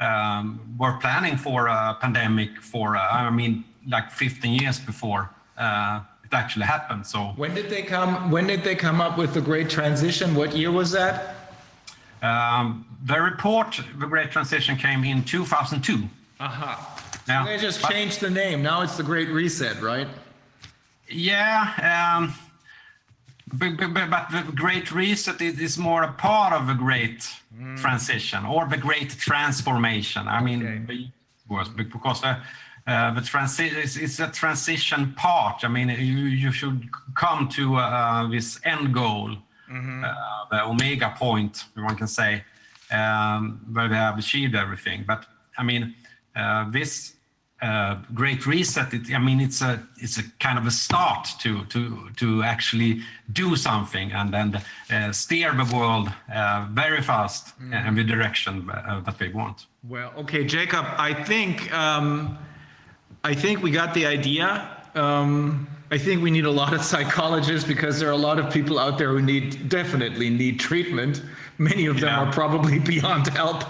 um, 0.00 0.60
were 0.78 0.96
planning 1.00 1.36
for 1.36 1.66
a 1.66 1.96
pandemic 2.00 2.60
for 2.60 2.96
I 2.96 3.30
mean, 3.30 3.64
like 3.86 4.10
15 4.10 4.60
years 4.60 4.78
before 4.78 5.30
it 6.30 6.36
actually 6.36 6.66
happened. 6.66 7.06
So 7.06 7.32
when 7.36 7.54
did 7.54 7.70
they 7.70 7.82
come? 7.82 8.30
When 8.30 8.46
did 8.46 8.62
they 8.62 8.74
come 8.74 9.00
up 9.00 9.16
with 9.16 9.34
the 9.34 9.40
Great 9.40 9.70
Transition? 9.70 10.34
What 10.34 10.54
year 10.54 10.70
was 10.70 10.90
that? 10.92 11.34
Um, 12.22 12.86
the 13.04 13.20
report, 13.20 13.80
the 13.98 14.06
Great 14.06 14.30
Transition, 14.30 14.76
came 14.76 15.04
in 15.04 15.24
2002. 15.24 16.08
Aha. 16.40 17.02
Yeah, 17.26 17.44
so 17.44 17.50
they 17.50 17.58
just 17.58 17.82
but, 17.82 17.90
changed 17.90 18.20
the 18.20 18.30
name. 18.30 18.62
Now 18.62 18.82
it's 18.82 18.96
the 18.96 19.02
Great 19.02 19.28
Reset, 19.28 19.80
right? 19.80 20.08
Yeah. 21.08 22.16
Um, 22.18 22.34
but, 23.52 23.76
but, 23.94 24.10
but, 24.10 24.28
the 24.30 24.52
Great 24.52 24.92
Reset 24.92 25.40
is 25.40 25.78
more 25.78 26.02
a 26.02 26.12
part 26.12 26.52
of 26.52 26.68
a 26.68 26.74
Great 26.74 27.28
mm. 27.56 27.78
Transition 27.80 28.44
or 28.44 28.66
the 28.66 28.76
Great 28.76 29.10
Transformation. 29.10 30.28
I 30.28 30.42
mean, 30.42 30.66
okay. 30.90 31.10
because 31.76 32.20
the, 32.20 32.38
uh, 32.86 33.14
the 33.14 33.20
transi- 33.20 33.72
it's, 33.72 33.96
it's, 33.96 34.18
a 34.18 34.28
transition 34.28 35.12
part. 35.14 35.64
I 35.64 35.68
mean, 35.68 35.88
you, 35.88 36.26
you 36.26 36.52
should 36.52 36.88
come 37.14 37.48
to 37.50 37.76
uh, 37.76 38.28
this 38.28 38.60
end 38.64 38.94
goal 38.94 39.36
mm-hmm. 39.70 40.04
uh, 40.04 40.10
the 40.50 40.64
omega 40.64 41.14
point, 41.16 41.64
one 41.74 41.96
can 41.96 42.06
say, 42.06 42.44
um, 42.90 43.60
where 43.72 43.88
they 43.88 43.96
have 43.96 44.18
achieved 44.18 44.54
everything. 44.54 45.04
But 45.06 45.26
I 45.56 45.62
mean, 45.62 45.94
uh, 46.34 46.70
this 46.70 47.14
uh, 47.60 47.96
great 48.14 48.46
reset. 48.46 48.94
It, 48.94 49.12
I 49.12 49.18
mean, 49.18 49.40
it's 49.40 49.60
a 49.62 49.82
it's 49.96 50.18
a 50.18 50.22
kind 50.38 50.58
of 50.58 50.66
a 50.66 50.70
start 50.70 51.28
to 51.40 51.64
to 51.66 52.10
to 52.16 52.42
actually 52.42 53.02
do 53.32 53.56
something 53.56 54.12
and 54.12 54.32
then 54.32 54.62
uh, 54.90 55.12
steer 55.12 55.52
the 55.52 55.76
world 55.76 56.08
uh, 56.32 56.66
very 56.70 57.02
fast 57.02 57.58
mm. 57.60 57.88
in 57.88 57.94
the 57.96 58.04
direction 58.04 58.70
uh, 58.70 59.00
that 59.00 59.18
they 59.18 59.28
want. 59.28 59.66
Well, 59.88 60.12
okay, 60.18 60.44
Jacob. 60.44 60.86
I 60.98 61.12
think 61.24 61.72
um, 61.72 62.38
I 63.24 63.34
think 63.34 63.62
we 63.62 63.70
got 63.70 63.92
the 63.94 64.06
idea. 64.06 64.76
Um, 64.94 65.66
I 65.90 65.98
think 65.98 66.22
we 66.22 66.30
need 66.30 66.44
a 66.44 66.50
lot 66.50 66.74
of 66.74 66.84
psychologists 66.84 67.66
because 67.66 67.98
there 67.98 68.08
are 68.08 68.12
a 68.12 68.16
lot 68.16 68.38
of 68.38 68.52
people 68.52 68.78
out 68.78 68.98
there 68.98 69.08
who 69.10 69.22
need 69.22 69.68
definitely 69.68 70.30
need 70.30 70.60
treatment. 70.60 71.22
Many 71.58 71.86
of 71.86 72.00
them 72.00 72.08
yeah. 72.08 72.24
are 72.24 72.32
probably 72.32 72.78
beyond 72.94 73.26
help. 73.28 73.64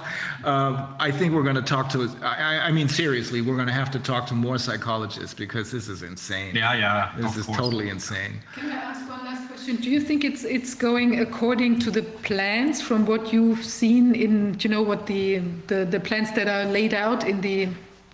Uh, 0.44 0.86
I 0.98 1.10
think 1.10 1.32
we're 1.32 1.42
going 1.42 1.56
to 1.56 1.62
talk 1.62 1.88
to. 1.90 2.08
I, 2.22 2.68
I 2.68 2.72
mean, 2.72 2.88
seriously, 2.88 3.40
we're 3.40 3.56
going 3.56 3.66
to 3.66 3.72
have 3.72 3.90
to 3.92 3.98
talk 3.98 4.26
to 4.28 4.34
more 4.34 4.58
psychologists 4.58 5.34
because 5.34 5.72
this 5.72 5.88
is 5.88 6.02
insane. 6.02 6.54
Yeah, 6.54 6.74
yeah. 6.74 7.12
This 7.16 7.36
is 7.36 7.46
course. 7.46 7.58
totally 7.58 7.88
insane. 7.88 8.40
Can 8.54 8.70
I 8.70 8.74
ask 8.74 9.08
one 9.08 9.24
last 9.24 9.48
question? 9.48 9.76
Do 9.76 9.90
you 9.90 10.00
think 10.00 10.24
it's 10.24 10.44
it's 10.44 10.74
going 10.74 11.20
according 11.20 11.80
to 11.80 11.90
the 11.90 12.02
plans 12.02 12.80
from 12.80 13.06
what 13.06 13.32
you've 13.32 13.64
seen 13.64 14.14
in 14.14 14.56
you 14.60 14.70
know 14.70 14.82
what 14.82 15.06
the 15.06 15.38
the, 15.66 15.84
the 15.84 16.00
plans 16.00 16.30
that 16.32 16.46
are 16.46 16.70
laid 16.70 16.94
out 16.94 17.26
in 17.26 17.40
the 17.40 17.68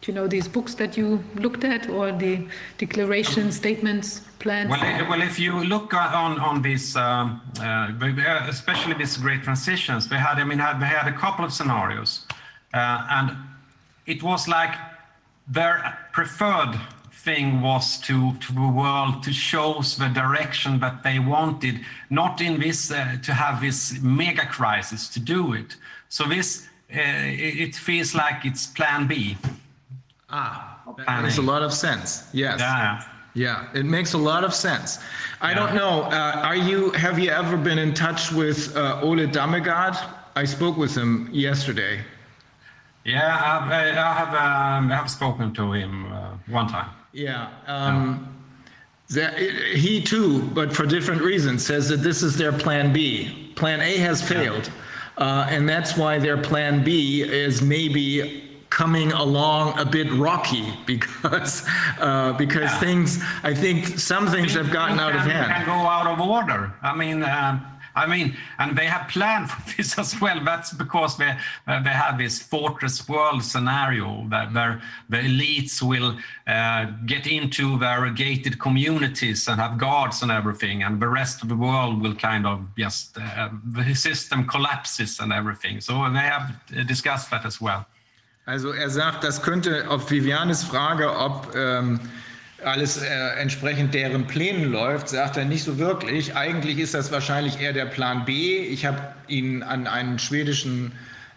you 0.09 0.15
know 0.15 0.27
these 0.27 0.49
books 0.49 0.75
that 0.75 0.97
you 0.97 1.23
looked 1.37 1.65
at 1.65 1.89
or 1.89 2.13
the 2.13 2.47
declaration 2.79 3.51
statements 3.53 4.21
plans? 4.39 4.71
Well, 4.71 5.09
well 5.09 5.23
if 5.23 5.39
you 5.39 5.65
look 5.65 5.95
on 5.95 6.39
on 6.39 6.63
these 6.63 6.97
um, 6.97 7.41
uh, 7.61 8.47
especially 8.49 8.95
these 8.95 9.17
great 9.17 9.43
transitions 9.43 10.09
they 10.09 10.19
had 10.19 10.39
i 10.39 10.45
mean 10.45 10.59
they 10.59 10.91
had 11.01 11.09
a 11.09 11.17
couple 11.25 11.45
of 11.45 11.53
scenarios 11.53 12.27
uh, 12.75 13.07
and 13.11 13.37
it 14.07 14.23
was 14.23 14.49
like 14.49 14.75
their 15.49 15.99
preferred 16.13 16.79
thing 17.25 17.63
was 17.63 17.99
to 18.01 18.35
to 18.35 18.53
the 18.53 18.69
world 18.83 19.23
to 19.23 19.33
show 19.33 19.81
the 19.99 20.09
direction 20.09 20.79
that 20.81 21.03
they 21.03 21.19
wanted 21.19 21.81
not 22.11 22.41
in 22.41 22.61
this 22.61 22.91
uh, 22.91 23.17
to 23.23 23.33
have 23.33 23.61
this 23.61 23.99
mega 24.03 24.47
crisis 24.47 25.09
to 25.09 25.21
do 25.21 25.55
it. 25.55 25.77
So 26.09 26.25
this 26.25 26.67
uh, 26.95 27.01
it 27.01 27.75
feels 27.75 28.15
like 28.15 28.45
it's 28.45 28.67
plan 28.67 29.07
b 29.07 29.37
Ah, 30.37 30.81
that 31.07 31.23
makes 31.23 31.39
a 31.39 31.43
lot 31.43 31.63
of 31.63 31.73
sense. 31.73 32.25
Yes. 32.33 32.59
Yeah. 32.59 33.03
Yeah, 33.37 33.67
it 33.75 33.85
makes 33.85 34.13
a 34.13 34.19
lot 34.19 34.45
of 34.45 34.55
sense. 34.55 35.01
I 35.41 35.51
yeah. 35.51 35.59
don't 35.59 35.75
know. 35.75 36.03
Uh, 36.03 36.49
are 36.49 36.57
you? 36.57 36.91
Have 36.93 37.19
you 37.19 37.31
ever 37.31 37.57
been 37.57 37.79
in 37.79 37.93
touch 37.93 38.31
with 38.31 38.77
uh, 38.77 39.01
Ole 39.03 39.27
Damegard? 39.27 39.97
I 40.37 40.45
spoke 40.45 40.77
with 40.77 40.95
him 40.97 41.29
yesterday. 41.33 42.01
Yeah, 43.05 43.35
I've, 43.35 43.71
I 43.73 44.15
have. 44.21 44.29
Um, 44.29 44.93
I 44.93 44.95
have 44.95 45.11
spoken 45.11 45.53
to 45.55 45.73
him 45.73 46.13
uh, 46.13 46.37
one 46.47 46.69
time. 46.69 46.91
Yeah. 47.13 47.51
Um, 47.67 48.29
that, 49.11 49.37
he 49.39 50.01
too, 50.01 50.43
but 50.43 50.75
for 50.75 50.87
different 50.87 51.23
reasons, 51.23 51.67
says 51.67 51.89
that 51.89 51.99
this 51.99 52.23
is 52.23 52.37
their 52.37 52.53
plan 52.53 52.93
B. 52.93 53.53
Plan 53.57 53.81
A 53.81 53.97
has 53.99 54.23
failed, 54.23 54.71
yeah. 55.19 55.25
Uh, 55.25 55.47
and 55.51 55.69
that's 55.69 55.97
why 55.97 56.19
their 56.19 56.39
plan 56.39 56.83
B 56.83 57.23
is 57.23 57.63
maybe 57.63 58.44
coming 58.75 59.13
along 59.13 59.79
a 59.79 59.85
bit 59.85 60.13
rocky 60.15 60.67
because 60.85 61.65
uh, 62.01 62.33
because 62.33 62.71
yeah. 62.73 62.81
things 62.81 63.23
I 63.45 63.55
think 63.55 63.99
some 63.99 64.27
things 64.27 64.53
have 64.55 64.71
gotten 64.73 64.99
out 64.99 65.15
of 65.15 65.21
hand. 65.21 65.53
Can 65.53 65.67
go 65.67 65.81
out 65.97 66.07
of 66.07 66.21
order. 66.21 66.73
I 66.83 66.95
mean. 66.97 67.23
Uh, 67.23 67.71
I 67.97 68.09
mean, 68.09 68.37
and 68.59 68.77
they 68.77 68.87
have 68.87 69.07
planned 69.09 69.51
for 69.53 69.63
this 69.77 69.97
as 70.01 70.21
well. 70.21 70.43
That's 70.45 70.73
because 70.73 71.17
they 71.17 71.33
uh, 71.69 71.81
they 71.87 71.91
have 72.05 72.19
this 72.19 72.43
fortress 72.43 73.09
world 73.09 73.45
scenario 73.45 74.27
that 74.31 74.53
where 74.53 74.83
the 75.09 75.19
elites 75.19 75.81
will 75.81 76.19
uh, 76.49 76.87
get 77.07 77.29
into 77.29 77.79
their 77.79 78.11
gated 78.11 78.59
communities 78.59 79.47
and 79.47 79.61
have 79.61 79.79
guards 79.79 80.23
and 80.23 80.33
everything, 80.33 80.83
and 80.83 81.01
the 81.01 81.09
rest 81.21 81.43
of 81.43 81.49
the 81.49 81.57
world 81.69 82.03
will 82.03 82.17
kind 82.17 82.45
of 82.47 82.57
just 82.77 83.17
uh, 83.17 83.51
the 83.65 83.95
system 83.95 84.45
collapses 84.49 85.21
and 85.21 85.33
everything. 85.33 85.81
So 85.81 85.93
they 86.13 86.27
have 86.35 86.47
discussed 86.89 87.31
that 87.31 87.45
as 87.47 87.61
well. 87.61 87.87
Also 88.47 88.73
er 88.73 88.91
sagt, 88.91 89.25
das 89.25 89.43
könnte 89.43 89.89
auf 89.89 90.11
Vivianes 90.11 90.65
Frage, 90.65 91.17
ob 91.17 91.55
ähm, 91.57 91.99
alles 92.63 92.99
äh, 92.99 93.07
entsprechend 93.39 93.95
deren 93.95 94.27
Plänen 94.27 94.71
läuft, 94.71 95.09
sagt 95.09 95.39
er 95.39 95.47
nicht 95.47 95.65
so 95.65 95.79
wirklich. 95.79 96.37
Eigentlich 96.37 96.79
ist 96.79 96.93
das 96.93 97.11
wahrscheinlich 97.11 97.61
eher 97.61 97.73
der 97.73 97.87
Plan 97.87 98.27
B. 98.27 98.59
Ich 98.59 98.85
habe 98.85 98.99
ihn 99.29 99.63
an 99.63 99.87
einen 99.87 100.19
schwedischen 100.19 100.93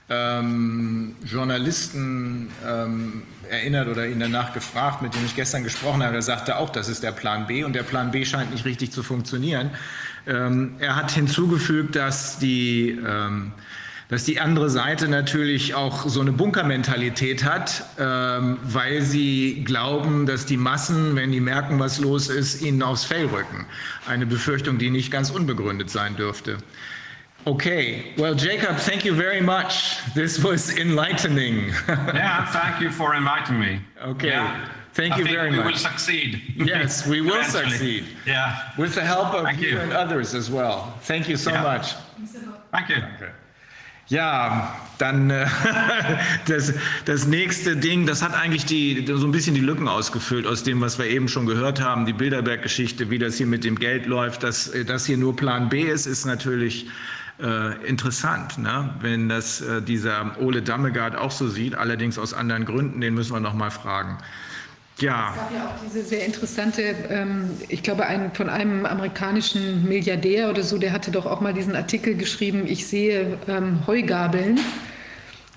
ähm, 0.10 1.16
Journalisten 1.24 2.50
ähm, 2.68 3.24
erinnert 3.50 3.88
oder 3.88 4.06
ihn 4.08 4.20
danach 4.20 4.54
gefragt, 4.54 5.02
mit 5.02 5.14
dem 5.14 5.26
ich 5.26 5.36
gestern 5.36 5.64
gesprochen 5.64 6.04
habe. 6.04 6.16
Er 6.16 6.22
sagte 6.22 6.58
auch, 6.58 6.70
das 6.70 6.90
ist 6.90 7.04
der 7.04 7.12
Plan 7.14 7.48
B 7.48 7.64
und 7.64 7.74
der 7.74 7.84
Plan 7.84 8.12
B 8.12 8.26
scheint 8.26 8.52
nicht 8.52 8.66
richtig 8.66 8.92
zu 8.92 9.02
funktionieren. 9.02 9.72
Ähm, 10.26 10.76
er 10.80 10.98
hat 10.98 11.12
hinzugefügt, 11.12 11.96
dass 11.96 12.38
die, 12.40 12.90
ähm, 12.90 13.54
dass 14.10 14.24
die 14.24 14.40
andere 14.40 14.70
Seite 14.70 15.08
natürlich 15.10 15.74
auch 15.74 16.08
so 16.08 16.22
eine 16.22 16.32
Bunkermentalität 16.32 17.44
hat, 17.44 17.84
ähm, 18.00 18.58
weil 18.64 19.02
sie 19.02 19.64
glauben, 19.66 20.26
dass 20.26 20.46
die 20.46 20.56
Massen, 20.58 21.16
wenn 21.16 21.32
die 21.32 21.42
merken, 21.42 21.80
was 21.80 22.00
los 22.00 22.30
ist, 22.30 22.62
ihnen 22.62 22.82
aufs 22.84 23.04
Fell 23.04 23.26
rücken. 23.26 23.66
Eine 24.08 24.26
Befürchtung, 24.26 24.78
die 24.78 24.90
nicht 24.90 25.12
ganz 25.12 25.30
unbegründet 25.30 25.90
sein 25.90 26.16
dürfte. 26.16 26.58
Okay, 27.44 28.14
well, 28.18 28.36
Jacob, 28.36 28.78
thank 28.78 29.06
you 29.06 29.16
very 29.16 29.42
much. 29.42 29.98
This 30.16 30.42
was 30.44 30.70
enlightening. 30.78 31.74
yeah, 32.14 32.46
thank 32.52 32.82
you 32.82 32.90
for 32.90 33.14
inviting 33.14 33.60
me. 33.60 33.80
Okay. 34.06 34.30
Yeah. 34.30 34.70
Thank 34.94 35.14
I 35.14 35.20
you 35.20 35.26
think 35.26 35.38
very 35.38 35.52
we 35.52 35.58
much. 35.58 35.66
will 35.66 35.78
succeed. 35.78 36.42
Yes, 36.58 37.06
we 37.06 37.22
will 37.22 37.36
Eventually. 37.40 37.70
succeed. 37.70 38.06
Yeah. 38.26 38.56
With 38.78 38.96
the 38.96 39.04
help 39.04 39.34
of 39.34 39.54
you. 39.62 39.70
you. 39.70 39.80
and 39.80 39.94
others 39.94 40.34
as 40.34 40.50
well. 40.50 40.94
Thank 41.04 41.30
you 41.30 41.38
so 41.38 41.52
Yeah. 41.52 41.62
much. 41.64 41.94
Thank 42.72 42.90
you. 42.90 43.04
Ja, 44.10 44.74
dann 45.00 45.30
äh, 45.30 45.46
das, 46.48 46.74
das 47.06 47.28
nächste 47.28 47.76
Ding, 47.76 48.06
das 48.06 48.22
hat 48.22 48.34
eigentlich 48.34 48.66
die, 48.66 49.06
so 49.06 49.26
ein 49.26 49.32
bisschen 49.32 49.54
die 49.54 49.62
Lücken 49.62 49.88
ausgefüllt 49.88 50.48
aus 50.48 50.64
dem, 50.64 50.80
was 50.80 50.98
wir 50.98 51.08
eben 51.08 51.28
schon 51.28 51.46
gehört 51.46 51.82
haben. 51.82 52.06
Die 52.06 52.14
Bilderberg-Geschichte, 52.14 53.10
wie 53.10 53.20
das 53.20 53.36
hier 53.36 53.48
mit 53.48 53.66
dem 53.66 53.78
Geld 53.78 54.06
läuft, 54.06 54.44
dass 54.44 54.70
äh, 54.70 54.86
das 54.86 55.06
hier 55.06 55.18
nur 55.18 55.36
Plan 55.36 55.68
B 55.68 55.82
ist, 55.82 56.06
ist 56.06 56.26
natürlich 56.26 56.88
äh, 57.42 57.86
interessant, 57.86 58.58
ne? 58.58 58.96
wenn 59.02 59.30
das 59.30 59.62
äh, 59.62 59.82
dieser 59.82 60.36
Ole 60.40 60.62
Dammegaard 60.62 61.16
auch 61.16 61.32
so 61.32 61.50
sieht, 61.50 61.76
allerdings 61.76 62.18
aus 62.18 62.34
anderen 62.34 62.66
Gründen, 62.66 63.02
den 63.02 63.14
müssen 63.14 63.34
wir 63.34 63.40
noch 63.42 63.54
mal 63.54 63.72
fragen. 63.72 64.18
Ja, 65.00 65.32
Es 65.32 65.36
gab 65.36 65.54
ja 65.54 65.68
auch 65.68 65.86
diese 65.86 66.04
sehr 66.04 66.26
interessante, 66.26 66.96
ähm, 67.10 67.52
ich 67.70 67.84
glaube, 67.84 68.06
ein, 68.08 68.32
von 68.34 68.50
einem 68.50 68.86
amerikanischen 68.86 69.88
Milliardär 69.88 70.50
oder 70.50 70.64
so, 70.64 70.78
der 70.78 70.92
hatte 70.92 71.12
doch 71.12 71.26
auch 71.28 71.40
mal 71.40 71.54
diesen 71.54 71.76
Artikel 71.76 72.16
geschrieben, 72.16 72.66
ich 72.66 72.88
sehe 72.88 73.38
ähm, 73.48 73.86
Heugabeln. 73.86 74.60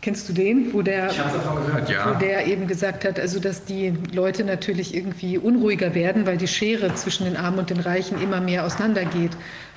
Kennst 0.02 0.28
du 0.28 0.32
den? 0.32 0.72
Wo 0.72 0.80
der, 0.80 1.08
gehört, 1.08 1.88
wo 1.88 1.92
ja. 1.92 2.14
der 2.14 2.46
eben 2.46 2.66
gesagt 2.66 3.04
hat, 3.04 3.20
also 3.20 3.38
dass 3.38 3.64
die 3.64 3.92
Leute 4.12 4.44
natürlich 4.44 4.94
irgendwie 4.94 5.36
unruhiger 5.36 5.94
werden, 5.94 6.24
weil 6.24 6.38
die 6.38 6.48
Schere 6.48 6.94
zwischen 6.94 7.24
den 7.24 7.36
Armen 7.36 7.58
und 7.58 7.70
den 7.70 7.80
Reichen 7.80 8.20
immer 8.20 8.40
mehr 8.40 8.64
auseinandergeht. 8.64 9.32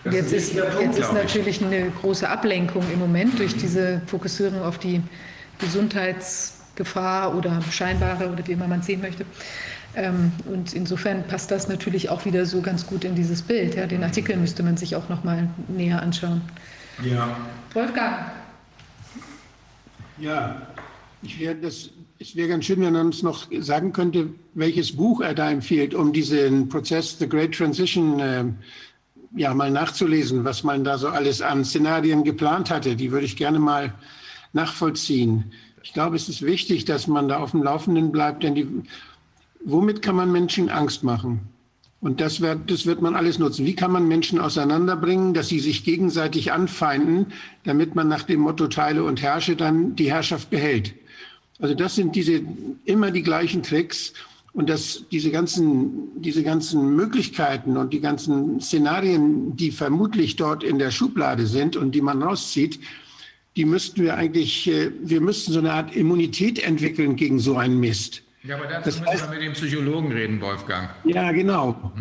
Und 0.05 0.13
jetzt 0.13 0.31
ist 0.31 0.53
ist, 0.53 0.61
Punkt, 0.61 0.81
jetzt 0.81 0.99
ist 0.99 1.09
glaube 1.09 1.19
ich. 1.19 1.23
natürlich 1.25 1.63
eine 1.63 1.91
große 2.01 2.27
Ablenkung 2.29 2.83
im 2.93 2.99
Moment 2.99 3.37
durch 3.37 3.55
diese 3.55 4.01
Fokussierung 4.07 4.61
auf 4.61 4.77
die 4.77 5.01
Gesundheitsgefahr 6.75 7.35
oder 7.35 7.61
scheinbare 7.71 8.29
oder 8.29 8.45
wie 8.47 8.53
immer 8.53 8.67
man 8.67 8.79
es 8.79 8.85
sehen 8.85 9.01
möchte. 9.01 9.25
Ähm, 9.95 10.31
Und 10.45 10.73
insofern 10.73 11.25
passt 11.27 11.51
das 11.51 11.67
natürlich 11.67 12.09
auch 12.09 12.25
wieder 12.25 12.45
so 12.45 12.61
ganz 12.61 12.87
gut 12.87 13.03
in 13.03 13.15
dieses 13.15 13.41
Bild. 13.41 13.75
Ja, 13.75 13.85
den 13.85 14.03
Artikel 14.03 14.35
müsste 14.37 14.63
man 14.63 14.75
sich 14.77 14.95
auch 14.95 15.07
noch 15.09 15.23
mal 15.23 15.49
näher 15.67 16.01
anschauen. 16.01 16.41
ja. 17.03 17.37
Wolfgang. 17.73 18.31
Ja, 20.19 20.61
ich 21.23 21.39
wär, 21.39 21.55
das, 21.55 21.89
es 22.19 22.35
wäre 22.35 22.47
ganz 22.47 22.65
schön, 22.65 22.81
wenn 22.81 22.93
er 22.95 23.01
uns 23.01 23.23
noch 23.23 23.47
sagen 23.59 23.93
könnte, 23.93 24.29
welches 24.53 24.95
Buch 24.95 25.21
er 25.21 25.33
da 25.33 25.49
empfiehlt, 25.49 25.95
um 25.95 26.13
diesen 26.13 26.69
Prozess 26.69 27.17
The 27.17 27.27
Great 27.27 27.55
Transition 27.55 28.19
äh, 28.19 28.45
ja 29.35 29.53
mal 29.55 29.71
nachzulesen, 29.71 30.43
was 30.45 30.63
man 30.63 30.83
da 30.83 30.99
so 30.99 31.07
alles 31.07 31.41
an 31.41 31.65
Szenarien 31.65 32.23
geplant 32.23 32.69
hatte. 32.69 32.95
Die 32.95 33.11
würde 33.11 33.25
ich 33.25 33.35
gerne 33.35 33.57
mal 33.57 33.93
nachvollziehen. 34.53 35.51
Ich 35.83 35.91
glaube, 35.91 36.15
es 36.15 36.29
ist 36.29 36.41
wichtig, 36.41 36.85
dass 36.85 37.07
man 37.07 37.27
da 37.27 37.37
auf 37.37 37.51
dem 37.51 37.61
Laufenden 37.61 38.11
bleibt, 38.11 38.43
denn 38.43 38.55
die, 38.55 38.67
womit 39.63 40.01
kann 40.01 40.15
man 40.15 40.31
Menschen 40.31 40.69
Angst 40.69 41.03
machen? 41.03 41.41
Und 41.99 42.19
das 42.19 42.41
wird, 42.41 42.71
das 42.71 42.85
wird 42.85 43.01
man 43.01 43.15
alles 43.15 43.37
nutzen. 43.37 43.65
Wie 43.65 43.75
kann 43.75 43.91
man 43.91 44.07
Menschen 44.07 44.39
auseinanderbringen, 44.39 45.33
dass 45.33 45.49
sie 45.49 45.59
sich 45.59 45.83
gegenseitig 45.83 46.51
anfeinden, 46.51 47.27
damit 47.63 47.95
man 47.95 48.07
nach 48.07 48.23
dem 48.23 48.41
Motto 48.41 48.67
Teile 48.67 49.03
und 49.03 49.21
Herrsche 49.21 49.55
dann 49.55 49.95
die 49.95 50.11
Herrschaft 50.11 50.49
behält? 50.49 50.95
Also 51.59 51.75
das 51.75 51.95
sind 51.95 52.15
diese 52.15 52.41
immer 52.85 53.11
die 53.11 53.23
gleichen 53.23 53.61
Tricks 53.61 54.13
und 54.53 54.69
dass 54.69 55.03
diese 55.11 55.31
ganzen, 55.31 56.21
diese 56.21 56.43
ganzen 56.43 56.95
Möglichkeiten 56.95 57.77
und 57.77 57.93
die 57.93 58.01
ganzen 58.01 58.59
Szenarien, 58.61 59.55
die 59.55 59.71
vermutlich 59.71 60.35
dort 60.35 60.63
in 60.63 60.79
der 60.79 60.91
Schublade 60.91 61.45
sind 61.45 61.75
und 61.75 61.93
die 61.93 62.01
man 62.01 62.21
rauszieht, 62.21 62.79
die 63.55 63.65
müssten 63.65 64.01
wir 64.03 64.15
eigentlich, 64.17 64.67
äh, 64.69 64.91
wir 65.01 65.21
müssten 65.21 65.51
so 65.51 65.59
eine 65.59 65.71
Art 65.73 65.95
Immunität 65.95 66.59
entwickeln 66.59 67.15
gegen 67.15 67.39
so 67.39 67.57
einen 67.57 67.79
Mist. 67.79 68.23
Ja, 68.45 68.57
aber 68.57 68.65
dazu 68.65 68.85
Das 68.85 68.99
müssen 68.99 69.13
heißt- 69.13 69.31
wir 69.31 69.37
mit 69.37 69.41
dem 69.47 69.53
Psychologen 69.53 70.11
reden, 70.11 70.41
Wolfgang. 70.41 70.89
Ja, 71.05 71.31
genau. 71.31 71.93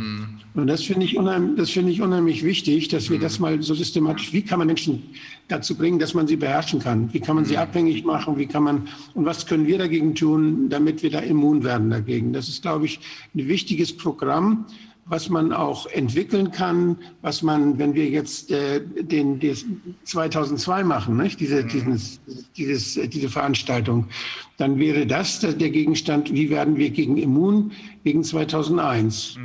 Und 0.55 0.67
das 0.67 0.83
finde 0.83 1.07
ich, 1.07 1.17
unheim, 1.17 1.55
das 1.57 1.71
finde 1.71 1.93
ich 1.93 2.03
unheimlich 2.03 2.43
wichtig, 2.45 2.89
dass 2.89 3.11
wir 3.11 3.21
das 3.21 3.39
mal 3.39 3.63
so 3.63 3.75
systematisch, 3.75 4.33
wie 4.33 4.43
kann 4.43 4.59
man 4.59 4.67
Menschen 4.67 5.05
dazu 5.47 5.77
bringen, 5.77 6.01
dass 6.01 6.15
man 6.15 6.27
sie 6.27 6.35
beherrschen 6.37 6.81
kann? 6.81 7.13
Wie 7.15 7.21
kann 7.21 7.37
man 7.37 7.45
sie 7.45 7.57
abhängig 7.59 8.05
machen? 8.05 8.39
Wie 8.39 8.47
kann 8.47 8.65
man, 8.65 8.89
und 9.15 9.25
was 9.25 9.47
können 9.47 9.69
wir 9.69 9.79
dagegen 9.79 10.17
tun, 10.17 10.69
damit 10.69 11.05
wir 11.05 11.11
da 11.11 11.21
immun 11.21 11.63
werden 11.63 11.91
dagegen? 11.91 12.33
Das 12.33 12.49
ist, 12.49 12.63
glaube 12.63 12.87
ich, 12.87 12.99
ein 13.37 13.47
wichtiges 13.47 13.97
Programm, 13.97 14.67
was 15.13 15.29
man 15.29 15.53
auch 15.53 15.87
entwickeln 15.89 16.53
kann, 16.53 16.97
was 17.21 17.43
man, 17.43 17.79
wenn 17.79 17.93
wir 17.93 18.09
jetzt 18.09 18.51
äh, 18.51 18.81
den, 18.81 19.41
des 19.41 19.67
2002 20.05 20.85
machen, 20.85 21.19
nicht? 21.19 21.39
Diese, 21.39 21.65
dieses, 21.65 22.19
dieses, 22.57 22.97
äh, 22.97 23.09
diese 23.09 23.29
Veranstaltung, 23.29 24.09
dann 24.57 24.79
wäre 24.79 25.07
das 25.07 25.41
der 25.41 25.69
Gegenstand, 25.69 26.33
wie 26.33 26.49
werden 26.49 26.79
wir 26.79 26.89
gegen 26.89 27.19
immun, 27.19 27.73
gegen 28.05 28.25
2001. 28.25 29.37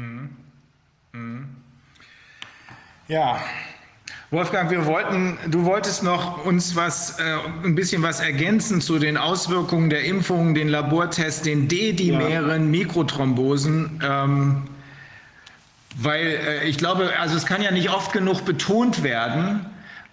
Ja. 3.10 3.38
Wolfgang, 4.32 4.72
wir 4.72 4.86
wollten, 4.86 5.38
du 5.50 5.66
wolltest 5.66 6.02
noch 6.02 6.46
uns 6.46 6.78
was, 6.78 7.20
äh, 7.20 7.24
ein 7.66 7.76
bisschen 7.76 8.04
was 8.04 8.22
ergänzen 8.22 8.80
zu 8.80 9.00
den 9.00 9.18
Auswirkungen 9.18 9.90
der 9.90 10.06
Impfungen, 10.06 10.56
den 10.56 10.70
Labortests, 10.70 11.42
den 11.42 11.68
dedimeren 11.68 12.72
Mikrothrombosen. 12.72 14.02
Ähm, 14.02 14.64
weil 15.98 16.26
äh, 16.26 16.68
ich 16.68 16.78
glaube, 16.78 17.12
also 17.20 17.36
es 17.36 17.46
kann 17.46 17.62
ja 17.62 17.72
nicht 17.72 17.90
oft 17.90 18.14
genug 18.14 18.46
betont 18.46 19.04
werden, 19.04 19.66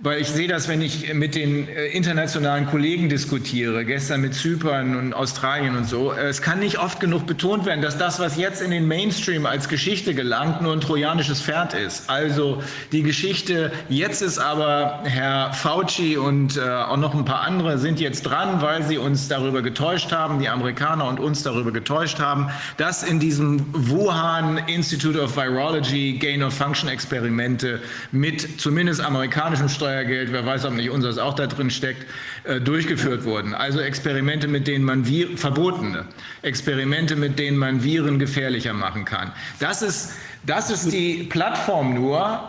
weil 0.05 0.21
ich 0.21 0.29
sehe 0.29 0.47
das, 0.47 0.69
wenn 0.69 0.83
ich 0.83 1.15
mit 1.15 1.35
den 1.35 1.67
äh, 1.67 1.87
internationalen 1.87 2.67
Kollegen 2.67 3.09
diskutiere, 3.09 3.87
gestern 3.87 4.21
mit 4.21 4.35
Zypern 4.35 4.97
und 4.97 5.15
Australien 5.15 5.77
und 5.79 5.89
so. 5.89 6.13
Äh, 6.13 6.27
es 6.27 6.43
kann 6.43 6.59
nicht 6.59 6.79
oft 6.79 7.01
genug 7.01 7.27
betont 7.27 7.65
werden, 7.65 7.81
dass 7.81 7.97
das, 7.97 8.21
was 8.21 8.37
jetzt 8.37 8.61
in 8.61 8.71
den 8.71 8.87
Mainstream 8.87 9.47
als 9.47 9.71
Geschichte 9.71 10.15
gelangt, 10.15 10.61
nur 10.61 10.75
ein 10.75 10.83
trojanisches 10.83 11.41
Pferd 11.41 11.73
ist. 11.73 12.11
Also 12.11 12.63
die 12.93 13.03
Geschichte, 13.03 13.73
jetzt 13.89 14.21
ist 14.21 14.39
aber 14.39 15.01
Herr 15.05 15.55
Fauci 15.55 16.19
und 16.19 16.59
äh, 16.59 16.61
auch 16.61 16.99
noch 16.99 17.15
ein 17.15 17.25
paar 17.25 17.41
andere 17.41 17.79
sind 17.79 17.99
jetzt 17.99 18.25
dran, 18.25 18.61
weil 18.61 18.83
sie 18.83 18.99
uns 18.99 19.29
darüber 19.29 19.63
getäuscht 19.63 20.13
haben, 20.13 20.39
die 20.39 20.51
Amerikaner 20.51 21.09
und 21.09 21.19
uns 21.19 21.43
darüber 21.45 21.73
getäuscht 21.73 22.21
haben, 22.21 22.51
dass 22.77 23.05
in 23.05 23.21
diesem 23.21 23.65
Wuhan 23.73 24.59
Institute 24.67 25.19
of 25.19 25.35
Virology 25.35 26.19
Gain 26.19 26.43
of 26.43 26.53
Function 26.53 26.91
Experimente 26.91 27.81
mit 28.13 28.61
zumindest 28.61 29.01
amerikanischem 29.01 29.71
Steuergeld, 29.95 30.33
wer 30.33 30.45
weiß, 30.45 30.65
ob 30.65 30.75
nicht 30.75 30.91
unseres 30.91 31.19
auch 31.19 31.35
da 31.35 31.47
drin 31.47 31.71
steckt, 31.71 32.05
äh, 32.43 32.61
durchgeführt 32.61 33.25
wurden. 33.25 33.55
Also 33.55 33.79
Experimente, 33.79 34.49
mit 34.49 34.67
denen 34.67 34.85
man 34.85 35.05
Vir 35.05 35.37
verbotene 35.37 36.07
Experimente, 36.43 37.15
mit 37.15 37.39
denen 37.39 37.57
man 37.57 37.85
Viren 37.85 38.19
gefährlicher 38.19 38.73
machen 38.73 39.05
kann. 39.05 39.31
Das 39.61 39.83
ist, 39.83 40.13
das 40.45 40.71
ist 40.71 40.93
die 40.93 41.25
Plattform 41.25 41.95
nur 41.95 42.41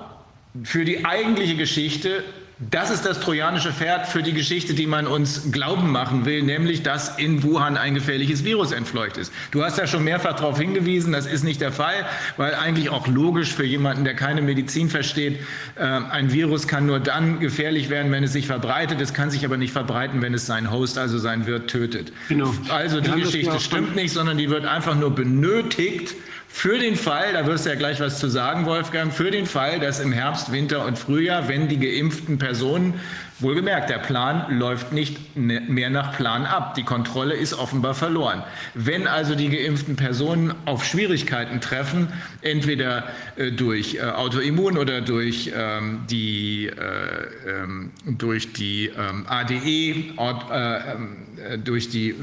für 0.64 0.86
die 0.86 1.06
eigentliche 1.06 1.56
Geschichte. 1.56 2.24
Das 2.58 2.90
ist 2.90 3.06
das 3.06 3.20
trojanische 3.20 3.74
Pferd 3.74 4.08
für 4.08 4.24
die 4.24 4.32
Geschichte, 4.32 4.74
die 4.76 4.88
man 4.88 5.08
uns 5.08 5.52
glauben 5.52 5.92
machen 5.92 6.26
will, 6.26 6.42
nämlich, 6.42 6.84
dass 6.84 7.18
in 7.18 7.44
Wuhan 7.44 7.76
ein 7.76 7.96
gefährliches 7.96 8.46
Virus 8.46 8.72
entfleucht 8.72 9.18
ist. 9.18 9.34
Du 9.52 9.62
hast 9.62 9.78
ja 9.78 9.88
schon 9.88 10.06
mehrfach 10.06 10.38
darauf 10.38 10.58
hingewiesen, 10.58 11.12
das 11.12 11.26
ist 11.26 11.44
nicht 11.44 11.60
der 11.60 11.74
Fall, 11.74 12.06
weil 12.38 12.56
eigentlich 12.56 12.90
auch 12.90 13.08
logisch 13.08 13.54
für 13.54 13.66
jemanden, 13.66 14.06
der 14.06 14.14
keine 14.14 14.42
Medizin 14.42 14.90
versteht, 14.90 15.40
äh, 15.76 15.84
ein 15.84 16.32
Virus 16.32 16.66
kann 16.66 16.86
nur 16.86 17.02
dann 17.02 17.42
gefährlich 17.42 17.90
werden, 17.90 18.10
wenn 18.14 18.24
es 18.24 18.32
sich 18.32 18.48
verbreitet. 18.48 19.02
Es 19.02 19.14
kann 19.14 19.32
sich 19.32 19.44
aber 19.44 19.58
nicht 19.58 19.74
verbreiten, 19.74 20.22
wenn 20.22 20.34
es 20.34 20.46
seinen 20.46 20.72
Host, 20.72 20.98
also 20.98 21.18
seinen 21.18 21.48
Wirt, 21.48 21.70
tötet. 21.70 22.14
Genau. 22.30 22.54
Also 22.70 23.02
die 23.02 23.12
Geschichte 23.12 23.60
stimmt 23.60 23.98
nicht, 23.98 24.14
sondern 24.14 24.38
die 24.38 24.50
wird 24.50 24.66
einfach 24.66 24.96
nur 24.96 25.14
benötigt 25.14 26.16
für 26.48 26.78
den 26.80 26.96
Fall, 26.96 27.34
da 27.34 27.46
wirst 27.46 27.66
du 27.66 27.70
ja 27.70 27.76
gleich 27.76 28.00
was 28.00 28.20
zu 28.20 28.30
sagen, 28.30 28.66
Wolfgang, 28.66 29.14
für 29.14 29.30
den 29.30 29.46
Fall, 29.46 29.80
dass 29.80 30.00
im 30.00 30.12
Herbst, 30.12 30.52
Winter 30.52 30.86
und 30.86 30.98
Frühjahr, 30.98 31.48
wenn 31.48 31.68
die 31.68 31.80
geimpften 31.80 32.38
Personen, 32.38 32.94
wohlgemerkt, 33.40 33.90
der 33.90 33.98
Plan 33.98 34.58
läuft 34.58 34.94
nicht 34.94 35.36
mehr 35.36 35.90
nach 35.90 36.16
Plan 36.16 36.46
ab, 36.46 36.74
die 36.76 36.84
Kontrolle 36.84 37.36
ist 37.36 37.54
offenbar 37.54 37.94
verloren. 37.94 38.44
Wenn 38.74 39.08
also 39.08 39.36
die 39.36 39.50
geimpften 39.50 39.98
Personen 39.98 40.54
auf 40.66 40.86
Schwierigkeiten 40.86 41.60
treffen, 41.60 42.08
entweder 42.42 43.10
äh, 43.36 43.52
durch 43.52 43.96
äh, 43.96 44.04
Autoimmun 44.04 44.78
oder 44.78 45.02
durch 45.02 45.52
ähm, 45.54 46.06
die, 46.10 46.68
äh, 46.68 47.64
ähm, 47.64 47.92
durch 48.06 48.54
die 48.54 48.92
ähm, 48.98 49.26
ADE, 49.28 49.56
äh, 49.56 50.14
ähm, 50.18 51.18
äh, 51.38 51.58
durch 51.58 51.90
die 51.90 52.16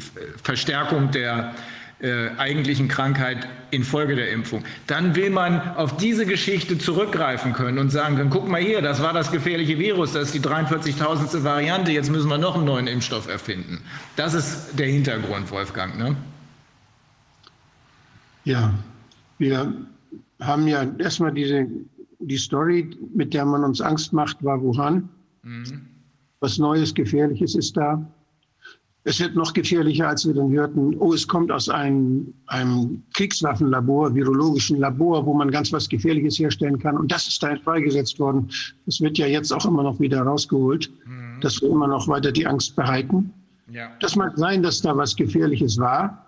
Verstärkung 0.42 1.10
der 1.10 1.55
äh, 1.55 1.82
eigentlichen 2.03 2.89
Krankheit 2.89 3.49
infolge 3.71 4.17
der 4.17 4.33
Impfung. 4.33 4.65
Dann 4.89 5.15
will 5.15 5.31
man 5.31 5.77
auf 5.77 5.97
diese 5.97 6.27
Geschichte 6.27 6.77
zurückgreifen 6.77 7.53
können 7.53 7.79
und 7.79 7.91
sagen 7.91 8.17
können, 8.17 8.31
guck 8.31 8.49
mal 8.49 8.61
hier, 8.61 8.83
das 8.83 9.01
war 9.01 9.13
das 9.13 9.31
gefährliche 9.31 9.79
Virus, 9.79 10.13
das 10.13 10.25
ist 10.25 10.35
die 10.35 10.41
43.000. 10.41 11.45
Variante, 11.45 11.93
jetzt 11.93 12.11
müssen 12.11 12.29
wir 12.29 12.39
noch 12.39 12.57
einen 12.57 12.65
neuen 12.65 12.89
Impfstoff 12.89 13.29
erfinden. 13.29 13.81
Das 14.17 14.35
ist 14.35 14.79
der 14.79 14.89
Hintergrund, 14.89 15.51
Wolfgang. 15.53 15.97
Ne? 15.97 16.17
Ja, 18.45 18.75
wir 19.39 19.73
haben 20.41 20.67
ja 20.67 20.85
erstmal 20.99 21.33
diese, 21.33 21.69
die 22.19 22.37
Story, 22.37 22.91
mit 23.15 23.33
der 23.33 23.45
man 23.45 23.63
uns 23.63 23.81
Angst 23.81 24.13
macht, 24.13 24.43
war 24.43 24.61
Wuhan. 24.61 25.09
Mhm. 25.45 25.83
Was 26.41 26.59
Neues, 26.59 26.93
Gefährliches 26.93 27.55
ist 27.55 27.77
da. 27.77 28.05
Es 29.05 29.19
wird 29.19 29.35
noch 29.35 29.53
gefährlicher, 29.53 30.09
als 30.09 30.27
wir 30.27 30.35
dann 30.35 30.53
hörten, 30.53 30.95
oh, 30.99 31.13
es 31.13 31.27
kommt 31.27 31.51
aus 31.51 31.69
einem, 31.69 32.33
einem 32.47 33.03
Kriegswaffenlabor, 33.15 34.15
virologischen 34.15 34.79
Labor, 34.79 35.27
wo 35.27 35.35
man 35.35 35.51
ganz 35.51 35.73
was 35.73 35.89
Gefährliches 35.89 36.39
herstellen 36.39 36.79
kann. 36.79 36.97
Und 36.97 37.11
das 37.11 37.27
ist 37.27 37.43
da 37.43 37.57
freigesetzt 37.57 38.21
worden. 38.21 38.49
Das 38.87 39.01
wird 39.01 39.19
ja 39.19 39.27
jetzt 39.27 39.53
auch 39.53 39.67
immer 39.67 39.83
noch 39.83 39.99
wieder 39.99 40.23
rausgeholt, 40.23 40.89
mhm. 41.05 41.41
dass 41.41 41.61
wir 41.61 41.71
immer 41.71 41.89
noch 41.89 42.07
weiter 42.07 42.31
die 42.31 42.47
Angst 42.47 42.77
behalten. 42.77 43.33
Ja. 43.73 43.91
Das 44.01 44.15
mag 44.15 44.35
sein, 44.37 44.63
dass 44.63 44.81
da 44.81 44.97
was 44.97 45.17
Gefährliches 45.17 45.79
war. 45.79 46.25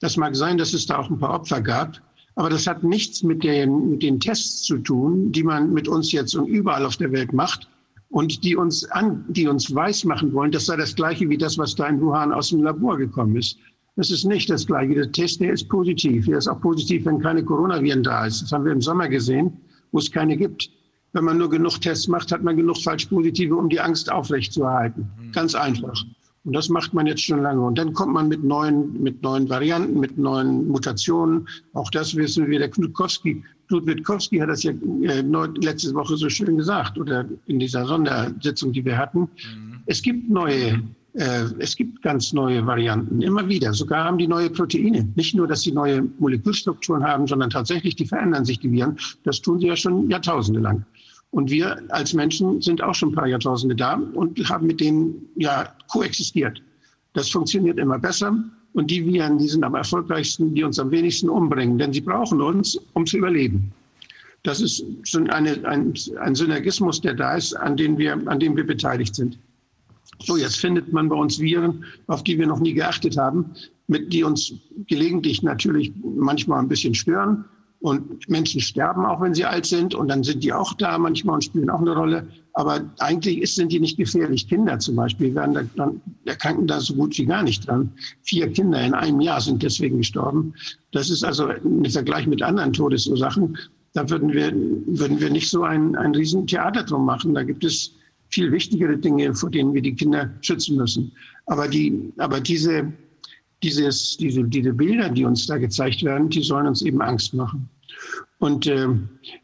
Das 0.00 0.18
mag 0.18 0.36
sein, 0.36 0.58
dass 0.58 0.74
es 0.74 0.84
da 0.84 0.98
auch 0.98 1.08
ein 1.08 1.18
paar 1.18 1.32
Opfer 1.32 1.62
gab. 1.62 1.98
Aber 2.34 2.50
das 2.50 2.66
hat 2.66 2.84
nichts 2.84 3.22
mit 3.22 3.42
den, 3.42 3.90
mit 3.90 4.02
den 4.02 4.20
Tests 4.20 4.64
zu 4.64 4.76
tun, 4.78 5.32
die 5.32 5.42
man 5.42 5.72
mit 5.72 5.88
uns 5.88 6.12
jetzt 6.12 6.34
und 6.34 6.46
überall 6.46 6.84
auf 6.84 6.96
der 6.98 7.10
Welt 7.10 7.32
macht 7.32 7.68
und 8.10 8.42
die 8.44 8.56
uns 8.56 8.84
an, 8.90 9.24
die 9.28 9.46
uns 9.46 9.74
weismachen 9.74 10.32
wollen, 10.32 10.50
das 10.50 10.66
sei 10.66 10.76
das 10.76 10.94
Gleiche 10.94 11.28
wie 11.28 11.38
das, 11.38 11.58
was 11.58 11.74
da 11.74 11.86
in 11.86 12.00
Wuhan 12.00 12.32
aus 12.32 12.50
dem 12.50 12.62
Labor 12.62 12.96
gekommen 12.96 13.36
ist. 13.36 13.58
Das 13.96 14.10
ist 14.10 14.24
nicht 14.24 14.48
das 14.48 14.66
Gleiche. 14.66 14.94
Der 14.94 15.10
Test, 15.10 15.40
der 15.40 15.52
ist 15.52 15.68
positiv. 15.68 16.26
Der 16.26 16.38
ist 16.38 16.46
auch 16.46 16.60
positiv, 16.60 17.04
wenn 17.04 17.18
keine 17.18 17.44
Coronaviren 17.44 18.02
da 18.02 18.26
ist. 18.26 18.42
Das 18.42 18.52
haben 18.52 18.64
wir 18.64 18.72
im 18.72 18.80
Sommer 18.80 19.08
gesehen, 19.08 19.52
wo 19.90 19.98
es 19.98 20.10
keine 20.10 20.36
gibt. 20.36 20.70
Wenn 21.12 21.24
man 21.24 21.38
nur 21.38 21.50
genug 21.50 21.80
Tests 21.80 22.06
macht, 22.06 22.30
hat 22.30 22.44
man 22.44 22.56
genug 22.56 22.78
Falschpositive, 22.78 23.56
um 23.56 23.68
die 23.68 23.80
Angst 23.80 24.10
aufrechtzuerhalten. 24.10 25.10
Mhm. 25.18 25.32
Ganz 25.32 25.54
einfach. 25.54 26.00
Und 26.44 26.52
das 26.54 26.68
macht 26.68 26.94
man 26.94 27.06
jetzt 27.06 27.22
schon 27.22 27.42
lange. 27.42 27.60
Und 27.60 27.76
dann 27.76 27.92
kommt 27.92 28.12
man 28.12 28.28
mit 28.28 28.44
neuen, 28.44 29.02
mit 29.02 29.20
neuen 29.22 29.48
Varianten, 29.48 29.98
mit 29.98 30.16
neuen 30.16 30.68
Mutationen. 30.68 31.48
Auch 31.72 31.90
das 31.90 32.14
wissen 32.14 32.48
wir. 32.48 32.60
Der 32.60 32.70
Knutkowski 32.70 33.42
Knut 33.68 33.86
Witkowski 33.86 34.38
hat 34.38 34.48
das 34.48 34.62
ja 34.62 34.72
äh, 35.02 35.22
letzte 35.60 35.94
Woche 35.94 36.16
so 36.16 36.28
schön 36.28 36.56
gesagt 36.56 36.98
oder 36.98 37.24
in 37.46 37.58
dieser 37.58 37.86
Sondersitzung, 37.86 38.72
die 38.72 38.84
wir 38.84 38.96
hatten. 38.96 39.20
Mhm. 39.20 39.80
Es 39.86 40.02
gibt 40.02 40.28
neue, 40.28 40.82
äh, 41.14 41.44
es 41.58 41.76
gibt 41.76 42.02
ganz 42.02 42.32
neue 42.32 42.66
Varianten, 42.66 43.22
immer 43.22 43.46
wieder. 43.48 43.72
Sogar 43.74 44.04
haben 44.04 44.18
die 44.18 44.26
neue 44.26 44.50
Proteine. 44.50 45.08
Nicht 45.16 45.34
nur, 45.34 45.46
dass 45.46 45.62
sie 45.62 45.72
neue 45.72 46.02
Molekülstrukturen 46.18 47.04
haben, 47.04 47.26
sondern 47.26 47.50
tatsächlich, 47.50 47.96
die 47.96 48.06
verändern 48.06 48.44
sich, 48.44 48.58
die 48.58 48.72
Viren. 48.72 48.98
Das 49.24 49.40
tun 49.40 49.60
sie 49.60 49.68
ja 49.68 49.76
schon 49.76 50.10
Jahrtausende 50.10 50.60
lang. 50.60 50.84
Und 51.30 51.50
wir 51.50 51.78
als 51.90 52.14
Menschen 52.14 52.62
sind 52.62 52.82
auch 52.82 52.94
schon 52.94 53.10
ein 53.10 53.14
paar 53.14 53.26
Jahrtausende 53.26 53.76
da 53.76 54.00
und 54.14 54.38
haben 54.48 54.66
mit 54.66 54.80
denen 54.80 55.14
ja 55.36 55.68
koexistiert. 55.88 56.62
Das 57.12 57.28
funktioniert 57.28 57.78
immer 57.78 57.98
besser. 57.98 58.34
Und 58.74 58.90
die 58.90 59.04
Viren, 59.04 59.38
die 59.38 59.48
sind 59.48 59.64
am 59.64 59.74
erfolgreichsten, 59.74 60.54
die 60.54 60.62
uns 60.62 60.78
am 60.78 60.90
wenigsten 60.90 61.28
umbringen, 61.28 61.78
denn 61.78 61.92
sie 61.92 62.00
brauchen 62.00 62.40
uns, 62.40 62.78
um 62.92 63.06
zu 63.06 63.18
überleben. 63.18 63.72
Das 64.42 64.60
ist 64.60 64.84
eine, 65.30 65.66
ein, 65.66 65.94
ein 66.20 66.34
Synergismus, 66.34 67.00
der 67.00 67.14
da 67.14 67.36
ist, 67.36 67.54
an, 67.54 67.76
den 67.76 67.98
wir, 67.98 68.12
an 68.26 68.38
dem 68.38 68.56
wir 68.56 68.66
beteiligt 68.66 69.14
sind. 69.14 69.38
So, 70.20 70.36
jetzt 70.36 70.58
findet 70.58 70.92
man 70.92 71.08
bei 71.08 71.16
uns 71.16 71.38
Viren, 71.38 71.84
auf 72.06 72.22
die 72.24 72.38
wir 72.38 72.46
noch 72.46 72.60
nie 72.60 72.74
geachtet 72.74 73.16
haben, 73.16 73.52
mit, 73.88 74.12
die 74.12 74.24
uns 74.24 74.52
gelegentlich 74.86 75.42
natürlich 75.42 75.92
manchmal 76.02 76.60
ein 76.60 76.68
bisschen 76.68 76.94
stören, 76.94 77.44
und 77.80 78.28
Menschen 78.28 78.60
sterben 78.60 79.06
auch, 79.06 79.20
wenn 79.20 79.34
sie 79.34 79.44
alt 79.44 79.66
sind. 79.66 79.94
Und 79.94 80.08
dann 80.08 80.24
sind 80.24 80.42
die 80.42 80.52
auch 80.52 80.74
da 80.74 80.98
manchmal 80.98 81.36
und 81.36 81.44
spielen 81.44 81.70
auch 81.70 81.80
eine 81.80 81.94
Rolle. 81.94 82.26
Aber 82.54 82.80
eigentlich 82.98 83.54
sind 83.54 83.70
die 83.70 83.78
nicht 83.78 83.96
gefährlich. 83.96 84.48
Kinder 84.48 84.78
zum 84.80 84.96
Beispiel 84.96 85.34
werden 85.34 85.54
da, 85.54 85.62
dann, 85.76 86.00
erkranken 86.24 86.66
da 86.66 86.80
so 86.80 86.94
gut 86.94 87.16
wie 87.18 87.26
gar 87.26 87.44
nicht 87.44 87.68
dran. 87.68 87.92
Vier 88.22 88.50
Kinder 88.50 88.82
in 88.82 88.94
einem 88.94 89.20
Jahr 89.20 89.40
sind 89.40 89.62
deswegen 89.62 89.98
gestorben. 89.98 90.54
Das 90.90 91.08
ist 91.08 91.22
also 91.22 91.48
im 91.50 91.84
Vergleich 91.84 92.26
mit 92.26 92.42
anderen 92.42 92.72
Todesursachen. 92.72 93.56
Da 93.92 94.10
würden 94.10 94.32
wir, 94.32 94.52
würden 94.86 95.20
wir 95.20 95.30
nicht 95.30 95.48
so 95.48 95.62
ein, 95.62 95.94
ein 95.94 96.14
Riesentheater 96.14 96.82
drum 96.82 97.04
machen. 97.04 97.34
Da 97.34 97.44
gibt 97.44 97.64
es 97.64 97.94
viel 98.28 98.50
wichtigere 98.50 98.98
Dinge, 98.98 99.34
vor 99.34 99.50
denen 99.50 99.72
wir 99.72 99.82
die 99.82 99.94
Kinder 99.94 100.30
schützen 100.40 100.76
müssen. 100.76 101.12
Aber, 101.46 101.68
die, 101.68 102.12
aber 102.18 102.40
diese, 102.40 102.92
dieses, 103.62 104.16
diese, 104.16 104.44
diese 104.44 104.72
Bilder, 104.72 105.08
die 105.08 105.24
uns 105.24 105.46
da 105.46 105.58
gezeigt 105.58 106.02
werden, 106.04 106.28
die 106.28 106.42
sollen 106.42 106.66
uns 106.66 106.82
eben 106.82 107.02
Angst 107.02 107.34
machen. 107.34 107.68
Und 108.38 108.68
äh, 108.68 108.86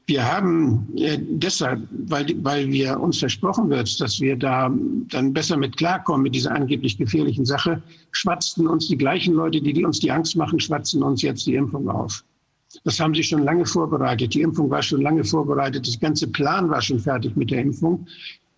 wir 0.07 0.33
haben 0.33 0.86
äh, 0.97 1.18
deshalb, 1.18 1.89
weil, 2.07 2.26
weil 2.44 2.70
wir 2.70 3.01
uns 3.01 3.18
versprochen 3.18 3.68
wird, 3.68 4.01
dass 4.01 4.20
wir 4.20 4.36
da 4.36 4.73
dann 5.09 5.33
besser 5.33 5.57
mit 5.57 5.76
klarkommen 5.76 6.23
mit 6.23 6.34
dieser 6.34 6.52
angeblich 6.52 6.97
gefährlichen 6.97 7.44
Sache, 7.44 7.83
schwatzten 8.12 8.68
uns 8.68 8.86
die 8.86 8.97
gleichen 8.97 9.34
Leute, 9.34 9.60
die, 9.60 9.73
die 9.73 9.84
uns 9.84 9.99
die 9.99 10.12
Angst 10.12 10.36
machen, 10.36 10.60
schwatzen 10.60 11.02
uns 11.02 11.23
jetzt 11.23 11.44
die 11.47 11.57
Impfung 11.57 11.89
auf. 11.89 12.25
Das 12.84 13.01
haben 13.01 13.15
sie 13.15 13.23
schon 13.23 13.43
lange 13.43 13.67
vorbereitet. 13.67 14.34
Die 14.34 14.43
Impfung 14.43 14.70
war 14.70 14.83
schon 14.83 15.02
lange 15.02 15.25
vorbereitet. 15.25 15.86
Das 15.86 15.99
ganze 15.99 16.28
Plan 16.28 16.70
war 16.70 16.83
schon 16.83 16.99
fertig 16.99 17.36
mit 17.36 17.51
der 17.51 17.62
Impfung 17.62 18.07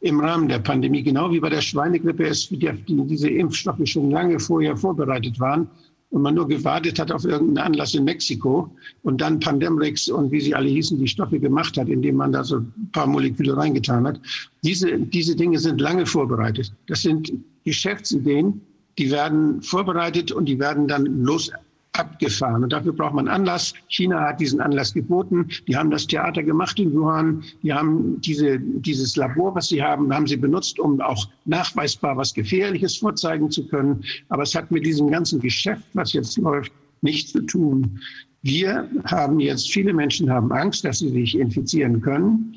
im 0.07 0.21
Rahmen 0.21 0.49
der 0.49 0.61
Pandemie, 0.61 1.03
genau 1.03 1.31
wie 1.31 1.41
bei 1.41 1.51
der 1.51 1.61
Schweinegrippe 1.61 2.31
die 2.51 3.07
diese 3.07 3.29
Impfstoffe 3.29 3.81
schon 3.85 4.11
lange 4.11 4.39
vorher 4.39 4.77
vorbereitet 4.77 5.39
waren 5.41 5.69
und 6.11 6.23
man 6.23 6.35
nur 6.35 6.47
gewartet 6.47 6.99
hat 6.99 7.11
auf 7.11 7.25
irgendeinen 7.25 7.67
Anlass 7.67 7.95
in 7.95 8.05
Mexiko 8.05 8.71
und 9.03 9.21
dann 9.21 9.41
Pandemrix 9.41 10.09
und 10.09 10.31
wie 10.31 10.41
sie 10.41 10.55
alle 10.55 10.69
hießen, 10.69 10.99
die 10.99 11.09
Stoffe 11.09 11.41
gemacht 11.41 11.77
hat, 11.77 11.89
indem 11.89 12.17
man 12.17 12.33
da 12.33 12.45
so 12.45 12.59
ein 12.59 12.91
paar 12.93 13.07
Moleküle 13.07 13.57
reingetan 13.57 14.07
hat. 14.07 14.21
Diese, 14.63 14.99
diese 14.99 15.35
Dinge 15.35 15.59
sind 15.59 15.81
lange 15.81 16.07
vorbereitet. 16.07 16.73
Das 16.87 17.03
sind 17.03 17.33
Geschäftsideen, 17.65 18.61
die 18.99 19.11
werden 19.11 19.61
vorbereitet 19.63 20.31
und 20.31 20.47
die 20.47 20.59
werden 20.59 20.87
dann 20.87 21.23
los 21.23 21.51
abgefahren. 21.99 22.63
Und 22.63 22.73
dafür 22.73 22.93
braucht 22.93 23.15
man 23.15 23.29
Anlass. 23.29 23.75
China 23.89 24.21
hat 24.21 24.41
diesen 24.41 24.61
Anlass 24.61 24.93
geboten. 24.95 25.49
Die 25.67 25.77
haben 25.77 25.91
das 25.91 26.07
Theater 26.07 26.43
gemacht 26.43 26.79
in 26.79 26.93
Wuhan. 26.95 27.43
Die 27.63 27.73
haben 27.73 28.21
diese, 28.21 28.59
dieses 28.59 29.17
Labor, 29.17 29.55
was 29.55 29.69
sie 29.69 29.83
haben, 29.83 30.13
haben 30.13 30.27
sie 30.27 30.37
benutzt, 30.37 30.79
um 30.79 31.01
auch 31.01 31.29
nachweisbar 31.45 32.17
was 32.17 32.35
Gefährliches 32.35 32.97
vorzeigen 32.99 33.51
zu 33.51 33.67
können. 33.67 34.03
Aber 34.29 34.43
es 34.43 34.55
hat 34.55 34.71
mit 34.71 34.85
diesem 34.85 35.11
ganzen 35.11 35.41
Geschäft, 35.41 35.85
was 35.95 36.13
jetzt 36.13 36.37
läuft, 36.39 36.73
nichts 37.03 37.33
zu 37.33 37.43
tun. 37.43 37.99
Wir 38.43 38.89
haben 39.05 39.41
jetzt, 39.41 39.71
viele 39.71 39.93
Menschen 39.93 40.31
haben 40.31 40.53
Angst, 40.53 40.85
dass 40.85 41.01
sie 41.01 41.11
sich 41.11 41.37
infizieren 41.37 42.01
können. 42.01 42.55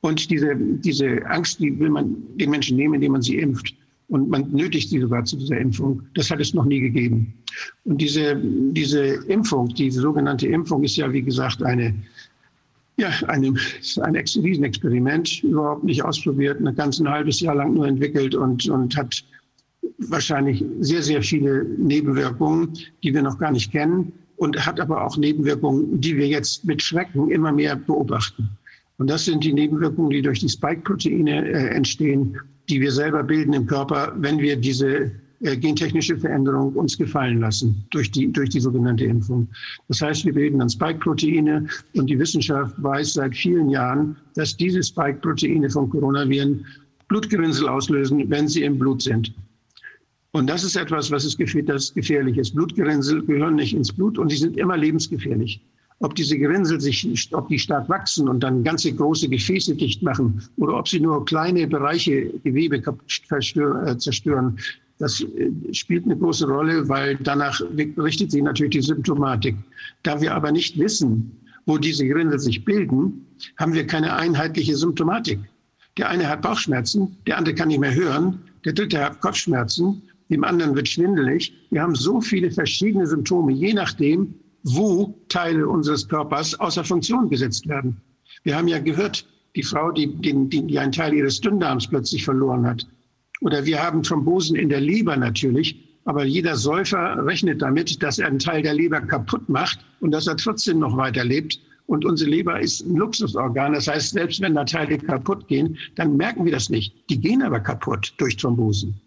Und 0.00 0.30
diese, 0.30 0.54
diese 0.56 1.24
Angst, 1.26 1.60
die 1.60 1.78
will 1.78 1.90
man 1.90 2.16
den 2.36 2.50
Menschen 2.50 2.76
nehmen, 2.76 2.94
indem 2.94 3.12
man 3.12 3.22
sie 3.22 3.38
impft. 3.38 3.74
Und 4.08 4.28
man 4.28 4.50
nötigt 4.52 4.88
sie 4.88 5.00
sogar 5.00 5.24
zu 5.24 5.36
dieser 5.36 5.58
Impfung. 5.58 6.02
Das 6.14 6.30
hat 6.30 6.40
es 6.40 6.54
noch 6.54 6.64
nie 6.64 6.80
gegeben. 6.80 7.34
Und 7.84 8.00
diese, 8.00 8.36
diese 8.36 9.16
Impfung, 9.28 9.68
diese 9.68 10.00
sogenannte 10.00 10.46
Impfung 10.46 10.84
ist 10.84 10.96
ja, 10.96 11.12
wie 11.12 11.22
gesagt, 11.22 11.62
eine, 11.62 11.92
ja, 12.98 13.08
eine, 13.26 13.54
ein 14.02 14.16
Riesenexperiment, 14.16 15.42
überhaupt 15.42 15.84
nicht 15.84 16.04
ausprobiert, 16.04 16.60
ein 16.60 16.74
ganz 16.76 17.00
ein 17.00 17.08
halbes 17.08 17.40
Jahr 17.40 17.56
lang 17.56 17.74
nur 17.74 17.88
entwickelt 17.88 18.34
und, 18.34 18.68
und 18.68 18.96
hat 18.96 19.24
wahrscheinlich 19.98 20.64
sehr, 20.80 21.02
sehr 21.02 21.22
viele 21.22 21.64
Nebenwirkungen, 21.64 22.72
die 23.02 23.12
wir 23.12 23.22
noch 23.22 23.38
gar 23.38 23.50
nicht 23.50 23.72
kennen 23.72 24.12
und 24.36 24.64
hat 24.64 24.80
aber 24.80 25.04
auch 25.04 25.16
Nebenwirkungen, 25.16 26.00
die 26.00 26.16
wir 26.16 26.28
jetzt 26.28 26.64
mit 26.64 26.82
Schrecken 26.82 27.30
immer 27.30 27.52
mehr 27.52 27.76
beobachten. 27.76 28.48
Und 28.98 29.10
das 29.10 29.24
sind 29.24 29.44
die 29.44 29.52
Nebenwirkungen, 29.52 30.10
die 30.10 30.22
durch 30.22 30.40
die 30.40 30.48
Spike-Proteine 30.48 31.48
äh, 31.48 31.68
entstehen, 31.74 32.38
die 32.68 32.80
wir 32.80 32.92
selber 32.92 33.22
bilden 33.22 33.52
im 33.52 33.66
Körper, 33.66 34.12
wenn 34.16 34.38
wir 34.38 34.56
diese 34.56 35.10
äh, 35.40 35.56
gentechnische 35.56 36.16
Veränderung 36.16 36.72
uns 36.74 36.96
gefallen 36.96 37.40
lassen 37.40 37.84
durch 37.90 38.10
die, 38.10 38.32
durch 38.32 38.48
die 38.50 38.60
sogenannte 38.60 39.04
Impfung. 39.04 39.46
Das 39.88 40.00
heißt, 40.00 40.24
wir 40.24 40.32
bilden 40.32 40.58
dann 40.58 40.70
Spike-Proteine 40.70 41.66
und 41.94 42.06
die 42.08 42.18
Wissenschaft 42.18 42.74
weiß 42.82 43.14
seit 43.14 43.36
vielen 43.36 43.68
Jahren, 43.68 44.16
dass 44.34 44.56
diese 44.56 44.82
Spike-Proteine 44.82 45.68
von 45.68 45.90
Coronaviren 45.90 46.64
Blutgerinnsel 47.08 47.68
auslösen, 47.68 48.28
wenn 48.30 48.48
sie 48.48 48.62
im 48.62 48.78
Blut 48.78 49.02
sind. 49.02 49.32
Und 50.32 50.48
das 50.48 50.64
ist 50.64 50.76
etwas, 50.76 51.10
was 51.10 51.24
ist 51.24 51.38
gefährlich 51.38 52.36
ist. 52.36 52.54
Blutgerinnsel 52.54 53.24
gehören 53.24 53.54
nicht 53.54 53.74
ins 53.74 53.92
Blut 53.92 54.18
und 54.18 54.30
sie 54.30 54.36
sind 54.36 54.56
immer 54.56 54.76
lebensgefährlich. 54.76 55.60
Ob 56.00 56.14
diese 56.14 56.38
Gerinnsel 56.38 56.80
sich, 56.80 57.28
ob 57.32 57.48
die 57.48 57.58
stark 57.58 57.88
wachsen 57.88 58.28
und 58.28 58.40
dann 58.40 58.64
ganze 58.64 58.92
große 58.92 59.28
Gefäße 59.28 59.74
dicht 59.76 60.02
machen 60.02 60.42
oder 60.56 60.78
ob 60.78 60.88
sie 60.88 61.00
nur 61.00 61.24
kleine 61.24 61.66
Bereiche, 61.66 62.30
Gewebe 62.44 62.76
äh, 62.76 63.98
zerstören, 63.98 64.58
das 64.98 65.20
äh, 65.20 65.50
spielt 65.72 66.04
eine 66.04 66.16
große 66.16 66.46
Rolle, 66.46 66.88
weil 66.88 67.16
danach 67.22 67.60
richtet 67.98 68.30
sich 68.30 68.42
natürlich 68.42 68.72
die 68.72 68.82
Symptomatik. 68.82 69.56
Da 70.02 70.20
wir 70.20 70.34
aber 70.34 70.52
nicht 70.52 70.78
wissen, 70.78 71.30
wo 71.64 71.78
diese 71.78 72.06
Gerinnsel 72.06 72.38
sich 72.38 72.64
bilden, 72.64 73.26
haben 73.56 73.74
wir 73.74 73.86
keine 73.86 74.14
einheitliche 74.14 74.76
Symptomatik. 74.76 75.40
Der 75.98 76.10
eine 76.10 76.28
hat 76.28 76.42
Bauchschmerzen, 76.42 77.16
der 77.26 77.38
andere 77.38 77.54
kann 77.54 77.68
nicht 77.68 77.80
mehr 77.80 77.94
hören, 77.94 78.38
der 78.64 78.74
dritte 78.74 79.02
hat 79.02 79.20
Kopfschmerzen, 79.20 80.02
dem 80.28 80.44
anderen 80.44 80.74
wird 80.74 80.88
schwindelig. 80.88 81.52
Wir 81.70 81.82
haben 81.82 81.94
so 81.94 82.20
viele 82.20 82.50
verschiedene 82.50 83.06
Symptome, 83.06 83.52
je 83.52 83.72
nachdem, 83.72 84.34
wo 84.66 85.14
Teile 85.28 85.68
unseres 85.68 86.08
Körpers 86.08 86.58
außer 86.58 86.84
Funktion 86.84 87.30
gesetzt 87.30 87.68
werden. 87.68 87.96
Wir 88.42 88.56
haben 88.56 88.66
ja 88.66 88.80
gehört, 88.80 89.26
die 89.54 89.62
Frau, 89.62 89.92
die, 89.92 90.14
die, 90.16 90.66
die 90.66 90.78
einen 90.78 90.92
Teil 90.92 91.14
ihres 91.14 91.40
Dünndarms 91.40 91.86
plötzlich 91.86 92.24
verloren 92.24 92.66
hat. 92.66 92.86
Oder 93.40 93.64
wir 93.64 93.82
haben 93.82 94.02
Thrombosen 94.02 94.56
in 94.56 94.68
der 94.68 94.80
Leber 94.80 95.16
natürlich. 95.16 95.82
Aber 96.04 96.24
jeder 96.24 96.56
Säufer 96.56 97.24
rechnet 97.24 97.62
damit, 97.62 98.02
dass 98.02 98.18
er 98.18 98.26
einen 98.26 98.38
Teil 98.38 98.62
der 98.62 98.74
Leber 98.74 99.00
kaputt 99.00 99.48
macht 99.48 99.78
und 100.00 100.10
dass 100.10 100.26
er 100.26 100.36
trotzdem 100.36 100.80
noch 100.80 100.96
weiterlebt. 100.96 101.60
Und 101.86 102.04
unsere 102.04 102.30
Leber 102.30 102.60
ist 102.60 102.80
ein 102.80 102.96
Luxusorgan. 102.96 103.72
Das 103.72 103.86
heißt, 103.86 104.10
selbst 104.10 104.40
wenn 104.40 104.54
da 104.54 104.64
Teile 104.64 104.98
kaputt 104.98 105.46
gehen, 105.46 105.78
dann 105.94 106.16
merken 106.16 106.44
wir 106.44 106.52
das 106.52 106.70
nicht. 106.70 106.92
Die 107.08 107.20
gehen 107.20 107.42
aber 107.42 107.60
kaputt 107.60 108.14
durch 108.18 108.36
Thrombosen. 108.36 109.00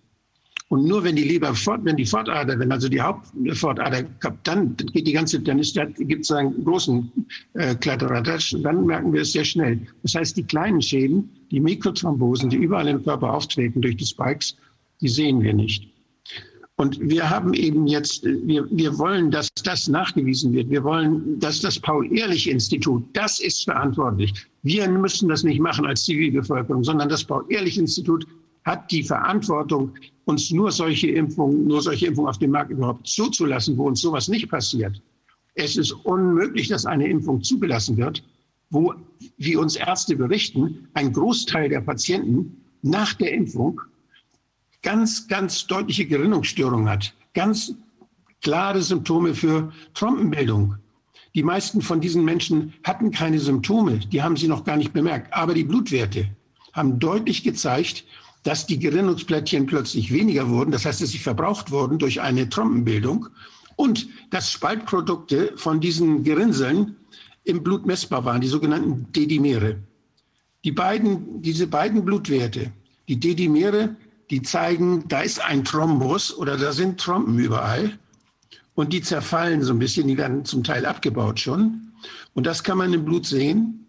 Und 0.70 0.86
nur 0.86 1.04
wenn 1.04 1.16
die 1.16 1.24
Leber 1.24 1.54
fort, 1.56 1.84
wenn 1.84 1.98
die 1.98 2.06
Fortader, 2.06 2.58
wenn 2.60 2.72
also 2.72 2.88
die 2.88 3.02
Hauptfortader, 3.02 4.04
dann 4.44 4.76
geht 4.78 5.08
die 5.08 5.14
ganze, 5.14 5.40
dann 5.40 5.58
ist, 5.58 5.80
gibt 5.98 6.26
es 6.26 6.32
einen 6.32 6.64
großen 6.64 7.12
äh, 7.56 7.74
Kladderadatsch 7.76 8.56
dann 8.62 8.86
merken 8.86 9.12
wir 9.12 9.22
es 9.22 9.32
sehr 9.32 9.44
schnell. 9.44 9.80
Das 10.04 10.14
heißt, 10.14 10.38
die 10.38 10.44
kleinen 10.44 10.80
Schäden, 10.80 11.28
die 11.50 11.60
Mikrothrombosen, 11.60 12.52
die 12.52 12.58
überall 12.58 12.88
im 12.88 13.04
Körper 13.04 13.34
auftreten 13.34 13.82
durch 13.82 13.98
die 13.98 14.06
Spikes, 14.06 14.56
die 15.02 15.08
sehen 15.08 15.42
wir 15.42 15.56
nicht. 15.56 15.90
Und 16.76 16.98
wir 17.02 17.30
haben 17.30 17.54
eben 17.56 17.88
jetzt, 17.88 18.24
wir, 18.24 18.66
wir 18.72 18.98
wollen, 18.98 19.32
dass 19.32 19.50
das 19.66 19.88
nachgewiesen 19.88 20.54
wird. 20.54 20.70
Wir 20.70 20.84
wollen, 20.84 21.40
dass 21.40 21.60
das 21.60 21.80
Paul-Ehrlich-Institut, 21.80 23.04
das 23.14 23.40
ist 23.40 23.66
verantwortlich. 23.66 24.34
Wir 24.64 24.88
müssen 24.88 25.28
das 25.28 25.44
nicht 25.44 25.60
machen 25.60 25.86
als 25.86 26.06
Zivilbevölkerung, 26.06 26.84
sondern 26.84 27.10
das 27.10 27.24
Paul-Ehrlich-Institut 27.26 28.26
hat 28.70 28.92
die 28.92 29.04
Verantwortung, 29.04 29.94
uns 30.26 30.52
nur 30.52 30.72
solche 30.72 31.08
Impfungen, 31.08 31.66
nur 31.66 31.82
solche 31.82 32.06
Impfungen 32.06 32.30
auf 32.30 32.38
dem 32.38 32.52
Markt 32.52 32.70
überhaupt 32.70 33.08
zuzulassen, 33.08 33.76
wo 33.78 33.88
uns 33.88 34.02
sowas 34.02 34.28
nicht 34.28 34.48
passiert. 34.48 35.02
Es 35.56 35.76
ist 35.76 35.92
unmöglich, 35.92 36.68
dass 36.68 36.86
eine 36.86 37.08
Impfung 37.08 37.42
zugelassen 37.42 37.98
wird, 37.98 38.24
wo, 38.70 38.94
wie 39.38 39.56
uns 39.56 39.76
Ärzte 39.76 40.16
berichten, 40.16 40.88
ein 40.94 41.12
Großteil 41.12 41.68
der 41.70 41.82
Patienten 41.82 42.64
nach 42.84 43.14
der 43.16 43.34
Impfung 43.34 43.82
ganz, 44.84 45.28
ganz 45.28 45.66
deutliche 45.66 46.06
Gerinnungsstörungen 46.06 46.88
hat, 46.88 47.14
ganz 47.34 47.74
klare 48.42 48.82
Symptome 48.84 49.34
für 49.34 49.74
Trompenbildung. 49.96 50.76
Die 51.34 51.44
meisten 51.44 51.82
von 51.82 52.02
diesen 52.02 52.24
Menschen 52.24 52.74
hatten 52.84 53.10
keine 53.10 53.40
Symptome, 53.40 53.98
die 53.98 54.22
haben 54.22 54.38
sie 54.38 54.48
noch 54.48 54.64
gar 54.64 54.78
nicht 54.78 54.94
bemerkt, 54.94 55.34
aber 55.34 55.56
die 55.56 55.64
Blutwerte 55.64 56.30
haben 56.74 57.00
deutlich 57.00 57.44
gezeigt, 57.44 58.06
dass 58.50 58.66
die 58.66 58.80
Gerinnungsplättchen 58.80 59.68
plötzlich 59.68 60.12
weniger 60.12 60.50
wurden, 60.50 60.72
das 60.72 60.84
heißt, 60.84 61.04
dass 61.04 61.12
sie 61.12 61.20
verbraucht 61.20 61.70
wurden 61.70 62.00
durch 62.00 62.20
eine 62.20 62.50
Trompenbildung 62.50 63.28
und 63.76 64.08
dass 64.32 64.52
Spaltprodukte 64.52 65.54
von 65.56 65.80
diesen 65.80 66.24
Gerinnseln 66.24 66.96
im 67.44 67.62
Blut 67.62 67.86
messbar 67.86 68.26
waren, 68.26 68.42
die 68.42 68.48
sogenannten 68.48 69.06
Dedimere. 69.14 69.76
Die 70.64 70.72
beiden, 70.72 71.44
diese 71.44 71.68
beiden 71.68 72.04
Blutwerte, 72.04 72.72
die 73.08 73.20
Dedimere, 73.20 73.96
die 74.32 74.42
zeigen, 74.42 75.08
da 75.08 75.22
ist 75.22 75.46
ein 75.46 75.64
Thrombus 75.64 76.36
oder 76.36 76.58
da 76.58 76.72
sind 76.72 77.00
Trompen 77.00 77.38
überall 77.38 78.00
und 78.74 78.94
die 78.94 79.04
zerfallen 79.04 79.62
so 79.62 79.74
ein 79.74 79.80
bisschen, 79.80 80.08
die 80.08 80.18
werden 80.18 80.44
zum 80.44 80.64
Teil 80.64 80.88
abgebaut 80.88 81.40
schon. 81.40 81.92
Und 82.34 82.48
das 82.48 82.64
kann 82.64 82.80
man 82.80 82.94
im 82.94 83.06
Blut 83.06 83.28
sehen 83.28 83.86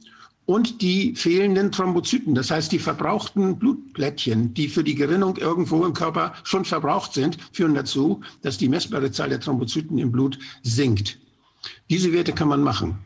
und 0.50 0.82
die 0.82 1.14
fehlenden 1.14 1.70
Thrombozyten, 1.70 2.34
das 2.34 2.50
heißt 2.50 2.72
die 2.72 2.80
verbrauchten 2.80 3.56
Blutplättchen, 3.56 4.52
die 4.52 4.66
für 4.66 4.82
die 4.82 4.96
Gerinnung 4.96 5.36
irgendwo 5.36 5.84
im 5.86 5.92
Körper 5.92 6.34
schon 6.42 6.64
verbraucht 6.64 7.12
sind, 7.12 7.38
führen 7.52 7.76
dazu, 7.76 8.22
dass 8.42 8.58
die 8.58 8.68
messbare 8.68 9.12
Zahl 9.12 9.28
der 9.28 9.38
Thrombozyten 9.38 9.96
im 9.96 10.10
Blut 10.10 10.40
sinkt. 10.64 11.20
Diese 11.88 12.12
Werte 12.12 12.32
kann 12.32 12.48
man 12.48 12.64
machen. 12.64 12.98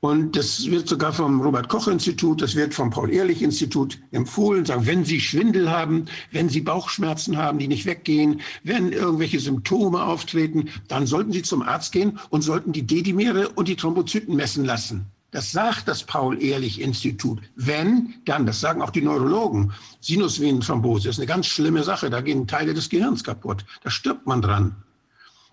Und 0.00 0.36
das 0.36 0.66
wird 0.66 0.86
sogar 0.86 1.14
vom 1.14 1.40
Robert-Koch-Institut, 1.40 2.42
das 2.42 2.54
wird 2.54 2.74
vom 2.74 2.90
Paul-Ehrlich-Institut 2.90 3.98
empfohlen, 4.10 4.66
sagen, 4.66 4.84
wenn 4.84 5.06
Sie 5.06 5.20
Schwindel 5.20 5.70
haben, 5.70 6.08
wenn 6.30 6.50
Sie 6.50 6.60
Bauchschmerzen 6.60 7.38
haben, 7.38 7.58
die 7.58 7.68
nicht 7.68 7.86
weggehen, 7.86 8.42
wenn 8.64 8.92
irgendwelche 8.92 9.40
Symptome 9.40 10.04
auftreten, 10.04 10.68
dann 10.88 11.06
sollten 11.06 11.32
Sie 11.32 11.40
zum 11.40 11.62
Arzt 11.62 11.92
gehen 11.92 12.18
und 12.28 12.42
sollten 12.42 12.72
die 12.72 12.86
Dedimere 12.86 13.48
und 13.48 13.66
die 13.66 13.76
Thrombozyten 13.76 14.36
messen 14.36 14.66
lassen. 14.66 15.06
Das 15.32 15.52
sagt 15.52 15.86
das 15.86 16.02
Paul-Ehrlich-Institut. 16.04 17.40
Wenn, 17.54 18.14
dann, 18.24 18.46
das 18.46 18.60
sagen 18.60 18.82
auch 18.82 18.90
die 18.90 19.02
Neurologen, 19.02 19.72
Sinusvenenthrombose 20.00 21.08
ist 21.08 21.18
eine 21.18 21.26
ganz 21.26 21.46
schlimme 21.46 21.84
Sache. 21.84 22.10
Da 22.10 22.20
gehen 22.20 22.48
Teile 22.48 22.74
des 22.74 22.88
Gehirns 22.88 23.22
kaputt. 23.22 23.64
Da 23.84 23.90
stirbt 23.90 24.26
man 24.26 24.42
dran. 24.42 24.74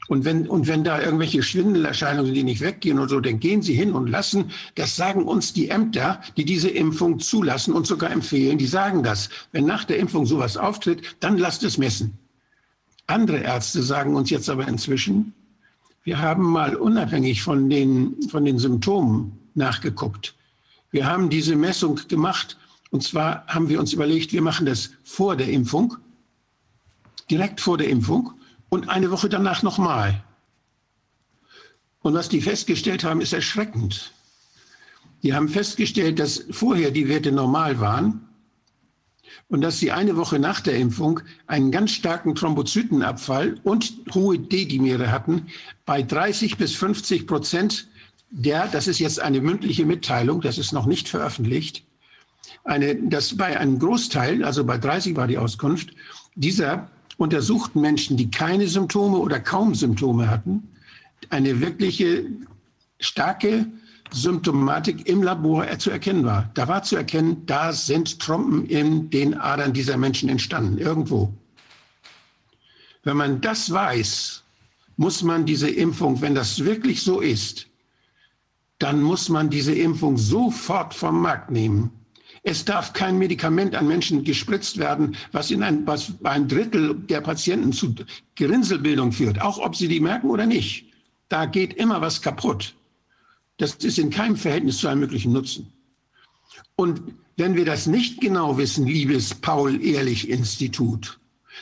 Und 0.08 0.24
wenn, 0.24 0.48
und 0.48 0.68
wenn 0.68 0.84
da 0.84 1.02
irgendwelche 1.02 1.44
Schwindelerscheinungen, 1.44 2.34
die 2.34 2.44
nicht 2.44 2.62
weggehen 2.62 2.98
oder 2.98 3.10
so, 3.10 3.20
dann 3.20 3.40
gehen 3.40 3.62
Sie 3.62 3.74
hin 3.74 3.92
und 3.92 4.08
lassen, 4.08 4.52
das 4.76 4.96
sagen 4.96 5.26
uns 5.26 5.54
die 5.54 5.70
Ämter, 5.70 6.22
die 6.38 6.46
diese 6.46 6.70
Impfung 6.70 7.20
zulassen 7.20 7.74
und 7.74 7.86
sogar 7.86 8.12
empfehlen, 8.12 8.58
die 8.58 8.68
sagen 8.68 9.04
das. 9.04 9.30
Wenn 9.52 9.66
nach 9.66 9.84
der 9.84 9.98
Impfung 9.98 10.26
sowas 10.26 10.56
auftritt, 10.56 11.18
dann 11.20 11.38
lasst 11.38 11.64
es 11.64 11.78
messen. 11.78 12.18
Andere 13.06 13.40
Ärzte 13.40 13.84
sagen 13.84 14.16
uns 14.16 14.30
jetzt 14.30 14.50
aber 14.50 14.68
inzwischen, 14.68 15.34
wir 16.04 16.20
haben 16.20 16.44
mal 16.44 16.76
unabhängig 16.76 17.44
von 17.44 17.70
den, 17.70 18.16
von 18.30 18.46
den 18.46 18.60
Symptomen 18.60 19.37
nachgeguckt. 19.58 20.36
Wir 20.92 21.06
haben 21.06 21.30
diese 21.30 21.56
Messung 21.56 22.00
gemacht 22.08 22.58
und 22.90 23.03
zwar 23.03 23.45
haben 23.48 23.69
wir 23.69 23.80
uns 23.80 23.94
überlegt, 23.94 24.32
wir 24.32 24.42
machen 24.42 24.66
das 24.66 24.92
vor 25.03 25.36
der 25.36 25.50
Impfung, 25.50 25.98
direkt 27.30 27.60
vor 27.60 27.77
der 27.77 27.90
Impfung 27.90 28.34
und 28.69 28.90
eine 28.90 29.11
Woche 29.11 29.30
danach 29.30 29.64
nochmal. 29.64 30.24
Und 32.02 32.14
was 32.14 32.30
die 32.30 32.42
festgestellt 32.42 33.03
haben, 33.03 33.19
ist 33.19 33.34
erschreckend. 33.34 34.14
Die 35.24 35.34
haben 35.34 35.50
festgestellt, 35.50 36.19
dass 36.19 36.45
vorher 36.52 36.92
die 36.92 37.10
Werte 37.10 37.32
normal 37.32 37.80
waren 37.80 38.27
und 39.50 39.61
dass 39.61 39.80
sie 39.80 39.92
eine 39.92 40.16
Woche 40.16 40.40
nach 40.40 40.61
der 40.61 40.77
Impfung 40.77 41.22
einen 41.48 41.72
ganz 41.72 41.92
starken 41.92 42.36
Thrombozytenabfall 42.36 43.60
und 43.64 43.94
hohe 44.14 44.40
D-Dimere 44.40 45.11
hatten 45.11 45.48
bei 45.86 46.02
30 46.02 46.58
bis 46.58 46.76
50 46.76 47.27
Prozent 47.27 47.88
der, 48.30 48.68
das 48.68 48.88
ist 48.88 49.00
jetzt 49.00 49.20
eine 49.20 49.42
mündliche 49.42 49.86
Mitteilung, 49.86 50.42
das 50.42 50.58
ist 50.58 50.74
noch 50.74 50.86
nicht 50.86 51.08
veröffentlicht, 51.08 51.84
eine, 52.64 52.96
dass 52.96 53.36
bei 53.36 53.60
einem 53.60 53.80
Großteil, 53.80 54.44
also 54.44 54.64
bei 54.64 54.78
30 54.78 55.16
war 55.16 55.28
die 55.28 55.38
Auskunft, 55.38 55.94
dieser 56.36 56.90
untersuchten 57.18 57.82
Menschen, 57.82 58.18
die 58.18 58.30
keine 58.30 58.68
Symptome 58.68 59.18
oder 59.18 59.40
kaum 59.40 59.74
Symptome 59.76 60.30
hatten, 60.30 60.70
eine 61.30 61.60
wirkliche 61.60 62.26
starke 63.00 63.66
Symptomatik 64.12 65.08
im 65.08 65.24
Labor 65.24 65.66
zu 65.80 65.92
erkennen 65.92 66.26
war. 66.26 66.50
Da 66.54 66.68
war 66.68 66.84
zu 66.84 66.96
erkennen, 66.96 67.46
da 67.46 67.74
sind 67.74 68.20
Trompen 68.20 68.66
in 68.66 69.10
den 69.10 69.34
Adern 69.34 69.74
dieser 69.74 69.98
Menschen 69.98 70.30
entstanden, 70.30 70.78
irgendwo. 70.78 71.34
Wenn 73.04 73.18
man 73.18 73.42
das 73.42 73.72
weiß, 73.72 74.44
muss 74.96 75.24
man 75.24 75.46
diese 75.46 75.70
Impfung, 75.70 76.22
wenn 76.22 76.36
das 76.36 76.64
wirklich 76.64 77.04
so 77.04 77.20
ist, 77.20 77.68
dann 78.80 79.02
muss 79.02 79.30
man 79.30 79.50
diese 79.50 79.74
Impfung 79.74 80.18
sofort 80.18 80.94
vom 80.94 81.22
Markt 81.22 81.52
nehmen. 81.52 81.92
Es 82.44 82.64
darf 82.64 82.94
kein 82.94 83.18
Medikament 83.18 83.76
an 83.76 83.88
Menschen 83.88 84.24
gespritzt 84.24 84.78
werden, 84.78 85.16
was 85.32 85.52
in 85.52 85.64
ein, 85.64 85.86
was 85.86 86.14
ein 86.24 86.48
Drittel 86.48 86.96
der 86.96 87.22
Patienten 87.22 87.74
zu 87.74 87.94
Gerinnselbildung 88.36 89.12
führt, 89.12 89.42
auch 89.42 89.58
ob 89.58 89.76
sie 89.76 89.88
die 89.88 90.00
merken 90.00 90.30
oder 90.30 90.46
nicht. 90.46 90.86
Da 91.30 91.46
geht 91.46 91.74
immer 91.74 92.00
was 92.00 92.22
kaputt. 92.22 92.76
Das 93.58 93.74
ist 93.76 93.98
in 93.98 94.12
keinem 94.12 94.38
Verhältnis 94.38 94.78
zu 94.78 94.88
einem 94.88 95.02
möglichen 95.02 95.34
Nutzen. 95.34 95.74
Und 96.76 97.02
wenn 97.36 97.56
wir 97.56 97.66
das 97.66 97.88
nicht 97.88 98.22
genau 98.22 98.58
wissen, 98.58 98.86
liebes 98.86 99.34
Paul-Ehrlich-Institut, 99.34 101.20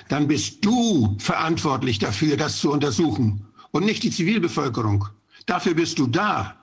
dann 0.09 0.27
bist 0.27 0.63
du 0.63 1.15
verantwortlich 1.19 1.99
dafür, 1.99 2.37
das 2.37 2.59
zu 2.59 2.71
untersuchen 2.71 3.45
und 3.71 3.85
nicht 3.85 4.03
die 4.03 4.11
Zivilbevölkerung. 4.11 5.07
Dafür 5.45 5.73
bist 5.73 5.99
du 5.99 6.07
da. 6.07 6.57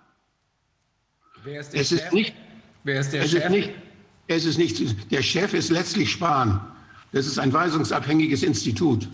Wer 1.44 1.60
ist 1.60 1.72
der 1.72 1.80
es 1.80 1.88
Chef? 1.88 2.04
Ist 2.04 2.12
nicht, 2.12 2.34
Wer 2.84 3.00
ist 3.00 3.12
der 3.12 3.22
es 3.24 3.30
Chef? 3.30 3.44
Ist 3.44 3.50
nicht, 3.50 3.70
es 4.28 4.44
ist 4.44 4.58
nicht, 4.58 5.10
der 5.10 5.22
Chef 5.22 5.54
ist 5.54 5.70
letztlich 5.70 6.10
Spahn. 6.10 6.60
Das 7.12 7.26
ist 7.26 7.38
ein 7.38 7.52
weisungsabhängiges 7.52 8.42
Institut. 8.42 9.08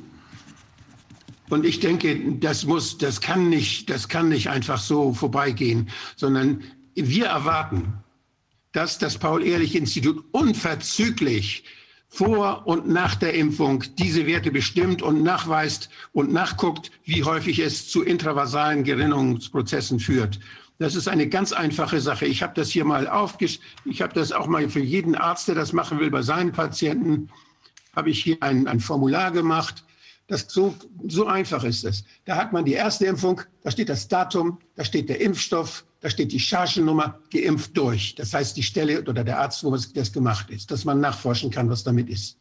Und 1.49 1.65
ich 1.65 1.81
denke, 1.81 2.35
das 2.39 2.67
muss, 2.67 2.99
das 2.99 3.21
kann 3.21 3.49
nicht, 3.49 3.89
das 3.91 4.09
kann 4.09 4.29
nicht 4.29 4.51
einfach 4.51 4.79
so 4.79 5.15
vorbeigehen, 5.15 5.89
sondern 6.17 6.63
wir 6.95 7.27
erwarten, 7.27 7.95
dass 8.73 8.99
das 8.99 9.19
Paul-Ehrlich-Institut 9.19 10.25
unverzüglich 10.33 11.65
vor 12.09 12.67
und 12.67 12.89
nach 12.89 13.15
der 13.15 13.35
Impfung 13.35 13.85
diese 13.99 14.27
Werte 14.27 14.51
bestimmt 14.51 15.03
und 15.03 15.23
nachweist 15.23 15.89
und 16.13 16.33
nachguckt, 16.33 16.91
wie 17.05 17.25
häufig 17.25 17.59
es 17.59 17.89
zu 17.89 18.03
intravasalen 18.03 18.85
Gerinnungsprozessen 18.85 20.01
führt. 20.01 20.39
Das 20.79 20.95
ist 20.95 21.09
eine 21.09 21.29
ganz 21.29 21.53
einfache 21.53 22.01
Sache. 22.01 22.27
Ich 22.27 22.43
habe 22.43 22.55
das 22.55 22.71
hier 22.71 22.85
mal 22.85 23.09
aufgesch, 23.09 23.59
ich 23.85 24.01
habe 24.01 24.15
das 24.15 24.31
auch 24.33 24.47
mal 24.47 24.69
für 24.69 24.81
jeden 24.81 25.17
Arzt, 25.17 25.49
der 25.49 25.57
das 25.57 25.73
machen 25.73 25.99
will, 25.99 26.11
bei 26.11 26.23
seinen 26.23 26.53
Patienten, 26.53 27.31
habe 27.95 28.11
ich 28.11 28.23
hier 28.23 28.37
ein, 28.41 28.69
ein 28.69 28.79
Formular 28.79 29.33
gemacht. 29.33 29.85
Das, 30.29 30.47
so, 30.49 30.77
so 31.09 31.27
einfach 31.27 31.65
ist 31.65 31.85
es. 31.85 32.05
Da 32.27 32.37
hat 32.37 32.53
man 32.53 32.65
die 32.65 32.75
erste 32.75 33.07
Impfung, 33.07 33.41
da 33.63 33.71
steht 33.71 33.89
das 33.89 34.07
Datum, 34.07 34.59
da 34.77 34.85
steht 34.85 35.09
der 35.09 35.21
Impfstoff, 35.21 35.85
da 36.01 36.11
steht 36.11 36.31
die 36.31 36.39
Chargennummer, 36.39 37.19
geimpft 37.33 37.77
durch. 37.77 38.15
Das 38.15 38.33
heißt 38.33 38.57
die 38.57 38.63
Stelle 38.63 39.01
oder 39.01 39.25
der 39.25 39.41
Arzt, 39.41 39.65
wo 39.65 39.77
das 39.77 40.13
gemacht 40.13 40.51
ist, 40.51 40.71
dass 40.71 40.85
man 40.85 41.01
nachforschen 41.01 41.51
kann, 41.51 41.69
was 41.71 41.83
damit 41.83 42.09
ist. 42.09 42.39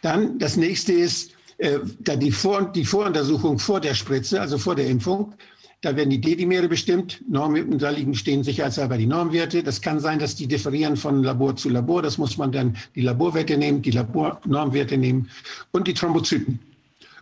Dann 0.00 0.38
das 0.38 0.56
nächste 0.56 0.92
ist 0.92 1.32
äh, 1.58 1.78
da 2.00 2.14
die, 2.14 2.30
Vor 2.30 2.70
die 2.70 2.84
Voruntersuchung 2.84 3.58
vor 3.58 3.80
der 3.80 3.94
Spritze, 3.94 4.40
also 4.40 4.58
vor 4.58 4.74
der 4.74 4.86
Impfung. 4.86 5.34
Da 5.84 5.94
werden 5.96 6.08
die 6.08 6.20
Dedimere 6.20 6.66
bestimmt. 6.66 7.20
Norm, 7.28 7.76
da 7.76 7.90
liegen, 7.90 8.14
stehen 8.14 8.42
sicherheitshalber 8.42 8.96
die 8.96 9.04
Normwerte. 9.04 9.62
Das 9.62 9.82
kann 9.82 10.00
sein, 10.00 10.18
dass 10.18 10.34
die 10.34 10.46
differieren 10.46 10.96
von 10.96 11.22
Labor 11.22 11.56
zu 11.56 11.68
Labor. 11.68 12.00
Das 12.00 12.16
muss 12.16 12.38
man 12.38 12.52
dann 12.52 12.74
die 12.94 13.02
Laborwerte 13.02 13.58
nehmen, 13.58 13.82
die 13.82 13.90
Labornormwerte 13.90 14.96
nehmen 14.96 15.28
und 15.72 15.86
die 15.86 15.92
Thrombozyten. 15.92 16.58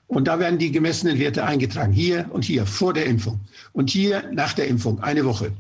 Und 0.06 0.28
da 0.28 0.38
werden 0.38 0.60
die 0.60 0.70
gemessenen 0.70 1.18
Werte 1.18 1.44
eingetragen. 1.44 1.92
Hier 1.92 2.26
und 2.30 2.44
hier 2.44 2.64
vor 2.64 2.92
der 2.92 3.06
Impfung. 3.06 3.40
Und 3.72 3.90
hier 3.90 4.30
nach 4.32 4.52
der 4.52 4.68
Impfung, 4.68 5.02
eine 5.02 5.24
Woche. 5.24 5.50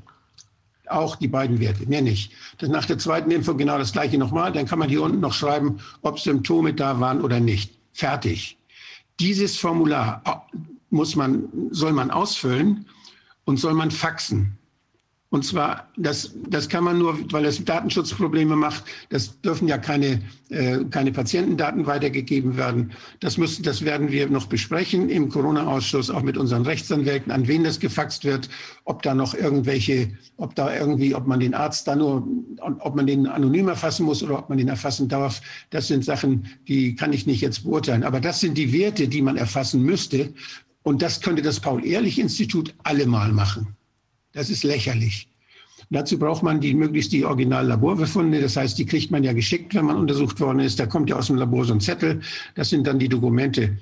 Auch 0.86 1.16
die 1.16 1.26
beiden 1.26 1.58
Werte, 1.58 1.84
mehr 1.86 2.02
nicht. 2.02 2.30
Das 2.58 2.68
nach 2.68 2.84
der 2.84 2.98
zweiten 2.98 3.32
Impfung 3.32 3.58
genau 3.58 3.78
das 3.78 3.90
gleiche 3.90 4.16
nochmal. 4.16 4.52
Dann 4.52 4.66
kann 4.66 4.78
man 4.78 4.88
hier 4.88 5.02
unten 5.02 5.18
noch 5.18 5.32
schreiben, 5.32 5.80
ob 6.02 6.20
Symptome 6.20 6.72
da 6.72 7.00
waren 7.00 7.20
oder 7.20 7.40
nicht. 7.40 7.72
Fertig. 7.92 8.58
Dieses 9.18 9.58
Formular 9.58 10.22
muss 10.92 11.16
man, 11.16 11.48
soll 11.70 11.92
man 11.92 12.10
ausfüllen 12.10 12.86
und 13.44 13.58
soll 13.58 13.74
man 13.74 13.90
faxen. 13.90 14.58
Und 15.32 15.46
zwar, 15.46 15.88
das, 15.96 16.34
das 16.46 16.68
kann 16.68 16.84
man 16.84 16.98
nur, 16.98 17.18
weil 17.32 17.46
es 17.46 17.64
Datenschutzprobleme 17.64 18.54
macht. 18.54 18.84
Das 19.08 19.40
dürfen 19.40 19.66
ja 19.66 19.78
keine, 19.78 20.20
äh, 20.50 20.84
keine 20.90 21.10
Patientendaten 21.10 21.86
weitergegeben 21.86 22.58
werden. 22.58 22.92
Das, 23.20 23.38
müssen, 23.38 23.62
das 23.62 23.82
werden 23.82 24.12
wir 24.12 24.28
noch 24.28 24.44
besprechen 24.44 25.08
im 25.08 25.30
Corona-Ausschuss, 25.30 26.10
auch 26.10 26.20
mit 26.20 26.36
unseren 26.36 26.66
Rechtsanwälten, 26.66 27.32
an 27.32 27.48
wen 27.48 27.64
das 27.64 27.80
gefaxt 27.80 28.26
wird, 28.26 28.50
ob 28.84 29.00
da 29.00 29.14
noch 29.14 29.32
irgendwelche, 29.32 30.10
ob 30.36 30.54
da 30.54 30.76
irgendwie, 30.76 31.14
ob 31.14 31.26
man 31.26 31.40
den 31.40 31.54
Arzt 31.54 31.88
da 31.88 31.96
nur, 31.96 32.28
ob 32.60 32.94
man 32.94 33.06
den 33.06 33.26
anonym 33.26 33.68
erfassen 33.68 34.04
muss 34.04 34.22
oder 34.22 34.38
ob 34.38 34.50
man 34.50 34.58
den 34.58 34.68
erfassen 34.68 35.08
darf. 35.08 35.40
Das 35.70 35.88
sind 35.88 36.04
Sachen, 36.04 36.46
die 36.68 36.94
kann 36.94 37.14
ich 37.14 37.26
nicht 37.26 37.40
jetzt 37.40 37.64
beurteilen. 37.64 38.04
Aber 38.04 38.20
das 38.20 38.40
sind 38.40 38.58
die 38.58 38.74
Werte, 38.74 39.08
die 39.08 39.22
man 39.22 39.38
erfassen 39.38 39.82
müsste, 39.82 40.34
und 40.82 41.02
das 41.02 41.20
könnte 41.20 41.42
das 41.42 41.60
Paul-Ehrlich-Institut 41.60 42.74
allemal 42.82 43.32
machen. 43.32 43.76
Das 44.32 44.50
ist 44.50 44.64
lächerlich. 44.64 45.28
dazu 45.90 46.18
braucht 46.18 46.42
man 46.42 46.60
die, 46.60 46.74
möglichst 46.74 47.12
die 47.12 47.24
Original-Laborbefunde. 47.24 48.40
Das 48.40 48.56
heißt, 48.56 48.78
die 48.78 48.86
kriegt 48.86 49.10
man 49.10 49.24
ja 49.24 49.32
geschickt, 49.32 49.74
wenn 49.74 49.84
man 49.84 49.96
untersucht 49.96 50.40
worden 50.40 50.60
ist. 50.60 50.80
Da 50.80 50.86
kommt 50.86 51.10
ja 51.10 51.16
aus 51.16 51.26
dem 51.26 51.36
Labor 51.36 51.64
so 51.64 51.74
ein 51.74 51.80
Zettel. 51.80 52.20
Das 52.54 52.70
sind 52.70 52.86
dann 52.86 52.98
die 52.98 53.08
Dokumente. 53.08 53.76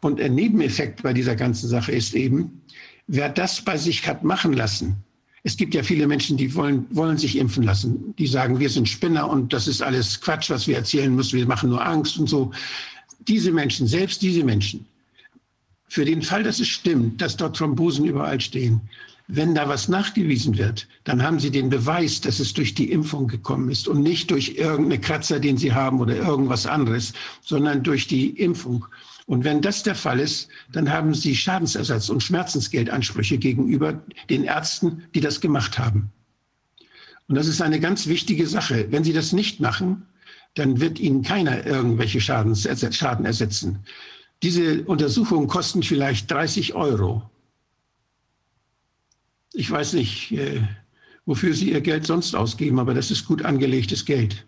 Und 0.00 0.20
ein 0.20 0.34
Nebeneffekt 0.34 1.02
bei 1.02 1.12
dieser 1.12 1.36
ganzen 1.36 1.68
Sache 1.68 1.92
ist 1.92 2.14
eben, 2.14 2.62
wer 3.06 3.28
das 3.28 3.60
bei 3.60 3.76
sich 3.76 4.06
hat 4.08 4.24
machen 4.24 4.54
lassen, 4.54 4.96
es 5.44 5.56
gibt 5.56 5.74
ja 5.74 5.82
viele 5.82 6.06
Menschen, 6.06 6.36
die 6.36 6.54
wollen, 6.54 6.86
wollen 6.90 7.18
sich 7.18 7.36
impfen 7.36 7.64
lassen. 7.64 8.14
Die 8.16 8.26
sagen, 8.26 8.60
wir 8.60 8.70
sind 8.70 8.88
Spinner 8.88 9.28
und 9.28 9.52
das 9.52 9.66
ist 9.66 9.82
alles 9.82 10.20
Quatsch, 10.20 10.50
was 10.50 10.68
wir 10.68 10.76
erzählen 10.76 11.14
müssen. 11.14 11.36
Wir 11.36 11.46
machen 11.46 11.70
nur 11.70 11.84
Angst 11.84 12.18
und 12.18 12.28
so. 12.28 12.52
Diese 13.26 13.50
Menschen, 13.50 13.86
selbst 13.86 14.22
diese 14.22 14.44
Menschen, 14.44 14.86
für 15.92 16.06
den 16.06 16.22
Fall, 16.22 16.42
dass 16.42 16.58
es 16.58 16.68
stimmt, 16.68 17.20
dass 17.20 17.36
dort 17.36 17.54
Thrombosen 17.54 18.06
überall 18.06 18.40
stehen, 18.40 18.80
wenn 19.28 19.54
da 19.54 19.68
was 19.68 19.88
nachgewiesen 19.88 20.56
wird, 20.56 20.88
dann 21.04 21.22
haben 21.22 21.38
Sie 21.38 21.50
den 21.50 21.68
Beweis, 21.68 22.22
dass 22.22 22.40
es 22.40 22.54
durch 22.54 22.72
die 22.72 22.90
Impfung 22.90 23.28
gekommen 23.28 23.68
ist 23.68 23.88
und 23.88 24.02
nicht 24.02 24.30
durch 24.30 24.54
irgendeine 24.56 24.98
Kratzer, 24.98 25.38
den 25.38 25.58
Sie 25.58 25.74
haben 25.74 26.00
oder 26.00 26.16
irgendwas 26.16 26.64
anderes, 26.66 27.12
sondern 27.42 27.82
durch 27.82 28.06
die 28.06 28.30
Impfung. 28.30 28.86
Und 29.26 29.44
wenn 29.44 29.60
das 29.60 29.82
der 29.82 29.94
Fall 29.94 30.18
ist, 30.18 30.48
dann 30.72 30.90
haben 30.90 31.12
Sie 31.12 31.36
Schadensersatz 31.36 32.08
und 32.08 32.22
Schmerzensgeldansprüche 32.22 33.36
gegenüber 33.36 34.02
den 34.30 34.44
Ärzten, 34.44 35.02
die 35.14 35.20
das 35.20 35.42
gemacht 35.42 35.78
haben. 35.78 36.10
Und 37.28 37.34
das 37.34 37.48
ist 37.48 37.60
eine 37.60 37.80
ganz 37.80 38.06
wichtige 38.06 38.46
Sache. 38.46 38.86
Wenn 38.88 39.04
Sie 39.04 39.12
das 39.12 39.34
nicht 39.34 39.60
machen, 39.60 40.06
dann 40.54 40.80
wird 40.80 40.98
Ihnen 40.98 41.22
keiner 41.22 41.66
irgendwelche 41.66 42.22
Schaden 42.22 42.54
ersetzen. 42.54 43.80
Diese 44.42 44.82
Untersuchungen 44.84 45.46
kosten 45.46 45.82
vielleicht 45.82 46.30
30 46.30 46.74
Euro. 46.74 47.22
Ich 49.52 49.70
weiß 49.70 49.92
nicht, 49.92 50.32
äh, 50.32 50.62
wofür 51.26 51.54
Sie 51.54 51.70
Ihr 51.70 51.80
Geld 51.80 52.06
sonst 52.06 52.34
ausgeben, 52.34 52.80
aber 52.80 52.94
das 52.94 53.10
ist 53.10 53.26
gut 53.26 53.44
angelegtes 53.44 54.04
Geld. 54.04 54.44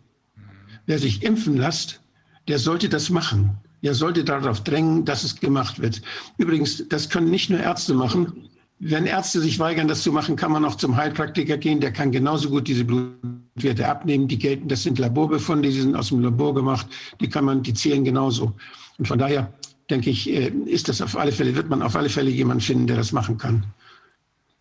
Wer 0.86 0.98
sich 0.98 1.22
impfen 1.22 1.56
lässt, 1.56 2.00
der 2.48 2.58
sollte 2.58 2.88
das 2.88 3.10
machen. 3.10 3.58
Er 3.82 3.94
sollte 3.94 4.24
darauf 4.24 4.64
drängen, 4.64 5.04
dass 5.04 5.24
es 5.24 5.36
gemacht 5.36 5.80
wird. 5.80 6.02
Übrigens, 6.38 6.88
das 6.88 7.08
können 7.08 7.30
nicht 7.30 7.50
nur 7.50 7.60
Ärzte 7.60 7.94
machen. 7.94 8.48
Wenn 8.80 9.06
Ärzte 9.06 9.40
sich 9.40 9.58
weigern, 9.58 9.88
das 9.88 10.02
zu 10.02 10.10
machen, 10.10 10.36
kann 10.36 10.50
man 10.50 10.64
auch 10.64 10.74
zum 10.74 10.96
Heilpraktiker 10.96 11.58
gehen. 11.58 11.80
Der 11.80 11.92
kann 11.92 12.10
genauso 12.10 12.50
gut 12.50 12.66
diese 12.66 12.84
Blutwerte 12.84 13.86
abnehmen. 13.86 14.26
Die 14.26 14.38
gelten, 14.38 14.68
das 14.68 14.82
sind 14.82 14.98
Laborbefunde, 14.98 15.68
die 15.68 15.80
sind 15.80 15.94
aus 15.94 16.08
dem 16.08 16.20
Labor 16.20 16.54
gemacht. 16.54 16.86
Die 17.20 17.28
kann 17.28 17.44
man, 17.44 17.62
die 17.62 17.74
zählen 17.74 18.04
genauso. 18.04 18.54
Und 18.98 19.06
von 19.06 19.18
daher 19.18 19.52
denke 19.90 20.10
ich, 20.10 20.30
äh, 20.30 20.48
ist 20.66 20.88
das 20.88 21.02
auf 21.02 21.16
alle 21.16 21.32
Fälle, 21.32 21.54
wird 21.54 21.68
man 21.68 21.82
auf 21.82 21.96
alle 21.96 22.08
Fälle 22.08 22.30
jemanden 22.30 22.62
finden, 22.62 22.86
der 22.86 22.96
das 22.96 23.12
machen 23.12 23.38
kann. 23.38 23.66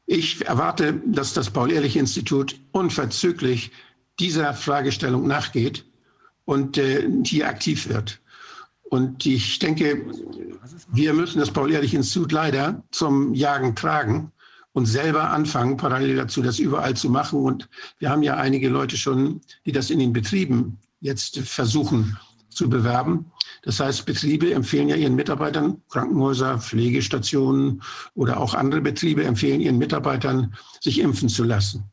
Ich 0.06 0.46
erwarte, 0.46 1.02
dass 1.06 1.34
das 1.34 1.50
Paul-Ehrlich-Institut 1.50 2.60
unverzüglich 2.72 3.72
dieser 4.20 4.54
Fragestellung 4.54 5.28
nachgeht 5.28 5.86
und 6.46 6.78
äh, 6.78 7.08
hier 7.24 7.48
aktiv 7.48 7.88
wird. 7.88 8.20
Und 8.84 9.26
ich 9.26 9.60
denke, 9.60 10.06
wir 10.92 11.14
müssen 11.14 11.40
das 11.40 11.52
Paul-Ehrlich-Institut 11.52 12.32
leider 12.32 12.84
zum 12.92 13.34
Jagen 13.34 13.76
tragen 13.76 14.32
und 14.74 14.86
selber 14.86 15.30
anfangen, 15.30 15.78
parallel 15.78 16.18
dazu 16.18 16.42
das 16.42 16.60
überall 16.60 16.96
zu 16.96 17.10
machen. 17.10 17.40
Und 17.40 17.70
wir 18.00 18.10
haben 18.10 18.24
ja 18.24 18.36
einige 18.36 18.70
Leute 18.70 18.98
schon, 18.98 19.42
die 19.66 19.72
das 19.72 19.90
in 19.90 20.00
den 20.00 20.14
Betrieben 20.14 20.78
jetzt 21.00 21.40
versuchen 21.40 22.18
zu 22.54 22.70
bewerben. 22.70 23.32
Das 23.64 23.80
heißt, 23.80 24.06
Betriebe 24.06 24.54
empfehlen 24.54 24.90
ja 24.90 24.96
ihren 24.96 25.16
Mitarbeitern, 25.16 25.82
Krankenhäuser, 25.90 26.60
Pflegestationen 26.60 27.82
oder 28.14 28.40
auch 28.40 28.54
andere 28.54 28.82
Betriebe 28.82 29.24
empfehlen 29.24 29.62
ihren 29.62 29.78
Mitarbeitern, 29.78 30.56
sich 30.82 31.00
impfen 31.00 31.30
zu 31.30 31.44
lassen. 31.44 31.86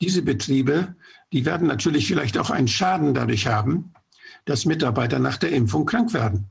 Diese 0.00 0.22
Betriebe, 0.22 0.94
die 1.32 1.44
werden 1.44 1.66
natürlich 1.66 2.06
vielleicht 2.06 2.38
auch 2.38 2.50
einen 2.50 2.68
Schaden 2.68 3.14
dadurch 3.14 3.46
haben, 3.46 3.92
dass 4.44 4.66
Mitarbeiter 4.66 5.18
nach 5.18 5.36
der 5.36 5.52
Impfung 5.52 5.86
krank 5.86 6.12
werden. 6.12 6.50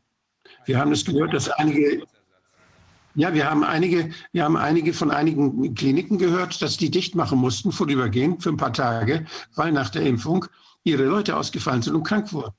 Wir 0.65 0.79
haben 0.79 0.91
es 0.91 1.05
gehört, 1.05 1.33
dass 1.33 1.49
einige 1.49 2.03
ja, 3.15 3.33
wir 3.33 3.49
haben 3.49 3.63
einige, 3.63 4.11
wir 4.31 4.43
haben 4.43 4.55
einige 4.55 4.93
von 4.93 5.11
einigen 5.11 5.73
Kliniken 5.73 6.19
gehört, 6.19 6.61
dass 6.61 6.77
die 6.77 6.91
dicht 6.91 7.15
machen 7.15 7.39
mussten, 7.39 7.71
vorübergehend 7.71 8.43
für 8.43 8.49
ein 8.49 8.57
paar 8.57 8.71
Tage, 8.71 9.25
weil 9.55 9.71
nach 9.71 9.89
der 9.89 10.03
Impfung 10.03 10.45
ihre 10.83 11.03
Leute 11.03 11.35
ausgefallen 11.35 11.81
sind 11.81 11.95
und 11.95 12.03
krank 12.03 12.31
wurden. 12.31 12.53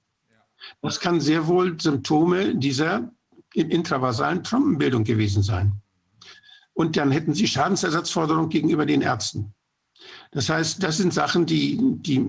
Das 0.82 1.00
kann 1.00 1.20
sehr 1.20 1.47
wohl 1.47 1.80
Symptome 1.80 2.55
dieser 2.55 3.10
intravasalen 3.55 4.44
Trompenbildung 4.44 5.05
gewesen 5.05 5.42
sein. 5.42 5.72
Und 6.72 6.97
dann 6.97 7.10
hätten 7.10 7.34
Sie 7.34 7.47
Schadensersatzforderungen 7.47 8.48
gegenüber 8.48 8.86
den 8.86 9.02
Ärzten. 9.02 9.52
Das 10.30 10.48
heißt, 10.48 10.82
das 10.82 10.97
sind 10.97 11.12
Sachen, 11.12 11.47
die, 11.47 11.78
die 11.80 12.24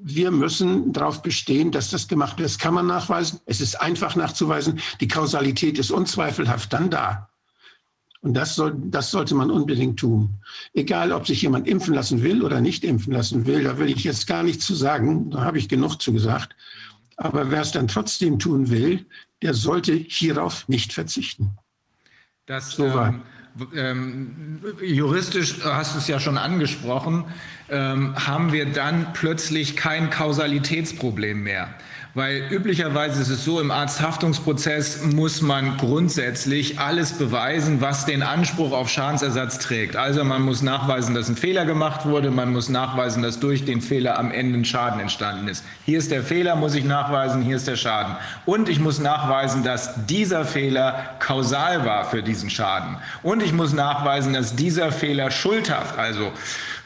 wir 0.00 0.30
müssen 0.30 0.92
darauf 0.92 1.22
bestehen, 1.22 1.70
dass 1.70 1.90
das 1.90 2.08
gemacht 2.08 2.38
wird. 2.38 2.48
Das 2.48 2.58
kann 2.58 2.74
man 2.74 2.86
nachweisen. 2.86 3.40
Es 3.46 3.60
ist 3.60 3.80
einfach 3.80 4.16
nachzuweisen. 4.16 4.80
Die 5.00 5.08
Kausalität 5.08 5.78
ist 5.78 5.90
unzweifelhaft 5.90 6.72
dann 6.72 6.90
da. 6.90 7.28
Und 8.20 8.34
das, 8.34 8.56
soll, 8.56 8.74
das 8.76 9.10
sollte 9.10 9.34
man 9.34 9.50
unbedingt 9.50 10.00
tun. 10.00 10.34
Egal, 10.74 11.12
ob 11.12 11.26
sich 11.26 11.42
jemand 11.42 11.68
impfen 11.68 11.94
lassen 11.94 12.22
will 12.22 12.42
oder 12.42 12.60
nicht 12.60 12.84
impfen 12.84 13.12
lassen 13.12 13.46
will, 13.46 13.62
da 13.62 13.78
will 13.78 13.88
ich 13.88 14.02
jetzt 14.02 14.26
gar 14.26 14.42
nichts 14.42 14.66
zu 14.66 14.74
sagen. 14.74 15.30
Da 15.30 15.42
habe 15.42 15.58
ich 15.58 15.68
genug 15.68 15.96
zu 16.00 16.12
gesagt. 16.12 16.56
Aber 17.18 17.50
wer 17.50 17.62
es 17.62 17.72
dann 17.72 17.88
trotzdem 17.88 18.38
tun 18.38 18.70
will, 18.70 19.04
der 19.42 19.52
sollte 19.52 19.92
hierauf 19.92 20.68
nicht 20.68 20.92
verzichten. 20.92 21.58
Das, 22.46 22.70
so 22.70 22.86
ähm, 22.86 23.22
ähm, 23.74 24.60
juristisch 24.80 25.64
hast 25.64 25.94
du 25.94 25.98
es 25.98 26.06
ja 26.06 26.20
schon 26.20 26.38
angesprochen, 26.38 27.24
ähm, 27.68 28.14
haben 28.14 28.52
wir 28.52 28.66
dann 28.66 29.12
plötzlich 29.12 29.76
kein 29.76 30.10
Kausalitätsproblem 30.10 31.42
mehr 31.42 31.74
Weil 32.18 32.42
üblicherweise 32.50 33.22
ist 33.22 33.28
es 33.28 33.44
so, 33.44 33.60
im 33.60 33.70
Arzthaftungsprozess 33.70 35.04
muss 35.04 35.40
man 35.40 35.76
grundsätzlich 35.76 36.80
alles 36.80 37.12
beweisen, 37.12 37.80
was 37.80 38.06
den 38.06 38.24
Anspruch 38.24 38.72
auf 38.72 38.88
Schadensersatz 38.88 39.60
trägt. 39.60 39.94
Also 39.94 40.24
man 40.24 40.42
muss 40.42 40.60
nachweisen, 40.60 41.14
dass 41.14 41.28
ein 41.28 41.36
Fehler 41.36 41.64
gemacht 41.64 42.06
wurde, 42.06 42.32
man 42.32 42.50
muss 42.50 42.70
nachweisen, 42.70 43.22
dass 43.22 43.38
durch 43.38 43.64
den 43.66 43.80
Fehler 43.80 44.18
am 44.18 44.32
Ende 44.32 44.58
ein 44.58 44.64
Schaden 44.64 44.98
entstanden 44.98 45.46
ist. 45.46 45.64
Hier 45.84 46.00
ist 46.00 46.10
der 46.10 46.24
Fehler, 46.24 46.56
muss 46.56 46.74
ich 46.74 46.82
nachweisen, 46.82 47.40
hier 47.40 47.54
ist 47.54 47.68
der 47.68 47.76
Schaden. 47.76 48.16
Und 48.46 48.68
ich 48.68 48.80
muss 48.80 48.98
nachweisen, 48.98 49.62
dass 49.62 50.04
dieser 50.06 50.44
Fehler 50.44 51.10
kausal 51.20 51.86
war 51.86 52.04
für 52.04 52.24
diesen 52.24 52.50
Schaden. 52.50 52.96
Und 53.22 53.44
ich 53.44 53.52
muss 53.52 53.72
nachweisen, 53.72 54.32
dass 54.32 54.56
dieser 54.56 54.90
Fehler 54.90 55.30
schuldhaft, 55.30 55.96
also 55.96 56.32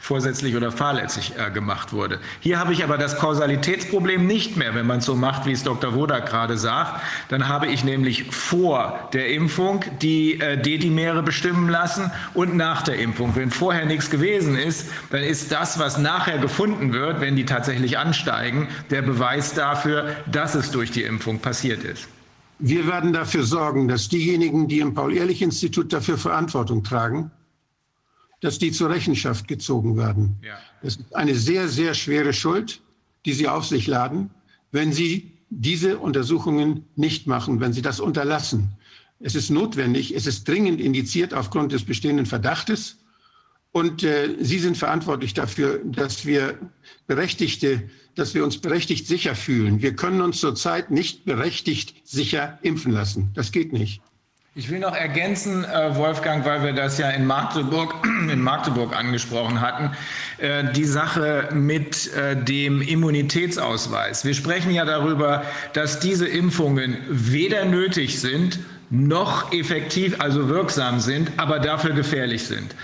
vorsätzlich 0.03 0.57
oder 0.57 0.69
fahrlässig 0.69 1.31
äh, 1.37 1.49
gemacht 1.49 1.93
wurde. 1.93 2.19
Hier 2.41 2.59
habe 2.59 2.73
ich 2.73 2.83
aber 2.83 2.97
das 2.97 3.17
Kausalitätsproblem 3.17 4.27
nicht 4.27 4.57
mehr, 4.57 4.75
wenn 4.75 4.85
man 4.85 4.99
es 4.99 5.05
so 5.05 5.15
macht, 5.15 5.45
wie 5.45 5.53
es 5.53 5.63
Dr. 5.63 5.95
Wodak 5.95 6.27
gerade 6.27 6.57
sagt. 6.57 7.01
Dann 7.29 7.47
habe 7.47 7.67
ich 7.67 7.85
nämlich 7.85 8.25
vor 8.25 9.07
der 9.13 9.29
Impfung 9.29 9.85
die 10.01 10.41
äh, 10.41 10.61
Dedimere 10.61 11.23
bestimmen 11.23 11.69
lassen 11.69 12.11
und 12.33 12.57
nach 12.57 12.81
der 12.81 12.99
Impfung. 12.99 13.33
Wenn 13.37 13.49
vorher 13.49 13.85
nichts 13.85 14.09
gewesen 14.09 14.57
ist, 14.57 14.89
dann 15.09 15.23
ist 15.23 15.53
das, 15.53 15.79
was 15.79 15.97
nachher 15.97 16.37
gefunden 16.37 16.91
wird, 16.91 17.21
wenn 17.21 17.37
die 17.37 17.45
tatsächlich 17.45 17.97
ansteigen, 17.97 18.67
der 18.89 19.03
Beweis 19.03 19.53
dafür, 19.53 20.17
dass 20.29 20.53
es 20.53 20.69
durch 20.71 20.91
die 20.91 21.03
Impfung 21.03 21.39
passiert 21.39 21.85
ist. 21.85 22.09
Wir 22.59 22.87
werden 22.87 23.13
dafür 23.13 23.43
sorgen, 23.43 23.87
dass 23.87 24.09
diejenigen, 24.09 24.67
die 24.67 24.79
im 24.79 24.93
Paul-Ehrlich-Institut 24.93 25.93
dafür 25.93 26.17
Verantwortung 26.17 26.83
tragen, 26.83 27.31
dass 28.43 28.59
die 28.59 28.73
zur 28.73 28.89
Rechenschaft 28.89 29.47
gezogen 29.47 29.95
werden. 29.95 30.37
Ja. 30.43 30.57
Das 30.81 30.97
ist 30.97 31.15
eine 31.15 31.33
sehr, 31.33 31.69
sehr 31.69 31.93
schwere 31.93 32.33
Schuld, 32.33 32.81
die 33.25 33.31
sie 33.31 33.47
auf 33.47 33.65
sich 33.65 33.87
laden, 33.87 34.31
wenn 34.73 34.91
sie 34.91 35.31
diese 35.49 35.97
Untersuchungen 35.97 36.85
nicht 36.97 37.25
machen, 37.25 37.61
wenn 37.61 37.71
sie 37.71 37.81
das 37.81 38.01
unterlassen. 38.01 38.75
Es 39.21 39.35
ist 39.35 39.49
notwendig, 39.49 40.13
es 40.13 40.27
ist 40.27 40.45
dringend 40.45 40.81
indiziert 40.81 41.33
aufgrund 41.33 41.71
des 41.71 41.85
bestehenden 41.85 42.25
Verdachtes. 42.25 42.97
Und 43.71 44.03
äh, 44.03 44.35
Sie 44.39 44.59
sind 44.59 44.77
verantwortlich 44.77 45.33
dafür, 45.33 45.79
dass 45.85 46.25
wir 46.25 46.59
Berechtigte, 47.07 47.89
dass 48.15 48.33
wir 48.33 48.43
uns 48.43 48.57
berechtigt 48.57 49.07
sicher 49.07 49.35
fühlen. 49.35 49.81
Wir 49.81 49.95
können 49.95 50.21
uns 50.21 50.41
zurzeit 50.41 50.91
nicht 50.91 51.23
berechtigt 51.23 51.95
sicher 52.03 52.59
impfen 52.61 52.91
lassen. 52.91 53.31
Das 53.35 53.53
geht 53.53 53.71
nicht. 53.71 54.01
Ich 54.55 54.69
will 54.69 54.77
noch 54.77 54.95
ergänzen, 54.95 55.65
äh, 55.65 55.95
Wolfgang, 55.95 56.45
weil 56.45 56.61
wir 56.61 56.73
das 56.73 56.99
ja 56.99 57.09
in 57.09 57.25
Magdeburg, 57.25 57.95
in 58.31 58.39
Magdeburg 58.39 58.95
angesprochen 58.95 59.61
hatten, 59.61 59.89
äh, 60.37 60.71
die 60.71 60.85
Sache 60.85 61.49
mit 61.53 62.13
äh, 62.13 62.35
dem 62.35 62.83
Immunitätsausweis. 62.83 64.25
Wir 64.25 64.35
sprechen 64.35 64.69
ja 64.69 64.85
darüber, 64.85 65.43
dass 65.73 65.99
diese 65.99 66.27
Impfungen 66.27 66.97
weder 67.09 67.65
nötig 67.65 68.21
sind, 68.21 68.59
noch 68.91 69.51
effektiv, 69.53 70.21
also 70.21 70.49
wirksam 70.49 70.99
sind, 70.99 71.31
aber 71.37 71.57
dafür 71.57 71.93
gefährlich 71.93 72.43
sind. 72.43 72.75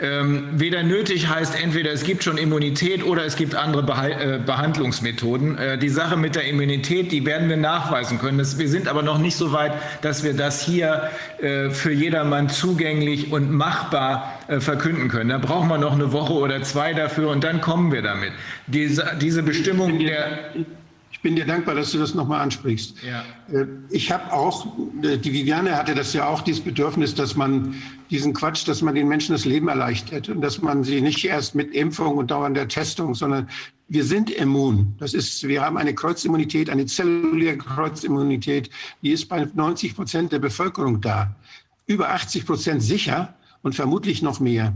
Ähm, 0.00 0.50
weder 0.52 0.84
nötig 0.84 1.28
heißt 1.28 1.60
entweder 1.60 1.90
es 1.90 2.04
gibt 2.04 2.22
schon 2.22 2.38
Immunität 2.38 3.04
oder 3.04 3.24
es 3.24 3.34
gibt 3.34 3.56
andere 3.56 3.82
Behal 3.82 4.12
äh, 4.12 4.38
Behandlungsmethoden. 4.38 5.58
Äh, 5.58 5.78
die 5.78 5.88
Sache 5.88 6.16
mit 6.16 6.36
der 6.36 6.44
Immunität, 6.44 7.10
die 7.10 7.26
werden 7.26 7.48
wir 7.48 7.56
nachweisen 7.56 8.20
können. 8.20 8.38
Das, 8.38 8.58
wir 8.58 8.68
sind 8.68 8.86
aber 8.86 9.02
noch 9.02 9.18
nicht 9.18 9.36
so 9.36 9.52
weit, 9.52 9.72
dass 10.00 10.22
wir 10.22 10.34
das 10.34 10.62
hier 10.62 11.10
äh, 11.40 11.70
für 11.70 11.92
jedermann 11.92 12.48
zugänglich 12.48 13.32
und 13.32 13.50
machbar 13.50 14.38
äh, 14.46 14.60
verkünden 14.60 15.08
können. 15.08 15.30
Da 15.30 15.38
brauchen 15.38 15.68
wir 15.68 15.78
noch 15.78 15.94
eine 15.94 16.12
Woche 16.12 16.34
oder 16.34 16.62
zwei 16.62 16.94
dafür 16.94 17.30
und 17.30 17.42
dann 17.42 17.60
kommen 17.60 17.90
wir 17.90 18.02
damit. 18.02 18.30
Diese, 18.68 19.16
diese 19.20 19.42
Bestimmung 19.42 19.98
der 19.98 20.28
ich 21.18 21.22
bin 21.22 21.34
dir 21.34 21.46
dankbar, 21.46 21.74
dass 21.74 21.90
du 21.90 21.98
das 21.98 22.14
nochmal 22.14 22.40
ansprichst. 22.42 22.94
Ja. 23.02 23.24
Äh, 23.52 23.66
ich 23.90 24.12
habe 24.12 24.32
auch, 24.32 24.68
äh, 25.02 25.18
die 25.18 25.32
Viviane 25.32 25.74
hatte 25.74 25.96
das 25.96 26.12
ja 26.12 26.28
auch, 26.28 26.42
dieses 26.42 26.62
Bedürfnis, 26.62 27.12
dass 27.16 27.34
man 27.34 27.74
diesen 28.08 28.34
Quatsch, 28.34 28.68
dass 28.68 28.82
man 28.82 28.94
den 28.94 29.08
Menschen 29.08 29.32
das 29.32 29.44
Leben 29.44 29.66
erleichtert 29.66 30.28
und 30.28 30.40
dass 30.42 30.62
man 30.62 30.84
sie 30.84 31.00
nicht 31.00 31.24
erst 31.24 31.56
mit 31.56 31.74
Impfung 31.74 32.18
und 32.18 32.30
dauernder 32.30 32.68
Testung, 32.68 33.16
sondern 33.16 33.48
wir 33.88 34.04
sind 34.04 34.30
immun. 34.30 34.94
Das 35.00 35.12
ist, 35.12 35.48
wir 35.48 35.60
haben 35.60 35.76
eine 35.76 35.92
Kreuzimmunität, 35.92 36.70
eine 36.70 36.86
zelluläre 36.86 37.58
Kreuzimmunität, 37.58 38.70
die 39.02 39.10
ist 39.10 39.28
bei 39.28 39.44
90 39.52 39.96
Prozent 39.96 40.30
der 40.30 40.38
Bevölkerung 40.38 41.00
da. 41.00 41.34
Über 41.88 42.10
80 42.10 42.46
Prozent 42.46 42.80
sicher 42.80 43.34
und 43.62 43.74
vermutlich 43.74 44.22
noch 44.22 44.38
mehr. 44.38 44.72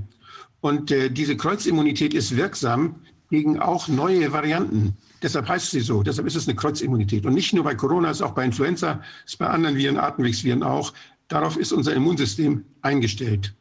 Und 0.61 0.91
äh, 0.91 1.09
diese 1.09 1.37
Kreuzimmunität 1.37 2.15
ist 2.15 2.37
wirksam 2.37 2.97
gegen 3.31 3.61
auch 3.61 3.87
neue 3.87 4.33
Varianten. 4.33 4.97
Deshalb 5.23 5.49
heißt 5.49 5.70
sie 5.70 5.81
so. 5.81 6.02
Deshalb 6.02 6.26
ist 6.26 6.34
es 6.34 6.49
eine 6.49 6.57
Kreuzimmunität. 6.57 7.25
Und 7.25 7.34
nicht 7.34 7.52
nur 7.52 7.65
bei 7.65 7.75
Corona, 7.75 8.10
es 8.10 8.18
ist 8.18 8.23
auch 8.23 8.34
bei 8.34 8.44
Influenza, 8.44 9.01
es 9.25 9.33
ist 9.33 9.39
bei 9.39 9.47
anderen 9.47 9.76
Viren, 9.76 9.99
Atemwegsviren 9.99 10.62
auch. 10.62 10.92
Darauf 11.28 11.57
ist 11.57 11.73
unser 11.73 11.94
Immunsystem 11.94 12.65
eingestellt. 12.83 13.55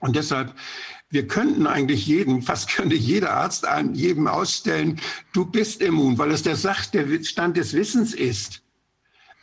Und 0.00 0.16
deshalb, 0.16 0.52
wir 1.10 1.28
könnten 1.28 1.66
eigentlich 1.66 2.06
jedem, 2.06 2.42
fast 2.42 2.70
könnte 2.70 2.96
jeder 2.96 3.34
Arzt 3.34 3.66
an 3.66 3.94
jedem 3.94 4.26
ausstellen, 4.26 5.00
du 5.32 5.44
bist 5.44 5.80
immun, 5.80 6.18
weil 6.18 6.32
es 6.32 6.42
der 6.42 6.56
Sach, 6.56 6.86
der 6.86 7.22
Stand 7.22 7.56
des 7.56 7.72
Wissens 7.72 8.12
ist. 8.12 8.61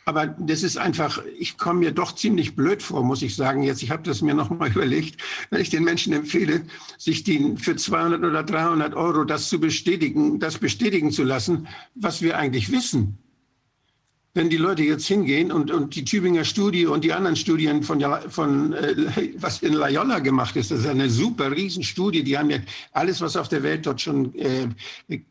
Aber 0.04 0.26
das 0.26 0.62
ist 0.62 0.78
einfach, 0.78 1.22
ich 1.38 1.58
komme 1.58 1.80
mir 1.80 1.92
doch 1.92 2.14
ziemlich 2.14 2.56
blöd 2.56 2.82
vor, 2.82 3.04
muss 3.04 3.22
ich 3.22 3.36
sagen. 3.36 3.62
Jetzt, 3.62 3.82
ich 3.82 3.90
habe 3.90 4.02
das 4.02 4.22
mir 4.22 4.34
noch 4.34 4.50
mal 4.50 4.68
überlegt, 4.74 5.20
wenn 5.50 5.60
ich 5.60 5.70
den 5.70 5.84
Menschen 5.84 6.12
empfehle, 6.12 6.62
sich 6.98 7.22
die 7.22 7.54
für 7.56 7.76
200 7.76 8.22
oder 8.24 8.42
300 8.42 8.94
Euro 8.94 9.24
das 9.24 9.48
zu 9.48 9.60
bestätigen, 9.60 10.40
das 10.40 10.58
bestätigen 10.58 11.12
zu 11.12 11.22
lassen, 11.22 11.68
was 11.94 12.22
wir 12.22 12.38
eigentlich 12.38 12.72
wissen. 12.72 13.18
Wenn 14.32 14.48
die 14.48 14.58
Leute 14.58 14.84
jetzt 14.84 15.06
hingehen 15.06 15.50
und, 15.50 15.72
und 15.72 15.96
die 15.96 16.04
Tübinger 16.04 16.44
Studie 16.44 16.86
und 16.86 17.02
die 17.02 17.12
anderen 17.12 17.34
Studien 17.34 17.82
von, 17.82 18.00
von 18.28 18.72
äh, 18.72 18.94
was 19.38 19.60
in 19.60 19.74
Loyola 19.74 20.20
gemacht 20.20 20.54
ist, 20.54 20.70
das 20.70 20.80
ist 20.80 20.86
eine 20.86 21.10
super 21.10 21.50
Riesenstudie. 21.50 22.22
Die 22.22 22.38
haben 22.38 22.48
ja 22.48 22.58
alles, 22.92 23.20
was 23.20 23.36
auf 23.36 23.48
der 23.48 23.64
Welt 23.64 23.86
dort 23.86 24.00
schon 24.00 24.32
äh, 24.36 24.68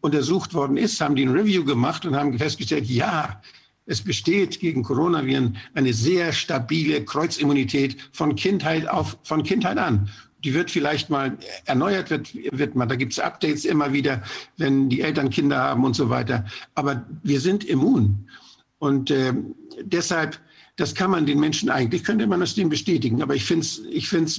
untersucht 0.01 0.53
worden 0.53 0.75
ist, 0.75 0.99
haben 0.99 1.15
die 1.15 1.23
ein 1.25 1.31
Review 1.31 1.64
gemacht 1.64 2.06
und 2.06 2.15
haben 2.15 2.38
festgestellt, 2.38 2.88
ja, 2.88 3.41
es 3.90 4.03
besteht 4.03 4.59
gegen 4.59 4.84
Coronaviren 4.84 5.58
eine 5.74 5.93
sehr 5.93 6.32
stabile 6.32 7.03
Kreuzimmunität 7.03 7.98
von 8.11 8.35
Kindheit 8.35 8.88
auf, 8.88 9.18
von 9.24 9.42
Kindheit 9.42 9.80
an. 9.80 10.09
Die 10.43 10.53
wird 10.53 10.69
vielleicht 10.69 11.09
mal 11.09 11.38
erneuert, 11.66 12.11
wird, 12.11 12.35
wird 12.35 12.76
mal, 12.76 12.85
da 12.85 12.95
gibt 12.95 13.14
es 13.14 13.19
Updates 13.19 13.66
immer 13.66 13.92
wieder, 13.92 14.22
wenn 14.58 14.90
die 14.90 15.01
Eltern 15.01 15.32
Kinder 15.32 15.58
haben 15.58 15.84
und 15.84 15.95
so 15.95 16.09
weiter. 16.09 16.45
Aber 16.76 17.08
wir 17.24 17.42
sind 17.42 17.66
immun. 17.66 18.30
Und 18.77 19.09
äh, 19.09 19.34
deshalb 19.82 20.40
das 20.80 20.95
kann 20.95 21.11
man 21.11 21.25
den 21.25 21.41
Menschen 21.41 21.69
eigentlich, 21.69 22.06
könnte 22.06 22.25
man 22.25 22.40
das 22.40 22.56
denen 22.56 22.69
bestätigen. 22.69 23.22
Aber 23.22 23.35
ich 23.35 23.43
finde 23.43 23.66
es, 23.66 23.82
ich 23.91 24.08
finde 24.08 24.32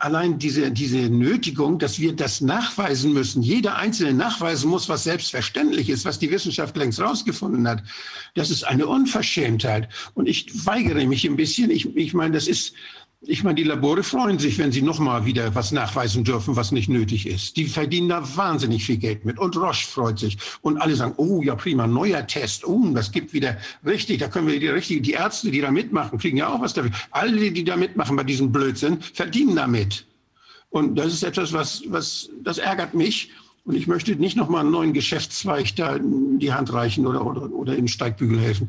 allein 0.00 0.38
diese, 0.38 0.72
diese 0.72 1.08
Nötigung, 1.08 1.78
dass 1.78 2.00
wir 2.00 2.16
das 2.16 2.40
nachweisen 2.40 3.12
müssen, 3.12 3.40
jeder 3.40 3.76
Einzelne 3.76 4.14
nachweisen 4.14 4.68
muss, 4.68 4.88
was 4.88 5.04
selbstverständlich 5.04 5.90
ist, 5.90 6.04
was 6.04 6.18
die 6.18 6.32
Wissenschaft 6.32 6.76
längst 6.76 7.00
rausgefunden 7.00 7.68
hat. 7.68 7.84
Das 8.34 8.50
ist 8.50 8.64
eine 8.64 8.88
Unverschämtheit. 8.88 9.88
Und 10.14 10.26
ich 10.26 10.66
weigere 10.66 11.06
mich 11.06 11.24
ein 11.24 11.36
bisschen. 11.36 11.70
Ich, 11.70 11.94
ich 11.94 12.14
meine, 12.14 12.34
das 12.34 12.48
ist, 12.48 12.74
ich 13.26 13.42
meine, 13.42 13.56
die 13.56 13.64
Labore 13.64 14.02
freuen 14.02 14.38
sich, 14.38 14.58
wenn 14.58 14.72
sie 14.72 14.82
nochmal 14.82 15.24
wieder 15.24 15.54
was 15.54 15.72
nachweisen 15.72 16.24
dürfen, 16.24 16.56
was 16.56 16.72
nicht 16.72 16.88
nötig 16.88 17.26
ist. 17.26 17.56
Die 17.56 17.66
verdienen 17.66 18.08
da 18.08 18.36
wahnsinnig 18.36 18.84
viel 18.84 18.98
Geld 18.98 19.24
mit. 19.24 19.38
Und 19.38 19.56
Roche 19.56 19.86
freut 19.86 20.18
sich. 20.18 20.38
Und 20.62 20.78
alle 20.78 20.94
sagen, 20.94 21.14
oh 21.16 21.42
ja, 21.42 21.54
prima, 21.54 21.86
neuer 21.86 22.26
Test. 22.26 22.66
Oh, 22.66 22.90
das 22.92 23.12
gibt 23.12 23.32
wieder 23.32 23.56
richtig, 23.84 24.18
da 24.18 24.28
können 24.28 24.46
wir 24.46 24.60
die 24.60 24.68
richtige, 24.68 25.00
die 25.00 25.12
Ärzte, 25.12 25.50
die 25.50 25.60
da 25.60 25.70
mitmachen, 25.70 26.18
kriegen 26.18 26.36
ja 26.36 26.48
auch 26.48 26.60
was 26.60 26.74
dafür. 26.74 26.90
Alle, 27.10 27.50
die 27.50 27.64
da 27.64 27.76
mitmachen 27.76 28.16
bei 28.16 28.24
diesem 28.24 28.52
Blödsinn, 28.52 29.00
verdienen 29.00 29.56
damit. 29.56 30.06
Und 30.70 30.96
das 30.96 31.12
ist 31.12 31.22
etwas, 31.22 31.52
was, 31.52 31.82
was, 31.86 32.30
das 32.42 32.58
ärgert 32.58 32.94
mich. 32.94 33.30
Und 33.64 33.74
ich 33.74 33.86
möchte 33.86 34.14
nicht 34.16 34.36
nochmal 34.36 34.60
einen 34.60 34.72
neuen 34.72 34.92
Geschäftszweig 34.92 35.74
da 35.76 35.96
in 35.96 36.38
die 36.38 36.52
Hand 36.52 36.72
reichen 36.72 37.06
oder, 37.06 37.24
oder, 37.24 37.50
oder 37.50 37.76
in 37.76 37.88
Steigbügel 37.88 38.38
helfen. 38.38 38.68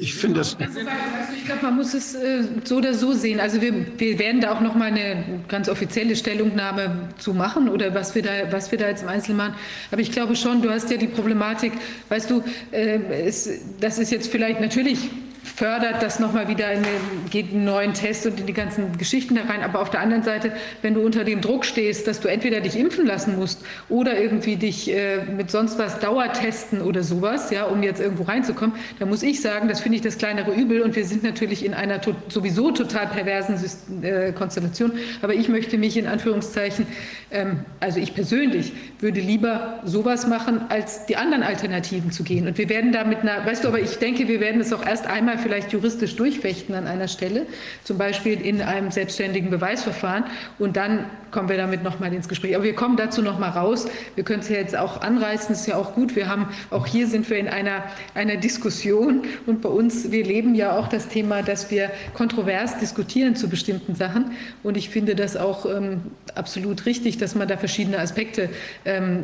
Ich 0.00 0.14
finde 0.14 0.38
das. 0.38 0.56
Also, 0.58 0.80
also 0.80 0.88
ich 1.36 1.44
glaube, 1.44 1.62
man 1.62 1.76
muss 1.76 1.92
es 1.92 2.14
äh, 2.14 2.44
so 2.64 2.76
oder 2.76 2.94
so 2.94 3.12
sehen. 3.12 3.38
Also 3.38 3.60
wir, 3.60 3.98
wir 3.98 4.18
werden 4.18 4.40
da 4.40 4.52
auch 4.52 4.62
noch 4.62 4.74
mal 4.74 4.86
eine 4.86 5.42
ganz 5.46 5.68
offizielle 5.68 6.16
Stellungnahme 6.16 7.10
zu 7.18 7.34
machen 7.34 7.68
oder 7.68 7.94
was 7.94 8.14
wir 8.14 8.22
da, 8.22 8.30
was 8.50 8.70
wir 8.70 8.78
da 8.78 8.88
jetzt 8.88 9.02
im 9.02 9.08
Einzelnen 9.08 9.36
machen. 9.36 9.54
Aber 9.90 10.00
ich 10.00 10.10
glaube 10.10 10.36
schon, 10.36 10.62
du 10.62 10.70
hast 10.70 10.90
ja 10.90 10.96
die 10.96 11.06
Problematik, 11.06 11.72
weißt 12.08 12.30
du, 12.30 12.42
äh, 12.72 12.98
es, 13.26 13.50
das 13.78 13.98
ist 13.98 14.10
jetzt 14.10 14.30
vielleicht 14.30 14.62
natürlich 14.62 15.10
fördert 15.42 16.02
das 16.02 16.20
nochmal 16.20 16.48
wieder 16.48 16.72
in 16.72 16.82
den, 16.82 17.30
geht 17.30 17.52
einen 17.52 17.64
neuen 17.64 17.94
Test 17.94 18.26
und 18.26 18.38
in 18.40 18.46
die 18.46 18.52
ganzen 18.52 18.98
Geschichten 18.98 19.34
da 19.34 19.42
rein. 19.42 19.62
Aber 19.62 19.80
auf 19.80 19.90
der 19.90 20.00
anderen 20.00 20.22
Seite, 20.22 20.52
wenn 20.82 20.94
du 20.94 21.00
unter 21.00 21.24
dem 21.24 21.40
Druck 21.40 21.64
stehst, 21.64 22.06
dass 22.06 22.20
du 22.20 22.28
entweder 22.28 22.60
dich 22.60 22.76
impfen 22.76 23.06
lassen 23.06 23.36
musst 23.36 23.64
oder 23.88 24.18
irgendwie 24.18 24.56
dich 24.56 24.90
äh, 24.90 25.24
mit 25.24 25.50
sonst 25.50 25.78
was 25.78 25.98
Dauertesten 25.98 26.82
oder 26.82 27.02
sowas, 27.02 27.50
ja, 27.50 27.64
um 27.64 27.82
jetzt 27.82 28.00
irgendwo 28.00 28.24
reinzukommen, 28.24 28.76
dann 28.98 29.08
muss 29.08 29.22
ich 29.22 29.40
sagen, 29.40 29.68
das 29.68 29.80
finde 29.80 29.96
ich 29.96 30.02
das 30.02 30.18
kleinere 30.18 30.52
Übel 30.52 30.82
und 30.82 30.94
wir 30.96 31.04
sind 31.04 31.22
natürlich 31.22 31.64
in 31.64 31.74
einer 31.74 32.00
to 32.00 32.14
sowieso 32.28 32.70
total 32.70 33.06
perversen 33.06 33.58
äh, 34.02 34.32
Konstellation. 34.32 34.92
Aber 35.22 35.34
ich 35.34 35.48
möchte 35.48 35.78
mich 35.78 35.96
in 35.96 36.06
Anführungszeichen, 36.06 36.86
ähm, 37.30 37.60
also 37.80 37.98
ich 37.98 38.14
persönlich 38.14 38.72
würde 38.98 39.20
lieber 39.20 39.80
sowas 39.84 40.26
machen, 40.26 40.62
als 40.68 41.06
die 41.06 41.16
anderen 41.16 41.42
Alternativen 41.42 42.10
zu 42.10 42.24
gehen. 42.24 42.46
Und 42.46 42.58
wir 42.58 42.68
werden 42.68 42.92
da 42.92 43.04
mit 43.04 43.20
einer, 43.20 43.44
weißt 43.44 43.64
du, 43.64 43.68
aber 43.68 43.80
ich 43.80 43.98
denke, 43.98 44.28
wir 44.28 44.40
werden 44.40 44.60
es 44.60 44.72
auch 44.72 44.84
erst 44.84 45.06
einmal 45.06 45.29
vielleicht 45.38 45.72
juristisch 45.72 46.16
durchfechten 46.16 46.74
an 46.74 46.86
einer 46.86 47.08
Stelle, 47.08 47.46
zum 47.84 47.98
Beispiel 47.98 48.40
in 48.40 48.62
einem 48.62 48.90
selbstständigen 48.90 49.50
Beweisverfahren. 49.50 50.24
Und 50.58 50.76
dann 50.76 51.06
kommen 51.30 51.48
wir 51.48 51.56
damit 51.56 51.82
nochmal 51.82 52.12
ins 52.12 52.28
Gespräch. 52.28 52.54
Aber 52.54 52.64
wir 52.64 52.74
kommen 52.74 52.96
dazu 52.96 53.22
nochmal 53.22 53.50
raus. 53.50 53.86
Wir 54.14 54.24
können 54.24 54.40
es 54.40 54.48
ja 54.48 54.56
jetzt 54.56 54.76
auch 54.76 55.00
anreißen, 55.00 55.54
ist 55.54 55.66
ja 55.66 55.76
auch 55.76 55.94
gut. 55.94 56.16
Wir 56.16 56.28
haben, 56.28 56.48
auch 56.70 56.86
hier 56.86 57.06
sind 57.06 57.28
wir 57.30 57.38
in 57.38 57.48
einer, 57.48 57.84
einer 58.14 58.36
Diskussion 58.36 59.22
und 59.46 59.62
bei 59.62 59.68
uns, 59.68 60.10
wir 60.10 60.24
leben 60.24 60.54
ja 60.54 60.76
auch 60.76 60.88
das 60.88 61.08
Thema, 61.08 61.42
dass 61.42 61.70
wir 61.70 61.90
kontrovers 62.14 62.78
diskutieren 62.78 63.36
zu 63.36 63.48
bestimmten 63.48 63.94
Sachen. 63.94 64.32
Und 64.62 64.76
ich 64.76 64.90
finde 64.90 65.14
das 65.14 65.36
auch 65.36 65.66
ähm, 65.66 66.00
absolut 66.34 66.86
richtig, 66.86 67.18
dass 67.18 67.34
man 67.34 67.48
da 67.48 67.56
verschiedene 67.56 67.98
Aspekte 67.98 68.48
ähm, 68.84 69.22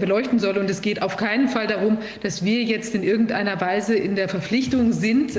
beleuchten 0.00 0.38
soll. 0.38 0.58
Und 0.58 0.68
es 0.70 0.82
geht 0.82 1.02
auf 1.02 1.16
keinen 1.16 1.48
Fall 1.48 1.66
darum, 1.66 1.98
dass 2.22 2.44
wir 2.44 2.62
jetzt 2.62 2.94
in 2.94 3.02
irgendeiner 3.02 3.60
Weise 3.60 3.94
in 3.94 4.16
der 4.16 4.28
Verpflichtung 4.28 4.92
sind, 4.92 5.38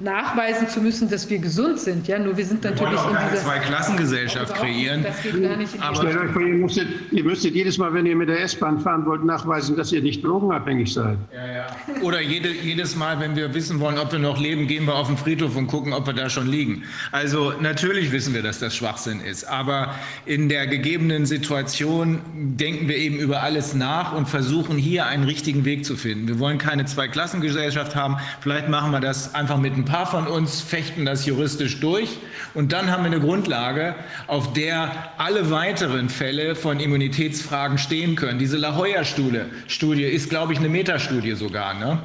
nachweisen 0.00 0.68
zu 0.68 0.80
müssen, 0.80 1.10
dass 1.10 1.28
wir 1.28 1.38
gesund 1.38 1.78
sind. 1.78 2.06
Ja, 2.08 2.18
nur 2.18 2.36
wir 2.36 2.44
sind 2.44 2.64
natürlich 2.64 2.92
wir 2.92 3.10
in 3.10 3.28
dieser 3.30 3.44
Zweiklassengesellschaft 3.44 4.54
kreieren. 4.54 5.02
Das 5.02 5.22
geht 5.22 5.42
gar 5.42 5.56
nicht 5.56 5.82
Aber 5.82 6.10
ihr 6.40 6.54
müsstet, 6.54 6.88
ihr 7.10 7.24
müsstet 7.24 7.54
jedes 7.54 7.78
Mal, 7.78 7.92
wenn 7.94 8.06
ihr 8.06 8.16
mit 8.16 8.28
der 8.28 8.40
S-Bahn 8.42 8.80
fahren 8.80 9.06
wollt, 9.06 9.24
nachweisen, 9.24 9.76
dass 9.76 9.92
ihr 9.92 10.02
nicht 10.02 10.24
drogenabhängig 10.24 10.92
seid. 10.92 11.18
Ja, 11.32 11.46
ja. 11.46 11.66
Oder 12.02 12.20
jede, 12.20 12.50
jedes 12.50 12.96
Mal, 12.96 13.20
wenn 13.20 13.36
wir 13.36 13.54
wissen 13.54 13.80
wollen, 13.80 13.98
ob 13.98 14.12
wir 14.12 14.18
noch 14.18 14.40
leben, 14.40 14.66
gehen 14.66 14.86
wir 14.86 14.94
auf 14.94 15.08
den 15.08 15.16
Friedhof 15.16 15.56
und 15.56 15.66
gucken, 15.66 15.92
ob 15.92 16.06
wir 16.06 16.14
da 16.14 16.28
schon 16.28 16.46
liegen. 16.46 16.82
Also 17.12 17.52
natürlich 17.60 18.12
wissen 18.12 18.34
wir, 18.34 18.42
dass 18.42 18.58
das 18.58 18.74
Schwachsinn 18.76 19.20
ist. 19.20 19.44
Aber 19.44 19.94
in 20.24 20.48
der 20.48 20.66
gegebenen 20.66 21.26
Situation 21.26 22.20
denken 22.34 22.88
wir 22.88 22.96
eben 22.96 23.16
über 23.18 23.42
alles 23.42 23.74
nach 23.74 24.12
und 24.12 24.28
versuchen 24.28 24.76
hier 24.78 25.06
einen 25.06 25.24
richtigen 25.24 25.64
Weg 25.64 25.84
zu 25.84 25.96
finden. 25.96 26.28
Wir 26.28 26.38
wollen 26.38 26.58
keine 26.58 26.84
Zweiklassengesellschaft 26.84 27.96
haben. 27.96 28.16
Vielleicht 28.40 28.68
machen 28.68 28.92
wir 28.92 29.00
das 29.00 29.34
einfach 29.34 29.58
mit 29.58 29.65
ein 29.74 29.84
paar 29.84 30.06
von 30.06 30.26
uns 30.26 30.60
fechten 30.60 31.04
das 31.04 31.26
juristisch 31.26 31.80
durch 31.80 32.18
und 32.54 32.72
dann 32.72 32.90
haben 32.90 33.02
wir 33.04 33.10
eine 33.10 33.20
Grundlage, 33.20 33.94
auf 34.26 34.52
der 34.52 34.90
alle 35.18 35.50
weiteren 35.50 36.08
Fälle 36.08 36.54
von 36.54 36.80
Immunitätsfragen 36.80 37.78
stehen 37.78 38.16
können. 38.16 38.38
Diese 38.38 38.56
La 38.56 38.76
Jolla-Studie 38.76 40.02
ist, 40.04 40.30
glaube 40.30 40.52
ich, 40.52 40.58
eine 40.58 40.68
Metastudie 40.68 41.34
sogar, 41.34 41.74
ne? 41.74 41.98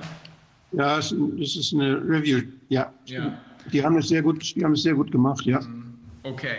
Ja, 0.73 0.99
es 0.99 1.11
ist 1.11 1.73
eine 1.73 1.97
Review, 1.97 2.41
ja. 2.69 2.91
ja. 3.05 3.37
Die 3.71 3.83
haben 3.83 3.97
es 3.97 4.07
sehr 4.07 4.21
gut, 4.21 4.55
die 4.55 4.63
haben 4.63 4.73
es 4.73 4.83
sehr 4.83 4.93
gut 4.93 5.11
gemacht, 5.11 5.45
ja. 5.45 5.59
Okay. 6.23 6.55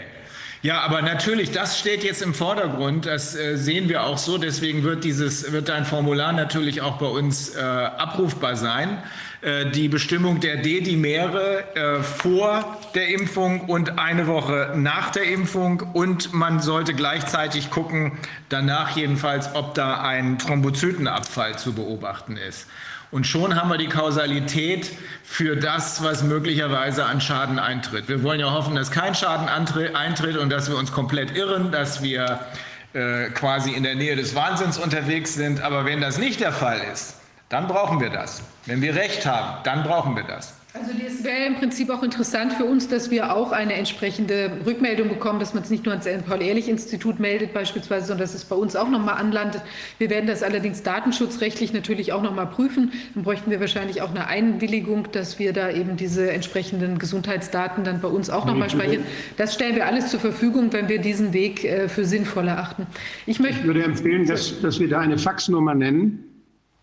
Ja, 0.62 0.80
aber 0.82 1.02
natürlich, 1.02 1.50
das 1.50 1.80
steht 1.80 2.04
jetzt 2.04 2.22
im 2.22 2.34
Vordergrund. 2.34 3.04
Das 3.04 3.34
äh, 3.34 3.56
sehen 3.56 3.88
wir 3.88 4.04
auch 4.04 4.16
so. 4.16 4.38
Deswegen 4.38 4.84
wird 4.84 5.02
dieses, 5.02 5.50
wird 5.50 5.68
ein 5.70 5.84
Formular 5.84 6.32
natürlich 6.32 6.80
auch 6.82 6.98
bei 6.98 7.06
uns 7.06 7.56
äh, 7.56 7.60
abrufbar 7.60 8.54
sein. 8.54 8.98
Äh, 9.42 9.70
die 9.70 9.88
Bestimmung 9.88 10.38
der 10.38 10.58
D-Dimere 10.58 11.64
äh, 11.74 12.02
vor 12.04 12.78
der 12.94 13.08
Impfung 13.08 13.62
und 13.62 13.98
eine 13.98 14.28
Woche 14.28 14.72
nach 14.76 15.10
der 15.10 15.24
Impfung. 15.24 15.82
Und 15.94 16.32
man 16.32 16.60
sollte 16.60 16.94
gleichzeitig 16.94 17.68
gucken, 17.70 18.12
danach 18.48 18.96
jedenfalls, 18.96 19.52
ob 19.54 19.74
da 19.74 20.00
ein 20.00 20.38
Thrombozytenabfall 20.38 21.58
zu 21.58 21.72
beobachten 21.72 22.36
ist. 22.36 22.68
Und 23.10 23.26
schon 23.26 23.56
haben 23.56 23.68
wir 23.68 23.78
die 23.78 23.88
Kausalität 23.88 24.92
für 25.24 25.56
das, 25.56 26.04
was 26.04 26.22
möglicherweise 26.22 27.04
an 27.04 27.20
Schaden 27.20 27.58
eintritt. 27.58 28.08
Wir 28.08 28.22
wollen 28.22 28.38
ja 28.38 28.52
hoffen, 28.52 28.76
dass 28.76 28.92
kein 28.92 29.14
Schaden 29.14 29.48
eintritt 29.48 30.36
und 30.36 30.50
dass 30.50 30.70
wir 30.70 30.78
uns 30.78 30.92
komplett 30.92 31.36
irren, 31.36 31.72
dass 31.72 32.00
wir 32.00 32.46
äh, 32.92 33.28
quasi 33.30 33.72
in 33.72 33.82
der 33.82 33.96
Nähe 33.96 34.14
des 34.14 34.36
Wahnsinns 34.36 34.78
unterwegs 34.78 35.34
sind. 35.34 35.62
Aber 35.62 35.84
wenn 35.84 36.00
das 36.00 36.16
nicht 36.16 36.40
der 36.40 36.52
Fall 36.52 36.80
ist, 36.92 37.16
dann 37.52 37.68
brauchen 37.68 38.00
wir 38.00 38.08
das. 38.08 38.42
Wenn 38.64 38.80
wir 38.80 38.94
Recht 38.94 39.26
haben, 39.26 39.62
dann 39.64 39.82
brauchen 39.82 40.16
wir 40.16 40.22
das. 40.22 40.54
Also 40.74 40.90
es 41.06 41.22
wäre 41.22 41.44
im 41.44 41.56
Prinzip 41.56 41.90
auch 41.90 42.02
interessant 42.02 42.54
für 42.54 42.64
uns, 42.64 42.88
dass 42.88 43.10
wir 43.10 43.36
auch 43.36 43.52
eine 43.52 43.74
entsprechende 43.74 44.52
Rückmeldung 44.64 45.10
bekommen, 45.10 45.38
dass 45.38 45.52
man 45.52 45.62
es 45.62 45.68
nicht 45.68 45.84
nur 45.84 45.92
ans 45.92 46.08
Paul-Ehrlich-Institut 46.26 47.20
meldet 47.20 47.52
beispielsweise, 47.52 48.06
sondern 48.06 48.24
dass 48.24 48.34
es 48.34 48.46
bei 48.46 48.56
uns 48.56 48.74
auch 48.74 48.88
nochmal 48.88 49.16
anlandet. 49.16 49.60
Wir 49.98 50.08
werden 50.08 50.26
das 50.26 50.42
allerdings 50.42 50.82
datenschutzrechtlich 50.82 51.74
natürlich 51.74 52.14
auch 52.14 52.22
nochmal 52.22 52.46
prüfen. 52.46 52.92
Dann 53.14 53.22
bräuchten 53.22 53.50
wir 53.50 53.60
wahrscheinlich 53.60 54.00
auch 54.00 54.08
eine 54.08 54.28
Einwilligung, 54.28 55.08
dass 55.12 55.38
wir 55.38 55.52
da 55.52 55.70
eben 55.70 55.98
diese 55.98 56.32
entsprechenden 56.32 56.98
Gesundheitsdaten 56.98 57.84
dann 57.84 58.00
bei 58.00 58.08
uns 58.08 58.30
auch 58.30 58.46
nochmal 58.46 58.70
speichern. 58.70 59.04
Das 59.36 59.52
stellen 59.52 59.76
wir 59.76 59.84
alles 59.84 60.08
zur 60.08 60.20
Verfügung, 60.20 60.72
wenn 60.72 60.88
wir 60.88 61.02
diesen 61.02 61.34
Weg 61.34 61.64
äh, 61.64 61.90
für 61.90 62.06
sinnvoll 62.06 62.48
erachten. 62.48 62.86
Ich, 63.26 63.40
möchte, 63.40 63.60
ich 63.60 63.66
würde 63.66 63.84
empfehlen, 63.84 64.26
dass, 64.26 64.58
dass 64.62 64.80
wir 64.80 64.88
da 64.88 65.00
eine 65.00 65.18
Faxnummer 65.18 65.74
nennen 65.74 66.31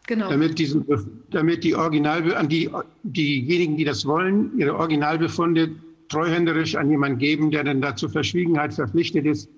Genau. 0.09 0.27
Damit, 0.27 0.57
diesen, 0.57 0.83
damit 1.29 1.63
die 1.63 1.75
Original, 1.75 2.33
an 2.33 2.49
die, 2.49 2.67
diejenigen, 3.03 3.77
die 3.77 3.83
das 3.83 4.07
wollen, 4.07 4.57
ihre 4.57 4.75
Originalbefunde 4.75 5.69
treuhänderisch 6.09 6.75
an 6.75 6.89
jemanden 6.89 7.19
geben, 7.19 7.51
der 7.51 7.63
dann 7.63 7.79
dazu 7.79 8.09
Verschwiegenheit 8.09 8.73
verpflichtet 8.73 9.27
ist, 9.27 9.51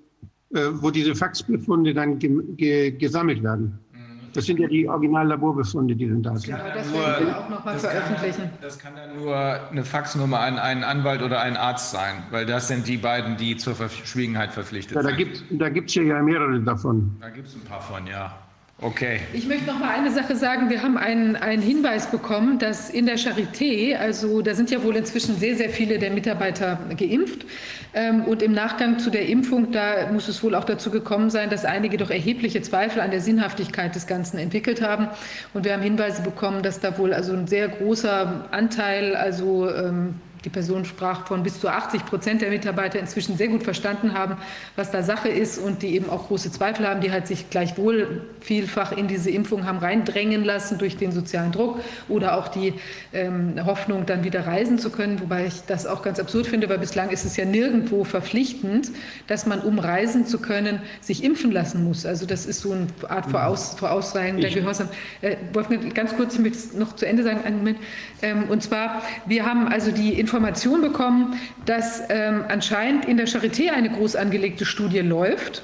äh, 0.54 0.60
wo 0.74 0.92
diese 0.92 1.16
Faxbefunde 1.16 1.94
dann 1.94 2.20
ge 2.20 2.38
ge 2.58 2.92
gesammelt 2.92 3.42
werden. 3.42 3.80
Mhm. 3.94 3.98
Das 4.34 4.46
sind 4.46 4.60
ja 4.60 4.68
die 4.68 4.90
Originallaborbefunde, 4.90 5.96
die 5.96 6.10
dann 6.10 6.22
da 6.22 6.36
sind. 6.36 6.50
Ja, 6.50 6.58
das 6.76 6.94
werden 6.94 7.28
wir 7.28 7.40
auch 7.40 7.50
nochmal 7.50 7.80
veröffentlichen. 7.80 8.42
Kann, 8.42 8.52
das 8.60 8.78
kann 8.78 8.94
dann 8.98 9.24
nur 9.24 9.34
eine 9.34 9.86
Faxnummer 9.86 10.42
an 10.42 10.60
einen 10.60 10.84
Anwalt 10.84 11.22
oder 11.22 11.40
einen 11.40 11.56
Arzt 11.56 11.92
sein, 11.92 12.24
weil 12.30 12.46
das 12.46 12.68
sind 12.68 12.90
die 12.90 12.98
beiden, 12.98 13.38
die 13.38 13.56
zur 13.56 13.76
Verschwiegenheit 13.76 14.52
verpflichtet 14.52 14.98
ja, 14.98 15.02
da 15.02 15.08
sind. 15.08 15.18
Gibt, 15.18 15.46
da 15.52 15.70
gibt 15.70 15.88
es 15.88 15.96
ja 15.96 16.22
mehrere 16.22 16.60
davon. 16.60 17.16
Da 17.22 17.30
gibt 17.30 17.48
es 17.48 17.56
ein 17.56 17.62
paar 17.62 17.80
von, 17.80 18.06
ja. 18.06 18.38
Okay. 18.84 19.20
Ich 19.32 19.46
möchte 19.46 19.68
noch 19.68 19.78
mal 19.78 19.92
eine 19.92 20.10
Sache 20.10 20.36
sagen. 20.36 20.72
Wir 20.72 20.82
haben 20.82 20.98
einen, 20.98 21.36
einen 21.36 21.62
Hinweis 21.62 22.10
bekommen, 22.10 22.58
dass 22.58 22.90
in 22.90 23.06
der 23.06 23.20
Charité, 23.20 23.96
also 23.96 24.42
da 24.42 24.56
sind 24.56 24.72
ja 24.72 24.84
wohl 24.84 24.96
inzwischen 24.96 25.38
sehr, 25.38 25.56
sehr 25.56 25.70
viele 25.70 26.00
der 26.00 26.10
Mitarbeiter 26.10 26.80
geimpft. 26.98 27.46
Ähm, 27.94 28.24
und 28.24 28.42
im 28.42 28.54
Nachgang 28.54 28.98
zu 28.98 29.12
der 29.12 29.28
Impfung, 29.28 29.72
da 29.72 30.10
muss 30.12 30.28
es 30.28 30.42
wohl 30.42 30.56
auch 30.56 30.64
dazu 30.64 30.90
gekommen 30.90 31.30
sein, 31.30 31.52
dass 31.52 31.64
einige 31.64 31.98
doch 31.98 32.10
erhebliche 32.10 32.64
Zweifel 32.64 33.02
an 33.02 33.12
der 33.12 33.22
Sinnhaftigkeit 33.22 33.94
des 33.94 34.08
Ganzen 34.08 34.40
entwickelt 34.40 34.82
haben. 34.82 35.10
Und 35.54 35.64
wir 35.64 35.74
haben 35.74 35.84
Hinweise 35.84 36.24
bekommen, 36.24 36.64
dass 36.64 36.80
da 36.80 36.98
wohl 36.98 37.14
also 37.14 37.34
ein 37.34 37.46
sehr 37.46 37.68
großer 37.68 38.48
Anteil, 38.50 39.16
also 39.16 39.70
ähm, 39.70 40.16
die 40.44 40.50
Person 40.50 40.86
sprach 40.86 41.28
von 41.28 41.44
bis 41.44 41.60
zu 41.60 41.70
80 41.70 42.06
Prozent 42.06 42.42
der 42.42 42.50
Mitarbeiter 42.50 43.00
inzwischen 43.00 43.38
sehr 43.38 43.48
gut 43.48 43.64
verstanden 43.64 44.14
haben, 44.14 44.38
was 44.76 44.90
da 44.90 45.04
Sache 45.04 45.30
ist 45.30 45.60
und 45.60 45.84
die 45.84 45.96
eben 45.96 46.10
auch 46.10 46.28
große 46.28 46.52
Zweifel 46.52 46.88
haben, 46.88 47.02
die 47.02 47.12
halt 47.12 47.28
sich 47.28 47.50
gleichwohl 47.50 48.24
vielfach 48.40 48.92
in 48.92 49.08
diese 49.08 49.30
Impfung 49.30 49.66
haben 49.66 49.78
reindrängen 49.78 50.44
lassen 50.44 50.80
durch 50.80 50.98
den 50.98 51.12
sozialen 51.12 51.52
Druck 51.52 51.80
oder 52.10 52.38
auch 52.38 52.48
die 52.48 52.74
ähm, 53.14 53.54
Hoffnung, 53.66 54.06
dann 54.06 54.24
wieder 54.24 54.48
reisen 54.48 54.80
zu 54.80 54.90
können. 54.90 55.22
Wobei 55.22 55.46
ich 55.46 55.62
das 55.68 55.86
auch 55.86 56.02
ganz 56.02 56.20
absurd 56.20 56.48
finde, 56.48 56.70
weil 56.70 56.80
bislang 56.80 57.12
ist 57.12 57.24
es 57.24 57.38
ja 57.38 57.46
nirgendwo 57.46 58.04
verpflichtend, 58.04 58.90
dass 59.28 59.46
man, 59.46 59.62
um 59.62 59.78
reisen 59.78 60.26
zu 60.26 60.40
können, 60.40 60.82
sich 61.02 61.24
impfen 61.24 61.52
lassen 61.52 61.84
muss. 61.84 62.06
Also 62.06 62.26
das 62.26 62.48
ist 62.48 62.62
so 62.62 62.72
eine 62.72 62.88
Art 63.10 63.30
Voraus 63.30 63.76
Vorausreihen 63.78 64.42
der 64.42 64.50
Gehorsam. 64.50 64.90
Äh, 65.22 65.36
Wolfgang, 65.54 65.94
ganz 65.94 66.16
kurz, 66.16 66.34
ich 66.34 66.40
möchte 66.40 66.80
noch 66.80 66.96
zu 66.96 67.06
Ende 67.06 67.22
sagen, 67.22 67.42
einen 67.44 67.58
Moment. 67.58 67.78
Ähm, 68.24 68.46
und 68.50 68.64
zwar, 68.64 69.04
wir 69.28 69.46
haben 69.46 69.68
also 69.68 69.92
die 69.92 70.14
Informationen 70.14 70.31
Information 70.32 70.82
bekommen, 70.82 71.38
dass 71.66 72.04
ähm, 72.08 72.46
anscheinend 72.48 73.04
in 73.04 73.18
der 73.18 73.28
Charité 73.28 73.72
eine 73.72 73.90
groß 73.90 74.16
angelegte 74.16 74.64
Studie 74.64 75.00
läuft 75.00 75.62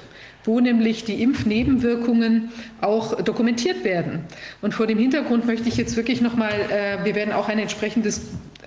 wo 0.48 0.60
nämlich 0.60 1.04
die 1.04 1.22
Impfnebenwirkungen 1.22 2.48
auch 2.80 3.20
dokumentiert 3.20 3.84
werden. 3.84 4.24
Und 4.62 4.72
vor 4.72 4.86
dem 4.86 4.98
Hintergrund 4.98 5.44
möchte 5.44 5.68
ich 5.68 5.76
jetzt 5.76 5.94
wirklich 5.96 6.22
noch 6.22 6.36
mal, 6.36 6.50
äh, 6.70 7.04
wir 7.04 7.14
werden 7.14 7.34
auch 7.34 7.50
ein 7.50 7.58
entsprechendes 7.58 8.22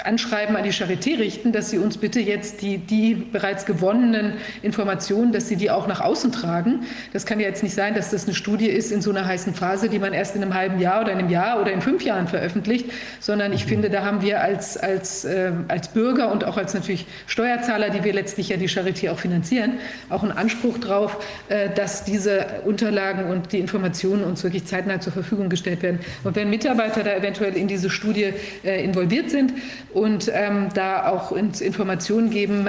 Anschreiben 0.05 0.55
an 0.55 0.63
die 0.63 0.71
Charité 0.71 1.19
richten, 1.19 1.51
dass 1.51 1.69
sie 1.69 1.77
uns 1.77 1.97
bitte 1.97 2.19
jetzt 2.19 2.61
die, 2.61 2.77
die 2.77 3.13
bereits 3.13 3.65
gewonnenen 3.65 4.33
Informationen, 4.61 5.31
dass 5.31 5.47
sie 5.47 5.55
die 5.55 5.69
auch 5.69 5.87
nach 5.87 6.01
außen 6.01 6.31
tragen. 6.31 6.81
Das 7.13 7.25
kann 7.25 7.39
ja 7.39 7.47
jetzt 7.47 7.61
nicht 7.61 7.75
sein, 7.75 7.93
dass 7.93 8.09
das 8.09 8.25
eine 8.25 8.33
Studie 8.33 8.67
ist 8.67 8.91
in 8.91 9.01
so 9.01 9.11
einer 9.11 9.25
heißen 9.25 9.53
Phase, 9.53 9.89
die 9.89 9.99
man 9.99 10.13
erst 10.13 10.35
in 10.35 10.41
einem 10.41 10.53
halben 10.53 10.79
Jahr 10.79 11.01
oder 11.01 11.11
einem 11.11 11.29
Jahr 11.29 11.59
oder 11.59 11.71
in 11.71 11.81
fünf 11.81 12.03
Jahren 12.03 12.27
veröffentlicht, 12.27 12.85
sondern 13.19 13.53
ich 13.53 13.65
finde, 13.65 13.89
da 13.89 14.03
haben 14.03 14.21
wir 14.21 14.41
als, 14.41 14.77
als, 14.77 15.25
äh, 15.25 15.51
als 15.67 15.89
Bürger 15.89 16.31
und 16.31 16.45
auch 16.45 16.57
als 16.57 16.73
natürlich 16.73 17.05
Steuerzahler, 17.27 17.89
die 17.89 18.03
wir 18.03 18.13
letztlich 18.13 18.49
ja 18.49 18.57
die 18.57 18.69
Charité 18.69 19.11
auch 19.11 19.19
finanzieren, 19.19 19.73
auch 20.09 20.23
einen 20.23 20.31
Anspruch 20.31 20.77
drauf, 20.79 21.23
äh, 21.49 21.69
dass 21.71 22.03
diese 22.03 22.61
Unterlagen 22.65 23.25
und 23.25 23.51
die 23.51 23.59
Informationen 23.59 24.23
uns 24.23 24.43
wirklich 24.43 24.65
zeitnah 24.65 24.99
zur 24.99 25.13
Verfügung 25.13 25.49
gestellt 25.49 25.81
werden. 25.81 25.99
Und 26.23 26.35
wenn 26.35 26.49
Mitarbeiter 26.49 27.03
da 27.03 27.15
eventuell 27.15 27.55
in 27.55 27.67
diese 27.67 27.89
Studie 27.89 28.33
involviert 28.63 29.29
sind 29.29 29.53
und 29.93 30.31
ähm, 30.33 30.69
da 30.73 31.07
auch 31.07 31.31
uns 31.31 31.61
Informationen 31.61 32.29
geben 32.29 32.67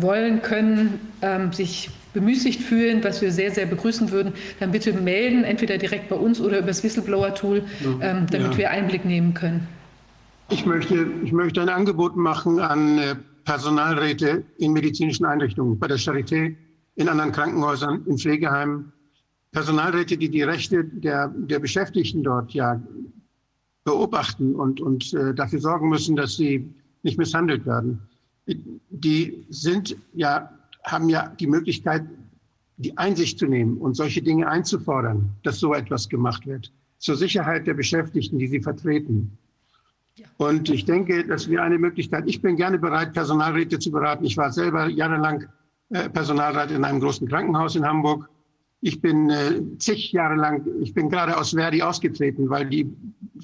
wollen, 0.00 0.42
können, 0.42 1.00
ähm, 1.22 1.52
sich 1.52 1.90
bemüßigt 2.12 2.60
fühlen, 2.60 3.02
was 3.04 3.22
wir 3.22 3.30
sehr, 3.30 3.50
sehr 3.50 3.66
begrüßen 3.66 4.10
würden, 4.10 4.32
dann 4.58 4.72
bitte 4.72 4.92
melden, 4.92 5.44
entweder 5.44 5.78
direkt 5.78 6.08
bei 6.08 6.16
uns 6.16 6.40
oder 6.40 6.58
über 6.58 6.68
das 6.68 6.82
Whistleblower-Tool, 6.82 7.62
ähm, 8.00 8.26
damit 8.30 8.52
ja. 8.52 8.58
wir 8.58 8.70
Einblick 8.70 9.04
nehmen 9.04 9.34
können. 9.34 9.68
Ich 10.50 10.66
möchte, 10.66 11.06
ich 11.24 11.32
möchte 11.32 11.60
ein 11.60 11.68
Angebot 11.68 12.16
machen 12.16 12.58
an 12.58 12.98
äh, 12.98 13.14
Personalräte 13.44 14.42
in 14.58 14.72
medizinischen 14.72 15.24
Einrichtungen, 15.24 15.78
bei 15.78 15.86
der 15.86 15.98
Charité, 15.98 16.56
in 17.00 17.08
anderen 17.08 17.32
Krankenhäusern, 17.32 18.04
in 18.06 18.18
Pflegeheimen. 18.18 18.92
Personalräte, 19.52 20.16
die 20.16 20.28
die 20.28 20.42
Rechte 20.42 20.84
der, 20.84 21.28
der 21.28 21.58
Beschäftigten 21.58 22.22
dort 22.22 22.52
ja 22.52 22.80
beobachten 23.84 24.54
und, 24.54 24.80
und 24.80 25.12
äh, 25.14 25.34
dafür 25.34 25.60
sorgen 25.60 25.88
müssen, 25.88 26.14
dass 26.14 26.36
sie 26.36 26.72
nicht 27.02 27.18
misshandelt 27.18 27.66
werden. 27.66 28.00
Die 28.46 29.44
sind 29.48 29.96
ja 30.12 30.50
haben 30.84 31.08
ja 31.08 31.28
die 31.38 31.46
Möglichkeit, 31.46 32.04
die 32.76 32.96
Einsicht 32.96 33.38
zu 33.38 33.46
nehmen 33.46 33.76
und 33.78 33.94
solche 33.94 34.22
Dinge 34.22 34.48
einzufordern, 34.48 35.30
dass 35.42 35.58
so 35.58 35.74
etwas 35.74 36.08
gemacht 36.08 36.46
wird, 36.46 36.72
zur 36.98 37.16
Sicherheit 37.16 37.66
der 37.66 37.74
Beschäftigten, 37.74 38.38
die 38.38 38.46
sie 38.46 38.60
vertreten. 38.60 39.36
Und 40.38 40.68
ich 40.68 40.84
denke, 40.84 41.26
dass 41.26 41.48
wir 41.48 41.62
eine 41.62 41.78
Möglichkeit, 41.78 42.24
ich 42.26 42.40
bin 42.40 42.56
gerne 42.56 42.78
bereit, 42.78 43.12
Personalräte 43.12 43.78
zu 43.78 43.90
beraten. 43.90 44.24
Ich 44.24 44.36
war 44.36 44.52
selber 44.52 44.88
jahrelang 44.88 45.46
Personalrat 45.90 46.70
in 46.70 46.84
einem 46.84 47.00
großen 47.00 47.28
Krankenhaus 47.28 47.74
in 47.76 47.84
Hamburg. 47.84 48.28
Ich 48.80 49.00
bin 49.00 49.28
äh, 49.28 49.60
zig 49.78 50.12
Jahre 50.12 50.36
lang, 50.36 50.66
ich 50.80 50.94
bin 50.94 51.10
gerade 51.10 51.36
aus 51.36 51.50
Verdi 51.50 51.82
ausgetreten, 51.82 52.48
weil 52.48 52.66
die, 52.66 52.90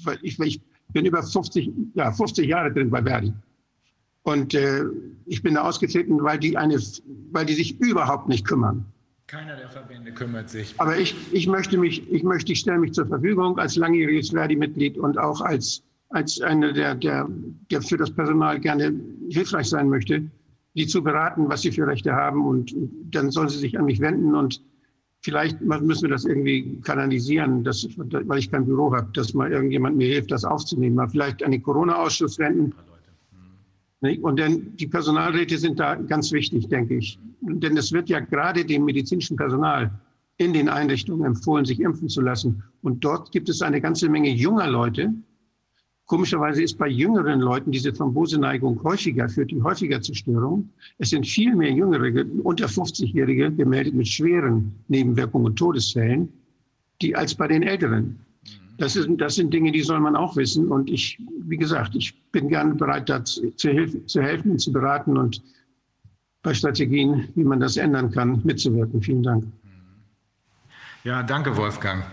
weil 0.03 0.17
ich, 0.21 0.39
ich 0.39 0.61
bin 0.89 1.05
über 1.05 1.21
50, 1.21 1.71
ja, 1.93 2.11
50 2.11 2.47
Jahre 2.47 2.73
drin 2.73 2.89
bei 2.89 3.03
Verdi. 3.03 3.33
Und 4.23 4.53
äh, 4.53 4.83
ich 5.25 5.43
bin 5.43 5.55
da 5.55 5.61
ausgetreten, 5.61 6.21
weil 6.23 6.39
die, 6.39 6.57
eine, 6.57 6.79
weil 7.31 7.45
die 7.45 7.53
sich 7.53 7.79
überhaupt 7.79 8.27
nicht 8.27 8.45
kümmern. 8.45 8.85
Keiner 9.27 9.57
der 9.57 9.69
Verbände 9.69 10.13
kümmert 10.13 10.49
sich. 10.49 10.73
Aber 10.77 10.97
ich, 10.97 11.13
ich 11.33 11.47
möchte 11.47 11.77
mich, 11.77 12.09
ich 12.09 12.23
möchte, 12.23 12.53
ich 12.53 12.59
stelle 12.59 12.79
mich 12.79 12.93
zur 12.93 13.07
Verfügung 13.07 13.59
als 13.59 13.75
langjähriges 13.75 14.29
Verdi-Mitglied 14.29 14.97
und 14.97 15.17
auch 15.17 15.41
als, 15.41 15.83
als 16.09 16.39
einer, 16.41 16.71
der, 16.71 16.95
der, 16.95 17.27
der 17.69 17.81
für 17.81 17.97
das 17.97 18.09
Personal 18.09 18.57
gerne 18.59 18.97
hilfreich 19.29 19.67
sein 19.67 19.89
möchte, 19.89 20.23
die 20.77 20.87
zu 20.87 21.03
beraten, 21.03 21.49
was 21.49 21.61
sie 21.61 21.71
für 21.71 21.87
Rechte 21.87 22.13
haben. 22.13 22.45
Und 22.45 22.73
dann 23.11 23.31
sollen 23.31 23.49
sie 23.49 23.57
sich 23.57 23.77
an 23.77 23.85
mich 23.85 23.99
wenden 23.99 24.35
und 24.35 24.61
vielleicht 25.21 25.59
müssen 25.61 26.03
wir 26.03 26.09
das 26.09 26.25
irgendwie 26.25 26.79
kanalisieren, 26.81 27.63
dass, 27.63 27.87
weil 27.97 28.39
ich 28.39 28.51
kein 28.51 28.65
Büro 28.65 28.93
habe, 28.95 29.09
dass 29.13 29.33
mal 29.33 29.51
irgendjemand 29.51 29.97
mir 29.97 30.07
hilft, 30.07 30.31
das 30.31 30.45
aufzunehmen. 30.45 30.95
Mal 30.95 31.09
vielleicht 31.09 31.43
an 31.43 31.51
den 31.51 31.63
Corona-Ausschuss 31.63 32.39
wenden 32.39 32.73
und 34.21 34.37
denn 34.37 34.75
die 34.77 34.87
Personalräte 34.87 35.57
sind 35.57 35.79
da 35.79 35.95
ganz 35.95 36.31
wichtig, 36.31 36.67
denke 36.67 36.97
ich. 36.97 37.19
Denn 37.41 37.75
es 37.77 37.91
wird 37.91 38.09
ja 38.09 38.19
gerade 38.19 38.63
dem 38.63 38.85
medizinischen 38.85 39.37
Personal 39.37 39.91
in 40.37 40.53
den 40.53 40.69
Einrichtungen 40.69 41.25
empfohlen, 41.25 41.65
sich 41.65 41.79
impfen 41.79 42.07
zu 42.07 42.21
lassen. 42.21 42.63
Und 42.83 43.03
dort 43.03 43.31
gibt 43.31 43.49
es 43.49 43.63
eine 43.63 43.81
ganze 43.81 44.07
Menge 44.07 44.29
junger 44.29 44.67
Leute. 44.67 45.13
Komischerweise 46.07 46.63
ist 46.63 46.77
bei 46.77 46.87
jüngeren 46.87 47.41
Leuten 47.41 47.69
diese 47.69 47.91
Thromboseneigung 47.91 48.81
häufiger, 48.81 49.27
führt 49.27 49.51
die 49.51 49.61
häufiger 49.61 50.01
zur 50.01 50.15
Störung. 50.15 50.69
Es 50.99 51.09
sind 51.09 51.27
viel 51.27 51.53
mehr 51.53 51.71
Jüngere, 51.71 52.25
unter 52.43 52.65
50-Jährige, 52.67 53.51
gemeldet 53.51 53.93
mit 53.93 54.07
schweren 54.07 54.73
Nebenwirkungen 54.87 55.47
und 55.47 55.57
Todesfällen, 55.57 56.29
die 57.01 57.13
als 57.13 57.35
bei 57.35 57.49
den 57.49 57.61
Älteren. 57.61 58.17
Das, 58.77 58.95
ist, 58.95 59.09
das 59.17 59.35
sind 59.35 59.53
Dinge, 59.53 59.73
die 59.73 59.81
soll 59.81 59.99
man 59.99 60.15
auch 60.15 60.37
wissen. 60.37 60.69
Und 60.69 60.89
ich, 60.89 61.19
wie 61.41 61.57
gesagt, 61.57 61.93
ich 61.93 62.17
bin 62.31 62.47
gerne 62.47 62.75
bereit, 62.75 63.09
da 63.09 63.25
zu, 63.25 63.53
zu 63.55 64.21
helfen 64.21 64.51
und 64.51 64.59
zu 64.59 64.71
beraten 64.71 65.17
und 65.17 65.43
bei 66.41 66.53
Strategien, 66.53 67.27
wie 67.35 67.43
man 67.43 67.59
das 67.59 67.75
ändern 67.75 68.11
kann, 68.11 68.39
mitzuwirken. 68.45 69.01
Vielen 69.01 69.23
Dank. 69.23 69.43
Ja, 71.03 71.21
danke, 71.21 71.57
Wolfgang. 71.57 72.05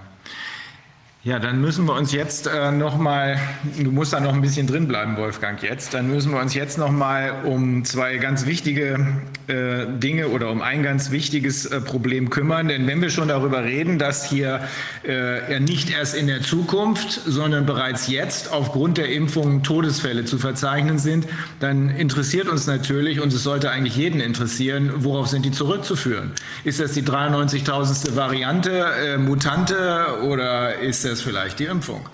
Ja, 1.25 1.39
dann 1.39 1.59
müssen 1.59 1.87
wir 1.87 1.95
uns 1.95 2.13
jetzt 2.13 2.47
äh, 2.47 2.71
noch 2.71 2.99
mal, 2.99 3.41
du 3.83 3.91
musst 3.91 4.13
da 4.13 4.21
noch 4.21 4.35
ein 4.35 4.43
bisschen 4.43 4.67
drin 4.67 4.87
bleiben, 4.87 5.17
Wolfgang, 5.17 5.63
jetzt. 5.63 5.95
Dann 5.95 6.11
müssen 6.11 6.33
wir 6.33 6.39
uns 6.39 6.53
jetzt 6.53 6.77
noch 6.77 6.91
mal 6.91 7.45
um 7.47 7.83
zwei 7.87 8.19
ganz 8.19 8.45
wichtige 8.45 9.23
äh, 9.47 9.87
Dinge 9.87 10.29
oder 10.29 10.51
um 10.51 10.61
ein 10.61 10.83
ganz 10.83 11.11
wichtiges 11.13 11.65
äh, 11.65 11.81
Problem 11.81 12.29
kümmern. 12.29 12.69
Denn 12.69 12.87
wenn 12.87 13.01
wir 13.01 13.09
schon 13.09 13.29
darüber 13.29 13.65
reden, 13.65 13.99
dass 13.99 14.29
hier 14.29 14.69
äh, 15.03 15.61
nicht 15.61 15.91
erst 15.91 16.15
in 16.15 16.27
der 16.27 16.43
Zukunft, 16.43 17.23
sondern 17.25 17.65
bereits 17.65 18.09
jetzt 18.09 18.53
aufgrund 18.53 18.99
der 18.99 19.11
Impfungen 19.11 19.63
Todesfälle 19.63 20.27
zu 20.27 20.37
verzeichnen 20.37 20.99
sind, 20.99 21.27
dann 21.59 21.89
interessiert 21.89 22.49
uns 22.49 22.67
natürlich, 22.67 23.21
und 23.21 23.33
es 23.33 23.43
sollte 23.43 23.71
eigentlich 23.71 23.97
jeden 23.97 24.21
interessieren, 24.21 24.93
worauf 24.97 25.29
sind 25.29 25.47
die 25.47 25.53
zurückzuführen? 25.53 26.33
Ist 26.65 26.81
das 26.81 26.93
die 26.93 27.03
93.000. 27.03 28.15
Variante, 28.15 28.85
äh, 29.07 29.17
Mutante 29.17 30.19
oder 30.23 30.79
ist 30.81 31.07
das 31.07 31.14
es 31.15 31.23
vielleicht 31.23 31.59
die 31.59 31.65
Impfung. 31.65 32.09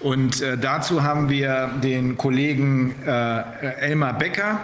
Und 0.00 0.40
äh, 0.40 0.56
dazu 0.58 1.02
haben 1.02 1.28
wir 1.28 1.70
den 1.82 2.16
Kollegen 2.16 2.94
äh, 3.06 3.42
Elmar 3.80 4.14
Becker, 4.14 4.58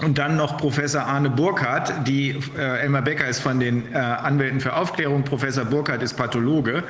und 0.00 0.18
dann 0.18 0.36
noch 0.36 0.58
Professor 0.58 1.02
Arne 1.02 1.28
Burkhardt. 1.28 2.06
Die, 2.06 2.38
äh, 2.56 2.82
Elmar 2.82 3.02
Becker 3.02 3.26
ist 3.26 3.40
von 3.40 3.58
den 3.58 3.92
äh, 3.92 3.96
Anwälten 3.98 4.60
für 4.60 4.76
Aufklärung, 4.76 5.24
Professor 5.24 5.64
Burkhardt 5.64 6.02
ist 6.02 6.14
Pathologe. 6.14 6.84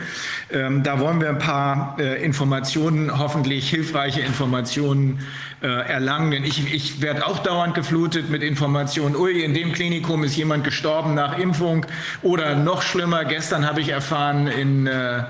Ähm, 0.53 0.83
da 0.83 1.01
wollen 1.01 1.19
wir 1.19 1.31
ein 1.31 1.39
paar 1.39 1.97
äh, 1.99 2.23
Informationen, 2.23 3.19
hoffentlich 3.19 3.71
hilfreiche 3.71 4.21
Informationen 4.21 5.21
äh, 5.63 5.69
erlangen. 5.69 6.33
Denn 6.33 6.45
ich, 6.45 6.73
ich 6.73 7.01
werde 7.01 7.27
auch 7.27 7.39
dauernd 7.39 7.75
geflutet 7.75 8.29
mit 8.29 8.43
Informationen, 8.43 9.17
ui, 9.17 9.43
in 9.43 9.55
dem 9.55 9.73
Klinikum 9.73 10.23
ist 10.23 10.37
jemand 10.37 10.65
gestorben 10.65 11.15
nach 11.15 11.39
Impfung. 11.39 11.87
Oder 12.21 12.57
noch 12.57 12.83
schlimmer, 12.83 13.25
gestern 13.25 13.67
habe 13.67 13.81
ich 13.81 13.89
erfahren, 13.89 14.49
in 14.49 14.87
äh, 14.87 15.23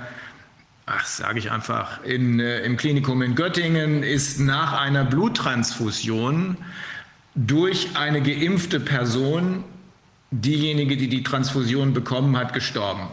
ach, 0.88 1.04
sage 1.06 1.38
ich 1.38 1.50
einfach, 1.50 2.02
in, 2.04 2.40
äh, 2.40 2.60
im 2.60 2.76
Klinikum 2.76 3.22
in 3.22 3.34
Göttingen 3.34 4.02
ist 4.02 4.40
nach 4.40 4.72
einer 4.80 5.04
Bluttransfusion 5.04 6.56
durch 7.34 7.96
eine 7.96 8.22
geimpfte 8.22 8.80
Person 8.80 9.64
diejenige, 10.30 10.96
die 10.96 11.08
die 11.08 11.22
Transfusion 11.22 11.94
bekommen 11.94 12.36
hat, 12.36 12.52
gestorben. 12.52 13.08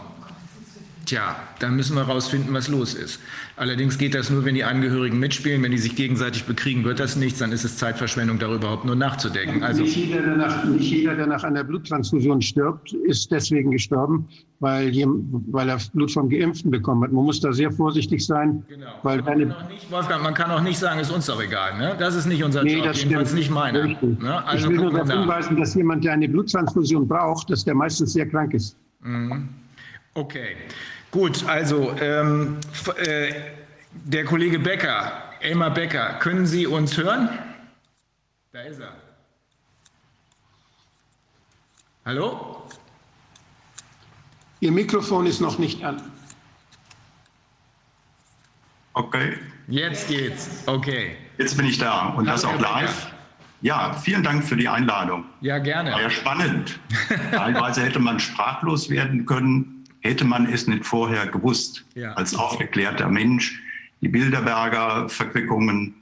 Tja, 1.06 1.36
dann 1.58 1.76
müssen 1.76 1.96
wir 1.96 2.06
herausfinden, 2.06 2.52
was 2.52 2.68
los 2.68 2.94
ist. 2.94 3.20
Allerdings 3.56 3.96
geht 3.96 4.14
das 4.14 4.30
nur, 4.30 4.44
wenn 4.44 4.54
die 4.54 4.64
Angehörigen 4.64 5.18
mitspielen. 5.18 5.62
Wenn 5.62 5.70
die 5.70 5.78
sich 5.78 5.96
gegenseitig 5.96 6.44
bekriegen, 6.44 6.84
wird 6.84 7.00
das 7.00 7.16
nichts. 7.16 7.38
Dann 7.38 7.52
ist 7.52 7.64
es 7.64 7.78
Zeitverschwendung, 7.78 8.38
darüber 8.38 8.66
überhaupt 8.66 8.84
nur 8.84 8.96
nachzudenken. 8.96 9.62
Also 9.62 9.82
nicht, 9.82 9.96
jeder, 9.96 10.22
der 10.22 10.36
nach, 10.36 10.64
nicht 10.64 10.90
jeder, 10.90 11.14
der 11.14 11.26
nach 11.26 11.44
einer 11.44 11.64
Bluttransfusion 11.64 12.42
stirbt, 12.42 12.92
ist 12.92 13.30
deswegen 13.30 13.70
gestorben, 13.70 14.28
weil, 14.60 14.92
weil 15.50 15.68
er 15.68 15.78
Blut 15.94 16.10
vom 16.10 16.28
Geimpften 16.28 16.70
bekommen 16.70 17.02
hat. 17.04 17.12
Man 17.12 17.24
muss 17.24 17.40
da 17.40 17.52
sehr 17.52 17.70
vorsichtig 17.70 18.26
sein. 18.26 18.62
Genau. 18.68 18.86
Weil 19.02 19.22
man, 19.22 19.38
kann 19.38 19.52
auch 19.52 19.68
nicht, 19.68 19.90
Wolfgang, 19.90 20.22
man 20.22 20.34
kann 20.34 20.50
auch 20.50 20.62
nicht 20.62 20.78
sagen, 20.78 21.00
ist 21.00 21.10
uns 21.10 21.26
doch 21.26 21.42
egal. 21.42 21.78
Ne? 21.78 21.96
Das 21.98 22.14
ist 22.14 22.26
nicht 22.26 22.44
unser 22.44 22.64
nee, 22.64 22.76
Job, 22.76 22.84
das 22.84 23.02
jedenfalls 23.02 23.32
nicht 23.32 23.50
meiner. 23.50 23.86
Ne? 23.86 24.44
Also 24.46 24.66
ich 24.66 24.72
will 24.72 24.84
nur 24.84 24.92
darauf 24.92 25.10
hinweisen, 25.10 25.56
dass 25.56 25.74
jemand, 25.74 26.04
der 26.04 26.12
eine 26.12 26.28
Bluttransfusion 26.28 27.08
braucht, 27.08 27.48
dass 27.50 27.64
der 27.64 27.74
meistens 27.74 28.12
sehr 28.12 28.26
krank 28.26 28.52
ist. 28.52 28.76
Mhm. 29.02 29.48
Okay. 30.14 30.56
Gut, 31.16 31.48
also 31.48 31.96
ähm, 31.98 32.58
äh, 32.98 33.32
der 33.90 34.26
Kollege 34.26 34.58
Becker, 34.58 35.32
Elmar 35.40 35.70
Becker, 35.70 36.18
können 36.18 36.44
Sie 36.44 36.66
uns 36.66 36.94
hören? 36.98 37.30
Da 38.52 38.60
ist 38.60 38.80
er. 38.80 38.92
Hallo? 42.04 42.68
Ihr 44.60 44.70
Mikrofon 44.70 45.24
ist 45.24 45.40
noch 45.40 45.58
nicht 45.58 45.82
an. 45.82 46.02
Okay. 48.92 49.38
Jetzt 49.68 50.08
geht's. 50.08 50.64
Okay. 50.66 51.16
Jetzt 51.38 51.56
bin 51.56 51.64
ich 51.64 51.78
da 51.78 52.08
und 52.08 52.26
Hallo, 52.26 52.32
das 52.32 52.44
auch 52.44 52.60
live. 52.60 53.06
Ja, 53.62 53.94
vielen 53.94 54.22
Dank 54.22 54.44
für 54.44 54.56
die 54.56 54.68
Einladung. 54.68 55.24
Ja, 55.40 55.56
gerne. 55.60 55.92
War 55.92 56.02
ja 56.02 56.10
spannend. 56.10 56.78
Teilweise 57.30 57.84
hätte 57.84 58.00
man 58.00 58.20
sprachlos 58.20 58.90
werden 58.90 59.24
können 59.24 59.75
hätte 60.06 60.24
man 60.24 60.46
es 60.46 60.66
nicht 60.66 60.86
vorher 60.86 61.26
gewusst, 61.26 61.84
ja. 61.94 62.12
als 62.14 62.34
aufgeklärter 62.34 63.08
Mensch, 63.08 63.60
die 64.00 64.08
Bilderberger 64.08 65.08
Verquickungen. 65.08 65.94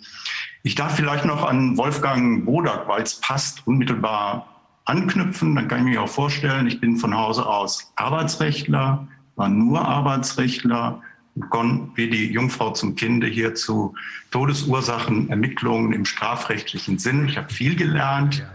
Ich 0.63 0.75
darf 0.75 0.97
vielleicht 0.97 1.25
noch 1.25 1.45
an 1.45 1.77
Wolfgang 1.77 2.45
Bodak, 2.45 2.89
weil 2.89 3.03
es 3.03 3.21
passt, 3.21 3.67
unmittelbar 3.67 4.49
anknüpfen. 4.85 5.55
Dann 5.55 5.69
kann 5.69 5.81
ich 5.81 5.95
mir 5.95 6.03
auch 6.03 6.09
vorstellen, 6.09 6.67
ich 6.67 6.81
bin 6.81 6.97
von 6.97 7.17
Hause 7.17 7.47
aus 7.47 7.93
Arbeitsrechtler, 7.97 9.07
war 9.37 9.49
nur 9.49 9.87
Arbeitsrechtler, 9.87 11.03
begonnen 11.35 11.91
wie 11.97 12.09
die 12.09 12.33
Jungfrau 12.33 12.73
zum 12.73 12.95
Kinde 12.95 13.27
hier 13.27 13.55
zu 13.55 13.95
Todesursachenermittlungen 14.31 15.93
im 15.93 16.05
strafrechtlichen 16.05 16.99
Sinn. 16.99 17.29
Ich 17.29 17.37
habe 17.37 17.53
viel 17.53 17.75
gelernt 17.75 18.47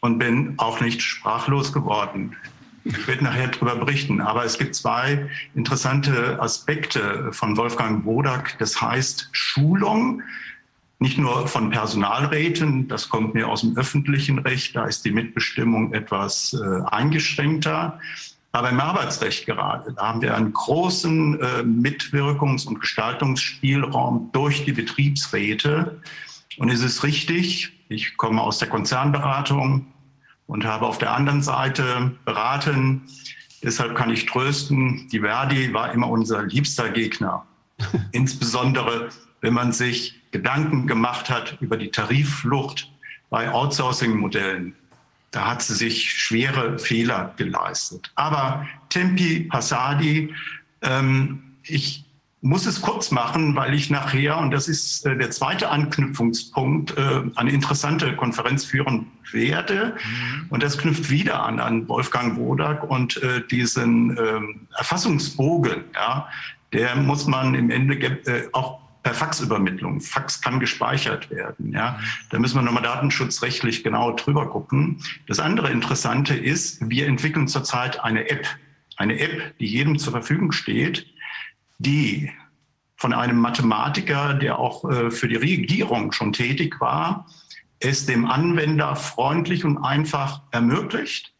und 0.00 0.18
bin 0.18 0.54
auch 0.56 0.80
nicht 0.80 1.02
sprachlos 1.02 1.72
geworden. 1.72 2.36
Ich 2.88 3.08
werde 3.08 3.24
nachher 3.24 3.48
darüber 3.48 3.74
berichten. 3.76 4.20
Aber 4.20 4.44
es 4.44 4.58
gibt 4.58 4.74
zwei 4.76 5.28
interessante 5.54 6.40
Aspekte 6.40 7.32
von 7.32 7.56
Wolfgang 7.56 8.04
Wodak. 8.04 8.56
Das 8.58 8.80
heißt 8.80 9.28
Schulung, 9.32 10.22
nicht 10.98 11.18
nur 11.18 11.48
von 11.48 11.70
Personalräten, 11.70 12.88
das 12.88 13.08
kommt 13.08 13.34
mir 13.34 13.48
aus 13.48 13.60
dem 13.62 13.76
öffentlichen 13.76 14.38
Recht, 14.38 14.76
da 14.76 14.86
ist 14.86 15.04
die 15.04 15.10
Mitbestimmung 15.10 15.92
etwas 15.92 16.54
äh, 16.54 16.82
eingeschränkter. 16.86 17.98
Aber 18.52 18.70
im 18.70 18.80
Arbeitsrecht 18.80 19.44
gerade, 19.44 19.92
da 19.92 20.08
haben 20.08 20.22
wir 20.22 20.34
einen 20.34 20.52
großen 20.52 21.40
äh, 21.40 21.44
Mitwirkungs- 21.62 22.66
und 22.66 22.80
Gestaltungsspielraum 22.80 24.30
durch 24.32 24.64
die 24.64 24.72
Betriebsräte. 24.72 26.00
Und 26.56 26.70
es 26.70 26.82
ist 26.82 27.02
richtig, 27.02 27.72
ich 27.88 28.16
komme 28.16 28.40
aus 28.40 28.58
der 28.58 28.68
Konzernberatung 28.68 29.86
und 30.46 30.64
habe 30.64 30.86
auf 30.86 30.98
der 30.98 31.12
anderen 31.12 31.42
Seite 31.42 32.12
beraten. 32.24 33.02
Deshalb 33.62 33.96
kann 33.96 34.10
ich 34.10 34.26
trösten, 34.26 35.08
die 35.08 35.20
Verdi 35.20 35.72
war 35.72 35.92
immer 35.92 36.08
unser 36.08 36.44
liebster 36.44 36.90
Gegner. 36.90 37.44
Insbesondere, 38.12 39.10
wenn 39.40 39.54
man 39.54 39.72
sich 39.72 40.20
Gedanken 40.30 40.86
gemacht 40.86 41.30
hat 41.30 41.58
über 41.60 41.76
die 41.76 41.90
Tarifflucht 41.90 42.90
bei 43.30 43.50
Outsourcing-Modellen. 43.50 44.74
Da 45.30 45.46
hat 45.46 45.62
sie 45.62 45.74
sich 45.74 46.12
schwere 46.12 46.78
Fehler 46.78 47.34
geleistet. 47.36 48.10
Aber 48.14 48.66
Tempi 48.88 49.40
Passadi, 49.40 50.34
ähm, 50.82 51.42
ich 51.64 52.05
muss 52.46 52.66
es 52.66 52.80
kurz 52.80 53.10
machen, 53.10 53.56
weil 53.56 53.74
ich 53.74 53.90
nachher, 53.90 54.38
und 54.38 54.52
das 54.52 54.68
ist 54.68 55.04
äh, 55.04 55.16
der 55.16 55.30
zweite 55.30 55.68
Anknüpfungspunkt, 55.68 56.96
äh, 56.96 57.22
eine 57.34 57.50
interessante 57.50 58.14
Konferenz 58.14 58.64
führen 58.64 59.08
werde. 59.32 59.96
Mhm. 59.96 60.46
Und 60.50 60.62
das 60.62 60.78
knüpft 60.78 61.10
wieder 61.10 61.42
an, 61.42 61.58
an 61.58 61.88
Wolfgang 61.88 62.36
Wodak 62.36 62.88
und 62.88 63.20
äh, 63.22 63.42
diesen 63.50 64.16
ähm, 64.16 64.68
Erfassungsbogen. 64.76 65.84
Ja, 65.94 66.28
der 66.72 66.94
muss 66.94 67.26
man 67.26 67.54
im 67.54 67.70
Ende 67.70 67.96
äh, 67.96 68.48
auch 68.52 68.78
per 69.02 69.14
Faxübermittlung. 69.14 70.00
Fax 70.00 70.40
kann 70.40 70.60
gespeichert 70.60 71.30
werden. 71.30 71.72
Ja. 71.72 71.98
Da 72.30 72.38
müssen 72.38 72.56
wir 72.56 72.62
nochmal 72.62 72.82
datenschutzrechtlich 72.82 73.82
genau 73.82 74.12
drüber 74.12 74.48
gucken. 74.48 75.02
Das 75.26 75.40
andere 75.40 75.70
Interessante 75.70 76.34
ist, 76.34 76.88
wir 76.88 77.06
entwickeln 77.06 77.48
zurzeit 77.48 78.02
eine 78.04 78.30
App. 78.30 78.46
Eine 78.96 79.18
App, 79.18 79.58
die 79.58 79.66
jedem 79.66 79.98
zur 79.98 80.12
Verfügung 80.12 80.52
steht, 80.52 81.06
die 81.78 82.30
von 82.96 83.12
einem 83.12 83.38
Mathematiker, 83.38 84.34
der 84.34 84.58
auch 84.58 84.84
äh, 84.90 85.10
für 85.10 85.28
die 85.28 85.36
Regierung 85.36 86.12
schon 86.12 86.32
tätig 86.32 86.80
war, 86.80 87.26
es 87.78 88.06
dem 88.06 88.26
Anwender 88.26 88.96
freundlich 88.96 89.64
und 89.64 89.78
einfach 89.78 90.40
ermöglicht, 90.50 91.34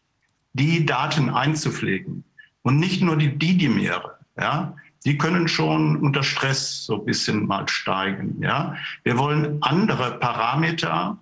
die 0.53 0.85
Daten 0.85 1.29
einzupflegen. 1.29 2.23
Und 2.61 2.79
nicht 2.79 3.01
nur 3.01 3.15
die 3.17 3.37
Didymere. 3.37 4.17
Ja? 4.39 4.75
die 5.07 5.17
können 5.17 5.47
schon 5.47 5.95
unter 5.95 6.21
Stress 6.21 6.83
so 6.83 6.99
ein 6.99 7.05
bisschen 7.05 7.47
mal 7.47 7.65
steigen. 7.69 8.41
Ja? 8.41 8.75
Wir 9.03 9.17
wollen 9.17 9.57
andere 9.61 10.19
Parameter, 10.19 11.17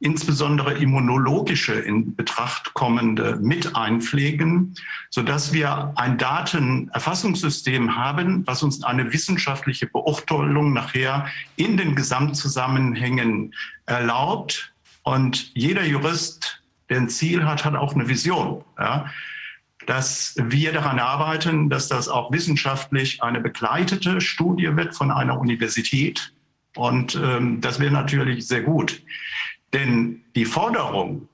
insbesondere 0.00 0.74
immunologische 0.74 1.74
in 1.74 2.16
Betracht 2.16 2.72
kommende, 2.74 3.36
mit 3.36 3.76
einpflegen, 3.76 4.74
sodass 5.10 5.52
wir 5.52 5.92
ein 5.96 6.16
Datenerfassungssystem 6.16 7.96
haben, 7.96 8.46
was 8.46 8.62
uns 8.62 8.82
eine 8.82 9.12
wissenschaftliche 9.12 9.86
Beurteilung 9.86 10.72
nachher 10.72 11.26
in 11.56 11.76
den 11.76 11.94
Gesamtzusammenhängen 11.94 13.54
erlaubt. 13.84 14.72
Und 15.02 15.54
jeder 15.54 15.84
Jurist, 15.84 16.62
der 16.88 16.98
ein 16.98 17.10
Ziel 17.10 17.44
hat, 17.44 17.64
hat 17.64 17.76
auch 17.76 17.94
eine 17.94 18.08
Vision. 18.08 18.64
Ja? 18.78 19.06
dass 19.86 20.34
wir 20.36 20.72
daran 20.72 21.00
arbeiten, 21.00 21.68
dass 21.68 21.88
das 21.88 22.08
auch 22.08 22.30
wissenschaftlich 22.30 23.22
eine 23.22 23.40
begleitete 23.40 24.20
Studie 24.20 24.76
wird 24.76 24.94
von 24.94 25.10
einer 25.10 25.40
Universität. 25.40 26.32
Und 26.76 27.16
ähm, 27.16 27.60
das 27.60 27.80
wäre 27.80 27.90
natürlich 27.90 28.46
sehr 28.46 28.60
gut. 28.62 29.02
Denn 29.72 30.22
die 30.34 30.44
Forderung, 30.44 31.28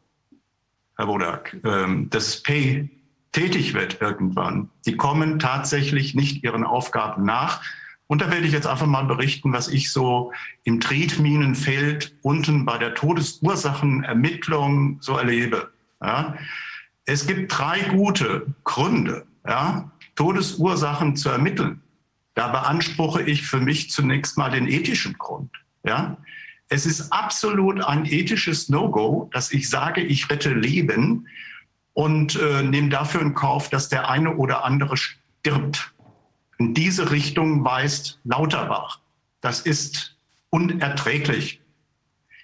Herr 0.97 1.09
Wodak, 1.09 1.57
ähm, 1.65 2.11
dass 2.11 2.43
Pay 2.43 2.91
tätig 3.33 3.73
wird 3.75 4.01
irgendwann, 4.01 4.71
die 4.87 4.97
kommen 4.97 5.39
tatsächlich 5.39 6.15
nicht 6.15 6.43
ihren 6.43 6.65
Aufgaben 6.65 7.25
nach. 7.25 7.63
Und 8.07 8.23
da 8.23 8.31
werde 8.31 8.47
ich 8.47 8.53
jetzt 8.53 8.67
einfach 8.67 8.87
mal 8.87 9.05
berichten, 9.05 9.53
was 9.53 9.69
ich 9.69 9.91
so 9.91 10.33
im 10.65 10.81
Tretminenfeld 10.81 12.15
unten 12.23 12.65
bei 12.65 12.79
der 12.79 12.95
Todesursachenermittlung 12.95 14.97
so 15.01 15.19
erlebe. 15.19 15.71
Ja? 16.01 16.37
Es 17.05 17.27
gibt 17.27 17.55
drei 17.57 17.83
gute 17.83 18.47
Gründe, 18.65 19.27
ja, 19.47 19.91
Todesursachen 20.15 21.17
zu 21.17 21.29
ermitteln. 21.29 21.83
Da 22.35 22.49
beanspruche 22.49 23.23
ich 23.23 23.47
für 23.47 23.61
mich 23.61 23.91
zunächst 23.91 24.39
mal 24.39 24.51
den 24.51 24.69
ethischen 24.69 25.19
Grund. 25.19 25.51
Ja. 25.85 26.17
Es 26.69 26.85
ist 26.85 27.13
absolut 27.13 27.83
ein 27.83 28.07
ethisches 28.07 28.69
No-Go, 28.69 29.31
dass 29.33 29.53
ich 29.53 29.69
sage, 29.71 30.01
ich 30.01 30.29
rette 30.31 30.53
Leben 30.53 31.29
und 31.93 32.37
äh, 32.37 32.63
nehme 32.63 32.89
dafür 32.89 33.23
in 33.23 33.35
Kauf, 33.35 33.71
dass 33.71 33.89
der 33.89 34.11
eine 34.11 34.37
oder 34.37 34.65
andere 34.65 34.97
stirbt. 34.97 35.93
In 36.59 36.75
diese 36.75 37.11
Richtung 37.11 37.65
weist 37.65 38.19
Lauterbach. 38.25 39.01
Das 39.41 39.61
ist 39.61 40.17
unerträglich. 40.51 41.61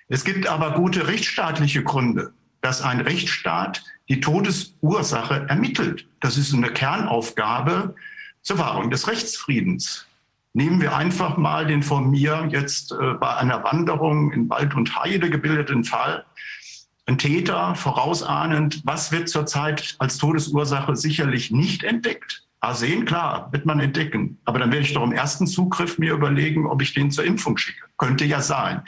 Es 0.09 0.25
gibt 0.25 0.47
aber 0.47 0.73
gute 0.73 1.09
rechtsstaatliche 1.09 1.83
Gründe, 1.83 2.33
dass 2.60 2.83
ein 2.83 3.01
Rechtsstaat 3.01 3.83
die 4.09 4.20
Todesursache 4.20 5.47
ermittelt. 5.49 6.07
Das 6.20 6.36
ist 6.36 6.55
eine 6.55 6.70
Kernaufgabe 6.70 7.94
zur 8.42 8.59
Wahrung 8.59 8.91
des 8.91 9.09
Rechtsfriedens. 9.09 10.07
Nehmen 10.55 10.81
wir 10.81 10.95
einfach 10.95 11.39
mal 11.39 11.67
den 11.67 11.83
von 11.83 12.11
mir 12.11 12.49
jetzt 12.51 12.93
äh, 12.93 13.15
bei 13.15 13.37
einer 13.37 13.65
Wanderung 13.65 14.33
in 14.33 14.51
Wald 14.51 14.75
und 14.75 14.95
Heide 14.97 15.31
gebildeten 15.31 15.85
Fall. 15.85 16.25
Ein 17.07 17.19
Täter, 17.19 17.75
vorausahnend, 17.75 18.83
was 18.85 19.13
wird 19.13 19.29
zurzeit 19.29 19.97
als 19.99 20.19
Todesursache 20.19 20.95
sicherlich 20.95 21.51
nicht 21.51 21.85
entdeckt? 21.85 22.45
Arsen, 22.61 23.07
klar, 23.07 23.49
wird 23.51 23.67
man 23.67 23.81
entdecken. 23.81 24.39
Aber 24.45 24.61
dann 24.61 24.71
werde 24.71 24.85
ich 24.85 24.95
doch 24.95 25.03
im 25.03 25.13
ersten 25.13 25.47
Zugriff 25.49 25.99
mir 25.99 26.13
überlegen, 26.13 26.67
ob 26.67 26.81
ich 26.81 26.95
den 26.95 27.11
zur 27.11 27.25
Impfung 27.25 27.57
schicke. 27.57 27.87
Könnte 27.97 28.25
ja 28.25 28.41
sein. 28.41 28.83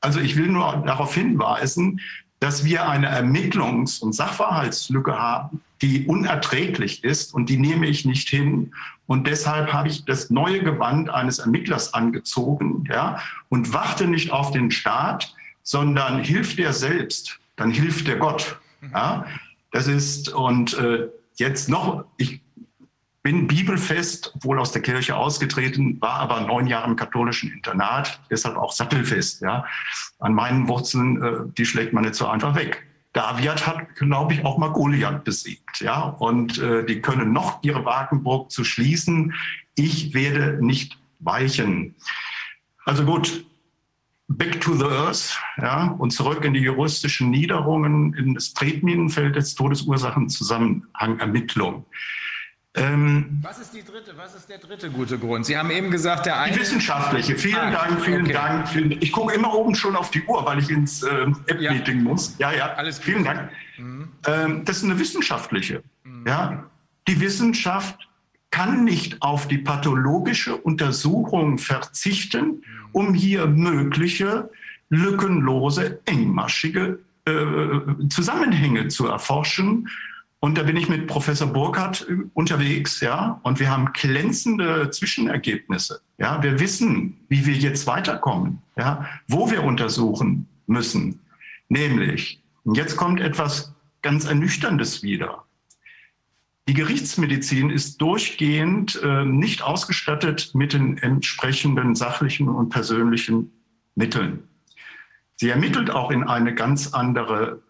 Also 0.00 0.20
ich 0.20 0.36
will 0.36 0.46
nur 0.46 0.84
darauf 0.86 1.14
hinweisen, 1.14 2.00
dass 2.38 2.64
wir 2.64 2.88
eine 2.88 3.10
Ermittlungs- 3.10 4.00
und 4.00 4.12
Sachverhaltslücke 4.12 5.18
haben, 5.18 5.60
die 5.82 6.06
unerträglich 6.06 7.02
ist 7.02 7.34
und 7.34 7.48
die 7.48 7.56
nehme 7.56 7.86
ich 7.86 8.04
nicht 8.04 8.28
hin. 8.28 8.72
Und 9.06 9.26
deshalb 9.26 9.72
habe 9.72 9.88
ich 9.88 10.04
das 10.04 10.30
neue 10.30 10.62
Gewand 10.62 11.10
eines 11.10 11.38
Ermittlers 11.38 11.94
angezogen 11.94 12.84
ja, 12.88 13.20
und 13.48 13.72
warte 13.72 14.06
nicht 14.06 14.32
auf 14.32 14.50
den 14.50 14.70
Staat, 14.70 15.34
sondern 15.62 16.22
hilft 16.22 16.58
der 16.58 16.72
selbst, 16.72 17.38
dann 17.56 17.70
hilft 17.70 18.06
der 18.08 18.16
Gott. 18.16 18.58
Ja. 18.92 19.26
Das 19.72 19.88
ist, 19.88 20.32
und 20.32 20.78
äh, 20.78 21.08
jetzt 21.36 21.68
noch, 21.68 22.04
ich 22.16 22.40
bin 23.22 23.48
bibelfest, 23.48 24.32
obwohl 24.36 24.60
aus 24.60 24.70
der 24.70 24.82
Kirche 24.82 25.16
ausgetreten, 25.16 26.00
war 26.00 26.14
aber 26.20 26.42
neun 26.42 26.68
Jahre 26.68 26.88
im 26.88 26.94
katholischen 26.94 27.52
Internat, 27.52 28.20
deshalb 28.30 28.56
auch 28.56 28.70
sattelfest. 28.70 29.42
Ja. 29.42 29.64
An 30.20 30.34
meinen 30.34 30.68
Wurzeln, 30.68 31.22
äh, 31.22 31.32
die 31.58 31.66
schlägt 31.66 31.92
man 31.92 32.04
nicht 32.04 32.14
so 32.14 32.28
einfach 32.28 32.54
weg. 32.54 32.85
Daviat 33.16 33.66
hat, 33.66 33.96
glaube 33.96 34.34
ich, 34.34 34.44
auch 34.44 34.58
mal 34.58 34.68
Goliath 34.68 35.24
besiegt. 35.24 35.80
Ja. 35.80 36.02
Und 36.02 36.58
äh, 36.58 36.84
die 36.84 37.00
können 37.00 37.32
noch 37.32 37.62
ihre 37.62 37.86
Wagenburg 37.86 38.50
zu 38.50 38.62
schließen. 38.62 39.32
Ich 39.74 40.12
werde 40.12 40.62
nicht 40.64 40.98
weichen. 41.18 41.94
Also 42.84 43.06
gut, 43.06 43.46
back 44.28 44.60
to 44.60 44.74
the 44.74 44.84
earth 44.84 45.40
ja, 45.56 45.96
und 45.98 46.10
zurück 46.10 46.44
in 46.44 46.52
die 46.52 46.60
juristischen 46.60 47.30
Niederungen, 47.30 48.12
in 48.14 48.34
das 48.34 48.52
Tretminenfeld 48.52 49.34
des 49.34 49.54
Todesursachenzusammenhangermittlung. 49.54 51.86
Ähm, 52.76 53.38
was 53.40 53.58
ist 53.58 53.72
die 53.72 53.82
dritte? 53.82 54.12
Was 54.16 54.34
ist 54.34 54.48
der 54.50 54.58
dritte 54.58 54.90
gute 54.90 55.18
Grund? 55.18 55.46
Sie 55.46 55.56
haben 55.56 55.70
eben 55.70 55.90
gesagt, 55.90 56.26
der 56.26 56.38
eine. 56.38 56.52
Die 56.52 56.60
wissenschaftliche. 56.60 57.36
Vielen 57.36 57.56
ah, 57.56 57.70
Dank, 57.70 58.00
vielen 58.02 58.22
okay. 58.22 58.32
Dank. 58.34 58.68
Vielen, 58.68 58.92
ich 58.92 59.12
gucke 59.12 59.34
immer 59.34 59.54
oben 59.54 59.74
schon 59.74 59.96
auf 59.96 60.10
die 60.10 60.22
Uhr, 60.24 60.44
weil 60.44 60.58
ich 60.58 60.68
ins 60.68 61.02
äh, 61.02 61.26
App-Meeting 61.46 61.98
ja. 61.98 62.02
muss. 62.02 62.36
Ja, 62.38 62.52
ja. 62.52 62.74
Alles 62.74 62.98
vielen 62.98 63.24
Dank. 63.24 63.50
Mhm. 63.78 64.08
Ähm, 64.26 64.64
das 64.66 64.78
ist 64.78 64.84
eine 64.84 64.98
wissenschaftliche. 64.98 65.82
Mhm. 66.04 66.26
Ja, 66.26 66.64
die 67.08 67.18
Wissenschaft 67.18 68.08
kann 68.50 68.84
nicht 68.84 69.22
auf 69.22 69.48
die 69.48 69.58
pathologische 69.58 70.56
Untersuchung 70.56 71.56
verzichten, 71.56 72.46
mhm. 72.46 72.62
um 72.92 73.14
hier 73.14 73.46
mögliche 73.46 74.50
lückenlose, 74.90 76.00
engmaschige 76.04 77.00
äh, 77.24 78.08
Zusammenhänge 78.08 78.88
zu 78.88 79.08
erforschen 79.08 79.88
und 80.40 80.58
da 80.58 80.62
bin 80.62 80.76
ich 80.76 80.88
mit 80.88 81.06
Professor 81.06 81.48
Burkhardt 81.48 82.06
äh, 82.08 82.16
unterwegs, 82.34 83.00
ja, 83.00 83.40
und 83.42 83.58
wir 83.58 83.70
haben 83.70 83.92
glänzende 83.92 84.90
Zwischenergebnisse. 84.90 86.00
Ja, 86.18 86.42
wir 86.42 86.60
wissen, 86.60 87.18
wie 87.28 87.46
wir 87.46 87.54
jetzt 87.54 87.86
weiterkommen, 87.86 88.62
ja, 88.76 89.06
wo 89.28 89.50
wir 89.50 89.64
untersuchen 89.64 90.46
müssen. 90.66 91.20
Nämlich, 91.68 92.42
jetzt 92.64 92.96
kommt 92.96 93.20
etwas 93.20 93.74
ganz 94.02 94.24
Ernüchterndes 94.26 95.02
wieder. 95.02 95.44
Die 96.68 96.74
Gerichtsmedizin 96.74 97.70
ist 97.70 98.00
durchgehend 98.00 99.00
äh, 99.02 99.24
nicht 99.24 99.62
ausgestattet 99.62 100.50
mit 100.54 100.72
den 100.72 100.98
entsprechenden 100.98 101.94
sachlichen 101.94 102.48
und 102.48 102.70
persönlichen 102.70 103.52
Mitteln. 103.94 104.48
Sie 105.36 105.48
ermittelt 105.48 105.90
auch 105.90 106.10
in 106.10 106.24
eine 106.24 106.54
ganz 106.54 106.92
andere 106.92 107.62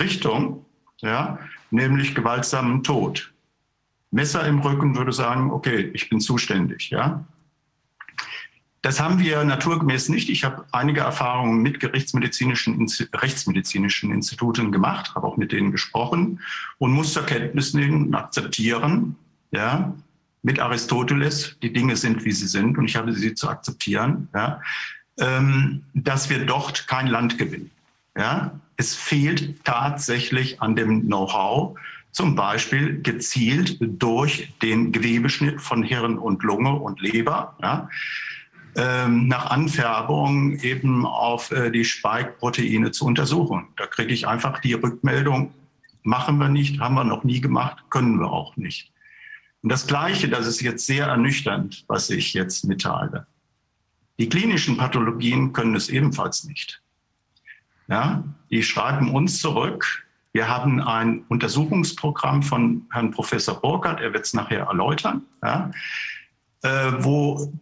Richtung, 0.00 0.64
ja, 1.00 1.38
nämlich 1.70 2.14
gewaltsamen 2.14 2.82
Tod. 2.82 3.32
Messer 4.10 4.46
im 4.46 4.60
Rücken 4.60 4.96
würde 4.96 5.12
sagen, 5.12 5.50
okay, 5.50 5.90
ich 5.92 6.08
bin 6.08 6.20
zuständig, 6.20 6.90
ja. 6.90 7.24
Das 8.82 9.00
haben 9.00 9.18
wir 9.18 9.42
naturgemäß 9.42 10.10
nicht. 10.10 10.30
Ich 10.30 10.44
habe 10.44 10.64
einige 10.70 11.00
Erfahrungen 11.00 11.60
mit 11.60 11.80
gerichtsmedizinischen, 11.80 12.86
rechtsmedizinischen 13.12 14.12
Instituten 14.12 14.70
gemacht, 14.70 15.14
habe 15.16 15.26
auch 15.26 15.36
mit 15.36 15.50
denen 15.50 15.72
gesprochen 15.72 16.40
und 16.78 16.92
muss 16.92 17.12
zur 17.12 17.26
Kenntnis 17.26 17.74
nehmen 17.74 18.06
und 18.06 18.14
akzeptieren, 18.14 19.16
ja, 19.50 19.92
mit 20.42 20.60
Aristoteles, 20.60 21.56
die 21.60 21.72
Dinge 21.72 21.96
sind, 21.96 22.24
wie 22.24 22.30
sie 22.30 22.46
sind 22.46 22.78
und 22.78 22.84
ich 22.84 22.94
habe 22.94 23.12
sie 23.12 23.34
zu 23.34 23.48
akzeptieren, 23.48 24.28
ja, 24.32 24.60
ähm, 25.18 25.82
dass 25.92 26.30
wir 26.30 26.46
dort 26.46 26.86
kein 26.86 27.08
Land 27.08 27.38
gewinnen. 27.38 27.72
Ja. 28.16 28.60
Es 28.76 28.94
fehlt 28.94 29.64
tatsächlich 29.64 30.60
an 30.60 30.76
dem 30.76 31.02
Know-how, 31.02 31.78
zum 32.12 32.34
Beispiel 32.34 33.00
gezielt 33.02 33.78
durch 33.80 34.52
den 34.62 34.92
Gewebeschnitt 34.92 35.60
von 35.60 35.82
Hirn 35.82 36.18
und 36.18 36.42
Lunge 36.42 36.72
und 36.74 37.00
Leber. 37.00 37.56
Ja 37.62 37.88
ähm, 38.76 39.26
nach 39.26 39.46
Anfärbung 39.46 40.58
eben 40.60 41.06
auf 41.06 41.50
äh, 41.50 41.70
die 41.70 41.84
Spike-Proteine 41.84 42.90
zu 42.90 43.06
untersuchen. 43.06 43.68
Da 43.76 43.86
kriege 43.86 44.12
ich 44.12 44.28
einfach 44.28 44.60
die 44.60 44.74
Rückmeldung, 44.74 45.54
machen 46.02 46.36
wir 46.36 46.50
nicht, 46.50 46.78
haben 46.78 46.94
wir 46.94 47.04
noch 47.04 47.24
nie 47.24 47.40
gemacht, 47.40 47.84
können 47.88 48.20
wir 48.20 48.30
auch 48.30 48.54
nicht. 48.56 48.92
Und 49.62 49.72
das 49.72 49.86
Gleiche, 49.86 50.28
das 50.28 50.46
ist 50.46 50.60
jetzt 50.60 50.84
sehr 50.84 51.06
ernüchternd, 51.06 51.84
was 51.88 52.10
ich 52.10 52.34
jetzt 52.34 52.64
mitteile. 52.64 53.26
Die 54.18 54.28
klinischen 54.28 54.76
Pathologien 54.76 55.54
können 55.54 55.74
es 55.74 55.88
ebenfalls 55.88 56.44
nicht. 56.44 56.82
Ja, 57.88 58.24
die 58.50 58.62
schreiben 58.62 59.14
uns 59.14 59.40
zurück. 59.40 60.06
Wir 60.32 60.48
haben 60.48 60.80
ein 60.80 61.24
Untersuchungsprogramm 61.28 62.42
von 62.42 62.86
Herrn 62.90 63.10
Professor 63.10 63.60
Burkhardt, 63.60 64.00
er 64.00 64.12
wird 64.12 64.26
es 64.26 64.34
nachher 64.34 64.64
erläutern, 64.64 65.22
ja, 65.42 65.70
äh, 66.62 66.92
wo 66.98 67.52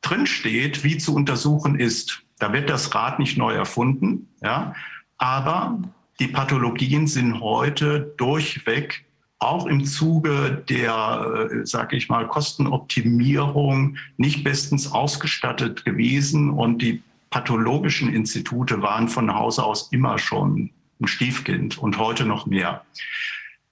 drin 0.00 0.26
steht, 0.26 0.82
wie 0.82 0.98
zu 0.98 1.14
untersuchen 1.14 1.78
ist. 1.78 2.22
Da 2.38 2.52
wird 2.52 2.68
das 2.68 2.94
Rad 2.94 3.18
nicht 3.18 3.38
neu 3.38 3.54
erfunden, 3.54 4.28
ja, 4.42 4.74
aber 5.18 5.78
die 6.18 6.28
Pathologien 6.28 7.06
sind 7.06 7.40
heute 7.40 8.12
durchweg 8.16 9.06
auch 9.38 9.66
im 9.66 9.84
Zuge 9.84 10.64
der, 10.68 11.50
äh, 11.52 11.66
sage 11.66 11.96
ich 11.96 12.08
mal, 12.08 12.26
Kostenoptimierung 12.26 13.98
nicht 14.16 14.44
bestens 14.44 14.90
ausgestattet 14.90 15.84
gewesen 15.84 16.50
und 16.50 16.80
die 16.80 17.02
pathologischen 17.30 18.12
Institute 18.12 18.82
waren 18.82 19.08
von 19.08 19.34
Hause 19.34 19.64
aus 19.64 19.90
immer 19.92 20.18
schon 20.18 20.70
ein 21.00 21.06
Stiefkind 21.06 21.78
und 21.78 21.98
heute 21.98 22.24
noch 22.24 22.46
mehr. 22.46 22.84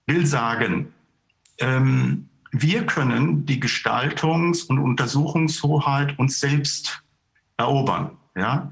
Will 0.07 0.27
sagen, 0.27 0.93
ähm, 1.59 2.29
wir 2.51 2.87
können 2.87 3.47
die 3.47 3.61
Gestaltungs- 3.61 4.67
und 4.67 4.79
Untersuchungshoheit 4.79 6.19
uns 6.19 6.41
selbst 6.41 7.03
erobern. 7.57 8.13
Ja? 8.37 8.71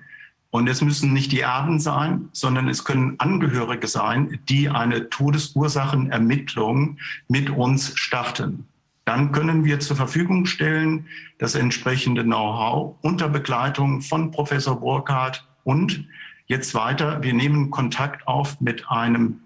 Und 0.51 0.69
es 0.69 0.83
müssen 0.83 1.13
nicht 1.13 1.33
die 1.33 1.41
Erben 1.41 1.81
sein, 1.81 2.29
sondern 2.33 2.69
es 2.69 2.85
können 2.85 3.19
Angehörige 3.19 3.89
sein, 3.89 4.39
die 4.49 4.69
eine 4.69 5.09
Todesursachenermittlung 5.09 6.99
mit 7.27 7.51
uns 7.51 7.99
starten. 7.99 8.69
Dann 9.05 9.33
können 9.33 9.65
wir 9.65 9.81
zur 9.81 9.97
Verfügung 9.97 10.47
stellen 10.47 11.07
das 11.39 11.55
entsprechende 11.55 12.23
Know-how 12.23 12.97
unter 13.03 13.29
Begleitung 13.29 14.01
von 14.01 14.31
Professor 14.31 14.79
Burkhardt 14.79 15.47
und 15.65 16.07
jetzt 16.47 16.75
weiter, 16.75 17.23
wir 17.23 17.35
nehmen 17.35 17.71
Kontakt 17.71 18.27
auf 18.29 18.61
mit 18.61 18.89
einem 18.89 19.41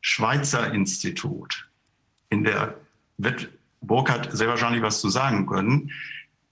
Schweizer 0.00 0.72
Institut. 0.72 1.68
In 2.30 2.44
der 2.44 2.74
wird 3.18 3.48
Burkhardt 3.80 4.30
sehr 4.32 4.48
wahrscheinlich 4.48 4.82
was 4.82 5.00
zu 5.00 5.08
sagen 5.08 5.46
können. 5.46 5.90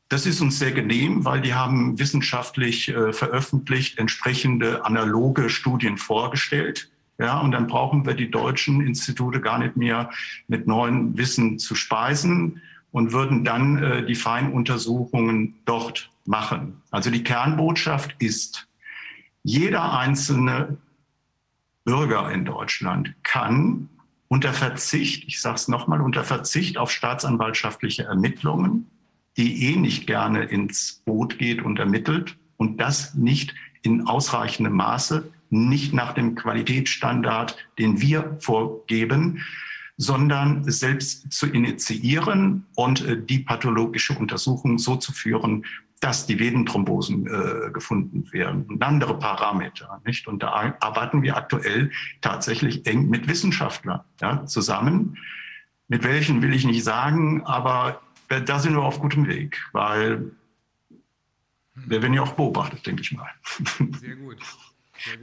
Das 0.09 0.27
ist 0.27 0.41
uns 0.41 0.59
sehr 0.59 0.73
genehm, 0.73 1.25
weil 1.25 1.41
die 1.41 1.55
haben 1.55 1.99
wissenschaftlich 1.99 2.89
äh, 2.89 3.13
veröffentlicht 3.13 3.99
entsprechende 3.99 4.85
analoge 4.85 5.49
Studien 5.49 5.97
vorgestellt. 5.99 6.91
Ja, 7.19 7.41
und 7.41 7.53
dann 7.53 7.69
brauchen 7.69 8.07
wir 8.07 8.15
die 8.15 8.31
deutschen 8.31 8.81
Institute 8.81 9.41
gar 9.41 9.59
nicht 9.59 9.77
mehr 9.77 10.11
mit 10.49 10.67
neuen 10.67 11.17
Wissen 11.17 11.59
zu 11.59 11.75
speisen 11.75 12.61
und 12.91 13.13
würden 13.13 13.45
dann 13.45 13.83
äh, 13.83 14.07
die 14.07 14.17
Feinuntersuchungen 14.17 15.55
dort 15.65 16.11
machen. 16.25 16.83
Also 16.91 17.11
die 17.11 17.23
Kernbotschaft 17.23 18.17
ist, 18.19 18.69
jeder 19.43 19.97
einzelne 19.97 20.79
Bürger 21.85 22.33
in 22.33 22.45
Deutschland 22.45 23.15
kann 23.23 23.89
unter 24.29 24.53
Verzicht, 24.53 25.25
ich 25.29 25.41
sage 25.41 25.57
es 25.57 25.69
nochmal, 25.69 26.01
unter 26.01 26.25
Verzicht 26.25 26.79
auf 26.79 26.91
staatsanwaltschaftliche 26.91 28.05
Ermittlungen, 28.05 28.91
die 29.37 29.71
eh 29.71 29.77
nicht 29.77 30.07
gerne 30.07 30.45
ins 30.45 31.03
Boot 31.05 31.39
geht 31.39 31.63
und 31.63 31.79
ermittelt 31.79 32.37
und 32.57 32.81
das 32.81 33.15
nicht 33.15 33.55
in 33.83 34.07
ausreichendem 34.07 34.73
Maße, 34.75 35.31
nicht 35.55 35.93
nach 35.95 36.13
dem 36.13 36.35
Qualitätsstandard, 36.35 37.57
den 37.79 38.01
wir 38.01 38.37
vorgeben, 38.41 39.45
sondern 39.97 40.69
selbst 40.71 41.33
zu 41.33 41.47
initiieren 41.47 42.67
und 42.75 43.05
äh, 43.07 43.21
die 43.21 43.39
pathologische 43.39 44.15
Untersuchung 44.15 44.79
so 44.79 44.97
zu 44.97 45.13
führen, 45.13 45.65
dass 46.01 46.27
die 46.27 46.39
Venenthrombosen 46.39 47.27
äh, 47.27 47.71
gefunden 47.71 48.31
werden 48.33 48.65
und 48.65 48.83
andere 48.83 49.19
Parameter. 49.19 50.03
Nicht? 50.05 50.27
Und 50.27 50.43
da 50.43 50.75
arbeiten 50.81 51.23
wir 51.23 51.37
aktuell 51.37 51.91
tatsächlich 52.21 52.87
eng 52.87 53.09
mit 53.09 53.29
Wissenschaftlern 53.29 54.01
ja, 54.21 54.45
zusammen. 54.45 55.17
Mit 55.89 56.03
welchen 56.05 56.43
will 56.43 56.53
ich 56.53 56.65
nicht 56.65 56.85
sagen, 56.85 57.45
aber 57.45 58.03
da 58.29 58.59
sind 58.59 58.75
wir 58.75 58.83
auf 58.83 59.01
gutem 59.01 59.29
Weg, 59.29 59.63
weil 59.73 60.33
wir 61.75 62.03
werden 62.03 62.15
ja 62.15 62.23
auch 62.23 62.33
beobachtet, 62.33 62.87
denke 62.87 63.03
ich 63.03 63.13
mal. 63.13 63.31
Sehr 64.01 64.17
gut. 64.17 64.39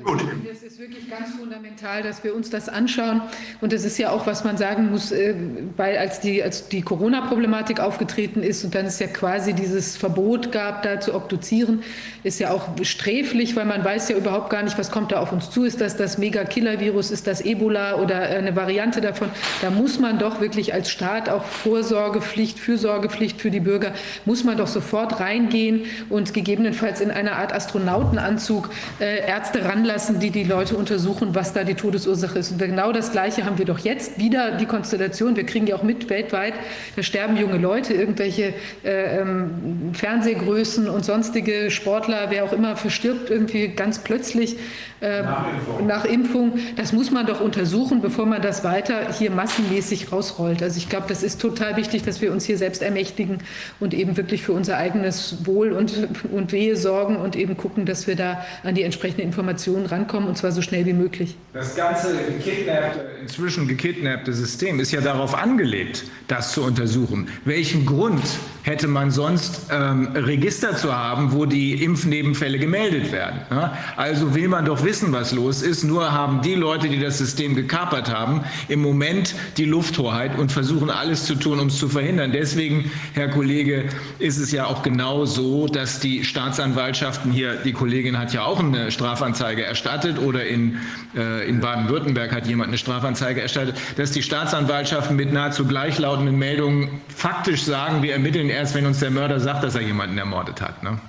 Gut. 0.04 0.22
Es 0.52 0.62
ist 0.62 0.78
wirklich 0.78 1.10
ganz 1.10 1.34
fundamental, 1.36 2.04
dass 2.04 2.24
wir 2.24 2.36
uns 2.36 2.52
das 2.52 2.70
anschauen. 2.70 3.22
Und 3.62 3.74
das 3.74 3.84
ist 3.84 3.98
ja 3.98 4.12
auch, 4.12 4.28
was 4.28 4.44
man 4.44 4.56
sagen 4.56 4.92
muss, 4.92 5.12
äh, 5.12 5.34
weil 5.76 5.98
als 5.98 6.20
die, 6.20 6.44
als 6.44 6.68
die 6.68 6.84
Corona-Problematik 6.84 7.80
aufgetreten 7.80 8.44
ist 8.44 8.64
und 8.64 8.76
dann 8.76 8.86
es 8.86 9.00
ja 9.00 9.08
quasi 9.08 9.54
dieses 9.54 9.98
Verbot 9.98 10.52
gab, 10.52 10.84
da 10.84 11.00
zu 11.00 11.16
obduzieren, 11.16 11.82
ist 12.22 12.40
ja 12.40 12.52
auch 12.52 12.68
sträflich, 12.84 13.56
weil 13.56 13.66
man 13.66 13.84
weiß 13.84 14.10
ja 14.10 14.18
überhaupt 14.18 14.52
gar 14.52 14.62
nicht, 14.62 14.78
was 14.78 14.92
kommt 14.92 15.12
da 15.12 15.20
auf 15.20 15.32
uns 15.32 15.50
zu. 15.50 15.64
Ist 15.64 15.82
das 15.82 15.98
das 15.98 16.20
Mega-Killer-Virus? 16.20 17.10
Ist 17.10 17.26
das 17.26 17.42
Ebola 17.42 17.96
oder 17.96 18.22
eine 18.22 18.56
Variante 18.56 19.02
davon? 19.02 19.30
Da 19.64 19.72
muss 19.72 19.98
man 19.98 20.20
doch 20.20 20.42
wirklich 20.42 20.76
als 20.76 20.92
Staat 20.92 21.28
auch 21.28 21.44
Vorsorgepflicht, 21.44 22.60
Fürsorgepflicht 22.60 23.42
für 23.42 23.50
die 23.50 23.60
Bürger, 23.60 23.94
muss 24.26 24.44
man 24.44 24.58
doch 24.58 24.68
sofort 24.68 25.20
reingehen 25.20 25.86
und 26.10 26.36
gegebenenfalls 26.36 27.02
in 27.02 27.10
einer 27.10 27.38
Art 27.38 27.52
Astronautenanzug 27.52 28.70
äh, 29.00 29.28
Ärzte 29.28 29.71
ranlassen, 29.72 30.20
die 30.20 30.32
die 30.32 30.44
Leute 30.44 30.76
untersuchen, 30.76 31.34
was 31.34 31.54
da 31.54 31.64
die 31.64 31.76
Todesursache 31.76 32.40
ist. 32.40 32.52
Und 32.52 32.60
genau 32.60 32.92
das 32.92 33.12
Gleiche 33.12 33.46
haben 33.46 33.58
wir 33.58 33.66
doch 33.66 33.80
jetzt 33.80 34.20
wieder 34.20 34.58
die 34.58 34.66
Konstellation. 34.66 35.36
Wir 35.36 35.46
kriegen 35.46 35.68
ja 35.68 35.76
auch 35.76 35.84
mit 35.84 36.10
weltweit, 36.10 36.54
da 36.96 37.04
sterben 37.04 37.38
junge 37.38 37.58
Leute, 37.58 37.94
irgendwelche 37.94 38.54
äh, 38.84 39.20
ähm, 39.20 39.92
Fernsehgrößen 39.94 40.90
und 40.90 41.06
sonstige 41.06 41.72
Sportler, 41.72 42.28
wer 42.30 42.44
auch 42.44 42.54
immer 42.54 42.76
verstirbt 42.76 43.30
irgendwie 43.30 43.70
ganz 43.70 44.00
plötzlich 44.00 44.58
äh, 45.00 45.24
nach, 45.24 45.48
Impfung. 45.48 45.88
nach, 45.88 46.06
Impfung. 46.06 46.54
Das 46.76 46.94
muss 46.94 47.12
man 47.12 47.26
doch 47.26 47.42
untersuchen, 47.42 48.02
bevor 48.02 48.26
man 48.26 48.42
das 48.42 48.64
weiter 48.64 49.14
hier 49.18 49.32
massenmäßig 49.32 50.12
rausrollt. 50.12 50.62
Also 50.62 50.78
ich 50.78 50.90
glaube, 50.90 51.06
das 51.08 51.24
ist 51.24 51.42
total 51.42 51.78
wichtig, 51.78 52.04
dass 52.04 52.22
wir 52.22 52.32
uns 52.32 52.46
hier 52.46 52.58
selbst 52.58 52.82
ermächtigen 52.82 53.40
und 53.80 53.94
eben 53.94 54.18
wirklich 54.18 54.44
für 54.44 54.52
unser 54.52 54.78
eigenes 54.78 55.46
Wohl 55.46 55.72
und, 55.72 56.08
und 56.32 56.52
Wehe 56.52 56.76
sorgen 56.76 57.16
und 57.16 57.36
eben 57.36 57.58
gucken, 57.58 57.86
dass 57.86 58.06
wir 58.06 58.16
da 58.16 58.46
an 58.64 58.76
die 58.76 58.84
entsprechende 58.84 59.24
Informationen 59.24 59.61
rankommen 59.68 60.28
und 60.28 60.38
zwar 60.38 60.52
so 60.52 60.62
schnell 60.62 60.86
wie 60.86 60.94
möglich. 60.94 61.36
Das 61.54 61.76
ganze 61.76 62.16
gekidnappte, 62.16 63.06
inzwischen 63.22 63.68
gekidnappte 63.68 64.34
System 64.34 64.80
ist 64.80 64.92
ja 64.92 65.02
darauf 65.02 65.36
angelegt, 65.36 66.06
das 66.28 66.54
zu 66.54 66.64
untersuchen. 66.64 67.28
Welchen 67.44 67.86
Grund 67.86 68.24
hätte 68.64 68.88
man 68.88 69.12
sonst 69.12 69.68
ähm, 69.72 70.10
Register 70.16 70.76
zu 70.78 70.96
haben, 70.96 71.34
wo 71.34 71.46
die 71.46 71.84
Impfnebenfälle 71.84 72.58
gemeldet 72.58 73.12
werden? 73.12 73.42
Ja? 73.50 73.78
Also 73.98 74.34
will 74.34 74.48
man 74.48 74.64
doch 74.64 74.84
wissen, 74.86 75.12
was 75.12 75.34
los 75.34 75.62
ist. 75.62 75.84
Nur 75.84 76.12
haben 76.12 76.42
die 76.42 76.56
Leute, 76.56 76.88
die 76.88 77.00
das 77.00 77.18
System 77.18 77.54
gekapert 77.56 78.10
haben, 78.10 78.46
im 78.70 78.82
Moment 78.82 79.36
die 79.58 79.66
Lufthoheit 79.66 80.38
und 80.40 80.54
versuchen 80.54 80.90
alles 80.90 81.26
zu 81.26 81.36
tun, 81.36 81.60
um 81.60 81.68
es 81.68 81.78
zu 81.78 81.90
verhindern. 81.90 82.32
Deswegen, 82.32 82.90
Herr 83.14 83.28
Kollege, 83.28 83.90
ist 84.20 84.38
es 84.38 84.52
ja 84.52 84.68
auch 84.68 84.84
genau 84.84 85.26
so, 85.26 85.68
dass 85.68 86.00
die 86.00 86.24
Staatsanwaltschaften 86.24 87.32
hier, 87.32 87.56
die 87.56 87.74
Kollegin 87.74 88.18
hat 88.18 88.34
ja 88.34 88.46
auch 88.46 88.60
eine 88.60 88.90
Strafanzeige 88.92 89.51
Strafanzeige 89.52 89.66
erstattet 89.66 90.20
oder 90.20 90.46
in, 90.46 90.80
äh, 91.16 91.48
in 91.48 91.60
Baden-Württemberg 91.60 92.32
hat 92.32 92.48
jemand 92.48 92.70
eine 92.70 92.78
Strafanzeige 92.78 93.42
erstattet, 93.42 93.78
dass 93.98 94.12
die 94.12 94.24
Staatsanwaltschaften 94.24 95.16
mit 95.16 95.34
nahezu 95.34 95.66
gleichlautenden 95.66 96.38
Meldungen 96.38 97.02
faktisch 97.16 97.64
sagen, 97.64 98.02
wir 98.02 98.14
ermitteln 98.14 98.50
erst, 98.50 98.76
wenn 98.76 98.86
uns 98.86 99.00
der 99.00 99.12
Mörder 99.12 99.40
sagt, 99.40 99.64
dass 99.64 99.76
er 99.76 99.82
jemanden 99.82 100.18
ermordet 100.18 100.62
hat. 100.62 100.84
Ne? 100.84 101.00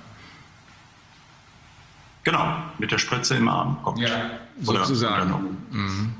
Genau, 2.23 2.55
mit 2.79 2.91
der 2.91 2.97
Spritze 2.97 3.35
im 3.35 3.47
Arm 3.47 3.77
kommt. 3.83 3.99
Ja, 3.99 4.09
sozusagen. 4.61 5.31
Oder, 5.31 5.39
oder 5.39 5.49
mhm. 5.71 6.13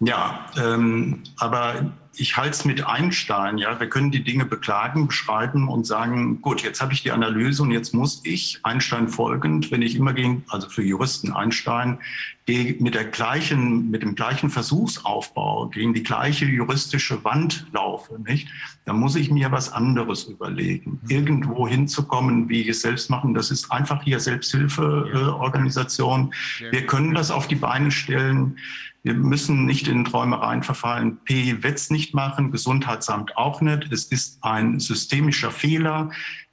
Ja, 0.00 0.46
ähm, 0.56 1.22
aber 1.38 1.74
ich 2.18 2.36
halte 2.36 2.50
es 2.50 2.64
mit 2.64 2.84
Einstein, 2.84 3.58
ja, 3.58 3.78
wir 3.78 3.88
können 3.88 4.10
die 4.10 4.24
Dinge 4.24 4.44
beklagen, 4.44 5.06
beschreiben 5.06 5.68
und 5.68 5.86
sagen, 5.86 6.42
gut, 6.42 6.62
jetzt 6.62 6.80
habe 6.80 6.92
ich 6.92 7.02
die 7.02 7.12
Analyse 7.12 7.62
und 7.62 7.70
jetzt 7.70 7.94
muss 7.94 8.20
ich 8.24 8.58
Einstein 8.64 9.08
folgend, 9.08 9.70
wenn 9.70 9.82
ich 9.82 9.94
immer 9.94 10.12
gegen, 10.12 10.44
also 10.48 10.68
für 10.68 10.82
Juristen 10.82 11.32
Einstein, 11.32 11.98
mit 12.48 12.94
der 12.94 13.04
gleichen, 13.04 13.90
mit 13.90 14.02
dem 14.02 14.14
gleichen 14.14 14.48
Versuchsaufbau 14.48 15.68
gegen 15.68 15.92
die 15.92 16.02
gleiche 16.02 16.46
juristische 16.46 17.22
Wand 17.22 17.66
laufe, 17.72 18.18
nicht, 18.26 18.48
dann 18.86 18.98
muss 18.98 19.16
ich 19.16 19.30
mir 19.30 19.52
was 19.52 19.70
anderes 19.70 20.24
überlegen. 20.24 20.98
Mhm. 21.02 21.10
Irgendwo 21.10 21.68
hinzukommen, 21.68 22.48
wie 22.48 22.62
ich 22.62 22.68
es 22.68 22.80
selbst 22.80 23.10
machen, 23.10 23.34
das 23.34 23.50
ist 23.50 23.70
einfach 23.70 24.02
hier 24.02 24.18
Selbsthilfeorganisation. 24.18 26.32
Wir 26.70 26.86
können 26.86 27.14
das 27.14 27.30
auf 27.30 27.48
die 27.48 27.54
Beine 27.54 27.90
stellen. 27.90 28.56
Wir 29.02 29.14
müssen 29.14 29.64
nicht 29.64 29.86
in 29.86 30.04
Träumereien 30.04 30.62
verfallen. 30.62 31.18
P 31.24 31.62
wird 31.62 31.76
es 31.76 31.90
nicht 31.90 32.14
machen, 32.14 32.50
Gesundheitsamt 32.50 33.36
auch 33.36 33.60
nicht. 33.60 33.92
Es 33.92 34.06
ist 34.06 34.42
ein 34.42 34.80
systemischer 34.80 35.50
Fehler, 35.50 36.10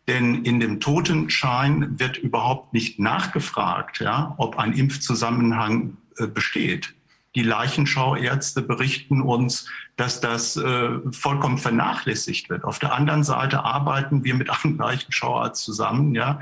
denn 0.08 0.43
in 0.43 0.59
dem 0.59 0.80
Totenschein 0.80 2.00
wird 2.00 2.17
überhaupt 2.17 2.74
nicht 2.74 3.00
nachgefragt, 3.00 4.00
ja, 4.00 4.35
ob 4.38 4.58
ein 4.58 4.74
Impfzusammenhang 4.74 5.98
äh, 6.17 6.27
besteht. 6.27 6.93
Die 7.35 7.43
Leichenschauärzte 7.43 8.61
berichten 8.61 9.22
uns, 9.22 9.67
dass 9.98 10.22
das 10.22 10.56
äh, 10.56 10.90
vollkommen 11.11 11.58
vernachlässigt 11.58 12.50
wird. 12.50 12.64
Auf 12.64 12.80
der 12.80 12.93
anderen 12.93 13.24
Seite 13.24 13.64
arbeiten 13.64 14.24
wir 14.24 14.35
mit 14.35 14.50
einem 14.50 14.77
Leichenschauarzt 14.80 15.64
zusammen, 15.64 16.16
ja, 16.16 16.40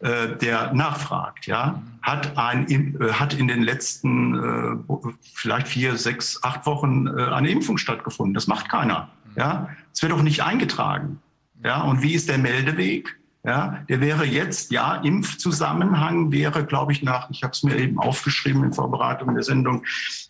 äh, 0.00 0.36
der 0.36 0.74
nachfragt, 0.74 1.46
ja, 1.46 1.82
hat, 2.02 2.36
ein, 2.36 3.00
äh, 3.00 3.12
hat 3.12 3.32
in 3.32 3.48
den 3.48 3.62
letzten 3.62 4.34
äh, 4.34 4.94
vielleicht 5.32 5.68
vier, 5.68 5.96
sechs, 5.96 6.42
acht 6.42 6.66
Wochen 6.66 7.08
eine 7.08 7.48
Impfung 7.48 7.78
stattgefunden. 7.78 8.34
Das 8.34 8.46
macht 8.46 8.68
keiner. 8.68 9.08
Ja, 9.36 9.70
es 9.94 10.02
wird 10.02 10.12
auch 10.12 10.22
nicht 10.22 10.42
eingetragen. 10.42 11.20
Ja, 11.64 11.82
und 11.82 12.02
wie 12.02 12.14
ist 12.14 12.28
der 12.28 12.38
Meldeweg? 12.38 13.18
Ja, 13.44 13.84
der 13.88 14.00
wäre 14.00 14.24
jetzt, 14.24 14.72
ja, 14.72 14.96
Impfzusammenhang 14.96 16.32
wäre, 16.32 16.66
glaube 16.66 16.90
ich, 16.90 17.04
nach, 17.04 17.30
ich 17.30 17.44
habe 17.44 17.52
es 17.52 17.62
mir 17.62 17.76
eben 17.76 17.96
aufgeschrieben 17.96 18.64
in 18.64 18.72
Vorbereitung 18.72 19.34
der 19.34 19.44
Sendung, 19.44 19.84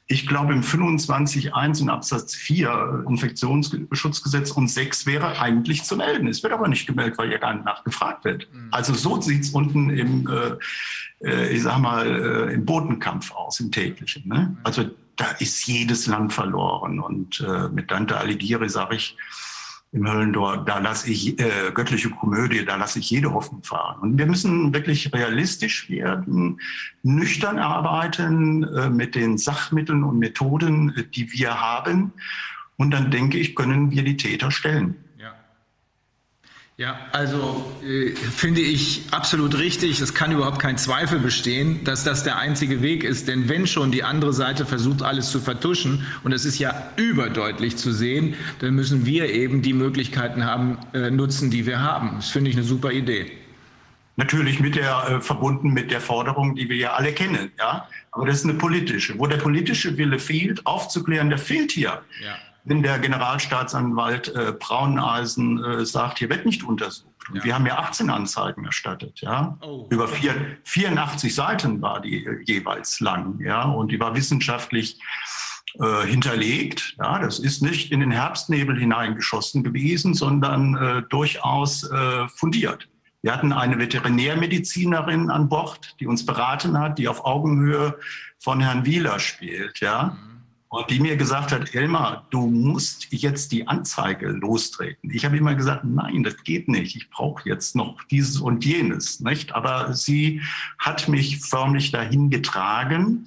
ich 0.06 0.26
glaube 0.26 0.52
im 0.52 0.62
25.1 0.62 1.80
in 1.80 1.88
Absatz 1.88 2.34
4 2.34 3.05
Infektionsschutzgesetz 3.08 4.50
und 4.50 4.68
6 4.68 5.06
wäre 5.06 5.40
eigentlich 5.40 5.82
zu 5.84 5.96
melden. 5.96 6.28
Es 6.28 6.42
wird 6.42 6.52
aber 6.52 6.68
nicht 6.68 6.86
gemeldet, 6.86 7.18
weil 7.18 7.32
ja 7.32 7.38
gar 7.38 7.55
nicht 7.55 7.64
nachgefragt 7.64 8.24
wird. 8.24 8.48
Mhm. 8.52 8.68
Also 8.70 8.94
so 8.94 9.20
sieht 9.20 9.44
es 9.44 9.50
unten 9.50 9.90
im, 9.90 10.28
äh, 10.28 11.26
äh, 11.26 11.55
ich 11.55 11.62
sag 11.62 11.78
mal, 11.78 12.06
äh, 12.06 12.55
im 12.55 12.64
Bodenkampf 12.66 13.32
aus, 13.32 13.58
im 13.60 13.72
täglichen. 13.72 14.28
Ne? 14.28 14.50
Mhm. 14.50 14.58
Also 14.62 14.90
da 15.16 15.24
ist 15.40 15.66
jedes 15.66 16.06
Land 16.06 16.32
verloren. 16.32 17.00
Und 17.00 17.40
äh, 17.40 17.68
mit 17.68 17.90
Dante 17.90 18.16
Alighieri 18.16 18.68
sage 18.68 18.96
ich, 18.96 19.16
im 19.92 20.10
Höllendor, 20.10 20.65
da 20.65 20.78
lasse 20.78 21.10
ich 21.10 21.39
äh, 21.40 21.70
göttliche 21.73 22.10
Komödie, 22.10 22.65
da 22.65 22.76
lasse 22.76 22.98
ich 22.98 23.10
jede 23.10 23.32
Hoffnung 23.32 23.62
fahren. 23.62 24.00
Und 24.00 24.18
wir 24.18 24.26
müssen 24.26 24.74
wirklich 24.74 25.12
realistisch 25.12 25.89
werden, 25.89 26.60
nüchtern 27.02 27.58
arbeiten 27.58 28.65
äh, 28.65 28.90
mit 28.90 29.15
den 29.15 29.39
Sachmitteln 29.39 30.05
und 30.05 30.18
Methoden, 30.18 30.94
äh, 30.97 31.05
die 31.05 31.32
wir 31.32 31.60
haben. 31.60 32.12
Und 32.76 32.90
dann 32.90 33.10
denke 33.10 33.39
ich, 33.39 33.55
können 33.55 33.90
wir 33.90 34.02
die 34.02 34.16
Täter 34.16 34.50
stellen. 34.50 34.97
Ja, 36.78 36.98
also 37.12 37.72
äh, 37.82 38.10
finde 38.14 38.60
ich 38.60 39.05
absolut 39.10 39.56
richtig. 39.56 39.98
Es 40.02 40.12
kann 40.12 40.30
überhaupt 40.30 40.58
kein 40.58 40.76
Zweifel 40.76 41.18
bestehen, 41.18 41.82
dass 41.84 42.05
das 42.05 42.22
der 42.22 42.36
einzige 42.36 42.82
Weg 42.82 43.02
ist. 43.02 43.28
Denn 43.28 43.48
wenn 43.48 43.66
schon 43.66 43.92
die 43.92 44.05
andere 44.05 44.34
Seite 44.34 44.66
versucht, 44.66 45.00
alles 45.00 45.30
zu 45.30 45.40
vertuschen, 45.40 46.06
und 46.22 46.32
es 46.32 46.44
ist 46.44 46.58
ja 46.58 46.90
überdeutlich 46.96 47.78
zu 47.78 47.92
sehen, 47.92 48.34
dann 48.58 48.74
müssen 48.74 49.06
wir 49.06 49.30
eben 49.32 49.62
die 49.62 49.72
Möglichkeiten 49.72 50.44
haben, 50.44 50.76
äh, 50.92 51.10
nutzen, 51.10 51.50
die 51.50 51.64
wir 51.64 51.80
haben. 51.80 52.16
Das 52.16 52.28
finde 52.28 52.50
ich 52.50 52.56
eine 52.56 52.66
super 52.66 52.92
Idee. 52.92 53.32
Natürlich 54.16 54.60
mit 54.60 54.76
der, 54.76 55.08
äh, 55.08 55.20
verbunden 55.22 55.70
mit 55.70 55.90
der 55.90 56.02
Forderung, 56.02 56.56
die 56.56 56.68
wir 56.68 56.76
ja 56.76 56.92
alle 56.92 57.12
kennen. 57.12 57.52
Ja? 57.58 57.88
Aber 58.10 58.26
das 58.26 58.36
ist 58.36 58.44
eine 58.44 58.55
politische. 58.55 59.18
Wo 59.18 59.26
der 59.26 59.38
politische 59.38 59.96
Wille 59.96 60.18
fehlt, 60.18 60.66
aufzuklären, 60.66 61.30
der 61.30 61.38
fehlt 61.38 61.72
hier. 61.72 62.02
Ja 62.22 62.36
wenn 62.67 62.83
der 62.83 62.99
Generalstaatsanwalt 62.99 64.35
äh, 64.35 64.53
Brauneisen 64.59 65.65
äh, 65.65 65.86
sagt, 65.86 66.19
hier 66.19 66.28
wird 66.28 66.45
nicht 66.45 66.65
untersucht. 66.65 67.07
Und 67.28 67.36
ja. 67.36 67.45
wir 67.45 67.55
haben 67.55 67.67
ja 67.67 67.78
18 67.78 68.11
Anzeigen 68.11 68.65
erstattet, 68.65 69.20
ja. 69.20 69.57
Oh. 69.62 69.86
Über 69.91 70.09
vier, 70.09 70.35
84 70.65 71.35
Seiten 71.35 71.81
war 71.81 72.01
die 72.01 72.25
äh, 72.25 72.43
jeweils 72.45 73.01
lang, 73.01 73.39
ja. 73.41 73.62
Und 73.62 73.93
die 73.93 74.01
war 74.01 74.17
wissenschaftlich 74.17 75.01
äh, 75.78 76.07
hinterlegt. 76.07 76.97
Ja, 76.99 77.20
das 77.20 77.39
ist 77.39 77.62
nicht 77.62 77.93
in 77.93 78.01
den 78.01 78.11
Herbstnebel 78.11 78.78
hineingeschossen 78.78 79.62
gewesen, 79.62 80.15
sondern 80.15 80.77
äh, 80.77 81.03
durchaus 81.09 81.89
fundiert. 82.35 82.89
Wir 83.23 83.33
hatten 83.33 83.53
eine 83.53 83.78
Veterinärmedizinerin 83.78 85.31
an 85.31 85.49
Bord, 85.49 85.97
die 86.01 86.07
uns 86.07 86.27
beraten 86.27 86.78
hat, 86.78 86.99
die 86.99 87.09
auf 87.09 87.25
Augenhöhe 87.25 87.99
von 88.39 88.61
Herrn 88.61 88.85
Wieler 88.85 89.19
spielt, 89.19 89.81
ja. 89.81 90.17
Mhm 90.20 90.35
und 90.76 90.90
die 90.90 91.00
mir 91.00 91.16
gesagt 91.16 91.52
hat, 91.52 91.74
Elmar, 91.74 92.26
du 92.30 92.46
musst 92.48 93.08
jetzt 93.10 93.50
die 93.52 93.66
Anzeige 93.66 94.28
lostreten. 94.28 95.10
Ich 95.10 95.24
habe 95.24 95.36
immer 95.36 95.55
gesagt, 95.55 95.84
nein, 95.84 96.22
das 96.22 96.36
geht 96.44 96.68
nicht. 96.68 96.96
Ich 96.96 97.08
brauche 97.08 97.48
jetzt 97.48 97.74
noch 97.76 98.02
dieses 98.05 98.40
und 98.40 98.64
jenes, 98.64 99.20
nicht? 99.20 99.55
Aber 99.55 99.94
sie 99.94 100.42
hat 100.78 101.08
mich 101.08 101.40
förmlich 101.40 101.92
dahin 101.92 102.28
getragen 102.30 103.26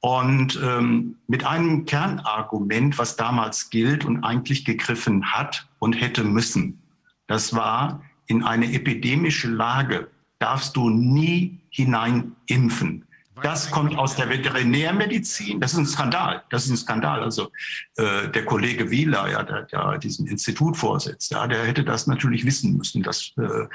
und 0.00 0.60
ähm, 0.62 1.16
mit 1.26 1.46
einem 1.46 1.86
Kernargument, 1.86 2.98
was 2.98 3.16
damals 3.16 3.70
gilt 3.70 4.04
und 4.04 4.22
eigentlich 4.22 4.66
gegriffen 4.66 5.32
hat 5.32 5.66
und 5.78 5.94
hätte 5.94 6.22
müssen. 6.22 6.82
Das 7.26 7.54
war, 7.54 8.02
in 8.26 8.42
eine 8.42 8.72
epidemische 8.72 9.48
Lage 9.48 10.08
darfst 10.38 10.76
du 10.76 10.90
nie 10.90 11.58
hinein 11.70 12.32
impfen. 12.46 13.06
Das 13.44 13.70
kommt 13.70 13.98
aus 13.98 14.16
der 14.16 14.30
Veterinärmedizin. 14.30 15.60
Das 15.60 15.74
ist 15.74 15.78
ein 15.78 15.86
Skandal. 15.86 16.42
Das 16.48 16.64
ist 16.64 16.70
ein 16.70 16.76
Skandal. 16.78 17.22
Also 17.22 17.50
äh, 17.96 18.28
der 18.28 18.46
Kollege 18.46 18.90
Wieler, 18.90 19.30
ja, 19.30 19.42
der, 19.42 19.64
der 19.64 19.98
diesen 19.98 20.26
Institut 20.26 20.78
vorsetzt, 20.78 21.30
ja, 21.30 21.46
der 21.46 21.66
hätte 21.66 21.84
das 21.84 22.06
natürlich 22.06 22.46
wissen 22.46 22.74
müssen. 22.74 23.02
Das 23.02 23.32
äh, 23.36 23.66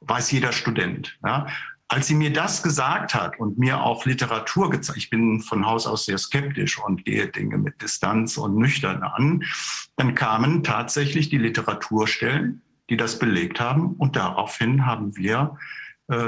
weiß 0.00 0.32
jeder 0.32 0.50
Student. 0.50 1.16
Ja. 1.24 1.46
Als 1.86 2.08
sie 2.08 2.16
mir 2.16 2.32
das 2.32 2.64
gesagt 2.64 3.14
hat 3.14 3.38
und 3.38 3.56
mir 3.56 3.84
auch 3.84 4.04
Literatur 4.04 4.68
gezeigt, 4.68 4.98
ich 4.98 5.10
bin 5.10 5.40
von 5.40 5.64
Haus 5.64 5.86
aus 5.86 6.06
sehr 6.06 6.18
skeptisch 6.18 6.80
und 6.80 7.04
gehe 7.04 7.28
Dinge 7.28 7.56
mit 7.56 7.80
Distanz 7.82 8.36
und 8.36 8.56
nüchtern 8.56 9.04
an, 9.04 9.44
dann 9.94 10.16
kamen 10.16 10.64
tatsächlich 10.64 11.28
die 11.28 11.38
Literaturstellen, 11.38 12.62
die 12.90 12.96
das 12.96 13.20
belegt 13.20 13.60
haben. 13.60 13.92
Und 13.92 14.16
daraufhin 14.16 14.86
haben 14.86 15.16
wir 15.16 15.56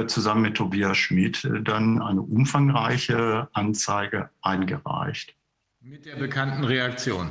zusammen 0.07 0.43
mit 0.43 0.57
Tobias 0.57 0.97
Schmid 0.97 1.45
äh, 1.45 1.63
dann 1.63 2.01
eine 2.01 2.23
umfangreiche 2.23 3.49
Anzeige 3.53 4.31
eingereicht. 4.41 5.35
Mit 5.81 6.07
der 6.07 6.17
bekannten 6.17 6.65
Reaktion. 6.65 7.31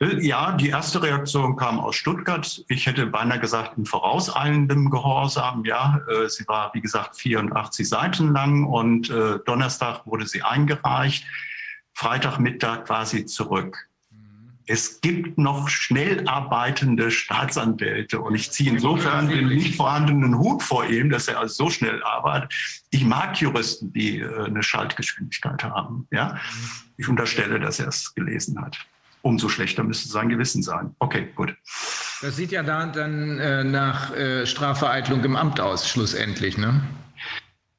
Äh, 0.00 0.26
ja, 0.26 0.52
die 0.52 0.70
erste 0.70 1.02
Reaktion 1.02 1.56
kam 1.56 1.78
aus 1.78 1.94
Stuttgart. 1.96 2.64
Ich 2.68 2.86
hätte 2.86 3.06
beinahe 3.06 3.38
gesagt, 3.38 3.78
in 3.78 3.86
vorauseilendem 3.86 4.90
Gehorsam. 4.90 5.64
Ja, 5.64 6.00
sie 6.28 6.46
war, 6.48 6.74
wie 6.74 6.80
gesagt, 6.80 7.16
84 7.16 7.88
Seiten 7.88 8.32
lang 8.32 8.64
und 8.64 9.08
Donnerstag 9.08 10.06
wurde 10.06 10.26
sie 10.26 10.42
eingereicht. 10.42 11.24
Freitagmittag 11.92 12.88
war 12.88 13.06
sie 13.06 13.24
zurück 13.24 13.88
es 14.66 15.00
gibt 15.00 15.36
noch 15.36 15.68
schnell 15.68 16.26
arbeitende 16.26 17.10
Staatsanwälte 17.10 18.20
und 18.20 18.34
ich 18.34 18.50
ziehe 18.50 18.70
insofern 18.70 19.28
den 19.28 19.48
nicht 19.48 19.76
vorhandenen 19.76 20.38
Hut 20.38 20.62
vor 20.62 20.86
ihm, 20.86 21.10
dass 21.10 21.28
er 21.28 21.38
also 21.38 21.64
so 21.64 21.70
schnell 21.70 22.02
arbeitet. 22.02 22.52
Ich 22.90 23.04
mag 23.04 23.36
Juristen, 23.40 23.92
die 23.92 24.20
äh, 24.20 24.44
eine 24.44 24.62
Schaltgeschwindigkeit 24.62 25.62
haben. 25.64 26.06
Ja? 26.10 26.38
Ich 26.96 27.08
unterstelle, 27.08 27.60
dass 27.60 27.78
er 27.78 27.88
es 27.88 28.14
gelesen 28.14 28.60
hat. 28.60 28.78
Umso 29.22 29.48
schlechter 29.48 29.84
müsste 29.84 30.08
sein 30.08 30.28
Gewissen 30.28 30.62
sein. 30.62 30.94
Okay, 30.98 31.28
gut. 31.34 31.56
Das 32.20 32.36
sieht 32.36 32.52
ja 32.52 32.62
da 32.62 32.86
dann 32.86 33.38
äh, 33.38 33.64
nach 33.64 34.14
äh, 34.14 34.46
Strafvereitlung 34.46 35.24
im 35.24 35.36
Amt 35.36 35.60
aus, 35.60 35.88
schlussendlich, 35.88 36.58
ne? 36.58 36.82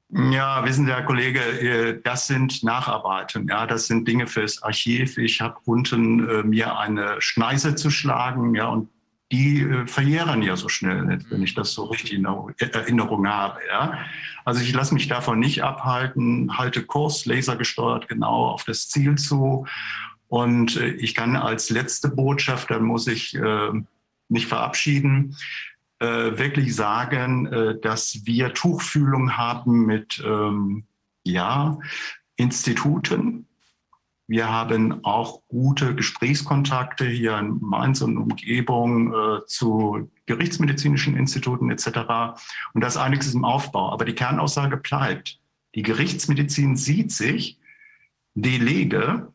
Ja, 0.10 0.64
wissen 0.64 0.86
Sie, 0.86 0.92
Herr 0.92 1.04
Kollege, 1.04 1.40
äh, 1.40 2.02
das 2.02 2.28
sind 2.28 2.64
Nacharbeiten. 2.64 3.48
Ja, 3.48 3.66
das 3.66 3.88
sind 3.88 4.08
Dinge 4.08 4.28
fürs 4.28 4.62
Archiv. 4.62 5.18
Ich 5.18 5.42
habe 5.42 5.58
unten 5.66 6.30
äh, 6.30 6.44
mir 6.44 6.78
eine 6.78 7.16
Schneise 7.20 7.76
zu 7.76 7.90
schlagen, 7.90 8.54
ja, 8.54 8.68
und 8.68 8.90
die 9.32 9.62
äh, 9.62 9.88
verjähren 9.88 10.44
ja 10.44 10.56
so 10.56 10.70
schnell 10.70 11.20
wenn 11.30 11.42
ich 11.42 11.56
das 11.56 11.74
so 11.74 11.86
richtig 11.86 12.14
in 12.14 12.26
Erinnerung 12.26 13.28
habe. 13.28 13.60
Ja? 13.68 13.98
Also 14.44 14.62
ich 14.62 14.74
lasse 14.74 14.94
mich 14.94 15.08
davon 15.08 15.40
nicht 15.40 15.64
abhalten, 15.64 16.58
halte 16.58 16.84
Kurs 16.84 17.26
lasergesteuert 17.26 18.08
genau 18.08 18.48
auf 18.48 18.64
das 18.64 18.88
Ziel 18.88 19.16
zu. 19.16 19.66
Und 20.28 20.78
äh, 20.78 20.90
ich 20.92 21.16
kann 21.16 21.36
als 21.36 21.70
letzte 21.70 22.10
Botschaft, 22.10 22.70
dann 22.70 22.84
muss 22.84 23.08
ich 23.08 23.36
äh, 23.36 23.72
mich 24.30 24.48
verabschieden, 24.48 25.36
äh, 25.36 25.65
wirklich 26.04 26.76
sagen, 26.76 27.46
äh, 27.48 27.80
dass 27.80 28.26
wir 28.26 28.54
Tuchfühlung 28.54 29.38
haben 29.38 29.86
mit 29.86 30.24
ähm, 30.26 30.86
ja, 31.24 31.78
Instituten, 32.36 33.48
wir 34.28 34.50
haben 34.50 35.04
auch 35.04 35.44
gute 35.48 35.94
Gesprächskontakte 35.94 37.06
hier 37.06 37.38
in 37.38 37.60
Mainz 37.62 38.02
und 38.02 38.18
Umgebung 38.18 39.14
äh, 39.14 39.46
zu 39.46 40.12
gerichtsmedizinischen 40.26 41.16
Instituten 41.16 41.70
etc. 41.70 42.38
Und 42.74 42.84
das 42.84 42.96
ist 42.96 43.02
einiges 43.02 43.34
im 43.36 43.46
Aufbau. 43.46 43.92
Aber 43.92 44.06
die 44.06 44.16
Kernaussage 44.16 44.78
bleibt. 44.78 45.40
Die 45.76 45.84
Gerichtsmedizin 45.84 46.76
sieht 46.76 47.12
sich 47.12 47.60
Delege, 48.34 49.32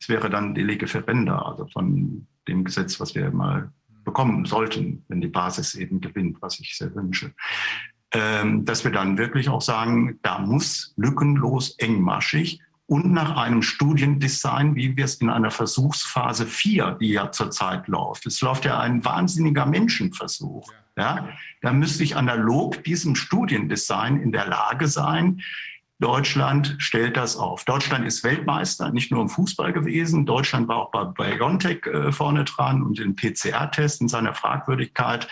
es 0.00 0.08
wäre 0.08 0.28
dann 0.28 0.54
Delege 0.54 0.88
Ferenda, 0.88 1.38
also 1.42 1.66
von 1.68 2.26
dem 2.48 2.64
Gesetz, 2.64 2.98
was 2.98 3.14
wir 3.14 3.30
mal 3.30 3.72
bekommen 4.06 4.46
sollten, 4.46 5.04
wenn 5.08 5.20
die 5.20 5.28
Basis 5.28 5.74
eben 5.74 6.00
gewinnt, 6.00 6.40
was 6.40 6.58
ich 6.60 6.78
sehr 6.78 6.94
wünsche, 6.94 7.34
ähm, 8.12 8.64
dass 8.64 8.84
wir 8.84 8.92
dann 8.92 9.18
wirklich 9.18 9.50
auch 9.50 9.60
sagen, 9.60 10.18
da 10.22 10.38
muss 10.38 10.94
lückenlos 10.96 11.76
engmaschig 11.76 12.62
und 12.86 13.12
nach 13.12 13.36
einem 13.36 13.62
Studiendesign, 13.62 14.76
wie 14.76 14.96
wir 14.96 15.04
es 15.04 15.16
in 15.16 15.28
einer 15.28 15.50
Versuchsphase 15.50 16.46
4, 16.46 16.98
die 17.00 17.10
ja 17.10 17.32
zurzeit 17.32 17.88
läuft. 17.88 18.26
Es 18.26 18.40
läuft 18.40 18.64
ja 18.64 18.78
ein 18.78 19.04
wahnsinniger 19.04 19.66
Menschenversuch. 19.66 20.72
Ja, 20.96 21.28
da 21.60 21.72
müsste 21.72 22.04
ich 22.04 22.16
analog 22.16 22.82
diesem 22.84 23.16
Studiendesign 23.16 24.18
in 24.18 24.32
der 24.32 24.46
Lage 24.46 24.88
sein, 24.88 25.42
Deutschland 25.98 26.76
stellt 26.78 27.16
das 27.16 27.36
auf. 27.36 27.64
Deutschland 27.64 28.06
ist 28.06 28.22
Weltmeister, 28.22 28.90
nicht 28.90 29.10
nur 29.10 29.22
im 29.22 29.30
Fußball 29.30 29.72
gewesen. 29.72 30.26
Deutschland 30.26 30.68
war 30.68 30.76
auch 30.76 30.90
bei 30.90 31.04
BioNTech 31.04 31.86
äh, 31.86 32.12
vorne 32.12 32.44
dran 32.44 32.82
und 32.82 32.98
den 32.98 33.16
PCR-Test 33.16 34.02
in 34.02 34.08
seiner 34.08 34.34
Fragwürdigkeit 34.34 35.26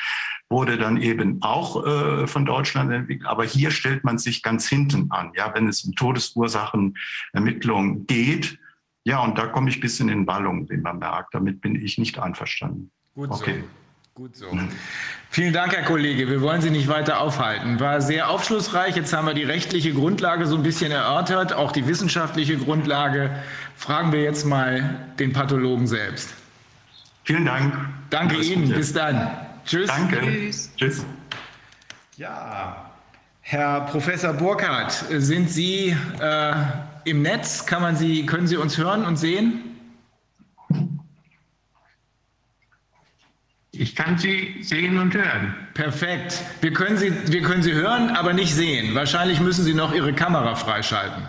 wurde 0.49 0.79
dann 0.79 0.97
eben 0.97 1.43
auch 1.43 1.85
äh, 1.85 2.27
von 2.27 2.47
Deutschland 2.47 2.91
entwickelt. 2.93 3.29
Aber 3.29 3.45
hier 3.45 3.71
stellt 3.71 4.05
man 4.05 4.17
sich 4.19 4.43
ganz 4.43 4.67
hinten 4.69 5.11
an, 5.11 5.33
ja, 5.37 5.53
wenn 5.55 5.69
es 5.69 5.85
um 5.85 5.95
Todesursachenermittlung 5.95 8.07
geht. 8.07 8.59
Ja, 9.05 9.23
und 9.23 9.37
da 9.37 9.47
komme 9.47 9.69
ich 9.69 9.77
ein 9.79 9.83
bisschen 9.83 10.09
in 10.09 10.25
Ballung, 10.25 10.71
wie 10.71 10.79
man 10.79 10.99
merkt. 10.99 11.35
Damit 11.35 11.61
bin 11.61 11.75
ich 11.75 11.99
nicht 11.99 12.19
einverstanden. 12.19 12.91
Gut 13.15 13.31
okay. 13.31 13.61
so. 13.61 13.84
Gut 14.15 14.37
so. 14.37 14.47
Vielen 15.31 15.53
Dank, 15.53 15.75
Herr 15.75 15.83
Kollege. 15.83 16.29
Wir 16.29 16.41
wollen 16.41 16.61
Sie 16.61 16.71
nicht 16.71 16.87
weiter 16.87 17.19
aufhalten. 17.21 17.81
War 17.81 18.01
sehr 18.01 18.31
aufschlussreich. 18.31 18.95
Jetzt 18.95 19.13
haben 19.13 19.27
wir 19.27 19.35
die 19.35 19.43
rechtliche 19.43 19.93
Grundlage 19.93 20.47
so 20.47 20.55
ein 20.55 20.63
bisschen 20.63 20.93
erörtert, 20.93 21.53
auch 21.53 21.73
die 21.73 21.89
wissenschaftliche 21.89 22.57
Grundlage. 22.57 23.31
Fragen 23.77 24.13
wir 24.13 24.23
jetzt 24.23 24.45
mal 24.45 25.01
den 25.19 25.33
Pathologen 25.33 25.89
selbst. 25.89 26.33
Vielen 27.25 27.45
Dank. 27.45 27.75
Danke 28.11 28.37
Alles 28.37 28.51
Ihnen. 28.51 28.67
Gute. 28.67 28.77
Bis 28.77 28.93
dann. 28.93 29.37
Tschüss. 29.67 29.89
Danke. 29.89 30.21
Tschüss. 30.21 30.71
Tschüss. 30.77 31.07
Ja, 32.17 32.93
Herr 33.41 33.81
Professor 33.81 34.33
Burkhardt, 34.33 34.93
sind 35.11 35.51
Sie 35.51 35.97
äh, 36.21 36.55
im 37.05 37.23
Netz? 37.23 37.67
Kann 37.67 37.83
man 37.83 37.97
Sie, 37.97 38.27
können 38.27 38.47
Sie 38.47 38.57
uns 38.57 38.79
hören 38.79 39.05
und 39.05 39.17
sehen? 39.17 39.64
Ich 43.77 43.97
kann 43.97 44.19
Sie 44.19 44.63
sehen 44.63 44.99
und 44.99 45.15
hören. 45.15 45.55
Perfekt. 45.75 46.41
Wir 46.61 46.73
können, 46.73 46.97
Sie, 46.97 47.13
wir 47.33 47.43
können 47.43 47.63
Sie 47.63 47.73
hören, 47.73 48.11
aber 48.11 48.33
nicht 48.33 48.55
sehen. 48.55 48.95
Wahrscheinlich 48.95 49.41
müssen 49.41 49.65
Sie 49.65 49.75
noch 49.75 49.93
Ihre 49.93 50.13
Kamera 50.13 50.55
freischalten. 50.55 51.29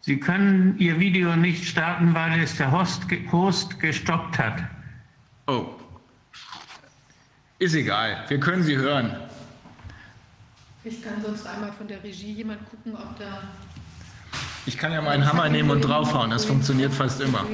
Sie 0.00 0.18
können 0.18 0.76
Ihr 0.78 0.98
Video 0.98 1.36
nicht 1.36 1.64
starten, 1.66 2.12
weil 2.14 2.40
es 2.40 2.56
der 2.56 2.72
Host, 2.72 3.02
Host 3.30 3.78
gestoppt 3.78 4.38
hat. 4.38 4.64
Oh. 5.46 5.66
Ist 7.60 7.74
egal. 7.74 8.24
Wir 8.28 8.40
können 8.40 8.64
Sie 8.64 8.76
hören. 8.76 9.16
Ich 10.82 11.02
kann 11.02 11.22
sonst 11.22 11.46
einmal 11.46 11.72
von 11.72 11.86
der 11.86 12.02
Regie 12.02 12.32
jemand 12.32 12.68
gucken, 12.68 12.94
ob 12.96 13.18
da. 13.18 13.42
Ich 14.66 14.78
kann 14.78 14.92
ja 14.92 15.02
meinen 15.02 15.26
Hammer 15.26 15.48
nehmen 15.48 15.70
und 15.70 15.82
draufhauen. 15.82 16.30
Das 16.30 16.44
funktioniert 16.44 16.92
fast 16.92 17.20
immer. 17.20 17.44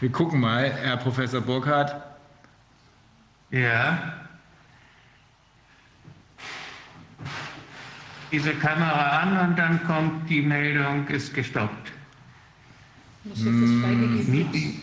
Wir 0.00 0.12
gucken 0.12 0.40
mal, 0.40 0.70
Herr 0.70 0.96
Professor 0.96 1.40
Burkhardt. 1.40 1.96
Ja. 3.50 4.18
diese 8.30 8.52
Kamera 8.54 9.20
an 9.20 9.50
und 9.50 9.58
dann 9.58 9.82
kommt 9.84 10.28
die 10.28 10.42
Meldung, 10.42 11.06
ist 11.08 11.34
gestoppt. 11.34 11.92
Muss 13.24 13.38
jetzt 13.38 13.62
das 13.62 13.70
freigegeben 13.80 14.30
Meeting, 14.30 14.80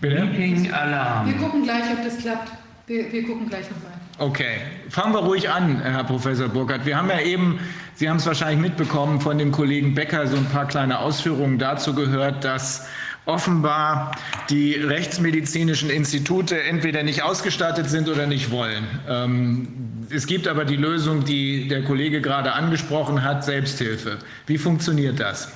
Meeting 0.00 0.72
Alarm. 0.72 1.26
Wir 1.26 1.36
gucken 1.36 1.62
gleich, 1.62 1.84
ob 1.92 2.04
das 2.04 2.18
klappt. 2.18 2.52
Wir, 2.86 3.10
wir 3.10 3.26
gucken 3.26 3.48
gleich 3.48 3.70
nochmal. 3.70 3.93
Okay, 4.18 4.58
fangen 4.90 5.12
wir 5.12 5.20
ruhig 5.20 5.50
an, 5.50 5.80
Herr 5.80 6.04
Professor 6.04 6.48
Burkhardt. 6.48 6.86
Wir 6.86 6.96
haben 6.96 7.10
ja 7.10 7.20
eben, 7.20 7.58
Sie 7.96 8.08
haben 8.08 8.18
es 8.18 8.26
wahrscheinlich 8.26 8.60
mitbekommen, 8.60 9.20
von 9.20 9.38
dem 9.38 9.50
Kollegen 9.50 9.94
Becker 9.94 10.28
so 10.28 10.36
ein 10.36 10.44
paar 10.46 10.68
kleine 10.68 11.00
Ausführungen 11.00 11.58
dazu 11.58 11.94
gehört, 11.94 12.44
dass 12.44 12.86
offenbar 13.26 14.12
die 14.50 14.74
rechtsmedizinischen 14.74 15.90
Institute 15.90 16.62
entweder 16.62 17.02
nicht 17.02 17.22
ausgestattet 17.22 17.90
sind 17.90 18.08
oder 18.08 18.26
nicht 18.26 18.52
wollen. 18.52 18.86
Ähm, 19.08 20.06
es 20.10 20.26
gibt 20.28 20.46
aber 20.46 20.64
die 20.64 20.76
Lösung, 20.76 21.24
die 21.24 21.66
der 21.66 21.82
Kollege 21.82 22.20
gerade 22.20 22.52
angesprochen 22.52 23.24
hat, 23.24 23.44
Selbsthilfe. 23.44 24.18
Wie 24.46 24.58
funktioniert 24.58 25.18
das? 25.18 25.50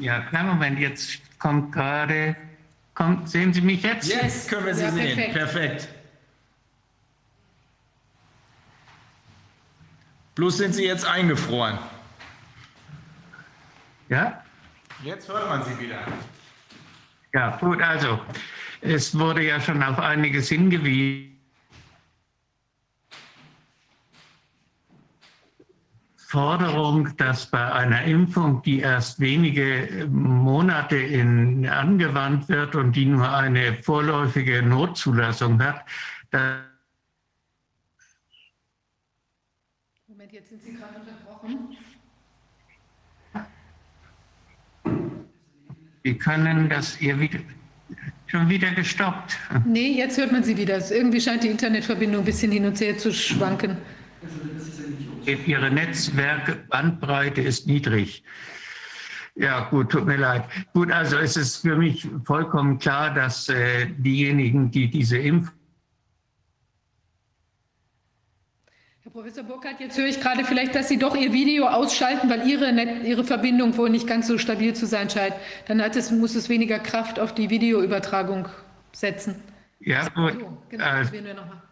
Ja, 0.00 0.20
kleinen 0.20 0.48
Moment, 0.48 0.78
jetzt 0.78 1.18
kommt 1.38 1.72
gerade, 1.72 2.34
kommt, 2.94 3.28
sehen 3.28 3.52
Sie 3.52 3.60
mich 3.60 3.82
jetzt? 3.82 4.08
Jetzt 4.08 4.48
können 4.48 4.64
wir 4.64 4.74
Sie 4.74 4.84
ja, 4.84 4.92
sehen, 4.92 5.16
perfekt. 5.16 5.34
perfekt. 5.34 5.88
Bloß 10.34 10.56
sind 10.56 10.74
Sie 10.74 10.86
jetzt 10.86 11.04
eingefroren. 11.04 11.78
Ja? 14.08 14.42
Jetzt 15.02 15.28
hört 15.28 15.48
man 15.48 15.64
Sie 15.64 15.78
wieder. 15.78 15.98
Ja, 17.32 17.56
gut, 17.58 17.80
also 17.80 18.20
es 18.80 19.16
wurde 19.18 19.44
ja 19.44 19.60
schon 19.60 19.82
auf 19.82 19.98
einiges 19.98 20.48
hingewiesen. 20.48 21.30
Forderung, 26.16 27.16
dass 27.16 27.50
bei 27.50 27.72
einer 27.72 28.04
Impfung, 28.04 28.62
die 28.62 28.78
erst 28.78 29.18
wenige 29.18 30.06
Monate 30.08 30.96
in, 30.96 31.68
angewandt 31.68 32.48
wird 32.48 32.76
und 32.76 32.92
die 32.92 33.06
nur 33.06 33.28
eine 33.28 33.82
vorläufige 33.82 34.62
Notzulassung 34.62 35.60
hat, 35.60 35.84
Moment, 40.06 40.32
jetzt 40.32 40.50
sind 40.50 40.62
Sie 40.62 40.74
gerade 40.74 41.00
unterbrochen. 41.00 41.76
Wir 46.02 46.16
können 46.16 46.68
das 46.68 47.00
ihr 47.00 47.18
wieder, 47.20 47.40
schon 48.26 48.48
wieder 48.48 48.70
gestoppt. 48.70 49.36
Nee, 49.66 49.92
jetzt 49.92 50.18
hört 50.18 50.32
man 50.32 50.42
sie 50.44 50.56
wieder. 50.56 50.78
Irgendwie 50.90 51.20
scheint 51.20 51.42
die 51.42 51.48
Internetverbindung 51.48 52.22
ein 52.22 52.24
bisschen 52.24 52.52
hin 52.52 52.64
und 52.64 52.80
her 52.80 52.96
zu 52.96 53.12
schwanken. 53.12 53.76
Ihre 55.46 55.70
Netzwerkbandbreite 55.70 57.42
ist 57.42 57.66
niedrig. 57.66 58.22
Ja, 59.36 59.68
gut, 59.70 59.90
tut 59.90 60.06
mir 60.06 60.16
leid. 60.16 60.44
Gut, 60.74 60.90
also 60.90 61.16
es 61.18 61.36
ist 61.36 61.58
für 61.58 61.76
mich 61.76 62.06
vollkommen 62.24 62.78
klar, 62.78 63.14
dass 63.14 63.48
äh, 63.48 63.86
diejenigen, 63.86 64.70
die 64.70 64.90
diese 64.90 65.18
Impfung 65.18 65.54
Herr 69.12 69.22
Professor 69.22 69.42
Burkhardt, 69.42 69.80
jetzt 69.80 69.98
höre 69.98 70.06
ich 70.06 70.20
gerade 70.20 70.44
vielleicht, 70.44 70.72
dass 70.76 70.88
Sie 70.88 70.96
doch 70.96 71.16
Ihr 71.16 71.32
Video 71.32 71.66
ausschalten, 71.66 72.30
weil 72.30 72.46
Ihre, 72.46 72.72
Net 72.72 73.04
Ihre 73.04 73.24
Verbindung 73.24 73.76
wohl 73.76 73.90
nicht 73.90 74.06
ganz 74.06 74.28
so 74.28 74.38
stabil 74.38 74.72
zu 74.72 74.86
sein 74.86 75.10
scheint. 75.10 75.34
Dann 75.66 75.80
es, 75.80 76.12
muss 76.12 76.36
es 76.36 76.48
weniger 76.48 76.78
Kraft 76.78 77.18
auf 77.18 77.34
die 77.34 77.50
Videoübertragung 77.50 78.48
setzen. 78.92 79.42
Ja. 79.80 80.04
So, 80.04 80.10
genau, 80.68 80.84
äh, 80.84 81.00
das 81.00 81.12
wir 81.12 81.22
nochmal. 81.34 81.62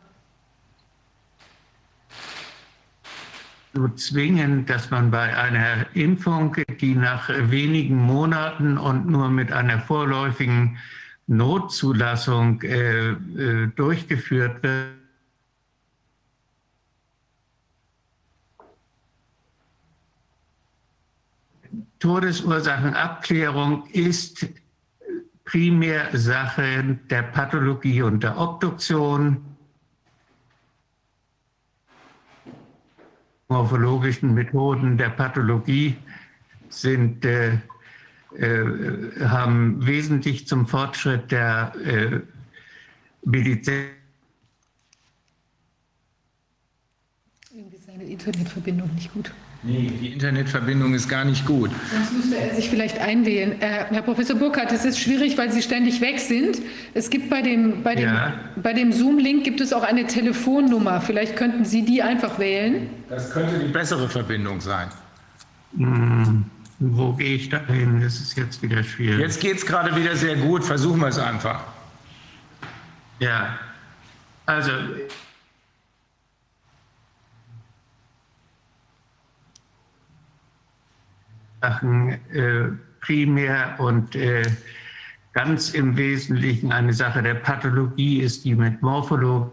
So 3.75 3.89
zwingen, 3.89 4.67
dass 4.67 4.91
man 4.91 5.12
bei 5.12 5.36
einer 5.36 5.86
Impfung, 5.94 6.57
die 6.81 6.97
nach 6.97 7.28
wenigen 7.28 7.99
Monaten 7.99 8.76
und 8.78 9.07
nur 9.07 9.28
mit 9.28 9.52
einer 9.52 9.78
vorläufigen 9.78 10.78
Notzulassung 11.28 12.62
äh, 12.62 13.10
äh, 13.10 13.68
durchgeführt 13.76 14.62
wird, 14.65 14.98
Todesursachenabklärung 21.99 23.86
ist 23.93 24.47
primär 25.44 26.17
Sache 26.17 26.99
der 27.10 27.23
Pathologie 27.23 28.02
und 28.02 28.23
der 28.23 28.39
Obduktion. 28.39 29.44
Morphologischen 33.49 34.35
Methoden 34.35 34.99
der 34.99 35.09
Pathologie 35.09 35.97
sind, 36.68 37.25
äh, 37.25 37.55
äh, 38.36 39.25
haben 39.25 39.86
wesentlich 39.86 40.47
zum 40.47 40.67
Fortschritt 40.67 41.31
der 41.33 41.73
äh, 41.83 42.20
Medizin. 43.25 43.86
Irgendwie 47.51 47.77
ist 47.77 47.86
seine 47.86 48.05
Internetverbindung 48.05 48.94
nicht 48.94 49.12
gut. 49.15 49.33
Nee, 49.65 49.91
die 50.01 50.12
Internetverbindung 50.12 50.95
ist 50.95 51.09
gar 51.09 51.25
nicht 51.25 51.45
gut. 51.45 51.70
Sonst 51.93 52.12
müsste 52.12 52.37
er 52.37 52.55
sich 52.55 52.70
vielleicht 52.70 52.99
einwählen. 53.01 53.61
Äh, 53.61 53.87
Herr 53.91 54.03
Professor 54.03 54.37
Burkhardt, 54.37 54.70
es 54.70 54.85
ist 54.85 55.01
schwierig, 55.01 55.37
weil 55.37 55.51
Sie 55.51 55.62
ständig 55.62 56.01
weg 56.01 56.20
sind. 56.20 56.61
Es 56.95 57.11
gibt 57.11 57.28
bei 57.28 57.43
dem, 57.43 57.83
bei 57.83 57.97
dem, 57.97 58.05
Ja. 58.05 58.35
bei 58.57 58.73
dem 58.73 58.93
Zoom-Link 58.93 59.43
gibt 59.43 59.61
es 59.61 59.73
auch 59.73 59.83
eine 59.83 60.07
Telefonnummer. 60.07 61.01
Vielleicht 61.01 61.35
könnten 61.35 61.65
Sie 61.65 61.85
die 61.85 62.03
einfach 62.03 62.39
wählen. 62.39 62.89
Das 63.09 63.33
könnte 63.33 63.59
die 63.59 63.67
bessere 63.73 64.09
Verbindung 64.09 64.61
sein. 64.61 64.89
Hm, 65.77 66.45
wo 66.78 67.12
gehe 67.15 67.35
ich 67.35 67.49
da 67.49 67.59
hin? 67.67 68.01
Das 68.01 68.20
ist 68.20 68.37
jetzt 68.39 68.62
wieder 68.62 68.85
schwierig. 68.85 69.19
Jetzt 69.19 69.41
geht 69.41 69.57
es 69.57 69.67
gerade 69.67 69.97
wieder 69.97 70.15
sehr 70.15 70.37
gut. 70.37 70.65
Versuchen 70.65 71.01
wir 71.01 71.09
es 71.09 71.19
einfach. 71.19 71.65
Ja, 73.19 73.59
also 74.47 74.70
Sachen 81.61 82.11
äh, 82.33 82.70
primär 83.01 83.77
und 83.78 84.15
äh, 84.15 84.43
ganz 85.33 85.70
im 85.70 85.97
Wesentlichen 85.97 86.73
eine 86.73 86.93
Sache 86.93 87.23
der 87.23 87.35
Pathologie 87.35 88.20
ist, 88.20 88.45
die 88.45 88.55
mit 88.55 88.83
Morphologie 88.83 89.51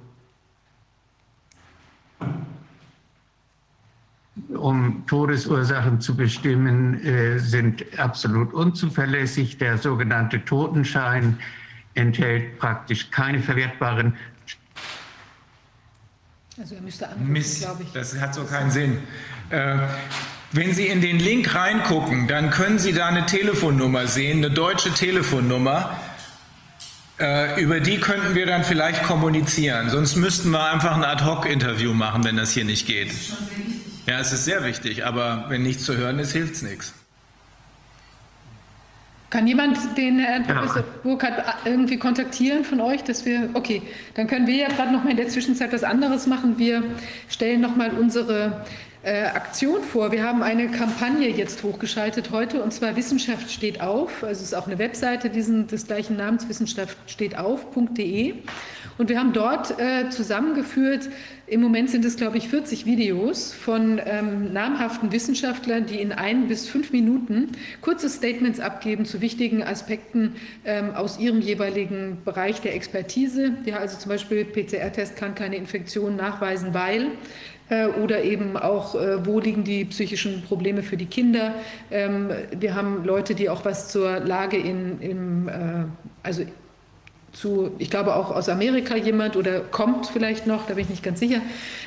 um 4.49 5.05
Todesursachen 5.07 6.01
zu 6.01 6.15
bestimmen, 6.15 7.03
äh, 7.03 7.39
sind 7.39 7.83
absolut 7.99 8.53
unzuverlässig. 8.53 9.57
Der 9.57 9.77
sogenannte 9.77 10.43
Totenschein 10.43 11.37
enthält 11.93 12.57
praktisch 12.59 13.09
keine 13.11 13.39
verwertbaren 13.39 14.15
Also 16.57 16.75
er 16.75 16.81
müsste 16.81 17.07
anrufen, 17.09 17.31
Mist, 17.31 17.61
glaube 17.61 17.83
ich. 17.83 17.91
das 17.91 18.19
hat 18.19 18.33
so 18.33 18.43
keinen 18.45 18.71
Sinn. 18.71 18.99
Äh, 19.49 19.87
wenn 20.55 20.73
Sie 20.73 20.87
in 20.87 21.01
den 21.01 21.19
Link 21.19 21.53
reingucken, 21.53 22.27
dann 22.27 22.49
können 22.49 22.79
Sie 22.79 22.93
da 22.93 23.07
eine 23.07 23.25
Telefonnummer 23.25 24.07
sehen, 24.07 24.37
eine 24.37 24.51
deutsche 24.51 24.91
Telefonnummer. 24.93 25.99
Äh, 27.19 27.61
über 27.61 27.79
die 27.79 27.99
könnten 27.99 28.35
wir 28.35 28.45
dann 28.45 28.63
vielleicht 28.63 29.03
kommunizieren. 29.03 29.89
Sonst 29.89 30.15
müssten 30.15 30.51
wir 30.51 30.71
einfach 30.71 30.95
ein 30.95 31.03
Ad-Hoc-Interview 31.03 31.93
machen, 31.93 32.23
wenn 32.23 32.37
das 32.37 32.51
hier 32.51 32.65
nicht 32.65 32.87
geht. 32.87 33.11
Ja, 34.07 34.19
es 34.19 34.31
ist 34.31 34.45
sehr 34.45 34.63
wichtig, 34.63 35.05
aber 35.05 35.45
wenn 35.49 35.63
nichts 35.63 35.83
zu 35.83 35.95
hören 35.97 36.19
ist, 36.19 36.31
hilft 36.31 36.55
es 36.55 36.61
nichts. 36.61 36.93
Kann 39.29 39.47
jemand 39.47 39.77
den 39.97 40.19
Herrn 40.19 40.45
Ja. 40.47 40.53
Professor 40.53 40.83
Burkhardt 41.03 41.43
irgendwie 41.65 41.97
kontaktieren 41.97 42.63
von 42.63 42.79
euch, 42.79 43.03
dass 43.03 43.25
wir, 43.25 43.49
okay, 43.53 43.81
dann 44.13 44.27
können 44.27 44.47
wir 44.47 44.55
ja 44.55 44.67
gerade 44.69 44.93
noch 44.93 45.03
mal 45.03 45.09
in 45.09 45.17
der 45.17 45.27
Zwischenzeit 45.27 45.73
was 45.73 45.83
anderes 45.83 46.27
machen. 46.27 46.57
Wir 46.57 46.83
stellen 47.27 47.59
noch 47.59 47.75
mal 47.75 47.89
unsere 47.89 48.65
äh, 49.05 49.25
Aktion 49.25 49.83
vor. 49.83 50.11
Wir 50.11 50.23
haben 50.23 50.41
eine 50.41 50.67
Kampagne 50.67 51.29
jetzt 51.29 51.61
hochgeschaltet 51.61 52.31
heute 52.31 52.63
und 52.63 52.73
zwar 52.73 52.95
Wissenschaft 52.95 53.51
steht 53.51 53.79
auf. 53.79 54.23
Also 54.23 54.41
es 54.41 54.47
ist 54.47 54.53
auch 54.55 54.65
eine 54.65 54.79
Webseite 54.79 55.29
diesen, 55.29 55.67
des 55.67 55.85
gleichen 55.85 56.17
Namens, 56.17 56.49
Wissenschaft 56.49 56.97
steht 57.05 57.37
auf.de. 57.37 58.33
Und 58.97 59.09
wir 59.09 59.19
haben 59.19 59.33
dort 59.33 59.79
äh, 59.79 60.09
zusammengeführt, 60.09 61.09
im 61.47 61.61
Moment 61.61 61.91
sind 61.91 62.03
es, 62.05 62.15
glaube 62.15 62.37
ich, 62.37 62.47
40 62.47 62.87
Videos 62.87 63.53
von 63.53 64.01
ähm, 64.03 64.51
namhaften 64.51 65.11
Wissenschaftlern, 65.11 65.85
die 65.85 66.01
in 66.01 66.11
ein 66.11 66.47
bis 66.47 66.67
fünf 66.67 66.91
Minuten 66.91 67.51
kurze 67.81 68.09
Statements 68.09 68.59
abgeben 68.59 69.05
zu 69.05 69.21
wichtigen 69.21 69.61
Aspekten 69.61 70.37
ähm, 70.63 70.95
aus 70.95 71.19
ihrem 71.19 71.41
jeweiligen 71.41 72.23
Bereich 72.25 72.61
der 72.61 72.73
Expertise. 72.73 73.51
Ja, 73.65 73.77
also 73.77 73.99
zum 73.99 74.09
Beispiel 74.09 74.43
PCR-Test 74.45 75.17
kann 75.17 75.35
keine 75.35 75.57
Infektion 75.57 76.15
nachweisen, 76.15 76.73
weil 76.73 77.11
oder 78.03 78.23
eben 78.23 78.57
auch, 78.57 78.95
äh, 78.95 79.25
wo 79.25 79.39
liegen 79.39 79.63
die 79.63 79.85
psychischen 79.85 80.43
Probleme 80.43 80.83
für 80.83 80.97
die 80.97 81.07
Kinder. 81.07 81.55
Ähm, 81.89 82.29
wir 82.57 82.75
haben 82.75 83.03
Leute, 83.03 83.33
die 83.33 83.49
auch 83.49 83.65
was 83.65 83.87
zur 83.87 84.19
Lage 84.19 84.57
in, 84.57 85.01
im, 85.01 85.47
äh, 85.47 85.51
also 86.21 86.43
zu, 87.35 87.71
ich 87.79 87.89
glaube 87.89 88.15
auch 88.15 88.31
aus 88.31 88.49
Amerika 88.49 88.95
jemand 88.95 89.35
oder 89.35 89.59
kommt 89.59 90.07
vielleicht 90.07 90.47
noch, 90.47 90.67
da 90.67 90.75
bin 90.75 90.83
ich 90.83 90.89
nicht 90.89 91.03
ganz 91.03 91.19
sicher. 91.19 91.41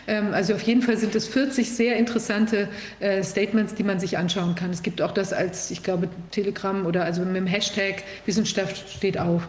Ähm, 0.06 0.34
Also 0.34 0.54
auf 0.54 0.62
jeden 0.62 0.82
Fall 0.82 0.96
sind 0.96 1.14
es 1.14 1.26
40 1.26 1.70
sehr 1.70 1.96
interessante 1.96 2.68
äh, 3.00 3.22
Statements, 3.22 3.74
die 3.74 3.84
man 3.84 3.98
sich 3.98 4.18
anschauen 4.18 4.54
kann. 4.54 4.70
Es 4.70 4.82
gibt 4.82 5.00
auch 5.00 5.12
das 5.12 5.32
als, 5.32 5.70
ich 5.70 5.82
glaube, 5.82 6.08
Telegram 6.30 6.86
oder 6.86 7.04
also 7.04 7.22
mit 7.22 7.36
dem 7.36 7.46
Hashtag 7.46 8.02
Wissenschaft 8.26 8.90
steht 8.90 9.18
auf. 9.18 9.48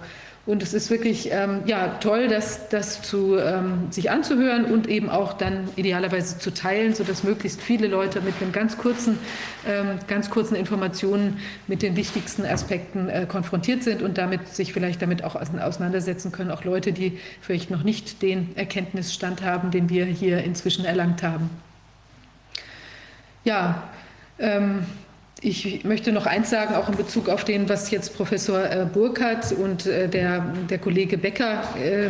Und 0.50 0.64
es 0.64 0.74
ist 0.74 0.90
wirklich 0.90 1.30
ähm, 1.32 1.62
ja, 1.68 2.00
toll, 2.00 2.28
das, 2.28 2.70
das 2.70 3.04
zu, 3.04 3.38
ähm, 3.38 3.92
sich 3.92 4.10
anzuhören 4.10 4.66
und 4.66 4.88
eben 4.88 5.08
auch 5.08 5.34
dann 5.34 5.70
idealerweise 5.76 6.40
zu 6.40 6.52
teilen, 6.52 6.96
sodass 6.96 7.24
möglichst 7.24 7.62
viele 7.62 7.86
Leute 7.86 8.20
mit 8.22 8.34
einem 8.42 8.52
ganz 8.52 8.76
kurzen, 8.76 9.20
ähm, 9.68 10.00
ganz 10.08 10.32
kurzen 10.32 10.56
Informationen 10.56 11.40
mit 11.68 11.84
den 11.84 11.96
wichtigsten 11.96 12.48
Aspekten 12.48 13.10
äh, 13.10 13.28
konfrontiert 13.28 13.84
sind 13.84 14.02
und 14.02 14.18
damit 14.18 14.48
sich 14.48 14.74
vielleicht 14.74 15.04
damit 15.04 15.24
auch 15.24 15.36
ause- 15.36 15.64
auseinandersetzen 15.64 16.32
können. 16.32 16.50
Auch 16.50 16.64
Leute, 16.64 16.94
die 16.94 17.20
vielleicht 17.42 17.70
noch 17.70 17.84
nicht 17.84 18.24
den 18.24 18.58
Erkenntnisstand 18.58 19.44
haben, 19.44 19.70
den 19.70 19.92
wir 19.92 20.06
hier 20.06 20.44
inzwischen 20.44 20.84
erlangt 20.84 21.22
haben. 21.22 21.52
Ja, 23.44 23.84
ähm, 24.40 24.88
ich 25.42 25.86
möchte 25.86 26.12
noch 26.12 26.26
eins 26.26 26.50
sagen, 26.50 26.76
auch 26.76 26.90
in 26.90 26.96
Bezug 26.96 27.30
auf 27.30 27.46
den, 27.46 27.70
was 27.70 27.92
jetzt 27.92 28.16
Professor 28.16 28.64
äh, 28.64 28.86
Burkhardt 28.92 29.54
und 29.54 29.86
äh, 29.86 30.10
der, 30.10 30.54
der 30.70 30.80
Kollege 30.80 31.18
Becker 31.18 31.64
äh, 31.82 32.10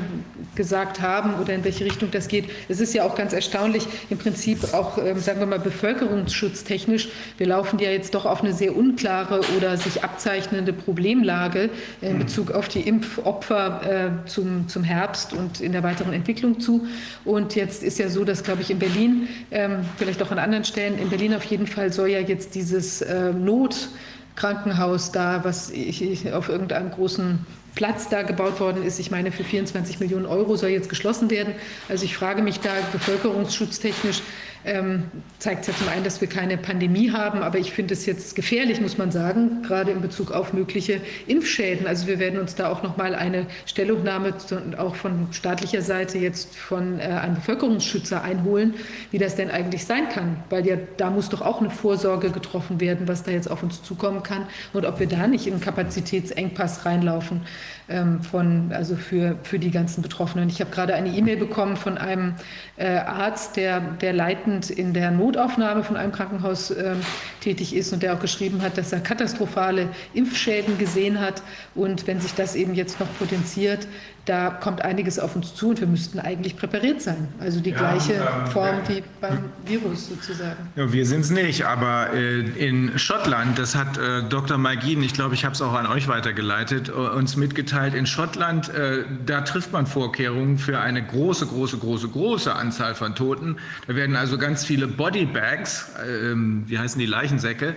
gesagt 0.55 0.99
haben 1.01 1.35
oder 1.35 1.53
in 1.53 1.63
welche 1.63 1.85
Richtung 1.85 2.09
das 2.11 2.27
geht. 2.27 2.45
Es 2.69 2.79
ist 2.79 2.93
ja 2.93 3.03
auch 3.03 3.15
ganz 3.15 3.33
erstaunlich, 3.33 3.85
im 4.09 4.17
Prinzip 4.17 4.73
auch, 4.73 4.97
ähm, 4.97 5.19
sagen 5.19 5.39
wir 5.39 5.45
mal, 5.45 5.59
bevölkerungsschutztechnisch. 5.59 7.09
Wir 7.37 7.47
laufen 7.47 7.77
ja 7.79 7.91
jetzt 7.91 8.15
doch 8.15 8.25
auf 8.25 8.41
eine 8.43 8.53
sehr 8.53 8.75
unklare 8.75 9.41
oder 9.57 9.77
sich 9.77 10.03
abzeichnende 10.03 10.73
Problemlage 10.73 11.69
in 12.01 12.17
Bezug 12.17 12.51
auf 12.51 12.67
die 12.67 12.81
Impfopfer 12.81 14.21
äh, 14.25 14.27
zum, 14.27 14.67
zum 14.67 14.83
Herbst 14.83 15.33
und 15.33 15.61
in 15.61 15.71
der 15.71 15.83
weiteren 15.83 16.13
Entwicklung 16.13 16.59
zu. 16.59 16.87
Und 17.25 17.55
jetzt 17.55 17.83
ist 17.83 17.99
ja 17.99 18.09
so, 18.09 18.23
dass, 18.23 18.43
glaube 18.43 18.61
ich, 18.63 18.71
in 18.71 18.79
Berlin, 18.79 19.27
ähm, 19.51 19.81
vielleicht 19.97 20.21
auch 20.23 20.31
an 20.31 20.39
anderen 20.39 20.63
Stellen, 20.63 20.97
in 20.97 21.09
Berlin 21.09 21.35
auf 21.35 21.43
jeden 21.43 21.67
Fall 21.67 21.93
soll 21.93 22.09
ja 22.09 22.19
jetzt 22.19 22.55
dieses 22.55 23.01
äh, 23.19 23.33
Notkrankenhaus 23.33 25.11
da, 25.11 25.43
was 25.43 25.69
ich, 25.69 26.01
ich 26.01 26.31
auf 26.33 26.49
irgendeinem 26.49 26.91
großen 26.91 27.45
Platz 27.75 28.09
da 28.09 28.23
gebaut 28.23 28.59
worden 28.59 28.83
ist, 28.83 28.99
ich 28.99 29.11
meine 29.11 29.31
für 29.31 29.43
24 29.43 29.99
Millionen 29.99 30.25
Euro 30.25 30.55
soll 30.55 30.69
jetzt 30.69 30.89
geschlossen 30.89 31.29
werden. 31.29 31.53
Also 31.87 32.05
ich 32.05 32.17
frage 32.17 32.41
mich 32.41 32.59
da 32.59 32.71
bevölkerungsschutztechnisch, 32.91 34.21
ähm, 34.65 35.05
zeigt 35.39 35.67
ja 35.67 35.73
zum 35.73 35.87
einen, 35.87 36.03
dass 36.03 36.19
wir 36.21 36.27
keine 36.27 36.57
Pandemie 36.57 37.11
haben, 37.11 37.41
aber 37.41 37.59
ich 37.59 37.71
finde 37.71 37.93
es 37.93 38.05
jetzt 38.05 38.35
gefährlich, 38.35 38.81
muss 38.81 38.97
man 38.97 39.11
sagen, 39.11 39.61
gerade 39.63 39.91
in 39.91 40.01
Bezug 40.01 40.31
auf 40.31 40.53
mögliche 40.53 41.01
Impfschäden. 41.27 41.87
Also 41.87 42.07
wir 42.07 42.19
werden 42.19 42.39
uns 42.39 42.55
da 42.55 42.69
auch 42.69 42.83
noch 42.83 42.97
mal 42.97 43.15
eine 43.15 43.45
Stellungnahme 43.65 44.37
zu, 44.37 44.61
auch 44.77 44.95
von 44.95 45.27
staatlicher 45.31 45.81
Seite 45.81 46.17
jetzt 46.17 46.55
von 46.55 46.99
äh, 46.99 47.03
einem 47.03 47.35
Bevölkerungsschützer 47.35 48.21
einholen, 48.21 48.73
wie 49.11 49.17
das 49.17 49.35
denn 49.35 49.49
eigentlich 49.49 49.85
sein 49.85 50.09
kann, 50.09 50.43
weil 50.49 50.67
ja 50.67 50.75
da 50.97 51.09
muss 51.09 51.29
doch 51.29 51.41
auch 51.41 51.61
eine 51.61 51.69
Vorsorge 51.69 52.29
getroffen 52.29 52.81
werden, 52.81 53.07
was 53.07 53.23
da 53.23 53.31
jetzt 53.31 53.49
auf 53.49 53.63
uns 53.63 53.81
zukommen 53.83 54.23
kann 54.23 54.45
und 54.73 54.85
ob 54.85 54.99
wir 54.99 55.07
da 55.07 55.27
nicht 55.27 55.47
in 55.47 55.59
Kapazitätsengpass 55.59 56.85
reinlaufen 56.85 57.41
ähm, 57.89 58.21
von, 58.21 58.71
also 58.71 58.95
für, 58.95 59.37
für 59.43 59.59
die 59.59 59.71
ganzen 59.71 60.01
Betroffenen. 60.01 60.49
Ich 60.49 60.61
habe 60.61 60.71
gerade 60.71 60.93
eine 60.93 61.09
E-Mail 61.09 61.37
bekommen 61.37 61.75
von 61.75 61.97
einem 61.97 62.35
äh, 62.77 62.87
Arzt, 62.87 63.55
der, 63.55 63.79
der 63.79 64.13
leitend 64.13 64.69
in 64.69 64.93
der 64.93 65.11
Notaufnahme 65.11 65.83
von 65.83 65.97
einem 65.97 66.11
Krankenhaus 66.11 66.71
ähm, 66.71 67.01
tätig 67.41 67.75
ist 67.75 67.91
und 67.91 68.03
der 68.03 68.13
auch 68.13 68.19
geschrieben 68.19 68.61
hat, 68.61 68.77
dass 68.77 68.91
er 68.93 68.99
katastrophale 68.99 69.89
Impfschäden 70.13 70.77
gesehen 70.77 71.19
hat. 71.19 71.41
Und 71.75 72.07
wenn 72.07 72.21
sich 72.21 72.33
das 72.33 72.55
eben 72.55 72.73
jetzt 72.75 72.99
noch 72.99 73.07
potenziert, 73.17 73.87
da 74.29 74.51
kommt 74.51 74.83
einiges 74.83 75.17
auf 75.17 75.35
uns 75.35 75.55
zu 75.55 75.69
und 75.69 75.79
wir 75.79 75.87
müssten 75.87 76.19
eigentlich 76.19 76.55
präpariert 76.55 77.01
sein. 77.01 77.29
Also 77.39 77.61
die 77.61 77.71
ja, 77.71 77.77
gleiche 77.77 78.13
ähm, 78.13 78.51
Form 78.51 78.75
wie 78.87 79.03
beim 79.19 79.45
Virus 79.65 80.07
sozusagen. 80.09 80.69
Ja, 80.75 80.93
wir 80.93 81.07
sind 81.07 81.21
es 81.21 81.31
nicht, 81.31 81.65
aber 81.65 82.13
äh, 82.13 82.41
in 82.41 82.99
Schottland, 82.99 83.57
das 83.57 83.75
hat 83.75 83.97
äh, 83.97 84.21
Dr. 84.29 84.59
Magin, 84.59 85.01
ich 85.01 85.15
glaube, 85.15 85.33
ich 85.33 85.45
habe 85.45 85.55
es 85.55 85.61
auch 85.63 85.73
an 85.73 85.87
euch 85.87 86.07
weitergeleitet, 86.07 86.89
äh, 86.89 86.91
uns 86.91 87.37
mitgeteilt, 87.37 87.95
in 87.95 88.05
Schottland, 88.05 88.69
äh, 88.69 89.03
da 89.25 89.41
trifft 89.41 89.73
man 89.73 89.87
Vorkehrungen 89.87 90.59
für 90.59 90.79
eine 90.79 91.03
große, 91.03 91.47
große, 91.47 91.79
große, 91.79 92.09
große 92.09 92.53
Anzahl 92.53 92.93
von 92.93 93.15
Toten. 93.15 93.57
Da 93.87 93.95
werden 93.95 94.15
also 94.15 94.37
ganz 94.37 94.63
viele 94.63 94.87
Bodybags, 94.87 95.89
ähm, 96.07 96.65
wie 96.67 96.77
heißen 96.77 96.99
die 96.99 97.07
Leichensäcke, 97.07 97.75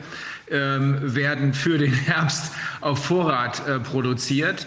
ähm, 0.50 0.98
werden 1.00 1.54
für 1.54 1.78
den 1.78 1.94
Herbst 2.06 2.52
auf 2.82 3.06
Vorrat 3.06 3.66
äh, 3.66 3.80
produziert. 3.80 4.66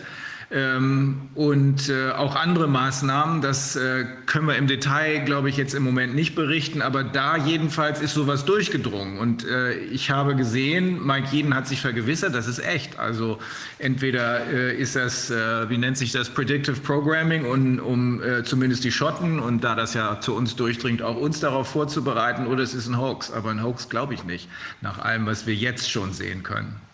Ähm, 0.51 1.29
und 1.33 1.89
äh, 1.89 2.11
auch 2.11 2.35
andere 2.35 2.67
Maßnahmen. 2.67 3.41
Das 3.41 3.75
äh, 3.75 4.05
können 4.25 4.47
wir 4.47 4.55
im 4.55 4.67
Detail, 4.67 5.25
glaube 5.25 5.49
ich, 5.49 5.57
jetzt 5.57 5.73
im 5.73 5.83
Moment 5.83 6.13
nicht 6.13 6.35
berichten, 6.35 6.81
aber 6.81 7.03
da 7.03 7.35
jedenfalls 7.35 7.99
ist 7.99 8.13
sowas 8.13 8.45
durchgedrungen. 8.45 9.17
Und 9.17 9.45
äh, 9.45 9.73
ich 9.73 10.11
habe 10.11 10.35
gesehen, 10.35 11.05
Mike 11.05 11.29
Jeden 11.31 11.55
hat 11.55 11.67
sich 11.67 11.81
vergewissert, 11.81 12.35
das 12.35 12.47
ist 12.47 12.59
echt. 12.59 12.99
Also 12.99 13.39
entweder 13.79 14.45
ist 14.45 14.95
das, 14.95 15.31
wie 15.31 15.77
nennt 15.77 15.97
sich 15.97 16.11
das, 16.11 16.29
Predictive 16.29 16.79
Programming, 16.81 17.45
um, 17.45 17.79
um 17.79 18.21
zumindest 18.43 18.83
die 18.83 18.91
Schotten 18.91 19.39
und 19.39 19.63
da 19.63 19.75
das 19.75 19.93
ja 19.93 20.19
zu 20.19 20.35
uns 20.35 20.55
durchdringt, 20.55 21.01
auch 21.01 21.17
uns 21.17 21.39
darauf 21.39 21.67
vorzubereiten, 21.67 22.47
oder 22.47 22.63
es 22.63 22.73
ist 22.73 22.87
ein 22.87 22.99
Hoax. 22.99 23.31
Aber 23.31 23.51
ein 23.51 23.63
Hoax 23.63 23.89
glaube 23.89 24.13
ich 24.13 24.23
nicht, 24.23 24.49
nach 24.81 24.99
allem, 24.99 25.25
was 25.25 25.47
wir 25.47 25.55
jetzt 25.55 25.89
schon 25.89 26.13
sehen 26.13 26.43
können. 26.43 26.84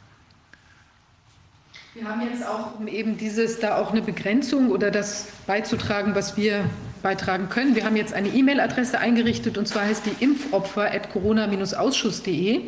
Wir 1.93 2.07
haben 2.07 2.21
jetzt 2.21 2.47
auch, 2.47 2.79
um 2.79 2.87
eben 2.87 3.17
dieses 3.17 3.59
da 3.59 3.77
auch 3.77 3.91
eine 3.91 4.01
Begrenzung 4.01 4.71
oder 4.71 4.91
das 4.91 5.27
beizutragen, 5.45 6.15
was 6.15 6.37
wir 6.37 6.63
beitragen 7.03 7.49
können. 7.49 7.75
Wir 7.75 7.83
haben 7.83 7.97
jetzt 7.97 8.13
eine 8.13 8.29
E-Mail-Adresse 8.29 8.97
eingerichtet 8.97 9.57
und 9.57 9.67
zwar 9.67 9.83
heißt 9.83 10.05
die 10.05 10.23
impfopfer.corona-ausschuss.de. 10.23 12.61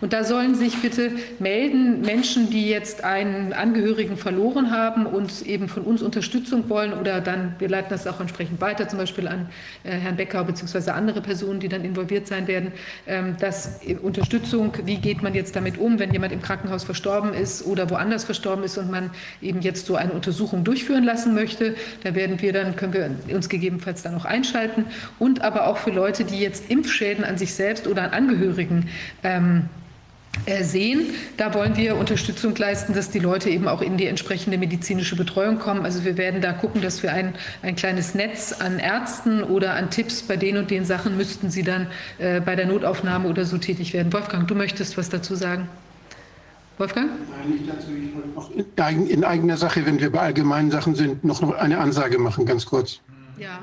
Und 0.00 0.12
da 0.12 0.24
sollen 0.24 0.54
sich 0.54 0.80
bitte 0.80 1.12
melden 1.38 2.00
Menschen, 2.00 2.50
die 2.50 2.68
jetzt 2.68 3.04
einen 3.04 3.52
Angehörigen 3.52 4.16
verloren 4.16 4.70
haben 4.70 5.06
und 5.06 5.42
eben 5.46 5.68
von 5.68 5.82
uns 5.82 6.02
Unterstützung 6.02 6.68
wollen 6.70 6.92
oder 6.92 7.20
dann, 7.20 7.54
wir 7.58 7.68
leiten 7.68 7.90
das 7.90 8.06
auch 8.06 8.20
entsprechend 8.20 8.60
weiter, 8.60 8.88
zum 8.88 8.98
Beispiel 8.98 9.28
an 9.28 9.48
äh, 9.84 9.90
Herrn 9.90 10.16
Becker 10.16 10.44
bzw. 10.44 10.90
andere 10.90 11.20
Personen, 11.20 11.60
die 11.60 11.68
dann 11.68 11.84
involviert 11.84 12.26
sein 12.26 12.46
werden, 12.46 12.72
ähm, 13.06 13.36
dass 13.38 13.80
Unterstützung, 14.02 14.72
wie 14.84 14.96
geht 14.96 15.22
man 15.22 15.34
jetzt 15.34 15.54
damit 15.54 15.78
um, 15.78 15.98
wenn 15.98 16.12
jemand 16.12 16.32
im 16.32 16.40
Krankenhaus 16.40 16.84
verstorben 16.84 17.34
ist 17.34 17.66
oder 17.66 17.90
woanders 17.90 18.24
verstorben 18.24 18.64
ist 18.64 18.78
und 18.78 18.90
man 18.90 19.10
eben 19.42 19.60
jetzt 19.60 19.86
so 19.86 19.96
eine 19.96 20.12
Untersuchung 20.12 20.64
durchführen 20.64 21.04
lassen 21.04 21.34
möchte. 21.34 21.74
Da 22.02 22.14
werden 22.14 22.40
wir 22.40 22.52
dann, 22.52 22.76
können 22.76 22.92
wir 22.92 23.34
uns 23.34 23.48
gegebenenfalls 23.48 24.02
dann 24.02 24.14
auch 24.14 24.24
einschalten 24.24 24.86
und 25.18 25.42
aber 25.42 25.66
auch 25.66 25.76
für 25.76 25.90
Leute, 25.90 26.24
die 26.24 26.38
jetzt 26.38 26.70
Impfschäden 26.70 27.24
an 27.24 27.36
sich 27.36 27.54
selbst 27.54 27.86
oder 27.86 28.02
an 28.02 28.10
Angehörigen 28.10 28.88
ähm, 29.22 29.50
äh, 29.60 29.80
sehen. 30.62 31.10
Da 31.36 31.54
wollen 31.54 31.76
wir 31.76 31.96
Unterstützung 31.96 32.54
leisten, 32.54 32.94
dass 32.94 33.10
die 33.10 33.18
Leute 33.18 33.50
eben 33.50 33.68
auch 33.68 33.82
in 33.82 33.96
die 33.96 34.06
entsprechende 34.06 34.58
medizinische 34.58 35.16
Betreuung 35.16 35.58
kommen. 35.58 35.84
Also 35.84 36.04
wir 36.04 36.16
werden 36.16 36.40
da 36.40 36.52
gucken, 36.52 36.80
dass 36.82 37.02
wir 37.02 37.12
ein, 37.12 37.34
ein 37.62 37.76
kleines 37.76 38.14
Netz 38.14 38.52
an 38.52 38.78
Ärzten 38.78 39.42
oder 39.42 39.74
an 39.74 39.90
Tipps 39.90 40.22
bei 40.22 40.36
den 40.36 40.56
und 40.56 40.70
den 40.70 40.84
Sachen 40.84 41.16
müssten 41.16 41.50
sie 41.50 41.62
dann 41.62 41.88
äh, 42.18 42.40
bei 42.40 42.56
der 42.56 42.66
Notaufnahme 42.66 43.28
oder 43.28 43.44
so 43.44 43.58
tätig 43.58 43.92
werden. 43.92 44.12
Wolfgang, 44.12 44.46
du 44.48 44.54
möchtest 44.54 44.96
was 44.96 45.08
dazu 45.08 45.34
sagen? 45.34 45.68
Wolfgang? 46.78 47.10
Nein, 47.10 47.50
nicht 47.50 47.68
dazu. 47.68 47.88
Ich 47.90 48.14
wollte 48.14 48.28
noch 48.28 48.88
in, 48.90 49.06
in 49.06 49.24
eigener 49.24 49.56
Sache, 49.56 49.84
wenn 49.84 50.00
wir 50.00 50.10
bei 50.10 50.20
allgemeinen 50.20 50.70
Sachen 50.70 50.94
sind, 50.94 51.24
noch 51.24 51.42
eine 51.42 51.78
Ansage 51.78 52.18
machen, 52.18 52.46
ganz 52.46 52.64
kurz. 52.64 53.00
Ja. 53.36 53.58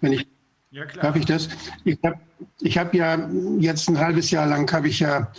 Wenn 0.00 0.12
ich 0.12 0.26
ja, 0.72 0.84
klar. 0.84 1.06
Darf 1.06 1.16
ich 1.16 1.26
das? 1.26 1.48
Ich 1.84 1.98
habe 2.04 2.20
ich 2.60 2.78
hab 2.78 2.94
ja 2.94 3.28
jetzt 3.58 3.88
ein 3.88 3.98
halbes 3.98 4.30
Jahr 4.30 4.46
lang, 4.46 4.70
habe 4.72 4.86
ich 4.86 5.00
ja 5.00 5.32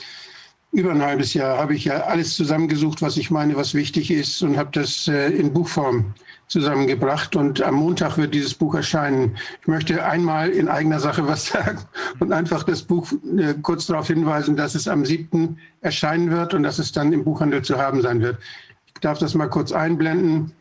über 0.71 0.91
ein 0.91 1.01
halbes 1.01 1.33
Jahr 1.33 1.57
habe 1.57 1.75
ich 1.75 1.85
ja 1.85 2.03
alles 2.05 2.35
zusammengesucht, 2.35 3.01
was 3.01 3.17
ich 3.17 3.29
meine, 3.29 3.55
was 3.55 3.73
wichtig 3.73 4.09
ist 4.09 4.41
und 4.41 4.57
habe 4.57 4.69
das 4.71 5.07
äh, 5.07 5.29
in 5.29 5.53
Buchform 5.53 6.13
zusammengebracht. 6.47 7.35
Und 7.35 7.61
am 7.61 7.75
Montag 7.75 8.17
wird 8.17 8.33
dieses 8.33 8.53
Buch 8.53 8.75
erscheinen. 8.75 9.37
Ich 9.61 9.67
möchte 9.67 10.05
einmal 10.05 10.49
in 10.49 10.69
eigener 10.69 10.99
Sache 10.99 11.27
was 11.27 11.45
sagen 11.47 11.79
und 12.19 12.31
einfach 12.31 12.63
das 12.63 12.83
Buch 12.83 13.11
äh, 13.37 13.53
kurz 13.61 13.87
darauf 13.87 14.07
hinweisen, 14.07 14.55
dass 14.55 14.75
es 14.75 14.87
am 14.87 15.05
7. 15.05 15.57
erscheinen 15.81 16.31
wird 16.31 16.53
und 16.53 16.63
dass 16.63 16.79
es 16.79 16.91
dann 16.91 17.11
im 17.11 17.23
Buchhandel 17.23 17.63
zu 17.63 17.77
haben 17.77 18.01
sein 18.01 18.21
wird. 18.21 18.37
Ich 18.87 19.01
darf 19.01 19.19
das 19.19 19.33
mal 19.33 19.49
kurz 19.49 19.71
einblenden. 19.71 20.53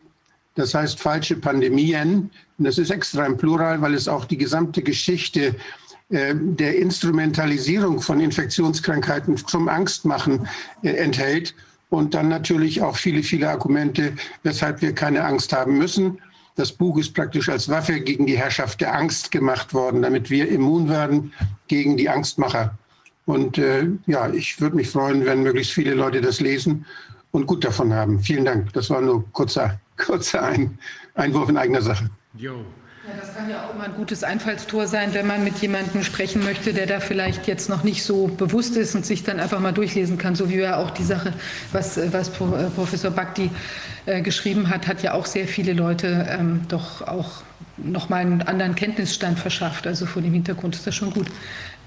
Das 0.55 0.73
heißt 0.73 0.99
falsche 0.99 1.37
Pandemien. 1.37 2.31
Und 2.57 2.65
das 2.65 2.77
ist 2.77 2.89
extra 2.89 3.25
im 3.25 3.37
Plural, 3.37 3.81
weil 3.81 3.93
es 3.93 4.09
auch 4.09 4.25
die 4.25 4.37
gesamte 4.37 4.81
Geschichte 4.81 5.55
der 6.11 6.77
Instrumentalisierung 6.77 8.01
von 8.01 8.19
Infektionskrankheiten 8.19 9.37
zum 9.37 9.69
Angstmachen 9.69 10.47
äh, 10.83 10.89
enthält 10.89 11.55
und 11.89 12.13
dann 12.13 12.29
natürlich 12.29 12.81
auch 12.81 12.97
viele, 12.97 13.23
viele 13.23 13.49
Argumente, 13.49 14.13
weshalb 14.43 14.81
wir 14.81 14.93
keine 14.93 15.23
Angst 15.23 15.53
haben 15.53 15.77
müssen. 15.77 16.19
Das 16.55 16.71
Buch 16.71 16.97
ist 16.97 17.13
praktisch 17.13 17.49
als 17.49 17.69
Waffe 17.69 18.01
gegen 18.01 18.25
die 18.25 18.37
Herrschaft 18.37 18.81
der 18.81 18.93
Angst 18.93 19.31
gemacht 19.31 19.73
worden, 19.73 20.01
damit 20.01 20.29
wir 20.29 20.49
immun 20.49 20.89
werden 20.89 21.33
gegen 21.67 21.97
die 21.97 22.09
Angstmacher. 22.09 22.77
Und 23.25 23.57
äh, 23.57 23.87
ja, 24.07 24.29
ich 24.29 24.59
würde 24.59 24.75
mich 24.75 24.89
freuen, 24.89 25.25
wenn 25.25 25.43
möglichst 25.43 25.73
viele 25.73 25.93
Leute 25.93 26.21
das 26.21 26.39
lesen 26.39 26.85
und 27.31 27.47
gut 27.47 27.63
davon 27.63 27.93
haben. 27.93 28.19
Vielen 28.19 28.45
Dank. 28.45 28.73
Das 28.73 28.89
war 28.89 29.01
nur 29.01 29.23
kurzer, 29.31 29.79
kurzer 29.97 30.43
Ein 30.43 30.77
Einwurf 31.13 31.49
in 31.49 31.57
eigener 31.57 31.81
Sache. 31.81 32.09
Jo. 32.35 32.65
Das 33.19 33.35
kann 33.35 33.49
ja 33.49 33.65
auch 33.65 33.73
immer 33.73 33.85
ein 33.85 33.95
gutes 33.95 34.23
Einfallstor 34.23 34.87
sein, 34.87 35.13
wenn 35.13 35.27
man 35.27 35.43
mit 35.43 35.57
jemandem 35.57 36.03
sprechen 36.03 36.43
möchte, 36.43 36.73
der 36.73 36.85
da 36.85 36.99
vielleicht 36.99 37.47
jetzt 37.47 37.69
noch 37.69 37.83
nicht 37.83 38.03
so 38.03 38.27
bewusst 38.27 38.77
ist 38.77 38.95
und 38.95 39.05
sich 39.05 39.23
dann 39.23 39.39
einfach 39.39 39.59
mal 39.59 39.71
durchlesen 39.71 40.17
kann, 40.17 40.35
so 40.35 40.49
wie 40.49 40.57
ja 40.57 40.77
auch 40.77 40.91
die 40.91 41.03
Sache, 41.03 41.33
was, 41.71 41.99
was 42.11 42.29
äh, 42.29 42.69
Professor 42.75 43.11
Bakti 43.11 43.49
äh, 44.05 44.21
geschrieben 44.21 44.69
hat, 44.69 44.87
hat 44.87 45.03
ja 45.03 45.13
auch 45.13 45.25
sehr 45.25 45.47
viele 45.47 45.73
Leute 45.73 46.27
ähm, 46.29 46.61
doch 46.67 47.01
auch 47.01 47.43
nochmal 47.77 48.21
einen 48.21 48.41
anderen 48.41 48.75
Kenntnisstand 48.75 49.39
verschafft. 49.39 49.87
Also 49.87 50.05
vor 50.05 50.21
dem 50.21 50.33
Hintergrund 50.33 50.75
ist 50.75 50.85
das 50.85 50.95
schon 50.95 51.11
gut. 51.11 51.27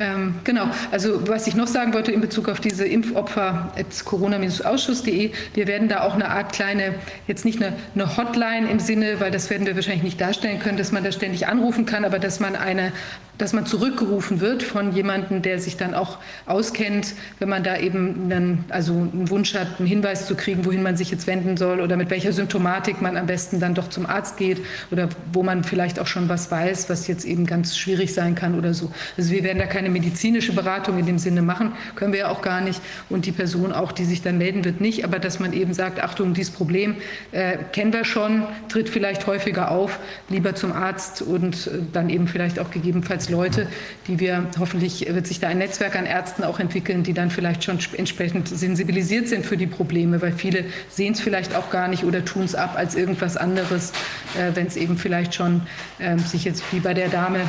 Ähm, 0.00 0.34
genau, 0.42 0.66
also 0.90 1.28
was 1.28 1.46
ich 1.46 1.54
noch 1.54 1.68
sagen 1.68 1.94
wollte 1.94 2.10
in 2.10 2.20
Bezug 2.20 2.48
auf 2.48 2.58
diese 2.58 2.84
Impfopfer 2.84 3.72
corona-ausschuss.de, 4.04 5.30
wir 5.54 5.66
werden 5.68 5.88
da 5.88 6.02
auch 6.02 6.14
eine 6.14 6.30
Art 6.30 6.52
kleine, 6.52 6.96
jetzt 7.28 7.44
nicht 7.44 7.62
eine, 7.62 7.76
eine, 7.94 8.16
Hotline 8.16 8.68
im 8.68 8.80
Sinne, 8.80 9.20
weil 9.20 9.30
das 9.30 9.50
werden 9.50 9.66
wir 9.66 9.76
wahrscheinlich 9.76 10.02
nicht 10.02 10.20
darstellen 10.20 10.58
können, 10.58 10.78
dass 10.78 10.90
man 10.90 11.04
da 11.04 11.12
ständig 11.12 11.46
anrufen 11.46 11.86
kann, 11.86 12.04
aber 12.04 12.18
dass 12.18 12.40
man 12.40 12.56
eine 12.56 12.92
dass 13.38 13.52
man 13.52 13.66
zurückgerufen 13.66 14.40
wird 14.40 14.62
von 14.62 14.92
jemandem, 14.92 15.42
der 15.42 15.58
sich 15.58 15.76
dann 15.76 15.94
auch 15.94 16.18
auskennt, 16.46 17.14
wenn 17.40 17.48
man 17.48 17.64
da 17.64 17.78
eben 17.78 18.28
dann 18.28 18.64
also 18.68 18.92
einen 18.92 19.28
Wunsch 19.30 19.54
hat, 19.54 19.78
einen 19.78 19.88
Hinweis 19.88 20.26
zu 20.26 20.36
kriegen, 20.36 20.64
wohin 20.64 20.82
man 20.82 20.96
sich 20.96 21.10
jetzt 21.10 21.26
wenden 21.26 21.56
soll 21.56 21.80
oder 21.80 21.96
mit 21.96 22.10
welcher 22.10 22.32
Symptomatik 22.32 23.02
man 23.02 23.16
am 23.16 23.26
besten 23.26 23.58
dann 23.58 23.74
doch 23.74 23.88
zum 23.88 24.06
Arzt 24.06 24.36
geht 24.36 24.60
oder 24.90 25.08
wo 25.32 25.42
man 25.42 25.64
vielleicht 25.64 25.98
auch 25.98 26.06
schon 26.06 26.28
was 26.28 26.50
weiß, 26.50 26.88
was 26.88 27.08
jetzt 27.08 27.24
eben 27.24 27.46
ganz 27.46 27.76
schwierig 27.76 28.14
sein 28.14 28.34
kann 28.34 28.56
oder 28.56 28.72
so. 28.72 28.92
Also 29.16 29.32
wir 29.32 29.42
werden 29.42 29.58
da 29.58 29.66
keine 29.66 29.83
medizinische 29.90 30.52
Beratung 30.52 30.98
in 30.98 31.06
dem 31.06 31.18
Sinne 31.18 31.42
machen, 31.42 31.72
können 31.96 32.12
wir 32.12 32.20
ja 32.20 32.28
auch 32.28 32.42
gar 32.42 32.60
nicht. 32.60 32.80
Und 33.08 33.26
die 33.26 33.32
Person 33.32 33.72
auch, 33.72 33.92
die 33.92 34.04
sich 34.04 34.22
dann 34.22 34.38
melden 34.38 34.64
wird, 34.64 34.80
nicht, 34.80 35.04
aber 35.04 35.18
dass 35.18 35.40
man 35.40 35.52
eben 35.52 35.74
sagt, 35.74 36.00
Achtung, 36.02 36.34
dieses 36.34 36.52
Problem 36.52 36.96
äh, 37.32 37.58
kennen 37.72 37.92
wir 37.92 38.04
schon, 38.04 38.44
tritt 38.68 38.88
vielleicht 38.88 39.26
häufiger 39.26 39.70
auf, 39.70 39.98
lieber 40.28 40.54
zum 40.54 40.72
Arzt 40.72 41.22
und 41.22 41.66
äh, 41.66 41.70
dann 41.92 42.08
eben 42.10 42.28
vielleicht 42.28 42.58
auch 42.58 42.70
gegebenenfalls 42.70 43.30
Leute, 43.30 43.68
die 44.06 44.20
wir 44.20 44.46
hoffentlich 44.58 45.06
wird 45.12 45.26
sich 45.26 45.40
da 45.40 45.48
ein 45.48 45.58
Netzwerk 45.58 45.96
an 45.96 46.06
Ärzten 46.06 46.44
auch 46.44 46.60
entwickeln, 46.60 47.02
die 47.02 47.12
dann 47.12 47.30
vielleicht 47.30 47.64
schon 47.64 47.78
entsprechend 47.96 48.48
sensibilisiert 48.48 49.28
sind 49.28 49.46
für 49.46 49.56
die 49.56 49.66
Probleme, 49.66 50.20
weil 50.22 50.32
viele 50.32 50.64
sehen 50.88 51.14
es 51.14 51.20
vielleicht 51.20 51.54
auch 51.54 51.70
gar 51.70 51.88
nicht 51.88 52.04
oder 52.04 52.24
tun 52.24 52.44
es 52.44 52.54
ab 52.54 52.74
als 52.76 52.94
irgendwas 52.94 53.36
anderes, 53.36 53.92
äh, 54.36 54.54
wenn 54.54 54.66
es 54.66 54.76
eben 54.76 54.96
vielleicht 54.96 55.34
schon 55.34 55.62
äh, 55.98 56.18
sich 56.18 56.44
jetzt 56.44 56.62
wie 56.72 56.80
bei 56.80 56.94
der 56.94 57.08
Dame, 57.08 57.40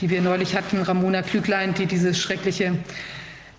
die 0.00 0.10
wir 0.10 0.22
neulich 0.22 0.54
hatten, 0.54 0.82
Ramona 0.82 1.22
Klüglein, 1.22 1.74
die 1.74 1.86
dieses 1.86 2.18
schreckliche 2.18 2.74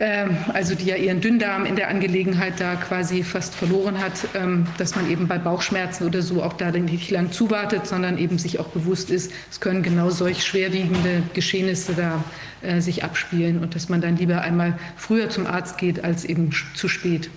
ähm, 0.01 0.38
also 0.53 0.76
die 0.76 0.85
ja 0.85 0.95
ihren 0.95 1.19
Dünndarm 1.19 1.66
in 1.66 1.76
der 1.76 1.90
Angelegenheit 1.90 2.61
da 2.61 2.76
quasi 2.76 3.22
fast 3.24 3.53
verloren 3.53 4.00
hat, 4.00 4.14
ähm, 4.34 4.66
dass 4.77 4.95
man 4.95 5.09
eben 5.09 5.27
bei 5.27 5.38
Bauchschmerzen 5.38 6.08
oder 6.08 6.22
so 6.22 6.42
auch 6.42 6.53
da 6.53 6.72
nicht 6.72 7.11
lang 7.11 7.34
zuwartet, 7.34 7.85
sondern 7.85 8.18
eben 8.18 8.38
sich 8.38 8.59
auch 8.59 8.68
bewusst 8.68 9.09
ist, 9.09 9.34
es 9.51 9.59
können 9.59 9.84
genau 9.84 10.09
solch 10.09 10.45
schwerwiegende 10.45 11.24
Geschehnisse 11.34 11.95
da 11.95 12.24
äh, 12.61 12.80
sich 12.80 13.03
abspielen 13.03 13.59
und 13.59 13.76
dass 13.76 13.90
man 13.90 14.00
dann 14.00 14.16
lieber 14.16 14.42
einmal 14.42 14.80
früher 14.95 15.30
zum 15.30 15.45
Arzt 15.45 15.77
geht 15.77 16.01
als 16.01 16.24
eben 16.24 16.51
zu 16.76 16.88
spät. 16.88 17.30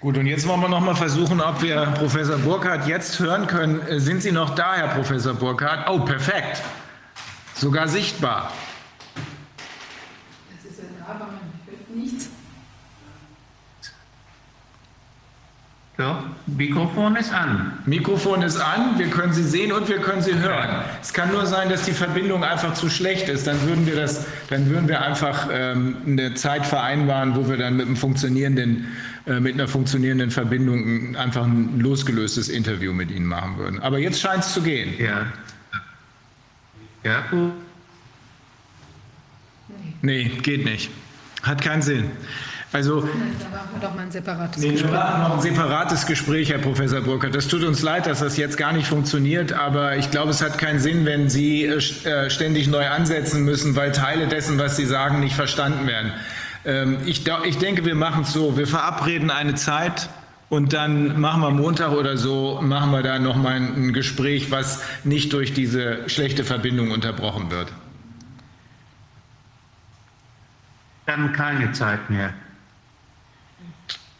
Gut, 0.00 0.18
und 0.18 0.26
jetzt 0.26 0.46
wollen 0.46 0.60
wir 0.60 0.68
noch 0.68 0.80
mal 0.80 0.94
versuchen, 0.94 1.40
ob 1.40 1.60
wir 1.60 1.86
Professor 1.98 2.36
Burkhardt 2.36 2.86
jetzt 2.86 3.18
hören 3.18 3.48
können. 3.48 3.80
Äh, 3.88 3.98
sind 3.98 4.22
Sie 4.22 4.30
noch 4.30 4.54
da, 4.54 4.76
Herr 4.76 4.88
Professor 4.88 5.34
Burkhardt? 5.34 5.90
Oh, 5.90 5.98
perfekt. 5.98 6.62
Sogar 7.56 7.88
sichtbar. 7.88 8.52
So, 15.98 16.14
Mikrofon 16.46 17.16
ist 17.16 17.32
an. 17.32 17.72
Mikrofon 17.86 18.42
ist 18.42 18.58
an, 18.58 18.98
wir 18.98 19.08
können 19.08 19.32
Sie 19.32 19.42
sehen 19.42 19.72
und 19.72 19.88
wir 19.88 19.96
können 19.96 20.20
Sie 20.20 20.34
hören. 20.34 20.84
Es 21.00 21.14
kann 21.14 21.32
nur 21.32 21.46
sein, 21.46 21.70
dass 21.70 21.84
die 21.84 21.92
Verbindung 21.92 22.44
einfach 22.44 22.74
zu 22.74 22.90
schlecht 22.90 23.30
ist. 23.30 23.46
Dann 23.46 23.66
würden 23.66 23.86
wir, 23.86 23.96
das, 23.96 24.26
dann 24.50 24.68
würden 24.68 24.88
wir 24.88 25.00
einfach 25.00 25.48
ähm, 25.50 25.96
eine 26.06 26.34
Zeit 26.34 26.66
vereinbaren, 26.66 27.34
wo 27.34 27.48
wir 27.48 27.56
dann 27.56 27.78
mit, 27.78 27.86
einem 27.86 27.96
funktionierenden, 27.96 28.88
äh, 29.26 29.40
mit 29.40 29.54
einer 29.54 29.68
funktionierenden 29.68 30.30
Verbindung 30.30 31.16
einfach 31.16 31.44
ein 31.44 31.80
losgelöstes 31.80 32.50
Interview 32.50 32.92
mit 32.92 33.10
Ihnen 33.10 33.24
machen 33.26 33.56
würden. 33.56 33.80
Aber 33.80 33.98
jetzt 33.98 34.20
scheint 34.20 34.44
es 34.44 34.52
zu 34.52 34.60
gehen. 34.60 34.92
Ja. 34.98 35.32
Gut. 37.30 37.52
Nee, 40.02 40.30
geht 40.42 40.64
nicht. 40.64 40.90
Hat 41.42 41.60
keinen 41.62 41.82
Sinn. 41.82 42.10
Also, 42.72 43.00
da 43.00 43.06
machen 43.06 43.68
wir 43.72 43.88
doch 43.88 43.94
mal 43.94 44.02
ein 44.02 44.10
separates 44.10 44.62
nee, 44.62 44.72
Gespräch. 44.72 44.90
wir 44.90 44.98
machen 44.98 45.22
noch 45.22 45.34
ein 45.36 45.40
separates 45.40 46.06
Gespräch, 46.06 46.50
Herr 46.50 46.58
Professor 46.58 47.00
Burkhardt. 47.00 47.34
Das 47.34 47.48
tut 47.48 47.62
uns 47.62 47.80
leid, 47.82 48.06
dass 48.06 48.18
das 48.18 48.36
jetzt 48.36 48.58
gar 48.58 48.72
nicht 48.72 48.86
funktioniert, 48.86 49.52
aber 49.52 49.96
ich 49.96 50.10
glaube, 50.10 50.30
es 50.30 50.42
hat 50.42 50.58
keinen 50.58 50.78
Sinn, 50.78 51.06
wenn 51.06 51.30
Sie 51.30 51.64
äh, 51.64 52.28
ständig 52.28 52.68
neu 52.68 52.86
ansetzen 52.88 53.44
müssen, 53.44 53.76
weil 53.76 53.92
Teile 53.92 54.26
dessen, 54.26 54.58
was 54.58 54.76
Sie 54.76 54.84
sagen, 54.84 55.20
nicht 55.20 55.36
verstanden 55.36 55.86
werden. 55.86 56.12
Ähm, 56.64 56.98
ich, 57.06 57.24
ich 57.44 57.58
denke, 57.58 57.84
wir 57.84 57.94
machen 57.94 58.24
es 58.24 58.32
so. 58.32 58.56
Wir 58.56 58.66
verabreden 58.66 59.30
eine 59.30 59.54
Zeit, 59.54 60.10
und 60.48 60.72
dann 60.72 61.20
machen 61.20 61.42
wir 61.42 61.50
Montag 61.50 61.92
oder 61.92 62.16
so, 62.16 62.60
machen 62.62 62.92
wir 62.92 63.02
da 63.02 63.18
nochmal 63.18 63.54
ein 63.56 63.92
Gespräch, 63.92 64.50
was 64.50 64.82
nicht 65.04 65.32
durch 65.32 65.52
diese 65.52 66.08
schlechte 66.08 66.44
Verbindung 66.44 66.92
unterbrochen 66.92 67.50
wird. 67.50 67.72
Dann 71.06 71.32
keine 71.32 71.72
Zeit 71.72 72.10
mehr. 72.10 72.32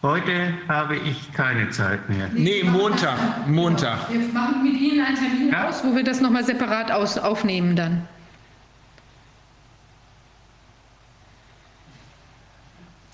Heute 0.02 0.54
habe 0.68 0.96
ich 0.96 1.32
keine 1.32 1.70
Zeit 1.70 2.08
mehr. 2.08 2.28
Nee, 2.32 2.62
Montag, 2.62 3.46
Montag. 3.48 4.10
Wir 4.10 4.20
machen 4.28 4.62
mit 4.62 4.80
Ihnen 4.80 5.04
einen 5.04 5.16
Termin 5.16 5.48
ja? 5.50 5.68
aus, 5.68 5.82
wo 5.84 5.96
wir 5.96 6.04
das 6.04 6.20
nochmal 6.20 6.44
separat 6.44 6.92
aus, 6.92 7.18
aufnehmen 7.18 7.74
dann. 7.74 8.06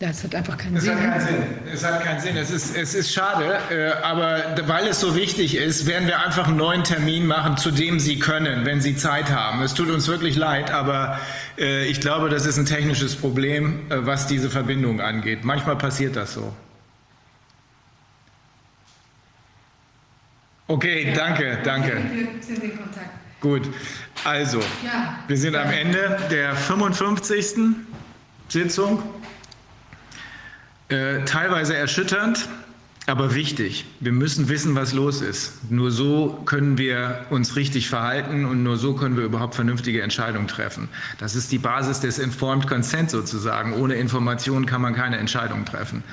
Ja, 0.03 0.09
es 0.09 0.25
hat 0.25 0.35
einfach 0.35 0.59
keinen 0.59 0.75
es 0.75 0.83
Sinn. 0.83 0.97
Hat 0.97 1.13
keinen 1.13 1.21
Sinn. 1.21 1.45
Es 1.73 1.85
hat 1.85 2.03
keinen 2.03 2.19
Sinn. 2.19 2.37
Es 2.37 2.51
ist, 2.51 2.77
es 2.77 2.93
ist 2.93 3.15
schade, 3.15 3.61
äh, 3.71 3.93
aber 4.03 4.57
weil 4.67 4.89
es 4.89 4.99
so 4.99 5.15
wichtig 5.15 5.55
ist, 5.57 5.87
werden 5.87 6.09
wir 6.09 6.19
einfach 6.19 6.49
einen 6.49 6.57
neuen 6.57 6.83
Termin 6.83 7.25
machen, 7.25 7.57
zu 7.57 7.71
dem 7.71 8.01
Sie 8.01 8.19
können, 8.19 8.67
wenn 8.67 8.81
Sie 8.81 8.97
Zeit 8.97 9.31
haben. 9.31 9.63
Es 9.63 9.75
tut 9.75 9.89
uns 9.91 10.09
wirklich 10.09 10.35
leid, 10.35 10.73
aber 10.73 11.21
äh, 11.57 11.87
ich 11.87 12.01
glaube, 12.01 12.31
das 12.31 12.47
ist 12.47 12.59
ein 12.59 12.67
technisches 12.67 13.15
Problem, 13.15 13.89
äh, 13.91 14.05
was 14.05 14.27
diese 14.27 14.51
Verbindung 14.51 15.01
angeht. 15.01 15.45
Manchmal 15.45 15.77
passiert 15.77 16.17
das 16.17 16.35
so. 16.35 16.53
Okay, 20.67 21.13
danke, 21.15 21.59
danke. 21.63 22.03
Wir 22.13 22.43
sind 22.43 22.65
in 22.65 22.77
Kontakt. 22.77 23.09
Gut, 23.41 23.69
also, 24.25 24.59
ja. 24.85 25.21
wir 25.29 25.37
sind 25.37 25.55
am 25.55 25.71
Ende 25.71 26.19
der 26.29 26.57
55. 26.57 27.77
Sitzung. 28.49 29.01
Äh, 30.93 31.25
teilweise 31.25 31.75
erschütternd, 31.75 32.47
aber 33.07 33.35
wichtig. 33.35 33.87
Wir 34.01 34.13
müssen 34.13 34.51
wissen, 34.51 34.75
was 34.75 34.93
los 34.93 35.23
ist. 35.23 35.71
Nur 35.71 35.91
so 35.91 36.43
können 36.45 36.77
wir 36.77 37.25
uns 37.31 37.57
richtig 37.57 37.89
verhalten 37.89 38.45
und 38.45 38.63
nur 38.63 38.77
so 38.77 38.93
können 38.93 39.17
wir 39.17 39.25
überhaupt 39.25 39.55
vernünftige 39.55 40.03
Entscheidungen 40.03 40.49
treffen. 40.49 40.91
Das 41.17 41.35
ist 41.35 41.51
die 41.51 41.57
Basis 41.57 42.01
des 42.01 42.19
Informed 42.19 42.67
Consent 42.69 43.11
sozusagen. 43.11 43.73
Ohne 43.73 43.95
Informationen 43.95 44.67
kann 44.67 44.83
man 44.83 44.95
keine 44.95 45.17
Entscheidung 45.17 45.65
treffen. 45.65 46.05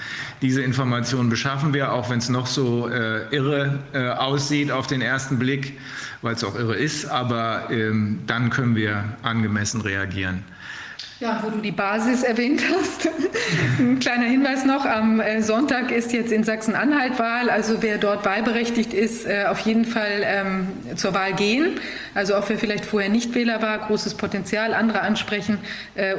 Diese 0.41 0.61
Informationen 0.61 1.29
beschaffen 1.29 1.73
wir, 1.73 1.91
auch 1.91 2.09
wenn 2.09 2.19
es 2.19 2.29
noch 2.29 2.47
so 2.47 2.87
äh, 2.87 3.27
irre 3.35 3.79
äh, 3.91 4.07
aussieht 4.11 4.71
auf 4.71 4.87
den 4.87 5.01
ersten 5.01 5.39
Blick, 5.39 5.77
weil 6.21 6.35
es 6.35 6.43
auch 6.45 6.55
irre 6.55 6.77
ist, 6.77 7.05
aber 7.05 7.69
ähm, 7.69 8.19
dann 8.27 8.49
können 8.49 8.77
wir 8.77 9.03
angemessen 9.23 9.81
reagieren. 9.81 10.45
Ja, 11.19 11.41
wo 11.43 11.49
du 11.49 11.57
die 11.57 11.71
Basis 11.71 12.23
erwähnt 12.23 12.61
hast. 12.73 13.09
Ein 13.79 13.99
kleiner 13.99 14.23
Hinweis 14.23 14.63
noch, 14.63 14.85
am 14.85 15.21
Sonntag 15.41 15.91
ist 15.91 16.13
jetzt 16.13 16.31
in 16.31 16.45
Sachsen-Anhalt 16.45 17.19
Wahl. 17.19 17.49
Also 17.49 17.81
wer 17.81 17.97
dort 17.97 18.25
wahlberechtigt 18.25 18.93
ist, 18.93 19.27
auf 19.29 19.59
jeden 19.59 19.83
Fall 19.83 20.23
ähm, 20.23 20.67
zur 20.95 21.13
Wahl 21.13 21.33
gehen. 21.33 21.77
Also 22.13 22.35
auch 22.35 22.49
wer 22.49 22.57
vielleicht 22.57 22.85
vorher 22.85 23.09
nicht 23.09 23.35
Wähler 23.35 23.61
war, 23.61 23.77
großes 23.79 24.15
Potenzial, 24.15 24.73
andere 24.73 25.01
ansprechen. 25.01 25.59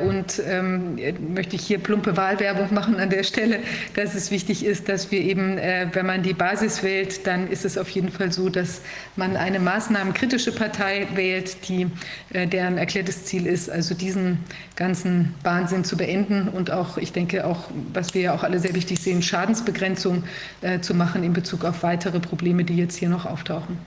Und 0.07 0.41
ähm, 0.47 0.99
möchte 1.35 1.57
ich 1.57 1.63
hier 1.63 1.79
plumpe 1.79 2.17
Wahlwerbung 2.17 2.73
machen 2.73 2.97
an 2.97 3.11
der 3.11 3.23
Stelle, 3.23 3.61
dass 3.95 4.15
es 4.15 4.31
wichtig 4.31 4.65
ist, 4.65 4.89
dass 4.89 5.11
wir 5.11 5.21
eben, 5.21 5.59
äh, 5.59 5.89
wenn 5.93 6.07
man 6.07 6.23
die 6.23 6.35
Basis 6.35 6.83
wählt, 6.83 7.27
dann 7.27 7.49
ist 7.49 7.65
es 7.65 7.79
auf 7.79 7.89
jeden 7.91 8.11
Fall 8.11 8.33
so, 8.33 8.49
dass 8.49 8.83
man 9.17 9.37
eine 9.37 9.59
maßnahmenkritische 9.59 10.53
Partei 10.53 11.07
wählt, 11.15 11.69
die, 11.69 11.87
äh, 12.33 12.47
deren 12.47 12.79
erklärtes 12.79 13.25
Ziel 13.25 13.47
ist, 13.47 13.71
also 13.71 13.95
diesen 13.95 14.39
ganzen 14.77 15.01
ganzen 15.01 15.35
Wahnsinn 15.43 15.85
zu 15.85 15.97
beenden 15.97 16.49
und 16.49 16.71
auch, 16.71 16.99
ich 16.99 17.13
denke, 17.13 17.47
auch, 17.47 17.71
was 17.93 18.15
wir 18.15 18.23
ja 18.23 18.35
auch 18.35 18.43
alle 18.43 18.59
sehr 18.59 18.75
wichtig 18.75 19.01
sehen, 19.01 19.23
Schadensbegrenzung 19.23 20.25
äh, 20.63 20.81
zu 20.81 20.95
machen 20.95 21.23
in 21.23 21.33
Bezug 21.33 21.65
auf 21.65 21.83
weitere 21.83 22.21
Probleme, 22.21 22.65
die 22.65 22.77
jetzt 22.77 22.97
hier 22.97 23.09
noch 23.09 23.25
auftauchen. 23.25 23.79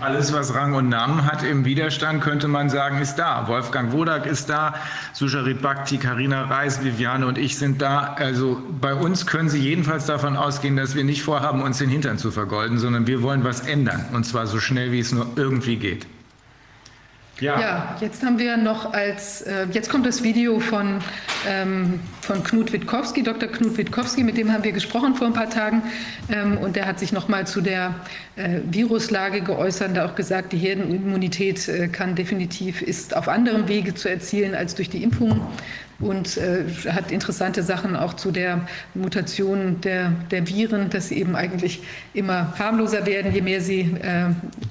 Alles, 0.00 0.34
was 0.34 0.54
Rang 0.54 0.74
und 0.74 0.90
Namen 0.90 1.24
hat 1.24 1.42
im 1.42 1.64
Widerstand, 1.64 2.22
könnte 2.22 2.48
man 2.48 2.68
sagen, 2.68 3.00
ist 3.00 3.14
da. 3.14 3.48
Wolfgang 3.48 3.92
Wodak 3.92 4.26
ist 4.26 4.50
da, 4.50 4.74
Sucharit 5.14 5.62
Bhakti, 5.62 5.96
Karina 5.96 6.44
Reis, 6.44 6.84
Viviane 6.84 7.26
und 7.26 7.38
ich 7.38 7.56
sind 7.56 7.80
da. 7.80 8.14
Also 8.18 8.60
bei 8.78 8.94
uns 8.94 9.26
können 9.26 9.48
Sie 9.48 9.58
jedenfalls 9.58 10.04
davon 10.04 10.36
ausgehen, 10.36 10.76
dass 10.76 10.94
wir 10.94 11.04
nicht 11.04 11.22
vorhaben, 11.22 11.62
uns 11.62 11.78
den 11.78 11.88
Hintern 11.88 12.18
zu 12.18 12.30
vergolden, 12.30 12.78
sondern 12.78 13.06
wir 13.06 13.22
wollen 13.22 13.42
was 13.42 13.60
ändern. 13.60 14.04
Und 14.12 14.24
zwar 14.24 14.46
so 14.46 14.60
schnell, 14.60 14.92
wie 14.92 15.00
es 15.00 15.12
nur 15.12 15.26
irgendwie 15.36 15.76
geht. 15.76 16.06
Ja. 17.40 17.58
ja, 17.58 17.96
jetzt 18.02 18.22
haben 18.22 18.38
wir 18.38 18.58
noch 18.58 18.92
als, 18.92 19.40
äh, 19.40 19.66
jetzt 19.72 19.88
kommt 19.88 20.04
das 20.04 20.22
Video 20.22 20.60
von, 20.60 20.98
ähm, 21.48 22.00
von 22.20 22.42
Knut 22.44 22.72
Witkowski, 22.72 23.22
Dr. 23.22 23.48
Knut 23.48 23.76
Witkowski, 23.76 24.24
mit 24.24 24.36
dem 24.36 24.52
haben 24.52 24.64
wir 24.64 24.72
gesprochen 24.72 25.14
vor 25.14 25.26
ein 25.26 25.32
paar 25.32 25.50
Tagen 25.50 25.82
ähm, 26.30 26.58
und 26.58 26.76
der 26.76 26.86
hat 26.86 26.98
sich 26.98 27.12
nochmal 27.12 27.46
zu 27.46 27.60
der 27.60 27.94
äh, 28.36 28.60
Viruslage 28.70 29.40
geäußert 29.40 29.90
und 29.90 29.98
auch 29.98 30.14
gesagt, 30.14 30.52
die 30.52 30.58
Herdenimmunität 30.58 31.68
äh, 31.68 31.88
kann 31.88 32.14
definitiv, 32.14 32.82
ist 32.82 33.16
auf 33.16 33.28
anderem 33.28 33.68
Wege 33.68 33.94
zu 33.94 34.08
erzielen 34.08 34.54
als 34.54 34.74
durch 34.74 34.90
die 34.90 35.02
Impfung 35.02 35.40
und 36.00 36.38
äh, 36.38 36.64
hat 36.90 37.12
interessante 37.12 37.62
Sachen 37.62 37.94
auch 37.94 38.14
zu 38.14 38.30
der 38.30 38.66
Mutation 38.94 39.80
der, 39.82 40.12
der 40.30 40.48
Viren, 40.48 40.88
dass 40.90 41.08
sie 41.08 41.18
eben 41.18 41.36
eigentlich 41.36 41.82
immer 42.14 42.54
harmloser 42.58 43.04
werden, 43.06 43.34
je 43.34 43.42
mehr 43.42 43.60
sie 43.60 43.94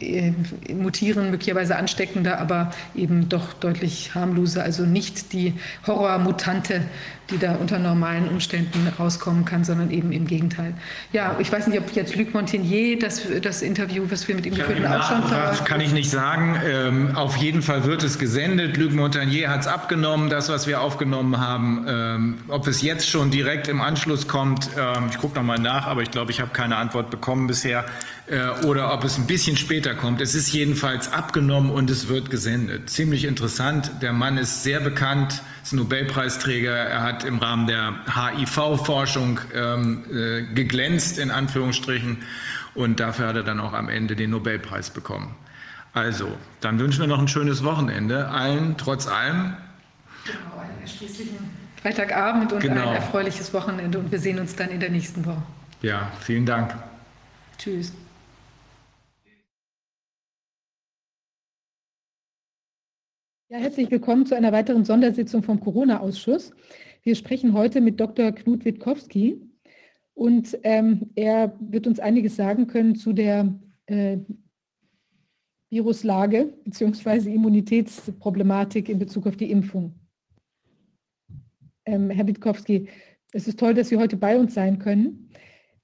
äh, 0.02 0.34
mutieren, 0.74 1.30
möglicherweise 1.30 1.76
ansteckender, 1.76 2.40
aber 2.40 2.72
eben 2.96 3.30
doch 3.30 3.54
deutlich 3.54 4.16
harmloser, 4.16 4.64
also 4.64 4.84
nicht 4.84 5.32
die 5.34 5.54
Horrormutante, 5.86 6.82
die 7.32 7.38
da 7.38 7.56
unter 7.56 7.80
normalen 7.80 8.28
Umständen 8.28 8.88
rauskommen 8.98 9.46
kann, 9.46 9.64
sondern 9.64 9.92
eben 9.92 10.12
im 10.12 10.28
Gegenteil. 10.28 10.74
Ja, 11.14 11.36
ich 11.40 11.52
weiß 11.52 11.68
nicht, 11.68 11.80
ob 11.80 11.92
jetzt 11.96 12.16
Luc 12.16 12.34
Montagnier 12.34 13.00
das, 13.00 13.24
das 13.42 13.62
Interview, 13.62 14.06
was 14.10 14.28
wir 14.28 14.36
mit 14.36 14.46
ihm 14.46 14.56
geführt 14.56 14.84
haben, 14.84 15.02
auch 15.02 15.08
schon 15.08 15.24
verraten. 15.24 15.66
Kann 15.66 15.82
ich 15.82 15.92
nicht 15.92 16.10
sagen. 16.10 16.60
Ähm, 16.66 17.16
auf 17.16 17.38
jeden 17.38 17.62
Fall 17.62 17.84
wird 17.86 18.04
es 18.04 18.20
gesendet. 18.20 18.78
Luc 18.78 18.94
Montagnier 18.94 19.50
hat 19.50 19.62
es 19.62 19.68
abgenommen, 19.68 20.30
das, 20.30 20.50
was 20.50 20.68
wir 20.68 20.82
aufgenommen 20.82 21.40
haben. 21.40 21.86
Ähm, 21.88 22.38
ob 22.48 22.68
es 22.68 22.82
jetzt 22.82 23.10
schon 23.10 23.32
direkt 23.32 23.68
im 23.68 23.82
Anschluss 23.82 24.28
kommt, 24.28 24.70
ähm, 24.78 25.08
ich 25.10 25.18
gucke 25.18 25.36
nochmal 25.36 25.60
nach, 25.60 25.88
aber 25.88 26.02
ich 26.02 26.12
glaube, 26.12 26.32
ich 26.32 26.42
habe 26.42 26.52
keine 26.52 26.78
Antwort 26.78 27.10
bekommen 27.10 27.48
bisher. 27.48 27.86
Äh, 28.30 28.66
oder 28.66 28.94
ob 28.94 29.04
es 29.04 29.18
ein 29.18 29.26
bisschen 29.26 29.58
später 29.58 29.96
kommt. 29.96 30.22
Es 30.22 30.36
ist 30.36 30.54
jedenfalls 30.54 31.12
abgenommen 31.12 31.72
und 31.72 31.90
es 31.90 32.08
wird 32.10 32.30
gesendet. 32.30 32.90
Ziemlich 32.90 33.26
interessant. 33.26 33.92
Der 34.02 34.14
Mann 34.14 34.38
ist 34.38 34.64
sehr 34.64 34.80
bekannt, 34.80 35.42
ist 35.70 35.74
Nobelpreisträger. 35.74 36.74
Er 36.74 37.04
hat 37.04 37.24
im 37.24 37.38
Rahmen 37.38 37.68
der 37.68 37.94
HIV-Forschung 38.08 39.40
ähm, 39.54 40.04
äh, 40.12 40.42
geglänzt, 40.54 41.20
in 41.20 41.30
Anführungsstrichen. 41.30 42.18
Und 42.74 43.00
dafür 43.00 43.28
hat 43.28 43.36
er 43.36 43.44
dann 43.44 43.60
auch 43.60 43.74
am 43.74 43.88
Ende 43.88 44.16
den 44.16 44.32
Nobelpreis 44.32 44.90
bekommen. 44.90 45.36
Also, 45.94 46.36
dann 46.62 46.80
wünschen 46.80 47.02
wir 47.02 47.08
noch 47.08 47.20
ein 47.20 47.28
schönes 47.28 47.64
Wochenende 47.64 48.30
allen, 48.30 48.78
trotz 48.78 49.08
allem. 49.08 49.54
Genau, 50.26 50.60
einen 50.60 50.82
erschließlichen 50.82 51.38
Freitagabend 51.82 52.54
und 52.54 52.60
genau. 52.62 52.90
ein 52.90 52.96
erfreuliches 52.96 53.54
Wochenende. 53.54 54.00
Und 54.00 54.12
wir 54.12 54.20
sehen 54.20 54.40
uns 54.40 54.56
dann 54.56 54.70
in 54.70 54.80
der 54.80 54.90
nächsten 54.90 55.24
Woche. 55.26 55.44
Ja, 55.82 56.12
vielen 56.20 56.46
Dank. 56.46 56.74
Tschüss. 57.60 57.94
Ja, 63.52 63.58
herzlich 63.58 63.90
willkommen 63.90 64.28
zu 64.28 64.36
einer 64.36 64.52
weiteren 64.52 64.86
Sondersitzung 64.86 65.42
vom 65.42 65.60
Corona-Ausschuss. 65.60 66.52
Wir 67.02 67.16
sprechen 67.16 67.54
heute 67.54 67.82
mit 67.82 68.00
Dr. 68.00 68.32
Knut 68.32 68.64
Witkowski 68.64 69.42
und 70.14 70.56
ähm, 70.62 71.10
er 71.16 71.58
wird 71.60 71.88
uns 71.88 72.00
einiges 72.00 72.36
sagen 72.36 72.68
können 72.68 72.94
zu 72.94 73.12
der 73.12 73.60
äh, 73.88 74.20
Viruslage 75.72 76.54
bzw. 76.64 77.34
Immunitätsproblematik 77.34 78.88
in 78.88 79.00
Bezug 79.00 79.26
auf 79.26 79.36
die 79.36 79.50
Impfung. 79.50 79.96
Ähm, 81.86 82.12
Herr 82.12 82.28
Witkowski, 82.28 82.88
es 83.32 83.48
ist 83.48 83.60
toll, 83.60 83.74
dass 83.74 83.90
Sie 83.90 83.98
heute 83.98 84.18
bei 84.18 84.38
uns 84.38 84.54
sein 84.54 84.78
können. 84.78 85.32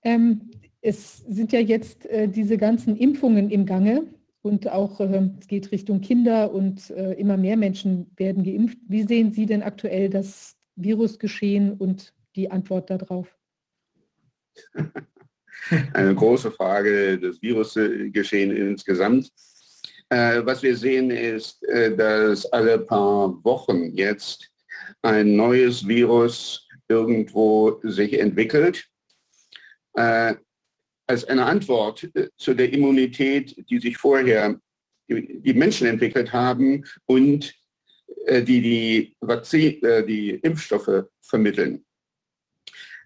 Ähm, 0.03 0.51
Es 0.81 1.17
sind 1.27 1.51
ja 1.51 1.59
jetzt 1.59 2.05
äh, 2.05 2.27
diese 2.27 2.57
ganzen 2.59 2.95
Impfungen 2.95 3.49
im 3.49 3.65
Gange 3.65 4.03
und 4.45 4.69
auch 4.69 4.99
äh, 4.99 5.29
es 5.39 5.47
geht 5.47 5.71
Richtung 5.71 6.01
Kinder 6.01 6.53
und 6.53 6.91
äh, 6.91 7.13
immer 7.13 7.35
mehr 7.35 7.57
Menschen 7.57 8.11
werden 8.15 8.43
geimpft. 8.43 8.77
Wie 8.87 9.01
sehen 9.01 9.31
Sie 9.31 9.47
denn 9.47 9.63
aktuell 9.63 10.07
das 10.07 10.55
Virusgeschehen 10.75 11.73
und 11.73 12.13
die 12.35 12.51
Antwort 12.51 12.91
darauf? 12.91 13.35
Eine 15.93 16.13
große 16.13 16.51
Frage, 16.51 17.17
das 17.17 17.41
Virusgeschehen 17.41 18.55
insgesamt. 18.55 19.31
Äh, 20.09 20.45
was 20.45 20.61
wir 20.61 20.77
sehen 20.77 21.09
ist, 21.09 21.63
äh, 21.63 21.95
dass 21.95 22.45
alle 22.45 22.77
paar 22.77 23.43
Wochen 23.43 23.95
jetzt 23.95 24.51
ein 25.01 25.35
neues 25.35 25.87
Virus 25.87 26.67
irgendwo 26.87 27.79
sich 27.81 28.19
entwickelt. 28.19 28.85
Als 31.07 31.25
eine 31.25 31.45
Antwort 31.45 32.09
äh, 32.15 32.29
zu 32.37 32.53
der 32.53 32.71
Immunität, 32.73 33.69
die 33.69 33.79
sich 33.79 33.97
vorher 33.97 34.59
die, 35.07 35.41
die 35.41 35.53
Menschen 35.53 35.87
entwickelt 35.87 36.33
haben 36.33 36.83
und 37.05 37.53
äh, 38.25 38.41
die 38.41 38.61
die, 38.61 39.17
Vakzin, 39.21 39.83
äh, 39.83 40.05
die 40.05 40.31
Impfstoffe 40.31 41.05
vermitteln. 41.21 41.85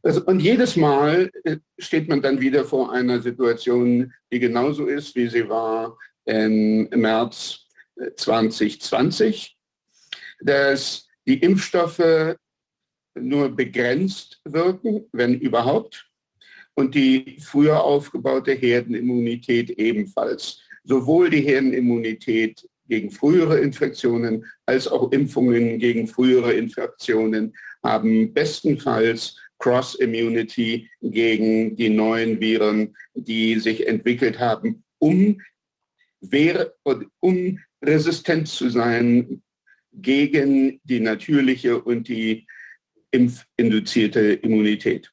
Also, 0.01 0.23
und 0.25 0.39
jedes 0.39 0.77
Mal 0.77 1.29
steht 1.77 2.07
man 2.07 2.21
dann 2.21 2.39
wieder 2.39 2.63
vor 2.63 2.93
einer 2.93 3.21
Situation, 3.21 4.13
die 4.31 4.39
genauso 4.39 4.85
ist, 4.85 5.13
wie 5.15 5.27
sie 5.27 5.49
war 5.49 5.97
im 6.23 6.87
März 6.89 7.65
2020, 8.15 9.57
dass 10.39 11.05
die 11.27 11.39
Impfstoffe 11.39 12.37
nur 13.15 13.49
begrenzt 13.49 14.39
wirken, 14.45 15.05
wenn 15.11 15.39
überhaupt, 15.39 16.08
und 16.79 16.95
die 16.95 17.35
früher 17.41 17.83
aufgebaute 17.83 18.53
Herdenimmunität 18.53 19.71
ebenfalls. 19.71 20.61
Sowohl 20.85 21.29
die 21.29 21.41
Herdenimmunität 21.41 22.65
gegen 22.87 23.11
frühere 23.11 23.59
Infektionen 23.59 24.45
als 24.65 24.87
auch 24.87 25.11
Impfungen 25.11 25.77
gegen 25.77 26.07
frühere 26.07 26.53
Infektionen 26.53 27.53
haben 27.83 28.33
bestenfalls 28.33 29.35
Cross-Immunity 29.59 30.89
gegen 31.01 31.75
die 31.75 31.89
neuen 31.89 32.39
Viren, 32.39 32.95
die 33.13 33.59
sich 33.59 33.85
entwickelt 33.85 34.39
haben, 34.39 34.81
um, 34.99 35.41
um 37.19 37.59
resistent 37.83 38.47
zu 38.47 38.69
sein 38.69 39.41
gegen 39.91 40.79
die 40.85 41.01
natürliche 41.01 41.81
und 41.81 42.07
die 42.07 42.47
impfinduzierte 43.11 44.31
Immunität. 44.33 45.11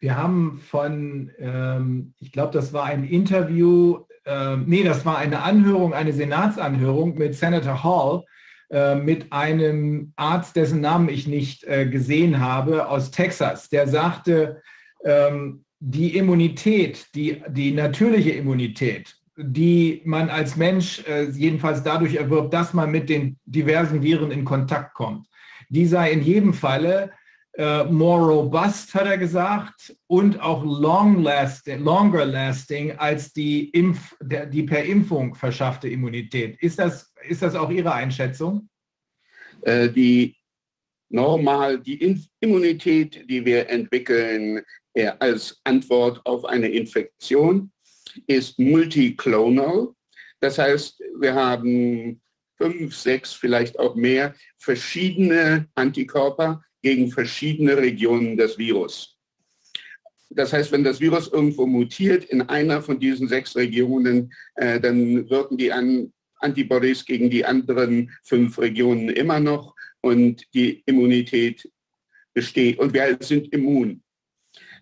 Wir 0.00 0.16
haben 0.16 0.58
von, 0.58 1.30
ähm, 1.38 2.14
ich 2.20 2.32
glaube, 2.32 2.52
das 2.52 2.72
war 2.72 2.84
ein 2.84 3.04
Interview, 3.04 3.98
äh, 4.24 4.56
nee, 4.56 4.84
das 4.84 5.04
war 5.04 5.18
eine 5.18 5.42
Anhörung, 5.42 5.92
eine 5.92 6.12
Senatsanhörung 6.12 7.16
mit 7.18 7.34
Senator 7.34 7.82
Hall, 7.82 8.24
äh, 8.70 8.94
mit 8.94 9.32
einem 9.32 10.12
Arzt, 10.16 10.54
dessen 10.54 10.80
Namen 10.80 11.08
ich 11.08 11.26
nicht 11.26 11.64
äh, 11.64 11.86
gesehen 11.86 12.38
habe, 12.38 12.88
aus 12.88 13.10
Texas, 13.10 13.68
der 13.70 13.88
sagte, 13.88 14.62
ähm, 15.04 15.64
die 15.80 16.16
Immunität, 16.16 17.06
die, 17.14 17.42
die 17.48 17.72
natürliche 17.72 18.30
Immunität, 18.30 19.16
die 19.36 20.02
man 20.04 20.28
als 20.28 20.56
Mensch 20.56 21.02
äh, 21.08 21.24
jedenfalls 21.30 21.82
dadurch 21.82 22.16
erwirbt, 22.16 22.52
dass 22.52 22.74
man 22.74 22.90
mit 22.90 23.08
den 23.08 23.38
diversen 23.46 24.02
Viren 24.02 24.30
in 24.30 24.44
Kontakt 24.44 24.94
kommt, 24.94 25.26
die 25.68 25.86
sei 25.86 26.12
in 26.12 26.22
jedem 26.22 26.52
Falle 26.52 27.12
äh, 27.58 27.84
more 27.84 28.24
robust, 28.24 28.94
hat 28.94 29.06
er 29.06 29.18
gesagt, 29.18 29.96
und 30.06 30.40
auch 30.40 30.64
long 30.64 31.24
lasting, 31.24 31.80
longer 31.80 32.24
lasting 32.24 32.92
als 32.92 33.32
die, 33.32 33.70
Impf, 33.70 34.16
der, 34.20 34.46
die 34.46 34.62
per 34.62 34.84
Impfung 34.84 35.34
verschaffte 35.34 35.88
Immunität. 35.88 36.56
Ist 36.62 36.78
das, 36.78 37.12
ist 37.28 37.42
das 37.42 37.56
auch 37.56 37.68
Ihre 37.68 37.92
Einschätzung? 37.92 38.68
Äh, 39.62 39.88
die 39.88 40.36
normal, 41.08 41.80
die 41.80 42.16
Immunität, 42.38 43.28
die 43.28 43.44
wir 43.44 43.68
entwickeln 43.68 44.62
äh, 44.94 45.10
als 45.18 45.60
Antwort 45.64 46.24
auf 46.26 46.44
eine 46.44 46.68
Infektion, 46.68 47.72
ist 48.28 48.56
multiklonal. 48.60 49.88
Das 50.38 50.58
heißt, 50.58 51.02
wir 51.18 51.34
haben 51.34 52.20
fünf, 52.56 52.94
sechs, 52.94 53.32
vielleicht 53.32 53.80
auch 53.80 53.96
mehr 53.96 54.34
verschiedene 54.58 55.68
Antikörper, 55.74 56.62
gegen 56.88 57.10
verschiedene 57.10 57.76
Regionen 57.76 58.38
des 58.38 58.56
Virus. 58.56 59.18
Das 60.30 60.54
heißt, 60.54 60.72
wenn 60.72 60.84
das 60.84 61.00
Virus 61.00 61.28
irgendwo 61.28 61.66
mutiert 61.66 62.24
in 62.24 62.40
einer 62.40 62.80
von 62.80 62.98
diesen 62.98 63.28
sechs 63.28 63.54
Regionen, 63.56 64.32
äh, 64.54 64.80
dann 64.80 65.28
wirken 65.28 65.58
die 65.58 65.70
An 65.70 66.10
Antibodies 66.40 67.04
gegen 67.04 67.28
die 67.28 67.44
anderen 67.44 68.10
fünf 68.22 68.58
Regionen 68.58 69.10
immer 69.10 69.38
noch 69.38 69.74
und 70.00 70.42
die 70.54 70.82
Immunität 70.86 71.70
besteht 72.32 72.78
und 72.78 72.94
wir 72.94 73.18
sind 73.20 73.52
immun. 73.52 74.02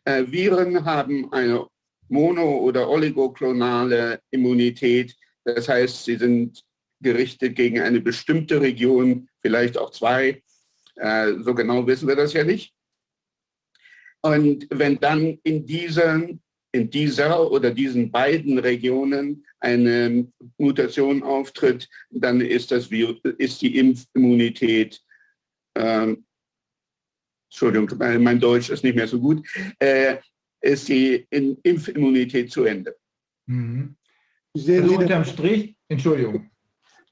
Äh, 0.04 0.26
Viren 0.30 0.84
haben 0.84 1.32
eine 1.32 1.66
mono- 2.08 2.60
oder 2.60 2.88
oligoklonale 2.88 4.20
Immunität. 4.30 5.16
Das 5.44 5.68
heißt, 5.68 6.04
sie 6.04 6.16
sind 6.16 6.62
gerichtet 7.00 7.56
gegen 7.56 7.80
eine 7.80 8.00
bestimmte 8.00 8.60
Region, 8.60 9.28
vielleicht 9.40 9.76
auch 9.76 9.90
zwei 9.90 10.42
äh, 10.96 11.34
so 11.40 11.54
genau 11.54 11.86
wissen 11.86 12.08
wir 12.08 12.16
das 12.16 12.32
ja 12.32 12.44
nicht. 12.44 12.74
Und 14.22 14.66
wenn 14.70 14.98
dann 14.98 15.38
in, 15.44 15.64
diesen, 15.64 16.42
in 16.72 16.90
dieser 16.90 17.50
oder 17.50 17.70
diesen 17.70 18.10
beiden 18.10 18.58
Regionen 18.58 19.44
eine 19.60 20.26
Mutation 20.58 21.22
auftritt, 21.22 21.88
dann 22.10 22.40
ist, 22.40 22.70
das, 22.70 22.88
ist 23.38 23.62
die 23.62 23.78
Impfimmunität, 23.78 25.00
ähm, 25.76 26.24
Entschuldigung, 27.50 27.90
mein 27.98 28.40
Deutsch 28.40 28.70
ist 28.70 28.82
nicht 28.82 28.96
mehr 28.96 29.08
so 29.08 29.20
gut, 29.20 29.46
äh, 29.78 30.16
ist 30.60 30.88
die 30.88 31.26
Impfimmunität 31.30 32.50
zu 32.50 32.64
Ende. 32.64 32.96
Mhm. 33.46 33.96
Also 34.54 34.98
unterm 34.98 35.24
Strich, 35.24 35.76
Entschuldigung. 35.88 36.50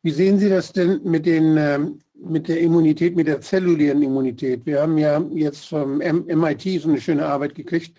Wie 0.02 0.10
sehen 0.10 0.38
Sie 0.38 0.48
das 0.48 0.72
denn 0.72 1.00
mit, 1.04 1.26
den, 1.26 1.56
ähm, 1.56 1.98
mit 2.28 2.48
der 2.48 2.60
Immunität, 2.60 3.16
mit 3.16 3.26
der 3.26 3.40
zellulären 3.40 4.02
Immunität? 4.02 4.66
Wir 4.66 4.82
haben 4.82 4.98
ja 4.98 5.22
jetzt 5.32 5.68
vom 5.68 5.98
MIT 5.98 6.82
so 6.82 6.88
eine 6.88 7.00
schöne 7.00 7.26
Arbeit 7.26 7.54
gekriegt, 7.54 7.96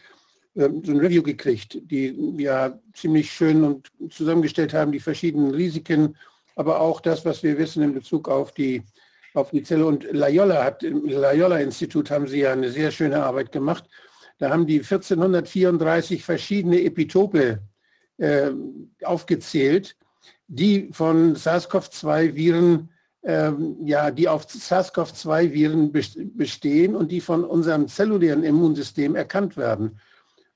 ähm, 0.56 0.84
so 0.84 0.92
ein 0.92 1.00
Review 1.00 1.24
gekriegt, 1.24 1.80
die 1.84 2.36
ja 2.38 2.80
ziemlich 2.94 3.32
schön 3.32 3.64
und 3.64 3.92
zusammengestellt 4.10 4.74
haben, 4.74 4.92
die 4.92 5.00
verschiedenen 5.00 5.54
Risiken, 5.54 6.16
aber 6.56 6.80
auch 6.80 7.02
das, 7.02 7.26
was 7.26 7.44
wir 7.44 7.58
wissen 7.58 7.84
in 7.84 7.94
Bezug 7.94 8.30
auf 8.30 8.54
die, 8.54 8.84
auf 9.34 9.52
die 9.52 9.64
Zelle. 9.64 9.86
Und 9.86 10.12
Loyola 10.12 10.64
hat, 10.64 10.84
im 10.84 11.06
Loyola-Institut 11.06 12.12
haben 12.12 12.28
sie 12.28 12.40
ja 12.40 12.54
eine 12.54 12.72
sehr 12.72 12.92
schöne 12.92 13.24
Arbeit 13.24 13.52
gemacht. 13.52 13.86
Da 14.38 14.50
haben 14.50 14.66
die 14.66 14.80
1434 14.80 16.24
verschiedene 16.24 16.82
Epitope 16.84 17.60
äh, 18.18 18.52
aufgezählt 19.04 19.96
die 20.48 20.90
von 20.92 21.36
SARS-CoV-2-Viren, 21.36 22.90
ähm, 23.26 23.78
ja, 23.84 24.12
die 24.12 24.28
auf 24.28 24.46
SARS-CoV-2-Viren 24.46 25.92
bestehen 25.92 26.96
und 26.96 27.12
die 27.12 27.22
von 27.22 27.44
unserem 27.44 27.88
zellulären 27.88 28.44
Immunsystem 28.44 29.16
erkannt 29.16 29.58
werden. 29.58 30.00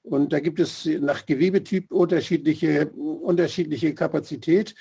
Und 0.03 0.33
da 0.33 0.39
gibt 0.39 0.59
es 0.59 0.85
nach 0.85 1.25
Gewebetyp 1.25 1.91
unterschiedliche, 1.91 2.87
unterschiedliche 2.89 3.93
Kapazität. 3.93 4.75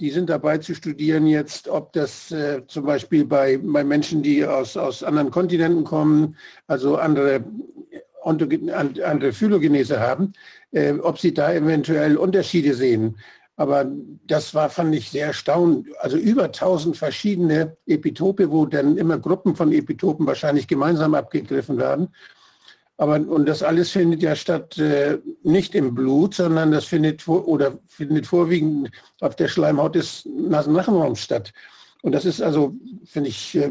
Die 0.00 0.10
sind 0.10 0.30
dabei 0.30 0.58
zu 0.58 0.74
studieren 0.74 1.26
jetzt, 1.26 1.68
ob 1.68 1.92
das 1.92 2.30
äh, 2.30 2.62
zum 2.66 2.84
Beispiel 2.86 3.24
bei, 3.24 3.58
bei 3.58 3.84
Menschen, 3.84 4.22
die 4.22 4.44
aus, 4.44 4.76
aus 4.76 5.02
anderen 5.02 5.30
Kontinenten 5.30 5.84
kommen, 5.84 6.36
also 6.66 6.96
andere, 6.96 7.44
andere 8.22 9.32
Phylogenese 9.32 10.00
haben, 10.00 10.32
äh, 10.72 10.92
ob 10.92 11.18
sie 11.18 11.34
da 11.34 11.52
eventuell 11.52 12.16
Unterschiede 12.16 12.74
sehen. 12.74 13.16
Aber 13.60 13.84
das 14.26 14.54
war, 14.54 14.70
fand 14.70 14.94
ich 14.94 15.10
sehr 15.10 15.26
erstaunlich. 15.26 15.94
Also 16.00 16.16
über 16.16 16.44
1000 16.44 16.96
verschiedene 16.96 17.76
Epitope, 17.84 18.50
wo 18.50 18.64
dann 18.64 18.96
immer 18.96 19.18
Gruppen 19.18 19.54
von 19.54 19.70
Epitopen 19.70 20.26
wahrscheinlich 20.26 20.66
gemeinsam 20.66 21.12
abgegriffen 21.14 21.76
werden. 21.76 22.08
Aber, 22.96 23.16
und 23.16 23.46
das 23.46 23.62
alles 23.62 23.90
findet 23.90 24.22
ja 24.22 24.34
statt 24.34 24.78
äh, 24.78 25.18
nicht 25.42 25.74
im 25.74 25.94
Blut, 25.94 26.36
sondern 26.36 26.72
das 26.72 26.86
findet 26.86 27.20
vor, 27.20 27.46
oder 27.46 27.78
findet 27.86 28.26
vorwiegend 28.26 28.92
auf 29.20 29.36
der 29.36 29.48
Schleimhaut 29.48 29.94
des 29.94 30.24
Nasenrachenraums 30.24 31.20
statt. 31.20 31.52
Und 32.00 32.12
das 32.12 32.24
ist 32.24 32.40
also, 32.40 32.74
finde 33.04 33.28
ich, 33.28 33.56
äh, 33.56 33.70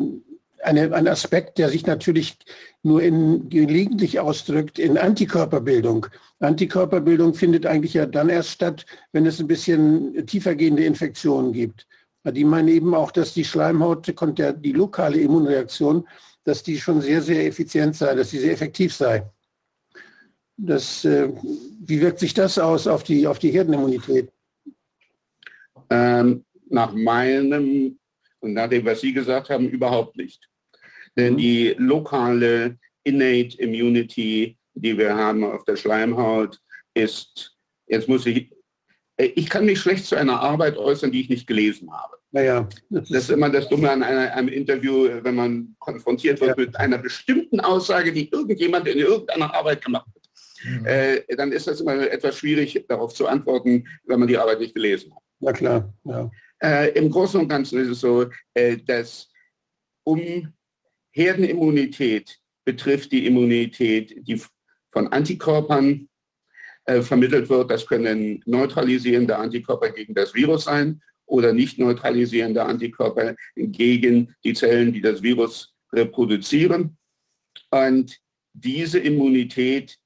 eine, 0.64 0.94
ein 0.94 1.08
Aspekt, 1.08 1.58
der 1.58 1.70
sich 1.70 1.86
natürlich 1.86 2.38
nur 2.84 3.02
in, 3.02 3.50
gelegentlich 3.50 4.20
ausdrückt 4.20 4.80
in 4.80 4.98
Antikörperbildung. 4.98 6.08
Antikörperbildung 6.40 7.34
findet 7.34 7.66
eigentlich 7.66 7.94
ja 7.94 8.06
dann 8.06 8.30
erst 8.30 8.52
statt, 8.52 8.86
wenn 9.12 9.26
es 9.26 9.40
ein 9.40 9.48
bisschen 9.48 10.26
tiefergehende 10.26 10.84
Infektionen 10.84 11.54
gibt. 11.54 11.88
Die 12.26 12.44
meinen 12.44 12.68
eben 12.68 12.94
auch, 12.94 13.12
dass 13.12 13.34
die 13.34 13.46
Schleimhaut, 13.46 14.08
die 14.08 14.72
lokale 14.72 15.20
Immunreaktion, 15.20 16.08
dass 16.44 16.64
die 16.64 16.78
schon 16.78 17.02
sehr, 17.02 17.22
sehr 17.22 17.46
effizient 17.46 17.96
sei, 17.96 18.16
dass 18.16 18.30
sie 18.30 18.40
sehr 18.40 18.54
effektiv 18.54 18.94
sei. 18.94 19.30
Das, 20.58 21.06
äh, 21.06 21.30
wie 21.80 22.02
wirkt 22.02 22.20
sich 22.20 22.34
das 22.34 22.60
aus 22.60 22.88
auf 22.88 23.04
die, 23.04 23.26
auf 23.26 23.40
die 23.40 23.52
Herdenimmunität? 23.52 24.30
Ähm, 25.90 26.44
nach 26.70 26.94
meinem 26.94 27.98
und 28.40 28.54
nach 28.54 28.70
dem, 28.70 28.86
was 28.86 29.02
Sie 29.02 29.14
gesagt 29.14 29.50
haben, 29.50 29.70
überhaupt 29.70 30.18
nicht. 30.18 30.49
Denn 31.20 31.38
die 31.38 31.76
lokale 31.78 32.78
Innate 33.04 33.58
Immunity, 33.58 34.58
die 34.74 34.98
wir 34.98 35.16
haben 35.16 35.44
auf 35.44 35.66
der 35.66 35.76
Schleimhaut, 35.76 36.60
ist, 36.94 37.58
jetzt 37.88 38.08
muss 38.08 38.26
ich, 38.26 38.52
ich 39.18 39.50
kann 39.50 39.66
mich 39.66 39.80
schlecht 39.80 40.06
zu 40.06 40.16
einer 40.16 40.40
Arbeit 40.40 40.78
äußern, 40.78 41.12
die 41.12 41.22
ich 41.22 41.30
nicht 41.30 41.48
gelesen 41.48 41.92
habe. 41.92 42.18
Naja, 42.32 42.70
das 42.90 43.10
ist 43.10 43.32
immer 43.32 43.50
das 43.50 43.68
Dumme 43.68 43.90
an 43.90 44.04
einer, 44.04 44.32
einem 44.34 44.50
Interview, 44.50 45.10
wenn 45.24 45.36
man 45.36 45.76
konfrontiert 45.80 46.40
wird 46.40 46.58
ja. 46.58 46.66
mit 46.66 46.76
einer 46.76 47.00
bestimmten 47.00 47.60
Aussage, 47.60 48.14
die 48.14 48.30
irgendjemand 48.30 48.88
in 48.88 49.00
irgendeiner 49.00 49.54
Arbeit 49.54 49.84
gemacht 49.84 50.06
hat. 50.06 50.30
Mhm. 50.64 50.86
Äh, 50.86 51.36
dann 51.36 51.52
ist 51.52 51.68
das 51.68 51.82
immer 51.82 51.94
etwas 52.12 52.38
schwierig, 52.38 52.86
darauf 52.88 53.14
zu 53.14 53.28
antworten, 53.28 53.88
wenn 54.06 54.20
man 54.20 54.28
die 54.28 54.38
Arbeit 54.38 54.60
nicht 54.60 54.76
gelesen 54.76 55.14
hat. 55.14 55.24
Na 55.40 55.52
klar, 55.52 55.94
ja. 56.04 56.30
Äh, 56.62 56.92
Im 56.92 57.10
Großen 57.10 57.40
und 57.40 57.48
Ganzen 57.48 57.80
ist 57.80 57.88
es 57.88 58.02
so, 58.02 58.30
äh, 58.54 58.78
dass 58.78 59.30
um 60.04 60.54
Herdenimmunität 61.12 62.40
betrifft 62.66 63.12
die 63.12 63.26
Immunität, 63.26 64.16
die 64.28 64.42
von 64.92 65.08
Antikörpern 65.08 66.08
äh, 66.86 67.02
vermittelt 67.02 67.50
wird. 67.50 67.72
Das 67.72 67.86
können 67.86 68.42
neutralisierende 68.46 69.38
Antikörper 69.38 69.92
gegen 69.92 70.14
das 70.14 70.34
Virus 70.34 70.66
sein 70.66 71.02
oder 71.26 71.54
nicht 71.54 71.78
neutralisierende 71.78 72.64
Antikörper 72.66 73.36
gegen 73.56 74.36
die 74.44 74.54
Zellen, 74.54 74.92
die 74.94 75.02
das 75.02 75.22
Virus 75.22 75.74
reproduzieren. 75.94 76.98
Und 77.70 78.18
diese 78.54 79.00
Immunität 79.00 79.98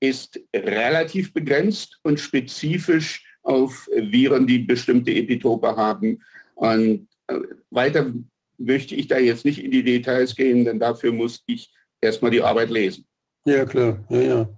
ist 0.00 0.40
relativ 0.54 1.32
begrenzt 1.32 1.98
und 2.02 2.18
spezifisch 2.18 3.24
auf 3.42 3.88
Viren, 3.94 4.46
die 4.46 4.58
bestimmte 4.58 5.12
Epitope 5.14 5.76
haben. 5.76 6.22
Und 6.54 7.08
äh, 7.26 7.38
weiter 7.70 8.12
möchte 8.64 8.94
ich 8.94 9.08
da 9.08 9.18
jetzt 9.18 9.44
nicht 9.44 9.62
in 9.62 9.70
die 9.70 9.82
Details 9.82 10.34
gehen, 10.34 10.64
denn 10.64 10.78
dafür 10.78 11.12
muss 11.12 11.42
ich 11.46 11.72
erstmal 12.00 12.30
die 12.30 12.42
Arbeit 12.42 12.70
lesen. 12.70 13.04
Ja, 13.44 13.64
klar. 13.64 14.04
Ja, 14.08 14.20
ja. 14.20 14.48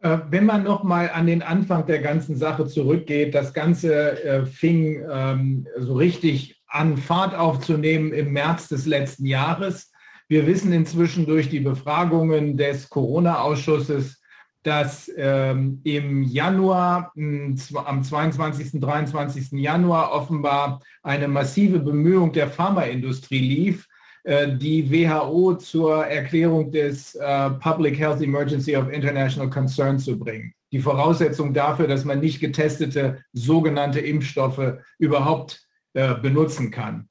Äh, 0.00 0.18
wenn 0.30 0.46
man 0.46 0.62
noch 0.62 0.84
mal 0.84 1.10
an 1.10 1.26
den 1.26 1.42
Anfang 1.42 1.86
der 1.86 2.00
ganzen 2.00 2.36
Sache 2.36 2.66
zurückgeht, 2.66 3.34
das 3.34 3.54
Ganze 3.54 4.22
äh, 4.22 4.46
fing 4.46 5.04
ähm, 5.10 5.66
so 5.78 5.94
richtig 5.94 6.62
an 6.66 6.96
Fahrt 6.96 7.34
aufzunehmen 7.34 8.12
im 8.12 8.32
März 8.32 8.68
des 8.68 8.86
letzten 8.86 9.26
Jahres. 9.26 9.92
Wir 10.28 10.46
wissen 10.46 10.72
inzwischen 10.72 11.26
durch 11.26 11.48
die 11.48 11.60
Befragungen 11.60 12.56
des 12.56 12.90
Corona-Ausschusses, 12.90 14.20
dass 14.66 15.08
ähm, 15.16 15.80
im 15.84 16.24
Januar, 16.24 17.12
am 17.14 18.02
22., 18.02 18.80
23. 18.80 19.52
Januar 19.52 20.10
offenbar 20.10 20.80
eine 21.04 21.28
massive 21.28 21.78
Bemühung 21.78 22.32
der 22.32 22.48
Pharmaindustrie 22.48 23.38
lief, 23.38 23.86
äh, 24.24 24.56
die 24.56 24.90
WHO 24.90 25.54
zur 25.54 26.06
Erklärung 26.06 26.72
des 26.72 27.14
äh, 27.14 27.50
Public 27.50 27.96
Health 27.96 28.20
Emergency 28.20 28.76
of 28.76 28.90
International 28.90 29.48
Concern 29.48 30.00
zu 30.00 30.18
bringen. 30.18 30.52
Die 30.72 30.80
Voraussetzung 30.80 31.54
dafür, 31.54 31.86
dass 31.86 32.04
man 32.04 32.18
nicht 32.18 32.40
getestete 32.40 33.22
sogenannte 33.32 34.00
Impfstoffe 34.00 34.78
überhaupt 34.98 35.64
äh, 35.94 36.16
benutzen 36.16 36.72
kann. 36.72 37.06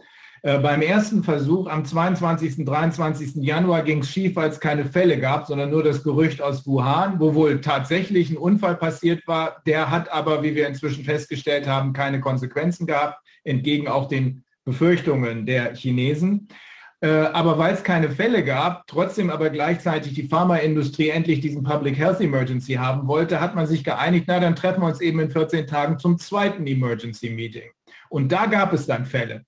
Äh, 0.46 0.60
beim 0.60 0.84
ersten 0.84 1.24
Versuch 1.24 1.66
am 1.66 1.84
22. 1.84 2.66
23. 2.66 3.38
Januar 3.38 3.82
ging 3.82 4.02
es 4.02 4.12
schief, 4.12 4.36
weil 4.36 4.52
es 4.52 4.60
keine 4.60 4.86
Fälle 4.86 5.20
gab, 5.20 5.48
sondern 5.48 5.72
nur 5.72 5.82
das 5.82 6.04
Gerücht 6.04 6.40
aus 6.40 6.68
Wuhan, 6.68 7.20
wo 7.20 7.34
wohl 7.34 7.62
tatsächlich 7.62 8.30
ein 8.30 8.38
Unfall 8.38 8.76
passiert 8.76 9.28
war. 9.28 9.64
Der 9.66 9.90
hat 9.90 10.14
aber, 10.14 10.44
wie 10.44 10.54
wir 10.54 10.68
inzwischen 10.68 11.04
festgestellt 11.04 11.68
haben, 11.68 11.94
keine 11.94 12.20
Konsequenzen 12.20 12.86
gehabt, 12.86 13.26
entgegen 13.44 13.88
auch 13.88 14.08
den 14.08 14.44
Befürchtungen 14.66 15.48
der 15.48 15.74
Chinesen. 15.74 16.48
Äh, 17.02 17.08
aber 17.08 17.58
weil 17.58 17.74
es 17.74 17.84
keine 17.84 18.12
Fälle 18.12 18.44
gab, 18.44 18.86
trotzdem 18.86 19.32
aber 19.32 19.50
gleichzeitig 19.50 20.14
die 20.14 20.28
Pharmaindustrie 20.28 21.10
endlich 21.10 21.40
diesen 21.40 21.64
Public 21.64 21.98
Health 21.98 22.22
Emergency 22.22 22.74
haben 22.74 23.08
wollte, 23.08 23.42
hat 23.42 23.56
man 23.56 23.66
sich 23.66 23.84
geeinigt, 23.84 24.26
na 24.28 24.40
dann 24.40 24.56
treffen 24.56 24.82
wir 24.82 24.90
uns 24.90 25.02
eben 25.02 25.20
in 25.22 25.32
14 25.32 25.66
Tagen 25.66 25.98
zum 25.98 26.20
zweiten 26.20 26.68
Emergency 26.68 27.32
Meeting. 27.32 27.72
Und 28.10 28.32
da 28.32 28.46
gab 28.46 28.74
es 28.74 28.86
dann 28.86 29.08
Fälle. 29.08 29.44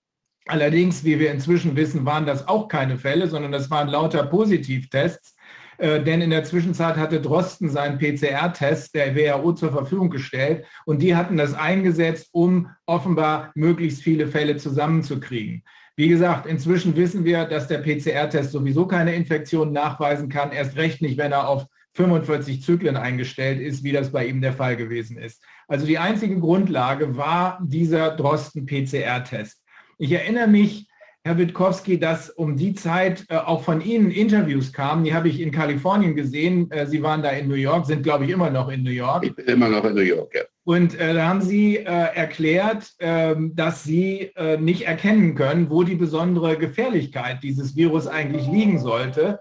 Allerdings, 0.48 1.04
wie 1.04 1.20
wir 1.20 1.32
inzwischen 1.32 1.76
wissen, 1.76 2.06
waren 2.06 2.26
das 2.26 2.48
auch 2.48 2.68
keine 2.68 2.98
Fälle, 2.98 3.28
sondern 3.28 3.52
das 3.52 3.70
waren 3.70 3.90
lauter 3.90 4.24
Positivtests. 4.24 5.36
Äh, 5.78 6.04
denn 6.04 6.22
in 6.22 6.32
der 6.32 6.44
Zwischenzeit 6.44 6.98
hatte 6.98 7.22
Drosten 7.22 7.70
seinen 7.70 8.00
PCR-Test 8.00 8.96
der 8.96 9.16
WHO 9.16 9.54
zur 9.54 9.72
Verfügung 9.72 10.10
gestellt 10.10 10.66
und 10.86 11.02
die 11.02 11.16
hatten 11.16 11.38
das 11.38 11.54
eingesetzt, 11.54 12.30
um 12.32 12.70
offenbar 12.86 13.52
möglichst 13.54 14.02
viele 14.02 14.28
Fälle 14.28 14.58
zusammenzukriegen. 14.58 15.64
Wie 15.96 16.08
gesagt, 16.08 16.46
inzwischen 16.46 16.96
wissen 16.96 17.26
wir, 17.26 17.46
dass 17.46 17.68
der 17.68 17.80
PCR-Test 17.80 18.52
sowieso 18.52 18.88
keine 18.88 19.16
Infektion 19.16 19.72
nachweisen 19.72 20.30
kann, 20.30 20.52
erst 20.52 20.78
recht 20.78 21.02
nicht, 21.02 21.18
wenn 21.18 21.32
er 21.32 21.48
auf 21.48 21.66
45 21.96 22.62
Zyklen 22.62 22.96
eingestellt 22.96 23.60
ist, 23.60 23.84
wie 23.84 23.92
das 23.92 24.12
bei 24.12 24.28
ihm 24.28 24.40
der 24.40 24.54
Fall 24.54 24.78
gewesen 24.78 25.18
ist. 25.18 25.44
Also 25.68 25.88
die 25.88 25.98
einzige 25.98 26.40
Grundlage 26.40 27.18
war 27.18 27.60
dieser 27.64 28.16
Drosten-PCR-Test. 28.16 29.57
Ich 30.00 30.12
erinnere 30.12 30.48
mich, 30.48 30.88
Herr 31.24 31.38
Witkowski, 31.40 32.00
dass 32.00 32.30
um 32.30 32.56
die 32.56 32.74
Zeit 32.74 33.26
äh, 33.30 33.36
auch 33.36 33.64
von 33.64 33.82
Ihnen 33.82 34.12
Interviews 34.12 34.72
kamen. 34.72 35.04
Die 35.04 35.14
habe 35.14 35.28
ich 35.28 35.42
in 35.42 35.52
Kalifornien 35.52 36.16
gesehen. 36.16 36.70
Äh, 36.72 36.86
Sie 36.86 37.02
waren 37.02 37.24
da 37.24 37.32
in 37.32 37.48
New 37.48 37.56
York, 37.56 37.88
sind, 37.88 38.04
glaube 38.04 38.26
ich, 38.26 38.30
immer 38.30 38.50
noch 38.50 38.70
in 38.70 38.84
New 38.84 38.92
York. 38.92 39.26
Ich 39.26 39.36
bin 39.36 39.46
immer 39.46 39.68
noch 39.68 39.84
in 39.84 39.96
New 39.96 40.02
York, 40.02 40.34
ja. 40.36 40.44
Und 40.64 41.00
äh, 41.00 41.14
da 41.16 41.28
haben 41.28 41.42
Sie 41.42 41.78
äh, 41.78 41.84
erklärt, 41.84 42.94
ähm, 43.00 43.56
dass 43.56 43.84
Sie 43.84 44.32
nicht 44.60 44.84
erkennen 44.84 45.34
können, 45.36 45.70
wo 45.70 45.84
die 45.84 45.96
besondere 45.96 46.58
Gefährlichkeit 46.58 47.42
dieses 47.42 47.76
Virus 47.76 48.08
eigentlich 48.08 48.48
liegen 48.48 48.80
sollte. 48.80 49.40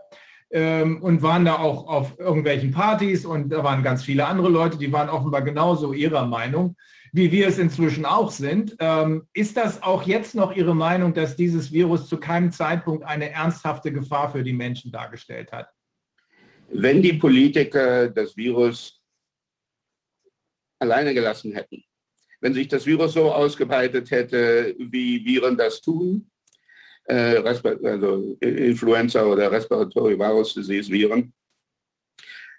Ähm, 0.51 1.03
und 1.03 1.23
waren 1.23 1.45
da 1.45 1.57
auch 1.57 1.89
auf 1.89 2.19
irgendwelchen 2.19 2.71
Partys 2.71 3.27
und 3.27 3.51
da 3.51 3.65
waren 3.65 3.83
ganz 3.83 4.05
viele 4.05 4.27
andere 4.27 4.49
Leute, 4.49 4.79
die 4.79 4.93
waren 4.93 5.09
offenbar 5.09 5.43
genauso 5.43 5.93
Ihrer 5.93 6.25
Meinung 6.27 6.77
wie 7.17 7.33
wir 7.33 7.49
es 7.49 7.59
inzwischen 7.59 8.05
auch 8.05 8.31
sind. 8.31 8.77
Ähm, 8.79 9.27
ist 9.33 9.57
das 9.57 9.83
auch 9.83 10.03
jetzt 10.03 10.35
noch 10.35 10.55
Ihre 10.55 10.75
Meinung, 10.75 11.15
dass 11.15 11.35
dieses 11.35 11.73
Virus 11.73 12.11
zu 12.11 12.19
keinem 12.19 12.53
Zeitpunkt 12.53 13.05
eine 13.05 13.31
ernsthafte 13.31 13.91
Gefahr 13.91 14.31
für 14.31 14.43
die 14.43 14.53
Menschen 14.53 14.93
dargestellt 14.93 15.51
hat? 15.51 15.71
Wenn 16.69 17.01
die 17.01 17.15
Politiker 17.15 18.11
das 18.11 18.37
Virus 18.37 19.01
alleine 20.79 21.15
gelassen 21.15 21.53
hätten, 21.53 21.83
wenn 22.43 22.53
sich 22.53 22.69
das 22.69 22.85
Virus 22.85 23.15
so 23.15 23.33
ausgebreitet 23.33 24.11
hätte, 24.11 24.75
wie 24.79 25.25
Viren 25.25 25.57
das 25.57 25.81
tun, 25.81 26.31
äh, 27.05 27.39
also 27.39 28.37
Influenza 28.41 29.25
oder 29.25 29.51
Respiratory 29.51 30.19
Virus 30.19 30.53
Disease 30.53 30.93
Viren, 30.93 31.33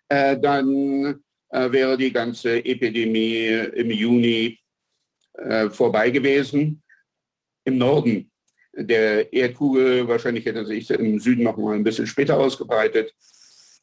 äh, 0.10 0.36
dann 0.40 1.24
wäre 1.50 1.98
die 1.98 2.12
ganze 2.12 2.64
Epidemie 2.64 3.48
im 3.74 3.92
Juni 3.92 4.60
äh, 5.34 5.70
vorbei 5.70 6.10
gewesen. 6.10 6.84
Im 7.66 7.78
Norden 7.78 8.32
der 8.74 9.32
Erdkugel, 9.34 10.08
wahrscheinlich 10.08 10.46
hätte 10.46 10.66
sich 10.66 10.90
im 10.92 11.20
Süden 11.20 11.44
noch 11.44 11.58
mal 11.58 11.76
ein 11.76 11.84
bisschen 11.84 12.08
später 12.08 12.38
ausgebreitet. 12.38 13.14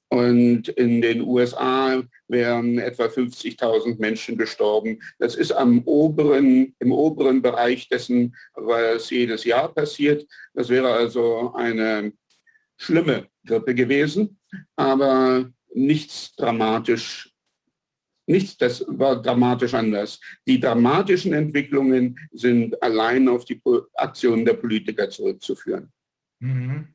Und 0.08 0.68
in 0.68 1.02
den 1.02 1.22
USA 1.22 2.02
wären 2.28 2.78
etwa 2.78 3.06
50.000 3.06 3.98
Menschen 3.98 4.38
gestorben. 4.38 5.00
Das 5.18 5.34
ist 5.34 5.50
am 5.50 5.82
oberen, 5.86 6.74
im 6.78 6.92
oberen 6.92 7.42
Bereich 7.42 7.88
dessen, 7.88 8.36
was 8.54 9.10
jedes 9.10 9.44
Jahr 9.44 9.74
passiert. 9.74 10.24
Das 10.52 10.68
wäre 10.68 10.92
also 10.92 11.52
eine 11.54 12.12
schlimme 12.76 13.26
Grippe 13.44 13.74
gewesen, 13.74 14.38
aber 14.76 15.50
nichts 15.74 16.34
dramatisch 16.36 17.33
Nichts, 18.26 18.56
das 18.56 18.84
war 18.88 19.20
dramatisch 19.20 19.74
anders. 19.74 20.20
Die 20.46 20.58
dramatischen 20.58 21.34
Entwicklungen 21.34 22.18
sind 22.32 22.82
allein 22.82 23.28
auf 23.28 23.44
die 23.44 23.60
Aktionen 23.94 24.44
der 24.44 24.54
Politiker 24.54 25.10
zurückzuführen. 25.10 25.92
Mhm. 26.40 26.88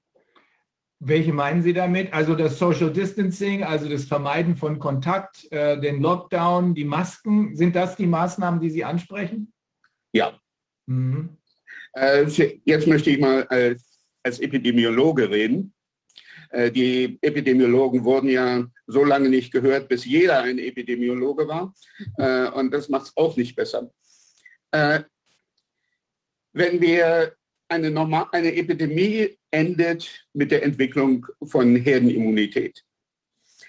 Welche 1.01 1.31
meinen 1.31 1.61
Sie 1.61 1.71
damit? 1.71 2.11
Also 2.11 2.35
das 2.35 2.59
Social 2.59 2.91
Distancing, 2.91 3.63
also 3.63 3.87
das 3.87 4.03
Vermeiden 4.03 4.57
von 4.57 4.79
Kontakt, 4.79 5.49
äh, 5.51 5.79
den 5.79 6.01
Lockdown, 6.01 6.73
die 6.73 6.83
Masken, 6.83 7.55
sind 7.55 7.75
das 7.75 7.95
die 7.95 8.07
Maßnahmen, 8.07 8.59
die 8.59 8.69
Sie 8.69 8.83
ansprechen? 8.83 9.53
Ja. 10.11 10.37
Mhm. 10.87 11.37
Äh, 11.93 12.25
jetzt 12.65 12.87
möchte 12.87 13.11
ich 13.11 13.19
mal 13.19 13.43
als, 13.45 14.03
als 14.23 14.39
Epidemiologe 14.39 15.29
reden. 15.29 15.73
Äh, 16.49 16.71
die 16.71 17.17
Epidemiologen 17.21 18.03
wurden 18.03 18.29
ja 18.29 18.65
so 18.89 19.03
lange 19.03 19.29
nicht 19.29 19.51
gehört, 19.51 19.87
bis 19.87 20.03
jeder 20.03 20.41
ein 20.41 20.57
Epidemiologe 20.57 21.47
war. 21.47 21.73
Äh, 22.17 22.49
und 22.49 22.71
das 22.71 22.89
macht 22.89 23.07
es 23.07 23.17
auch 23.17 23.37
nicht 23.37 23.55
besser. 23.55 23.91
Äh, 24.71 25.01
wenn 26.53 26.81
wir 26.81 27.35
eine, 27.69 27.91
Normal 27.91 28.27
eine 28.31 28.53
Epidemie 28.55 29.37
endet 29.51 30.25
mit 30.33 30.51
der 30.51 30.63
Entwicklung 30.63 31.25
von 31.43 31.75
Herdenimmunität. 31.75 32.83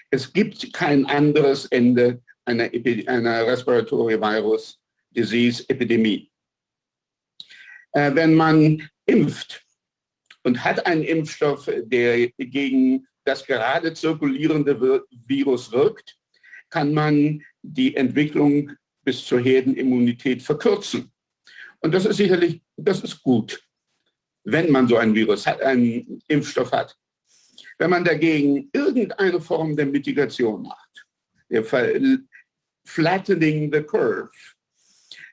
Es 0.09 0.33
gibt 0.33 0.73
kein 0.73 1.05
anderes 1.05 1.65
Ende 1.67 2.21
einer, 2.45 2.69
einer 3.05 3.45
Respiratory 3.45 4.19
Virus 4.19 4.79
Disease 5.11 5.63
Epidemie. 5.69 6.31
Äh, 7.91 8.15
wenn 8.15 8.33
man 8.33 8.89
impft 9.05 9.63
und 10.43 10.63
hat 10.63 10.85
einen 10.87 11.03
Impfstoff, 11.03 11.69
der 11.83 12.27
gegen 12.37 13.07
das 13.23 13.45
gerade 13.45 13.93
zirkulierende 13.93 14.79
Virus 15.25 15.71
wirkt, 15.71 16.17
kann 16.69 16.93
man 16.93 17.43
die 17.61 17.95
Entwicklung 17.95 18.71
bis 19.03 19.25
zur 19.25 19.39
Herdenimmunität 19.39 20.41
verkürzen. 20.41 21.11
Und 21.79 21.93
das 21.93 22.05
ist 22.05 22.17
sicherlich, 22.17 22.61
das 22.77 23.01
ist 23.01 23.21
gut, 23.21 23.61
wenn 24.43 24.71
man 24.71 24.87
so 24.87 24.97
ein 24.97 25.13
Virus 25.13 25.45
hat, 25.45 25.61
einen 25.61 26.21
Impfstoff 26.27 26.71
hat. 26.71 26.95
Wenn 27.77 27.89
man 27.89 28.05
dagegen 28.05 28.69
irgendeine 28.73 29.41
Form 29.41 29.75
der 29.75 29.87
Mitigation 29.87 30.63
macht, 30.63 31.05
der 31.49 31.63
Flattening 32.85 33.71
the 33.73 33.81
Curve, 33.81 34.29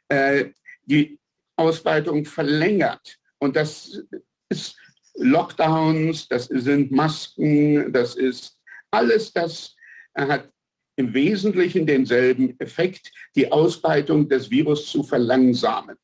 äh, 0.09 0.47
die 0.85 1.19
Ausbreitung 1.57 2.25
verlängert, 2.25 3.19
und 3.39 3.55
das 3.55 4.03
ist 4.49 4.77
Lockdowns, 5.19 6.29
das 6.29 6.47
sind 6.47 6.91
Masken, 6.91 7.93
das 7.93 8.15
ist 8.15 8.57
alles, 8.91 9.33
das 9.33 9.77
hat 10.15 10.51
im 10.97 11.15
Wesentlichen 11.15 11.87
denselben 11.87 12.59
Effekt, 12.59 13.13
die 13.37 13.51
Ausbreitung 13.51 14.29
des 14.29 14.51
Virus 14.51 14.91
zu 14.91 15.03
verlangsamen. 15.03 15.97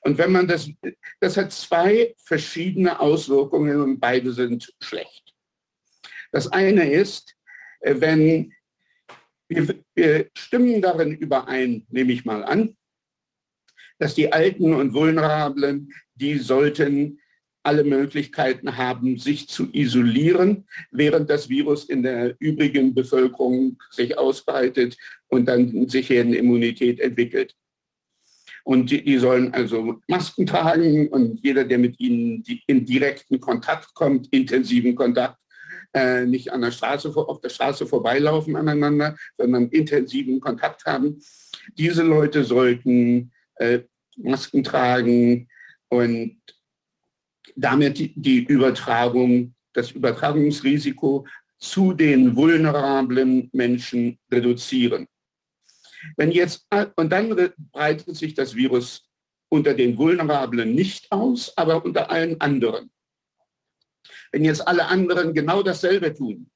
Und 0.00 0.18
wenn 0.18 0.32
man 0.32 0.46
das, 0.46 0.70
das 1.20 1.36
hat 1.36 1.52
zwei 1.52 2.14
verschiedene 2.18 2.98
Auswirkungen 2.98 3.80
und 3.80 4.00
beide 4.00 4.32
sind 4.32 4.72
schlecht. 4.80 5.34
Das 6.32 6.48
eine 6.48 6.90
ist, 6.90 7.34
äh, 7.80 7.94
wenn 7.98 8.52
wir, 9.48 9.82
wir 9.94 10.28
stimmen 10.36 10.82
darin 10.82 11.12
überein, 11.16 11.86
nehme 11.88 12.12
ich 12.12 12.24
mal 12.24 12.44
an, 12.44 12.76
dass 13.98 14.14
die 14.14 14.32
Alten 14.32 14.74
und 14.74 14.94
Vulnerablen, 14.94 15.92
die 16.14 16.38
sollten 16.38 17.20
alle 17.68 17.84
Möglichkeiten 17.84 18.78
haben, 18.78 19.18
sich 19.18 19.46
zu 19.46 19.68
isolieren, 19.72 20.64
während 20.90 21.28
das 21.28 21.50
Virus 21.50 21.84
in 21.84 22.02
der 22.02 22.34
übrigen 22.38 22.94
Bevölkerung 22.94 23.76
sich 23.90 24.16
ausbreitet 24.16 24.96
und 25.28 25.44
dann 25.44 25.86
sich 25.86 26.06
hier 26.06 26.22
eine 26.22 26.36
Immunität 26.36 26.98
entwickelt. 26.98 27.54
Und 28.64 28.90
die, 28.90 29.04
die, 29.04 29.18
sollen 29.18 29.52
also 29.52 30.00
Masken 30.08 30.46
tragen 30.46 31.08
und 31.08 31.40
jeder, 31.42 31.64
der 31.64 31.76
mit 31.76 32.00
ihnen 32.00 32.42
in 32.66 32.86
direkten 32.86 33.38
Kontakt 33.38 33.92
kommt, 33.92 34.28
intensiven 34.32 34.94
Kontakt, 34.94 35.36
äh, 35.92 36.24
nicht 36.24 36.50
an 36.50 36.62
der 36.62 36.70
Straße, 36.70 37.14
auf 37.14 37.42
der 37.42 37.50
Straße 37.50 37.86
vorbeilaufen 37.86 38.56
aneinander, 38.56 39.14
sondern 39.36 39.68
intensiven 39.68 40.40
Kontakt 40.40 40.86
haben. 40.86 41.20
Diese 41.76 42.02
Leute 42.02 42.44
sollten 42.44 43.30
äh, 43.56 43.80
Masken 44.16 44.64
tragen 44.64 45.48
und 45.90 46.38
damit 47.58 48.12
die 48.14 48.44
Übertragung, 48.44 49.54
das 49.72 49.90
Übertragungsrisiko 49.90 51.26
zu 51.58 51.92
den 51.92 52.36
vulnerablen 52.36 53.50
Menschen 53.52 54.18
reduzieren. 54.30 55.08
Wenn 56.16 56.30
jetzt, 56.30 56.66
und 56.94 57.10
dann 57.10 57.34
breitet 57.72 58.16
sich 58.16 58.34
das 58.34 58.54
Virus 58.54 59.04
unter 59.48 59.74
den 59.74 59.98
Vulnerablen 59.98 60.72
nicht 60.72 61.10
aus, 61.10 61.52
aber 61.56 61.84
unter 61.84 62.10
allen 62.10 62.40
anderen. 62.40 62.92
Wenn 64.30 64.44
jetzt 64.44 64.66
alle 64.66 64.86
anderen 64.86 65.34
genau 65.34 65.62
dasselbe 65.64 66.14
tun, 66.14 66.48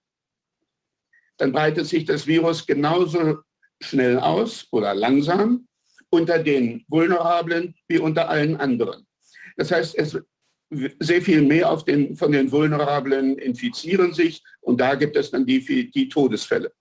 dann 1.39 1.51
breitet 1.51 1.87
sich 1.87 2.05
das 2.05 2.29
Virus 2.29 2.65
genauso 2.65 3.39
schnell 3.81 4.21
aus 4.21 4.69
oder 4.71 4.95
langsam 4.95 5.67
unter 6.11 6.39
den 6.39 6.85
Vulnerablen 6.87 7.75
wie 7.89 7.99
unter 7.99 8.29
allen 8.29 8.57
anderen. 8.57 9.05
Das 9.57 9.73
heißt, 9.73 9.97
es 9.97 10.21
sehr 11.01 11.23
viel 11.23 11.43
mehr 11.43 11.71
den, 11.85 12.17
von 12.17 12.33
den 12.33 12.51
Vulnerablen 12.51 13.39
infizieren 13.39 14.15
sich 14.15 14.43
und 14.61 14.81
da 14.81 14.95
gibt 14.95 15.17
es 15.17 15.31
dann 15.31 15.47
die, 15.47 15.91
die 15.91 16.09
Todesfälle. 16.09 16.73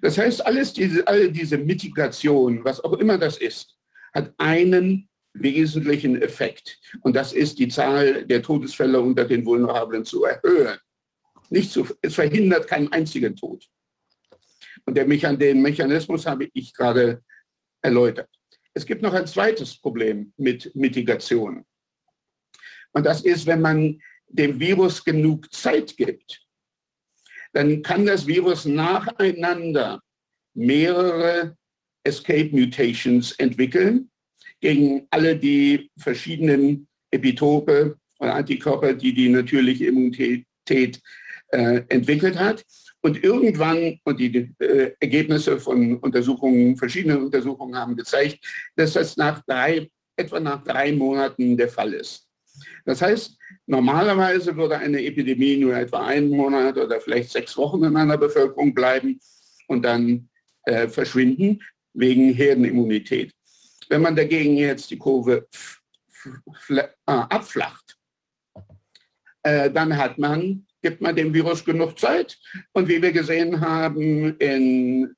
Das 0.00 0.16
heißt, 0.18 0.44
alles 0.44 0.72
diese, 0.72 1.06
all 1.06 1.30
diese 1.30 1.58
Mitigation, 1.58 2.64
was 2.64 2.82
auch 2.82 2.94
immer 2.94 3.18
das 3.18 3.36
ist, 3.36 3.76
hat 4.14 4.32
einen 4.38 5.08
wesentlichen 5.34 6.20
Effekt. 6.20 6.78
Und 7.02 7.16
das 7.16 7.32
ist, 7.32 7.58
die 7.58 7.68
Zahl 7.68 8.24
der 8.26 8.42
Todesfälle 8.42 9.00
unter 9.00 9.24
den 9.24 9.44
Vulnerablen 9.44 10.04
zu 10.04 10.24
erhöhen. 10.24 10.78
Nicht 11.50 11.70
zu, 11.70 11.86
es 12.00 12.14
verhindert 12.14 12.66
keinen 12.66 12.92
einzigen 12.92 13.36
Tod. 13.36 13.66
Und 14.84 14.96
der 14.96 15.06
den 15.06 15.62
Mechanismus 15.62 16.26
habe 16.26 16.48
ich 16.52 16.74
gerade 16.74 17.22
erläutert. 17.82 18.28
Es 18.74 18.86
gibt 18.86 19.02
noch 19.02 19.12
ein 19.12 19.26
zweites 19.26 19.78
Problem 19.78 20.32
mit 20.36 20.74
Mitigation. 20.74 21.64
Und 22.92 23.04
das 23.04 23.22
ist, 23.22 23.46
wenn 23.46 23.60
man 23.60 24.00
dem 24.28 24.58
Virus 24.58 25.04
genug 25.04 25.52
Zeit 25.52 25.96
gibt, 25.96 26.42
dann 27.52 27.82
kann 27.82 28.06
das 28.06 28.26
Virus 28.26 28.64
nacheinander 28.64 30.00
mehrere 30.54 31.56
Escape 32.04 32.50
Mutations 32.52 33.32
entwickeln 33.32 34.10
gegen 34.60 35.06
alle 35.10 35.36
die 35.36 35.90
verschiedenen 35.98 36.88
Epitope 37.10 37.96
oder 38.18 38.34
Antikörper, 38.34 38.94
die 38.94 39.12
die 39.12 39.28
natürliche 39.28 39.86
Immunität 39.86 41.00
äh, 41.48 41.82
entwickelt 41.88 42.38
hat. 42.38 42.64
Und 43.02 43.22
irgendwann, 43.22 43.98
und 44.04 44.20
die 44.20 44.54
äh, 44.60 44.92
Ergebnisse 45.00 45.58
von 45.58 45.98
Untersuchungen, 45.98 46.76
verschiedenen 46.76 47.24
Untersuchungen 47.24 47.76
haben 47.76 47.96
gezeigt, 47.96 48.38
dass 48.76 48.92
das 48.92 49.16
nach 49.16 49.42
drei, 49.44 49.90
etwa 50.16 50.38
nach 50.38 50.62
drei 50.62 50.92
Monaten 50.92 51.56
der 51.56 51.68
Fall 51.68 51.94
ist. 51.94 52.28
Das 52.84 53.02
heißt, 53.02 53.36
normalerweise 53.66 54.56
würde 54.56 54.78
eine 54.78 55.02
Epidemie 55.02 55.56
nur 55.56 55.76
etwa 55.76 56.06
einen 56.06 56.30
Monat 56.30 56.76
oder 56.78 57.00
vielleicht 57.00 57.30
sechs 57.30 57.56
Wochen 57.56 57.84
in 57.84 57.96
einer 57.96 58.18
Bevölkerung 58.18 58.74
bleiben 58.74 59.20
und 59.68 59.82
dann 59.82 60.28
äh, 60.64 60.88
verschwinden 60.88 61.60
wegen 61.94 62.32
Herdenimmunität. 62.32 63.32
Wenn 63.88 64.02
man 64.02 64.16
dagegen 64.16 64.56
jetzt 64.56 64.90
die 64.90 64.98
Kurve 64.98 65.46
äh, 66.68 66.82
abflacht, 67.06 67.96
äh, 69.42 69.70
dann 69.70 69.96
hat 69.96 70.18
man, 70.18 70.66
gibt 70.82 71.00
man 71.00 71.16
dem 71.16 71.34
Virus 71.34 71.64
genug 71.64 71.98
Zeit. 71.98 72.38
Und 72.72 72.88
wie 72.88 73.02
wir 73.02 73.12
gesehen 73.12 73.60
haben 73.60 74.36
in 74.38 75.14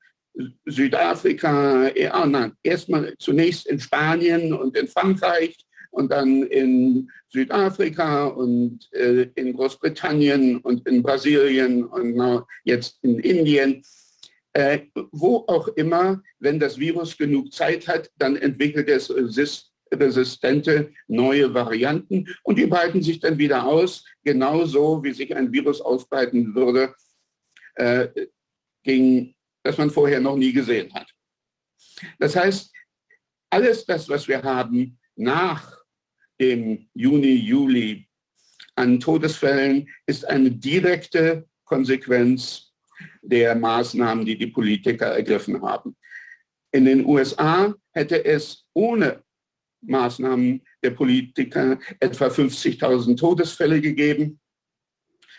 Südafrika, 0.65 1.89
ja, 1.95 2.25
nein, 2.25 2.53
erstmal 2.61 3.15
zunächst 3.17 3.67
in 3.67 3.79
Spanien 3.79 4.53
und 4.53 4.75
in 4.75 4.87
Frankreich 4.87 5.55
und 5.95 6.11
dann 6.11 6.43
in 6.43 7.09
Südafrika 7.29 8.27
und 8.27 8.87
äh, 8.91 9.29
in 9.35 9.53
Großbritannien 9.53 10.57
und 10.57 10.87
in 10.87 11.01
Brasilien 11.01 11.85
und 11.85 12.45
jetzt 12.63 12.99
in 13.01 13.19
Indien. 13.19 13.81
Äh, 14.53 14.87
wo 15.11 15.43
auch 15.47 15.67
immer, 15.69 16.21
wenn 16.39 16.59
das 16.59 16.77
Virus 16.77 17.17
genug 17.17 17.51
Zeit 17.51 17.87
hat, 17.87 18.09
dann 18.17 18.37
entwickelt 18.37 18.87
es 18.87 19.13
resistente 19.91 20.93
neue 21.07 21.53
Varianten 21.53 22.25
und 22.43 22.57
die 22.57 22.65
breiten 22.65 23.01
sich 23.01 23.19
dann 23.19 23.37
wieder 23.37 23.65
aus, 23.65 24.05
genauso 24.23 25.03
wie 25.03 25.13
sich 25.13 25.35
ein 25.35 25.51
Virus 25.51 25.81
ausbreiten 25.81 26.55
würde, 26.55 26.93
äh, 27.75 28.07
gegen, 28.83 29.35
das 29.63 29.77
man 29.77 29.89
vorher 29.89 30.19
noch 30.19 30.37
nie 30.37 30.53
gesehen 30.53 30.93
hat. 30.93 31.09
Das 32.19 32.35
heißt, 32.35 32.71
alles 33.49 33.85
das, 33.85 34.07
was 34.09 34.27
wir 34.27 34.41
haben 34.41 34.97
nach 35.15 35.84
im 36.37 36.87
Juni, 36.93 37.33
Juli 37.33 38.07
an 38.75 38.99
Todesfällen 38.99 39.89
ist 40.05 40.27
eine 40.27 40.51
direkte 40.51 41.47
Konsequenz 41.63 42.73
der 43.21 43.55
Maßnahmen, 43.55 44.25
die 44.25 44.37
die 44.37 44.47
Politiker 44.47 45.05
ergriffen 45.07 45.61
haben. 45.61 45.95
In 46.71 46.83
den 46.85 47.05
USA 47.05 47.73
hätte 47.91 48.25
es 48.25 48.65
ohne 48.73 49.23
Maßnahmen 49.81 50.61
der 50.83 50.91
Politiker 50.91 51.79
etwa 51.99 52.27
50.000 52.27 53.17
Todesfälle 53.17 53.81
gegeben. 53.81 54.39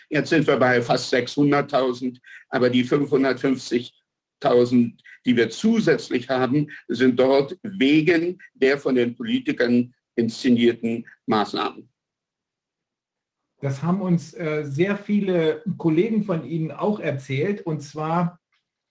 Jetzt 0.09 0.29
sind 0.29 0.47
wir 0.47 0.57
bei 0.57 0.81
fast 0.81 1.13
600.000, 1.13 2.17
aber 2.49 2.69
die 2.69 2.85
550.000, 2.85 4.93
die 5.25 5.35
wir 5.35 5.49
zusätzlich 5.49 6.29
haben, 6.29 6.71
sind 6.87 7.19
dort 7.19 7.57
wegen 7.61 8.41
der 8.53 8.79
von 8.79 8.95
den 8.95 9.13
Politikern 9.15 9.93
inszenierten 10.17 11.05
Maßnahmen. 11.25 11.89
Das 13.61 13.81
haben 13.81 14.01
uns 14.01 14.33
äh, 14.33 14.63
sehr 14.65 14.97
viele 14.97 15.63
Kollegen 15.77 16.23
von 16.23 16.45
Ihnen 16.45 16.71
auch 16.71 16.99
erzählt, 16.99 17.61
und 17.61 17.81
zwar 17.81 18.39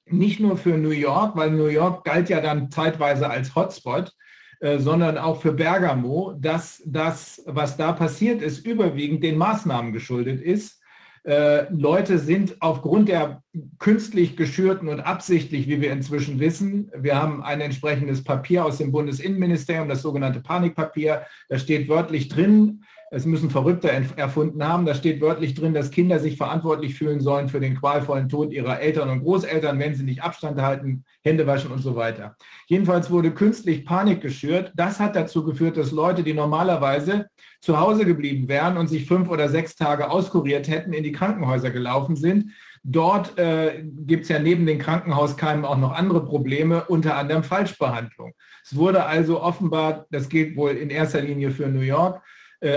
nicht 0.07 0.41
nur 0.41 0.57
für 0.57 0.77
New 0.77 0.91
York, 0.91 1.37
weil 1.37 1.51
New 1.51 1.67
York 1.67 2.05
galt 2.05 2.29
ja 2.29 2.41
dann 2.41 2.71
zeitweise 2.71 3.29
als 3.29 3.55
Hotspot, 3.55 4.13
äh, 4.61 4.79
sondern 4.79 5.19
auch 5.19 5.41
für 5.41 5.53
Bergamo, 5.53 6.35
dass 6.39 6.83
das, 6.87 7.43
was 7.47 7.77
da 7.77 7.93
passiert 7.93 8.43
ist, 8.43 8.67
überwiegend 8.67 9.23
den 9.23 9.37
Maßnahmen 9.37 9.93
geschuldet 9.93 10.41
ist, 10.41 10.81
Äh, 11.27 11.67
Leute 11.73 12.21
sind 12.21 12.57
aufgrund 12.61 13.09
der 13.09 13.43
künstlich 13.81 14.37
geschürten 14.37 14.89
und 14.89 15.01
absichtlich, 15.01 15.67
wie 15.67 15.81
wir 15.81 15.91
inzwischen 15.91 16.39
wissen, 16.39 16.89
wir 16.97 17.21
haben 17.21 17.43
ein 17.43 17.61
entsprechendes 17.61 18.23
Papier 18.23 18.65
aus 18.65 18.79
dem 18.79 18.93
Bundesinnenministerium, 18.93 19.89
das 19.89 20.03
sogenannte 20.03 20.41
Panikpapier, 20.41 21.27
da 21.49 21.59
steht 21.59 21.89
wörtlich 21.89 22.29
drin, 22.29 22.85
es 23.11 23.25
müssen 23.25 23.51
Verrückte 23.51 23.91
erfunden 24.17 24.67
haben. 24.67 24.85
Da 24.85 24.95
steht 24.95 25.21
wörtlich 25.21 25.55
drin, 25.55 25.75
dass 25.75 25.93
Kinder 25.93 26.19
sich 26.19 26.37
verantwortlich 26.37 26.95
fühlen 26.95 27.21
sollen 27.21 27.49
für 27.49 27.61
den 27.61 27.77
qualvollen 27.77 28.29
Tod 28.29 28.53
ihrer 28.53 28.81
Eltern 28.81 29.11
und 29.11 29.23
Großeltern, 29.23 29.79
wenn 29.79 29.95
sie 29.95 30.03
nicht 30.03 30.23
Abstand 30.23 30.61
halten, 30.61 31.05
Hände 31.23 31.47
waschen 31.47 31.71
und 31.71 31.79
so 31.79 31.95
weiter. 31.95 32.37
Jedenfalls 32.67 33.11
wurde 33.11 33.31
künstlich 33.31 33.85
Panik 33.85 34.21
geschürt. 34.21 34.73
Das 34.75 34.99
hat 34.99 35.15
dazu 35.15 35.45
geführt, 35.45 35.77
dass 35.77 35.93
Leute, 35.93 36.25
die 36.25 36.35
normalerweise 36.35 37.27
zu 37.61 37.79
Hause 37.79 38.05
geblieben 38.05 38.49
wären 38.49 38.77
und 38.77 38.89
sich 38.89 39.07
fünf 39.07 39.29
oder 39.29 39.49
sechs 39.49 39.77
Tage 39.77 40.11
auskuriert 40.11 40.69
hätten, 40.69 40.93
in 40.93 41.05
die 41.05 41.13
Krankenhäuser 41.13 41.71
gelaufen 41.71 42.17
sind. 42.17 42.53
Dort 42.83 43.39
äh, 43.39 43.85
gibt 43.85 44.25
es 44.25 44.29
ja 44.29 44.39
neben 44.39 44.67
den 44.67 44.79
Krankenhauskeimen 44.79 45.65
auch 45.65 45.79
noch 45.79 45.93
andere 45.93 46.25
Probleme, 46.25 46.85
unter 46.85 47.17
anderem 47.17 47.43
Falschbehandlung. 47.43 48.33
Es 48.65 48.77
wurde 48.77 49.05
also 49.05 49.43
offenbar, 49.43 50.07
das 50.11 50.29
gilt 50.29 50.57
wohl 50.57 50.73
in 50.73 50.91
erster 50.91 51.21
Linie 51.21 51.51
für 51.51 51.69
New 51.69 51.81
York, 51.81 52.23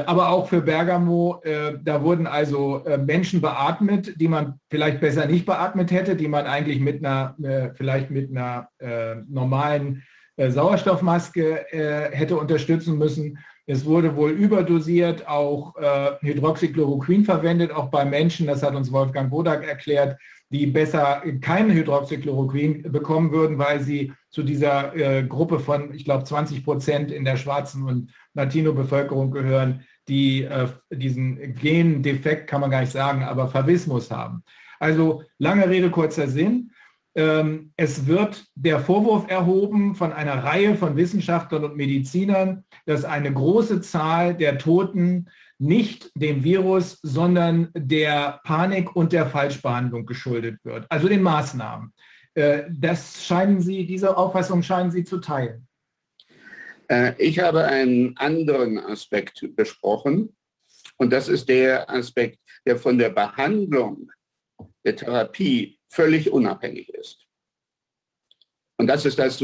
aber 0.05 0.29
auch 0.29 0.47
für 0.47 0.61
Bergamo. 0.61 1.41
Äh, 1.43 1.73
da 1.81 2.03
wurden 2.03 2.27
also 2.27 2.83
äh, 2.85 2.97
Menschen 2.97 3.41
beatmet, 3.41 4.19
die 4.19 4.27
man 4.27 4.59
vielleicht 4.69 4.99
besser 4.99 5.25
nicht 5.25 5.45
beatmet 5.45 5.91
hätte, 5.91 6.15
die 6.15 6.27
man 6.27 6.45
eigentlich 6.45 6.79
mit 6.79 7.03
einer, 7.03 7.35
vielleicht 7.75 8.11
mit 8.11 8.29
einer 8.29 8.69
normalen 9.27 10.03
Sauerstoffmaske 10.37 11.65
hätte 11.71 12.37
unterstützen 12.37 12.97
müssen. 12.97 13.37
Es 13.65 13.85
wurde 13.85 14.15
wohl 14.15 14.31
überdosiert 14.31 15.27
auch 15.27 15.75
Hydroxychloroquin 16.21 17.25
verwendet, 17.25 17.71
auch 17.71 17.89
bei 17.89 18.05
Menschen, 18.05 18.47
das 18.47 18.63
hat 18.63 18.75
uns 18.75 18.91
Wolfgang 18.91 19.29
Bodak 19.29 19.67
erklärt, 19.67 20.17
die 20.49 20.65
besser 20.65 21.21
kein 21.41 21.71
Hydroxychloroquin 21.71 22.91
bekommen 22.91 23.31
würden, 23.31 23.57
weil 23.59 23.81
sie 23.81 24.13
zu 24.29 24.43
dieser 24.43 24.95
äh, 24.95 25.23
Gruppe 25.23 25.59
von, 25.59 25.93
ich 25.93 26.05
glaube, 26.05 26.23
20 26.23 26.63
Prozent 26.63 27.11
in 27.11 27.23
der 27.23 27.37
schwarzen 27.37 27.83
und 27.83 28.11
Latino-Bevölkerung 28.33 29.31
gehören, 29.31 29.85
die 30.07 30.43
äh, 30.43 30.67
diesen 30.91 31.53
Gendefekt, 31.55 32.47
kann 32.47 32.61
man 32.61 32.71
gar 32.71 32.81
nicht 32.81 32.91
sagen, 32.91 33.23
aber 33.23 33.47
Favismus 33.47 34.09
haben. 34.09 34.43
Also 34.79 35.23
lange 35.37 35.69
Rede, 35.69 35.91
kurzer 35.91 36.27
Sinn. 36.27 36.71
Ähm, 37.15 37.73
es 37.75 38.07
wird 38.07 38.45
der 38.55 38.79
Vorwurf 38.79 39.29
erhoben 39.29 39.93
von 39.93 40.13
einer 40.13 40.43
Reihe 40.43 40.75
von 40.75 40.95
Wissenschaftlern 40.95 41.63
und 41.63 41.75
Medizinern, 41.75 42.63
dass 42.85 43.05
eine 43.05 43.31
große 43.31 43.81
Zahl 43.81 44.35
der 44.35 44.57
Toten 44.57 45.27
nicht 45.59 46.09
dem 46.15 46.43
Virus, 46.43 46.99
sondern 47.03 47.69
der 47.75 48.39
Panik 48.43 48.95
und 48.95 49.11
der 49.11 49.27
Falschbehandlung 49.27 50.05
geschuldet 50.05 50.57
wird, 50.63 50.85
also 50.89 51.07
den 51.07 51.21
Maßnahmen. 51.21 51.93
Äh, 52.33 52.63
das 52.71 53.25
scheinen 53.25 53.61
Sie, 53.61 53.85
diese 53.85 54.15
Auffassung 54.15 54.63
scheinen 54.63 54.91
Sie 54.91 55.03
zu 55.03 55.19
teilen. 55.19 55.67
Äh, 56.87 57.13
ich 57.17 57.39
habe 57.39 57.65
einen 57.65 58.15
anderen 58.17 58.79
Aspekt 58.79 59.47
besprochen 59.55 60.35
und 60.97 61.11
das 61.11 61.27
ist 61.27 61.49
der 61.49 61.89
Aspekt, 61.89 62.39
der 62.65 62.77
von 62.77 62.97
der 62.97 63.09
Behandlung 63.09 64.11
der 64.85 64.95
Therapie 64.95 65.79
völlig 65.89 66.31
unabhängig 66.31 66.89
ist. 66.89 67.25
Und 68.77 68.87
das 68.87 69.05
ist 69.05 69.19
das, 69.19 69.43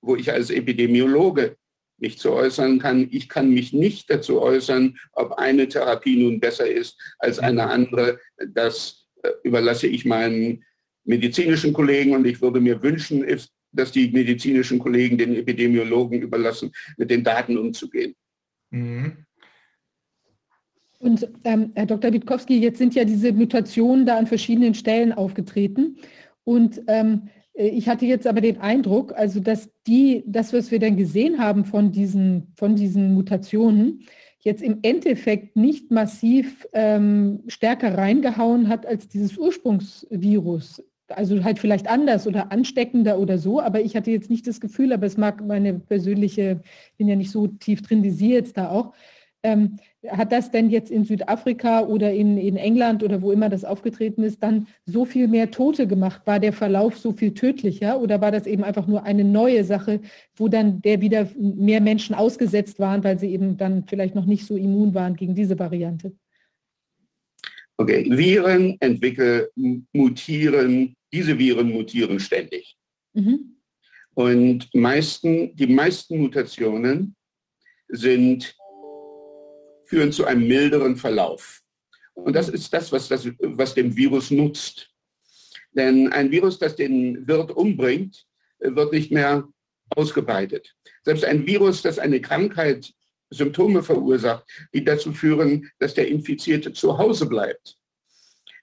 wo 0.00 0.16
ich 0.16 0.32
als 0.32 0.48
Epidemiologe 0.48 1.56
mich 2.00 2.18
zu 2.18 2.32
äußern 2.32 2.78
kann. 2.78 3.08
Ich 3.10 3.28
kann 3.28 3.50
mich 3.50 3.72
nicht 3.72 4.10
dazu 4.10 4.40
äußern, 4.40 4.98
ob 5.12 5.32
eine 5.32 5.68
Therapie 5.68 6.22
nun 6.22 6.40
besser 6.40 6.68
ist 6.68 6.98
als 7.18 7.38
eine 7.38 7.68
andere. 7.68 8.18
Das 8.54 9.06
äh, 9.22 9.30
überlasse 9.44 9.86
ich 9.86 10.04
meinen 10.04 10.64
medizinischen 11.04 11.72
Kollegen 11.72 12.14
und 12.14 12.26
ich 12.26 12.40
würde 12.40 12.60
mir 12.60 12.82
wünschen, 12.82 13.24
dass 13.72 13.92
die 13.92 14.10
medizinischen 14.10 14.78
Kollegen 14.78 15.18
den 15.18 15.34
Epidemiologen 15.34 16.22
überlassen, 16.22 16.72
mit 16.96 17.10
den 17.10 17.24
Daten 17.24 17.56
umzugehen. 17.56 18.14
Mhm. 18.70 19.24
Und 20.98 21.26
ähm, 21.44 21.72
Herr 21.74 21.86
Dr. 21.86 22.12
Witkowski, 22.12 22.58
jetzt 22.60 22.78
sind 22.78 22.94
ja 22.94 23.04
diese 23.04 23.32
Mutationen 23.32 24.04
da 24.04 24.18
an 24.18 24.26
verschiedenen 24.26 24.74
Stellen 24.74 25.12
aufgetreten. 25.12 25.96
Und 26.44 26.82
ähm, 26.88 27.22
äh, 27.26 27.39
ich 27.54 27.88
hatte 27.88 28.06
jetzt 28.06 28.26
aber 28.26 28.40
den 28.40 28.58
Eindruck, 28.58 29.12
also 29.12 29.40
dass 29.40 29.70
die, 29.86 30.24
das, 30.26 30.52
was 30.52 30.70
wir 30.70 30.78
dann 30.78 30.96
gesehen 30.96 31.38
haben 31.38 31.64
von 31.64 31.92
diesen, 31.92 32.52
von 32.56 32.76
diesen 32.76 33.14
Mutationen, 33.14 34.06
jetzt 34.40 34.62
im 34.62 34.78
Endeffekt 34.82 35.56
nicht 35.56 35.90
massiv 35.90 36.66
ähm, 36.72 37.42
stärker 37.46 37.98
reingehauen 37.98 38.68
hat 38.68 38.86
als 38.86 39.08
dieses 39.08 39.36
Ursprungsvirus. 39.36 40.82
Also 41.08 41.42
halt 41.42 41.58
vielleicht 41.58 41.88
anders 41.88 42.26
oder 42.26 42.52
ansteckender 42.52 43.18
oder 43.18 43.36
so, 43.36 43.60
aber 43.60 43.80
ich 43.80 43.96
hatte 43.96 44.12
jetzt 44.12 44.30
nicht 44.30 44.46
das 44.46 44.60
Gefühl, 44.60 44.92
aber 44.92 45.06
es 45.06 45.16
mag 45.16 45.44
meine 45.44 45.74
persönliche, 45.74 46.62
bin 46.96 47.08
ja 47.08 47.16
nicht 47.16 47.32
so 47.32 47.48
tief 47.48 47.82
drin 47.82 48.04
wie 48.04 48.10
Sie 48.10 48.32
jetzt 48.32 48.56
da 48.56 48.70
auch, 48.70 48.94
ähm, 49.42 49.76
hat 50.08 50.32
das 50.32 50.50
denn 50.50 50.70
jetzt 50.70 50.90
in 50.90 51.04
Südafrika 51.04 51.82
oder 51.82 52.12
in, 52.12 52.38
in 52.38 52.56
England 52.56 53.02
oder 53.02 53.20
wo 53.20 53.32
immer 53.32 53.48
das 53.50 53.64
aufgetreten 53.64 54.22
ist, 54.22 54.42
dann 54.42 54.66
so 54.86 55.04
viel 55.04 55.28
mehr 55.28 55.50
Tote 55.50 55.86
gemacht? 55.86 56.22
War 56.24 56.40
der 56.40 56.52
Verlauf 56.52 56.96
so 56.98 57.12
viel 57.12 57.34
tödlicher 57.34 58.00
oder 58.00 58.20
war 58.20 58.30
das 58.30 58.46
eben 58.46 58.64
einfach 58.64 58.86
nur 58.86 59.04
eine 59.04 59.24
neue 59.24 59.62
Sache, 59.64 60.00
wo 60.34 60.48
dann 60.48 60.80
der 60.80 61.02
wieder 61.02 61.28
mehr 61.36 61.82
Menschen 61.82 62.14
ausgesetzt 62.14 62.78
waren, 62.78 63.04
weil 63.04 63.18
sie 63.18 63.30
eben 63.30 63.58
dann 63.58 63.84
vielleicht 63.86 64.14
noch 64.14 64.26
nicht 64.26 64.46
so 64.46 64.56
immun 64.56 64.94
waren 64.94 65.16
gegen 65.16 65.34
diese 65.34 65.58
Variante? 65.58 66.12
Okay, 67.76 68.06
Viren 68.10 68.76
entwickeln, 68.80 69.86
mutieren, 69.92 70.94
diese 71.12 71.38
Viren 71.38 71.70
mutieren 71.70 72.20
ständig. 72.20 72.76
Mhm. 73.14 73.56
Und 74.14 74.74
meisten, 74.74 75.54
die 75.56 75.66
meisten 75.66 76.18
Mutationen 76.18 77.14
sind 77.88 78.54
führen 79.90 80.12
zu 80.12 80.24
einem 80.24 80.46
milderen 80.46 80.94
Verlauf. 80.96 81.62
Und 82.14 82.34
das 82.34 82.48
ist 82.48 82.72
das, 82.72 82.92
was, 82.92 83.08
das, 83.08 83.26
was 83.40 83.74
dem 83.74 83.96
Virus 83.96 84.30
nutzt. 84.30 84.88
Denn 85.72 86.12
ein 86.12 86.30
Virus, 86.30 86.60
das 86.60 86.76
den 86.76 87.26
Wirt 87.26 87.50
umbringt, 87.50 88.24
wird 88.60 88.92
nicht 88.92 89.10
mehr 89.10 89.48
ausgebreitet. 89.96 90.76
Selbst 91.02 91.24
ein 91.24 91.44
Virus, 91.44 91.82
das 91.82 91.98
eine 91.98 92.20
Krankheit, 92.20 92.92
Symptome 93.30 93.82
verursacht, 93.82 94.44
die 94.72 94.84
dazu 94.84 95.12
führen, 95.12 95.68
dass 95.80 95.94
der 95.94 96.06
Infizierte 96.06 96.72
zu 96.72 96.96
Hause 96.96 97.26
bleibt. 97.26 97.76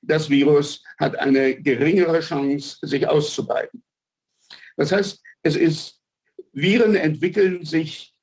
Das 0.01 0.29
Virus 0.29 0.81
hat 0.97 1.17
eine 1.17 1.61
geringere 1.61 2.21
Chance, 2.21 2.77
sich 2.83 3.05
auszubreiten. 3.05 3.83
Das 4.77 4.93
heißt, 4.93 5.21
es 5.43 5.55
ist, 5.57 6.01
Viren 6.53 6.95
entwickeln 6.95 7.65
sich 7.65 8.13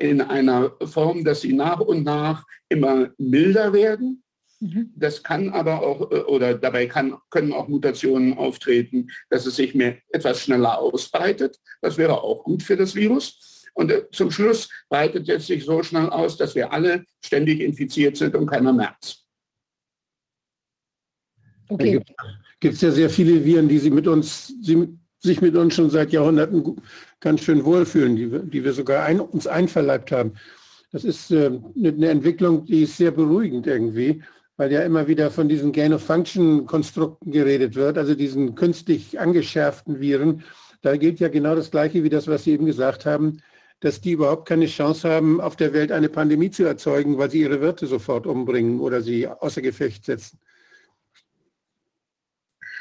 in 0.00 0.20
einer 0.20 0.72
Form, 0.84 1.24
dass 1.24 1.42
sie 1.42 1.52
nach 1.52 1.80
und 1.80 2.04
nach 2.04 2.44
immer 2.68 3.10
milder 3.18 3.72
werden. 3.72 4.22
Mhm. 4.58 4.92
Das 4.96 5.22
kann 5.22 5.50
aber 5.50 5.82
auch, 5.82 6.10
äh, 6.10 6.20
oder 6.22 6.54
dabei 6.54 6.86
kann, 6.86 7.16
können 7.30 7.52
auch 7.52 7.68
Mutationen 7.68 8.36
auftreten, 8.36 9.10
dass 9.28 9.46
es 9.46 9.56
sich 9.56 9.74
mehr, 9.74 9.98
etwas 10.08 10.40
schneller 10.40 10.78
ausbreitet. 10.78 11.58
Das 11.82 11.98
wäre 11.98 12.22
auch 12.22 12.44
gut 12.44 12.62
für 12.62 12.76
das 12.76 12.94
Virus. 12.94 13.68
Und 13.74 13.90
äh, 13.90 14.10
zum 14.10 14.30
Schluss 14.30 14.68
breitet 14.88 15.28
es 15.28 15.46
sich 15.46 15.64
so 15.64 15.82
schnell 15.82 16.08
aus, 16.08 16.36
dass 16.36 16.54
wir 16.54 16.72
alle 16.72 17.04
ständig 17.24 17.60
infiziert 17.60 18.16
sind 18.16 18.34
und 18.34 18.46
keiner 18.46 18.72
merkt 18.72 19.20
Okay. 21.70 22.02
Gibt 22.58 22.74
es 22.74 22.80
ja 22.80 22.90
sehr 22.90 23.08
viele 23.08 23.44
Viren, 23.44 23.68
die 23.68 23.78
sie 23.78 23.90
mit 23.90 24.06
uns, 24.08 24.52
sie, 24.60 24.88
sich 25.20 25.40
mit 25.40 25.56
uns 25.56 25.74
schon 25.74 25.88
seit 25.88 26.12
Jahrhunderten 26.12 26.82
ganz 27.20 27.42
schön 27.42 27.64
wohlfühlen, 27.64 28.16
die, 28.16 28.50
die 28.50 28.64
wir 28.64 28.72
sogar 28.72 29.04
ein, 29.04 29.20
uns 29.20 29.46
einverleibt 29.46 30.10
haben. 30.10 30.34
Das 30.92 31.04
ist 31.04 31.30
äh, 31.30 31.50
eine 31.76 32.08
Entwicklung, 32.08 32.64
die 32.64 32.82
ist 32.82 32.96
sehr 32.96 33.12
beruhigend 33.12 33.66
irgendwie, 33.66 34.22
weil 34.56 34.72
ja 34.72 34.82
immer 34.82 35.06
wieder 35.06 35.30
von 35.30 35.48
diesen 35.48 35.72
Gain-of-Function-Konstrukten 35.72 37.30
geredet 37.30 37.76
wird, 37.76 37.96
also 37.96 38.14
diesen 38.14 38.54
künstlich 38.54 39.20
angeschärften 39.20 40.00
Viren. 40.00 40.42
Da 40.82 40.96
gilt 40.96 41.20
ja 41.20 41.28
genau 41.28 41.54
das 41.54 41.70
Gleiche 41.70 42.02
wie 42.02 42.08
das, 42.08 42.26
was 42.26 42.44
Sie 42.44 42.52
eben 42.52 42.66
gesagt 42.66 43.06
haben, 43.06 43.40
dass 43.80 44.00
die 44.00 44.12
überhaupt 44.12 44.46
keine 44.46 44.66
Chance 44.66 45.08
haben, 45.08 45.40
auf 45.40 45.56
der 45.56 45.72
Welt 45.72 45.90
eine 45.90 46.08
Pandemie 46.08 46.50
zu 46.50 46.64
erzeugen, 46.64 47.16
weil 47.16 47.30
sie 47.30 47.40
ihre 47.40 47.60
Wirte 47.60 47.86
sofort 47.86 48.26
umbringen 48.26 48.78
oder 48.80 49.00
sie 49.00 49.26
außer 49.26 49.62
Gefecht 49.62 50.04
setzen. 50.04 50.38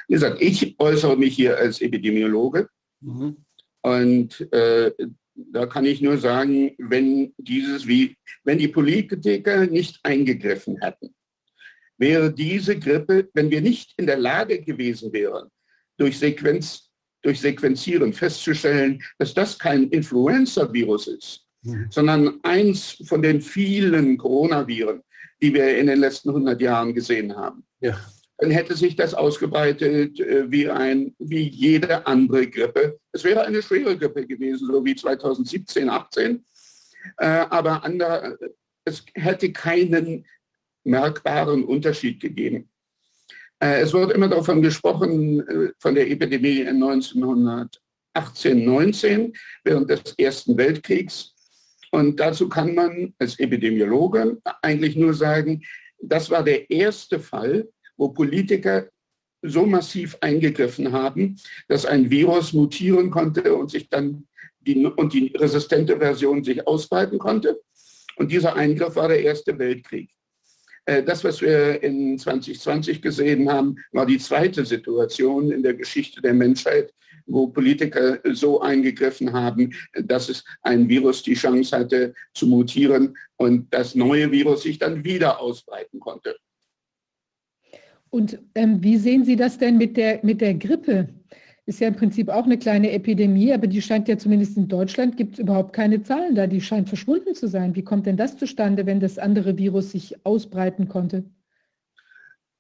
Wie 0.08 0.16
gesagt, 0.16 0.42
ich 0.42 0.78
äußere 0.78 1.16
mich 1.16 1.36
hier 1.36 1.58
als 1.58 1.82
Epidemiologe. 1.82 2.70
Mhm. 3.00 3.46
Und 3.90 4.52
äh, 4.54 4.92
da 5.36 5.66
kann 5.66 5.86
ich 5.86 6.02
nur 6.02 6.18
sagen, 6.18 6.72
wenn 6.78 7.34
dieses 7.38 7.88
wie, 7.88 8.16
wenn 8.44 8.58
die 8.58 8.68
Politiker 8.68 9.66
nicht 9.66 10.00
eingegriffen 10.04 10.78
hätten, 10.82 11.14
wäre 11.98 12.32
diese 12.32 12.78
Grippe, 12.78 13.30
wenn 13.34 13.52
wir 13.52 13.62
nicht 13.62 13.94
in 13.98 14.08
der 14.08 14.18
Lage 14.18 14.62
gewesen 14.62 15.12
wären, 15.14 15.50
durch 15.98 16.18
Sequenz, 16.18 16.90
durch 17.22 17.40
Sequenzieren 17.40 18.14
festzustellen, 18.14 19.02
dass 19.18 19.34
das 19.34 19.60
kein 19.60 19.90
Influenza-Virus 19.90 21.08
ist, 21.08 21.46
mhm. 21.64 21.88
sondern 21.90 22.40
eins 22.44 23.02
von 23.06 23.22
den 23.22 23.42
vielen 23.42 24.18
Coronaviren, 24.18 25.02
die 25.42 25.54
wir 25.54 25.78
in 25.78 25.88
den 25.88 26.00
letzten 26.00 26.30
100 26.30 26.62
Jahren 26.62 26.94
gesehen 26.94 27.36
haben. 27.36 27.64
Ja. 27.82 28.00
Dann 28.40 28.52
hätte 28.52 28.76
sich 28.76 28.96
das 28.96 29.14
ausgebreitet 29.14 30.20
äh, 30.20 30.50
wie, 30.50 30.70
ein, 30.70 31.14
wie 31.20 31.48
jede 31.48 32.08
andere 32.08 32.48
Grippe. 32.48 32.98
Es 33.12 33.24
wäre 33.26 33.46
eine 33.46 33.62
schwere 33.62 33.98
Grippe 33.98 34.26
gewesen, 34.26 34.68
so 34.72 34.84
wie 34.84 34.96
2017, 34.96 35.90
18. 35.90 36.46
Äh, 37.18 37.26
aber 37.26 37.84
andere, 37.84 38.40
es 38.86 39.04
hätte 39.14 39.52
keinen 39.52 40.26
merkbaren 40.86 41.66
Unterschied 41.66 42.22
gegeben. 42.22 42.70
Äh, 43.60 43.82
es 43.82 43.92
wird 43.92 44.14
immer 44.14 44.30
davon 44.30 44.62
gesprochen, 44.62 45.76
von 45.78 45.96
der 45.96 46.10
Epidemie 46.10 46.62
in 46.62 46.82
1918, 46.82 48.64
19, 48.64 49.34
während 49.66 49.90
des 49.90 50.14
Ersten 50.18 50.58
Weltkriegs. 50.58 51.36
Und 51.92 52.18
dazu 52.22 52.48
kann 52.48 52.74
man 52.74 53.14
als 53.20 53.38
Epidemiologe 53.38 54.38
eigentlich 54.62 54.96
nur 54.96 55.14
sagen, 55.14 55.62
das 56.02 56.30
war 56.30 56.44
der 56.44 56.70
erste 56.70 57.20
Fall, 57.20 57.68
wo 58.00 58.10
Politiker 58.10 58.90
so 59.42 59.66
massiv 59.66 60.18
eingegriffen 60.22 60.92
haben, 60.92 61.36
dass 61.68 61.86
ein 61.86 62.10
Virus 62.10 62.54
mutieren 62.54 63.12
konnte 63.12 63.56
und 63.56 63.70
sich 63.70 63.90
dann 63.90 64.28
die, 64.62 64.86
und 64.86 65.14
die 65.14 65.34
resistente 65.36 65.98
Version 65.98 66.44
sich 66.44 66.66
ausbreiten 66.66 67.20
konnte. 67.20 67.62
Und 68.16 68.32
dieser 68.32 68.56
Eingriff 68.56 68.96
war 68.96 69.08
der 69.10 69.22
Erste 69.22 69.58
Weltkrieg. 69.60 70.10
Äh, 70.86 71.04
das, 71.04 71.24
was 71.24 71.42
wir 71.42 71.82
in 71.84 72.18
2020 72.18 73.02
gesehen 73.02 73.50
haben, 73.50 73.76
war 73.92 74.06
die 74.06 74.18
zweite 74.18 74.66
Situation 74.66 75.52
in 75.52 75.64
der 75.64 75.74
Geschichte 75.74 76.22
der 76.22 76.34
Menschheit, 76.34 76.94
wo 77.26 77.48
Politiker 77.48 78.20
so 78.34 78.62
eingegriffen 78.62 79.32
haben, 79.34 79.74
dass 79.94 80.30
es 80.30 80.44
ein 80.62 80.90
Virus 80.90 81.22
die 81.24 81.36
Chance 81.36 81.78
hatte 81.78 82.14
zu 82.34 82.48
mutieren 82.48 83.16
und 83.38 83.74
das 83.74 83.94
neue 83.94 84.32
Virus 84.32 84.64
sich 84.64 84.80
dann 84.80 85.04
wieder 85.04 85.40
ausbreiten 85.40 86.00
konnte. 86.00 86.36
Und 88.10 88.40
ähm, 88.56 88.84
wie 88.84 88.98
sehen 88.98 89.24
Sie 89.24 89.36
das 89.36 89.58
denn 89.58 89.78
mit 89.78 89.98
der, 89.98 90.20
mit 90.24 90.42
der 90.42 90.56
Grippe? 90.56 91.10
Ist 91.66 91.80
ja 91.80 91.90
im 91.90 91.96
Prinzip 91.96 92.30
auch 92.30 92.46
eine 92.46 92.58
kleine 92.58 92.92
Epidemie, 92.92 93.54
aber 93.54 93.68
die 93.68 93.82
scheint 93.82 94.08
ja 94.08 94.18
zumindest 94.18 94.58
in 94.58 94.68
Deutschland, 94.68 95.18
gibt 95.18 95.34
es 95.34 95.40
überhaupt 95.40 95.74
keine 95.74 96.02
Zahlen 96.02 96.34
da. 96.34 96.48
Die 96.48 96.62
scheint 96.62 96.88
verschwunden 96.88 97.36
zu 97.36 97.48
sein. 97.48 97.76
Wie 97.76 97.84
kommt 97.84 98.08
denn 98.08 98.18
das 98.18 98.38
zustande, 98.38 98.88
wenn 98.88 99.00
das 99.00 99.20
andere 99.20 99.58
Virus 99.58 99.92
sich 99.92 100.26
ausbreiten 100.26 100.88
konnte? 100.88 101.26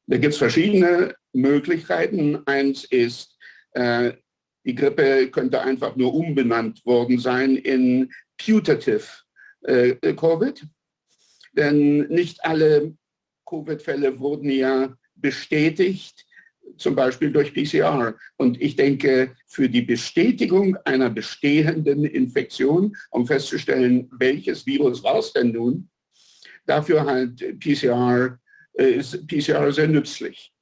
Da 0.05 0.17
gibt 0.17 0.33
es 0.33 0.37
verschiedene 0.37 1.15
Möglichkeiten. 1.33 2.39
Eins 2.45 2.83
ist, 2.83 3.35
äh, 3.71 4.13
die 4.63 4.75
Grippe 4.75 5.29
könnte 5.31 5.61
einfach 5.61 5.95
nur 5.95 6.13
umbenannt 6.13 6.85
worden 6.85 7.17
sein 7.17 7.55
in 7.55 8.11
Putative 8.37 9.07
äh, 9.61 9.95
Covid. 10.13 10.67
Denn 11.53 12.07
nicht 12.09 12.45
alle 12.45 12.95
Covid-Fälle 13.47 14.19
wurden 14.19 14.51
ja 14.51 14.95
bestätigt, 15.21 16.25
zum 16.77 16.95
Beispiel 16.95 17.31
durch 17.31 17.53
PCR. 17.53 18.15
Und 18.37 18.61
ich 18.61 18.75
denke, 18.75 19.35
für 19.47 19.69
die 19.69 19.81
Bestätigung 19.81 20.77
einer 20.85 21.09
bestehenden 21.09 22.05
Infektion, 22.05 22.95
um 23.11 23.27
festzustellen, 23.27 24.09
welches 24.11 24.65
Virus 24.65 25.03
war 25.03 25.19
es 25.19 25.33
denn 25.33 25.51
nun, 25.51 25.89
dafür 26.65 27.05
halt 27.05 27.59
PCR, 27.59 28.39
äh, 28.73 28.91
ist 28.91 29.27
PCR 29.27 29.71
sehr 29.71 29.87
nützlich. 29.87 30.53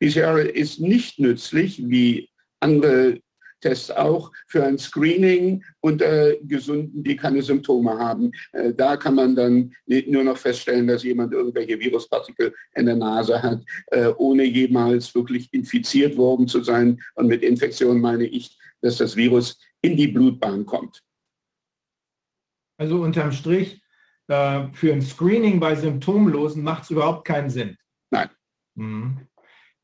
PCR 0.00 0.38
ist 0.54 0.80
nicht 0.80 1.18
nützlich 1.18 1.88
wie 1.88 2.30
andere 2.60 3.20
Tests 3.66 3.90
auch 3.90 4.30
für 4.46 4.64
ein 4.64 4.78
Screening 4.78 5.64
unter 5.80 6.36
Gesunden, 6.36 7.02
die 7.02 7.16
keine 7.16 7.42
Symptome 7.42 7.98
haben. 7.98 8.30
Äh, 8.52 8.72
da 8.72 8.96
kann 8.96 9.16
man 9.16 9.34
dann 9.34 9.74
nur 10.06 10.22
noch 10.22 10.36
feststellen, 10.36 10.86
dass 10.86 11.02
jemand 11.02 11.32
irgendwelche 11.32 11.78
Viruspartikel 11.80 12.54
in 12.74 12.86
der 12.86 12.96
Nase 12.96 13.42
hat, 13.42 13.64
äh, 13.88 14.08
ohne 14.18 14.44
jemals 14.44 15.12
wirklich 15.14 15.52
infiziert 15.52 16.16
worden 16.16 16.46
zu 16.46 16.62
sein. 16.62 17.00
Und 17.14 17.26
mit 17.26 17.42
Infektion 17.42 18.00
meine 18.00 18.24
ich, 18.26 18.56
dass 18.82 18.98
das 18.98 19.16
Virus 19.16 19.58
in 19.82 19.96
die 19.96 20.08
Blutbahn 20.08 20.64
kommt. 20.64 21.02
Also 22.78 23.02
unterm 23.02 23.32
Strich, 23.32 23.82
äh, 24.28 24.68
für 24.72 24.92
ein 24.92 25.02
Screening 25.02 25.58
bei 25.58 25.74
Symptomlosen 25.74 26.62
macht 26.62 26.84
es 26.84 26.90
überhaupt 26.90 27.26
keinen 27.26 27.50
Sinn. 27.50 27.76
Nein. 28.10 28.30
Mhm. 28.74 29.26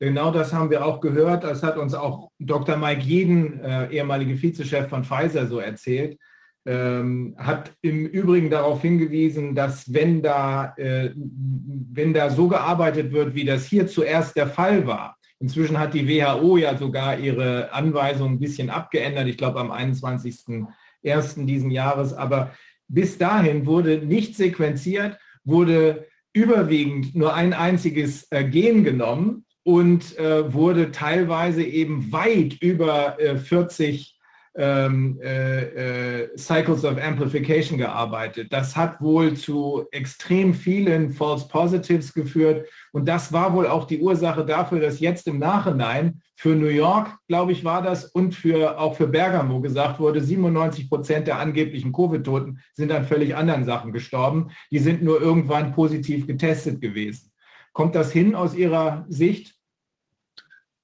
Genau 0.03 0.31
das 0.31 0.51
haben 0.51 0.69
wir 0.69 0.85
auch 0.85 0.99
gehört. 0.99 1.45
Das 1.45 1.63
hat 1.63 1.77
uns 1.77 1.93
auch 1.93 2.29
Dr. 2.37 2.75
Mike 2.75 3.03
Jeden, 3.03 3.61
äh, 3.61 3.89
ehemalige 3.89 4.41
Vizechef 4.41 4.89
von 4.89 5.05
Pfizer, 5.05 5.47
so 5.47 5.59
erzählt. 5.59 6.19
Ähm, 6.65 7.35
hat 7.37 7.71
im 7.81 8.05
Übrigen 8.07 8.49
darauf 8.49 8.81
hingewiesen, 8.81 9.55
dass 9.55 9.93
wenn 9.93 10.21
da, 10.21 10.73
äh, 10.75 11.11
wenn 11.15 12.13
da 12.13 12.29
so 12.29 12.49
gearbeitet 12.49 13.13
wird, 13.13 13.33
wie 13.33 13.45
das 13.45 13.65
hier 13.65 13.87
zuerst 13.87 14.35
der 14.35 14.47
Fall 14.47 14.85
war, 14.85 15.15
inzwischen 15.39 15.79
hat 15.79 15.93
die 15.93 16.05
WHO 16.05 16.57
ja 16.57 16.77
sogar 16.77 17.17
ihre 17.17 17.71
Anweisungen 17.71 18.33
ein 18.33 18.39
bisschen 18.41 18.69
abgeändert, 18.69 19.27
ich 19.27 19.37
glaube 19.37 19.61
am 19.61 19.71
21.01. 19.71 21.45
diesen 21.45 21.71
Jahres, 21.71 22.13
aber 22.13 22.51
bis 22.89 23.17
dahin 23.17 23.65
wurde 23.65 23.99
nicht 23.99 24.35
sequenziert, 24.35 25.17
wurde 25.45 26.07
überwiegend 26.33 27.15
nur 27.15 27.33
ein 27.33 27.53
einziges 27.53 28.29
äh, 28.31 28.43
Gen 28.43 28.83
genommen 28.83 29.45
und 29.63 30.17
äh, 30.17 30.53
wurde 30.53 30.91
teilweise 30.91 31.63
eben 31.63 32.11
weit 32.11 32.53
über 32.61 33.19
äh, 33.19 33.37
40 33.37 34.13
ähm, 34.55 35.19
äh, 35.23 36.21
äh, 36.21 36.37
Cycles 36.37 36.85
of 36.85 37.01
Amplification 37.01 37.77
gearbeitet. 37.77 38.53
Das 38.53 38.75
hat 38.75 39.01
wohl 39.01 39.33
zu 39.35 39.85
extrem 39.91 40.53
vielen 40.53 41.09
False 41.09 41.47
Positives 41.47 42.13
geführt 42.13 42.67
und 42.91 43.07
das 43.07 43.33
war 43.33 43.53
wohl 43.53 43.65
auch 43.65 43.85
die 43.85 43.99
Ursache 43.99 44.45
dafür, 44.45 44.79
dass 44.79 44.99
jetzt 44.99 45.27
im 45.27 45.39
Nachhinein 45.39 46.21
für 46.35 46.55
New 46.55 46.67
York, 46.67 47.17
glaube 47.27 47.51
ich, 47.51 47.63
war 47.63 47.81
das 47.81 48.05
und 48.05 48.35
für, 48.35 48.79
auch 48.79 48.95
für 48.95 49.07
Bergamo 49.07 49.59
gesagt 49.59 49.99
wurde, 49.99 50.21
97 50.21 50.89
Prozent 50.89 51.27
der 51.27 51.39
angeblichen 51.39 51.91
Covid-Toten 51.91 52.59
sind 52.73 52.91
an 52.91 53.05
völlig 53.05 53.35
anderen 53.35 53.65
Sachen 53.65 53.91
gestorben. 53.91 54.51
Die 54.71 54.79
sind 54.79 55.01
nur 55.01 55.21
irgendwann 55.21 55.71
positiv 55.71 56.27
getestet 56.27 56.81
gewesen. 56.81 57.31
Kommt 57.71 57.95
das 57.95 58.11
hin 58.11 58.35
aus 58.35 58.53
Ihrer 58.53 59.05
Sicht? 59.09 59.52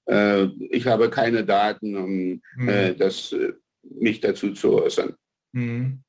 Äh, 0.10 0.46
ich 0.72 0.88
habe 0.88 1.10
keine 1.10 1.46
Daten, 1.46 1.96
um 1.96 2.42
mhm. 2.56 2.96
das, 2.98 3.32
äh, 3.32 3.54
mich 3.84 4.20
dazu 4.20 4.54
zu 4.54 4.82
äußern. 4.82 5.14
Mhm. 5.52 6.00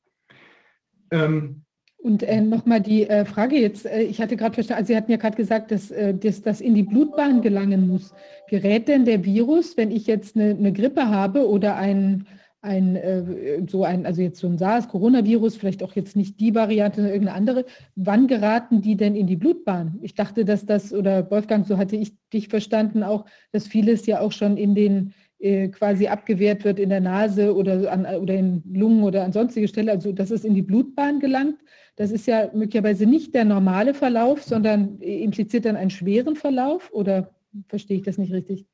Ähm. 1.10 1.62
Und 1.98 2.22
äh, 2.22 2.40
nochmal 2.40 2.80
die 2.80 3.06
äh, 3.06 3.26
Frage 3.26 3.56
jetzt, 3.56 3.84
äh, 3.84 4.00
ich 4.00 4.22
hatte 4.22 4.36
gerade 4.36 4.54
verstanden, 4.54 4.80
also 4.80 4.88
Sie 4.88 4.96
hatten 4.96 5.10
ja 5.10 5.18
gerade 5.18 5.36
gesagt, 5.36 5.70
dass, 5.70 5.90
äh, 5.90 6.14
dass 6.14 6.40
das 6.40 6.62
in 6.62 6.74
die 6.74 6.82
Blutbahn 6.82 7.42
gelangen 7.42 7.88
muss. 7.88 8.14
Gerät 8.48 8.88
denn 8.88 9.04
der 9.04 9.22
Virus, 9.22 9.76
wenn 9.76 9.90
ich 9.90 10.06
jetzt 10.06 10.34
eine, 10.34 10.50
eine 10.50 10.72
Grippe 10.72 11.08
habe 11.08 11.46
oder 11.46 11.76
ein 11.76 12.26
ein, 12.62 12.96
äh, 12.96 13.62
so 13.68 13.84
ein, 13.84 14.06
also 14.06 14.20
jetzt 14.20 14.40
so 14.40 14.46
ein 14.46 14.58
SARS-Coronavirus, 14.58 15.56
vielleicht 15.56 15.82
auch 15.82 15.94
jetzt 15.94 16.16
nicht 16.16 16.40
die 16.40 16.54
Variante, 16.54 16.96
sondern 16.96 17.14
irgendeine 17.14 17.38
andere, 17.38 17.64
wann 17.96 18.26
geraten 18.26 18.82
die 18.82 18.96
denn 18.96 19.16
in 19.16 19.26
die 19.26 19.36
Blutbahn? 19.36 19.98
Ich 20.02 20.14
dachte, 20.14 20.44
dass 20.44 20.66
das, 20.66 20.92
oder 20.92 21.30
Wolfgang, 21.30 21.66
so 21.66 21.78
hatte 21.78 21.96
ich 21.96 22.12
dich 22.32 22.48
verstanden, 22.48 23.02
auch, 23.02 23.24
dass 23.52 23.66
vieles 23.66 24.06
ja 24.06 24.20
auch 24.20 24.32
schon 24.32 24.56
in 24.56 24.74
den 24.74 25.14
äh, 25.38 25.68
quasi 25.68 26.06
abgewehrt 26.06 26.64
wird 26.64 26.78
in 26.78 26.90
der 26.90 27.00
Nase 27.00 27.54
oder, 27.54 27.90
an, 27.90 28.04
oder 28.04 28.34
in 28.34 28.62
Lungen 28.70 29.04
oder 29.04 29.24
an 29.24 29.32
sonstige 29.32 29.68
Stelle, 29.68 29.92
also 29.92 30.12
dass 30.12 30.30
es 30.30 30.44
in 30.44 30.54
die 30.54 30.62
Blutbahn 30.62 31.18
gelangt. 31.18 31.56
Das 31.96 32.10
ist 32.10 32.26
ja 32.26 32.50
möglicherweise 32.52 33.06
nicht 33.06 33.34
der 33.34 33.46
normale 33.46 33.94
Verlauf, 33.94 34.42
sondern 34.42 34.98
impliziert 35.00 35.64
dann 35.64 35.76
einen 35.76 35.90
schweren 35.90 36.36
Verlauf 36.36 36.92
oder 36.92 37.34
verstehe 37.68 37.96
ich 37.96 38.02
das 38.02 38.18
nicht 38.18 38.32
richtig? 38.32 38.66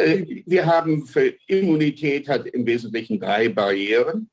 Äh, 0.00 0.42
wir 0.46 0.66
haben 0.66 1.06
für 1.06 1.34
Immunität 1.46 2.28
hat 2.28 2.46
im 2.46 2.64
Wesentlichen 2.66 3.20
drei 3.20 3.48
Barrieren. 3.48 4.30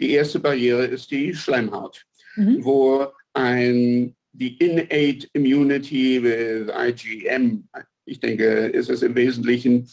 Die 0.00 0.10
erste 0.12 0.40
Barriere 0.40 0.86
ist 0.86 1.10
die 1.10 1.34
Schleimhaut, 1.34 2.04
mhm. 2.36 2.64
wo 2.64 3.06
ein, 3.34 4.16
die 4.32 4.56
Innate 4.56 5.28
Immunity 5.32 6.22
with 6.22 6.68
IgM, 6.74 7.68
ich 8.06 8.20
denke, 8.20 8.44
ist 8.66 8.88
es 8.88 9.02
im 9.02 9.14
Wesentlichen, 9.14 9.88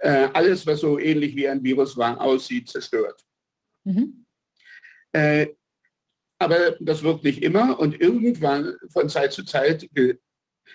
äh, 0.00 0.28
alles, 0.32 0.66
was 0.66 0.80
so 0.80 0.98
ähnlich 0.98 1.34
wie 1.34 1.48
ein 1.48 1.62
Virus 1.62 1.96
war, 1.96 2.20
aussieht, 2.20 2.68
zerstört. 2.68 3.24
Mhm. 3.84 4.24
Äh, 5.12 5.48
aber 6.38 6.76
das 6.80 7.02
wirkt 7.02 7.24
nicht 7.24 7.42
immer 7.42 7.78
und 7.78 8.00
irgendwann 8.00 8.74
von 8.88 9.08
Zeit 9.08 9.32
zu 9.32 9.44
Zeit 9.44 9.88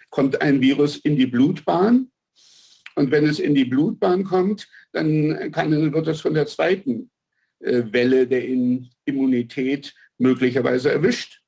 kommt 0.09 0.41
ein 0.41 0.61
Virus 0.61 0.97
in 0.97 1.15
die 1.15 1.27
Blutbahn 1.27 2.09
und 2.99 3.11
wenn 3.11 3.25
es 3.25 3.39
in 3.39 3.55
die 3.55 3.63
Blutbahn 3.63 4.25
kommt, 4.25 4.67
dann 4.91 5.53
kann, 5.53 5.93
wird 5.93 6.07
es 6.09 6.19
von 6.19 6.33
der 6.33 6.47
zweiten 6.47 7.09
äh, 7.61 7.83
Welle 7.93 8.27
der 8.27 8.43
Immunität 9.05 9.95
möglicherweise 10.17 10.91
erwischt. 10.91 11.41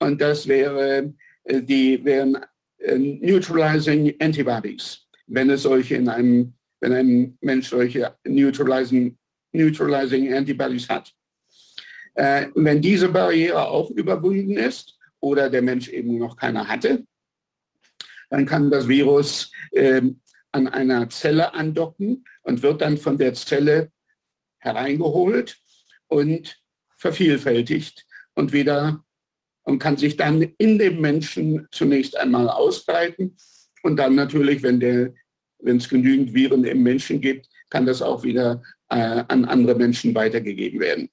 Und 0.00 0.20
das 0.20 0.48
wäre, 0.48 1.14
äh, 1.44 1.62
die 1.62 2.04
wären 2.04 2.36
äh, 2.78 2.98
Neutralizing 2.98 4.12
Antibodies, 4.18 5.06
wenn 5.28 5.50
es 5.50 5.62
solche 5.62 5.94
in 5.94 6.08
einem, 6.08 6.54
wenn 6.80 6.92
ein 6.92 7.38
Mensch 7.40 7.68
solche 7.68 8.16
Neutralizing, 8.24 9.16
Neutralizing 9.52 10.34
Antibodies 10.34 10.88
hat. 10.88 11.12
Äh, 12.14 12.48
wenn 12.56 12.82
diese 12.82 13.08
Barriere 13.08 13.68
auch 13.68 13.88
überwunden 13.90 14.56
ist 14.56 14.98
oder 15.20 15.48
der 15.48 15.62
Mensch 15.62 15.88
eben 15.90 16.18
noch 16.18 16.36
keine 16.36 16.66
hatte, 16.66 17.04
dann 18.30 18.46
kann 18.46 18.68
das 18.68 18.88
Virus 18.88 19.52
äh, 19.70 20.02
an 20.52 20.68
einer 20.68 21.08
Zelle 21.10 21.54
andocken 21.54 22.24
und 22.42 22.62
wird 22.62 22.80
dann 22.80 22.98
von 22.98 23.18
der 23.18 23.34
Zelle 23.34 23.90
hereingeholt 24.58 25.58
und 26.06 26.60
vervielfältigt 26.96 28.06
und 28.34 28.52
wieder 28.52 29.04
und 29.62 29.78
kann 29.78 29.96
sich 29.96 30.16
dann 30.16 30.42
in 30.58 30.78
dem 30.78 31.00
Menschen 31.00 31.66
zunächst 31.70 32.16
einmal 32.16 32.48
ausbreiten 32.48 33.36
und 33.82 33.96
dann 33.96 34.14
natürlich, 34.14 34.62
wenn 34.62 34.80
der 34.80 35.14
wenn 35.62 35.76
es 35.76 35.88
genügend 35.88 36.34
Viren 36.34 36.64
im 36.64 36.82
Menschen 36.82 37.20
gibt, 37.20 37.48
kann 37.70 37.86
das 37.86 38.02
auch 38.02 38.22
wieder 38.22 38.62
äh, 38.90 39.24
an 39.28 39.44
andere 39.44 39.74
Menschen 39.74 40.14
weitergegeben 40.14 40.80
werden. 40.80 41.08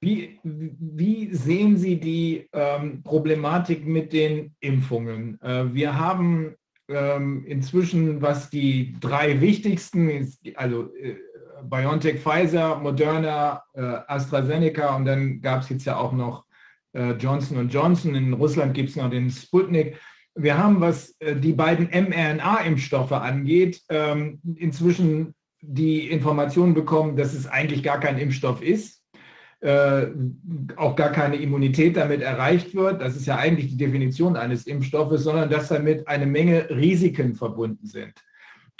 Wie, 0.00 0.38
wie 0.44 1.34
sehen 1.34 1.76
Sie 1.76 1.98
die 1.98 2.48
ähm, 2.52 3.02
Problematik 3.02 3.84
mit 3.86 4.12
den 4.12 4.54
Impfungen? 4.60 5.40
Äh, 5.40 5.74
wir 5.74 5.98
haben 5.98 6.54
ähm, 6.88 7.44
inzwischen, 7.46 8.22
was 8.22 8.48
die 8.48 8.96
drei 9.00 9.40
wichtigsten, 9.40 10.32
also 10.54 10.94
äh, 10.94 11.16
BioNTech, 11.64 12.20
Pfizer, 12.20 12.78
Moderna, 12.78 13.62
äh, 13.74 13.80
AstraZeneca 13.80 14.94
und 14.94 15.04
dann 15.04 15.40
gab 15.40 15.62
es 15.62 15.68
jetzt 15.68 15.84
ja 15.84 15.96
auch 15.96 16.12
noch 16.12 16.44
äh, 16.92 17.12
Johnson 17.12 17.68
Johnson. 17.68 18.14
In 18.14 18.32
Russland 18.32 18.74
gibt 18.74 18.90
es 18.90 18.96
noch 18.96 19.10
den 19.10 19.30
Sputnik. 19.30 19.98
Wir 20.34 20.56
haben, 20.56 20.80
was 20.80 21.16
äh, 21.18 21.34
die 21.34 21.52
beiden 21.52 21.88
mRNA-Impfstoffe 21.88 23.12
angeht, 23.12 23.82
ähm, 23.88 24.40
inzwischen 24.54 25.34
die 25.60 26.08
Information 26.08 26.74
bekommen, 26.74 27.16
dass 27.16 27.34
es 27.34 27.48
eigentlich 27.48 27.82
gar 27.82 27.98
kein 27.98 28.18
Impfstoff 28.18 28.62
ist, 28.62 28.97
äh, 29.60 30.06
auch 30.76 30.94
gar 30.94 31.10
keine 31.10 31.36
Immunität 31.36 31.96
damit 31.96 32.20
erreicht 32.20 32.76
wird. 32.76 33.00
Das 33.00 33.16
ist 33.16 33.26
ja 33.26 33.36
eigentlich 33.36 33.70
die 33.70 33.76
Definition 33.76 34.36
eines 34.36 34.68
Impfstoffes, 34.68 35.24
sondern 35.24 35.50
dass 35.50 35.68
damit 35.68 36.06
eine 36.06 36.26
Menge 36.26 36.70
Risiken 36.70 37.34
verbunden 37.34 37.84
sind. 37.84 38.14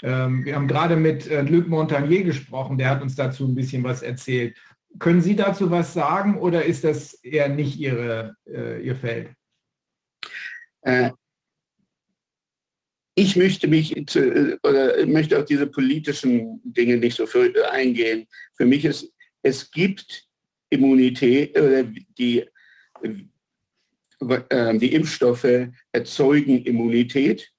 Ähm, 0.03 0.45
wir 0.45 0.55
haben 0.55 0.69
gerade 0.69 0.95
mit 0.95 1.27
äh, 1.27 1.41
Luc 1.41 1.67
Montagnier 1.67 2.23
gesprochen, 2.23 2.77
der 2.77 2.91
hat 2.91 3.01
uns 3.01 3.15
dazu 3.15 3.45
ein 3.45 3.55
bisschen 3.55 3.83
was 3.83 4.01
erzählt. 4.01 4.55
Können 4.99 5.21
Sie 5.21 5.35
dazu 5.35 5.69
was 5.69 5.93
sagen 5.93 6.39
oder 6.39 6.63
ist 6.63 6.85
das 6.85 7.13
eher 7.15 7.49
nicht 7.49 7.77
Ihre, 7.77 8.35
äh, 8.47 8.81
Ihr 8.81 8.95
Feld? 8.95 9.31
Ich 13.15 13.35
möchte 13.35 13.67
mich 13.67 14.01
zu, 14.07 14.57
oder 14.63 15.05
möchte 15.07 15.37
auf 15.37 15.43
diese 15.43 15.67
politischen 15.67 16.61
Dinge 16.63 16.95
nicht 16.95 17.17
so 17.17 17.27
für, 17.27 17.51
eingehen. 17.69 18.27
Für 18.55 18.65
mich 18.65 18.85
ist, 18.85 19.13
es 19.43 19.69
gibt 19.71 20.28
Immunität, 20.69 21.57
oder 21.57 21.83
die, 21.83 22.45
äh, 23.01 24.77
die 24.77 24.93
Impfstoffe 24.93 25.69
erzeugen 25.91 26.63
Immunität. 26.63 27.51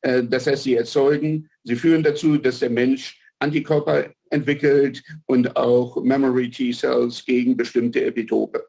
Äh, 0.00 0.24
das 0.24 0.46
heißt, 0.46 0.64
sie 0.64 0.74
erzeugen, 0.74 1.50
sie 1.64 1.76
führen 1.76 2.02
dazu, 2.02 2.38
dass 2.38 2.60
der 2.60 2.70
Mensch 2.70 3.18
Antikörper 3.38 4.14
entwickelt 4.30 5.02
und 5.26 5.56
auch 5.56 6.02
Memory 6.02 6.50
T-Cells 6.50 7.24
gegen 7.24 7.56
bestimmte 7.56 8.04
Epitope. 8.04 8.66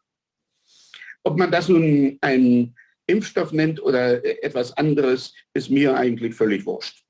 Ob 1.24 1.38
man 1.38 1.52
das 1.52 1.70
nun 1.70 2.18
ein 2.22 2.76
Impfstoff 3.08 3.52
nennt 3.52 3.82
oder 3.82 4.24
etwas 4.44 4.76
anderes, 4.76 5.34
ist 5.54 5.70
mir 5.70 5.96
eigentlich 5.96 6.34
völlig 6.34 6.66
wurscht. 6.66 7.04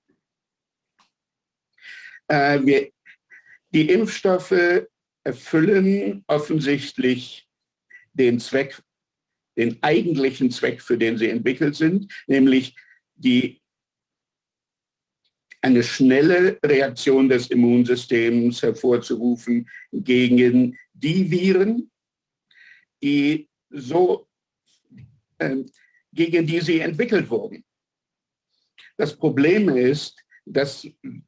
Äh, 2.27 2.59
wir, 2.63 2.91
die 3.73 3.89
Impfstoffe 3.89 4.85
erfüllen 5.23 6.23
offensichtlich 6.27 7.47
den 8.13 8.39
Zweck, 8.39 8.81
den 9.57 9.81
eigentlichen 9.81 10.51
Zweck, 10.51 10.81
für 10.81 10.97
den 10.97 11.17
sie 11.17 11.29
entwickelt 11.29 11.75
sind, 11.75 12.11
nämlich 12.27 12.75
die 13.15 13.61
eine 15.61 15.81
schnelle 15.81 16.59
Reaktion 16.63 17.29
des 17.29 17.47
Immunsystems 17.47 18.61
hervorzurufen 18.61 19.69
gegen 19.91 20.77
die 20.93 21.31
Viren, 21.31 21.89
die 23.01 23.49
so 23.69 24.27
äh, 25.37 25.63
gegen 26.11 26.45
die 26.45 26.59
sie 26.59 26.79
entwickelt 26.79 27.29
wurden. 27.29 27.63
Das 28.97 29.15
Problem 29.15 29.69
ist, 29.69 30.21
dass 30.45 30.87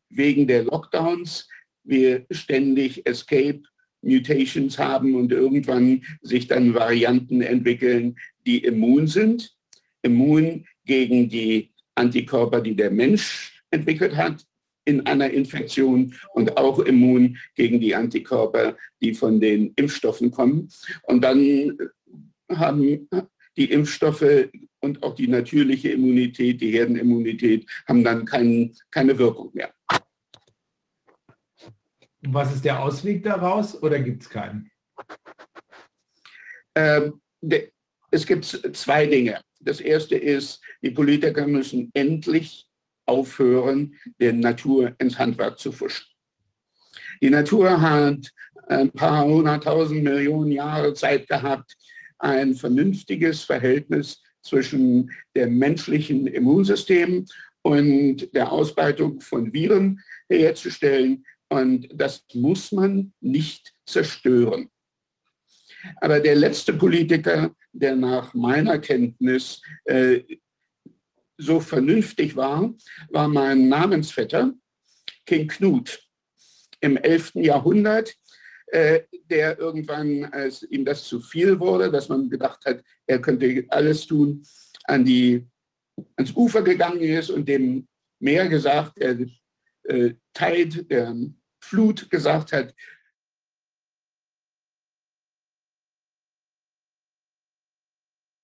wegen 0.10 0.48
der 0.48 0.66
Lockdowns 0.66 1.48
wir 1.84 2.26
ständig 2.30 3.06
Escape 3.08 3.64
Mutations 4.06 4.78
haben 4.80 5.16
und 5.16 5.32
irgendwann 5.32 6.04
sich 6.22 6.48
dann 6.48 6.74
Varianten 6.74 7.42
entwickeln, 7.42 8.16
die 8.46 8.60
immun 8.60 9.08
sind. 9.08 9.56
Immun 10.02 10.66
gegen 10.86 11.30
die 11.30 11.72
Antikörper, 11.96 12.62
die 12.62 12.76
der 12.76 12.92
Mensch 12.92 13.64
entwickelt 13.72 14.16
hat 14.16 14.46
in 14.86 15.06
einer 15.08 15.32
Infektion 15.32 16.14
und 16.34 16.58
auch 16.58 16.80
immun 16.80 17.38
gegen 17.56 17.80
die 17.80 17.96
Antikörper, 17.96 18.78
die 19.02 19.14
von 19.14 19.40
den 19.40 19.74
Impfstoffen 19.76 20.30
kommen. 20.30 20.70
Und 21.04 21.24
dann 21.24 21.76
haben 22.50 23.10
die 23.58 23.72
Impfstoffe 23.72 24.50
und 24.80 25.02
auch 25.02 25.16
die 25.16 25.28
natürliche 25.28 25.90
Immunität, 25.90 26.62
die 26.62 26.72
Herdenimmunität, 26.72 27.66
haben 27.88 28.04
dann 28.04 28.26
kein, 28.26 28.74
keine 28.92 29.18
Wirkung 29.18 29.50
mehr. 29.54 29.74
Was 32.28 32.54
ist 32.54 32.66
der 32.66 32.82
Ausweg 32.82 33.24
daraus 33.24 33.82
oder 33.82 34.00
gibt 34.00 34.24
es 34.24 34.30
keinen? 34.30 34.70
Ähm, 36.76 37.22
es 38.12 38.26
gibt 38.26 38.46
zwei 38.46 39.06
Dinge. 39.06 39.42
Das 39.60 39.80
erste 39.80 40.16
ist, 40.16 40.62
die 40.82 40.92
Politiker 40.92 41.48
müssen 41.48 41.90
endlich 41.94 42.68
aufhören, 43.06 43.96
der 44.20 44.34
Natur 44.34 44.96
ins 45.00 45.18
Handwerk 45.20 45.60
zu 45.60 45.72
fuschen. 45.72 46.06
Die 47.22 47.30
Natur 47.30 47.82
hat 47.82 48.32
ein 48.68 48.92
paar 48.92 49.26
hunderttausend 49.26 50.04
Millionen 50.04 50.52
Jahre 50.52 50.94
Zeit 50.94 51.28
gehabt, 51.28 51.76
ein 52.18 52.56
vernünftiges 52.56 53.44
Verhältnis 53.44 54.22
zwischen 54.42 55.12
dem 55.36 55.58
menschlichen 55.58 56.28
Immunsystem 56.28 57.26
und 57.62 58.34
der 58.34 58.52
Ausbreitung 58.52 59.20
von 59.22 59.52
Viren 59.54 60.02
herzustellen. 60.30 61.26
Und 61.50 61.90
das 61.94 62.26
muss 62.34 62.72
man 62.72 63.14
nicht 63.22 63.74
zerstören. 63.86 64.70
Aber 66.02 66.20
der 66.20 66.36
letzte 66.36 66.74
Politiker, 66.74 67.56
der 67.72 67.96
nach 67.96 68.34
meiner 68.34 68.80
Kenntnis 68.80 69.62
äh, 69.86 70.22
so 71.38 71.60
vernünftig 71.60 72.36
war, 72.36 72.74
war 73.10 73.28
mein 73.28 73.70
Namensvetter, 73.70 74.54
King 75.26 75.48
Knut. 75.48 76.02
Im 76.82 76.98
11. 76.98 77.36
Jahrhundert 77.36 78.16
äh, 78.68 79.04
der 79.30 79.60
irgendwann, 79.60 80.26
als 80.26 80.64
ihm 80.64 80.86
das 80.86 81.04
zu 81.04 81.20
viel 81.20 81.60
wurde, 81.60 81.92
dass 81.92 82.10
man 82.10 82.30
gedacht 82.30 82.66
hat, 82.66 82.84
er 83.06 83.22
könnte 83.22 83.66
alles 83.70 84.06
tun, 84.08 84.44
an 84.86 85.06
die, 85.06 85.46
ans 86.16 86.36
Ufer 86.36 86.62
gegangen 86.62 87.02
ist 87.02 87.30
und 87.30 87.48
dem 87.48 87.88
Meer 88.20 88.48
gesagt, 88.48 88.98
der 89.00 89.18
äh, 89.88 90.14
Tide, 90.34 90.84
der 90.84 91.16
Flut 91.60 92.10
gesagt 92.10 92.52
hat, 92.52 92.74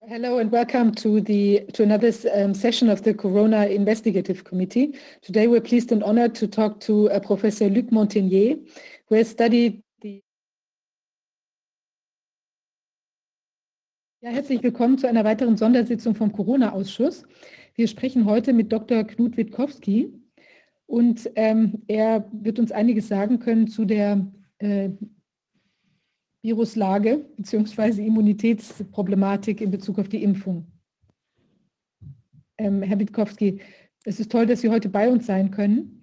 Hello 0.03 0.40
and 0.40 0.52
welcome 0.52 0.92
to 0.92 1.22
the 1.22 1.64
to 1.74 1.84
another 1.84 2.11
um, 2.34 2.56
session 2.56 2.90
of 2.90 3.03
the 3.03 3.14
Corona 3.14 3.68
Investigative 3.68 4.44
Committee. 4.44 4.98
Today 5.22 5.48
we're 5.48 5.61
pleased 5.61 5.92
and 5.92 6.03
honored 6.03 6.34
to 6.36 6.48
talk 6.48 6.80
to 6.82 7.08
uh, 7.11 7.20
Professor 7.20 7.70
Luc 7.70 7.92
Montagnier, 7.92 8.58
who 9.08 9.16
has 9.16 9.30
studied 9.30 9.84
Ja, 14.24 14.30
herzlich 14.30 14.61
willkommen 14.61 15.00
zu 15.00 15.08
einer 15.08 15.24
weiteren 15.24 15.58
Sondersitzung 15.58 16.14
vom 16.14 16.32
Corona-Ausschuss. 16.32 17.24
Wir 17.74 17.88
sprechen 17.88 18.26
heute 18.26 18.53
mit 18.53 18.72
Dr. 18.72 19.03
Knut 19.03 19.36
Witkowski 19.36 20.14
und 20.92 21.32
ähm, 21.36 21.84
er 21.88 22.28
wird 22.34 22.60
uns 22.60 22.74
einiges 22.74 23.08
sagen 23.08 23.40
können 23.40 23.68
zu 23.68 23.86
der 23.86 24.28
äh, 24.58 24.90
Viruslage 26.44 27.26
bzw. 27.38 28.06
Immunitätsproblematik 28.06 29.61
in 29.61 29.72
Bezug 29.72 30.00
auf 30.00 30.10
die 30.10 30.22
Impfung. 30.22 30.66
Ähm, 32.58 32.82
Herr 32.82 33.00
Witkowski, 33.00 33.61
es 34.03 34.20
ist 34.20 34.34
toll, 34.34 34.45
dass 34.45 34.60
Sie 34.60 34.68
heute 34.68 34.90
bei 34.90 35.10
uns 35.10 35.26
sein 35.26 35.50
können. 35.50 36.02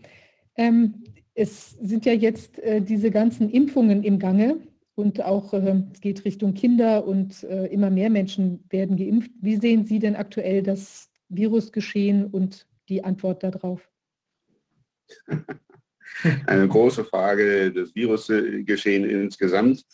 Ähm, 0.57 1.05
es 1.35 1.73
sind 1.73 2.07
ja 2.07 2.15
jetzt 2.15 2.59
äh, 2.61 2.81
diese 2.81 3.11
ganzen 3.11 3.51
Impfungen 3.51 4.03
im 4.03 4.19
Gange 4.19 4.57
und 4.95 5.23
auch 5.23 5.53
äh, 5.53 5.83
es 5.93 6.01
geht 6.01 6.25
Richtung 6.25 6.55
Kinder 6.55 7.07
und 7.07 7.43
äh, 7.43 7.67
immer 7.67 7.91
mehr 7.91 8.09
Menschen 8.09 8.65
werden 8.71 8.97
geimpft. 8.97 9.33
Wie 9.43 9.57
sehen 9.57 9.85
Sie 9.85 9.99
denn 9.99 10.17
aktuell 10.17 10.63
das 10.63 11.11
Virusgeschehen 11.29 12.25
und 12.25 12.67
die 12.89 13.05
Antwort 13.05 13.43
darauf? 13.43 13.87
Eine 16.47 16.67
große 16.67 17.05
Frage, 17.05 17.73
das 17.73 17.95
Virusgeschehen 17.95 19.09
insgesamt. 19.09 19.85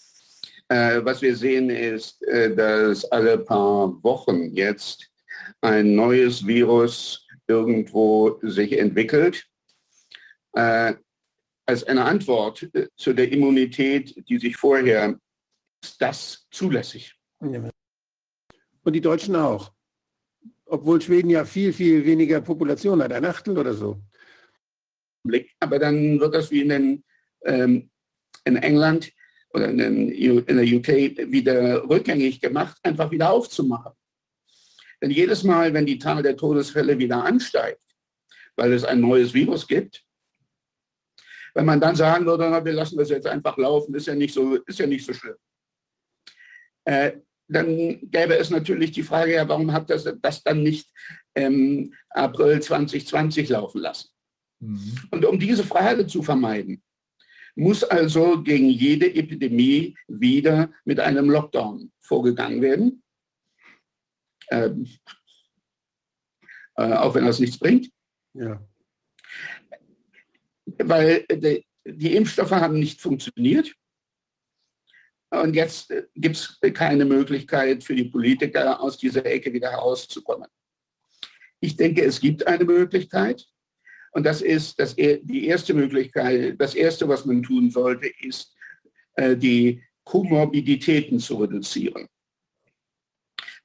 Äh, 0.69 1.05
was 1.05 1.21
wir 1.21 1.37
sehen 1.37 1.69
ist, 1.69 2.23
äh, 2.23 2.55
dass 2.55 3.05
alle 3.07 3.39
paar 3.39 4.03
Wochen 4.03 4.51
jetzt 4.55 5.11
ein 5.61 5.95
neues 5.95 6.47
Virus 6.47 7.27
irgendwo 7.47 8.39
sich 8.43 8.79
entwickelt. 8.79 9.45
Äh, 10.53 10.95
als 11.67 11.85
eine 11.85 12.05
Antwort 12.05 12.63
äh, 12.75 12.89
zu 12.97 13.13
der 13.13 13.31
Immunität, 13.31 14.29
die 14.29 14.39
sich 14.39 14.57
vorher, 14.57 15.19
ist 15.83 16.01
das 16.01 16.47
zulässig. 16.51 17.15
Und 18.85 18.93
die 18.93 19.01
Deutschen 19.01 19.37
auch. 19.37 19.73
Obwohl 20.67 21.01
Schweden 21.01 21.31
ja 21.31 21.45
viel, 21.45 21.73
viel 21.73 22.05
weniger 22.05 22.41
Population 22.41 23.03
hat, 23.03 23.13
ein 23.13 23.25
Achtel 23.25 23.59
oder 23.59 23.75
so. 23.75 24.01
Aber 25.61 25.79
dann 25.79 26.21
wird 26.21 26.35
das 26.35 26.51
wie 26.51 26.61
in, 26.61 26.69
den, 26.69 27.05
ähm, 27.45 27.91
in 28.45 28.57
England 28.57 29.13
oder 29.51 29.69
in, 29.69 29.79
den, 29.79 30.09
in 30.11 30.57
der 30.57 30.65
UK 30.65 31.31
wieder 31.33 31.89
rückgängig 31.89 32.41
gemacht, 32.41 32.77
einfach 32.83 33.11
wieder 33.11 33.31
aufzumachen. 33.31 33.93
Denn 35.01 35.11
jedes 35.11 35.45
Mal, 35.45 35.73
wenn 35.75 35.87
die 35.87 35.99
Zahl 35.99 36.23
der 36.23 36.37
Todesfälle 36.37 36.99
wieder 36.99 37.25
ansteigt, 37.25 37.81
weil 38.57 38.73
es 38.73 38.85
ein 38.85 39.01
neues 39.01 39.35
Virus 39.35 39.67
gibt, 39.67 40.05
wenn 41.55 41.67
man 41.67 41.81
dann 41.81 41.95
sagen 41.95 42.27
würde, 42.27 42.49
na, 42.51 42.65
wir 42.65 42.73
lassen 42.73 42.99
das 42.99 43.11
jetzt 43.11 43.27
einfach 43.27 43.57
laufen, 43.57 43.95
ist 43.95 44.07
ja 44.07 44.15
nicht 44.15 44.35
so, 44.35 44.57
ist 44.57 44.79
ja 44.79 44.87
nicht 44.87 45.07
so 45.07 45.13
schlimm. 45.13 45.37
Äh, 46.85 47.13
dann 47.47 48.01
gäbe 48.11 48.37
es 48.37 48.51
natürlich 48.51 48.93
die 48.93 49.03
Frage, 49.03 49.35
ja, 49.35 49.49
warum 49.49 49.73
hat 49.73 49.91
das, 49.91 50.09
das 50.21 50.43
dann 50.43 50.63
nicht 50.63 50.91
im 51.35 51.95
April 52.11 52.61
2020 52.61 53.49
laufen 53.51 53.81
lassen? 53.81 54.09
Mhm. 54.65 54.99
Und 55.11 55.25
um 55.25 55.39
diese 55.39 55.65
Frage 55.65 56.07
zu 56.07 56.23
vermeiden, 56.23 56.83
muss 57.55 57.85
also 57.85 58.43
gegen 58.43 58.69
jede 58.69 59.15
Epidemie 59.15 59.97
wieder 60.09 60.73
mit 60.85 60.99
einem 60.99 61.31
Lockdown 61.31 61.93
vorgegangen 62.01 62.61
werden. 62.63 63.03
Ähm, 64.51 64.89
äh, 66.77 66.93
auch 66.95 67.15
wenn 67.15 67.25
das 67.25 67.39
nichts 67.39 67.59
bringt. 67.59 67.91
Ja. 68.35 68.61
Weil 70.67 71.25
die, 71.31 71.65
die 71.85 72.17
Impfstoffe 72.17 72.51
haben 72.51 72.79
nicht 72.79 73.01
funktioniert. 73.01 73.73
Und 75.31 75.55
jetzt 75.55 75.91
äh, 75.91 76.07
gibt 76.15 76.37
es 76.37 76.59
keine 76.75 77.05
Möglichkeit 77.05 77.85
für 77.85 77.95
die 77.95 78.05
Politiker, 78.05 78.81
aus 78.81 78.99
dieser 78.99 79.25
Ecke 79.25 79.53
wieder 79.53 79.71
herauszukommen. 79.71 80.49
Ich 81.61 81.77
denke, 81.77 82.03
es 82.03 82.21
gibt 82.21 82.47
eine 82.47 82.65
Möglichkeit. 82.65 83.47
Und 84.15 84.25
das 84.25 84.43
ist 84.43 84.79
das, 84.79 84.95
die 84.95 85.47
erste 85.47 85.75
Möglichkeit, 85.75 86.55
das 86.59 86.75
erste, 86.75 87.09
was 87.09 87.27
man 87.27 87.43
tun 87.43 87.71
sollte, 87.71 88.07
ist, 88.21 88.55
äh, 89.17 89.37
die 89.37 89.83
Komorbiditäten 90.05 91.19
zu 91.19 91.37
reduzieren. 91.37 92.07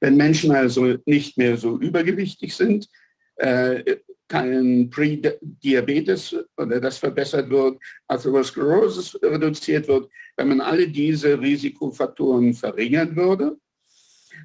Wenn 0.00 0.16
Menschen 0.16 0.50
also 0.50 0.96
nicht 1.06 1.38
mehr 1.38 1.56
so 1.56 1.78
übergewichtig 1.78 2.54
sind, 2.54 2.88
äh, 3.36 3.98
kein 4.26 4.90
Prädiabetes 4.90 6.36
oder 6.56 6.80
das 6.80 6.98
verbessert 6.98 7.48
wird, 7.48 7.80
Atherosklerosis 8.08 9.18
reduziert 9.22 9.86
wird, 9.86 10.10
wenn 10.36 10.48
man 10.48 10.60
alle 10.60 10.88
diese 10.88 11.40
Risikofaktoren 11.40 12.54
verringern 12.54 13.14
würde, 13.14 13.56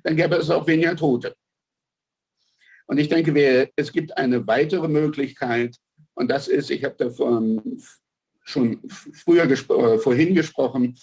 dann 0.03 0.15
gäbe 0.15 0.35
es 0.35 0.49
auch 0.51 0.67
weniger 0.67 0.95
Tote. 0.95 1.35
Und 2.87 2.99
ich 2.99 3.09
denke, 3.09 3.71
es 3.75 3.91
gibt 3.91 4.15
eine 4.17 4.45
weitere 4.45 4.87
Möglichkeit, 4.87 5.77
und 6.15 6.29
das 6.29 6.47
ist, 6.47 6.71
ich 6.71 6.83
habe 6.83 6.95
davon 6.97 7.81
schon 8.43 8.79
früher 8.89 9.47
gespro 9.47 9.97
vorhin 9.97 10.35
gesprochen, 10.35 10.97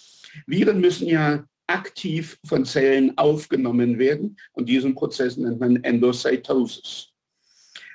Viren 0.45 0.79
müssen 0.81 1.07
ja 1.07 1.45
aktiv 1.67 2.37
von 2.45 2.65
Zellen 2.65 3.17
aufgenommen 3.17 3.97
werden 3.97 4.37
und 4.53 4.67
diesen 4.67 4.95
Prozess 4.95 5.37
nennt 5.37 5.59
man 5.59 5.83
Endocytosis. 5.83 7.09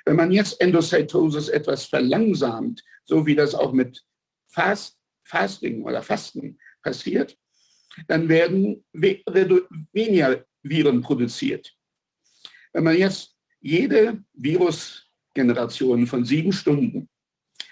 Wenn 0.05 0.15
man 0.15 0.31
jetzt 0.31 0.59
Endocytosis 0.59 1.49
etwas 1.49 1.85
verlangsamt, 1.85 2.83
so 3.05 3.25
wie 3.25 3.35
das 3.35 3.53
auch 3.53 3.73
mit 3.73 4.03
Fast, 4.47 4.97
Fasting 5.23 5.83
oder 5.83 6.01
Fasten 6.01 6.57
passiert, 6.81 7.37
dann 8.07 8.27
werden 8.29 8.83
weniger 8.93 10.45
Viren 10.63 11.01
produziert. 11.01 11.75
Wenn 12.73 12.83
man 12.83 12.97
jetzt 12.97 13.35
jede 13.61 14.23
Virusgeneration 15.39 16.05
von 16.05 16.25
sieben 16.25 16.51
Stunden, 16.51 17.07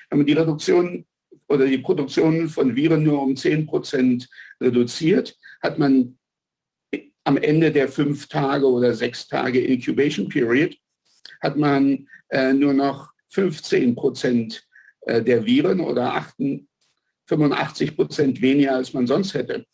wenn 0.09 0.19
man 0.19 0.25
die 0.25 0.33
Reduktion 0.33 1.05
oder 1.47 1.65
die 1.65 1.77
Produktion 1.77 2.47
von 2.49 2.75
Viren 2.75 3.03
nur 3.03 3.21
um 3.21 3.35
10 3.35 3.65
Prozent 3.65 4.29
reduziert, 4.61 5.37
hat 5.61 5.77
man 5.77 6.17
am 7.23 7.37
Ende 7.37 7.71
der 7.71 7.89
fünf 7.89 8.27
Tage 8.27 8.65
oder 8.65 8.93
sechs 8.93 9.27
Tage 9.27 9.59
Incubation 9.59 10.29
Period, 10.29 10.77
hat 11.41 11.57
man 11.57 12.07
äh, 12.29 12.53
nur 12.53 12.73
noch 12.73 13.11
15 13.29 13.95
Prozent 13.95 14.65
äh, 15.01 15.21
der 15.21 15.45
Viren 15.45 15.81
oder 15.81 16.13
88, 16.13 16.65
85 17.27 17.95
Prozent 17.97 18.41
weniger, 18.41 18.75
als 18.75 18.93
man 18.93 19.05
sonst 19.05 19.33
hätte. 19.33 19.65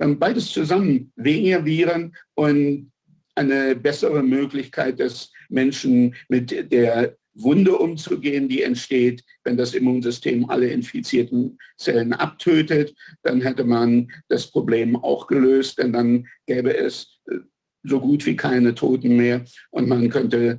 Ähm, 0.00 0.18
beides 0.18 0.50
zusammen, 0.50 1.12
weniger 1.14 1.64
Viren 1.64 2.16
und 2.34 2.90
eine 3.36 3.76
bessere 3.76 4.22
Möglichkeit 4.22 4.98
des 4.98 5.30
Menschen 5.48 6.14
mit 6.28 6.50
der 6.72 7.16
Wunde 7.40 7.76
umzugehen, 7.76 8.48
die 8.48 8.62
entsteht, 8.62 9.24
wenn 9.44 9.56
das 9.56 9.74
Immunsystem 9.74 10.48
alle 10.50 10.68
infizierten 10.68 11.58
Zellen 11.76 12.12
abtötet. 12.12 12.94
Dann 13.22 13.40
hätte 13.40 13.64
man 13.64 14.10
das 14.28 14.50
Problem 14.50 14.96
auch 14.96 15.26
gelöst, 15.26 15.78
denn 15.78 15.92
dann 15.92 16.26
gäbe 16.46 16.76
es 16.76 17.20
äh, 17.30 17.38
so 17.84 18.00
gut 18.00 18.26
wie 18.26 18.36
keine 18.36 18.74
Toten 18.74 19.16
mehr 19.16 19.44
und 19.70 19.88
man 19.88 20.08
könnte 20.10 20.58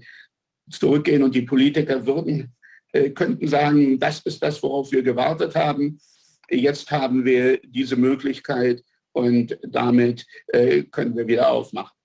zurückgehen 0.70 1.24
und 1.24 1.36
die 1.36 1.42
Politiker 1.42 2.06
würden, 2.06 2.56
äh, 2.94 3.10
könnten 3.10 3.48
sagen, 3.48 4.00
das 4.00 4.22
ist 4.22 4.42
das, 4.42 4.62
worauf 4.64 4.92
wir 4.92 5.04
gewartet 5.04 5.56
haben. 5.56 6.00
Jetzt 6.50 6.90
haben 6.92 7.26
wir 7.26 7.60
diese 7.62 7.96
Möglichkeit 7.96 8.84
und 9.12 9.60
damit 9.64 10.26
äh, 10.48 10.84
können 10.84 11.16
wir 11.16 11.28
wieder 11.28 11.52
aufmachen. 11.52 11.96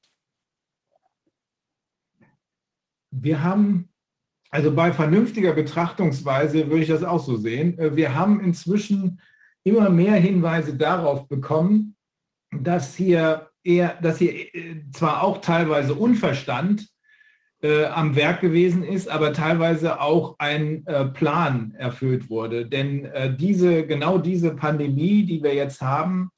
Wir 3.11 3.43
haben, 3.43 3.89
also 4.55 4.73
bei 4.73 4.93
vernünftiger 4.93 5.53
Betrachtungsweise 5.53 6.69
würde 6.71 6.83
ich 6.83 6.89
das 6.89 7.03
auch 7.03 7.19
so 7.19 7.37
sehen, 7.37 7.77
äh, 7.77 7.97
wir 7.97 8.15
haben 8.15 8.39
inzwischen 8.39 9.21
immer 9.65 9.91
mehr 9.91 10.15
Hinweise 10.15 10.77
darauf 10.77 11.27
bekommen, 11.27 11.97
dass 12.53 12.95
hier 12.95 13.49
eher, 13.65 13.99
dass 14.01 14.19
hier 14.19 14.33
äh, 14.55 14.85
zwar 14.93 15.25
auch 15.25 15.39
teilweise 15.41 15.95
Unverstand 15.95 16.87
äh, 17.65 17.87
am 17.87 18.15
Werk 18.15 18.43
gewesen 18.43 18.85
ist, 18.85 19.09
aber 19.09 19.33
teilweise 19.33 20.01
auch 20.01 20.37
ein 20.39 20.87
äh, 20.87 21.07
Plan 21.07 21.75
erfüllt 21.77 22.31
wurde. 22.31 22.65
Denn 22.65 23.07
äh, 23.07 23.37
diese, 23.37 23.85
genau 23.85 24.19
diese 24.19 24.55
Pandemie, 24.55 25.25
die 25.25 25.43
wir 25.43 25.55
jetzt 25.55 25.83
haben, 25.83 26.31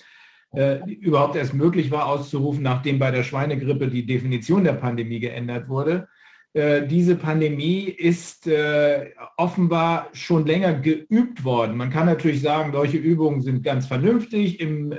äh, 0.54 0.78
überhaupt 0.90 1.36
erst 1.36 1.52
möglich 1.52 1.90
war 1.90 2.06
auszurufen, 2.06 2.62
nachdem 2.62 2.98
bei 2.98 3.10
der 3.10 3.24
Schweinegrippe 3.24 3.88
die 3.88 4.06
Definition 4.06 4.64
der 4.64 4.72
Pandemie 4.72 5.20
geändert 5.20 5.68
wurde. 5.68 6.08
Äh, 6.56 6.86
diese 6.86 7.16
Pandemie 7.16 7.84
ist 7.84 8.46
äh, 8.46 9.10
offenbar 9.36 10.08
schon 10.14 10.46
länger 10.46 10.72
geübt 10.74 11.44
worden. 11.44 11.76
Man 11.76 11.90
kann 11.90 12.06
natürlich 12.06 12.40
sagen, 12.40 12.72
solche 12.72 12.96
Übungen 12.96 13.42
sind 13.42 13.62
ganz 13.62 13.86
vernünftig 13.86 14.60
im 14.60 14.92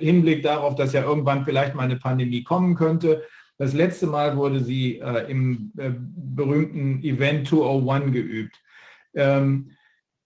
Hinblick 0.00 0.42
darauf, 0.42 0.74
dass 0.74 0.94
ja 0.94 1.02
irgendwann 1.02 1.44
vielleicht 1.44 1.74
mal 1.74 1.84
eine 1.84 1.96
Pandemie 1.96 2.42
kommen 2.42 2.74
könnte. 2.74 3.22
Das 3.58 3.74
letzte 3.74 4.06
Mal 4.08 4.36
wurde 4.36 4.58
sie 4.58 4.98
äh, 4.98 5.30
im 5.30 5.70
äh, 5.76 5.90
berühmten 5.94 7.00
Event 7.04 7.46
201 7.46 8.12
geübt. 8.12 8.60
Ähm, 9.14 9.70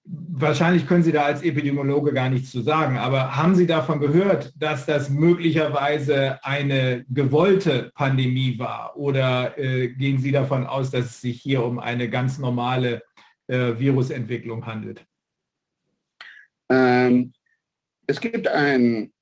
wahrscheinlich 0.07 0.87
können 0.87 1.03
Sie 1.03 1.13
da 1.13 1.25
als 1.25 1.43
Epidemiologe 1.43 2.13
gar 2.13 2.29
nichts 2.29 2.51
zu 2.51 2.61
sagen, 2.61 2.97
aber 2.99 3.37
haben 3.37 3.55
Sie 3.55 3.67
davon 3.67 4.01
gehört, 4.01 4.53
dass 4.57 4.87
das 4.87 5.11
möglicherweise 5.11 6.43
eine 6.45 7.05
gewollte 7.09 7.91
Pandemie 7.95 8.59
war? 8.59 8.97
Oder 8.97 9.59
äh, 9.59 9.89
gehen 9.89 10.19
Sie 10.19 10.33
davon 10.33 10.67
aus, 10.67 10.91
dass 10.91 11.07
es 11.07 11.21
sich 11.21 11.41
hier 11.41 11.65
um 11.65 11.79
eine 11.79 12.09
ganz 12.09 12.39
normale 12.39 13.03
äh, 13.49 13.79
Virusentwicklung 13.79 14.67
handelt? 14.67 15.05
Ähm, 16.69 17.33
es 18.07 18.21
gibt 18.21 18.47
ein 18.49 19.13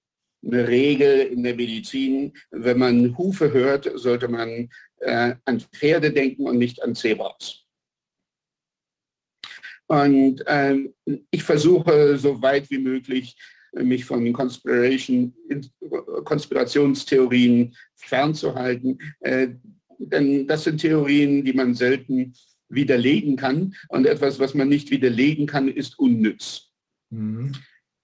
eine 0.46 0.68
Regel 0.68 1.20
in 1.20 1.42
der 1.42 1.54
Medizin, 1.54 2.32
wenn 2.50 2.78
man 2.78 3.16
Hufe 3.16 3.52
hört, 3.52 3.90
sollte 3.94 4.28
man 4.28 4.68
äh, 4.98 5.34
an 5.44 5.60
Pferde 5.60 6.12
denken 6.12 6.46
und 6.46 6.58
nicht 6.58 6.82
an 6.82 6.94
Zebras. 6.94 7.64
Und 9.86 10.46
äh, 10.46 10.78
ich 11.30 11.42
versuche 11.42 12.16
so 12.16 12.40
weit 12.40 12.70
wie 12.70 12.78
möglich, 12.78 13.36
mich 13.72 14.04
von 14.04 14.32
Conspiration, 14.32 15.34
Konspirationstheorien 16.24 17.74
fernzuhalten. 17.96 18.98
Äh, 19.20 19.48
denn 19.98 20.46
das 20.46 20.64
sind 20.64 20.80
Theorien, 20.80 21.44
die 21.44 21.52
man 21.52 21.74
selten 21.74 22.34
widerlegen 22.68 23.36
kann. 23.36 23.74
Und 23.88 24.06
etwas, 24.06 24.38
was 24.38 24.54
man 24.54 24.68
nicht 24.68 24.90
widerlegen 24.90 25.46
kann, 25.46 25.68
ist 25.68 25.98
unnütz. 25.98 26.70
Mhm. 27.10 27.52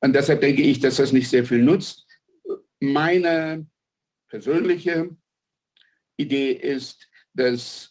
Und 0.01 0.15
deshalb 0.15 0.41
denke 0.41 0.63
ich, 0.63 0.81
dass 0.81 0.97
das 0.97 1.13
nicht 1.13 1.29
sehr 1.29 1.45
viel 1.45 1.63
nutzt 1.63 2.07
meine 2.81 3.67
persönliche 4.29 5.15
Idee 6.17 6.53
ist, 6.53 7.09
dass 7.35 7.87
äh, 7.87 7.90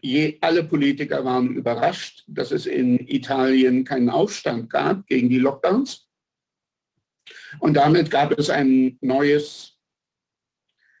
je, 0.00 0.38
alle 0.40 0.62
Politiker 0.62 1.24
waren 1.24 1.56
überrascht, 1.56 2.24
dass 2.28 2.52
es 2.52 2.66
in 2.66 3.00
Italien 3.08 3.84
keinen 3.84 4.10
Aufstand 4.10 4.70
gab 4.70 5.06
gegen 5.06 5.28
die 5.28 5.38
Lockdowns. 5.38 6.08
Und 7.58 7.74
damit 7.74 8.10
gab 8.10 8.38
es 8.38 8.50
ein 8.50 8.98
neues 9.00 9.76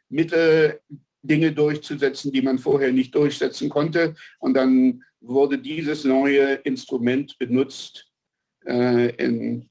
Mittel, 0.08 0.80
Dinge 1.22 1.52
durchzusetzen, 1.52 2.32
die 2.32 2.42
man 2.42 2.58
vorher 2.58 2.92
nicht 2.92 3.14
durchsetzen 3.14 3.68
konnte. 3.68 4.14
Und 4.38 4.54
dann 4.54 5.02
wurde 5.20 5.58
dieses 5.58 6.04
neue 6.04 6.54
Instrument 6.64 7.36
benutzt 7.38 8.10
äh, 8.64 9.14
in 9.16 9.66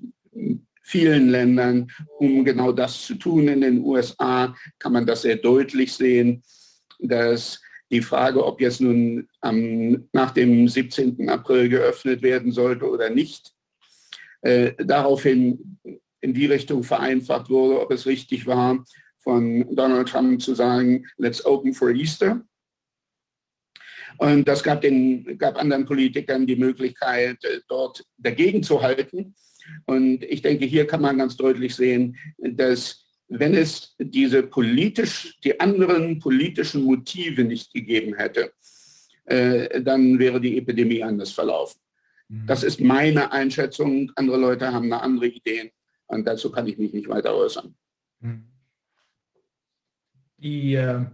vielen 0.81 1.29
Ländern, 1.29 1.91
um 2.19 2.43
genau 2.43 2.71
das 2.71 3.05
zu 3.05 3.15
tun. 3.15 3.47
In 3.47 3.61
den 3.61 3.83
USA 3.83 4.55
kann 4.77 4.93
man 4.93 5.05
das 5.05 5.23
sehr 5.23 5.37
deutlich 5.37 5.93
sehen, 5.93 6.43
dass 6.99 7.61
die 7.91 8.01
Frage, 8.01 8.43
ob 8.45 8.61
jetzt 8.61 8.81
nun 8.81 9.27
am, 9.41 10.07
nach 10.11 10.31
dem 10.31 10.67
17. 10.67 11.29
April 11.29 11.69
geöffnet 11.69 12.21
werden 12.21 12.51
sollte 12.51 12.89
oder 12.89 13.09
nicht, 13.09 13.53
äh, 14.41 14.73
daraufhin 14.83 15.79
in 16.21 16.33
die 16.33 16.47
Richtung 16.47 16.83
vereinfacht 16.83 17.49
wurde, 17.49 17.79
ob 17.81 17.91
es 17.91 18.05
richtig 18.05 18.47
war, 18.47 18.83
von 19.19 19.75
Donald 19.75 20.09
Trump 20.09 20.41
zu 20.41 20.55
sagen, 20.55 21.05
let's 21.17 21.45
open 21.45 21.73
for 21.73 21.89
Easter. 21.89 22.43
Und 24.17 24.47
das 24.47 24.63
gab, 24.63 24.81
den, 24.81 25.37
gab 25.37 25.57
anderen 25.57 25.85
Politikern 25.85 26.47
die 26.47 26.55
Möglichkeit, 26.55 27.43
äh, 27.43 27.59
dort 27.67 28.03
dagegen 28.17 28.63
zu 28.63 28.81
halten. 28.81 29.35
Und 29.85 30.23
ich 30.23 30.41
denke, 30.41 30.65
hier 30.65 30.87
kann 30.87 31.01
man 31.01 31.17
ganz 31.17 31.35
deutlich 31.35 31.75
sehen, 31.75 32.15
dass 32.37 33.04
wenn 33.27 33.55
es 33.55 33.95
diese 33.99 34.43
politisch, 34.43 35.37
die 35.43 35.59
anderen 35.59 36.19
politischen 36.19 36.83
Motive 36.83 37.43
nicht 37.43 37.73
gegeben 37.73 38.15
hätte, 38.15 38.53
äh, 39.25 39.81
dann 39.81 40.19
wäre 40.19 40.39
die 40.39 40.57
Epidemie 40.57 41.03
anders 41.03 41.31
verlaufen. 41.31 41.79
Mhm. 42.27 42.47
Das 42.47 42.63
ist 42.63 42.79
meine 42.79 43.31
Einschätzung. 43.31 44.11
Andere 44.15 44.37
Leute 44.37 44.71
haben 44.71 44.85
eine 44.85 45.01
andere 45.01 45.27
Idee 45.27 45.73
und 46.07 46.25
dazu 46.27 46.51
kann 46.51 46.67
ich 46.67 46.77
mich 46.77 46.93
nicht 46.93 47.09
weiter 47.09 47.33
äußern. 47.35 47.75
Mhm. 48.19 48.47
Die, 50.37 50.75
äh, 50.75 51.05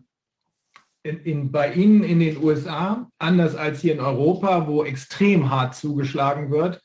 in, 1.03 1.23
in, 1.23 1.51
bei 1.51 1.73
Ihnen 1.73 2.03
in 2.03 2.19
den 2.19 2.43
USA, 2.43 3.09
anders 3.17 3.55
als 3.55 3.81
hier 3.81 3.93
in 3.93 3.99
Europa, 3.99 4.67
wo 4.67 4.83
extrem 4.83 5.49
hart 5.49 5.75
zugeschlagen 5.75 6.51
wird, 6.51 6.81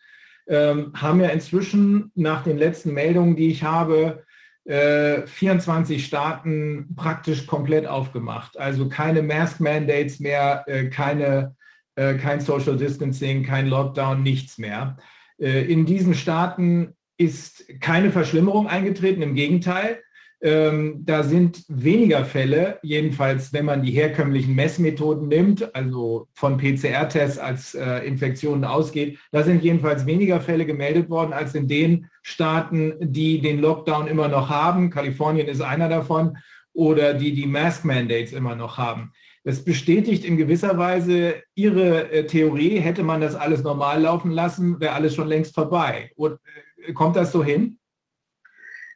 ähm, 0.47 0.93
haben 0.95 1.21
ja 1.21 1.29
inzwischen 1.29 2.13
nach 2.15 2.45
den 2.45 2.57
letzten 2.57 2.95
Meldungen, 2.95 3.37
die 3.37 3.51
ich 3.51 3.65
habe, 3.65 4.25
24 4.69 5.97
äh, 5.97 6.01
Staaten 6.01 6.95
praktisch 6.97 7.47
komplett 7.47 7.86
aufgemacht. 7.86 8.59
Also 8.59 8.89
keine 8.89 9.23
Mask 9.23 9.61
Mandates 9.61 10.19
mehr, 10.19 10.65
äh, 10.67 10.86
keine, 10.86 11.55
äh, 11.95 12.15
kein 12.15 12.41
Social 12.41 12.77
Distancing, 12.77 13.45
kein 13.45 13.69
Lockdown, 13.69 14.23
nichts 14.23 14.59
mehr. 14.59 14.97
in 15.39 15.85
diesen 15.85 16.15
Staaten 16.15 16.95
ist 17.19 17.62
keine 17.81 18.11
Verschlimmerung 18.11 18.69
eingetreten, 18.69 19.20
im 19.20 19.35
Gegenteil. 19.35 20.01
Ähm, 20.42 21.02
da 21.06 21.23
sind 21.23 21.65
weniger 21.68 22.26
Fälle, 22.26 22.78
jedenfalls 22.82 23.55
wenn 23.55 23.65
man 23.65 23.82
die 23.82 23.92
herkömmlichen 23.92 24.55
Messmethoden 24.55 25.28
nimmt, 25.28 25.74
also 25.74 26.28
von 26.34 26.58
PCR-Tests 26.58 27.39
als 27.39 27.74
äh, 27.74 28.00
Infektionen 28.06 28.65
ausgeht, 28.65 29.18
da 29.32 29.42
sind 29.42 29.65
jedenfalls 29.65 30.05
weniger 30.05 30.40
Fälle 30.40 30.66
gemeldet 30.66 31.08
worden 31.08 31.32
als 31.32 31.55
in 31.55 31.68
den 31.68 32.10
Staaten, 32.23 32.94
die 33.00 33.40
den 33.40 33.60
Lockdown 33.60 34.08
immer 34.08 34.28
noch 34.28 34.50
haben. 34.50 34.90
Kalifornien 34.90 35.48
ist 35.48 35.62
einer 35.62 35.89
davon 35.89 36.36
oder 36.74 37.15
die 37.15 37.32
die 37.32 37.47
Mask-Mandates 37.47 38.32
immer 38.32 38.55
noch 38.55 38.76
haben. 38.76 39.12
Das 39.42 39.65
bestätigt 39.65 40.24
in 40.24 40.36
gewisser 40.36 40.76
Weise 40.76 41.36
Ihre 41.55 42.10
äh, 42.10 42.26
Theorie, 42.26 42.78
hätte 42.78 43.02
man 43.02 43.23
das 43.23 43.34
alles 43.34 43.62
normal 43.62 44.02
laufen 44.02 44.32
lassen, 44.32 44.81
wäre 44.81 44.92
alles 44.92 45.15
schon 45.15 45.28
längst 45.28 45.55
vorbei. 45.55 46.10
Und, 46.16 46.39
äh, 46.84 46.92
kommt 46.92 47.16
das 47.16 47.32
so 47.32 47.42
hin? 47.42 47.78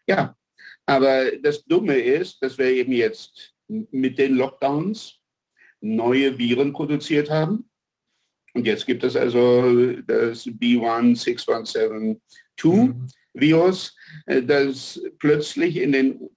Ja, 0.06 0.34
aber 0.90 1.30
das 1.38 1.64
Dumme 1.64 1.96
ist, 1.96 2.42
dass 2.42 2.58
wir 2.58 2.66
eben 2.66 2.90
jetzt 2.90 3.54
mit 3.68 4.18
den 4.18 4.34
Lockdowns 4.34 5.20
neue 5.80 6.36
Viren 6.36 6.72
produziert 6.72 7.30
haben. 7.30 7.70
Und 8.54 8.66
jetzt 8.66 8.86
gibt 8.86 9.04
es 9.04 9.14
also 9.14 9.92
das 10.08 10.46
B1617-2 10.46 12.18
mhm. 12.64 13.06
Virus, 13.34 13.96
äh, 14.26 14.42
das 14.42 15.00
plötzlich 15.20 15.76
in, 15.76 15.92
den, 15.92 16.28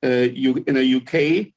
äh, 0.00 0.26
in 0.28 0.74
der 0.74 0.84
UK 0.84 1.52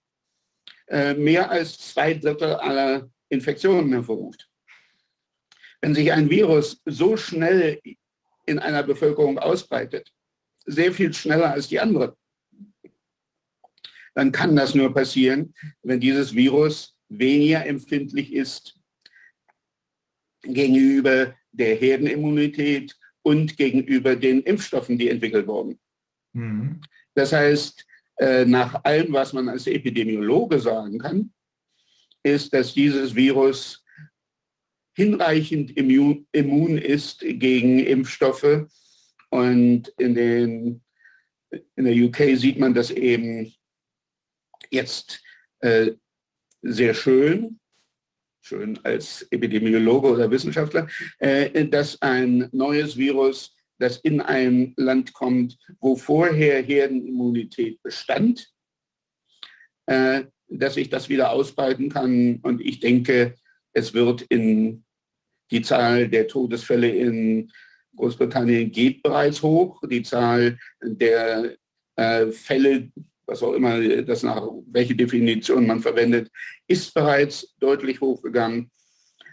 äh, 0.88 1.14
mehr 1.14 1.52
als 1.52 1.78
zwei 1.78 2.16
Drittel 2.16 2.56
aller 2.56 3.08
Infektionen 3.30 3.94
hervorruft. 3.94 4.50
Wenn 5.80 5.94
sich 5.94 6.12
ein 6.12 6.28
Virus 6.32 6.82
so 6.86 7.16
schnell 7.16 7.80
in 8.48 8.58
einer 8.58 8.82
Bevölkerung 8.82 9.38
ausbreitet, 9.38 10.12
sehr 10.70 10.94
viel 10.94 11.14
schneller 11.14 11.52
als 11.52 11.68
die 11.68 11.80
andere. 11.80 12.16
Dann 14.14 14.32
kann 14.32 14.56
das 14.56 14.76
nur 14.76 14.94
passieren, 14.94 15.54
wenn 15.82 16.00
dieses 16.00 16.34
Virus 16.34 16.96
weniger 17.10 17.66
empfindlich 17.66 18.34
ist 18.34 18.80
gegenüber 20.44 21.36
der 21.52 21.76
Herdenimmunität 21.76 22.98
und 23.24 23.58
gegenüber 23.58 24.16
den 24.16 24.42
Impfstoffen, 24.42 24.98
die 24.98 25.10
entwickelt 25.10 25.48
wurden. 25.48 25.80
Mhm. 26.34 26.82
Das 27.14 27.34
heißt, 27.34 27.86
äh, 28.18 28.46
nach 28.46 28.84
allem, 28.84 29.14
was 29.14 29.34
man 29.34 29.50
als 29.50 29.68
Epidemiologe 29.68 30.60
sagen 30.60 31.00
kann, 31.00 31.34
ist, 32.24 32.54
dass 32.54 32.74
dieses 32.74 33.16
Virus 33.16 33.84
hinreichend 34.94 35.76
immun, 35.78 36.28
immun 36.32 36.78
ist 36.78 37.20
gegen 37.22 37.80
Impfstoffe 37.80 38.68
und 39.30 39.88
in, 39.98 40.16
den, 40.16 40.82
in 41.76 41.86
der 41.86 41.96
UK 41.96 42.38
sieht 42.38 42.60
man 42.60 42.74
das 42.74 42.92
eben 42.92 43.54
jetzt 44.70 45.22
äh, 45.60 45.92
sehr 46.62 46.94
schön, 46.94 47.60
schön 48.42 48.80
als 48.84 49.28
Epidemiologe 49.32 50.08
oder 50.10 50.32
Wissenschaftler, 50.32 50.88
äh, 51.20 51.66
dass 51.68 52.02
ein 52.02 52.50
neues 52.52 52.98
Virus, 52.98 53.56
das 53.78 53.98
in 53.98 54.20
ein 54.20 54.74
Land 54.76 55.14
kommt, 55.14 55.58
wo 55.80 55.96
vorher 55.96 56.62
Herdenimmunität 56.62 57.82
bestand, 57.82 58.52
äh, 59.86 60.24
dass 60.48 60.74
sich 60.74 60.90
das 60.90 61.08
wieder 61.10 61.32
ausbreiten 61.32 61.90
kann. 61.90 62.40
Und 62.42 62.62
ich 62.62 62.80
denke, 62.80 63.36
es 63.74 63.94
wird 63.94 64.24
in 64.24 64.84
die 65.52 65.62
Zahl 65.62 66.10
der 66.10 66.28
Todesfälle 66.28 66.90
in 66.90 67.52
Großbritannien 68.00 68.72
geht 68.72 69.04
bereits 69.04 69.44
hoch. 69.44 69.82
Die 69.90 70.04
Zahl 70.04 70.58
der 70.82 71.56
äh, 71.96 72.28
Fälle, 72.28 72.90
was 73.26 73.44
auch 73.44 73.54
immer 73.54 73.80
das 74.04 74.24
nach 74.24 74.42
welche 74.68 74.96
Definition 74.96 75.68
man 75.68 75.82
verwendet, 75.82 76.32
ist 76.68 76.94
bereits 76.94 77.56
deutlich 77.60 78.00
hochgegangen. 78.00 78.72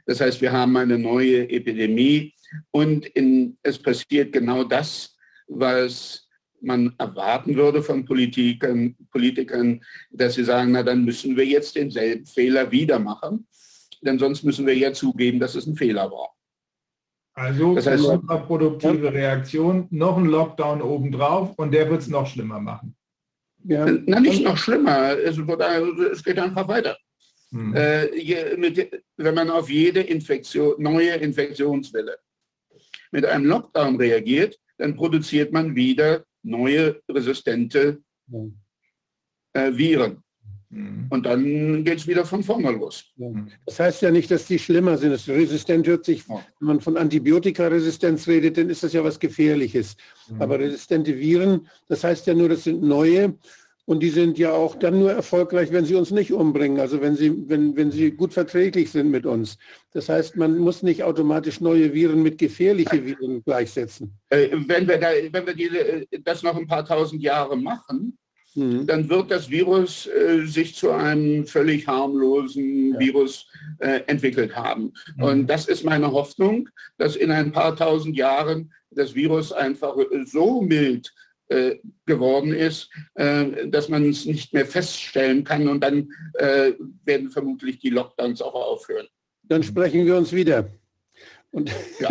Das 0.05 0.20
heißt, 0.20 0.41
wir 0.41 0.53
haben 0.53 0.77
eine 0.77 0.99
neue 0.99 1.49
Epidemie 1.49 2.35
und 2.70 3.07
in, 3.07 3.57
es 3.62 3.78
passiert 3.78 4.33
genau 4.33 4.65
das, 4.65 5.17
was 5.47 6.28
man 6.61 6.95
erwarten 6.99 7.55
würde 7.55 7.83
von 7.83 8.05
Politikern, 8.05 8.97
Politikern, 9.11 9.81
dass 10.11 10.35
sie 10.35 10.45
sagen, 10.45 10.73
na 10.73 10.83
dann 10.83 11.05
müssen 11.05 11.36
wir 11.36 11.45
jetzt 11.45 11.77
denselben 11.77 12.27
Fehler 12.27 12.70
wieder 12.70 12.99
machen, 12.99 13.47
denn 14.01 14.19
sonst 14.19 14.43
müssen 14.43 14.67
wir 14.67 14.77
ja 14.77 14.93
zugeben, 14.93 15.39
dass 15.39 15.55
es 15.55 15.67
ein 15.67 15.77
Fehler 15.77 16.11
war. 16.11 16.35
Also 17.36 17.74
das 17.74 17.86
heißt, 17.86 18.02
kontraproduktive 18.02 19.12
Reaktion, 19.12 19.86
noch 19.90 20.16
ein 20.16 20.24
Lockdown 20.24 20.81
obendrauf 20.81 21.58
und 21.58 21.70
der 21.70 21.89
wird 21.90 22.00
es 22.00 22.08
noch 22.08 22.26
schlimmer 22.26 22.58
machen. 22.60 22.97
Ja. 23.62 23.84
Na, 24.06 24.20
nicht 24.20 24.42
noch 24.42 24.56
schlimmer, 24.56 25.18
es, 25.18 25.36
es 25.36 26.24
geht 26.24 26.39
einfach 26.39 26.66
weiter. 26.66 26.97
Hm. 27.50 27.74
Äh, 27.76 28.56
mit, 28.56 29.02
wenn 29.18 29.34
man 29.34 29.50
auf 29.50 29.68
jede 29.68 30.00
Infektion, 30.00 30.76
neue 30.78 31.10
Infektionswelle 31.10 32.16
mit 33.10 33.26
einem 33.26 33.44
Lockdown 33.44 33.97
reagiert, 33.97 34.58
dann 34.78 34.97
produziert 34.97 35.52
man 35.52 35.76
wieder 35.76 36.24
neue 36.42 37.02
resistente 37.10 38.00
äh, 39.52 39.76
Viren. 39.76 40.23
Mhm. 40.76 41.06
Und 41.08 41.24
dann 41.24 41.84
geht 41.84 41.98
es 41.98 42.06
wieder 42.06 42.26
von 42.26 42.42
vorne 42.42 42.70
los. 42.70 43.06
Das 43.64 43.80
heißt 43.80 44.02
ja 44.02 44.10
nicht, 44.10 44.30
dass 44.30 44.46
die 44.46 44.58
schlimmer 44.58 44.98
sind. 44.98 45.10
Das 45.10 45.28
resistent 45.28 45.86
hört 45.86 46.05
sich, 46.05 46.28
wenn 46.28 46.38
man 46.60 46.80
von 46.80 46.96
Antibiotikaresistenz 46.96 48.28
redet, 48.28 48.58
dann 48.58 48.68
ist 48.68 48.82
das 48.82 48.92
ja 48.92 49.02
was 49.02 49.18
Gefährliches. 49.18 49.96
Mhm. 50.28 50.42
Aber 50.42 50.58
resistente 50.58 51.18
Viren, 51.18 51.68
das 51.88 52.05
heißt 52.05 52.26
ja 52.26 52.34
nur, 52.34 52.48
das 52.48 52.64
sind 52.64 52.82
neue. 52.82 53.34
Und 53.88 54.00
die 54.00 54.10
sind 54.10 54.36
ja 54.36 54.50
auch 54.50 54.74
dann 54.74 54.98
nur 54.98 55.12
erfolgreich, 55.12 55.70
wenn 55.70 55.84
sie 55.84 55.94
uns 55.94 56.10
nicht 56.10 56.32
umbringen, 56.32 56.80
also 56.80 57.00
wenn 57.00 57.14
sie, 57.14 57.48
wenn, 57.48 57.76
wenn 57.76 57.92
sie 57.92 58.10
gut 58.10 58.32
verträglich 58.32 58.90
sind 58.90 59.12
mit 59.12 59.24
uns. 59.26 59.58
Das 59.92 60.08
heißt, 60.08 60.34
man 60.34 60.58
muss 60.58 60.82
nicht 60.82 61.05
automatisch 61.05 61.60
neue 61.60 61.94
Viren 61.94 62.20
mit 62.20 62.36
gefährlichen 62.36 63.05
Viren 63.06 63.44
gleichsetzen. 63.44 64.18
Äh, 64.28 64.48
wenn 64.66 64.88
wir, 64.88 64.98
da, 64.98 65.10
wenn 65.30 65.46
wir 65.46 65.55
diese, 65.55 66.05
das 66.24 66.42
noch 66.42 66.56
ein 66.56 66.66
paar 66.66 66.84
tausend 66.84 67.22
Jahre 67.22 67.56
machen, 67.56 68.18
mhm. 68.57 68.86
dann 68.86 69.09
wird 69.09 69.31
das 69.31 69.51
Virus 69.51 70.07
äh, 70.07 70.44
sich 70.47 70.75
zu 70.75 70.91
einem 70.91 71.47
völlig 71.47 71.86
harmlosen 71.86 72.94
ja. 72.94 72.99
Virus 72.99 73.47
äh, 73.78 74.01
entwickelt 74.07 74.57
haben. 74.57 74.93
Mhm. 75.17 75.23
Und 75.23 75.47
das 75.47 75.67
ist 75.67 75.85
meine 75.85 76.10
Hoffnung, 76.10 76.68
dass 76.99 77.17
in 77.17 77.31
ein 77.31 77.52
paar 77.52 77.76
tausend 77.76 78.17
Jahren 78.17 78.73
das 78.91 79.15
Virus 79.15 79.52
einfach 79.52 79.97
so 80.25 80.62
mild 80.62 81.12
äh, 81.49 81.76
geworden 82.07 82.52
ist, 82.52 82.91
äh, 83.15 83.68
dass 83.68 83.89
man 83.89 84.09
es 84.09 84.26
nicht 84.26 84.52
mehr 84.52 84.67
feststellen 84.67 85.44
kann 85.44 85.68
und 85.68 85.81
dann 85.81 86.10
äh, 86.35 86.73
werden 87.05 87.31
vermutlich 87.31 87.78
die 87.78 87.91
Lockdowns 87.91 88.43
auch 88.43 88.55
aufhören. 88.55 89.07
Dann 89.44 89.62
sprechen 89.62 90.07
wir 90.07 90.17
uns 90.17 90.33
wieder. 90.33 90.68
Und 91.52 91.70
ja. 92.01 92.10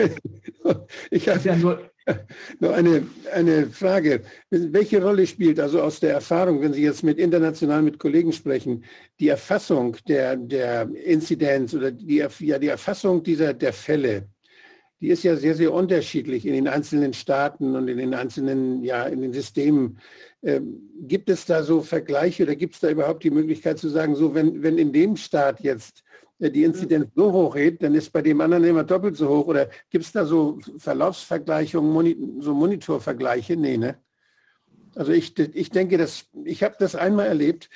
ich 1.11 1.27
habe 1.27 1.39
ja 1.43 1.55
nur 1.55 1.91
noch 2.59 2.71
eine, 2.71 3.07
eine 3.33 3.67
Frage. 3.67 4.21
Welche 4.49 5.01
Rolle 5.01 5.25
spielt 5.25 5.59
also 5.59 5.81
aus 5.81 5.99
der 5.99 6.11
Erfahrung, 6.11 6.61
wenn 6.61 6.73
Sie 6.73 6.83
jetzt 6.83 7.03
mit 7.03 7.17
international 7.17 7.81
mit 7.81 7.99
Kollegen 7.99 8.31
sprechen, 8.31 8.83
die 9.19 9.29
Erfassung 9.29 9.97
der, 10.07 10.35
der 10.35 10.89
Inzidenz 11.03 11.73
oder 11.73 11.91
die, 11.91 12.23
ja, 12.39 12.59
die 12.59 12.67
Erfassung 12.67 13.23
dieser 13.23 13.53
der 13.53 13.73
Fälle? 13.73 14.29
Die 15.01 15.09
ist 15.09 15.23
ja 15.23 15.35
sehr, 15.35 15.55
sehr 15.55 15.73
unterschiedlich 15.73 16.45
in 16.45 16.53
den 16.53 16.67
einzelnen 16.67 17.13
Staaten 17.13 17.75
und 17.75 17.87
in 17.87 17.97
den 17.97 18.13
einzelnen, 18.13 18.83
ja, 18.83 19.03
in 19.03 19.21
den 19.21 19.33
Systemen. 19.33 19.99
Ähm, 20.41 20.89
gibt 21.01 21.29
es 21.29 21.45
da 21.45 21.63
so 21.63 21.81
Vergleiche 21.81 22.43
oder 22.43 22.55
gibt 22.55 22.75
es 22.75 22.79
da 22.79 22.89
überhaupt 22.89 23.23
die 23.23 23.31
Möglichkeit 23.31 23.77
zu 23.77 23.89
sagen, 23.89 24.15
so 24.15 24.33
wenn, 24.33 24.63
wenn 24.63 24.77
in 24.77 24.93
dem 24.93 25.17
Staat 25.17 25.59
jetzt 25.61 26.03
die 26.39 26.63
Inzidenz 26.63 27.07
so 27.15 27.31
hoch 27.31 27.55
geht, 27.55 27.81
dann 27.81 27.95
ist 27.95 28.11
bei 28.11 28.21
dem 28.21 28.41
anderen 28.41 28.63
immer 28.63 28.83
doppelt 28.83 29.15
so 29.15 29.29
hoch. 29.29 29.47
Oder 29.47 29.69
gibt 29.89 30.05
es 30.05 30.11
da 30.11 30.25
so 30.25 30.59
Verlaufsvergleichungen, 30.77 32.41
so 32.41 32.53
Monitorvergleiche? 32.53 33.55
Nee, 33.55 33.77
ne? 33.77 33.97
Also 34.95 35.11
ich, 35.11 35.37
ich 35.37 35.69
denke, 35.71 35.97
dass, 35.97 36.25
ich 36.45 36.63
habe 36.63 36.75
das 36.79 36.95
einmal 36.95 37.27
erlebt, 37.27 37.69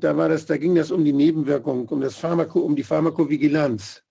da 0.00 0.16
war 0.16 0.30
das, 0.30 0.46
da 0.46 0.56
ging 0.56 0.74
das 0.74 0.90
um 0.90 1.04
die 1.04 1.12
Nebenwirkung, 1.12 1.86
um 1.88 2.00
das 2.00 2.16
Pharmako, 2.16 2.60
um 2.60 2.74
die 2.76 2.82
Pharmakovigilanz. 2.82 4.02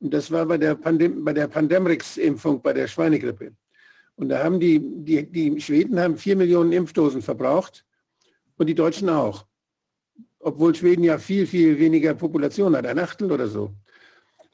Und 0.00 0.14
das 0.14 0.30
war 0.30 0.46
bei 0.46 0.56
der, 0.56 0.76
Pandem, 0.76 1.24
bei 1.24 1.32
der 1.32 1.48
Pandemrix-Impfung, 1.48 2.62
bei 2.62 2.72
der 2.72 2.86
Schweinegrippe. 2.86 3.52
Und 4.16 4.30
da 4.30 4.42
haben 4.42 4.58
die, 4.58 4.80
die, 4.80 5.30
die 5.30 5.60
Schweden 5.60 6.00
haben 6.00 6.16
vier 6.16 6.36
Millionen 6.36 6.72
Impfdosen 6.72 7.20
verbraucht 7.20 7.84
und 8.56 8.66
die 8.66 8.74
Deutschen 8.74 9.08
auch 9.10 9.47
obwohl 10.40 10.74
Schweden 10.74 11.04
ja 11.04 11.18
viel, 11.18 11.46
viel 11.46 11.78
weniger 11.78 12.14
Population 12.14 12.76
hat, 12.76 12.86
ein 12.86 12.98
Achtel 12.98 13.32
oder 13.32 13.48
so. 13.48 13.74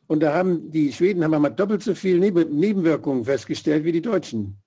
Und 0.07 0.21
da 0.21 0.35
haben 0.35 0.71
die 0.71 0.93
Schweden 0.93 1.25
haben 1.25 1.35
einmal 1.35 1.55
doppelt 1.55 1.83
so 1.83 1.95
viele 1.95 2.21
Nebenwirkungen 2.21 3.25
festgestellt 3.25 3.85
wie 3.85 3.93
die 3.93 4.03
Deutschen. 4.03 4.59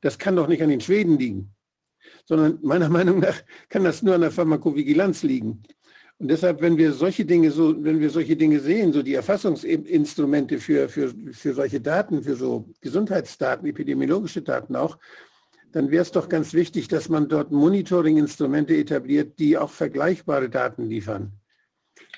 Das 0.00 0.18
kann 0.18 0.36
doch 0.36 0.48
nicht 0.48 0.62
an 0.62 0.68
den 0.68 0.80
Schweden 0.80 1.18
liegen, 1.18 1.54
sondern 2.26 2.58
meiner 2.62 2.88
Meinung 2.98 3.20
nach 3.20 3.42
kann 3.68 3.84
das 3.84 4.02
nur 4.02 4.14
an 4.14 4.20
der 4.20 4.30
Pharmakovigilanz 4.30 5.22
liegen. 5.22 5.62
Und 6.18 6.28
deshalb, 6.28 6.60
wenn 6.60 6.76
wir 6.76 6.92
solche 6.92 7.24
Dinge 7.24 7.50
so, 7.50 7.82
wenn 7.82 7.98
wir 7.98 8.10
solche 8.10 8.36
Dinge 8.36 8.60
sehen, 8.60 8.92
so 8.92 9.02
die 9.02 9.14
Erfassungsinstrumente 9.14 10.58
für, 10.60 10.88
für, 10.88 11.12
für 11.32 11.54
solche 11.54 11.80
Daten, 11.80 12.22
für 12.22 12.36
so 12.36 12.68
Gesundheitsdaten, 12.80 13.66
epidemiologische 13.66 14.42
Daten 14.42 14.76
auch, 14.76 14.98
dann 15.72 15.90
wäre 15.90 16.02
es 16.02 16.12
doch 16.12 16.28
ganz 16.28 16.54
wichtig, 16.54 16.88
dass 16.88 17.08
man 17.08 17.28
dort 17.28 17.50
Monitoring-Instrumente 17.50 18.76
etabliert, 18.76 19.38
die 19.38 19.56
auch 19.56 19.70
vergleichbare 19.70 20.50
Daten 20.50 20.88
liefern. 20.88 21.32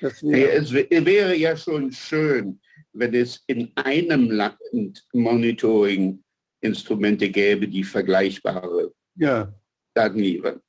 Wär 0.01 0.53
es 0.53 0.73
wäre 0.73 1.35
ja 1.35 1.55
schon 1.55 1.91
schön, 1.91 2.59
wenn 2.93 3.13
es 3.13 3.43
in 3.47 3.71
einem 3.75 4.29
Land 4.29 5.07
Monitoring-Instrumente 5.13 7.29
gäbe, 7.29 7.67
die 7.67 7.83
vergleichbare 7.83 8.93
ja. 9.15 9.53
Daten 9.93 10.19
liefern. 10.19 10.61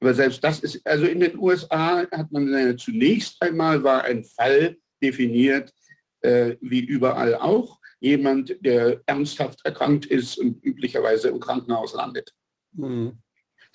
Aber 0.00 0.14
selbst 0.14 0.42
das 0.42 0.60
ist, 0.60 0.86
also 0.86 1.06
in 1.06 1.20
den 1.20 1.38
USA 1.38 2.06
hat 2.10 2.30
man 2.30 2.52
äh, 2.52 2.76
zunächst 2.76 3.40
einmal 3.40 3.82
war 3.82 4.04
ein 4.04 4.24
Fall 4.24 4.76
definiert, 5.02 5.72
äh, 6.20 6.56
wie 6.60 6.80
überall 6.80 7.34
auch, 7.36 7.78
jemand, 8.04 8.56
der 8.60 9.00
ernsthaft 9.06 9.64
erkrankt 9.64 10.06
ist 10.06 10.38
und 10.38 10.62
üblicherweise 10.64 11.28
im 11.28 11.40
Krankenhaus 11.40 11.94
landet. 11.94 12.32
Mhm. 12.72 13.18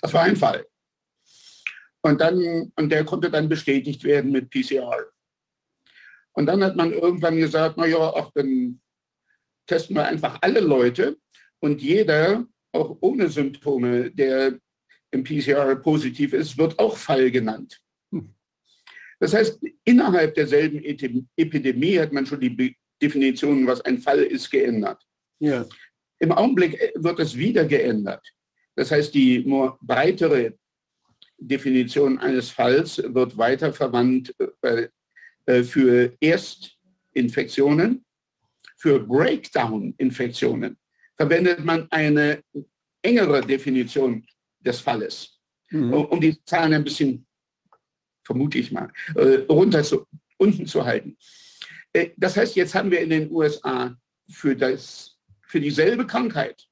Das 0.00 0.14
war 0.14 0.22
ein 0.22 0.36
Fall. 0.36 0.64
Und, 2.02 2.20
dann, 2.20 2.72
und 2.76 2.88
der 2.90 3.04
konnte 3.04 3.30
dann 3.30 3.48
bestätigt 3.48 4.04
werden 4.04 4.30
mit 4.30 4.50
PCR. 4.50 5.06
Und 6.32 6.46
dann 6.46 6.62
hat 6.64 6.76
man 6.76 6.92
irgendwann 6.92 7.36
gesagt, 7.36 7.76
naja, 7.76 8.12
ach, 8.14 8.30
dann 8.34 8.80
testen 9.66 9.96
wir 9.96 10.06
einfach 10.06 10.38
alle 10.40 10.60
Leute 10.60 11.18
und 11.58 11.82
jeder, 11.82 12.46
auch 12.72 12.96
ohne 13.00 13.28
Symptome, 13.28 14.10
der 14.10 14.58
im 15.10 15.24
PCR 15.24 15.76
positiv 15.76 16.32
ist, 16.32 16.56
wird 16.56 16.78
auch 16.78 16.96
Fall 16.96 17.30
genannt. 17.30 17.80
Hm. 18.12 18.32
Das 19.18 19.34
heißt, 19.34 19.60
innerhalb 19.84 20.34
derselben 20.34 20.82
Epidemie 21.36 21.98
hat 21.98 22.12
man 22.12 22.24
schon 22.26 22.40
die 22.40 22.50
Definition, 23.00 23.66
was 23.66 23.80
ein 23.82 23.98
Fall 23.98 24.20
ist, 24.20 24.50
geändert. 24.50 25.02
Ja. 25.38 25.66
Im 26.18 26.32
Augenblick 26.32 26.74
äh, 26.74 26.92
wird 26.96 27.18
es 27.18 27.36
wieder 27.36 27.64
geändert. 27.64 28.24
Das 28.76 28.90
heißt, 28.90 29.12
die 29.14 29.40
breitere 29.80 30.54
Definition 31.38 32.18
eines 32.18 32.50
Falls 32.50 33.02
wird 33.02 33.36
weiter 33.36 33.72
verwandt 33.72 34.34
äh, 34.62 34.88
äh, 35.46 35.64
für 35.64 36.14
Erstinfektionen, 36.20 38.04
für 38.76 39.00
Breakdown-Infektionen 39.00 40.76
verwendet 41.16 41.64
man 41.64 41.86
eine 41.90 42.42
engere 43.02 43.42
Definition 43.42 44.24
des 44.58 44.80
Falles, 44.80 45.38
mhm. 45.70 45.92
um 45.92 46.20
die 46.20 46.42
Zahlen 46.44 46.72
ein 46.72 46.84
bisschen, 46.84 47.26
vermute 48.24 48.58
ich 48.58 48.72
mal, 48.72 48.90
runter 49.50 49.82
zu, 49.82 50.06
unten 50.38 50.64
zu 50.64 50.82
halten. 50.82 51.18
Äh, 51.92 52.10
das 52.16 52.36
heißt, 52.36 52.56
jetzt 52.56 52.74
haben 52.74 52.90
wir 52.90 53.00
in 53.00 53.10
den 53.10 53.30
USA 53.30 53.96
für, 54.28 54.54
das, 54.56 55.16
für 55.42 55.60
dieselbe 55.60 56.06
Krankheit 56.06 56.66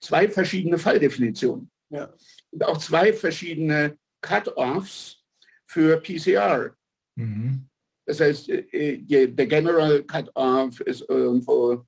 zwei 0.00 0.28
verschiedene 0.28 0.78
Falldefinitionen 0.78 1.70
ja. 1.90 2.12
und 2.50 2.64
auch 2.64 2.78
zwei 2.78 3.12
verschiedene 3.12 3.98
Cut-offs 4.20 5.24
für 5.66 6.00
PCR. 6.00 6.76
Mhm. 7.16 7.68
Das 8.06 8.20
heißt, 8.20 8.48
äh, 8.48 8.98
der 8.98 9.46
General 9.46 10.02
Cut-off 10.04 10.80
ist 10.80 11.08
irgendwo 11.08 11.84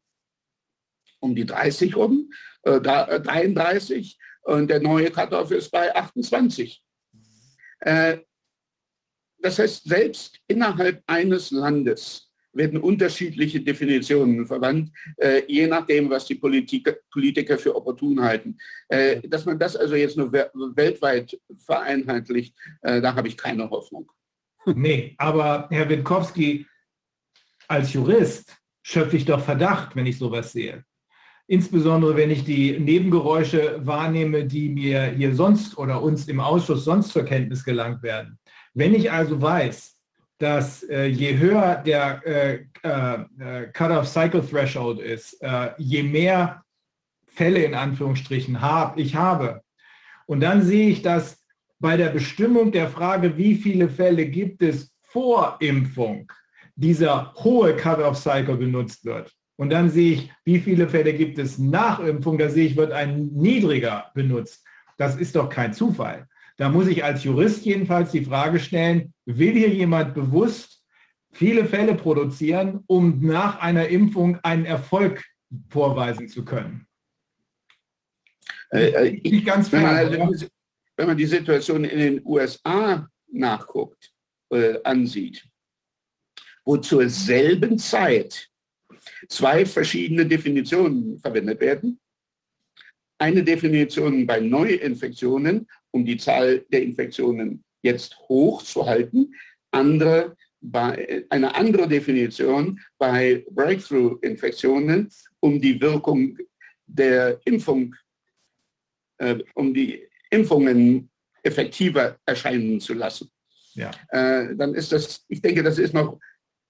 um 1.21 1.35
die 1.35 1.45
30 1.45 1.97
rum, 1.97 2.31
33 2.63 4.19
äh, 4.19 4.51
und 4.51 4.69
der 4.69 4.81
neue 4.81 5.11
Cut-off 5.11 5.51
ist 5.51 5.71
bei 5.71 5.95
28. 5.95 6.83
Das 9.43 9.59
heißt, 9.59 9.85
selbst 9.85 10.39
innerhalb 10.47 11.03
eines 11.07 11.51
Landes 11.51 12.30
werden 12.53 12.81
unterschiedliche 12.81 13.61
Definitionen 13.61 14.47
verwandt, 14.47 14.91
äh, 15.17 15.43
je 15.47 15.67
nachdem, 15.67 16.11
was 16.11 16.27
die 16.27 16.35
Politik, 16.35 17.03
Politiker 17.11 17.59
für 17.59 17.75
opportun 17.75 18.21
halten. 18.21 18.59
Äh, 18.89 19.21
dass 19.29 19.45
man 19.45 19.59
das 19.59 19.77
also 19.77 19.95
jetzt 19.95 20.17
nur 20.17 20.33
weltweit 20.33 21.39
vereinheitlicht, 21.65 22.55
äh, 22.83 23.01
da 23.01 23.15
habe 23.15 23.29
ich 23.29 23.37
keine 23.37 23.69
Hoffnung. 23.71 24.11
Nee, 24.75 25.15
aber 25.17 25.69
Herr 25.71 25.89
Witkowski, 25.89 26.67
als 27.67 27.95
Jurist 27.95 28.55
schöpfe 28.83 29.17
ich 29.17 29.25
doch 29.25 29.41
Verdacht, 29.43 29.97
wenn 29.97 30.05
ich 30.05 30.19
sowas 30.19 30.53
sehe. 30.53 30.85
Insbesondere 31.47 32.15
wenn 32.17 32.31
ich 32.31 32.45
die 32.45 32.79
Nebengeräusche 32.79 33.81
wahrnehme, 33.85 34.45
die 34.45 34.69
mir 34.69 35.07
hier 35.07 35.35
sonst 35.35 35.79
oder 35.79 36.03
uns 36.03 36.29
im 36.29 36.41
Ausschuss 36.41 36.85
sonst 36.85 37.09
zur 37.09 37.25
Kenntnis 37.25 37.65
gelangt 37.65 38.03
werden. 38.03 38.39
Wenn 38.75 38.95
ich 38.95 39.11
also 39.11 39.41
weiß, 39.41 40.00
dass 40.41 40.83
äh, 40.85 41.05
je 41.05 41.37
höher 41.37 41.77
der 41.85 42.23
äh, 42.27 42.55
äh, 42.83 43.67
Cut-off-Cycle-Threshold 43.73 44.99
ist, 44.99 45.35
äh, 45.43 45.71
je 45.77 46.03
mehr 46.03 46.65
Fälle 47.27 47.63
in 47.63 47.75
Anführungsstrichen 47.75 48.61
hab, 48.61 48.99
ich 48.99 49.15
habe. 49.15 49.61
Und 50.27 50.41
dann 50.41 50.63
sehe 50.63 50.89
ich, 50.89 51.03
dass 51.03 51.45
bei 51.79 51.99
der 51.99 52.09
Bestimmung 52.09 52.73
der 52.73 52.89
Frage, 52.89 53.37
wie 53.37 53.55
viele 53.55 53.91
Fälle 53.91 54.27
gibt 54.27 54.63
es 54.63 54.95
vor 55.03 55.57
Impfung, 55.61 56.33
dieser 56.75 57.35
hohe 57.35 57.77
Cut-off-Cycle 57.77 58.57
benutzt 58.57 59.05
wird. 59.05 59.31
Und 59.57 59.69
dann 59.69 59.91
sehe 59.91 60.13
ich, 60.15 60.33
wie 60.47 60.59
viele 60.59 60.89
Fälle 60.89 61.13
gibt 61.13 61.39
es 61.39 61.59
nach 61.59 62.01
Impfung, 62.01 62.39
da 62.39 62.49
sehe 62.49 62.65
ich, 62.65 62.77
wird 62.79 62.93
ein 62.93 63.27
niedriger 63.35 64.11
benutzt. 64.15 64.65
Das 64.97 65.17
ist 65.17 65.37
doch 65.37 65.51
kein 65.51 65.75
Zufall. 65.75 66.27
Da 66.61 66.69
muss 66.69 66.89
ich 66.89 67.03
als 67.03 67.25
Jurist 67.25 67.65
jedenfalls 67.65 68.11
die 68.11 68.23
Frage 68.23 68.61
stellen, 68.61 69.15
will 69.25 69.55
hier 69.55 69.71
jemand 69.71 70.13
bewusst 70.13 70.85
viele 71.33 71.65
Fälle 71.65 71.95
produzieren, 71.95 72.85
um 72.87 73.19
nach 73.25 73.61
einer 73.61 73.89
Impfung 73.89 74.39
einen 74.43 74.67
Erfolg 74.67 75.25
vorweisen 75.71 76.29
zu 76.29 76.45
können? 76.45 76.87
Äh, 78.73 78.91
äh 78.91 79.21
ich, 79.23 79.43
ganz 79.43 79.73
wenn, 79.73 79.81
man, 79.81 79.97
also, 79.97 80.49
wenn 80.97 81.07
man 81.07 81.17
die 81.17 81.25
Situation 81.25 81.83
in 81.85 81.99
den 81.99 82.27
USA 82.27 83.09
nachguckt, 83.33 84.13
äh, 84.51 84.75
ansieht, 84.85 85.43
wo 86.67 86.77
zur 86.77 87.09
selben 87.09 87.79
Zeit 87.79 88.51
zwei 89.31 89.65
verschiedene 89.65 90.27
Definitionen 90.27 91.19
verwendet 91.21 91.59
werden, 91.59 91.99
eine 93.17 93.43
Definition 93.43 94.27
bei 94.27 94.41
Neuinfektionen, 94.41 95.67
um 95.91 96.05
die 96.05 96.17
Zahl 96.17 96.65
der 96.73 96.83
Infektionen 96.83 97.65
jetzt 97.83 98.19
hoch 98.29 98.63
zu 98.63 98.87
halten. 98.87 99.35
Andere 99.71 100.37
bei, 100.61 101.25
eine 101.31 101.55
andere 101.55 101.89
Definition 101.89 102.81
bei 102.99 103.45
Breakthrough-Infektionen, 103.51 105.11
um 105.41 105.61
die 105.61 105.81
Wirkung 105.81 106.37
der 106.87 107.41
Impfung, 107.45 107.95
äh, 109.19 109.39
um 109.55 109.73
die 109.73 110.07
Impfungen 110.31 111.11
effektiver 111.43 112.19
erscheinen 112.27 112.81
zu 112.81 112.95
lassen. 112.95 113.31
Ja. 113.75 113.91
Äh, 114.09 114.55
dann 114.57 114.75
ist 114.75 114.93
das, 114.93 115.25
ich 115.29 115.41
denke, 115.41 115.63
das 115.63 115.79
ist 115.79 115.95
noch, 115.95 116.19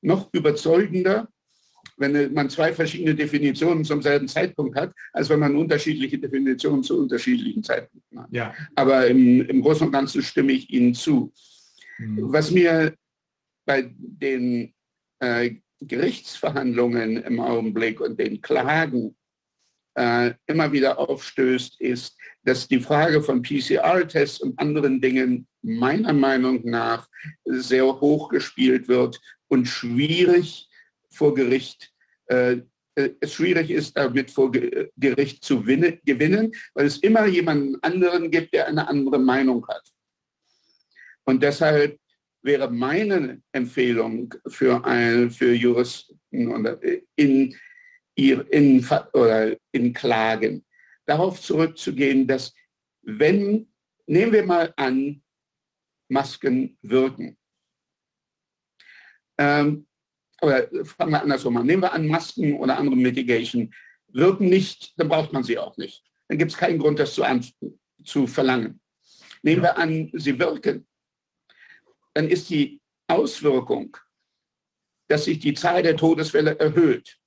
noch 0.02 0.28
überzeugender, 0.32 1.28
wenn 1.96 2.32
man 2.32 2.48
zwei 2.48 2.72
verschiedene 2.72 3.14
Definitionen 3.14 3.84
zum 3.84 4.00
selben 4.00 4.26
Zeitpunkt 4.26 4.76
hat, 4.76 4.92
als 5.12 5.28
wenn 5.28 5.40
man 5.40 5.56
unterschiedliche 5.56 6.18
Definitionen 6.18 6.82
zu 6.82 6.98
unterschiedlichen 6.98 7.62
Zeitpunkten 7.62 8.20
hat. 8.20 8.28
Ja. 8.30 8.54
Aber 8.74 9.06
im, 9.06 9.42
im 9.42 9.60
Großen 9.60 9.86
und 9.86 9.92
Ganzen 9.92 10.22
stimme 10.22 10.52
ich 10.52 10.70
Ihnen 10.70 10.94
zu. 10.94 11.32
Mhm. 11.98 12.32
Was 12.32 12.50
mir 12.50 12.94
bei 13.66 13.92
den 13.96 14.72
äh, 15.20 15.56
Gerichtsverhandlungen 15.80 17.18
im 17.18 17.40
Augenblick 17.40 18.00
und 18.00 18.18
den 18.18 18.40
Klagen 18.40 19.14
äh, 19.94 20.32
immer 20.46 20.72
wieder 20.72 20.98
aufstößt, 20.98 21.80
ist, 21.80 22.16
dass 22.44 22.68
die 22.68 22.80
Frage 22.80 23.22
von 23.22 23.42
PCR-Tests 23.42 24.40
und 24.40 24.58
anderen 24.58 25.00
Dingen 25.00 25.46
meiner 25.62 26.12
Meinung 26.12 26.62
nach 26.64 27.08
sehr 27.44 27.84
hoch 27.84 28.30
gespielt 28.30 28.88
wird 28.88 29.20
und 29.48 29.66
schwierig 29.66 30.69
vor 31.10 31.34
Gericht 31.34 31.92
äh, 32.26 32.58
es 33.20 33.34
schwierig 33.34 33.70
ist, 33.70 33.96
damit 33.96 34.30
vor 34.30 34.50
Gericht 34.52 35.44
zu 35.44 35.62
gewinnen, 35.62 36.52
weil 36.74 36.86
es 36.86 36.98
immer 36.98 37.26
jemanden 37.26 37.76
anderen 37.82 38.30
gibt, 38.30 38.52
der 38.52 38.66
eine 38.66 38.88
andere 38.88 39.18
Meinung 39.18 39.66
hat. 39.68 39.82
Und 41.24 41.42
deshalb 41.42 41.98
wäre 42.42 42.70
meine 42.70 43.42
Empfehlung 43.52 44.34
für, 44.48 44.84
ein, 44.84 45.30
für 45.30 45.52
Juristen 45.52 46.20
in, 47.16 47.56
in, 48.16 48.86
oder 49.12 49.56
in 49.72 49.92
Klagen, 49.92 50.64
darauf 51.06 51.40
zurückzugehen, 51.40 52.26
dass 52.26 52.54
wenn, 53.02 53.72
nehmen 54.06 54.32
wir 54.32 54.44
mal 54.44 54.72
an, 54.76 55.22
Masken 56.08 56.76
wirken. 56.82 57.36
Ähm, 59.38 59.86
oder 60.42 60.68
fangen 60.84 61.12
wir 61.12 61.22
andersrum 61.22 61.56
an, 61.56 61.66
nehmen 61.66 61.82
wir 61.82 61.92
an, 61.92 62.06
Masken 62.06 62.54
oder 62.54 62.78
andere 62.78 62.96
Mitigation 62.96 63.72
wirken 64.08 64.48
nicht, 64.48 64.98
dann 64.98 65.08
braucht 65.08 65.32
man 65.32 65.44
sie 65.44 65.58
auch 65.58 65.76
nicht. 65.76 66.02
Dann 66.28 66.38
gibt 66.38 66.52
es 66.52 66.56
keinen 66.56 66.78
Grund, 66.78 66.98
das 66.98 67.14
zu, 67.14 67.24
zu 68.04 68.26
verlangen. 68.26 68.80
Nehmen 69.42 69.62
wir 69.62 69.78
an, 69.78 70.10
sie 70.14 70.38
wirken, 70.38 70.86
dann 72.14 72.28
ist 72.28 72.50
die 72.50 72.80
Auswirkung, 73.06 73.96
dass 75.08 75.24
sich 75.24 75.38
die 75.38 75.54
Zahl 75.54 75.82
der 75.82 75.96
Todesfälle 75.96 76.58
erhöht. 76.58 77.18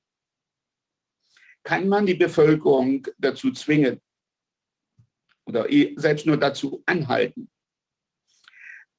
Kann 1.64 1.88
man 1.88 2.06
die 2.06 2.16
Bevölkerung 2.16 3.08
dazu 3.17 3.51
zwingen 3.51 4.01
oder 5.45 5.67
selbst 5.95 6.25
nur 6.25 6.38
dazu 6.38 6.83
anhalten, 6.85 7.50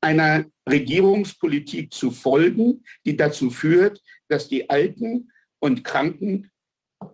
einer 0.04 0.44
Regierungspolitik 0.68 1.92
zu 1.92 2.10
folgen, 2.10 2.84
die 3.04 3.16
dazu 3.16 3.50
führt, 3.50 4.02
dass 4.28 4.48
die 4.48 4.68
Alten 4.68 5.32
und 5.58 5.82
Kranken 5.82 6.50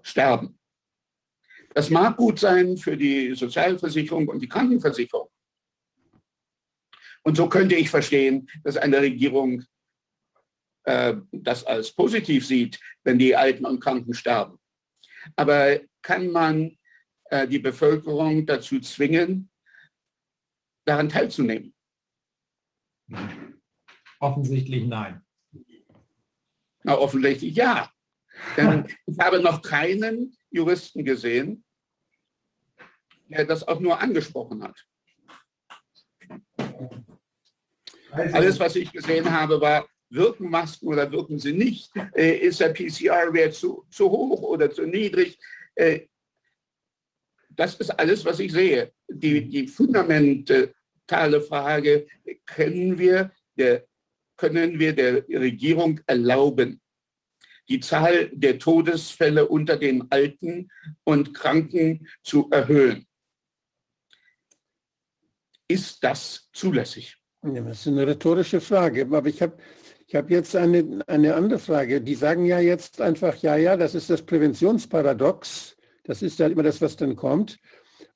sterben. 0.03 0.59
Das 1.73 1.89
mag 1.89 2.17
gut 2.17 2.41
sein 2.41 2.77
für 2.77 2.97
die 2.97 3.35
Sozialversicherung 3.35 4.29
und 4.29 4.41
die 4.41 4.49
Krankenversicherung. 4.49 5.29
Und 7.23 7.37
so 7.37 7.49
könnte 7.49 7.77
ich 7.77 7.91
verstehen, 7.91 8.49
dass 8.65 8.77
eine 8.77 9.01
Regierung 9.01 9.65
äh, 10.85 11.15
das 11.31 11.65
als 11.65 11.93
positiv 11.93 12.47
sieht, 12.47 12.81
wenn 13.05 13.19
die 13.19 13.37
Alten 13.37 13.67
und 13.67 13.81
Kranken 13.81 14.15
sterben. 14.15 14.59
Aber 15.37 15.81
kann 16.03 16.29
man 16.29 16.77
äh, 17.27 17.47
die 17.47 17.59
Bevölkerung 17.59 18.47
dazu 18.47 18.81
zwingen, 18.81 19.51
daran 20.87 21.09
teilzunehmen? 21.09 21.75
Offensichtlich 24.19 24.87
nein. 24.87 25.23
Na, 26.83 26.99
offensichtlich 26.99 27.55
ja. 27.55 27.91
Denn 28.57 28.87
ich 29.07 29.19
habe 29.19 29.41
noch 29.41 29.63
keinen 29.63 30.37
Juristen 30.51 31.05
gesehen, 31.05 31.65
der 33.29 33.45
das 33.45 33.67
auch 33.67 33.81
nur 33.81 34.01
angesprochen 34.01 34.63
hat. 34.63 34.87
Also, 38.13 38.35
Alles, 38.35 38.59
was 38.59 38.77
ich 38.77 38.93
gesehen 38.93 39.31
habe, 39.31 39.61
war, 39.61 39.89
wirken 40.09 40.51
Masken 40.51 40.89
oder 40.89 41.11
wirken 41.11 41.39
sie 41.39 41.53
nicht? 41.53 41.93
Äh, 42.15 42.39
ist 42.39 42.61
der 42.61 42.71
PCR-Wert 42.71 43.55
zu, 43.55 43.87
zu 43.91 44.11
hoch 44.11 44.43
oder 44.43 44.71
zu 44.71 44.85
niedrig? 44.85 45.39
Äh, 45.75 46.07
das 47.51 47.75
ist 47.77 47.91
alles, 47.91 48.25
was 48.25 48.41
ich 48.41 48.53
sehe. 48.53 48.93
Die, 49.09 49.49
die 49.49 49.69
fundamentale 49.69 50.75
Frage, 51.41 52.07
können 52.47 52.99
wir, 52.99 53.33
der, 53.57 53.85
können 54.37 54.79
wir 54.79 54.95
der 54.95 55.29
Regierung 55.29 56.01
erlauben, 56.07 56.81
die 57.69 57.81
Zahl 57.81 58.31
der 58.33 58.59
Todesfälle 58.59 59.49
unter 59.49 59.77
den 59.77 60.11
Alten 60.11 60.71
und 61.05 61.35
Kranken 61.35 62.09
zu 62.23 62.49
erhöhen? 62.51 63.07
Ist 65.69 66.03
das 66.03 66.49
zulässig? 66.53 67.17
Ja, 67.45 67.61
das 67.61 67.81
ist 67.81 67.87
eine 67.87 68.07
rhetorische 68.07 68.61
Frage. 68.61 69.03
Aber 69.03 69.29
ich 69.29 69.41
habe 69.41 69.57
ich 70.07 70.17
hab 70.17 70.29
jetzt 70.29 70.57
eine, 70.57 71.05
eine 71.07 71.35
andere 71.37 71.61
Frage. 71.61 72.01
Die 72.01 72.17
sagen 72.17 72.45
ja 72.45 72.59
jetzt 72.59 73.01
einfach, 73.01 73.37
ja, 73.37 73.57
ja, 73.57 73.77
das 73.77 73.95
ist 73.95 74.11
das 74.11 74.23
Präventionsparadox. 74.23 75.77
Das 76.03 76.23
ist 76.23 76.41
dann 76.41 76.51
immer 76.51 76.65
das, 76.65 76.81
was 76.81 76.97
dann 76.97 77.15
kommt. 77.15 77.61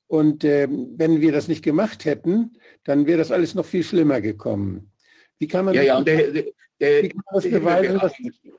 Und 0.07 0.43
äh, 0.43 0.67
wenn 0.69 1.21
wir 1.21 1.31
das 1.31 1.47
nicht 1.47 1.63
gemacht 1.63 2.05
hätten, 2.05 2.57
dann 2.83 3.07
wäre 3.07 3.17
das 3.17 3.31
alles 3.31 3.55
noch 3.55 3.65
viel 3.65 3.83
schlimmer 3.83 4.21
gekommen. 4.21 4.91
Wie 5.39 5.47
kann 5.47 5.65
man, 5.65 5.73
ja, 5.73 5.81
ja, 5.81 6.01
der, 6.01 6.31
der, 6.79 7.03
wie 7.03 7.09
kann 7.09 7.23
man 7.25 7.41
das 7.41 7.49
beweisen, 7.49 7.99
dass, 7.99 8.13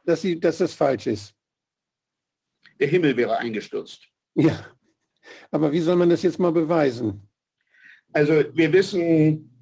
dass, 0.05 0.23
sie, 0.23 0.41
dass 0.41 0.59
das 0.59 0.75
falsch 0.75 1.07
ist? 1.07 1.35
Der 2.81 2.89
Himmel 2.89 3.17
wäre 3.17 3.39
eingestürzt. 3.39 4.07
Ja, 4.35 4.77
aber 5.51 5.73
wie 5.73 5.81
soll 5.81 5.97
man 5.97 6.11
das 6.11 6.23
jetzt 6.23 6.39
mal 6.39 6.53
beweisen? 6.53 7.29
Also 8.13 8.45
wir 8.55 8.73
wissen, 8.73 9.57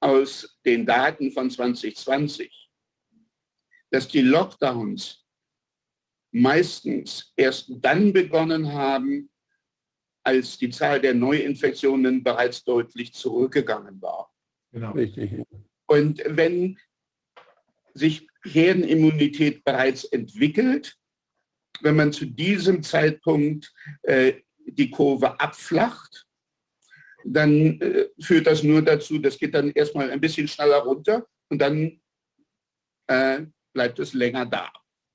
aus 0.00 0.58
den 0.64 0.86
Daten 0.86 1.30
von 1.30 1.50
2020, 1.50 2.70
dass 3.90 4.08
die 4.08 4.22
Lockdowns 4.22 5.26
meistens 6.32 7.32
erst 7.36 7.70
dann 7.80 8.12
begonnen 8.12 8.72
haben, 8.72 9.30
als 10.22 10.58
die 10.58 10.70
Zahl 10.70 11.00
der 11.00 11.14
Neuinfektionen 11.14 12.22
bereits 12.22 12.64
deutlich 12.64 13.12
zurückgegangen 13.12 14.00
war. 14.00 14.30
Genau. 14.72 14.92
Richtig. 14.92 15.44
Und 15.86 16.22
wenn 16.26 16.78
sich 17.94 18.28
Herdenimmunität 18.44 19.64
bereits 19.64 20.04
entwickelt, 20.04 20.96
wenn 21.82 21.96
man 21.96 22.12
zu 22.12 22.26
diesem 22.26 22.82
Zeitpunkt 22.82 23.72
äh, 24.02 24.34
die 24.66 24.90
Kurve 24.90 25.40
abflacht, 25.40 26.26
dann 27.24 27.80
äh, 27.80 28.08
führt 28.20 28.46
das 28.46 28.62
nur 28.62 28.82
dazu, 28.82 29.18
das 29.18 29.38
geht 29.38 29.54
dann 29.54 29.70
erstmal 29.70 30.10
ein 30.10 30.20
bisschen 30.20 30.48
schneller 30.48 30.78
runter 30.78 31.26
und 31.48 31.58
dann 31.60 32.00
äh, 33.08 33.42
bleibt 33.72 33.98
es 33.98 34.14
länger 34.14 34.46
da. 34.46 34.72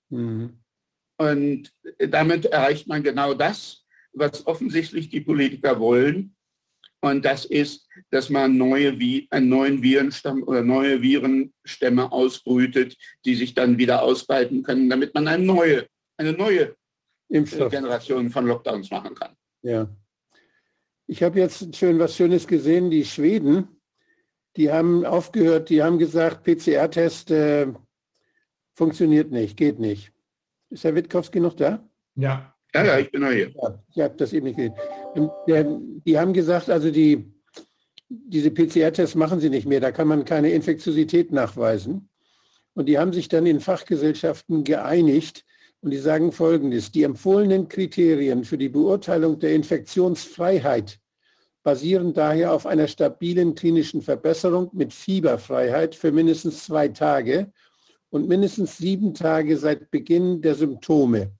Mhm. 0.09 0.59
Und 1.17 1.73
damit 1.97 2.45
erreicht 2.45 2.87
man 2.87 3.01
genau 3.01 3.33
das, 3.33 3.84
was 4.15 4.47
offensichtlich 4.47 5.09
die 5.09 5.21
Politiker 5.21 5.79
wollen. 5.79 6.35
Und 7.01 7.23
das 7.23 7.45
ist, 7.45 7.87
dass 8.09 8.29
man 8.29 8.57
neue, 8.57 8.97
einen 9.29 9.49
neuen 9.49 9.83
Virenstamm 9.83 10.41
oder 10.43 10.63
neue 10.63 11.01
Virenstämme 11.01 12.11
ausbrütet, 12.11 12.97
die 13.25 13.35
sich 13.35 13.53
dann 13.53 13.77
wieder 13.77 14.01
ausbreiten 14.01 14.63
können, 14.63 14.89
damit 14.89 15.13
man 15.13 15.27
eine 15.27 15.43
neue, 15.43 15.87
eine 16.17 16.33
neue 16.33 16.75
Impfstoff. 17.29 17.71
Generation 17.71 18.29
von 18.31 18.47
Lockdowns 18.47 18.89
machen 18.89 19.13
kann. 19.13 19.35
Ja. 19.61 19.87
Ich 21.07 21.21
habe 21.21 21.39
jetzt 21.39 21.75
schön 21.75 21.99
was 21.99 22.15
Schönes 22.15 22.47
gesehen. 22.47 22.89
Die 22.89 23.05
Schweden, 23.05 23.67
die 24.55 24.71
haben 24.71 25.05
aufgehört, 25.05 25.69
die 25.69 25.83
haben 25.83 25.99
gesagt, 25.99 26.43
PCR-Test 26.43 27.29
äh, 27.31 27.67
funktioniert 28.73 29.31
nicht, 29.31 29.57
geht 29.57 29.79
nicht. 29.79 30.11
Ist 30.69 30.83
Herr 30.83 30.95
Witkowski 30.95 31.39
noch 31.39 31.53
da? 31.53 31.87
Ja. 32.15 32.54
Ja, 32.75 32.85
ja, 32.85 32.99
ich 32.99 33.11
bin 33.11 33.21
noch 33.21 33.31
hier. 33.31 33.51
Ja, 33.51 33.83
ich 33.89 34.01
habe 34.01 34.15
das 34.17 34.33
eben 34.33 34.47
nicht 34.47 34.57
gesehen. 34.57 36.01
Die 36.05 36.17
haben 36.17 36.33
gesagt, 36.33 36.69
also 36.69 36.91
die, 36.91 37.25
diese 38.09 38.51
PCR-Tests 38.51 39.15
machen 39.15 39.39
sie 39.39 39.49
nicht 39.49 39.65
mehr, 39.65 39.79
da 39.79 39.91
kann 39.91 40.07
man 40.07 40.25
keine 40.25 40.51
Infektiosität 40.51 41.31
nachweisen. 41.31 42.09
Und 42.73 42.87
die 42.87 42.99
haben 42.99 43.13
sich 43.13 43.29
dann 43.29 43.45
in 43.45 43.61
Fachgesellschaften 43.61 44.63
geeinigt, 44.63 45.45
und 45.81 45.91
die 45.91 45.97
sagen 45.97 46.31
Folgendes, 46.31 46.91
die 46.91 47.03
empfohlenen 47.03 47.67
Kriterien 47.67 48.43
für 48.43 48.57
die 48.57 48.69
Beurteilung 48.69 49.37
der 49.37 49.53
Infektionsfreiheit 49.53 50.99
basieren 51.61 52.13
daher 52.13 52.53
auf 52.53 52.65
einer 52.65 52.87
stabilen 52.87 53.53
klinischen 53.53 54.01
Verbesserung 54.01 54.71
mit 54.73 54.93
Fieberfreiheit 54.93 55.93
für 55.93 56.11
mindestens 56.11 56.65
zwei 56.65 56.87
Tage 56.87 57.51
und 58.09 58.27
mindestens 58.27 58.77
sieben 58.77 59.13
Tage 59.13 59.57
seit 59.57 59.91
Beginn 59.91 60.41
der 60.41 60.55
Symptome. 60.55 61.31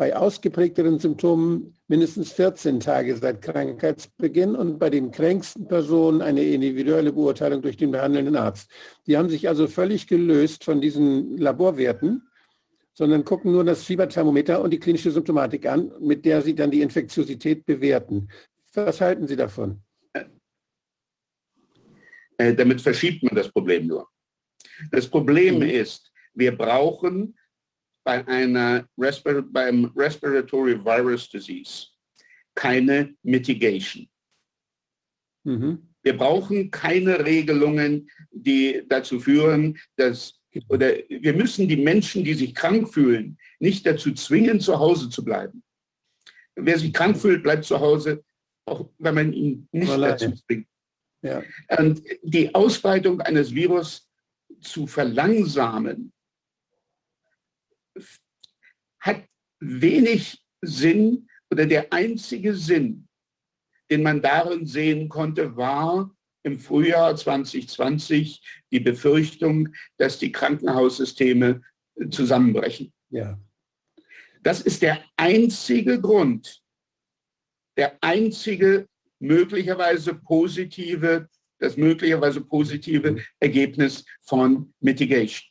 Bei 0.00 0.16
ausgeprägteren 0.16 0.98
Symptomen 0.98 1.74
mindestens 1.86 2.32
14 2.32 2.80
Tage 2.80 3.14
seit 3.18 3.42
Krankheitsbeginn 3.42 4.56
und 4.56 4.78
bei 4.78 4.88
den 4.88 5.10
kränksten 5.10 5.68
Personen 5.68 6.22
eine 6.22 6.42
individuelle 6.42 7.12
Beurteilung 7.12 7.60
durch 7.60 7.76
den 7.76 7.90
behandelnden 7.90 8.34
Arzt. 8.34 8.70
Die 9.06 9.18
haben 9.18 9.28
sich 9.28 9.46
also 9.46 9.66
völlig 9.66 10.06
gelöst 10.06 10.64
von 10.64 10.80
diesen 10.80 11.36
Laborwerten, 11.36 12.26
sondern 12.94 13.26
gucken 13.26 13.52
nur 13.52 13.62
das 13.62 13.84
Fieberthermometer 13.84 14.62
und 14.62 14.70
die 14.70 14.80
klinische 14.80 15.10
Symptomatik 15.10 15.66
an, 15.66 15.92
mit 16.00 16.24
der 16.24 16.40
sie 16.40 16.54
dann 16.54 16.70
die 16.70 16.80
Infektiosität 16.80 17.66
bewerten. 17.66 18.30
Was 18.72 19.02
halten 19.02 19.28
Sie 19.28 19.36
davon? 19.36 19.82
Äh, 22.38 22.54
damit 22.54 22.80
verschiebt 22.80 23.22
man 23.22 23.34
das 23.34 23.50
Problem 23.50 23.86
nur. 23.86 24.08
Das 24.92 25.06
Problem 25.06 25.56
mhm. 25.56 25.64
ist, 25.64 26.10
wir 26.32 26.56
brauchen 26.56 27.34
bei 28.04 28.26
einer 28.26 28.86
Respir 28.98 29.42
beim 29.42 29.86
Respiratory 29.96 30.84
Virus 30.84 31.28
Disease 31.28 31.88
keine 32.54 33.14
Mitigation. 33.22 34.08
Mhm. 35.44 35.88
Wir 36.02 36.16
brauchen 36.16 36.70
keine 36.70 37.24
Regelungen, 37.24 38.10
die 38.30 38.82
dazu 38.88 39.20
führen, 39.20 39.78
dass 39.96 40.40
oder 40.68 40.94
wir 41.08 41.32
müssen 41.32 41.68
die 41.68 41.76
Menschen, 41.76 42.24
die 42.24 42.34
sich 42.34 42.54
krank 42.54 42.92
fühlen, 42.92 43.38
nicht 43.60 43.86
dazu 43.86 44.12
zwingen, 44.12 44.60
zu 44.60 44.78
Hause 44.78 45.08
zu 45.08 45.24
bleiben. 45.24 45.62
Wer 46.56 46.78
sich 46.78 46.92
krank 46.92 47.16
fühlt, 47.16 47.42
bleibt 47.42 47.64
zu 47.64 47.78
Hause, 47.78 48.24
auch 48.64 48.90
wenn 48.98 49.14
man 49.14 49.32
ihn 49.32 49.68
nicht 49.70 49.90
Alleine. 49.90 50.16
dazu 50.16 50.34
zwingt. 50.44 50.66
Ja. 51.22 51.42
Und 51.78 52.02
die 52.22 52.52
Ausbreitung 52.54 53.20
eines 53.20 53.54
Virus 53.54 54.08
zu 54.60 54.86
verlangsamen, 54.86 56.12
hat 58.98 59.24
wenig 59.60 60.42
Sinn 60.62 61.28
oder 61.50 61.66
der 61.66 61.92
einzige 61.92 62.54
Sinn, 62.54 63.08
den 63.90 64.02
man 64.02 64.22
darin 64.22 64.66
sehen 64.66 65.08
konnte, 65.08 65.56
war 65.56 66.14
im 66.42 66.58
Frühjahr 66.58 67.14
2020 67.16 68.40
die 68.70 68.80
Befürchtung, 68.80 69.68
dass 69.98 70.18
die 70.18 70.32
Krankenhaussysteme 70.32 71.62
zusammenbrechen. 72.10 72.92
Ja. 73.10 73.38
Das 74.42 74.62
ist 74.62 74.82
der 74.82 75.04
einzige 75.16 76.00
Grund, 76.00 76.62
der 77.76 77.98
einzige 78.00 78.86
möglicherweise 79.18 80.14
positive, 80.14 81.28
das 81.58 81.76
möglicherweise 81.76 82.40
positive 82.40 83.22
Ergebnis 83.38 84.04
von 84.22 84.72
Mitigation. 84.80 85.50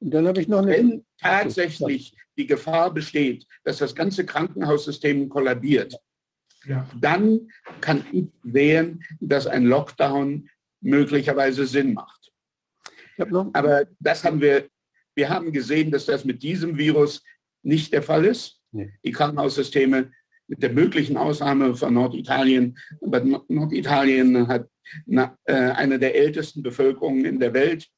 Und 0.00 0.10
dann 0.12 0.28
habe 0.28 0.40
ich 0.40 0.46
noch 0.46 0.58
eine. 0.58 0.70
Wenn 0.70 1.06
tatsächlich 1.20 2.14
die 2.38 2.46
Gefahr 2.46 2.94
besteht, 2.94 3.46
dass 3.64 3.78
das 3.78 3.94
ganze 3.94 4.24
Krankenhaussystem 4.24 5.28
kollabiert, 5.28 5.94
ja. 6.64 6.88
dann 6.98 7.50
kann 7.80 8.04
ich 8.12 8.26
sehen, 8.44 9.04
dass 9.20 9.46
ein 9.46 9.66
Lockdown 9.66 10.48
möglicherweise 10.80 11.66
Sinn 11.66 11.94
macht. 11.94 12.32
Aber 13.52 13.86
das 13.98 14.22
haben 14.24 14.40
wir, 14.40 14.68
wir 15.16 15.28
haben 15.28 15.52
gesehen, 15.52 15.90
dass 15.90 16.06
das 16.06 16.24
mit 16.24 16.42
diesem 16.42 16.78
Virus 16.78 17.24
nicht 17.64 17.92
der 17.92 18.04
Fall 18.04 18.24
ist. 18.24 18.60
Nee. 18.70 18.92
Die 19.04 19.10
Krankenhaussysteme 19.10 20.12
mit 20.46 20.62
der 20.62 20.70
möglichen 20.70 21.16
Ausnahme 21.16 21.74
von 21.74 21.92
Norditalien, 21.92 22.78
aber 23.02 23.20
Norditalien 23.48 24.46
hat 24.46 24.68
eine 25.46 25.98
der 25.98 26.14
ältesten 26.14 26.62
Bevölkerungen 26.62 27.24
in 27.24 27.40
der 27.40 27.52
Welt 27.52 27.88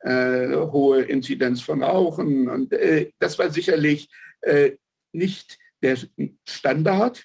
äh, 0.00 0.48
hohe 0.48 1.02
Inzidenz 1.02 1.60
von 1.60 1.82
Rauchen. 1.82 2.48
Und 2.48 2.72
äh, 2.72 3.12
das 3.18 3.38
war 3.38 3.50
sicherlich 3.50 4.08
äh, 4.42 4.72
nicht 5.12 5.58
der 5.82 5.98
Standard. 6.48 7.24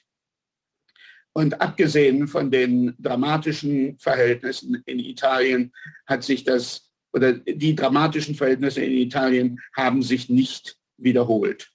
Und 1.35 1.61
abgesehen 1.61 2.27
von 2.27 2.51
den 2.51 2.95
dramatischen 2.99 3.97
Verhältnissen 3.97 4.83
in 4.85 4.99
Italien 4.99 5.73
hat 6.05 6.23
sich 6.23 6.43
das, 6.43 6.91
oder 7.11 7.33
die 7.33 7.75
dramatischen 7.75 8.35
Verhältnisse 8.35 8.81
in 8.81 8.93
Italien 8.93 9.59
haben 9.75 10.03
sich 10.03 10.29
nicht 10.29 10.77
wiederholt. 10.97 11.71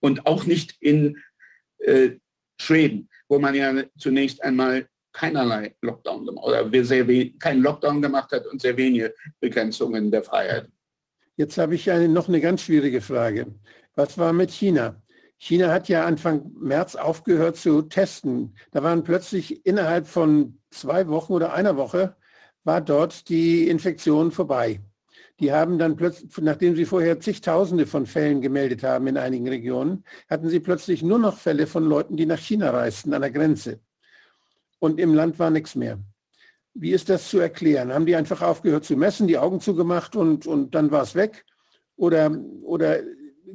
Und 0.00 0.26
auch 0.26 0.44
nicht 0.44 0.76
in 0.80 1.16
äh, 1.78 2.10
Schweden, 2.60 3.08
wo 3.28 3.38
man 3.38 3.54
ja 3.54 3.84
zunächst 3.98 4.42
einmal 4.42 4.88
keinerlei 5.12 5.74
Lockdown 5.82 6.26
gemacht 6.26 6.44
oder 6.44 6.70
keinen 7.38 7.62
Lockdown 7.62 8.02
gemacht 8.02 8.32
hat 8.32 8.46
und 8.46 8.60
sehr 8.60 8.76
wenige 8.76 9.14
Begrenzungen 9.40 10.10
der 10.10 10.22
Freiheit. 10.22 10.68
Jetzt 11.36 11.58
habe 11.58 11.74
ich 11.74 11.90
eine, 11.90 12.08
noch 12.08 12.28
eine 12.28 12.40
ganz 12.40 12.62
schwierige 12.62 13.00
Frage. 13.00 13.46
Was 13.94 14.18
war 14.18 14.32
mit 14.32 14.50
China? 14.50 15.00
China 15.38 15.70
hat 15.70 15.88
ja 15.88 16.04
Anfang 16.04 16.50
März 16.58 16.96
aufgehört 16.96 17.56
zu 17.56 17.82
testen. 17.82 18.56
Da 18.72 18.82
waren 18.82 19.04
plötzlich 19.04 19.64
innerhalb 19.64 20.06
von 20.08 20.58
zwei 20.70 21.06
Wochen 21.08 21.32
oder 21.32 21.52
einer 21.52 21.76
Woche 21.76 22.16
war 22.64 22.80
dort 22.80 23.28
die 23.28 23.68
Infektion 23.68 24.32
vorbei. 24.32 24.80
Die 25.38 25.52
haben 25.52 25.78
dann 25.78 25.96
plötzlich, 25.96 26.36
nachdem 26.38 26.74
sie 26.74 26.84
vorher 26.84 27.20
zigtausende 27.20 27.86
von 27.86 28.06
Fällen 28.06 28.40
gemeldet 28.40 28.82
haben 28.82 29.06
in 29.06 29.16
einigen 29.16 29.48
Regionen, 29.48 30.04
hatten 30.28 30.48
sie 30.48 30.58
plötzlich 30.58 31.04
nur 31.04 31.20
noch 31.20 31.38
Fälle 31.38 31.68
von 31.68 31.84
Leuten, 31.84 32.16
die 32.16 32.26
nach 32.26 32.40
China 32.40 32.70
reisten 32.70 33.14
an 33.14 33.22
der 33.22 33.30
Grenze 33.30 33.80
und 34.78 35.00
im 35.00 35.14
Land 35.14 35.38
war 35.38 35.50
nichts 35.50 35.74
mehr. 35.74 35.98
Wie 36.74 36.92
ist 36.92 37.08
das 37.08 37.28
zu 37.28 37.38
erklären? 37.38 37.92
Haben 37.92 38.06
die 38.06 38.16
einfach 38.16 38.42
aufgehört 38.42 38.84
zu 38.84 38.96
messen, 38.96 39.26
die 39.26 39.38
Augen 39.38 39.60
zugemacht 39.60 40.14
und, 40.14 40.46
und 40.46 40.74
dann 40.74 40.90
war 40.90 41.02
es 41.02 41.14
weg? 41.14 41.44
Oder, 41.96 42.30
oder 42.62 43.00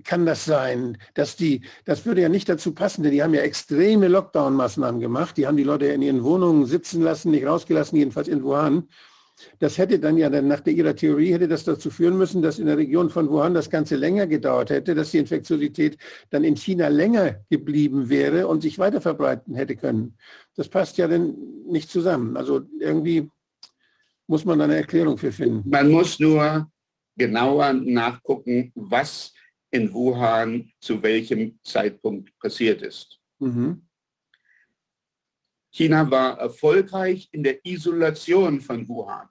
kann 0.03 0.25
das 0.25 0.45
sein, 0.45 0.97
dass 1.13 1.35
die, 1.35 1.61
das 1.85 2.05
würde 2.05 2.21
ja 2.21 2.29
nicht 2.29 2.49
dazu 2.49 2.73
passen, 2.73 3.03
denn 3.03 3.11
die 3.11 3.23
haben 3.23 3.33
ja 3.33 3.41
extreme 3.41 4.07
Lockdown-Maßnahmen 4.07 4.99
gemacht. 4.99 5.37
Die 5.37 5.47
haben 5.47 5.57
die 5.57 5.63
Leute 5.63 5.85
in 5.87 6.01
ihren 6.01 6.23
Wohnungen 6.23 6.65
sitzen 6.65 7.01
lassen, 7.01 7.31
nicht 7.31 7.45
rausgelassen, 7.45 7.97
jedenfalls 7.97 8.27
in 8.27 8.43
Wuhan. 8.43 8.89
Das 9.59 9.77
hätte 9.77 9.99
dann 9.99 10.17
ja 10.17 10.29
dann 10.29 10.47
nach 10.47 10.65
ihrer 10.65 10.95
Theorie 10.95 11.33
hätte 11.33 11.47
das 11.47 11.63
dazu 11.63 11.89
führen 11.89 12.17
müssen, 12.17 12.41
dass 12.41 12.59
in 12.59 12.67
der 12.67 12.77
Region 12.77 13.09
von 13.09 13.29
Wuhan 13.29 13.53
das 13.53 13.69
Ganze 13.69 13.95
länger 13.95 14.27
gedauert 14.27 14.69
hätte, 14.69 14.95
dass 14.95 15.11
die 15.11 15.17
Infektiosität 15.17 15.97
dann 16.29 16.43
in 16.43 16.55
China 16.55 16.87
länger 16.87 17.43
geblieben 17.49 18.09
wäre 18.09 18.47
und 18.47 18.61
sich 18.61 18.79
weiter 18.79 19.01
verbreiten 19.01 19.55
hätte 19.55 19.75
können. 19.75 20.17
Das 20.55 20.69
passt 20.69 20.97
ja 20.97 21.07
dann 21.07 21.35
nicht 21.65 21.89
zusammen. 21.89 22.37
Also 22.37 22.61
irgendwie 22.79 23.29
muss 24.27 24.45
man 24.45 24.59
da 24.59 24.65
eine 24.65 24.75
Erklärung 24.75 25.17
für 25.17 25.31
finden. 25.31 25.69
Man 25.69 25.91
muss 25.91 26.19
nur 26.19 26.69
genauer 27.15 27.73
nachgucken, 27.73 28.71
was 28.75 29.33
in 29.71 29.91
Wuhan 29.93 30.71
zu 30.79 31.01
welchem 31.01 31.59
Zeitpunkt 31.63 32.37
passiert 32.39 32.81
ist. 32.81 33.19
Mhm. 33.39 33.81
China 35.73 36.09
war 36.09 36.37
erfolgreich 36.37 37.29
in 37.31 37.43
der 37.43 37.65
Isolation 37.65 38.61
von 38.61 38.87
Wuhan. 38.87 39.27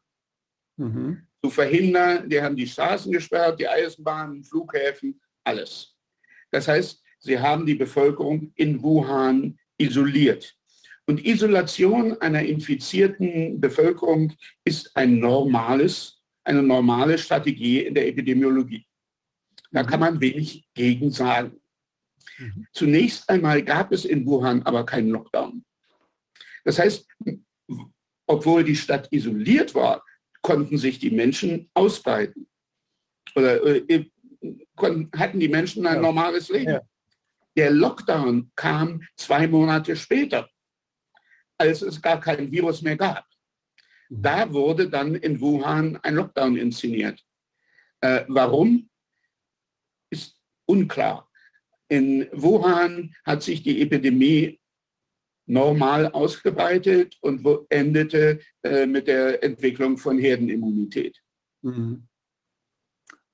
Mhm. 0.76 1.22
Zu 1.40 1.50
verhindern, 1.50 2.28
die 2.28 2.42
haben 2.42 2.56
die 2.56 2.66
Straßen 2.66 3.12
gesperrt, 3.12 3.60
die 3.60 3.68
Eisenbahnen, 3.68 4.42
Flughäfen, 4.42 5.20
alles. 5.44 5.94
Das 6.50 6.66
heißt, 6.66 7.00
sie 7.20 7.38
haben 7.38 7.64
die 7.64 7.76
Bevölkerung 7.76 8.52
in 8.56 8.82
Wuhan 8.82 9.58
isoliert. 9.78 10.56
Und 11.06 11.24
Isolation 11.24 12.20
einer 12.20 12.42
infizierten 12.42 13.60
Bevölkerung 13.60 14.32
ist 14.64 14.96
ein 14.96 15.20
normales, 15.20 16.20
eine 16.44 16.62
normale 16.62 17.18
Strategie 17.18 17.80
in 17.80 17.94
der 17.94 18.08
Epidemiologie. 18.08 18.84
Da 19.70 19.84
kann 19.84 20.00
man 20.00 20.20
wenig 20.20 20.64
gegen 20.74 21.10
sagen. 21.10 21.60
Mhm. 22.38 22.66
Zunächst 22.72 23.28
einmal 23.30 23.62
gab 23.62 23.92
es 23.92 24.04
in 24.04 24.26
Wuhan 24.26 24.62
aber 24.62 24.84
keinen 24.84 25.10
Lockdown. 25.10 25.64
Das 26.64 26.78
heißt, 26.78 27.06
obwohl 28.26 28.64
die 28.64 28.76
Stadt 28.76 29.08
isoliert 29.10 29.74
war, 29.74 30.04
konnten 30.42 30.78
sich 30.78 30.98
die 30.98 31.10
Menschen 31.10 31.70
ausbreiten. 31.74 32.48
Oder 33.34 33.64
äh, 33.64 34.10
konnten, 34.74 35.10
hatten 35.18 35.40
die 35.40 35.48
Menschen 35.48 35.86
ein 35.86 35.96
ja. 35.96 36.02
normales 36.02 36.48
Leben. 36.48 36.72
Ja. 36.72 36.80
Der 37.56 37.70
Lockdown 37.70 38.50
kam 38.56 39.02
zwei 39.16 39.46
Monate 39.46 39.94
später, 39.96 40.48
als 41.58 41.82
es 41.82 42.00
gar 42.00 42.20
kein 42.20 42.50
Virus 42.50 42.82
mehr 42.82 42.96
gab. 42.96 43.24
Mhm. 44.08 44.22
Da 44.22 44.52
wurde 44.52 44.88
dann 44.88 45.14
in 45.14 45.40
Wuhan 45.40 45.96
ein 45.98 46.14
Lockdown 46.14 46.56
inszeniert. 46.56 47.22
Äh, 48.00 48.24
warum? 48.28 48.88
Ist 50.10 50.40
unklar. 50.66 51.28
In 51.88 52.28
Wuhan 52.32 53.14
hat 53.24 53.42
sich 53.42 53.62
die 53.62 53.82
Epidemie 53.82 54.61
normal 55.52 56.10
ausgebreitet 56.12 57.18
und 57.20 57.46
endete 57.68 58.40
äh, 58.62 58.86
mit 58.86 59.06
der 59.06 59.42
Entwicklung 59.44 59.98
von 59.98 60.18
Herdenimmunität. 60.18 61.20
Mhm. 61.60 62.08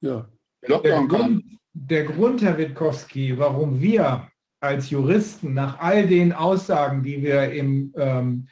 Ja. 0.00 0.28
Lockdown 0.66 1.08
der 1.08 1.18
Grund, 1.18 1.44
der 1.72 2.04
Grund, 2.04 2.42
Herr 2.42 2.58
Witkowski, 2.58 3.38
warum 3.38 3.80
wir 3.80 4.28
als 4.60 4.90
Juristen 4.90 5.54
nach 5.54 5.78
all 5.78 6.08
den 6.08 6.32
Aussagen, 6.32 7.04
die 7.04 7.22
wir 7.22 7.52
im 7.52 7.94
ähm, 7.96 8.48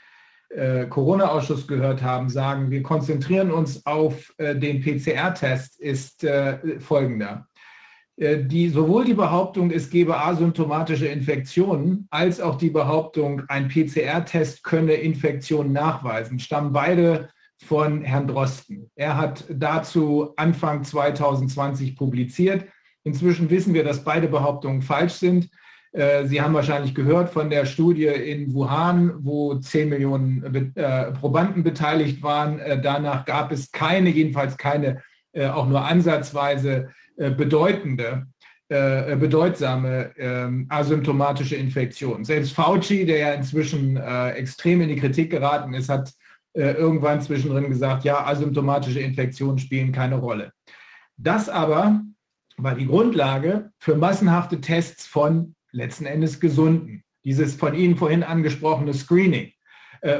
äh, 0.50 0.86
Corona-Ausschuss 0.86 1.66
gehört 1.66 2.02
haben, 2.02 2.28
sagen, 2.28 2.70
wir 2.70 2.84
konzentrieren 2.84 3.50
uns 3.50 3.84
auf 3.84 4.32
äh, 4.38 4.54
den 4.54 4.80
PCR-Test, 4.80 5.80
ist 5.80 6.22
äh, 6.22 6.78
folgender. 6.78 7.48
Äh, 8.16 8.44
die, 8.44 8.68
sowohl 8.68 9.04
die 9.04 9.14
Behauptung, 9.14 9.70
es 9.70 9.90
gebe 9.90 10.18
asymptomatische 10.18 11.06
Infektionen, 11.06 12.06
als 12.10 12.40
auch 12.40 12.56
die 12.56 12.70
Behauptung, 12.70 13.42
ein 13.48 13.68
PCR-Test 13.68 14.64
könne 14.64 14.94
Infektionen 14.94 15.72
nachweisen, 15.72 16.38
stammen 16.38 16.72
beide 16.72 17.28
von 17.64 18.02
Herrn 18.02 18.26
Drosten. 18.26 18.90
Er 18.96 19.16
hat 19.16 19.44
dazu 19.50 20.32
Anfang 20.36 20.84
2020 20.84 21.96
publiziert. 21.96 22.66
Inzwischen 23.04 23.50
wissen 23.50 23.72
wir, 23.72 23.84
dass 23.84 24.04
beide 24.04 24.28
Behauptungen 24.28 24.82
falsch 24.82 25.14
sind. 25.14 25.48
Äh, 25.92 26.26
Sie 26.26 26.40
haben 26.40 26.54
wahrscheinlich 26.54 26.94
gehört 26.94 27.30
von 27.30 27.50
der 27.50 27.66
Studie 27.66 28.06
in 28.06 28.52
Wuhan, 28.52 29.12
wo 29.20 29.54
10 29.54 29.88
Millionen 29.88 30.74
äh, 30.74 31.12
Probanden 31.12 31.62
beteiligt 31.62 32.22
waren. 32.22 32.60
Danach 32.82 33.26
gab 33.26 33.52
es 33.52 33.70
keine, 33.72 34.08
jedenfalls 34.10 34.56
keine 34.56 35.02
auch 35.52 35.68
nur 35.68 35.84
ansatzweise 35.84 36.88
bedeutende, 37.16 38.26
äh, 38.68 39.16
bedeutsame 39.16 40.12
ähm, 40.16 40.66
asymptomatische 40.68 41.54
Infektion. 41.54 42.24
Selbst 42.24 42.52
Fauci, 42.52 43.06
der 43.06 43.18
ja 43.18 43.32
inzwischen 43.32 43.96
äh, 43.96 44.30
extrem 44.30 44.80
in 44.80 44.88
die 44.88 44.96
Kritik 44.96 45.30
geraten 45.30 45.72
ist, 45.74 45.88
hat 45.88 46.12
irgendwann 46.58 47.20
zwischendrin 47.20 47.68
gesagt, 47.68 48.04
ja, 48.04 48.26
asymptomatische 48.26 48.98
Infektionen 48.98 49.58
spielen 49.58 49.92
keine 49.92 50.16
Rolle. 50.16 50.54
Das 51.18 51.50
aber 51.50 52.00
war 52.56 52.74
die 52.74 52.86
Grundlage 52.86 53.72
für 53.78 53.94
massenhafte 53.94 54.62
Tests 54.62 55.06
von 55.06 55.54
letzten 55.70 56.06
Endes 56.06 56.40
Gesunden. 56.40 57.04
Dieses 57.26 57.56
von 57.56 57.74
Ihnen 57.74 57.98
vorhin 57.98 58.22
angesprochene 58.22 58.94
Screening, 58.94 59.52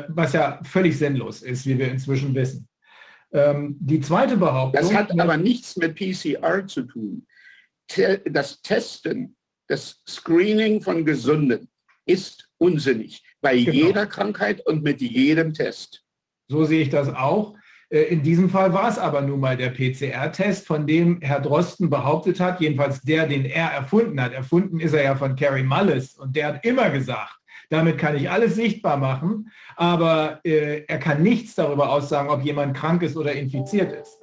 was 0.09 0.35
ja 0.35 0.61
völlig 0.63 0.99
sinnlos 0.99 1.41
ist, 1.41 1.65
wie 1.65 1.79
wir 1.79 1.91
inzwischen 1.91 2.35
wissen. 2.35 2.69
Ähm, 3.37 3.77
die 3.79 4.01
zweite 4.01 4.39
Behauptung. 4.39 4.81
Das 4.81 4.95
hat 4.95 5.21
aber 5.21 5.37
nichts 5.37 5.77
mit 5.77 5.95
PCR 5.95 6.67
zu 6.67 6.83
tun. 6.85 7.27
Das 8.25 8.63
Testen, 8.63 9.37
das 9.69 10.01
Screening 10.09 10.81
von 10.81 11.05
Gesunden 11.05 11.69
ist 12.07 12.49
unsinnig 12.57 13.23
bei 13.43 13.59
genau. 13.59 13.73
jeder 13.73 14.07
Krankheit 14.07 14.67
und 14.67 14.83
mit 14.83 15.03
jedem 15.03 15.53
Test. 15.53 16.03
So 16.49 16.65
sehe 16.65 16.81
ich 16.81 16.89
das 16.89 17.13
auch. 17.15 17.55
Äh, 17.91 18.05
in 18.05 18.23
diesem 18.23 18.49
Fall 18.49 18.73
war 18.73 18.89
es 18.89 18.99
aber 18.99 19.21
nun 19.21 19.41
mal 19.41 19.57
der 19.57 19.71
PCR-Test, 19.71 20.67
von 20.67 20.87
dem 20.87 21.21
Herr 21.21 21.41
Drosten 21.41 21.91
behauptet 21.91 22.41
hat, 22.41 22.61
jedenfalls 22.63 23.03
der, 23.03 23.27
den 23.27 23.45
er 23.45 23.69
erfunden 23.71 24.19
hat. 24.21 24.33
Erfunden 24.33 24.81
ist 24.81 24.95
er 24.95 25.03
ja 25.03 25.15
von 25.15 25.37
Carrie 25.37 25.63
Mullis 25.63 26.17
und 26.17 26.35
der 26.35 26.47
hat 26.49 26.65
immer 26.65 26.89
gesagt, 26.89 27.37
damit 27.71 27.99
kann 27.99 28.17
ich 28.17 28.31
alles 28.31 28.55
sichtbar 28.55 28.97
machen, 28.97 29.51
aber 29.77 30.41
äh, 30.45 30.85
er 30.87 30.99
kann 30.99 31.23
nichts 31.23 31.55
darüber 31.55 31.91
aussagen, 31.91 32.31
ob 32.31 32.43
jemand 32.43 32.77
krank 32.77 33.03
ist 33.03 33.17
oder 33.17 33.33
infiziert 33.33 33.93
ist. 33.93 34.19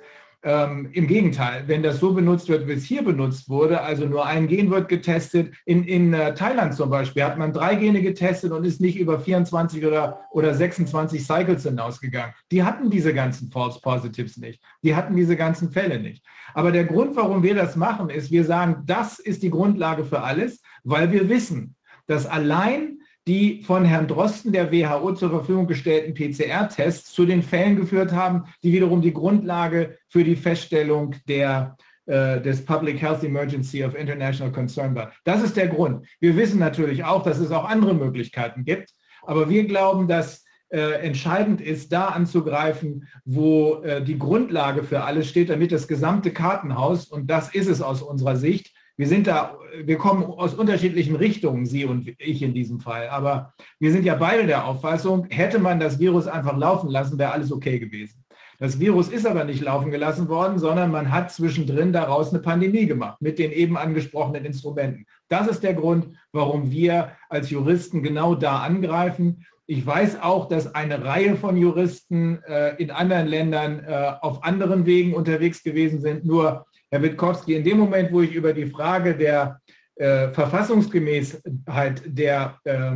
Ähm, 0.46 0.90
Im 0.92 1.08
Gegenteil, 1.08 1.64
wenn 1.68 1.84
das 1.84 2.02
so 2.02 2.14
benutzt 2.14 2.50
wird, 2.50 2.68
wie 2.68 2.74
es 2.74 2.84
hier 2.84 3.02
benutzt 3.02 3.48
wurde, 3.48 3.80
also 3.80 4.06
nur 4.06 4.26
ein 4.26 4.48
Gen 4.48 4.70
wird 4.70 4.90
getestet, 4.90 5.54
in, 5.66 5.86
in 5.86 6.14
äh, 6.14 6.34
Thailand 6.34 6.74
zum 6.74 6.90
Beispiel 6.90 7.24
hat 7.24 7.38
man 7.38 7.54
drei 7.54 7.76
Gene 7.76 8.02
getestet 8.02 8.52
und 8.52 8.66
ist 8.66 8.82
nicht 8.82 9.00
über 9.00 9.22
24 9.22 9.86
oder, 9.86 10.20
oder 10.32 10.54
26 10.54 11.26
Cycles 11.26 11.64
hinausgegangen. 11.64 12.34
Die 12.52 12.62
hatten 12.62 12.90
diese 12.90 13.14
ganzen 13.14 13.52
False 13.52 13.80
Positives 13.80 14.36
nicht. 14.36 14.62
Die 14.84 14.94
hatten 14.94 15.16
diese 15.16 15.38
ganzen 15.38 15.72
Fälle 15.72 15.98
nicht. 15.98 16.26
Aber 16.54 16.74
der 16.74 16.84
Grund, 16.84 17.16
warum 17.16 17.42
wir 17.42 17.56
das 17.56 17.78
machen, 17.78 18.10
ist, 18.10 18.30
wir 18.30 18.44
sagen, 18.44 18.84
das 18.86 19.20
ist 19.20 19.44
die 19.44 19.50
Grundlage 19.50 20.04
für 20.04 20.24
alles, 20.24 20.62
weil 20.84 21.10
wir 21.14 21.30
wissen, 21.30 21.78
dass 22.06 22.26
allein 22.26 22.98
die 23.28 23.64
von 23.64 23.86
Herrn 23.86 24.08
Drosten 24.08 24.52
der 24.52 24.72
WHO 24.72 25.14
zur 25.14 25.30
Verfügung 25.30 25.68
gestellten 25.68 26.14
PCR-Tests 26.14 27.14
zu 27.14 27.26
den 27.26 27.42
Fällen 27.42 27.78
geführt 27.78 28.12
haben, 28.12 28.44
die 28.64 28.74
wiederum 28.74 29.02
die 29.02 29.14
Grundlage 29.14 29.98
für 30.10 30.24
die 30.24 30.36
Feststellung 30.36 31.16
der, 31.28 31.78
äh, 32.06 32.42
des 32.42 32.66
Public 32.66 33.02
Health 33.02 33.24
Emergency 33.24 33.84
of 33.84 33.96
International 33.96 34.52
Concern 34.52 34.94
war. 34.94 35.14
Das 35.24 35.42
ist 35.42 35.56
der 35.56 35.68
Grund. 35.68 36.06
Wir 36.20 36.36
wissen 36.36 36.60
natürlich 36.60 37.04
auch, 37.06 37.24
dass 37.24 37.40
es 37.40 37.52
auch 37.52 37.66
andere 37.66 37.94
Möglichkeiten 37.94 38.66
gibt, 38.66 38.92
aber 39.26 39.50
wir 39.50 39.66
glauben, 39.66 40.08
dass 40.08 40.44
äh, 40.74 41.06
entscheidend 41.06 41.62
ist, 41.62 41.94
da 41.94 42.08
anzugreifen, 42.08 43.08
wo 43.26 43.84
äh, 43.84 44.04
die 44.04 44.18
Grundlage 44.18 44.84
für 44.84 45.04
alles 45.04 45.30
steht, 45.30 45.50
damit 45.50 45.72
das 45.72 45.88
gesamte 45.88 46.32
Kartenhaus, 46.32 47.06
und 47.06 47.28
das 47.28 47.54
ist 47.54 47.68
es 47.68 47.82
aus 47.82 48.02
unserer 48.02 48.36
Sicht, 48.36 48.74
wir 48.96 49.08
sind 49.08 49.28
da, 49.28 49.58
wir 49.84 49.98
kommen 49.98 50.24
aus 50.24 50.54
unterschiedlichen 50.54 51.16
Richtungen, 51.16 51.66
Sie 51.66 51.86
und 51.86 52.08
ich 52.20 52.42
in 52.44 52.54
diesem 52.54 52.80
Fall. 52.80 53.10
Aber 53.10 53.54
wir 53.80 53.92
sind 53.92 54.06
ja 54.06 54.16
beide 54.16 54.46
der 54.46 54.66
Auffassung, 54.66 55.26
hätte 55.30 55.58
man 55.60 55.80
das 55.80 56.00
Virus 56.00 56.28
einfach 56.28 56.58
laufen 56.58 56.90
lassen, 56.90 57.18
wäre 57.18 57.32
alles 57.32 57.52
okay 57.52 57.80
gewesen. 57.80 58.24
Das 58.60 58.80
Virus 58.80 59.10
ist 59.10 59.26
aber 59.26 59.44
nicht 59.46 59.62
laufen 59.62 59.92
gelassen 59.92 60.30
worden, 60.30 60.60
sondern 60.60 60.92
man 60.92 61.12
hat 61.12 61.32
zwischendrin 61.32 61.92
daraus 61.92 62.30
eine 62.30 62.42
Pandemie 62.42 62.86
gemacht 62.86 63.22
mit 63.22 63.40
den 63.40 63.52
eben 63.52 63.78
angesprochenen 63.78 64.46
Instrumenten. 64.46 65.06
Das 65.28 65.48
ist 65.48 65.64
der 65.64 65.74
Grund, 65.74 66.16
warum 66.32 66.72
wir 66.72 67.12
als 67.30 67.50
Juristen 67.50 68.04
genau 68.04 68.36
da 68.36 68.60
angreifen. 68.60 69.46
Ich 69.66 69.86
weiß 69.86 70.22
auch, 70.22 70.48
dass 70.48 70.76
eine 70.76 71.04
Reihe 71.04 71.36
von 71.36 71.58
Juristen 71.58 72.44
äh, 72.44 72.76
in 72.76 72.92
anderen 72.92 73.28
Ländern 73.28 73.84
äh, 73.86 74.14
auf 74.22 74.44
anderen 74.44 74.86
Wegen 74.86 75.14
unterwegs 75.16 75.64
gewesen 75.64 76.00
sind. 76.00 76.26
Nur 76.26 76.66
Herr 76.94 77.02
Witkowski, 77.02 77.56
in 77.56 77.64
dem 77.64 77.80
Moment, 77.80 78.12
wo 78.12 78.22
ich 78.22 78.36
über 78.36 78.54
die 78.54 78.68
Frage 78.68 79.18
der 79.18 79.60
äh, 79.96 80.28
Verfassungsgemäßheit 80.30 82.04
der, 82.06 82.60
äh, 82.66 82.92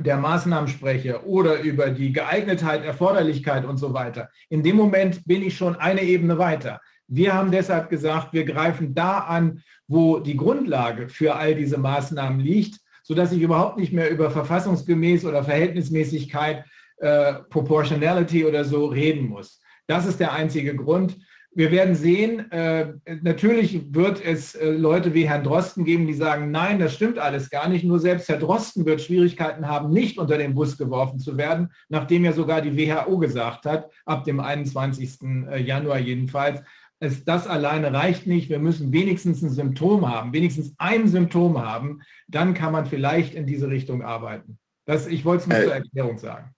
der 0.00 0.16
Maßnahmen 0.16 0.68
spreche 0.68 1.24
oder 1.24 1.60
über 1.60 1.90
die 1.90 2.12
Geeignetheit, 2.12 2.84
Erforderlichkeit 2.84 3.64
und 3.64 3.76
so 3.76 3.94
weiter, 3.94 4.30
in 4.48 4.64
dem 4.64 4.74
Moment 4.74 5.24
bin 5.26 5.42
ich 5.42 5.56
schon 5.56 5.76
eine 5.76 6.02
Ebene 6.02 6.38
weiter. 6.38 6.80
Wir 7.06 7.32
haben 7.32 7.52
deshalb 7.52 7.88
gesagt, 7.88 8.32
wir 8.32 8.44
greifen 8.44 8.96
da 8.96 9.18
an, 9.18 9.62
wo 9.86 10.18
die 10.18 10.36
Grundlage 10.36 11.08
für 11.08 11.36
all 11.36 11.54
diese 11.54 11.78
Maßnahmen 11.78 12.40
liegt, 12.40 12.80
sodass 13.04 13.30
ich 13.30 13.42
überhaupt 13.42 13.78
nicht 13.78 13.92
mehr 13.92 14.10
über 14.10 14.32
verfassungsgemäß 14.32 15.24
oder 15.24 15.44
Verhältnismäßigkeit, 15.44 16.64
äh, 16.96 17.34
Proportionality 17.48 18.44
oder 18.44 18.64
so 18.64 18.86
reden 18.86 19.28
muss. 19.28 19.60
Das 19.86 20.04
ist 20.04 20.18
der 20.18 20.32
einzige 20.32 20.74
Grund 20.74 21.16
wir 21.52 21.72
werden 21.72 21.96
sehen, 21.96 22.50
äh, 22.52 22.92
natürlich 23.22 23.92
wird 23.92 24.24
es 24.24 24.54
äh, 24.54 24.70
Leute 24.70 25.14
wie 25.14 25.28
Herrn 25.28 25.42
Drosten 25.42 25.84
geben, 25.84 26.06
die 26.06 26.14
sagen, 26.14 26.52
nein, 26.52 26.78
das 26.78 26.94
stimmt 26.94 27.18
alles 27.18 27.50
gar 27.50 27.68
nicht. 27.68 27.84
Nur 27.84 27.98
selbst 27.98 28.28
Herr 28.28 28.38
Drosten 28.38 28.86
wird 28.86 29.00
Schwierigkeiten 29.00 29.66
haben, 29.66 29.90
nicht 29.90 30.18
unter 30.18 30.38
den 30.38 30.54
Bus 30.54 30.78
geworfen 30.78 31.18
zu 31.18 31.36
werden, 31.36 31.70
nachdem 31.88 32.24
ja 32.24 32.32
sogar 32.32 32.62
die 32.62 32.76
WHO 32.76 33.18
gesagt 33.18 33.66
hat, 33.66 33.90
ab 34.04 34.24
dem 34.24 34.38
21. 34.38 35.22
Äh, 35.22 35.62
Januar 35.62 35.98
jedenfalls, 35.98 36.62
es, 37.00 37.24
das 37.24 37.48
alleine 37.48 37.92
reicht 37.92 38.26
nicht. 38.26 38.48
Wir 38.48 38.60
müssen 38.60 38.92
wenigstens 38.92 39.42
ein 39.42 39.50
Symptom 39.50 40.08
haben, 40.08 40.32
wenigstens 40.32 40.74
ein 40.78 41.08
Symptom 41.08 41.58
haben. 41.60 42.02
Dann 42.28 42.54
kann 42.54 42.72
man 42.72 42.86
vielleicht 42.86 43.34
in 43.34 43.46
diese 43.46 43.68
Richtung 43.68 44.02
arbeiten. 44.02 44.58
Das, 44.84 45.06
ich 45.08 45.24
wollte 45.24 45.42
es 45.42 45.48
nur 45.48 45.58
äh, 45.58 45.64
zur 45.64 45.74
Erklärung 45.74 46.18
sagen. 46.18 46.54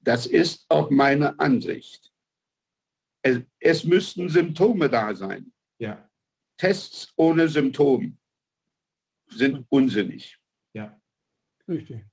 Das 0.00 0.26
ist 0.26 0.64
auch 0.68 0.90
meine 0.90 1.38
Ansicht. 1.38 2.11
Es, 3.22 3.40
es 3.60 3.84
müssten 3.84 4.28
Symptome 4.28 4.88
da 4.88 5.14
sein. 5.14 5.52
Ja. 5.78 6.08
Tests 6.56 7.12
ohne 7.16 7.48
Symptom 7.48 8.18
sind 9.28 9.64
unsinnig. 9.68 10.38
Ja, 10.74 10.98
richtig. 11.68 12.04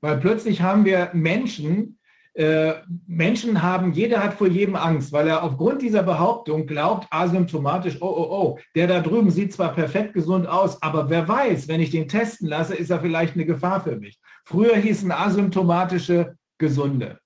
Weil 0.00 0.18
plötzlich 0.18 0.62
haben 0.62 0.84
wir 0.84 1.10
Menschen, 1.12 1.98
äh, 2.34 2.74
Menschen 3.06 3.62
haben, 3.62 3.92
jeder 3.92 4.22
hat 4.22 4.34
vor 4.34 4.46
jedem 4.46 4.76
Angst, 4.76 5.12
weil 5.12 5.28
er 5.28 5.42
aufgrund 5.42 5.82
dieser 5.82 6.02
Behauptung 6.02 6.66
glaubt, 6.66 7.06
asymptomatisch, 7.10 8.00
oh, 8.00 8.06
oh, 8.06 8.28
oh, 8.30 8.58
der 8.74 8.86
da 8.86 9.00
drüben 9.00 9.30
sieht 9.30 9.52
zwar 9.52 9.74
perfekt 9.74 10.14
gesund 10.14 10.46
aus, 10.46 10.80
aber 10.82 11.10
wer 11.10 11.28
weiß, 11.28 11.68
wenn 11.68 11.80
ich 11.80 11.90
den 11.90 12.08
testen 12.08 12.48
lasse, 12.48 12.74
ist 12.74 12.90
er 12.90 13.00
vielleicht 13.00 13.34
eine 13.34 13.44
Gefahr 13.44 13.82
für 13.82 13.96
mich. 13.96 14.18
Früher 14.44 14.76
hießen 14.76 15.12
asymptomatische 15.12 16.36
Gesunde. 16.56 17.18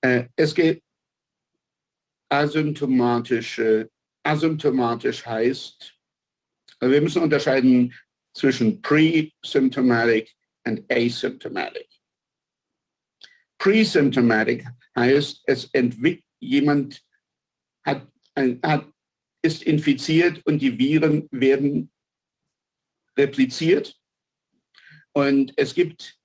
Äh, 0.00 0.24
es 0.36 0.54
geht, 0.54 0.82
asymptomatische, 2.28 3.90
asymptomatisch 4.24 5.24
heißt, 5.24 5.94
also 6.80 6.92
wir 6.92 7.00
müssen 7.00 7.22
unterscheiden 7.22 7.94
zwischen 8.34 8.82
pre-symptomatic 8.82 10.34
und 10.66 10.84
asymptomatic. 10.90 11.88
Pre-symptomatic 13.58 14.66
heißt, 14.94 15.42
es 15.46 15.70
jemand 16.40 17.02
hat, 17.84 18.06
hat, 18.62 18.86
ist 19.42 19.62
infiziert 19.62 20.44
und 20.44 20.60
die 20.60 20.78
Viren 20.78 21.28
werden 21.30 21.90
repliziert 23.16 23.96
und 25.12 25.54
es 25.56 25.74
gibt 25.74 26.18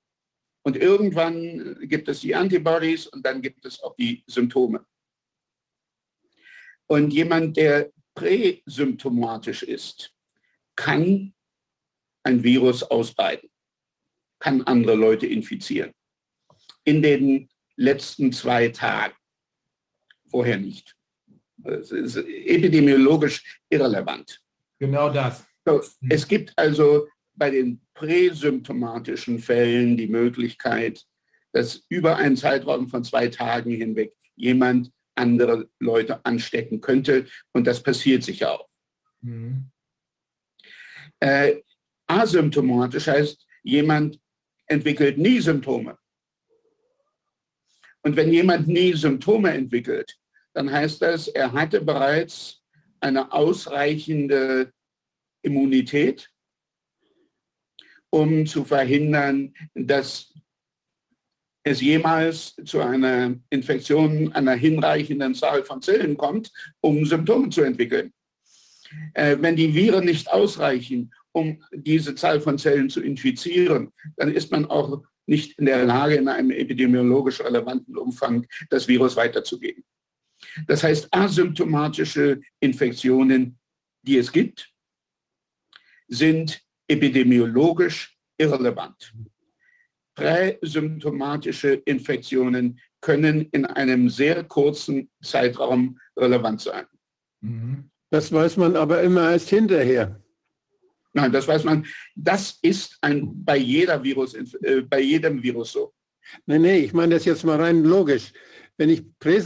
und 0.64 0.78
irgendwann 0.78 1.78
gibt 1.88 2.08
es 2.10 2.20
die 2.20 2.36
Antibodies 2.36 3.08
und 3.08 3.26
dann 3.26 3.42
gibt 3.42 3.66
es 3.66 3.82
auch 3.82 3.96
die 3.96 4.24
Symptome. 4.28 4.86
Und 6.92 7.14
jemand, 7.14 7.56
der 7.56 7.90
präsymptomatisch 8.16 9.64
ist, 9.64 10.14
kann 10.76 11.34
ein 12.24 12.44
Virus 12.44 12.84
ausbreiten, 12.84 13.50
kann 14.40 14.62
andere 14.64 14.98
Leute 14.98 15.26
infizieren. 15.26 15.94
In 16.84 17.02
den 17.02 17.48
letzten 17.78 18.34
zwei 18.34 18.68
Tagen. 18.68 19.16
Vorher 20.30 20.58
nicht. 20.58 20.94
Es 21.64 21.94
ist 21.94 22.18
epidemiologisch 22.18 23.62
irrelevant. 23.70 24.42
Genau 24.78 25.10
das. 25.10 25.46
So, 25.64 25.82
es 26.10 26.28
gibt 26.28 26.52
also 26.58 27.08
bei 27.36 27.52
den 27.52 27.80
präsymptomatischen 27.94 29.40
Fällen 29.40 29.96
die 29.96 30.08
Möglichkeit, 30.08 31.06
dass 31.54 31.86
über 31.88 32.18
einen 32.18 32.36
Zeitraum 32.36 32.90
von 32.90 33.06
zwei 33.06 33.30
Tagen 33.30 33.72
hinweg 33.72 34.14
jemand 34.36 34.92
andere 35.16 35.70
Leute 35.80 36.24
anstecken 36.26 36.82
könnte. 36.82 37.28
Und 37.54 37.66
das 37.68 37.82
passiert 37.82 38.24
sicher 38.24 38.52
auch. 38.52 38.70
Mhm. 39.22 39.72
Äh, 41.20 41.62
asymptomatisch 42.08 43.08
heißt, 43.08 43.46
jemand 43.64 44.20
entwickelt 44.68 45.18
nie 45.18 45.40
Symptome. 45.40 45.98
Und 48.04 48.16
wenn 48.16 48.34
jemand 48.34 48.68
nie 48.68 48.94
Symptome 48.94 49.52
entwickelt, 49.52 50.18
dann 50.54 50.72
heißt 50.72 51.02
das, 51.02 51.28
er 51.28 51.52
hatte 51.54 51.82
bereits 51.82 52.64
eine 53.00 53.32
ausreichende 53.32 54.74
Immunität, 55.44 56.30
um 58.10 58.46
zu 58.46 58.66
verhindern, 58.66 59.54
dass 59.74 60.34
es 61.64 61.82
jemals 61.82 62.56
zu 62.66 62.82
einer 62.82 63.36
Infektion 63.50 64.32
einer 64.34 64.54
hinreichenden 64.54 65.36
Zahl 65.36 65.64
von 65.64 65.82
Zellen 65.82 66.18
kommt, 66.18 66.52
um 66.82 67.06
Symptome 67.06 67.50
zu 67.50 67.62
entwickeln. 67.62 68.14
Äh, 69.14 69.38
wenn 69.40 69.56
die 69.56 69.74
Viren 69.74 70.06
nicht 70.06 70.32
ausreichen, 70.32 71.14
um 71.32 71.64
diese 71.72 72.16
Zahl 72.16 72.42
von 72.42 72.58
Zellen 72.58 72.90
zu 72.90 73.02
infizieren, 73.02 73.92
dann 74.18 74.34
ist 74.34 74.52
man 74.52 74.66
auch 74.66 75.04
nicht 75.26 75.58
in 75.60 75.66
der 75.66 75.86
Lage, 75.86 76.16
in 76.16 76.28
einem 76.28 76.52
epidemiologisch 76.52 77.42
relevanten 77.42 77.98
Umfang 77.98 78.46
das 78.70 78.88
Virus 78.88 79.16
weiterzugeben. 79.16 79.84
Das 80.68 80.84
heißt, 80.84 81.08
asymptomatische 81.12 82.42
Infektionen, 82.60 83.58
die 84.02 84.18
es 84.18 84.32
gibt, 84.32 84.70
sind 86.08 86.62
epidemiologisch 86.88 88.18
irrelevant. 88.38 89.14
Präsymptomatische 90.16 91.74
Infektionen 91.86 92.80
können 93.00 93.48
in 93.52 93.66
einem 93.66 94.10
sehr 94.10 94.44
kurzen 94.44 95.10
Zeitraum 95.22 96.00
relevant 96.18 96.62
sein. 96.62 96.86
Das 98.10 98.32
weiß 98.32 98.58
man 98.58 98.76
aber 98.76 99.02
immer 99.02 99.32
erst 99.32 99.50
hinterher. 99.50 100.22
Nein, 101.14 101.32
das 101.32 101.48
weiß 101.48 101.64
man. 101.64 101.86
Das 102.16 102.60
ist 102.62 102.98
ein, 103.02 103.44
bei, 103.44 103.58
jeder 103.58 104.04
Virus, 104.04 104.34
äh, 104.34 104.82
bei 104.82 105.02
jedem 105.02 105.42
Virus 105.42 105.74
so. 105.74 105.94
Nein, 106.46 106.62
nee, 106.62 106.78
ich 106.80 106.94
meine 106.94 107.16
das 107.16 107.26
jetzt 107.26 107.44
mal 107.44 107.60
rein 107.60 107.84
logisch. 107.84 108.32
Wenn 108.78 108.90
ich, 108.90 109.04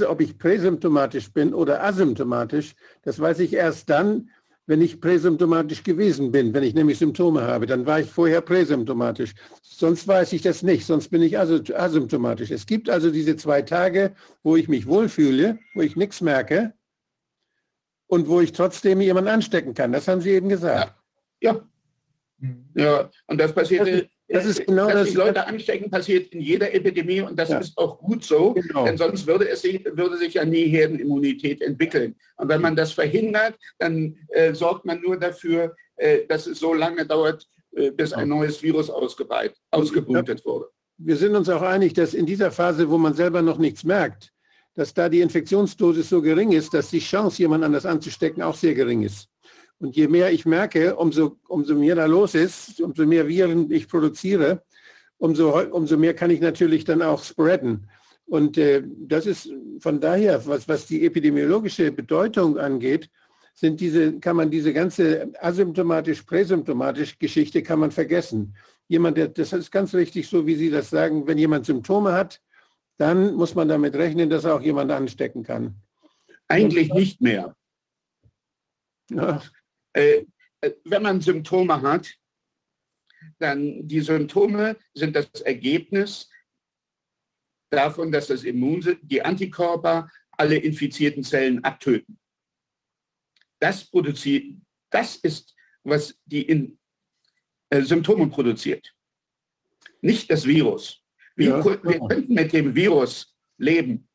ob 0.08 0.22
ich 0.22 0.38
präsymptomatisch 0.38 1.32
bin 1.32 1.54
oder 1.54 1.84
asymptomatisch, 1.84 2.76
das 3.02 3.20
weiß 3.20 3.40
ich 3.40 3.54
erst 3.54 3.90
dann, 3.90 4.30
wenn 4.68 4.82
ich 4.82 5.00
präsymptomatisch 5.00 5.84
gewesen 5.84 6.32
bin, 6.32 6.54
wenn 6.54 6.64
ich 6.64 6.74
nämlich 6.74 6.98
Symptome 6.98 7.44
habe, 7.44 7.66
dann 7.66 7.86
war 7.86 8.00
ich 8.00 8.10
vorher 8.10 8.42
präsymptomatisch. 8.42 9.34
Sonst 9.62 10.08
weiß 10.08 10.34
ich 10.34 10.42
das 10.42 10.64
nicht, 10.64 10.86
sonst 10.86 11.10
bin 11.10 11.22
ich 11.22 11.38
asymptomatisch. 11.38 12.52
Es 12.52 12.66
gibt 12.66 12.90
also 12.90 13.12
diese 13.12 13.36
zwei 13.36 13.62
Tage, 13.62 14.16
wo 14.44 14.56
ich 14.56 14.68
mich 14.68 14.88
wohlfühle, 14.88 15.60
wo 15.76 15.82
ich 15.82 15.96
nichts 15.96 16.22
merke 16.22 16.74
und 18.08 18.28
wo 18.28 18.42
ich 18.42 18.54
trotzdem 18.54 19.02
jemanden 19.02 19.30
anstecken 19.30 19.74
kann. 19.74 19.92
Das 19.92 20.08
haben 20.08 20.22
Sie 20.22 20.32
eben 20.32 20.50
gesagt. 20.50 20.96
Ja. 21.42 21.62
Ja, 22.74 23.10
und 23.28 23.40
das 23.40 23.54
passiert, 23.54 23.88
das, 23.88 24.04
das 24.28 24.46
ist 24.46 24.66
genau 24.66 24.88
dass 24.88 24.96
das, 24.96 25.10
die 25.10 25.16
Leute 25.16 25.46
anstecken, 25.46 25.92
passiert 25.92 26.34
in 26.34 26.42
jeder 26.42 26.74
Epidemie 26.74 27.22
und 27.22 27.38
das 27.38 27.50
ja. 27.50 27.60
ist 27.60 27.78
auch 27.78 28.00
gut 28.00 28.24
so, 28.24 28.54
genau. 28.54 28.86
denn 28.86 28.98
sonst 28.98 29.28
würde, 29.28 29.48
es 29.48 29.62
sich, 29.62 29.86
würde 29.86 30.18
sich 30.18 30.34
ja 30.34 30.46
nie 30.46 30.68
Herdenimmunität 30.68 31.62
entwickeln. 31.62 32.16
Und 32.38 32.50
wenn 32.50 32.62
man 32.62 32.76
das 32.76 32.92
verhindert, 32.92 33.56
dann 33.78 34.18
äh, 34.30 34.54
sorgt 34.54 34.86
man 34.86 35.02
nur 35.02 35.18
dafür, 35.18 35.76
äh, 35.98 36.26
dass 36.28 36.48
es 36.48 36.60
so 36.60 36.74
lange 36.74 37.06
dauert, 37.06 37.48
äh, 37.76 37.92
bis 37.92 38.14
ein 38.14 38.30
neues 38.30 38.64
Virus 38.64 38.90
ausgebreitet 38.90 39.58
wurde. 39.72 40.70
Wir 40.98 41.18
sind 41.18 41.36
uns 41.36 41.50
auch 41.50 41.62
einig, 41.62 41.94
dass 41.94 42.14
in 42.14 42.26
dieser 42.26 42.52
Phase, 42.52 42.90
wo 42.90 42.98
man 42.98 43.14
selber 43.14 43.42
noch 43.42 43.58
nichts 43.58 43.84
merkt, 43.84 44.32
dass 44.76 44.94
da 44.94 45.08
die 45.08 45.22
Infektionsdosis 45.22 46.10
so 46.10 46.22
gering 46.22 46.52
ist, 46.52 46.74
dass 46.74 46.90
die 46.90 47.00
Chance, 47.00 47.42
jemand 47.42 47.64
anders 47.64 47.86
anzustecken, 47.86 48.42
auch 48.42 48.56
sehr 48.56 48.74
gering 48.74 49.04
ist. 49.04 49.28
Und 49.80 49.96
je 49.96 50.08
mehr 50.08 50.32
ich 50.32 50.46
merke, 50.46 50.96
umso, 50.96 51.38
umso 51.48 51.76
mehr 51.76 51.96
da 51.96 52.06
los 52.06 52.34
ist, 52.34 52.80
umso 52.80 53.06
mehr 53.06 53.28
Viren 53.28 53.70
ich 53.72 53.88
produziere, 53.88 54.64
umso, 55.18 55.60
umso 55.72 55.98
mehr 55.98 56.14
kann 56.14 56.32
ich 56.32 56.40
natürlich 56.40 56.86
dann 56.86 57.02
auch 57.02 57.24
spreaden. 57.24 57.88
Und 58.26 58.58
äh, 58.58 58.84
das 58.86 59.26
ist 59.26 59.50
von 59.80 60.00
daher, 60.00 60.46
was, 60.48 60.68
was 60.68 60.86
die 60.88 61.06
epidemiologische 61.06 61.92
Bedeutung 61.92 62.58
angeht, 62.58 63.10
sind 63.54 63.80
diese, 63.80 64.20
kann 64.20 64.36
man 64.36 64.52
diese 64.52 64.74
ganze 64.74 65.32
asymptomatisch-präsymptomatisch 65.40 67.18
Geschichte 67.20 67.64
kann 67.64 67.80
man 67.80 67.92
vergessen. 67.92 68.56
Jemand, 68.88 69.18
der, 69.18 69.30
das 69.30 69.54
ist 69.54 69.72
ganz 69.72 69.94
richtig, 69.94 70.28
so 70.28 70.46
wie 70.46 70.56
Sie 70.56 70.70
das 70.70 70.90
sagen, 70.90 71.26
wenn 71.28 71.38
jemand 71.38 71.66
Symptome 71.66 72.14
hat, 72.14 72.42
dann 72.98 73.36
muss 73.36 73.56
man 73.56 73.68
damit 73.68 73.96
rechnen, 73.96 74.30
dass 74.30 74.44
er 74.44 74.56
auch 74.56 74.62
jemand 74.62 74.92
anstecken 74.92 75.44
kann. 75.44 75.76
Eigentlich 76.48 76.94
nicht 76.94 77.22
mehr. 77.22 77.56
Ja. 79.10 79.42
Äh, 79.96 80.26
äh, 80.62 80.72
wenn 80.84 81.04
man 81.04 81.22
Symptome 81.22 81.82
hat, 81.82 82.14
dann 83.40 83.88
die 83.88 84.02
Symptome 84.02 84.78
sind 84.94 85.16
das 85.16 85.30
Ergebnis 85.42 86.30
davon, 87.70 88.12
dass 88.12 88.28
das 88.28 88.44
Immun, 88.44 88.98
die 89.02 89.22
Antikörper 89.22 90.10
alle 90.32 90.58
infizierten 90.58 91.24
Zellen 91.24 91.64
abtöten. 91.64 92.20
Das 93.60 93.90
produziert, 93.90 94.58
das 94.90 95.16
ist, 95.16 95.56
was 95.84 96.20
die 96.26 96.42
in, 96.42 96.78
äh, 97.70 97.82
Symptome 97.82 98.28
produziert. 98.28 98.94
Nicht 100.02 100.30
das 100.30 100.46
Virus. 100.46 101.02
Wir, 101.36 101.50
ja. 101.50 101.66
wir 101.66 102.00
könnten 102.08 102.34
mit 102.34 102.52
dem 102.54 102.76
Virus 102.76 103.34
leben. 103.58 104.08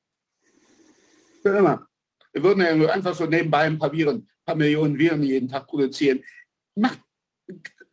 Wir 2.33 2.43
würden 2.43 2.61
ja 2.63 2.91
einfach 2.91 3.15
so 3.15 3.27
nebenbei 3.27 3.63
ein 3.63 3.79
paar 3.79 3.93
Viren 3.93 4.29
paar 4.51 4.57
Millionen 4.57 4.99
Viren 4.99 5.23
jeden 5.23 5.49
Tag 5.49 5.69
produzieren. 5.69 6.25
Macht, 6.75 7.01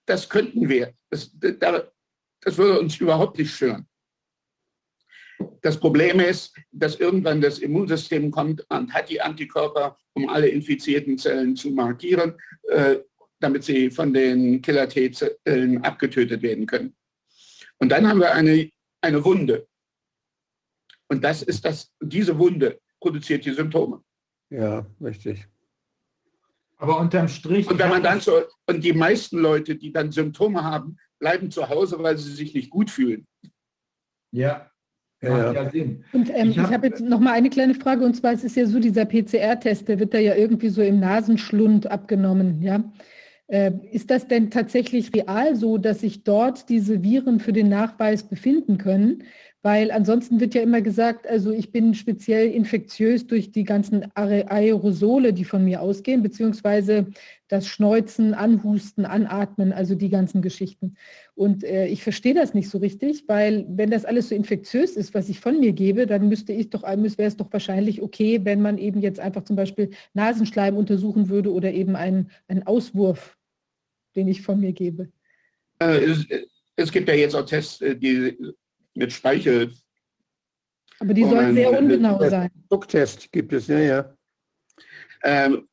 das 0.06 0.28
könnten 0.28 0.68
wir. 0.68 0.94
Das, 1.10 1.32
das 1.40 2.58
würde 2.58 2.80
uns 2.80 2.98
überhaupt 2.98 3.38
nicht 3.38 3.54
stören. 3.54 3.88
Das 5.62 5.80
Problem 5.80 6.20
ist, 6.20 6.56
dass 6.72 6.96
irgendwann 6.96 7.42
das 7.42 7.60
Immunsystem 7.60 8.32
kommt 8.32 8.66
und 8.70 8.92
hat 8.92 9.10
die 9.10 9.22
Antikörper, 9.22 9.96
um 10.14 10.30
alle 10.30 10.48
infizierten 10.48 11.18
Zellen 11.20 11.56
zu 11.56 11.70
markieren, 11.70 12.40
äh, 12.70 12.98
damit 13.40 13.64
sie 13.64 13.92
von 13.92 14.12
den 14.12 14.60
Killer-T-Zellen 14.62 15.84
abgetötet 15.84 16.42
werden 16.42 16.66
können. 16.66 16.96
Und 17.78 17.90
dann 17.90 18.08
haben 18.08 18.20
wir 18.20 18.34
eine, 18.34 18.72
eine 19.02 19.24
Wunde. 19.24 19.68
Und 21.08 21.24
das 21.24 21.44
ist 21.44 21.64
das, 21.64 21.94
diese 22.02 22.38
Wunde 22.40 22.80
produziert 23.00 23.46
die 23.46 23.54
Symptome. 23.54 24.04
Ja, 24.50 24.86
richtig. 25.02 25.48
Aber 26.78 27.00
unterm 27.00 27.28
Strich. 27.28 27.70
Und 27.70 27.80
wenn 27.80 27.90
man 27.90 28.04
dann 28.04 28.20
so, 28.20 28.44
und 28.68 28.84
die 28.84 28.94
meisten 28.94 29.40
Leute, 29.40 29.76
die 29.76 29.92
dann 29.92 30.12
Symptome 30.12 30.64
haben, 30.64 30.98
bleiben 31.20 31.50
zu 31.50 31.68
Hause, 31.68 31.98
weil 32.00 32.18
sie 32.18 32.32
sich 32.32 32.54
nicht 32.54 32.70
gut 32.70 32.90
fühlen. 32.90 33.26
Ja. 34.32 34.70
Ja, 35.22 35.52
ja. 35.52 35.70
Sinn. 35.72 36.06
Und 36.14 36.30
ähm, 36.30 36.52
ich 36.52 36.60
habe 36.60 36.76
hab 36.76 36.84
jetzt 36.84 37.02
noch 37.02 37.20
mal 37.20 37.34
eine 37.34 37.50
kleine 37.50 37.74
Frage 37.74 38.06
und 38.06 38.14
zwar 38.14 38.34
es 38.34 38.44
ist 38.44 38.56
ja 38.56 38.68
so 38.68 38.80
dieser 38.80 39.06
PCR-Test, 39.06 39.88
der 39.88 39.98
wird 39.98 40.14
da 40.14 40.20
ja 40.20 40.36
irgendwie 40.36 40.70
so 40.70 40.84
im 40.84 41.00
Nasenschlund 41.00 41.88
abgenommen, 41.90 42.62
ja. 42.62 42.84
Äh, 43.48 43.72
ist 43.92 44.12
das 44.12 44.28
denn 44.28 44.52
tatsächlich 44.52 45.12
real 45.16 45.56
so, 45.56 45.78
dass 45.78 46.02
sich 46.02 46.24
dort 46.24 46.70
diese 46.70 47.02
Viren 47.02 47.40
für 47.40 47.54
den 47.54 47.70
Nachweis 47.70 48.24
befinden 48.24 48.78
können? 48.78 49.24
Weil 49.68 49.92
ansonsten 49.92 50.40
wird 50.40 50.56
ja 50.56 50.62
immer 50.62 50.80
gesagt, 50.80 51.28
also 51.28 51.52
ich 51.52 51.74
bin 51.74 51.94
speziell 51.94 52.50
infektiös 52.52 53.28
durch 53.28 53.52
die 53.52 53.66
ganzen 53.66 54.10
Aerosole, 54.16 55.34
die 55.34 55.44
von 55.44 55.66
mir 55.66 55.82
ausgehen, 55.82 56.24
beziehungsweise 56.24 57.08
das 57.50 57.68
Schneuzen, 57.68 58.34
Anhusten, 58.34 59.04
Anatmen, 59.04 59.74
also 59.74 59.96
die 59.96 60.08
ganzen 60.08 60.42
Geschichten. 60.42 60.96
Und 61.36 61.66
äh, 61.66 61.88
ich 61.88 62.02
verstehe 62.02 62.34
das 62.34 62.54
nicht 62.54 62.70
so 62.70 62.78
richtig, 62.78 63.26
weil 63.28 63.66
wenn 63.68 63.92
das 63.92 64.06
alles 64.06 64.30
so 64.30 64.36
infektiös 64.36 64.92
ist, 64.96 65.14
was 65.14 65.28
ich 65.28 65.42
von 65.42 65.60
mir 65.60 65.74
gebe, 65.74 66.08
dann 66.08 66.30
müsste 66.30 66.54
ich 66.54 66.70
doch, 66.70 66.84
wäre 66.84 67.28
es 67.28 67.36
doch 67.36 67.52
wahrscheinlich 67.52 68.02
okay, 68.02 68.40
wenn 68.44 68.62
man 68.62 68.78
eben 68.78 69.02
jetzt 69.02 69.20
einfach 69.20 69.44
zum 69.44 69.58
Beispiel 69.58 69.90
Nasenschleim 70.14 70.78
untersuchen 70.78 71.28
würde 71.28 71.52
oder 71.52 71.74
eben 71.74 71.98
einen, 71.98 72.32
einen 72.48 72.66
Auswurf, 72.66 73.38
den 74.16 74.30
ich 74.30 74.44
von 74.44 74.62
mir 74.62 74.72
gebe. 74.72 75.10
Äh, 75.80 76.06
es, 76.06 76.26
es, 76.78 76.90
gibt 76.90 77.10
ja 77.10 77.16
jetzt 77.16 77.36
auch 77.36 77.46
Tests, 77.46 77.82
äh, 77.82 77.98
die 77.98 78.38
mit 78.98 79.14
Speichel. 79.14 79.74
Aber 81.00 81.14
die 81.14 81.24
sollen 81.24 81.54
sehr 81.54 81.80
ungenau 81.80 82.20
sein. 82.30 82.50
Drucktest 82.70 83.32
gibt 83.32 83.54
es, 83.54 83.68
ja, 83.68 83.80
ja. 83.80 84.18
Ähm, 85.24 85.68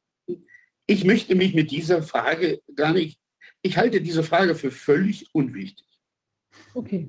ich 0.86 1.04
möchte 1.04 1.34
mich 1.34 1.54
mit 1.54 1.70
dieser 1.70 2.02
Frage 2.02 2.60
gar 2.74 2.92
nicht 2.92 3.18
ich 3.64 3.78
halte 3.78 4.00
diese 4.00 4.22
Frage 4.22 4.54
für 4.54 4.70
völlig 4.70 5.34
unwichtig. 5.34 5.86
Okay. 6.74 7.08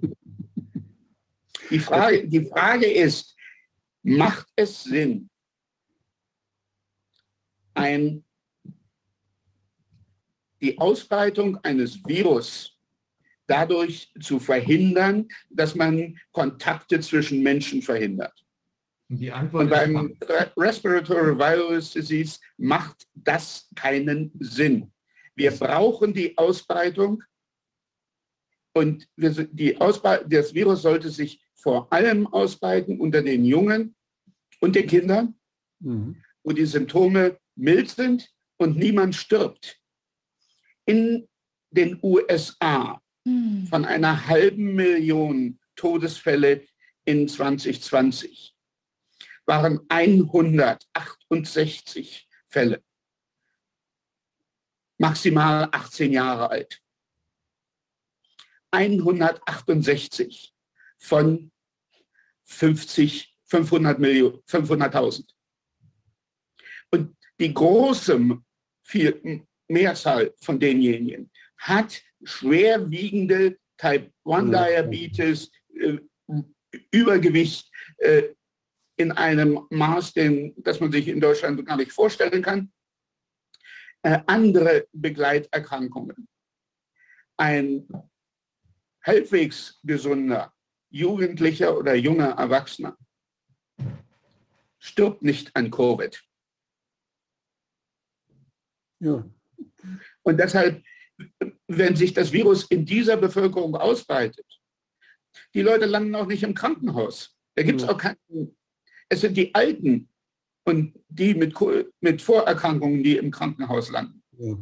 Die 1.70 1.80
Frage, 1.80 2.28
die 2.28 2.46
Frage 2.46 2.86
ist, 2.86 3.36
macht 4.02 4.48
es 4.56 4.84
Sinn, 4.84 5.30
ein, 7.74 8.24
die 10.62 10.78
Ausbreitung 10.78 11.58
eines 11.58 12.02
Virus 12.06 12.75
dadurch 13.48 14.12
zu 14.22 14.40
verhindern, 14.40 15.28
dass 15.50 15.76
man 15.76 16.20
Kontakte 16.32 17.00
zwischen 17.00 17.44
Menschen 17.44 17.82
verhindert? 17.82 18.46
Die 19.08 19.32
Antwort 19.32 19.64
Und 19.64 19.70
beim 19.70 20.18
Respiratory 20.58 21.38
Virus 21.38 21.92
Disease 21.92 22.40
macht 22.58 23.08
das 23.14 23.70
keinen 23.76 24.32
Sinn. 24.40 24.92
Wir 25.36 25.52
brauchen 25.52 26.14
die 26.14 26.36
Ausbreitung 26.38 27.22
und 28.74 29.08
die 29.16 29.76
das 29.76 30.54
Virus 30.54 30.82
sollte 30.82 31.10
sich 31.10 31.42
vor 31.54 31.92
allem 31.92 32.28
ausbreiten 32.28 33.00
unter 33.00 33.22
den 33.22 33.46
Jungen 33.46 33.96
und 34.60 34.76
den 34.76 34.88
Kindern, 34.88 35.36
mhm. 35.80 36.24
wo 36.44 36.52
die 36.52 36.66
Symptome 36.66 37.38
mild 37.56 37.90
sind 37.90 38.30
und 38.58 38.78
niemand 38.78 39.16
stirbt. 39.16 39.80
In 40.86 41.28
den 41.72 42.00
USA 42.02 43.02
mhm. 43.26 43.68
von 43.68 43.84
einer 43.86 44.28
halben 44.28 44.76
Million 44.76 45.60
Todesfälle 45.76 46.66
in 47.04 47.28
2020 47.28 48.56
waren 49.46 49.82
168 49.90 52.30
Fälle, 52.48 52.82
maximal 54.98 55.68
18 55.72 56.14
Jahre 56.14 56.50
alt. 56.50 56.82
168 58.72 60.56
von 60.98 61.52
50, 62.46 63.38
500 63.46 64.00
Millionen, 64.00 64.40
500.000. 64.44 65.26
Und 66.92 67.18
die 67.40 67.54
große 67.54 68.20
Mehrzahl 69.68 70.34
von 70.42 70.60
denjenigen 70.60 71.32
hat 71.58 72.02
schwerwiegende 72.26 73.58
Type 73.78 74.12
1 74.26 74.52
Diabetes, 74.52 75.52
äh, 75.80 76.00
Übergewicht, 76.92 77.72
äh, 77.98 78.34
in 78.98 79.12
einem 79.12 79.68
Maß, 79.70 80.14
den, 80.14 80.54
das 80.58 80.80
man 80.80 80.92
sich 80.92 81.08
in 81.08 81.20
Deutschland 81.20 81.66
gar 81.66 81.78
nicht 81.78 81.92
vorstellen 81.92 82.42
kann. 82.42 82.72
Äh, 84.02 84.20
andere 84.28 84.88
Begleiterkrankungen. 84.94 86.28
Ein 87.38 87.88
halbwegs 89.04 89.80
gesunder 89.84 90.54
Jugendlicher 90.90 91.78
oder 91.78 91.96
junger 91.96 92.32
Erwachsener 92.32 92.98
stirbt 94.80 95.24
nicht 95.24 95.56
an 95.56 95.72
Covid. 95.72 96.24
Ja. 99.00 99.30
Und 100.24 100.40
deshalb, 100.40 100.84
wenn 101.68 101.96
sich 101.96 102.14
das 102.14 102.32
Virus 102.32 102.66
in 102.66 102.86
dieser 102.86 103.18
Bevölkerung 103.18 103.76
ausbreitet, 103.76 104.46
die 105.54 105.62
Leute 105.62 105.86
landen 105.86 106.16
auch 106.16 106.28
nicht 106.28 106.44
im 106.44 106.54
Krankenhaus. 106.54 107.36
Da 107.56 107.64
gibt 107.64 107.82
es 107.82 107.88
auch 107.88 107.98
keinen 107.98 108.56
es 109.10 109.22
sind 109.22 109.38
die 109.38 109.54
Alten 109.54 110.10
und 110.64 110.94
die 111.10 111.36
mit, 111.36 111.56
mit 112.02 112.22
Vorerkrankungen, 112.22 113.04
die 113.04 113.18
im 113.18 113.32
Krankenhaus 113.32 113.90
landen. 113.92 114.24
Ja. 114.38 114.58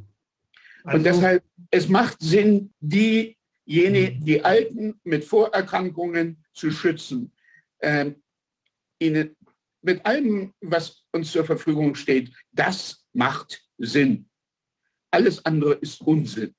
Also, 0.84 0.98
und 0.98 1.04
deshalb, 1.06 1.44
es 1.72 1.88
macht 1.88 2.18
Sinn, 2.20 2.74
diejenigen, 2.82 4.24
die 4.26 4.44
Alten 4.44 5.00
mit 5.04 5.24
Vorerkrankungen 5.24 6.44
zu 6.54 6.72
schützen. 6.72 7.32
Ähm, 7.80 8.22
ihnen, 9.00 9.36
mit 9.82 10.06
allem, 10.06 10.54
was 10.62 11.06
uns 11.12 11.32
zur 11.32 11.46
Verfügung 11.46 11.96
steht, 11.96 12.34
das 12.52 13.06
macht 13.14 13.66
Sinn. 13.78 14.30
Alles 15.14 15.46
andere 15.46 15.76
ist 15.76 16.02
Unsinn. 16.02 16.56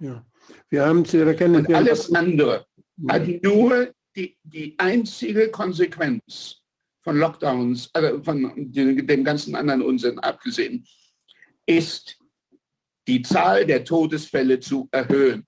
Ja. 0.00 0.26
Wir 0.68 0.84
haben 0.84 1.04
zu 1.04 1.18
erkennen. 1.18 1.64
Und 1.64 1.72
alles 1.72 2.12
andere 2.12 2.66
hat 3.08 3.26
nur 3.42 3.94
die, 4.16 4.36
die 4.42 4.74
einzige 4.78 5.50
Konsequenz, 5.50 6.60
von 7.04 7.18
Lockdowns, 7.18 7.90
also 7.92 8.22
von 8.24 8.52
dem 8.56 9.24
ganzen 9.24 9.54
anderen 9.54 9.82
Unsinn 9.82 10.18
abgesehen, 10.18 10.86
ist 11.66 12.18
die 13.06 13.22
Zahl 13.22 13.66
der 13.66 13.84
Todesfälle 13.84 14.58
zu 14.58 14.88
erhöhen. 14.90 15.46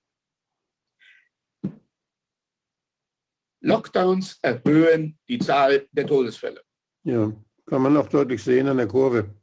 Lockdowns 3.61 4.37
erhöhen 4.41 5.17
die 5.27 5.39
Zahl 5.39 5.87
der 5.91 6.05
Todesfälle. 6.05 6.61
Ja, 7.03 7.33
kann 7.65 7.81
man 7.81 7.97
auch 7.97 8.07
deutlich 8.07 8.41
sehen 8.43 8.67
an 8.67 8.77
der 8.77 8.87
Kurve. 8.87 9.33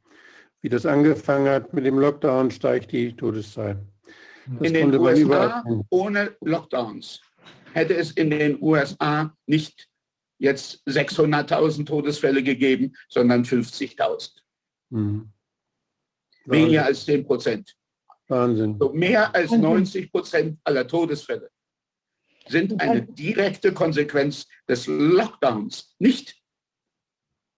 Wie 0.65 0.69
das 0.69 0.87
angefangen 0.87 1.47
hat 1.47 1.73
mit 1.75 1.85
dem 1.85 1.99
Lockdown, 1.99 2.49
steigt 2.49 2.91
die 2.91 3.15
Todeszahl. 3.15 3.85
Das 4.47 4.67
in 4.67 4.73
den 4.73 4.95
USA 4.95 5.63
ohne 5.91 6.35
Lockdowns 6.41 7.21
hätte 7.73 7.95
es 7.95 8.13
in 8.13 8.31
den 8.31 8.59
USA 8.59 9.31
nicht 9.45 9.87
jetzt 10.39 10.81
600.000 10.87 11.85
Todesfälle 11.85 12.41
gegeben, 12.41 12.95
sondern 13.09 13.43
50.000. 13.43 14.31
Mhm. 14.89 15.29
Weniger 16.45 16.85
als 16.85 17.05
10 17.05 17.27
Prozent. 17.27 17.75
Wahnsinn. 18.27 18.77
So 18.79 18.91
mehr 18.91 19.35
als 19.35 19.51
90 19.51 20.11
Prozent 20.11 20.59
aller 20.63 20.87
Todesfälle 20.87 21.51
sind 22.47 22.81
eine 22.81 23.03
direkte 23.03 23.71
Konsequenz 23.71 24.47
des 24.67 24.87
Lockdowns, 24.87 25.95
nicht 25.99 26.35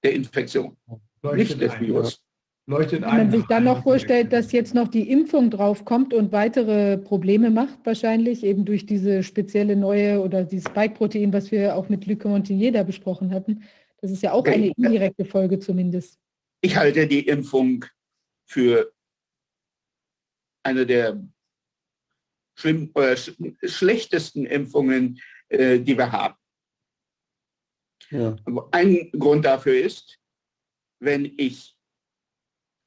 der 0.03 0.11
Infektion, 0.11 0.75
nicht 1.21 1.61
des 1.61 1.79
Virus. 1.79 2.26
Leuchtet 2.69 3.01
Wenn 3.03 3.09
man 3.09 3.31
sich 3.31 3.45
dann 3.45 3.63
noch 3.63 3.81
vorstellt, 3.83 4.33
dass 4.33 4.51
jetzt 4.51 4.75
noch 4.75 4.89
die 4.89 5.09
Impfung 5.09 5.49
draufkommt 5.49 6.13
und 6.13 6.33
weitere 6.33 6.97
Probleme 6.97 7.49
macht, 7.49 7.79
wahrscheinlich 7.85 8.43
eben 8.43 8.65
durch 8.65 8.85
diese 8.85 9.23
spezielle 9.23 9.77
neue 9.77 10.19
oder 10.21 10.43
dieses 10.43 10.65
Spike-Protein, 10.65 11.31
was 11.31 11.49
wir 11.49 11.77
auch 11.77 11.87
mit 11.87 12.05
Luc 12.05 12.25
Montagnier 12.25 12.73
da 12.73 12.83
besprochen 12.83 13.33
hatten. 13.33 13.63
Das 14.01 14.11
ist 14.11 14.21
ja 14.21 14.33
auch 14.33 14.45
eine 14.45 14.67
indirekte 14.67 15.23
Folge 15.23 15.59
zumindest. 15.59 16.19
Ich 16.59 16.75
halte 16.75 17.07
die 17.07 17.25
Impfung 17.25 17.85
für 18.45 18.91
eine 20.63 20.85
der 20.85 21.25
schlimm, 22.55 22.91
äh, 22.95 23.15
sch 23.15 23.31
schlechtesten 23.63 24.45
Impfungen, 24.45 25.21
äh, 25.47 25.79
die 25.79 25.97
wir 25.97 26.11
haben. 26.11 26.35
Ja. 28.09 28.35
Ein 28.71 29.09
Grund 29.11 29.45
dafür 29.45 29.79
ist, 29.79 30.19
wenn 30.99 31.23
ich 31.37 31.76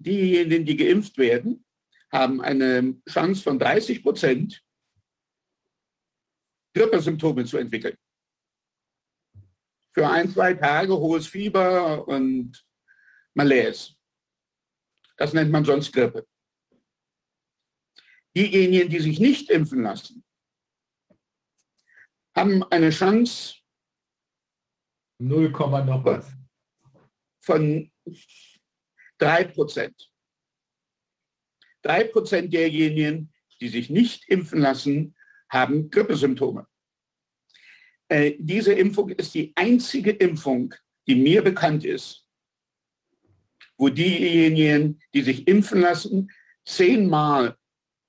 diejenigen, 0.01 0.65
die 0.65 0.77
geimpft 0.77 1.19
werden, 1.19 1.65
haben 2.13 2.41
eine 2.41 3.01
Chance 3.09 3.43
von 3.43 3.59
30 3.59 4.03
Prozent, 4.03 4.65
Grippesymptome 6.75 7.45
zu 7.45 7.59
entwickeln. 7.59 7.97
Für 9.93 10.09
ein, 10.09 10.31
zwei 10.31 10.55
Tage 10.55 10.97
hohes 10.97 11.27
Fieber 11.27 12.07
und 12.07 12.65
Malaise. 13.35 13.95
Das 15.17 15.33
nennt 15.33 15.51
man 15.51 15.65
sonst 15.65 15.93
Grippe. 15.93 16.27
Diejenigen, 18.37 18.89
die 18.89 19.01
sich 19.01 19.19
nicht 19.19 19.51
impfen 19.51 19.83
lassen, 19.83 20.25
haben 22.35 22.63
eine 22.65 22.91
Chance 22.91 23.57
0, 25.19 25.51
noch 25.51 26.05
was. 26.05 26.33
Von 27.45 27.91
Drei 29.21 29.45
Prozent. 29.45 30.11
Drei 31.83 32.05
Prozent 32.05 32.53
derjenigen, 32.53 33.33
die 33.61 33.69
sich 33.69 33.91
nicht 33.91 34.27
impfen 34.29 34.61
lassen, 34.61 35.15
haben 35.51 35.91
Grippesymptome. 35.91 36.67
Äh, 38.09 38.37
diese 38.39 38.73
Impfung 38.73 39.11
ist 39.11 39.35
die 39.35 39.53
einzige 39.57 40.11
Impfung, 40.11 40.75
die 41.07 41.15
mir 41.15 41.43
bekannt 41.43 41.85
ist, 41.85 42.27
wo 43.77 43.91
diejenigen, 43.91 45.01
die 45.15 45.23
sich 45.23 45.47
impfen 45.47 45.83
lassen, 45.83 46.31
zehnmal, 46.65 47.57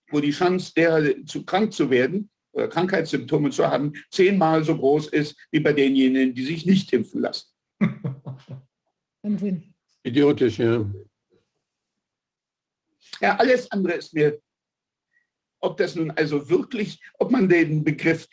wo 0.10 0.22
die 0.22 0.32
Chance, 0.32 0.74
der 0.76 1.26
zu 1.26 1.46
krank 1.46 1.74
zu 1.74 1.90
werden 1.90 2.30
oder 2.54 2.70
Krankheitssymptome 2.70 3.50
zu 3.50 3.68
haben, 3.68 3.94
zehnmal 4.10 4.64
so 4.64 4.78
groß 4.78 5.08
ist 5.10 5.38
wie 5.52 5.60
bei 5.60 5.74
denjenigen, 5.74 6.34
die 6.34 6.46
sich 6.46 6.66
nicht 6.66 6.92
impfen 6.94 7.22
lassen. 7.22 7.50
Wahnsinn. 9.22 9.71
Idiotisch, 10.04 10.60
ja. 10.60 10.90
Ja, 13.20 13.36
alles 13.38 13.72
andere 13.72 13.94
ist 13.94 14.14
mir, 14.14 14.42
ob 15.60 15.78
das 15.78 15.96
nun 15.96 16.12
also 16.12 16.50
wirklich, 16.50 17.00
ob 17.20 17.32
man 17.32 17.48
den 17.48 17.84
Begriff 17.84 18.28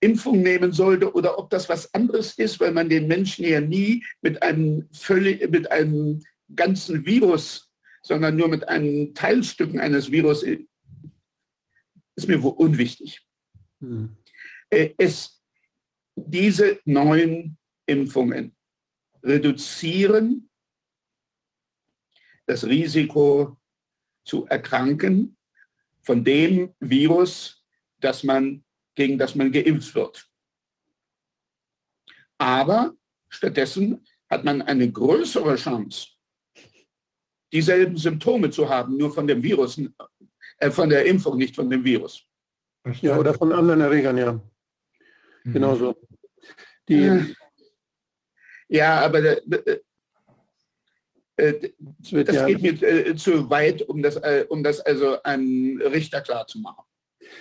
Impfung 0.00 0.42
nehmen 0.42 0.72
sollte 0.72 1.12
oder 1.12 1.38
ob 1.38 1.50
das 1.50 1.68
was 1.68 1.92
anderes 1.92 2.38
ist, 2.38 2.60
weil 2.60 2.72
man 2.72 2.88
den 2.88 3.08
Menschen 3.08 3.44
ja 3.44 3.60
nie 3.60 4.04
mit 4.20 4.42
einem 4.42 4.88
völlig, 4.92 5.50
mit 5.50 5.70
einem 5.72 6.22
ganzen 6.54 7.04
Virus, 7.04 7.72
sondern 8.02 8.36
nur 8.36 8.48
mit 8.48 8.68
einem 8.68 9.12
Teilstücken 9.14 9.80
eines 9.80 10.10
Virus 10.10 10.44
ist 10.44 12.28
mir 12.28 12.44
unwichtig. 12.44 13.26
Hm. 13.80 14.16
Es, 14.70 15.42
diese 16.14 16.78
neuen 16.84 17.58
Impfungen 17.86 18.56
reduzieren 19.22 20.48
das 22.46 22.64
Risiko 22.64 23.58
zu 24.24 24.46
erkranken 24.46 25.36
von 26.00 26.24
dem 26.24 26.74
Virus, 26.80 27.64
das 28.00 28.24
man, 28.24 28.64
gegen 28.94 29.18
das 29.18 29.34
man 29.34 29.52
geimpft 29.52 29.94
wird. 29.94 30.28
Aber 32.38 32.94
stattdessen 33.28 34.04
hat 34.30 34.44
man 34.44 34.62
eine 34.62 34.90
größere 34.90 35.56
Chance, 35.56 36.08
dieselben 37.52 37.96
Symptome 37.96 38.50
zu 38.50 38.68
haben, 38.68 38.96
nur 38.96 39.12
von 39.12 39.26
dem 39.26 39.42
Virus, 39.42 39.80
äh, 40.58 40.70
von 40.70 40.88
der 40.88 41.04
Impfung, 41.06 41.36
nicht 41.36 41.54
von 41.54 41.68
dem 41.68 41.84
Virus. 41.84 42.24
Ja, 43.02 43.18
oder 43.18 43.34
von 43.34 43.52
anderen 43.52 43.80
Erregern, 43.80 44.16
ja. 44.16 44.32
Mhm. 45.44 45.52
Genauso. 45.52 45.96
Die, 46.88 47.34
ja, 48.68 49.00
aber 49.00 49.20
äh, 49.20 49.80
äh, 51.36 51.70
das, 51.78 52.26
das 52.26 52.36
ja 52.36 52.46
geht 52.46 52.62
mir 52.62 52.82
äh, 52.82 53.16
zu 53.16 53.48
weit, 53.50 53.82
um 53.82 54.02
das, 54.02 54.16
äh, 54.16 54.44
um 54.48 54.62
das 54.62 54.80
also 54.80 55.22
einem 55.22 55.80
Richter 55.80 56.20
klarzumachen. 56.20 56.84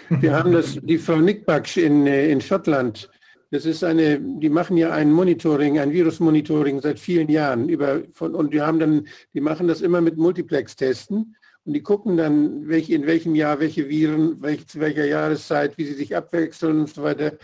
Wir 0.10 0.34
haben 0.34 0.52
das, 0.52 0.78
die 0.82 0.98
Frau 0.98 1.18
Nickbach 1.18 1.78
in, 1.78 2.08
äh, 2.08 2.30
in 2.30 2.42
Schottland, 2.42 3.10
das 3.50 3.66
ist 3.66 3.84
eine, 3.84 4.20
die 4.20 4.50
machen 4.50 4.76
ja 4.76 4.92
ein 4.92 5.12
Monitoring, 5.12 5.80
ein 5.80 5.94
Virusmonitoring 5.94 6.82
seit 6.82 7.00
vielen 7.00 7.30
Jahren 7.30 7.70
über 7.70 8.02
von, 8.12 8.36
und 8.36 8.54
die 8.54 8.62
haben 8.62 8.80
dann, 8.80 9.08
die 9.34 9.40
machen 9.40 9.68
das 9.68 9.82
immer 9.82 10.02
mit 10.02 10.18
Multiplex-Testen 10.18 11.36
und 11.64 11.74
die 11.74 11.82
gucken 11.82 12.18
dann, 12.18 12.68
welche, 12.68 12.94
in 12.94 13.08
welchem 13.08 13.36
Jahr 13.36 13.60
welche 13.60 13.88
Viren, 13.88 14.42
welch, 14.42 14.68
zu 14.68 14.80
welcher 14.82 15.06
Jahreszeit, 15.06 15.78
wie 15.78 15.86
sie 15.86 15.94
sich 15.94 16.16
abwechseln 16.16 16.82
und 16.82 16.90
so 16.90 17.04
weiter. 17.04 17.38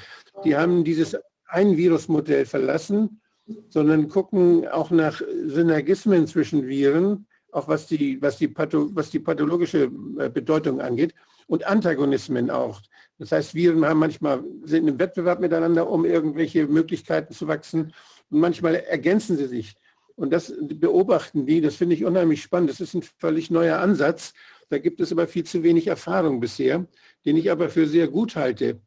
Die 0.44 0.58
haben 0.58 0.84
dieses 0.84 1.16
ein 1.46 1.78
Virusmodell 1.78 2.46
verlassen, 2.46 3.22
sondern 3.70 4.08
gucken 4.08 4.68
auch 4.68 4.92
nach 4.92 5.22
Synergismen 5.46 6.28
zwischen 6.28 6.68
Viren, 6.68 7.28
auch 7.52 7.68
was 7.68 7.88
die, 7.88 8.22
was 8.22 8.38
die, 8.38 8.48
Patho, 8.48 8.90
was 8.94 9.10
die 9.10 9.20
pathologische 9.20 9.92
äh, 10.18 10.30
Bedeutung 10.30 10.82
angeht 10.82 11.14
und 11.48 11.66
Antagonismen 11.66 12.50
auch. 12.50 12.82
Das 13.20 13.32
heißt, 13.32 13.54
Viren 13.54 13.86
haben 13.86 14.00
manchmal, 14.00 14.44
sind 14.64 14.88
im 14.88 14.98
Wettbewerb 14.98 15.40
miteinander, 15.40 15.90
um 15.90 16.06
irgendwelche 16.06 16.68
Möglichkeiten 16.68 17.34
zu 17.34 17.48
wachsen. 17.48 17.94
Und 18.30 18.40
manchmal 18.40 18.76
ergänzen 18.76 19.38
sie 19.38 19.48
sich. 19.48 19.76
Und 20.16 20.32
das 20.32 20.54
beobachten 20.60 21.46
die, 21.46 21.62
das 21.62 21.76
finde 21.76 21.96
ich 21.96 22.06
unheimlich 22.06 22.42
spannend. 22.42 22.70
Das 22.70 22.80
ist 22.80 22.94
ein 22.94 23.04
völlig 23.18 23.50
neuer 23.50 23.80
Ansatz. 23.80 24.34
Da 24.70 24.78
gibt 24.78 25.00
es 25.00 25.12
aber 25.12 25.28
viel 25.28 25.44
zu 25.44 25.64
wenig 25.64 25.88
Erfahrung 25.88 26.40
bisher, 26.40 26.86
den 27.26 27.38
ich 27.38 27.52
aber 27.52 27.70
für 27.70 27.88
sehr 27.88 28.08
gut 28.08 28.36
halte. 28.36 28.80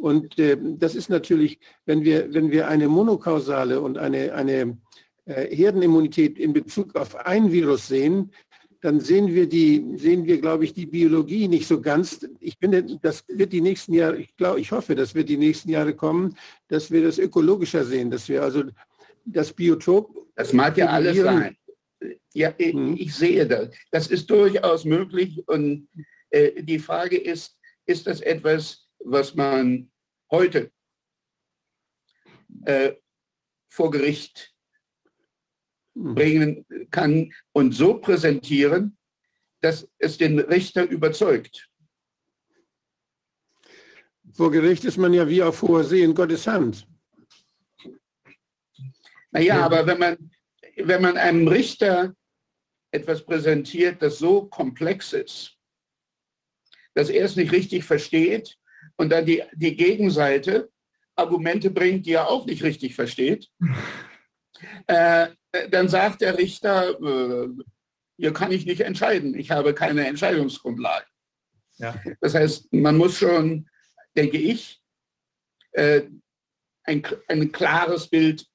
Und 0.00 0.38
äh, 0.38 0.56
das 0.60 0.94
ist 0.94 1.10
natürlich, 1.10 1.58
wenn 1.84 2.04
wir, 2.04 2.32
wenn 2.32 2.50
wir 2.50 2.68
eine 2.68 2.88
monokausale 2.88 3.80
und 3.80 3.98
eine, 3.98 4.32
eine 4.34 4.78
äh, 5.26 5.54
Herdenimmunität 5.54 6.38
in 6.38 6.52
Bezug 6.54 6.96
auf 6.96 7.14
ein 7.14 7.52
Virus 7.52 7.86
sehen, 7.86 8.32
dann 8.80 9.00
sehen 9.00 9.34
wir 9.34 9.46
die, 9.46 9.84
sehen 9.96 10.24
wir, 10.24 10.40
glaube 10.40 10.64
ich, 10.64 10.72
die 10.72 10.86
Biologie 10.86 11.48
nicht 11.48 11.68
so 11.68 11.82
ganz. 11.82 12.26
Ich 12.40 12.56
finde, 12.58 12.82
das 13.02 13.24
wird 13.28 13.52
die 13.52 13.60
nächsten 13.60 13.92
Jahre, 13.92 14.16
ich 14.16 14.34
glaube, 14.36 14.58
ich 14.58 14.72
hoffe, 14.72 14.94
das 14.94 15.14
wird 15.14 15.28
die 15.28 15.36
nächsten 15.36 15.68
Jahre 15.68 15.94
kommen, 15.94 16.34
dass 16.68 16.90
wir 16.90 17.02
das 17.02 17.18
ökologischer 17.18 17.84
sehen, 17.84 18.10
dass 18.10 18.26
wir 18.28 18.42
also 18.42 18.64
das 19.26 19.52
Biotop. 19.52 20.28
Das 20.34 20.54
mag 20.54 20.78
ja 20.78 20.86
alles 20.86 21.18
sein. 21.18 21.56
Ja, 22.32 22.54
ich, 22.56 22.72
hm. 22.72 22.96
ich 22.98 23.14
sehe 23.14 23.46
das. 23.46 23.68
Das 23.90 24.06
ist 24.06 24.30
durchaus 24.30 24.86
möglich. 24.86 25.46
Und 25.46 25.88
äh, 26.30 26.62
die 26.62 26.78
Frage 26.78 27.18
ist, 27.18 27.58
ist 27.84 28.06
das 28.06 28.22
etwas, 28.22 28.86
was 29.04 29.34
man 29.34 29.89
heute 30.30 30.70
äh, 32.64 32.94
vor 33.68 33.90
Gericht 33.90 34.54
hm. 35.94 36.14
bringen 36.14 36.66
kann 36.90 37.32
und 37.52 37.72
so 37.72 37.98
präsentieren, 37.98 38.96
dass 39.60 39.88
es 39.98 40.18
den 40.18 40.38
Richter 40.38 40.84
überzeugt. 40.84 41.68
Vor 44.32 44.50
Gericht 44.50 44.84
ist 44.84 44.96
man 44.96 45.12
ja 45.12 45.28
wie 45.28 45.42
auf 45.42 45.62
hoher 45.62 45.84
See 45.84 46.02
in 46.02 46.14
Gottes 46.14 46.46
Hand. 46.46 46.86
Naja, 49.32 49.56
ja. 49.56 49.64
aber 49.64 49.86
wenn 49.86 49.98
man, 49.98 50.30
wenn 50.76 51.02
man 51.02 51.16
einem 51.16 51.46
Richter 51.46 52.14
etwas 52.90 53.24
präsentiert, 53.24 54.02
das 54.02 54.18
so 54.18 54.46
komplex 54.46 55.12
ist, 55.12 55.56
dass 56.94 57.08
er 57.08 57.24
es 57.24 57.36
nicht 57.36 57.52
richtig 57.52 57.84
versteht 57.84 58.59
und 59.00 59.08
dann 59.08 59.24
die, 59.24 59.42
die 59.54 59.76
Gegenseite 59.76 60.70
Argumente 61.16 61.70
bringt, 61.70 62.04
die 62.04 62.12
er 62.12 62.28
auch 62.28 62.44
nicht 62.44 62.62
richtig 62.62 62.94
versteht, 62.94 63.48
äh, 64.88 65.28
dann 65.70 65.88
sagt 65.88 66.20
der 66.20 66.36
Richter, 66.36 67.00
äh, 67.00 67.48
hier 68.18 68.34
kann 68.34 68.52
ich 68.52 68.66
nicht 68.66 68.82
entscheiden, 68.82 69.38
ich 69.38 69.50
habe 69.50 69.72
keine 69.72 70.06
Entscheidungsgrundlage. 70.06 71.06
Ja. 71.78 71.98
Das 72.20 72.34
heißt, 72.34 72.74
man 72.74 72.98
muss 72.98 73.16
schon, 73.16 73.70
denke 74.14 74.36
ich, 74.36 74.82
äh, 75.72 76.02
ein, 76.84 77.02
ein 77.28 77.52
klares 77.52 78.06
Bild 78.06 78.46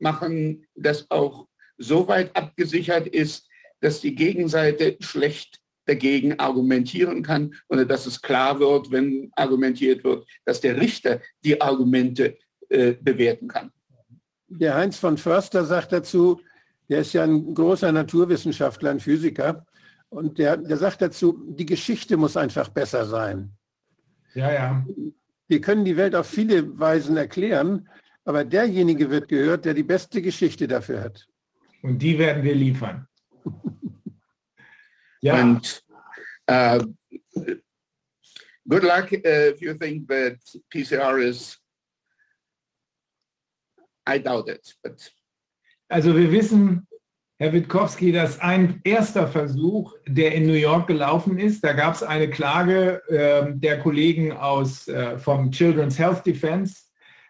machen, 0.00 0.66
das 0.74 1.08
auch 1.08 1.46
so 1.78 2.08
weit 2.08 2.34
abgesichert 2.34 3.06
ist, 3.06 3.48
dass 3.78 4.00
die 4.00 4.16
Gegenseite 4.16 4.96
schlecht 4.98 5.61
dagegen 5.86 6.38
argumentieren 6.38 7.22
kann 7.22 7.54
oder 7.68 7.84
dass 7.84 8.06
es 8.06 8.20
klar 8.20 8.60
wird, 8.60 8.90
wenn 8.90 9.30
argumentiert 9.36 10.04
wird, 10.04 10.26
dass 10.44 10.60
der 10.60 10.80
Richter 10.80 11.20
die 11.44 11.60
Argumente 11.60 12.38
äh, 12.68 12.92
bewerten 12.92 13.48
kann. 13.48 13.70
Der 14.48 14.74
Heinz 14.74 14.98
von 14.98 15.18
Förster 15.18 15.64
sagt 15.64 15.92
dazu, 15.92 16.40
der 16.88 17.00
ist 17.00 17.12
ja 17.12 17.24
ein 17.24 17.54
großer 17.54 17.90
Naturwissenschaftler, 17.90 18.90
ein 18.90 19.00
Physiker, 19.00 19.64
und 20.12 20.36
der, 20.38 20.58
der 20.58 20.76
sagt 20.76 21.00
dazu, 21.00 21.42
die 21.48 21.64
Geschichte 21.64 22.18
muss 22.18 22.36
einfach 22.36 22.68
besser 22.68 23.06
sein. 23.06 23.52
Ja, 24.34 24.52
ja. 24.52 24.86
Wir 25.48 25.60
können 25.62 25.86
die 25.86 25.96
Welt 25.96 26.14
auf 26.14 26.26
viele 26.26 26.78
Weisen 26.78 27.16
erklären, 27.16 27.88
aber 28.26 28.44
derjenige 28.44 29.08
wird 29.08 29.28
gehört, 29.28 29.64
der 29.64 29.72
die 29.72 29.82
beste 29.82 30.20
Geschichte 30.20 30.68
dafür 30.68 31.00
hat. 31.00 31.26
Und 31.80 31.98
die 32.00 32.18
werden 32.18 32.42
wir 32.42 32.54
liefern. 32.54 33.06
ja. 35.22 35.40
Und 35.40 35.82
uh, 36.50 36.84
good 38.68 38.82
luck 38.82 39.12
uh, 39.12 39.50
if 39.52 39.60
you 39.60 39.74
think 39.74 40.08
that 40.08 40.38
PCR 40.70 41.18
is 41.18 41.58
I 44.06 44.18
doubt 44.18 44.48
it. 44.48 44.74
But 44.82 45.12
also 45.88 46.16
wir 46.16 46.30
wissen, 46.32 46.86
Herr 47.38 47.52
Witkowski, 47.52 48.12
dass 48.12 48.40
ein 48.40 48.80
erster 48.84 49.26
Versuch, 49.26 49.94
der 50.06 50.32
in 50.32 50.46
New 50.46 50.52
York 50.52 50.86
gelaufen 50.86 51.38
ist, 51.38 51.64
da 51.64 51.72
gab 51.72 51.94
es 51.94 52.02
eine 52.02 52.30
Klage 52.30 53.02
äh, 53.08 53.52
der 53.54 53.80
Kollegen 53.80 54.32
aus 54.32 54.86
äh, 54.88 55.18
vom 55.18 55.50
Children's 55.50 55.98
Health 55.98 56.24
Defense, 56.24 56.82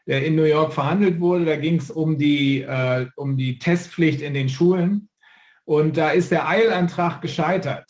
der 0.06 0.24
in 0.24 0.34
New 0.34 0.44
York 0.44 0.72
verhandelt 0.72 1.18
wurde. 1.18 1.46
Da 1.46 1.56
ging 1.56 1.76
es 1.76 1.90
um, 1.90 2.18
die, 2.18 2.60
äh, 2.60 3.06
um 3.16 3.36
die 3.36 3.58
Testpflicht 3.58 4.20
in 4.20 4.34
den 4.34 4.48
Schulen. 4.48 5.08
Und 5.64 5.96
da 5.96 6.10
ist 6.10 6.30
der 6.30 6.48
Eilantrag 6.48 7.20
gescheitert. 7.20 7.86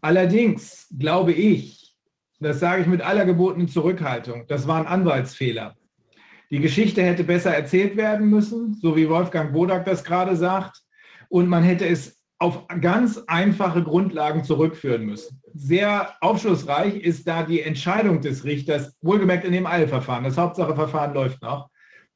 Allerdings 0.00 0.88
glaube 0.96 1.32
ich, 1.32 1.94
das 2.40 2.60
sage 2.60 2.82
ich 2.82 2.88
mit 2.88 3.02
aller 3.02 3.24
gebotenen 3.24 3.68
Zurückhaltung, 3.68 4.46
das 4.46 4.66
war 4.68 4.78
ein 4.80 4.86
Anwaltsfehler. 4.86 5.74
Die 6.50 6.60
Geschichte 6.60 7.02
hätte 7.02 7.24
besser 7.24 7.54
erzählt 7.54 7.96
werden 7.96 8.30
müssen, 8.30 8.78
so 8.80 8.96
wie 8.96 9.08
Wolfgang 9.08 9.52
Bodak 9.52 9.84
das 9.84 10.02
gerade 10.02 10.34
sagt. 10.34 10.82
Und 11.28 11.48
man 11.48 11.62
hätte 11.62 11.86
es 11.86 12.18
auf 12.38 12.66
ganz 12.80 13.18
einfache 13.26 13.82
Grundlagen 13.82 14.44
zurückführen 14.44 15.04
müssen. 15.04 15.42
Sehr 15.54 16.14
aufschlussreich 16.20 16.94
ist 16.94 17.26
da 17.26 17.42
die 17.42 17.60
Entscheidung 17.60 18.20
des 18.20 18.44
Richters, 18.44 18.96
wohlgemerkt 19.02 19.44
in 19.44 19.52
dem 19.52 19.66
Eilverfahren. 19.66 20.24
Das 20.24 20.38
Hauptsacheverfahren 20.38 21.14
läuft 21.14 21.42
noch. 21.42 21.68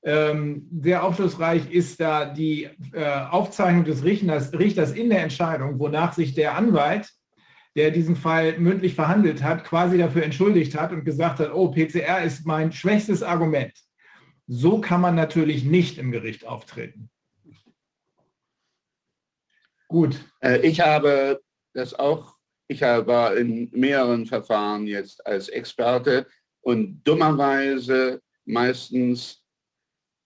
Ähm, 0.05 0.69
sehr 0.81 1.05
aufschlussreich 1.05 1.71
ist 1.71 2.01
da 2.01 2.25
die 2.25 2.69
äh, 2.93 3.05
Aufzeichnung 3.31 3.85
des 3.85 4.03
Richters, 4.03 4.53
Richters 4.53 4.93
in 4.93 5.11
der 5.11 5.23
Entscheidung, 5.23 5.79
wonach 5.79 6.13
sich 6.13 6.35
der 6.35 6.57
Anwalt, 6.57 7.09
der 7.77 7.93
diesen 7.93 8.17
Fall 8.17 8.59
mündlich 8.59 8.95
verhandelt 8.95 9.43
hat, 9.43 9.65
quasi 9.65 9.99
dafür 9.99 10.25
entschuldigt 10.25 10.77
hat 10.79 10.93
und 10.93 11.05
gesagt 11.05 11.39
hat, 11.39 11.55
oh, 11.55 11.71
PCR 11.71 12.23
ist 12.23 12.45
mein 12.47 12.73
schwächstes 12.73 13.23
Argument. 13.23 13.73
So 14.49 14.81
kann 14.81 15.01
man 15.01 15.15
natürlich 15.15 15.65
nicht 15.65 15.99
im 15.99 16.11
Gericht 16.11 16.47
auftreten. 16.47 17.09
Gut. 19.87 20.19
Äh, 20.41 20.67
ich 20.67 20.81
habe 20.81 21.41
das 21.75 21.95
auch, 21.95 22.35
ich 22.67 22.81
war 22.81 23.37
in 23.37 23.71
mehreren 23.71 24.27
Verfahren 24.27 24.87
jetzt 24.87 25.25
als 25.27 25.49
Experte 25.49 26.27
und 26.61 27.03
dummerweise 27.05 28.21
meistens 28.45 29.42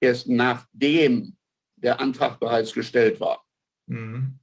erst 0.07 0.29
nachdem 0.29 1.37
der 1.77 2.01
Antrag 2.01 2.41
bereits 2.41 2.73
gestellt 2.73 3.21
war. 3.21 3.45
Mhm. 3.87 4.39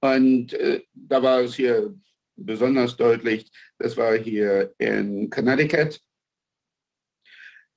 Und 0.00 0.52
äh, 0.54 0.82
da 0.92 1.22
war 1.22 1.40
es 1.40 1.54
hier 1.54 1.94
besonders 2.36 2.96
deutlich, 2.96 3.50
das 3.78 3.96
war 3.96 4.16
hier 4.16 4.74
in 4.78 5.28
Connecticut, 5.30 6.00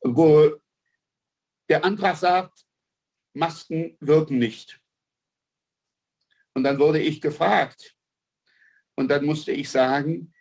wo 0.01 0.55
der 1.69 1.83
Antrag 1.83 2.15
sagt, 2.15 2.65
Masken 3.33 3.97
wirken 3.99 4.37
nicht. 4.37 4.79
Und 6.53 6.63
dann 6.63 6.79
wurde 6.79 6.99
ich 6.99 7.19
gefragt. 7.19 7.95
Und 8.95 9.09
dann 9.09 9.25
musste 9.25 9.51
ich 9.51 9.69
sagen, 9.69 10.33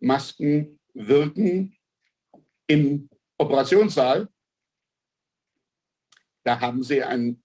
Masken 0.00 0.78
wirken 0.94 1.76
im 2.68 3.08
Operationssaal. 3.38 4.28
Da 6.48 6.58
haben 6.60 6.82
sie 6.82 7.02
ein 7.02 7.42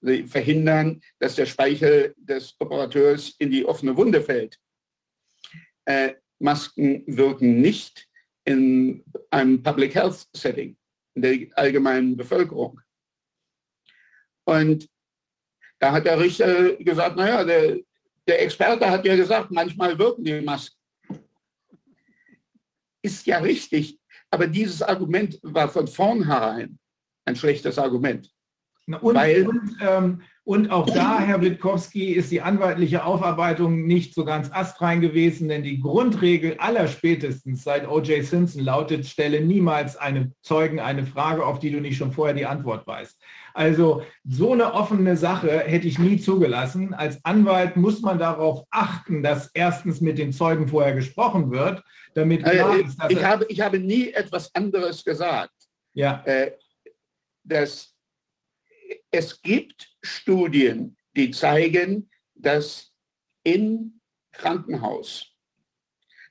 sie 0.00 0.26
verhindern, 0.26 1.00
dass 1.20 1.36
der 1.36 1.46
Speichel 1.46 2.16
des 2.16 2.56
Operateurs 2.58 3.36
in 3.38 3.52
die 3.52 3.64
offene 3.64 3.96
Wunde 3.96 4.20
fällt. 4.20 4.58
Äh, 5.84 6.14
Masken 6.40 7.04
wirken 7.06 7.60
nicht 7.60 8.08
in 8.44 9.04
einem 9.30 9.62
Public 9.62 9.94
Health 9.94 10.26
Setting, 10.34 10.76
in 11.14 11.22
der 11.22 11.46
allgemeinen 11.54 12.16
Bevölkerung. 12.16 12.80
Und 14.42 14.90
da 15.78 15.92
hat 15.92 16.06
der 16.06 16.18
Richter 16.18 16.74
gesagt, 16.78 17.14
naja, 17.14 17.44
der, 17.44 17.78
der 18.26 18.42
Experte 18.42 18.90
hat 18.90 19.04
ja 19.04 19.14
gesagt, 19.14 19.52
manchmal 19.52 19.96
wirken 19.96 20.24
die 20.24 20.40
Masken. 20.40 20.76
Ist 23.00 23.24
ja 23.26 23.38
richtig, 23.38 24.00
aber 24.28 24.48
dieses 24.48 24.82
Argument 24.82 25.38
war 25.44 25.68
von 25.68 25.86
vornherein 25.86 26.80
ein 27.24 27.36
schlechtes 27.36 27.78
Argument. 27.78 28.30
Und, 29.00 29.14
Weil, 29.14 29.46
und, 29.46 29.76
ähm, 29.80 30.22
und, 30.44 30.72
auch 30.72 30.90
da, 30.90 31.20
Herr 31.20 31.40
Witkowski, 31.40 32.12
ist 32.12 32.32
die 32.32 32.42
anwaltliche 32.42 33.04
Aufarbeitung 33.04 33.86
nicht 33.86 34.12
so 34.12 34.24
ganz 34.24 34.50
astrein 34.50 35.00
gewesen, 35.00 35.48
denn 35.48 35.62
die 35.62 35.80
Grundregel 35.80 36.56
aller 36.58 36.88
spätestens 36.88 37.62
seit 37.62 37.88
O.J. 37.88 38.24
Simpson 38.24 38.64
lautet, 38.64 39.06
stelle 39.06 39.40
niemals 39.40 39.96
einem 39.96 40.32
Zeugen 40.42 40.80
eine 40.80 41.06
Frage, 41.06 41.46
auf 41.46 41.60
die 41.60 41.70
du 41.70 41.80
nicht 41.80 41.96
schon 41.96 42.10
vorher 42.10 42.34
die 42.34 42.44
Antwort 42.44 42.84
weißt. 42.84 43.20
Also 43.54 44.02
so 44.24 44.52
eine 44.52 44.74
offene 44.74 45.16
Sache 45.16 45.60
hätte 45.60 45.86
ich 45.86 46.00
nie 46.00 46.18
zugelassen. 46.18 46.92
Als 46.92 47.24
Anwalt 47.24 47.76
muss 47.76 48.02
man 48.02 48.18
darauf 48.18 48.64
achten, 48.70 49.22
dass 49.22 49.48
erstens 49.54 50.00
mit 50.00 50.18
den 50.18 50.32
Zeugen 50.32 50.66
vorher 50.66 50.94
gesprochen 50.94 51.52
wird, 51.52 51.84
damit 52.14 52.44
äh, 52.44 52.50
klar 52.50 52.76
ist, 52.78 53.00
dass 53.00 53.10
ich, 53.10 53.24
habe, 53.24 53.46
ich 53.48 53.60
habe 53.60 53.78
nie 53.78 54.10
etwas 54.10 54.52
anderes 54.56 55.04
gesagt. 55.04 55.52
Ja. 55.94 56.24
Dass 57.44 57.94
es 59.10 59.40
gibt 59.42 59.94
Studien, 60.02 60.96
die 61.16 61.30
zeigen, 61.30 62.10
dass 62.34 62.92
im 63.44 64.00
Krankenhaus 64.32 65.34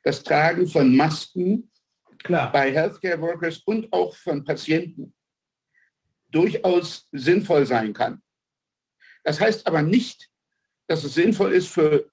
das 0.04 0.24
Tragen 0.24 0.68
von 0.68 0.96
Masken 0.96 1.72
Klar. 2.20 2.52
bei 2.52 2.72
Healthcare 2.72 3.20
Workers 3.22 3.60
und 3.66 3.92
auch 3.94 4.16
von 4.16 4.44
Patienten 4.44 5.14
durchaus 6.30 7.08
sinnvoll 7.12 7.66
sein 7.66 7.94
kann. 7.94 8.22
Das 9.24 9.40
heißt 9.40 9.68
aber 9.68 9.82
nicht, 9.82 10.30
dass 10.88 11.04
es 11.04 11.14
sinnvoll 11.14 11.54
ist 11.54 11.68
für 11.68 12.10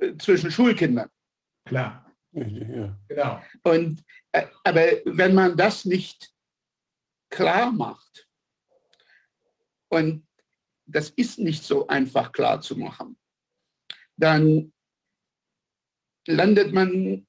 äh, 0.00 0.16
zwischen 0.18 0.50
Schulkindern. 0.50 1.10
Klar. 1.64 2.12
Ja. 2.32 2.98
Genau. 3.08 3.42
Und, 3.62 4.04
äh, 4.32 4.46
aber 4.62 4.82
wenn 5.06 5.34
man 5.34 5.56
das 5.56 5.84
nicht 5.84 6.35
klar 7.30 7.72
macht, 7.72 8.28
und 9.88 10.26
das 10.86 11.10
ist 11.10 11.38
nicht 11.38 11.64
so 11.64 11.86
einfach 11.86 12.32
klar 12.32 12.60
zu 12.60 12.76
machen, 12.76 13.16
dann 14.16 14.72
landet 16.26 16.72
man, 16.72 17.26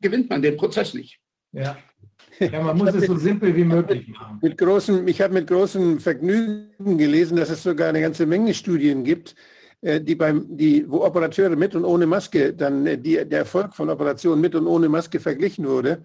gewinnt 0.00 0.30
man 0.30 0.42
den 0.42 0.56
Prozess 0.56 0.94
nicht. 0.94 1.20
Ja. 1.52 1.78
Ja, 2.40 2.62
man 2.62 2.76
muss 2.76 2.94
es 2.94 3.06
so 3.06 3.16
simpel 3.16 3.54
wie 3.56 3.64
möglich 3.64 4.06
machen. 4.08 4.38
Mit 4.42 4.58
großen, 4.58 5.06
ich 5.08 5.20
habe 5.20 5.34
mit 5.34 5.46
großem 5.48 5.98
Vergnügen 5.98 6.98
gelesen, 6.98 7.36
dass 7.36 7.50
es 7.50 7.62
sogar 7.62 7.88
eine 7.88 8.00
ganze 8.00 8.26
Menge 8.26 8.54
Studien 8.54 9.02
gibt, 9.02 9.34
äh, 9.80 10.00
die 10.00 10.14
beim, 10.14 10.56
die, 10.56 10.88
wo 10.88 11.04
Operateure 11.04 11.56
mit 11.56 11.74
und 11.74 11.84
ohne 11.84 12.06
Maske, 12.06 12.54
dann 12.54 12.86
äh, 12.86 12.98
die, 12.98 13.14
der 13.24 13.40
Erfolg 13.40 13.74
von 13.74 13.90
Operationen 13.90 14.40
mit 14.40 14.54
und 14.54 14.66
ohne 14.66 14.88
Maske 14.88 15.18
verglichen 15.20 15.66
wurde. 15.66 16.02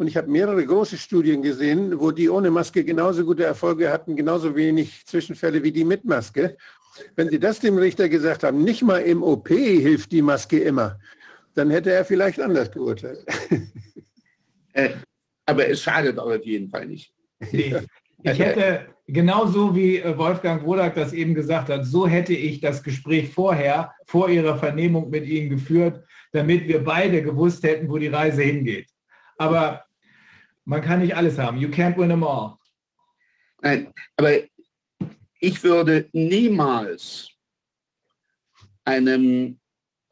Und 0.00 0.06
ich 0.06 0.16
habe 0.16 0.30
mehrere 0.30 0.64
große 0.64 0.96
Studien 0.96 1.42
gesehen, 1.42 2.00
wo 2.00 2.10
die 2.10 2.30
ohne 2.30 2.50
Maske 2.50 2.84
genauso 2.84 3.22
gute 3.22 3.44
Erfolge 3.44 3.92
hatten, 3.92 4.16
genauso 4.16 4.56
wenig 4.56 5.04
Zwischenfälle 5.04 5.62
wie 5.62 5.72
die 5.72 5.84
mit 5.84 6.06
Maske. 6.06 6.56
Wenn 7.16 7.28
Sie 7.28 7.38
das 7.38 7.60
dem 7.60 7.76
Richter 7.76 8.08
gesagt 8.08 8.42
haben, 8.42 8.64
nicht 8.64 8.80
mal 8.80 9.02
im 9.02 9.22
OP 9.22 9.48
hilft 9.48 10.10
die 10.12 10.22
Maske 10.22 10.58
immer, 10.58 10.98
dann 11.54 11.68
hätte 11.68 11.92
er 11.92 12.06
vielleicht 12.06 12.40
anders 12.40 12.72
geurteilt. 12.72 13.24
Äh, 14.72 14.90
aber 15.46 15.68
es 15.68 15.82
schadet 15.82 16.16
auf 16.16 16.44
jeden 16.44 16.70
Fall 16.70 16.86
nicht. 16.86 17.12
Ich, 17.52 17.74
ich 18.22 18.38
hätte, 18.38 18.86
genauso 19.06 19.74
wie 19.74 19.98
äh, 19.98 20.16
Wolfgang 20.16 20.64
Wodak 20.64 20.94
das 20.94 21.12
eben 21.12 21.34
gesagt 21.34 21.70
hat, 21.70 21.84
so 21.84 22.06
hätte 22.06 22.34
ich 22.34 22.60
das 22.60 22.82
Gespräch 22.82 23.30
vorher, 23.30 23.92
vor 24.06 24.28
Ihrer 24.30 24.56
Vernehmung 24.58 25.10
mit 25.10 25.26
Ihnen 25.26 25.50
geführt, 25.50 26.04
damit 26.32 26.68
wir 26.68 26.84
beide 26.84 27.22
gewusst 27.22 27.64
hätten, 27.64 27.88
wo 27.88 27.98
die 27.98 28.06
Reise 28.06 28.42
hingeht. 28.42 28.86
Aber 29.36 29.84
man 30.64 30.82
kann 30.82 31.00
nicht 31.00 31.16
alles 31.16 31.38
haben. 31.38 31.58
You 31.58 31.68
can't 31.68 31.96
win 31.96 32.08
them 32.08 32.22
all. 32.22 32.56
Nein, 33.62 33.92
aber 34.16 34.40
ich 35.40 35.62
würde 35.62 36.08
niemals 36.12 37.30
einem 38.84 39.58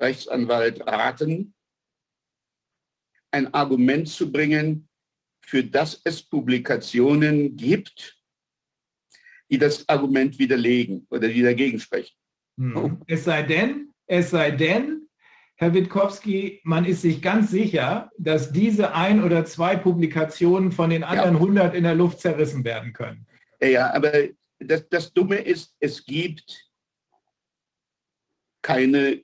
Rechtsanwalt 0.00 0.86
raten, 0.86 1.54
ein 3.30 3.52
Argument 3.52 4.08
zu 4.08 4.30
bringen, 4.30 4.88
für 5.40 5.64
das 5.64 6.00
es 6.04 6.22
Publikationen 6.22 7.56
gibt, 7.56 8.18
die 9.50 9.58
das 9.58 9.88
Argument 9.88 10.38
widerlegen 10.38 11.06
oder 11.10 11.28
die 11.28 11.42
dagegen 11.42 11.80
sprechen. 11.80 12.14
Hm. 12.58 13.00
Es 13.06 13.24
sei 13.24 13.42
denn, 13.42 13.92
es 14.06 14.30
sei 14.30 14.50
denn, 14.50 15.07
Herr 15.60 15.74
Witkowski, 15.74 16.60
man 16.62 16.84
ist 16.84 17.02
sich 17.02 17.20
ganz 17.20 17.50
sicher, 17.50 18.10
dass 18.16 18.52
diese 18.52 18.94
ein 18.94 19.24
oder 19.24 19.44
zwei 19.44 19.76
Publikationen 19.76 20.70
von 20.70 20.90
den 20.90 21.02
anderen 21.02 21.34
ja. 21.34 21.40
100 21.40 21.74
in 21.74 21.82
der 21.82 21.96
Luft 21.96 22.20
zerrissen 22.20 22.64
werden 22.64 22.92
können. 22.92 23.26
Ja, 23.60 23.92
aber 23.92 24.12
das, 24.60 24.88
das 24.88 25.12
Dumme 25.12 25.36
ist, 25.36 25.74
es 25.80 26.04
gibt 26.04 26.70
keine, 28.62 29.20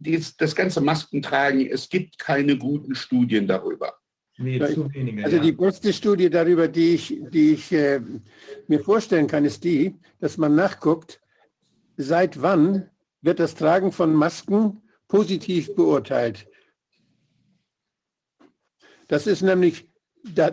das 0.00 0.56
ganze 0.56 0.80
Maskentragen, 0.80 1.64
es 1.64 1.88
gibt 1.88 2.18
keine 2.18 2.58
guten 2.58 2.96
Studien 2.96 3.46
darüber. 3.46 3.94
Nee, 4.38 4.58
zu 4.58 4.92
wenige. 4.92 5.24
Also 5.24 5.36
ja. 5.36 5.42
die 5.42 5.52
beste 5.52 5.92
Studie 5.92 6.28
darüber, 6.28 6.66
die 6.66 6.94
ich, 6.94 7.16
die 7.30 7.52
ich 7.52 7.70
äh, 7.70 8.00
mir 8.66 8.80
vorstellen 8.80 9.28
kann, 9.28 9.44
ist 9.44 9.62
die, 9.62 9.94
dass 10.18 10.36
man 10.36 10.56
nachguckt, 10.56 11.20
seit 11.96 12.42
wann 12.42 12.90
wird 13.22 13.38
das 13.38 13.54
Tragen 13.54 13.92
von 13.92 14.12
Masken 14.14 14.82
positiv 15.08 15.74
beurteilt. 15.74 16.46
Das 19.08 19.26
ist 19.26 19.42
nämlich, 19.42 19.88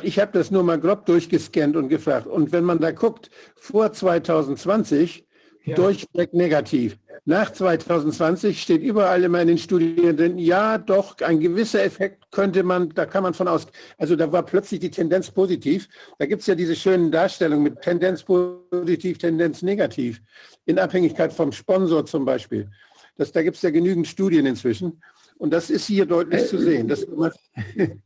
ich 0.04 0.20
habe 0.20 0.32
das 0.34 0.52
nur 0.52 0.64
mal 0.64 0.80
grob 0.80 1.06
durchgescannt 1.06 1.76
und 1.76 1.90
gefragt. 1.90 2.28
Und 2.28 2.52
wenn 2.52 2.64
man 2.64 2.80
da 2.80 2.92
guckt, 2.92 3.30
vor 3.56 3.92
2020 3.92 5.26
ja. 5.66 5.76
durchweg 5.76 6.34
negativ. 6.34 6.98
Nach 7.26 7.52
2020 7.52 8.62
steht 8.62 8.82
überall 8.82 9.24
immer 9.24 9.42
in 9.42 9.48
den 9.48 9.58
Studien 9.58 10.18
drin, 10.18 10.38
ja, 10.38 10.78
doch, 10.78 11.16
ein 11.22 11.40
gewisser 11.40 11.82
Effekt 11.84 12.32
könnte 12.32 12.64
man, 12.64 12.90
da 12.90 13.06
kann 13.06 13.24
man 13.24 13.34
von 13.34 13.48
aus, 13.48 13.68
also 13.98 14.18
da 14.18 14.30
war 14.32 14.44
plötzlich 14.44 14.82
die 14.82 14.92
Tendenz 14.92 15.32
positiv. 15.32 15.88
Da 16.20 16.26
gibt 16.26 16.42
es 16.42 16.48
ja 16.48 16.56
diese 16.56 16.76
schönen 16.76 17.12
Darstellungen 17.12 17.64
mit 17.64 17.82
Tendenz 17.82 18.24
positiv, 18.24 19.20
Tendenz 19.20 19.62
negativ, 19.62 20.22
in 20.66 20.78
Abhängigkeit 20.78 21.32
vom 21.32 21.54
Sponsor 21.54 22.06
zum 22.06 22.26
Beispiel. 22.26 22.70
Das, 23.16 23.32
da 23.32 23.44
gibt 23.44 23.58
es 23.58 23.62
ja 23.62 23.70
genügend 23.70 24.08
Studien 24.08 24.46
inzwischen. 24.46 25.02
Und 25.38 25.52
das 25.52 25.70
ist 25.70 25.86
hier 25.86 26.06
deutlich 26.06 26.48
zu 26.48 26.58
sehen, 26.58 26.88
dass 26.88 27.06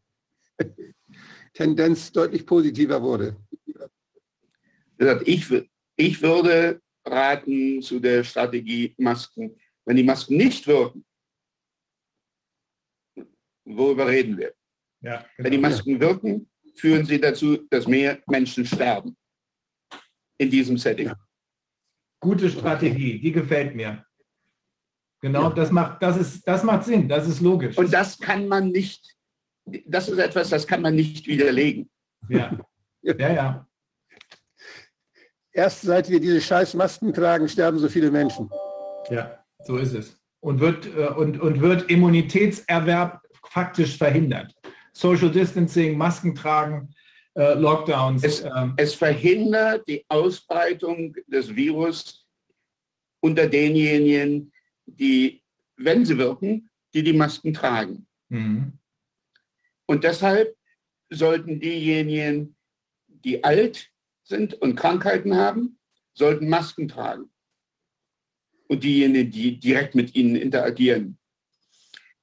Tendenz 1.53 2.11
deutlich 2.11 2.45
positiver 2.45 3.01
wurde. 3.01 3.37
Ich, 5.25 5.47
ich 5.95 6.21
würde 6.21 6.81
raten 7.05 7.81
zu 7.81 7.99
der 7.99 8.23
Strategie 8.23 8.95
Masken. 8.97 9.55
Wenn 9.85 9.95
die 9.95 10.03
Masken 10.03 10.37
nicht 10.37 10.67
wirken, 10.67 11.05
worüber 13.63 14.07
reden 14.07 14.37
wir? 14.37 14.53
Ja, 15.01 15.17
genau. 15.17 15.29
Wenn 15.37 15.51
die 15.51 15.57
Masken 15.57 15.99
wirken, 15.99 16.49
führen 16.75 17.05
sie 17.05 17.19
dazu, 17.19 17.57
dass 17.69 17.87
mehr 17.87 18.21
Menschen 18.27 18.65
sterben 18.65 19.15
in 20.37 20.49
diesem 20.49 20.77
Setting. 20.77 21.11
Gute 22.19 22.49
Strategie, 22.49 23.19
die 23.19 23.31
gefällt 23.31 23.75
mir. 23.75 24.06
Genau, 25.21 25.43
ja. 25.43 25.49
das 25.49 25.71
macht, 25.71 26.01
das 26.01 26.17
ist, 26.17 26.47
das 26.47 26.63
macht 26.63 26.85
Sinn, 26.85 27.09
das 27.09 27.27
ist 27.27 27.41
logisch. 27.41 27.77
Und 27.77 27.91
das 27.91 28.19
kann 28.19 28.47
man 28.47 28.69
nicht, 28.69 29.15
das 29.85 30.09
ist 30.09 30.19
etwas, 30.19 30.49
das 30.49 30.67
kann 30.67 30.81
man 30.81 30.95
nicht 30.95 31.27
widerlegen. 31.27 31.89
Ja, 32.29 32.57
ja, 33.01 33.33
ja. 33.33 33.67
Erst 35.51 35.81
seit 35.81 36.09
wir 36.09 36.19
diese 36.19 36.39
scheiß 36.39 36.75
Masken 36.75 37.13
tragen, 37.13 37.49
sterben 37.49 37.79
so 37.79 37.89
viele 37.89 38.11
Menschen. 38.11 38.49
Ja, 39.09 39.43
so 39.63 39.77
ist 39.77 39.93
es. 39.93 40.17
und 40.39 40.59
wird, 40.59 40.85
äh, 40.95 41.07
und, 41.07 41.39
und 41.39 41.61
wird 41.61 41.89
Immunitätserwerb 41.89 43.21
faktisch 43.49 43.97
verhindert. 43.97 44.53
Social 44.93 45.31
Distancing, 45.31 45.97
Masken 45.97 46.35
tragen, 46.35 46.93
äh, 47.35 47.53
Lockdowns. 47.53 48.23
Es, 48.23 48.43
ähm, 48.43 48.73
es 48.77 48.93
verhindert 48.93 49.87
die 49.87 50.05
Ausbreitung 50.09 51.15
des 51.27 51.55
Virus 51.55 52.25
unter 53.19 53.47
denjenigen, 53.47 54.51
die, 54.87 55.43
wenn 55.75 56.05
sie 56.05 56.17
wirken, 56.17 56.69
die 56.93 57.03
die 57.03 57.13
Masken 57.13 57.53
tragen. 57.53 58.07
mhm. 58.29 58.73
Und 59.89 60.03
deshalb 60.03 60.53
sollten 61.09 61.61
diejenigen, 61.61 62.57
die 63.07 63.41
alt 63.43 63.89
sind 64.23 64.53
und 64.55 64.75
Krankheiten 64.75 65.33
haben, 65.35 65.79
sollten 66.13 66.49
Masken 66.49 66.89
tragen. 66.89 67.31
Und 68.67 68.83
diejenigen, 68.83 69.31
die 69.31 69.57
direkt 69.57 69.95
mit 69.95 70.13
ihnen 70.13 70.35
interagieren. 70.35 71.17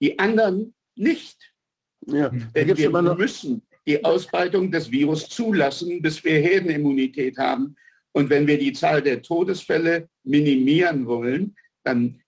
Die 0.03 0.19
anderen 0.19 0.75
nicht. 0.95 1.55
Ja, 2.07 2.29
Denn 2.29 2.67
gibt's 2.67 2.81
wir 2.81 2.89
immer 2.89 3.01
noch, 3.01 3.17
müssen 3.17 3.67
die 3.87 4.05
Ausbreitung 4.05 4.71
des 4.71 4.91
Virus 4.91 5.29
zulassen, 5.29 6.01
bis 6.03 6.23
wir 6.25 6.39
Herdenimmunität 6.41 7.39
haben. 7.39 7.77
Und 8.13 8.31
wenn 8.31 8.47
wir 8.47 8.59
die 8.59 8.73
Zahl 8.73 9.03
der 9.03 9.23
Todesfälle 9.23 10.09
minimieren 10.23 11.07
wollen, 11.07 11.57
dann 11.83 12.23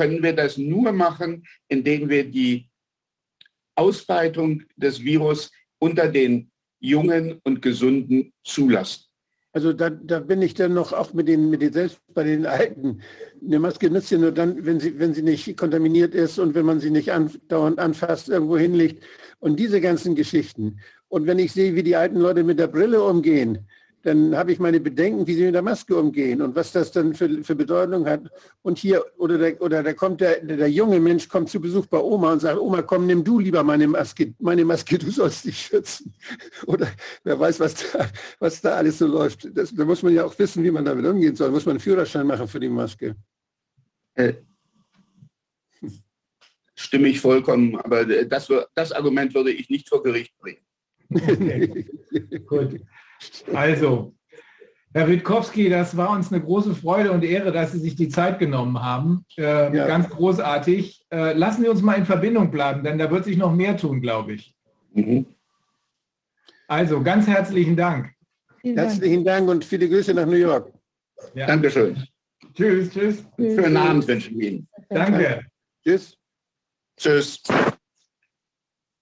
können 0.00 0.22
wir 0.22 0.32
das 0.32 0.56
nur 0.56 0.92
machen, 0.92 1.44
indem 1.68 2.08
wir 2.08 2.24
die 2.24 2.70
Ausbreitung 3.74 4.62
des 4.74 5.04
Virus 5.04 5.50
unter 5.78 6.08
den 6.08 6.50
Jungen 6.80 7.38
und 7.44 7.60
Gesunden 7.60 8.32
zulassen. 8.42 9.04
also 9.52 9.74
da, 9.74 9.90
da 9.90 10.20
bin 10.20 10.40
ich 10.40 10.54
dann 10.54 10.72
noch 10.72 10.94
auch 10.94 11.12
mit 11.12 11.28
den, 11.28 11.50
mit 11.50 11.60
den 11.60 11.74
selbst 11.74 12.00
bei 12.14 12.24
den 12.24 12.46
Alten. 12.46 13.02
Eine 13.44 13.58
Maske 13.58 13.90
nützt 13.90 14.10
ja 14.10 14.16
nur 14.16 14.32
dann, 14.32 14.64
wenn 14.64 14.80
sie, 14.80 14.98
wenn 14.98 15.12
sie 15.12 15.22
nicht 15.22 15.54
kontaminiert 15.58 16.14
ist 16.14 16.38
und 16.38 16.54
wenn 16.54 16.64
man 16.64 16.80
sie 16.80 16.90
nicht 16.90 17.12
andauernd 17.12 17.78
anfasst, 17.78 18.30
irgendwo 18.30 18.56
hinlegt. 18.56 19.04
Und 19.38 19.58
diese 19.60 19.82
ganzen 19.82 20.14
Geschichten. 20.14 20.80
Und 21.08 21.26
wenn 21.26 21.38
ich 21.38 21.52
sehe, 21.52 21.74
wie 21.74 21.82
die 21.82 21.96
alten 21.96 22.20
Leute 22.20 22.42
mit 22.42 22.58
der 22.58 22.68
Brille 22.68 23.02
umgehen, 23.02 23.68
dann 24.02 24.34
habe 24.34 24.52
ich 24.52 24.58
meine 24.58 24.80
Bedenken, 24.80 25.26
wie 25.26 25.34
sie 25.34 25.44
mit 25.44 25.54
der 25.54 25.62
Maske 25.62 25.94
umgehen 25.96 26.40
und 26.40 26.54
was 26.54 26.72
das 26.72 26.90
dann 26.90 27.14
für, 27.14 27.44
für 27.44 27.54
Bedeutung 27.54 28.06
hat. 28.06 28.22
Und 28.62 28.78
hier, 28.78 29.04
oder, 29.18 29.36
der, 29.36 29.60
oder 29.60 29.82
da 29.82 29.92
kommt 29.92 30.22
der, 30.22 30.40
der 30.40 30.70
junge 30.70 31.00
Mensch 31.00 31.28
kommt 31.28 31.50
zu 31.50 31.60
Besuch 31.60 31.86
bei 31.86 31.98
Oma 31.98 32.32
und 32.32 32.40
sagt, 32.40 32.58
Oma, 32.58 32.80
komm, 32.82 33.06
nimm 33.06 33.24
du 33.24 33.38
lieber 33.38 33.62
meine 33.62 33.86
Maske, 33.88 34.34
meine 34.38 34.64
Maske, 34.64 34.96
du 34.98 35.10
sollst 35.10 35.44
dich 35.44 35.58
schützen. 35.58 36.14
Oder 36.66 36.88
wer 37.24 37.38
weiß, 37.38 37.60
was 37.60 37.74
da, 37.74 38.10
was 38.38 38.60
da 38.60 38.74
alles 38.74 38.98
so 38.98 39.06
läuft. 39.06 39.48
Das, 39.54 39.74
da 39.74 39.84
muss 39.84 40.02
man 40.02 40.14
ja 40.14 40.24
auch 40.24 40.38
wissen, 40.38 40.64
wie 40.64 40.70
man 40.70 40.84
damit 40.84 41.04
umgehen 41.04 41.36
soll. 41.36 41.50
Muss 41.50 41.66
man 41.66 41.72
einen 41.72 41.80
Führerschein 41.80 42.26
machen 42.26 42.48
für 42.48 42.60
die 42.60 42.68
Maske. 42.68 43.16
Äh, 44.14 44.34
stimme 46.74 47.08
ich 47.08 47.20
vollkommen, 47.20 47.76
aber 47.76 48.04
das, 48.04 48.50
das 48.74 48.92
Argument 48.92 49.34
würde 49.34 49.52
ich 49.52 49.68
nicht 49.68 49.88
vor 49.88 50.02
Gericht 50.02 50.34
bringen. 50.38 50.60
Gut. 52.46 52.80
Also, 53.54 54.14
Herr 54.92 55.06
Witkowski, 55.08 55.68
das 55.68 55.96
war 55.96 56.10
uns 56.10 56.32
eine 56.32 56.42
große 56.42 56.74
Freude 56.74 57.12
und 57.12 57.22
Ehre, 57.24 57.52
dass 57.52 57.72
Sie 57.72 57.78
sich 57.78 57.94
die 57.94 58.08
Zeit 58.08 58.38
genommen 58.38 58.82
haben. 58.82 59.24
Ähm, 59.36 59.74
Ja. 59.74 59.86
Ganz 59.86 60.08
großartig. 60.08 61.04
Äh, 61.10 61.32
lassen 61.34 61.62
Sie 61.62 61.68
uns 61.68 61.82
mal 61.82 61.94
in 61.94 62.06
Verbindung 62.06 62.50
bleiben, 62.50 62.82
denn 62.82 62.98
da 62.98 63.10
wird 63.10 63.24
sich 63.24 63.36
noch 63.36 63.54
mehr 63.54 63.76
tun, 63.76 64.00
glaube 64.00 64.32
ich. 64.34 64.54
Mhm. 64.92 65.26
Also, 66.66 67.02
ganz 67.02 67.26
herzlichen 67.26 67.76
Dank. 67.76 68.12
Herzlichen 68.62 69.24
Dank 69.24 69.48
und 69.48 69.64
viele 69.64 69.88
Grüße 69.88 70.12
nach 70.12 70.26
New 70.26 70.32
York. 70.36 70.72
Ja. 71.34 71.46
Dankeschön. 71.46 72.02
Tschüss, 72.54 72.90
tschüss. 72.90 73.24
Schönen 73.38 73.76
Abend 73.76 74.06
wünsche 74.06 74.30
ich 74.30 74.36
Ihnen. 74.36 74.68
Danke. 74.88 75.42
Tschüss. 75.84 76.16
Tschüss. 76.96 77.42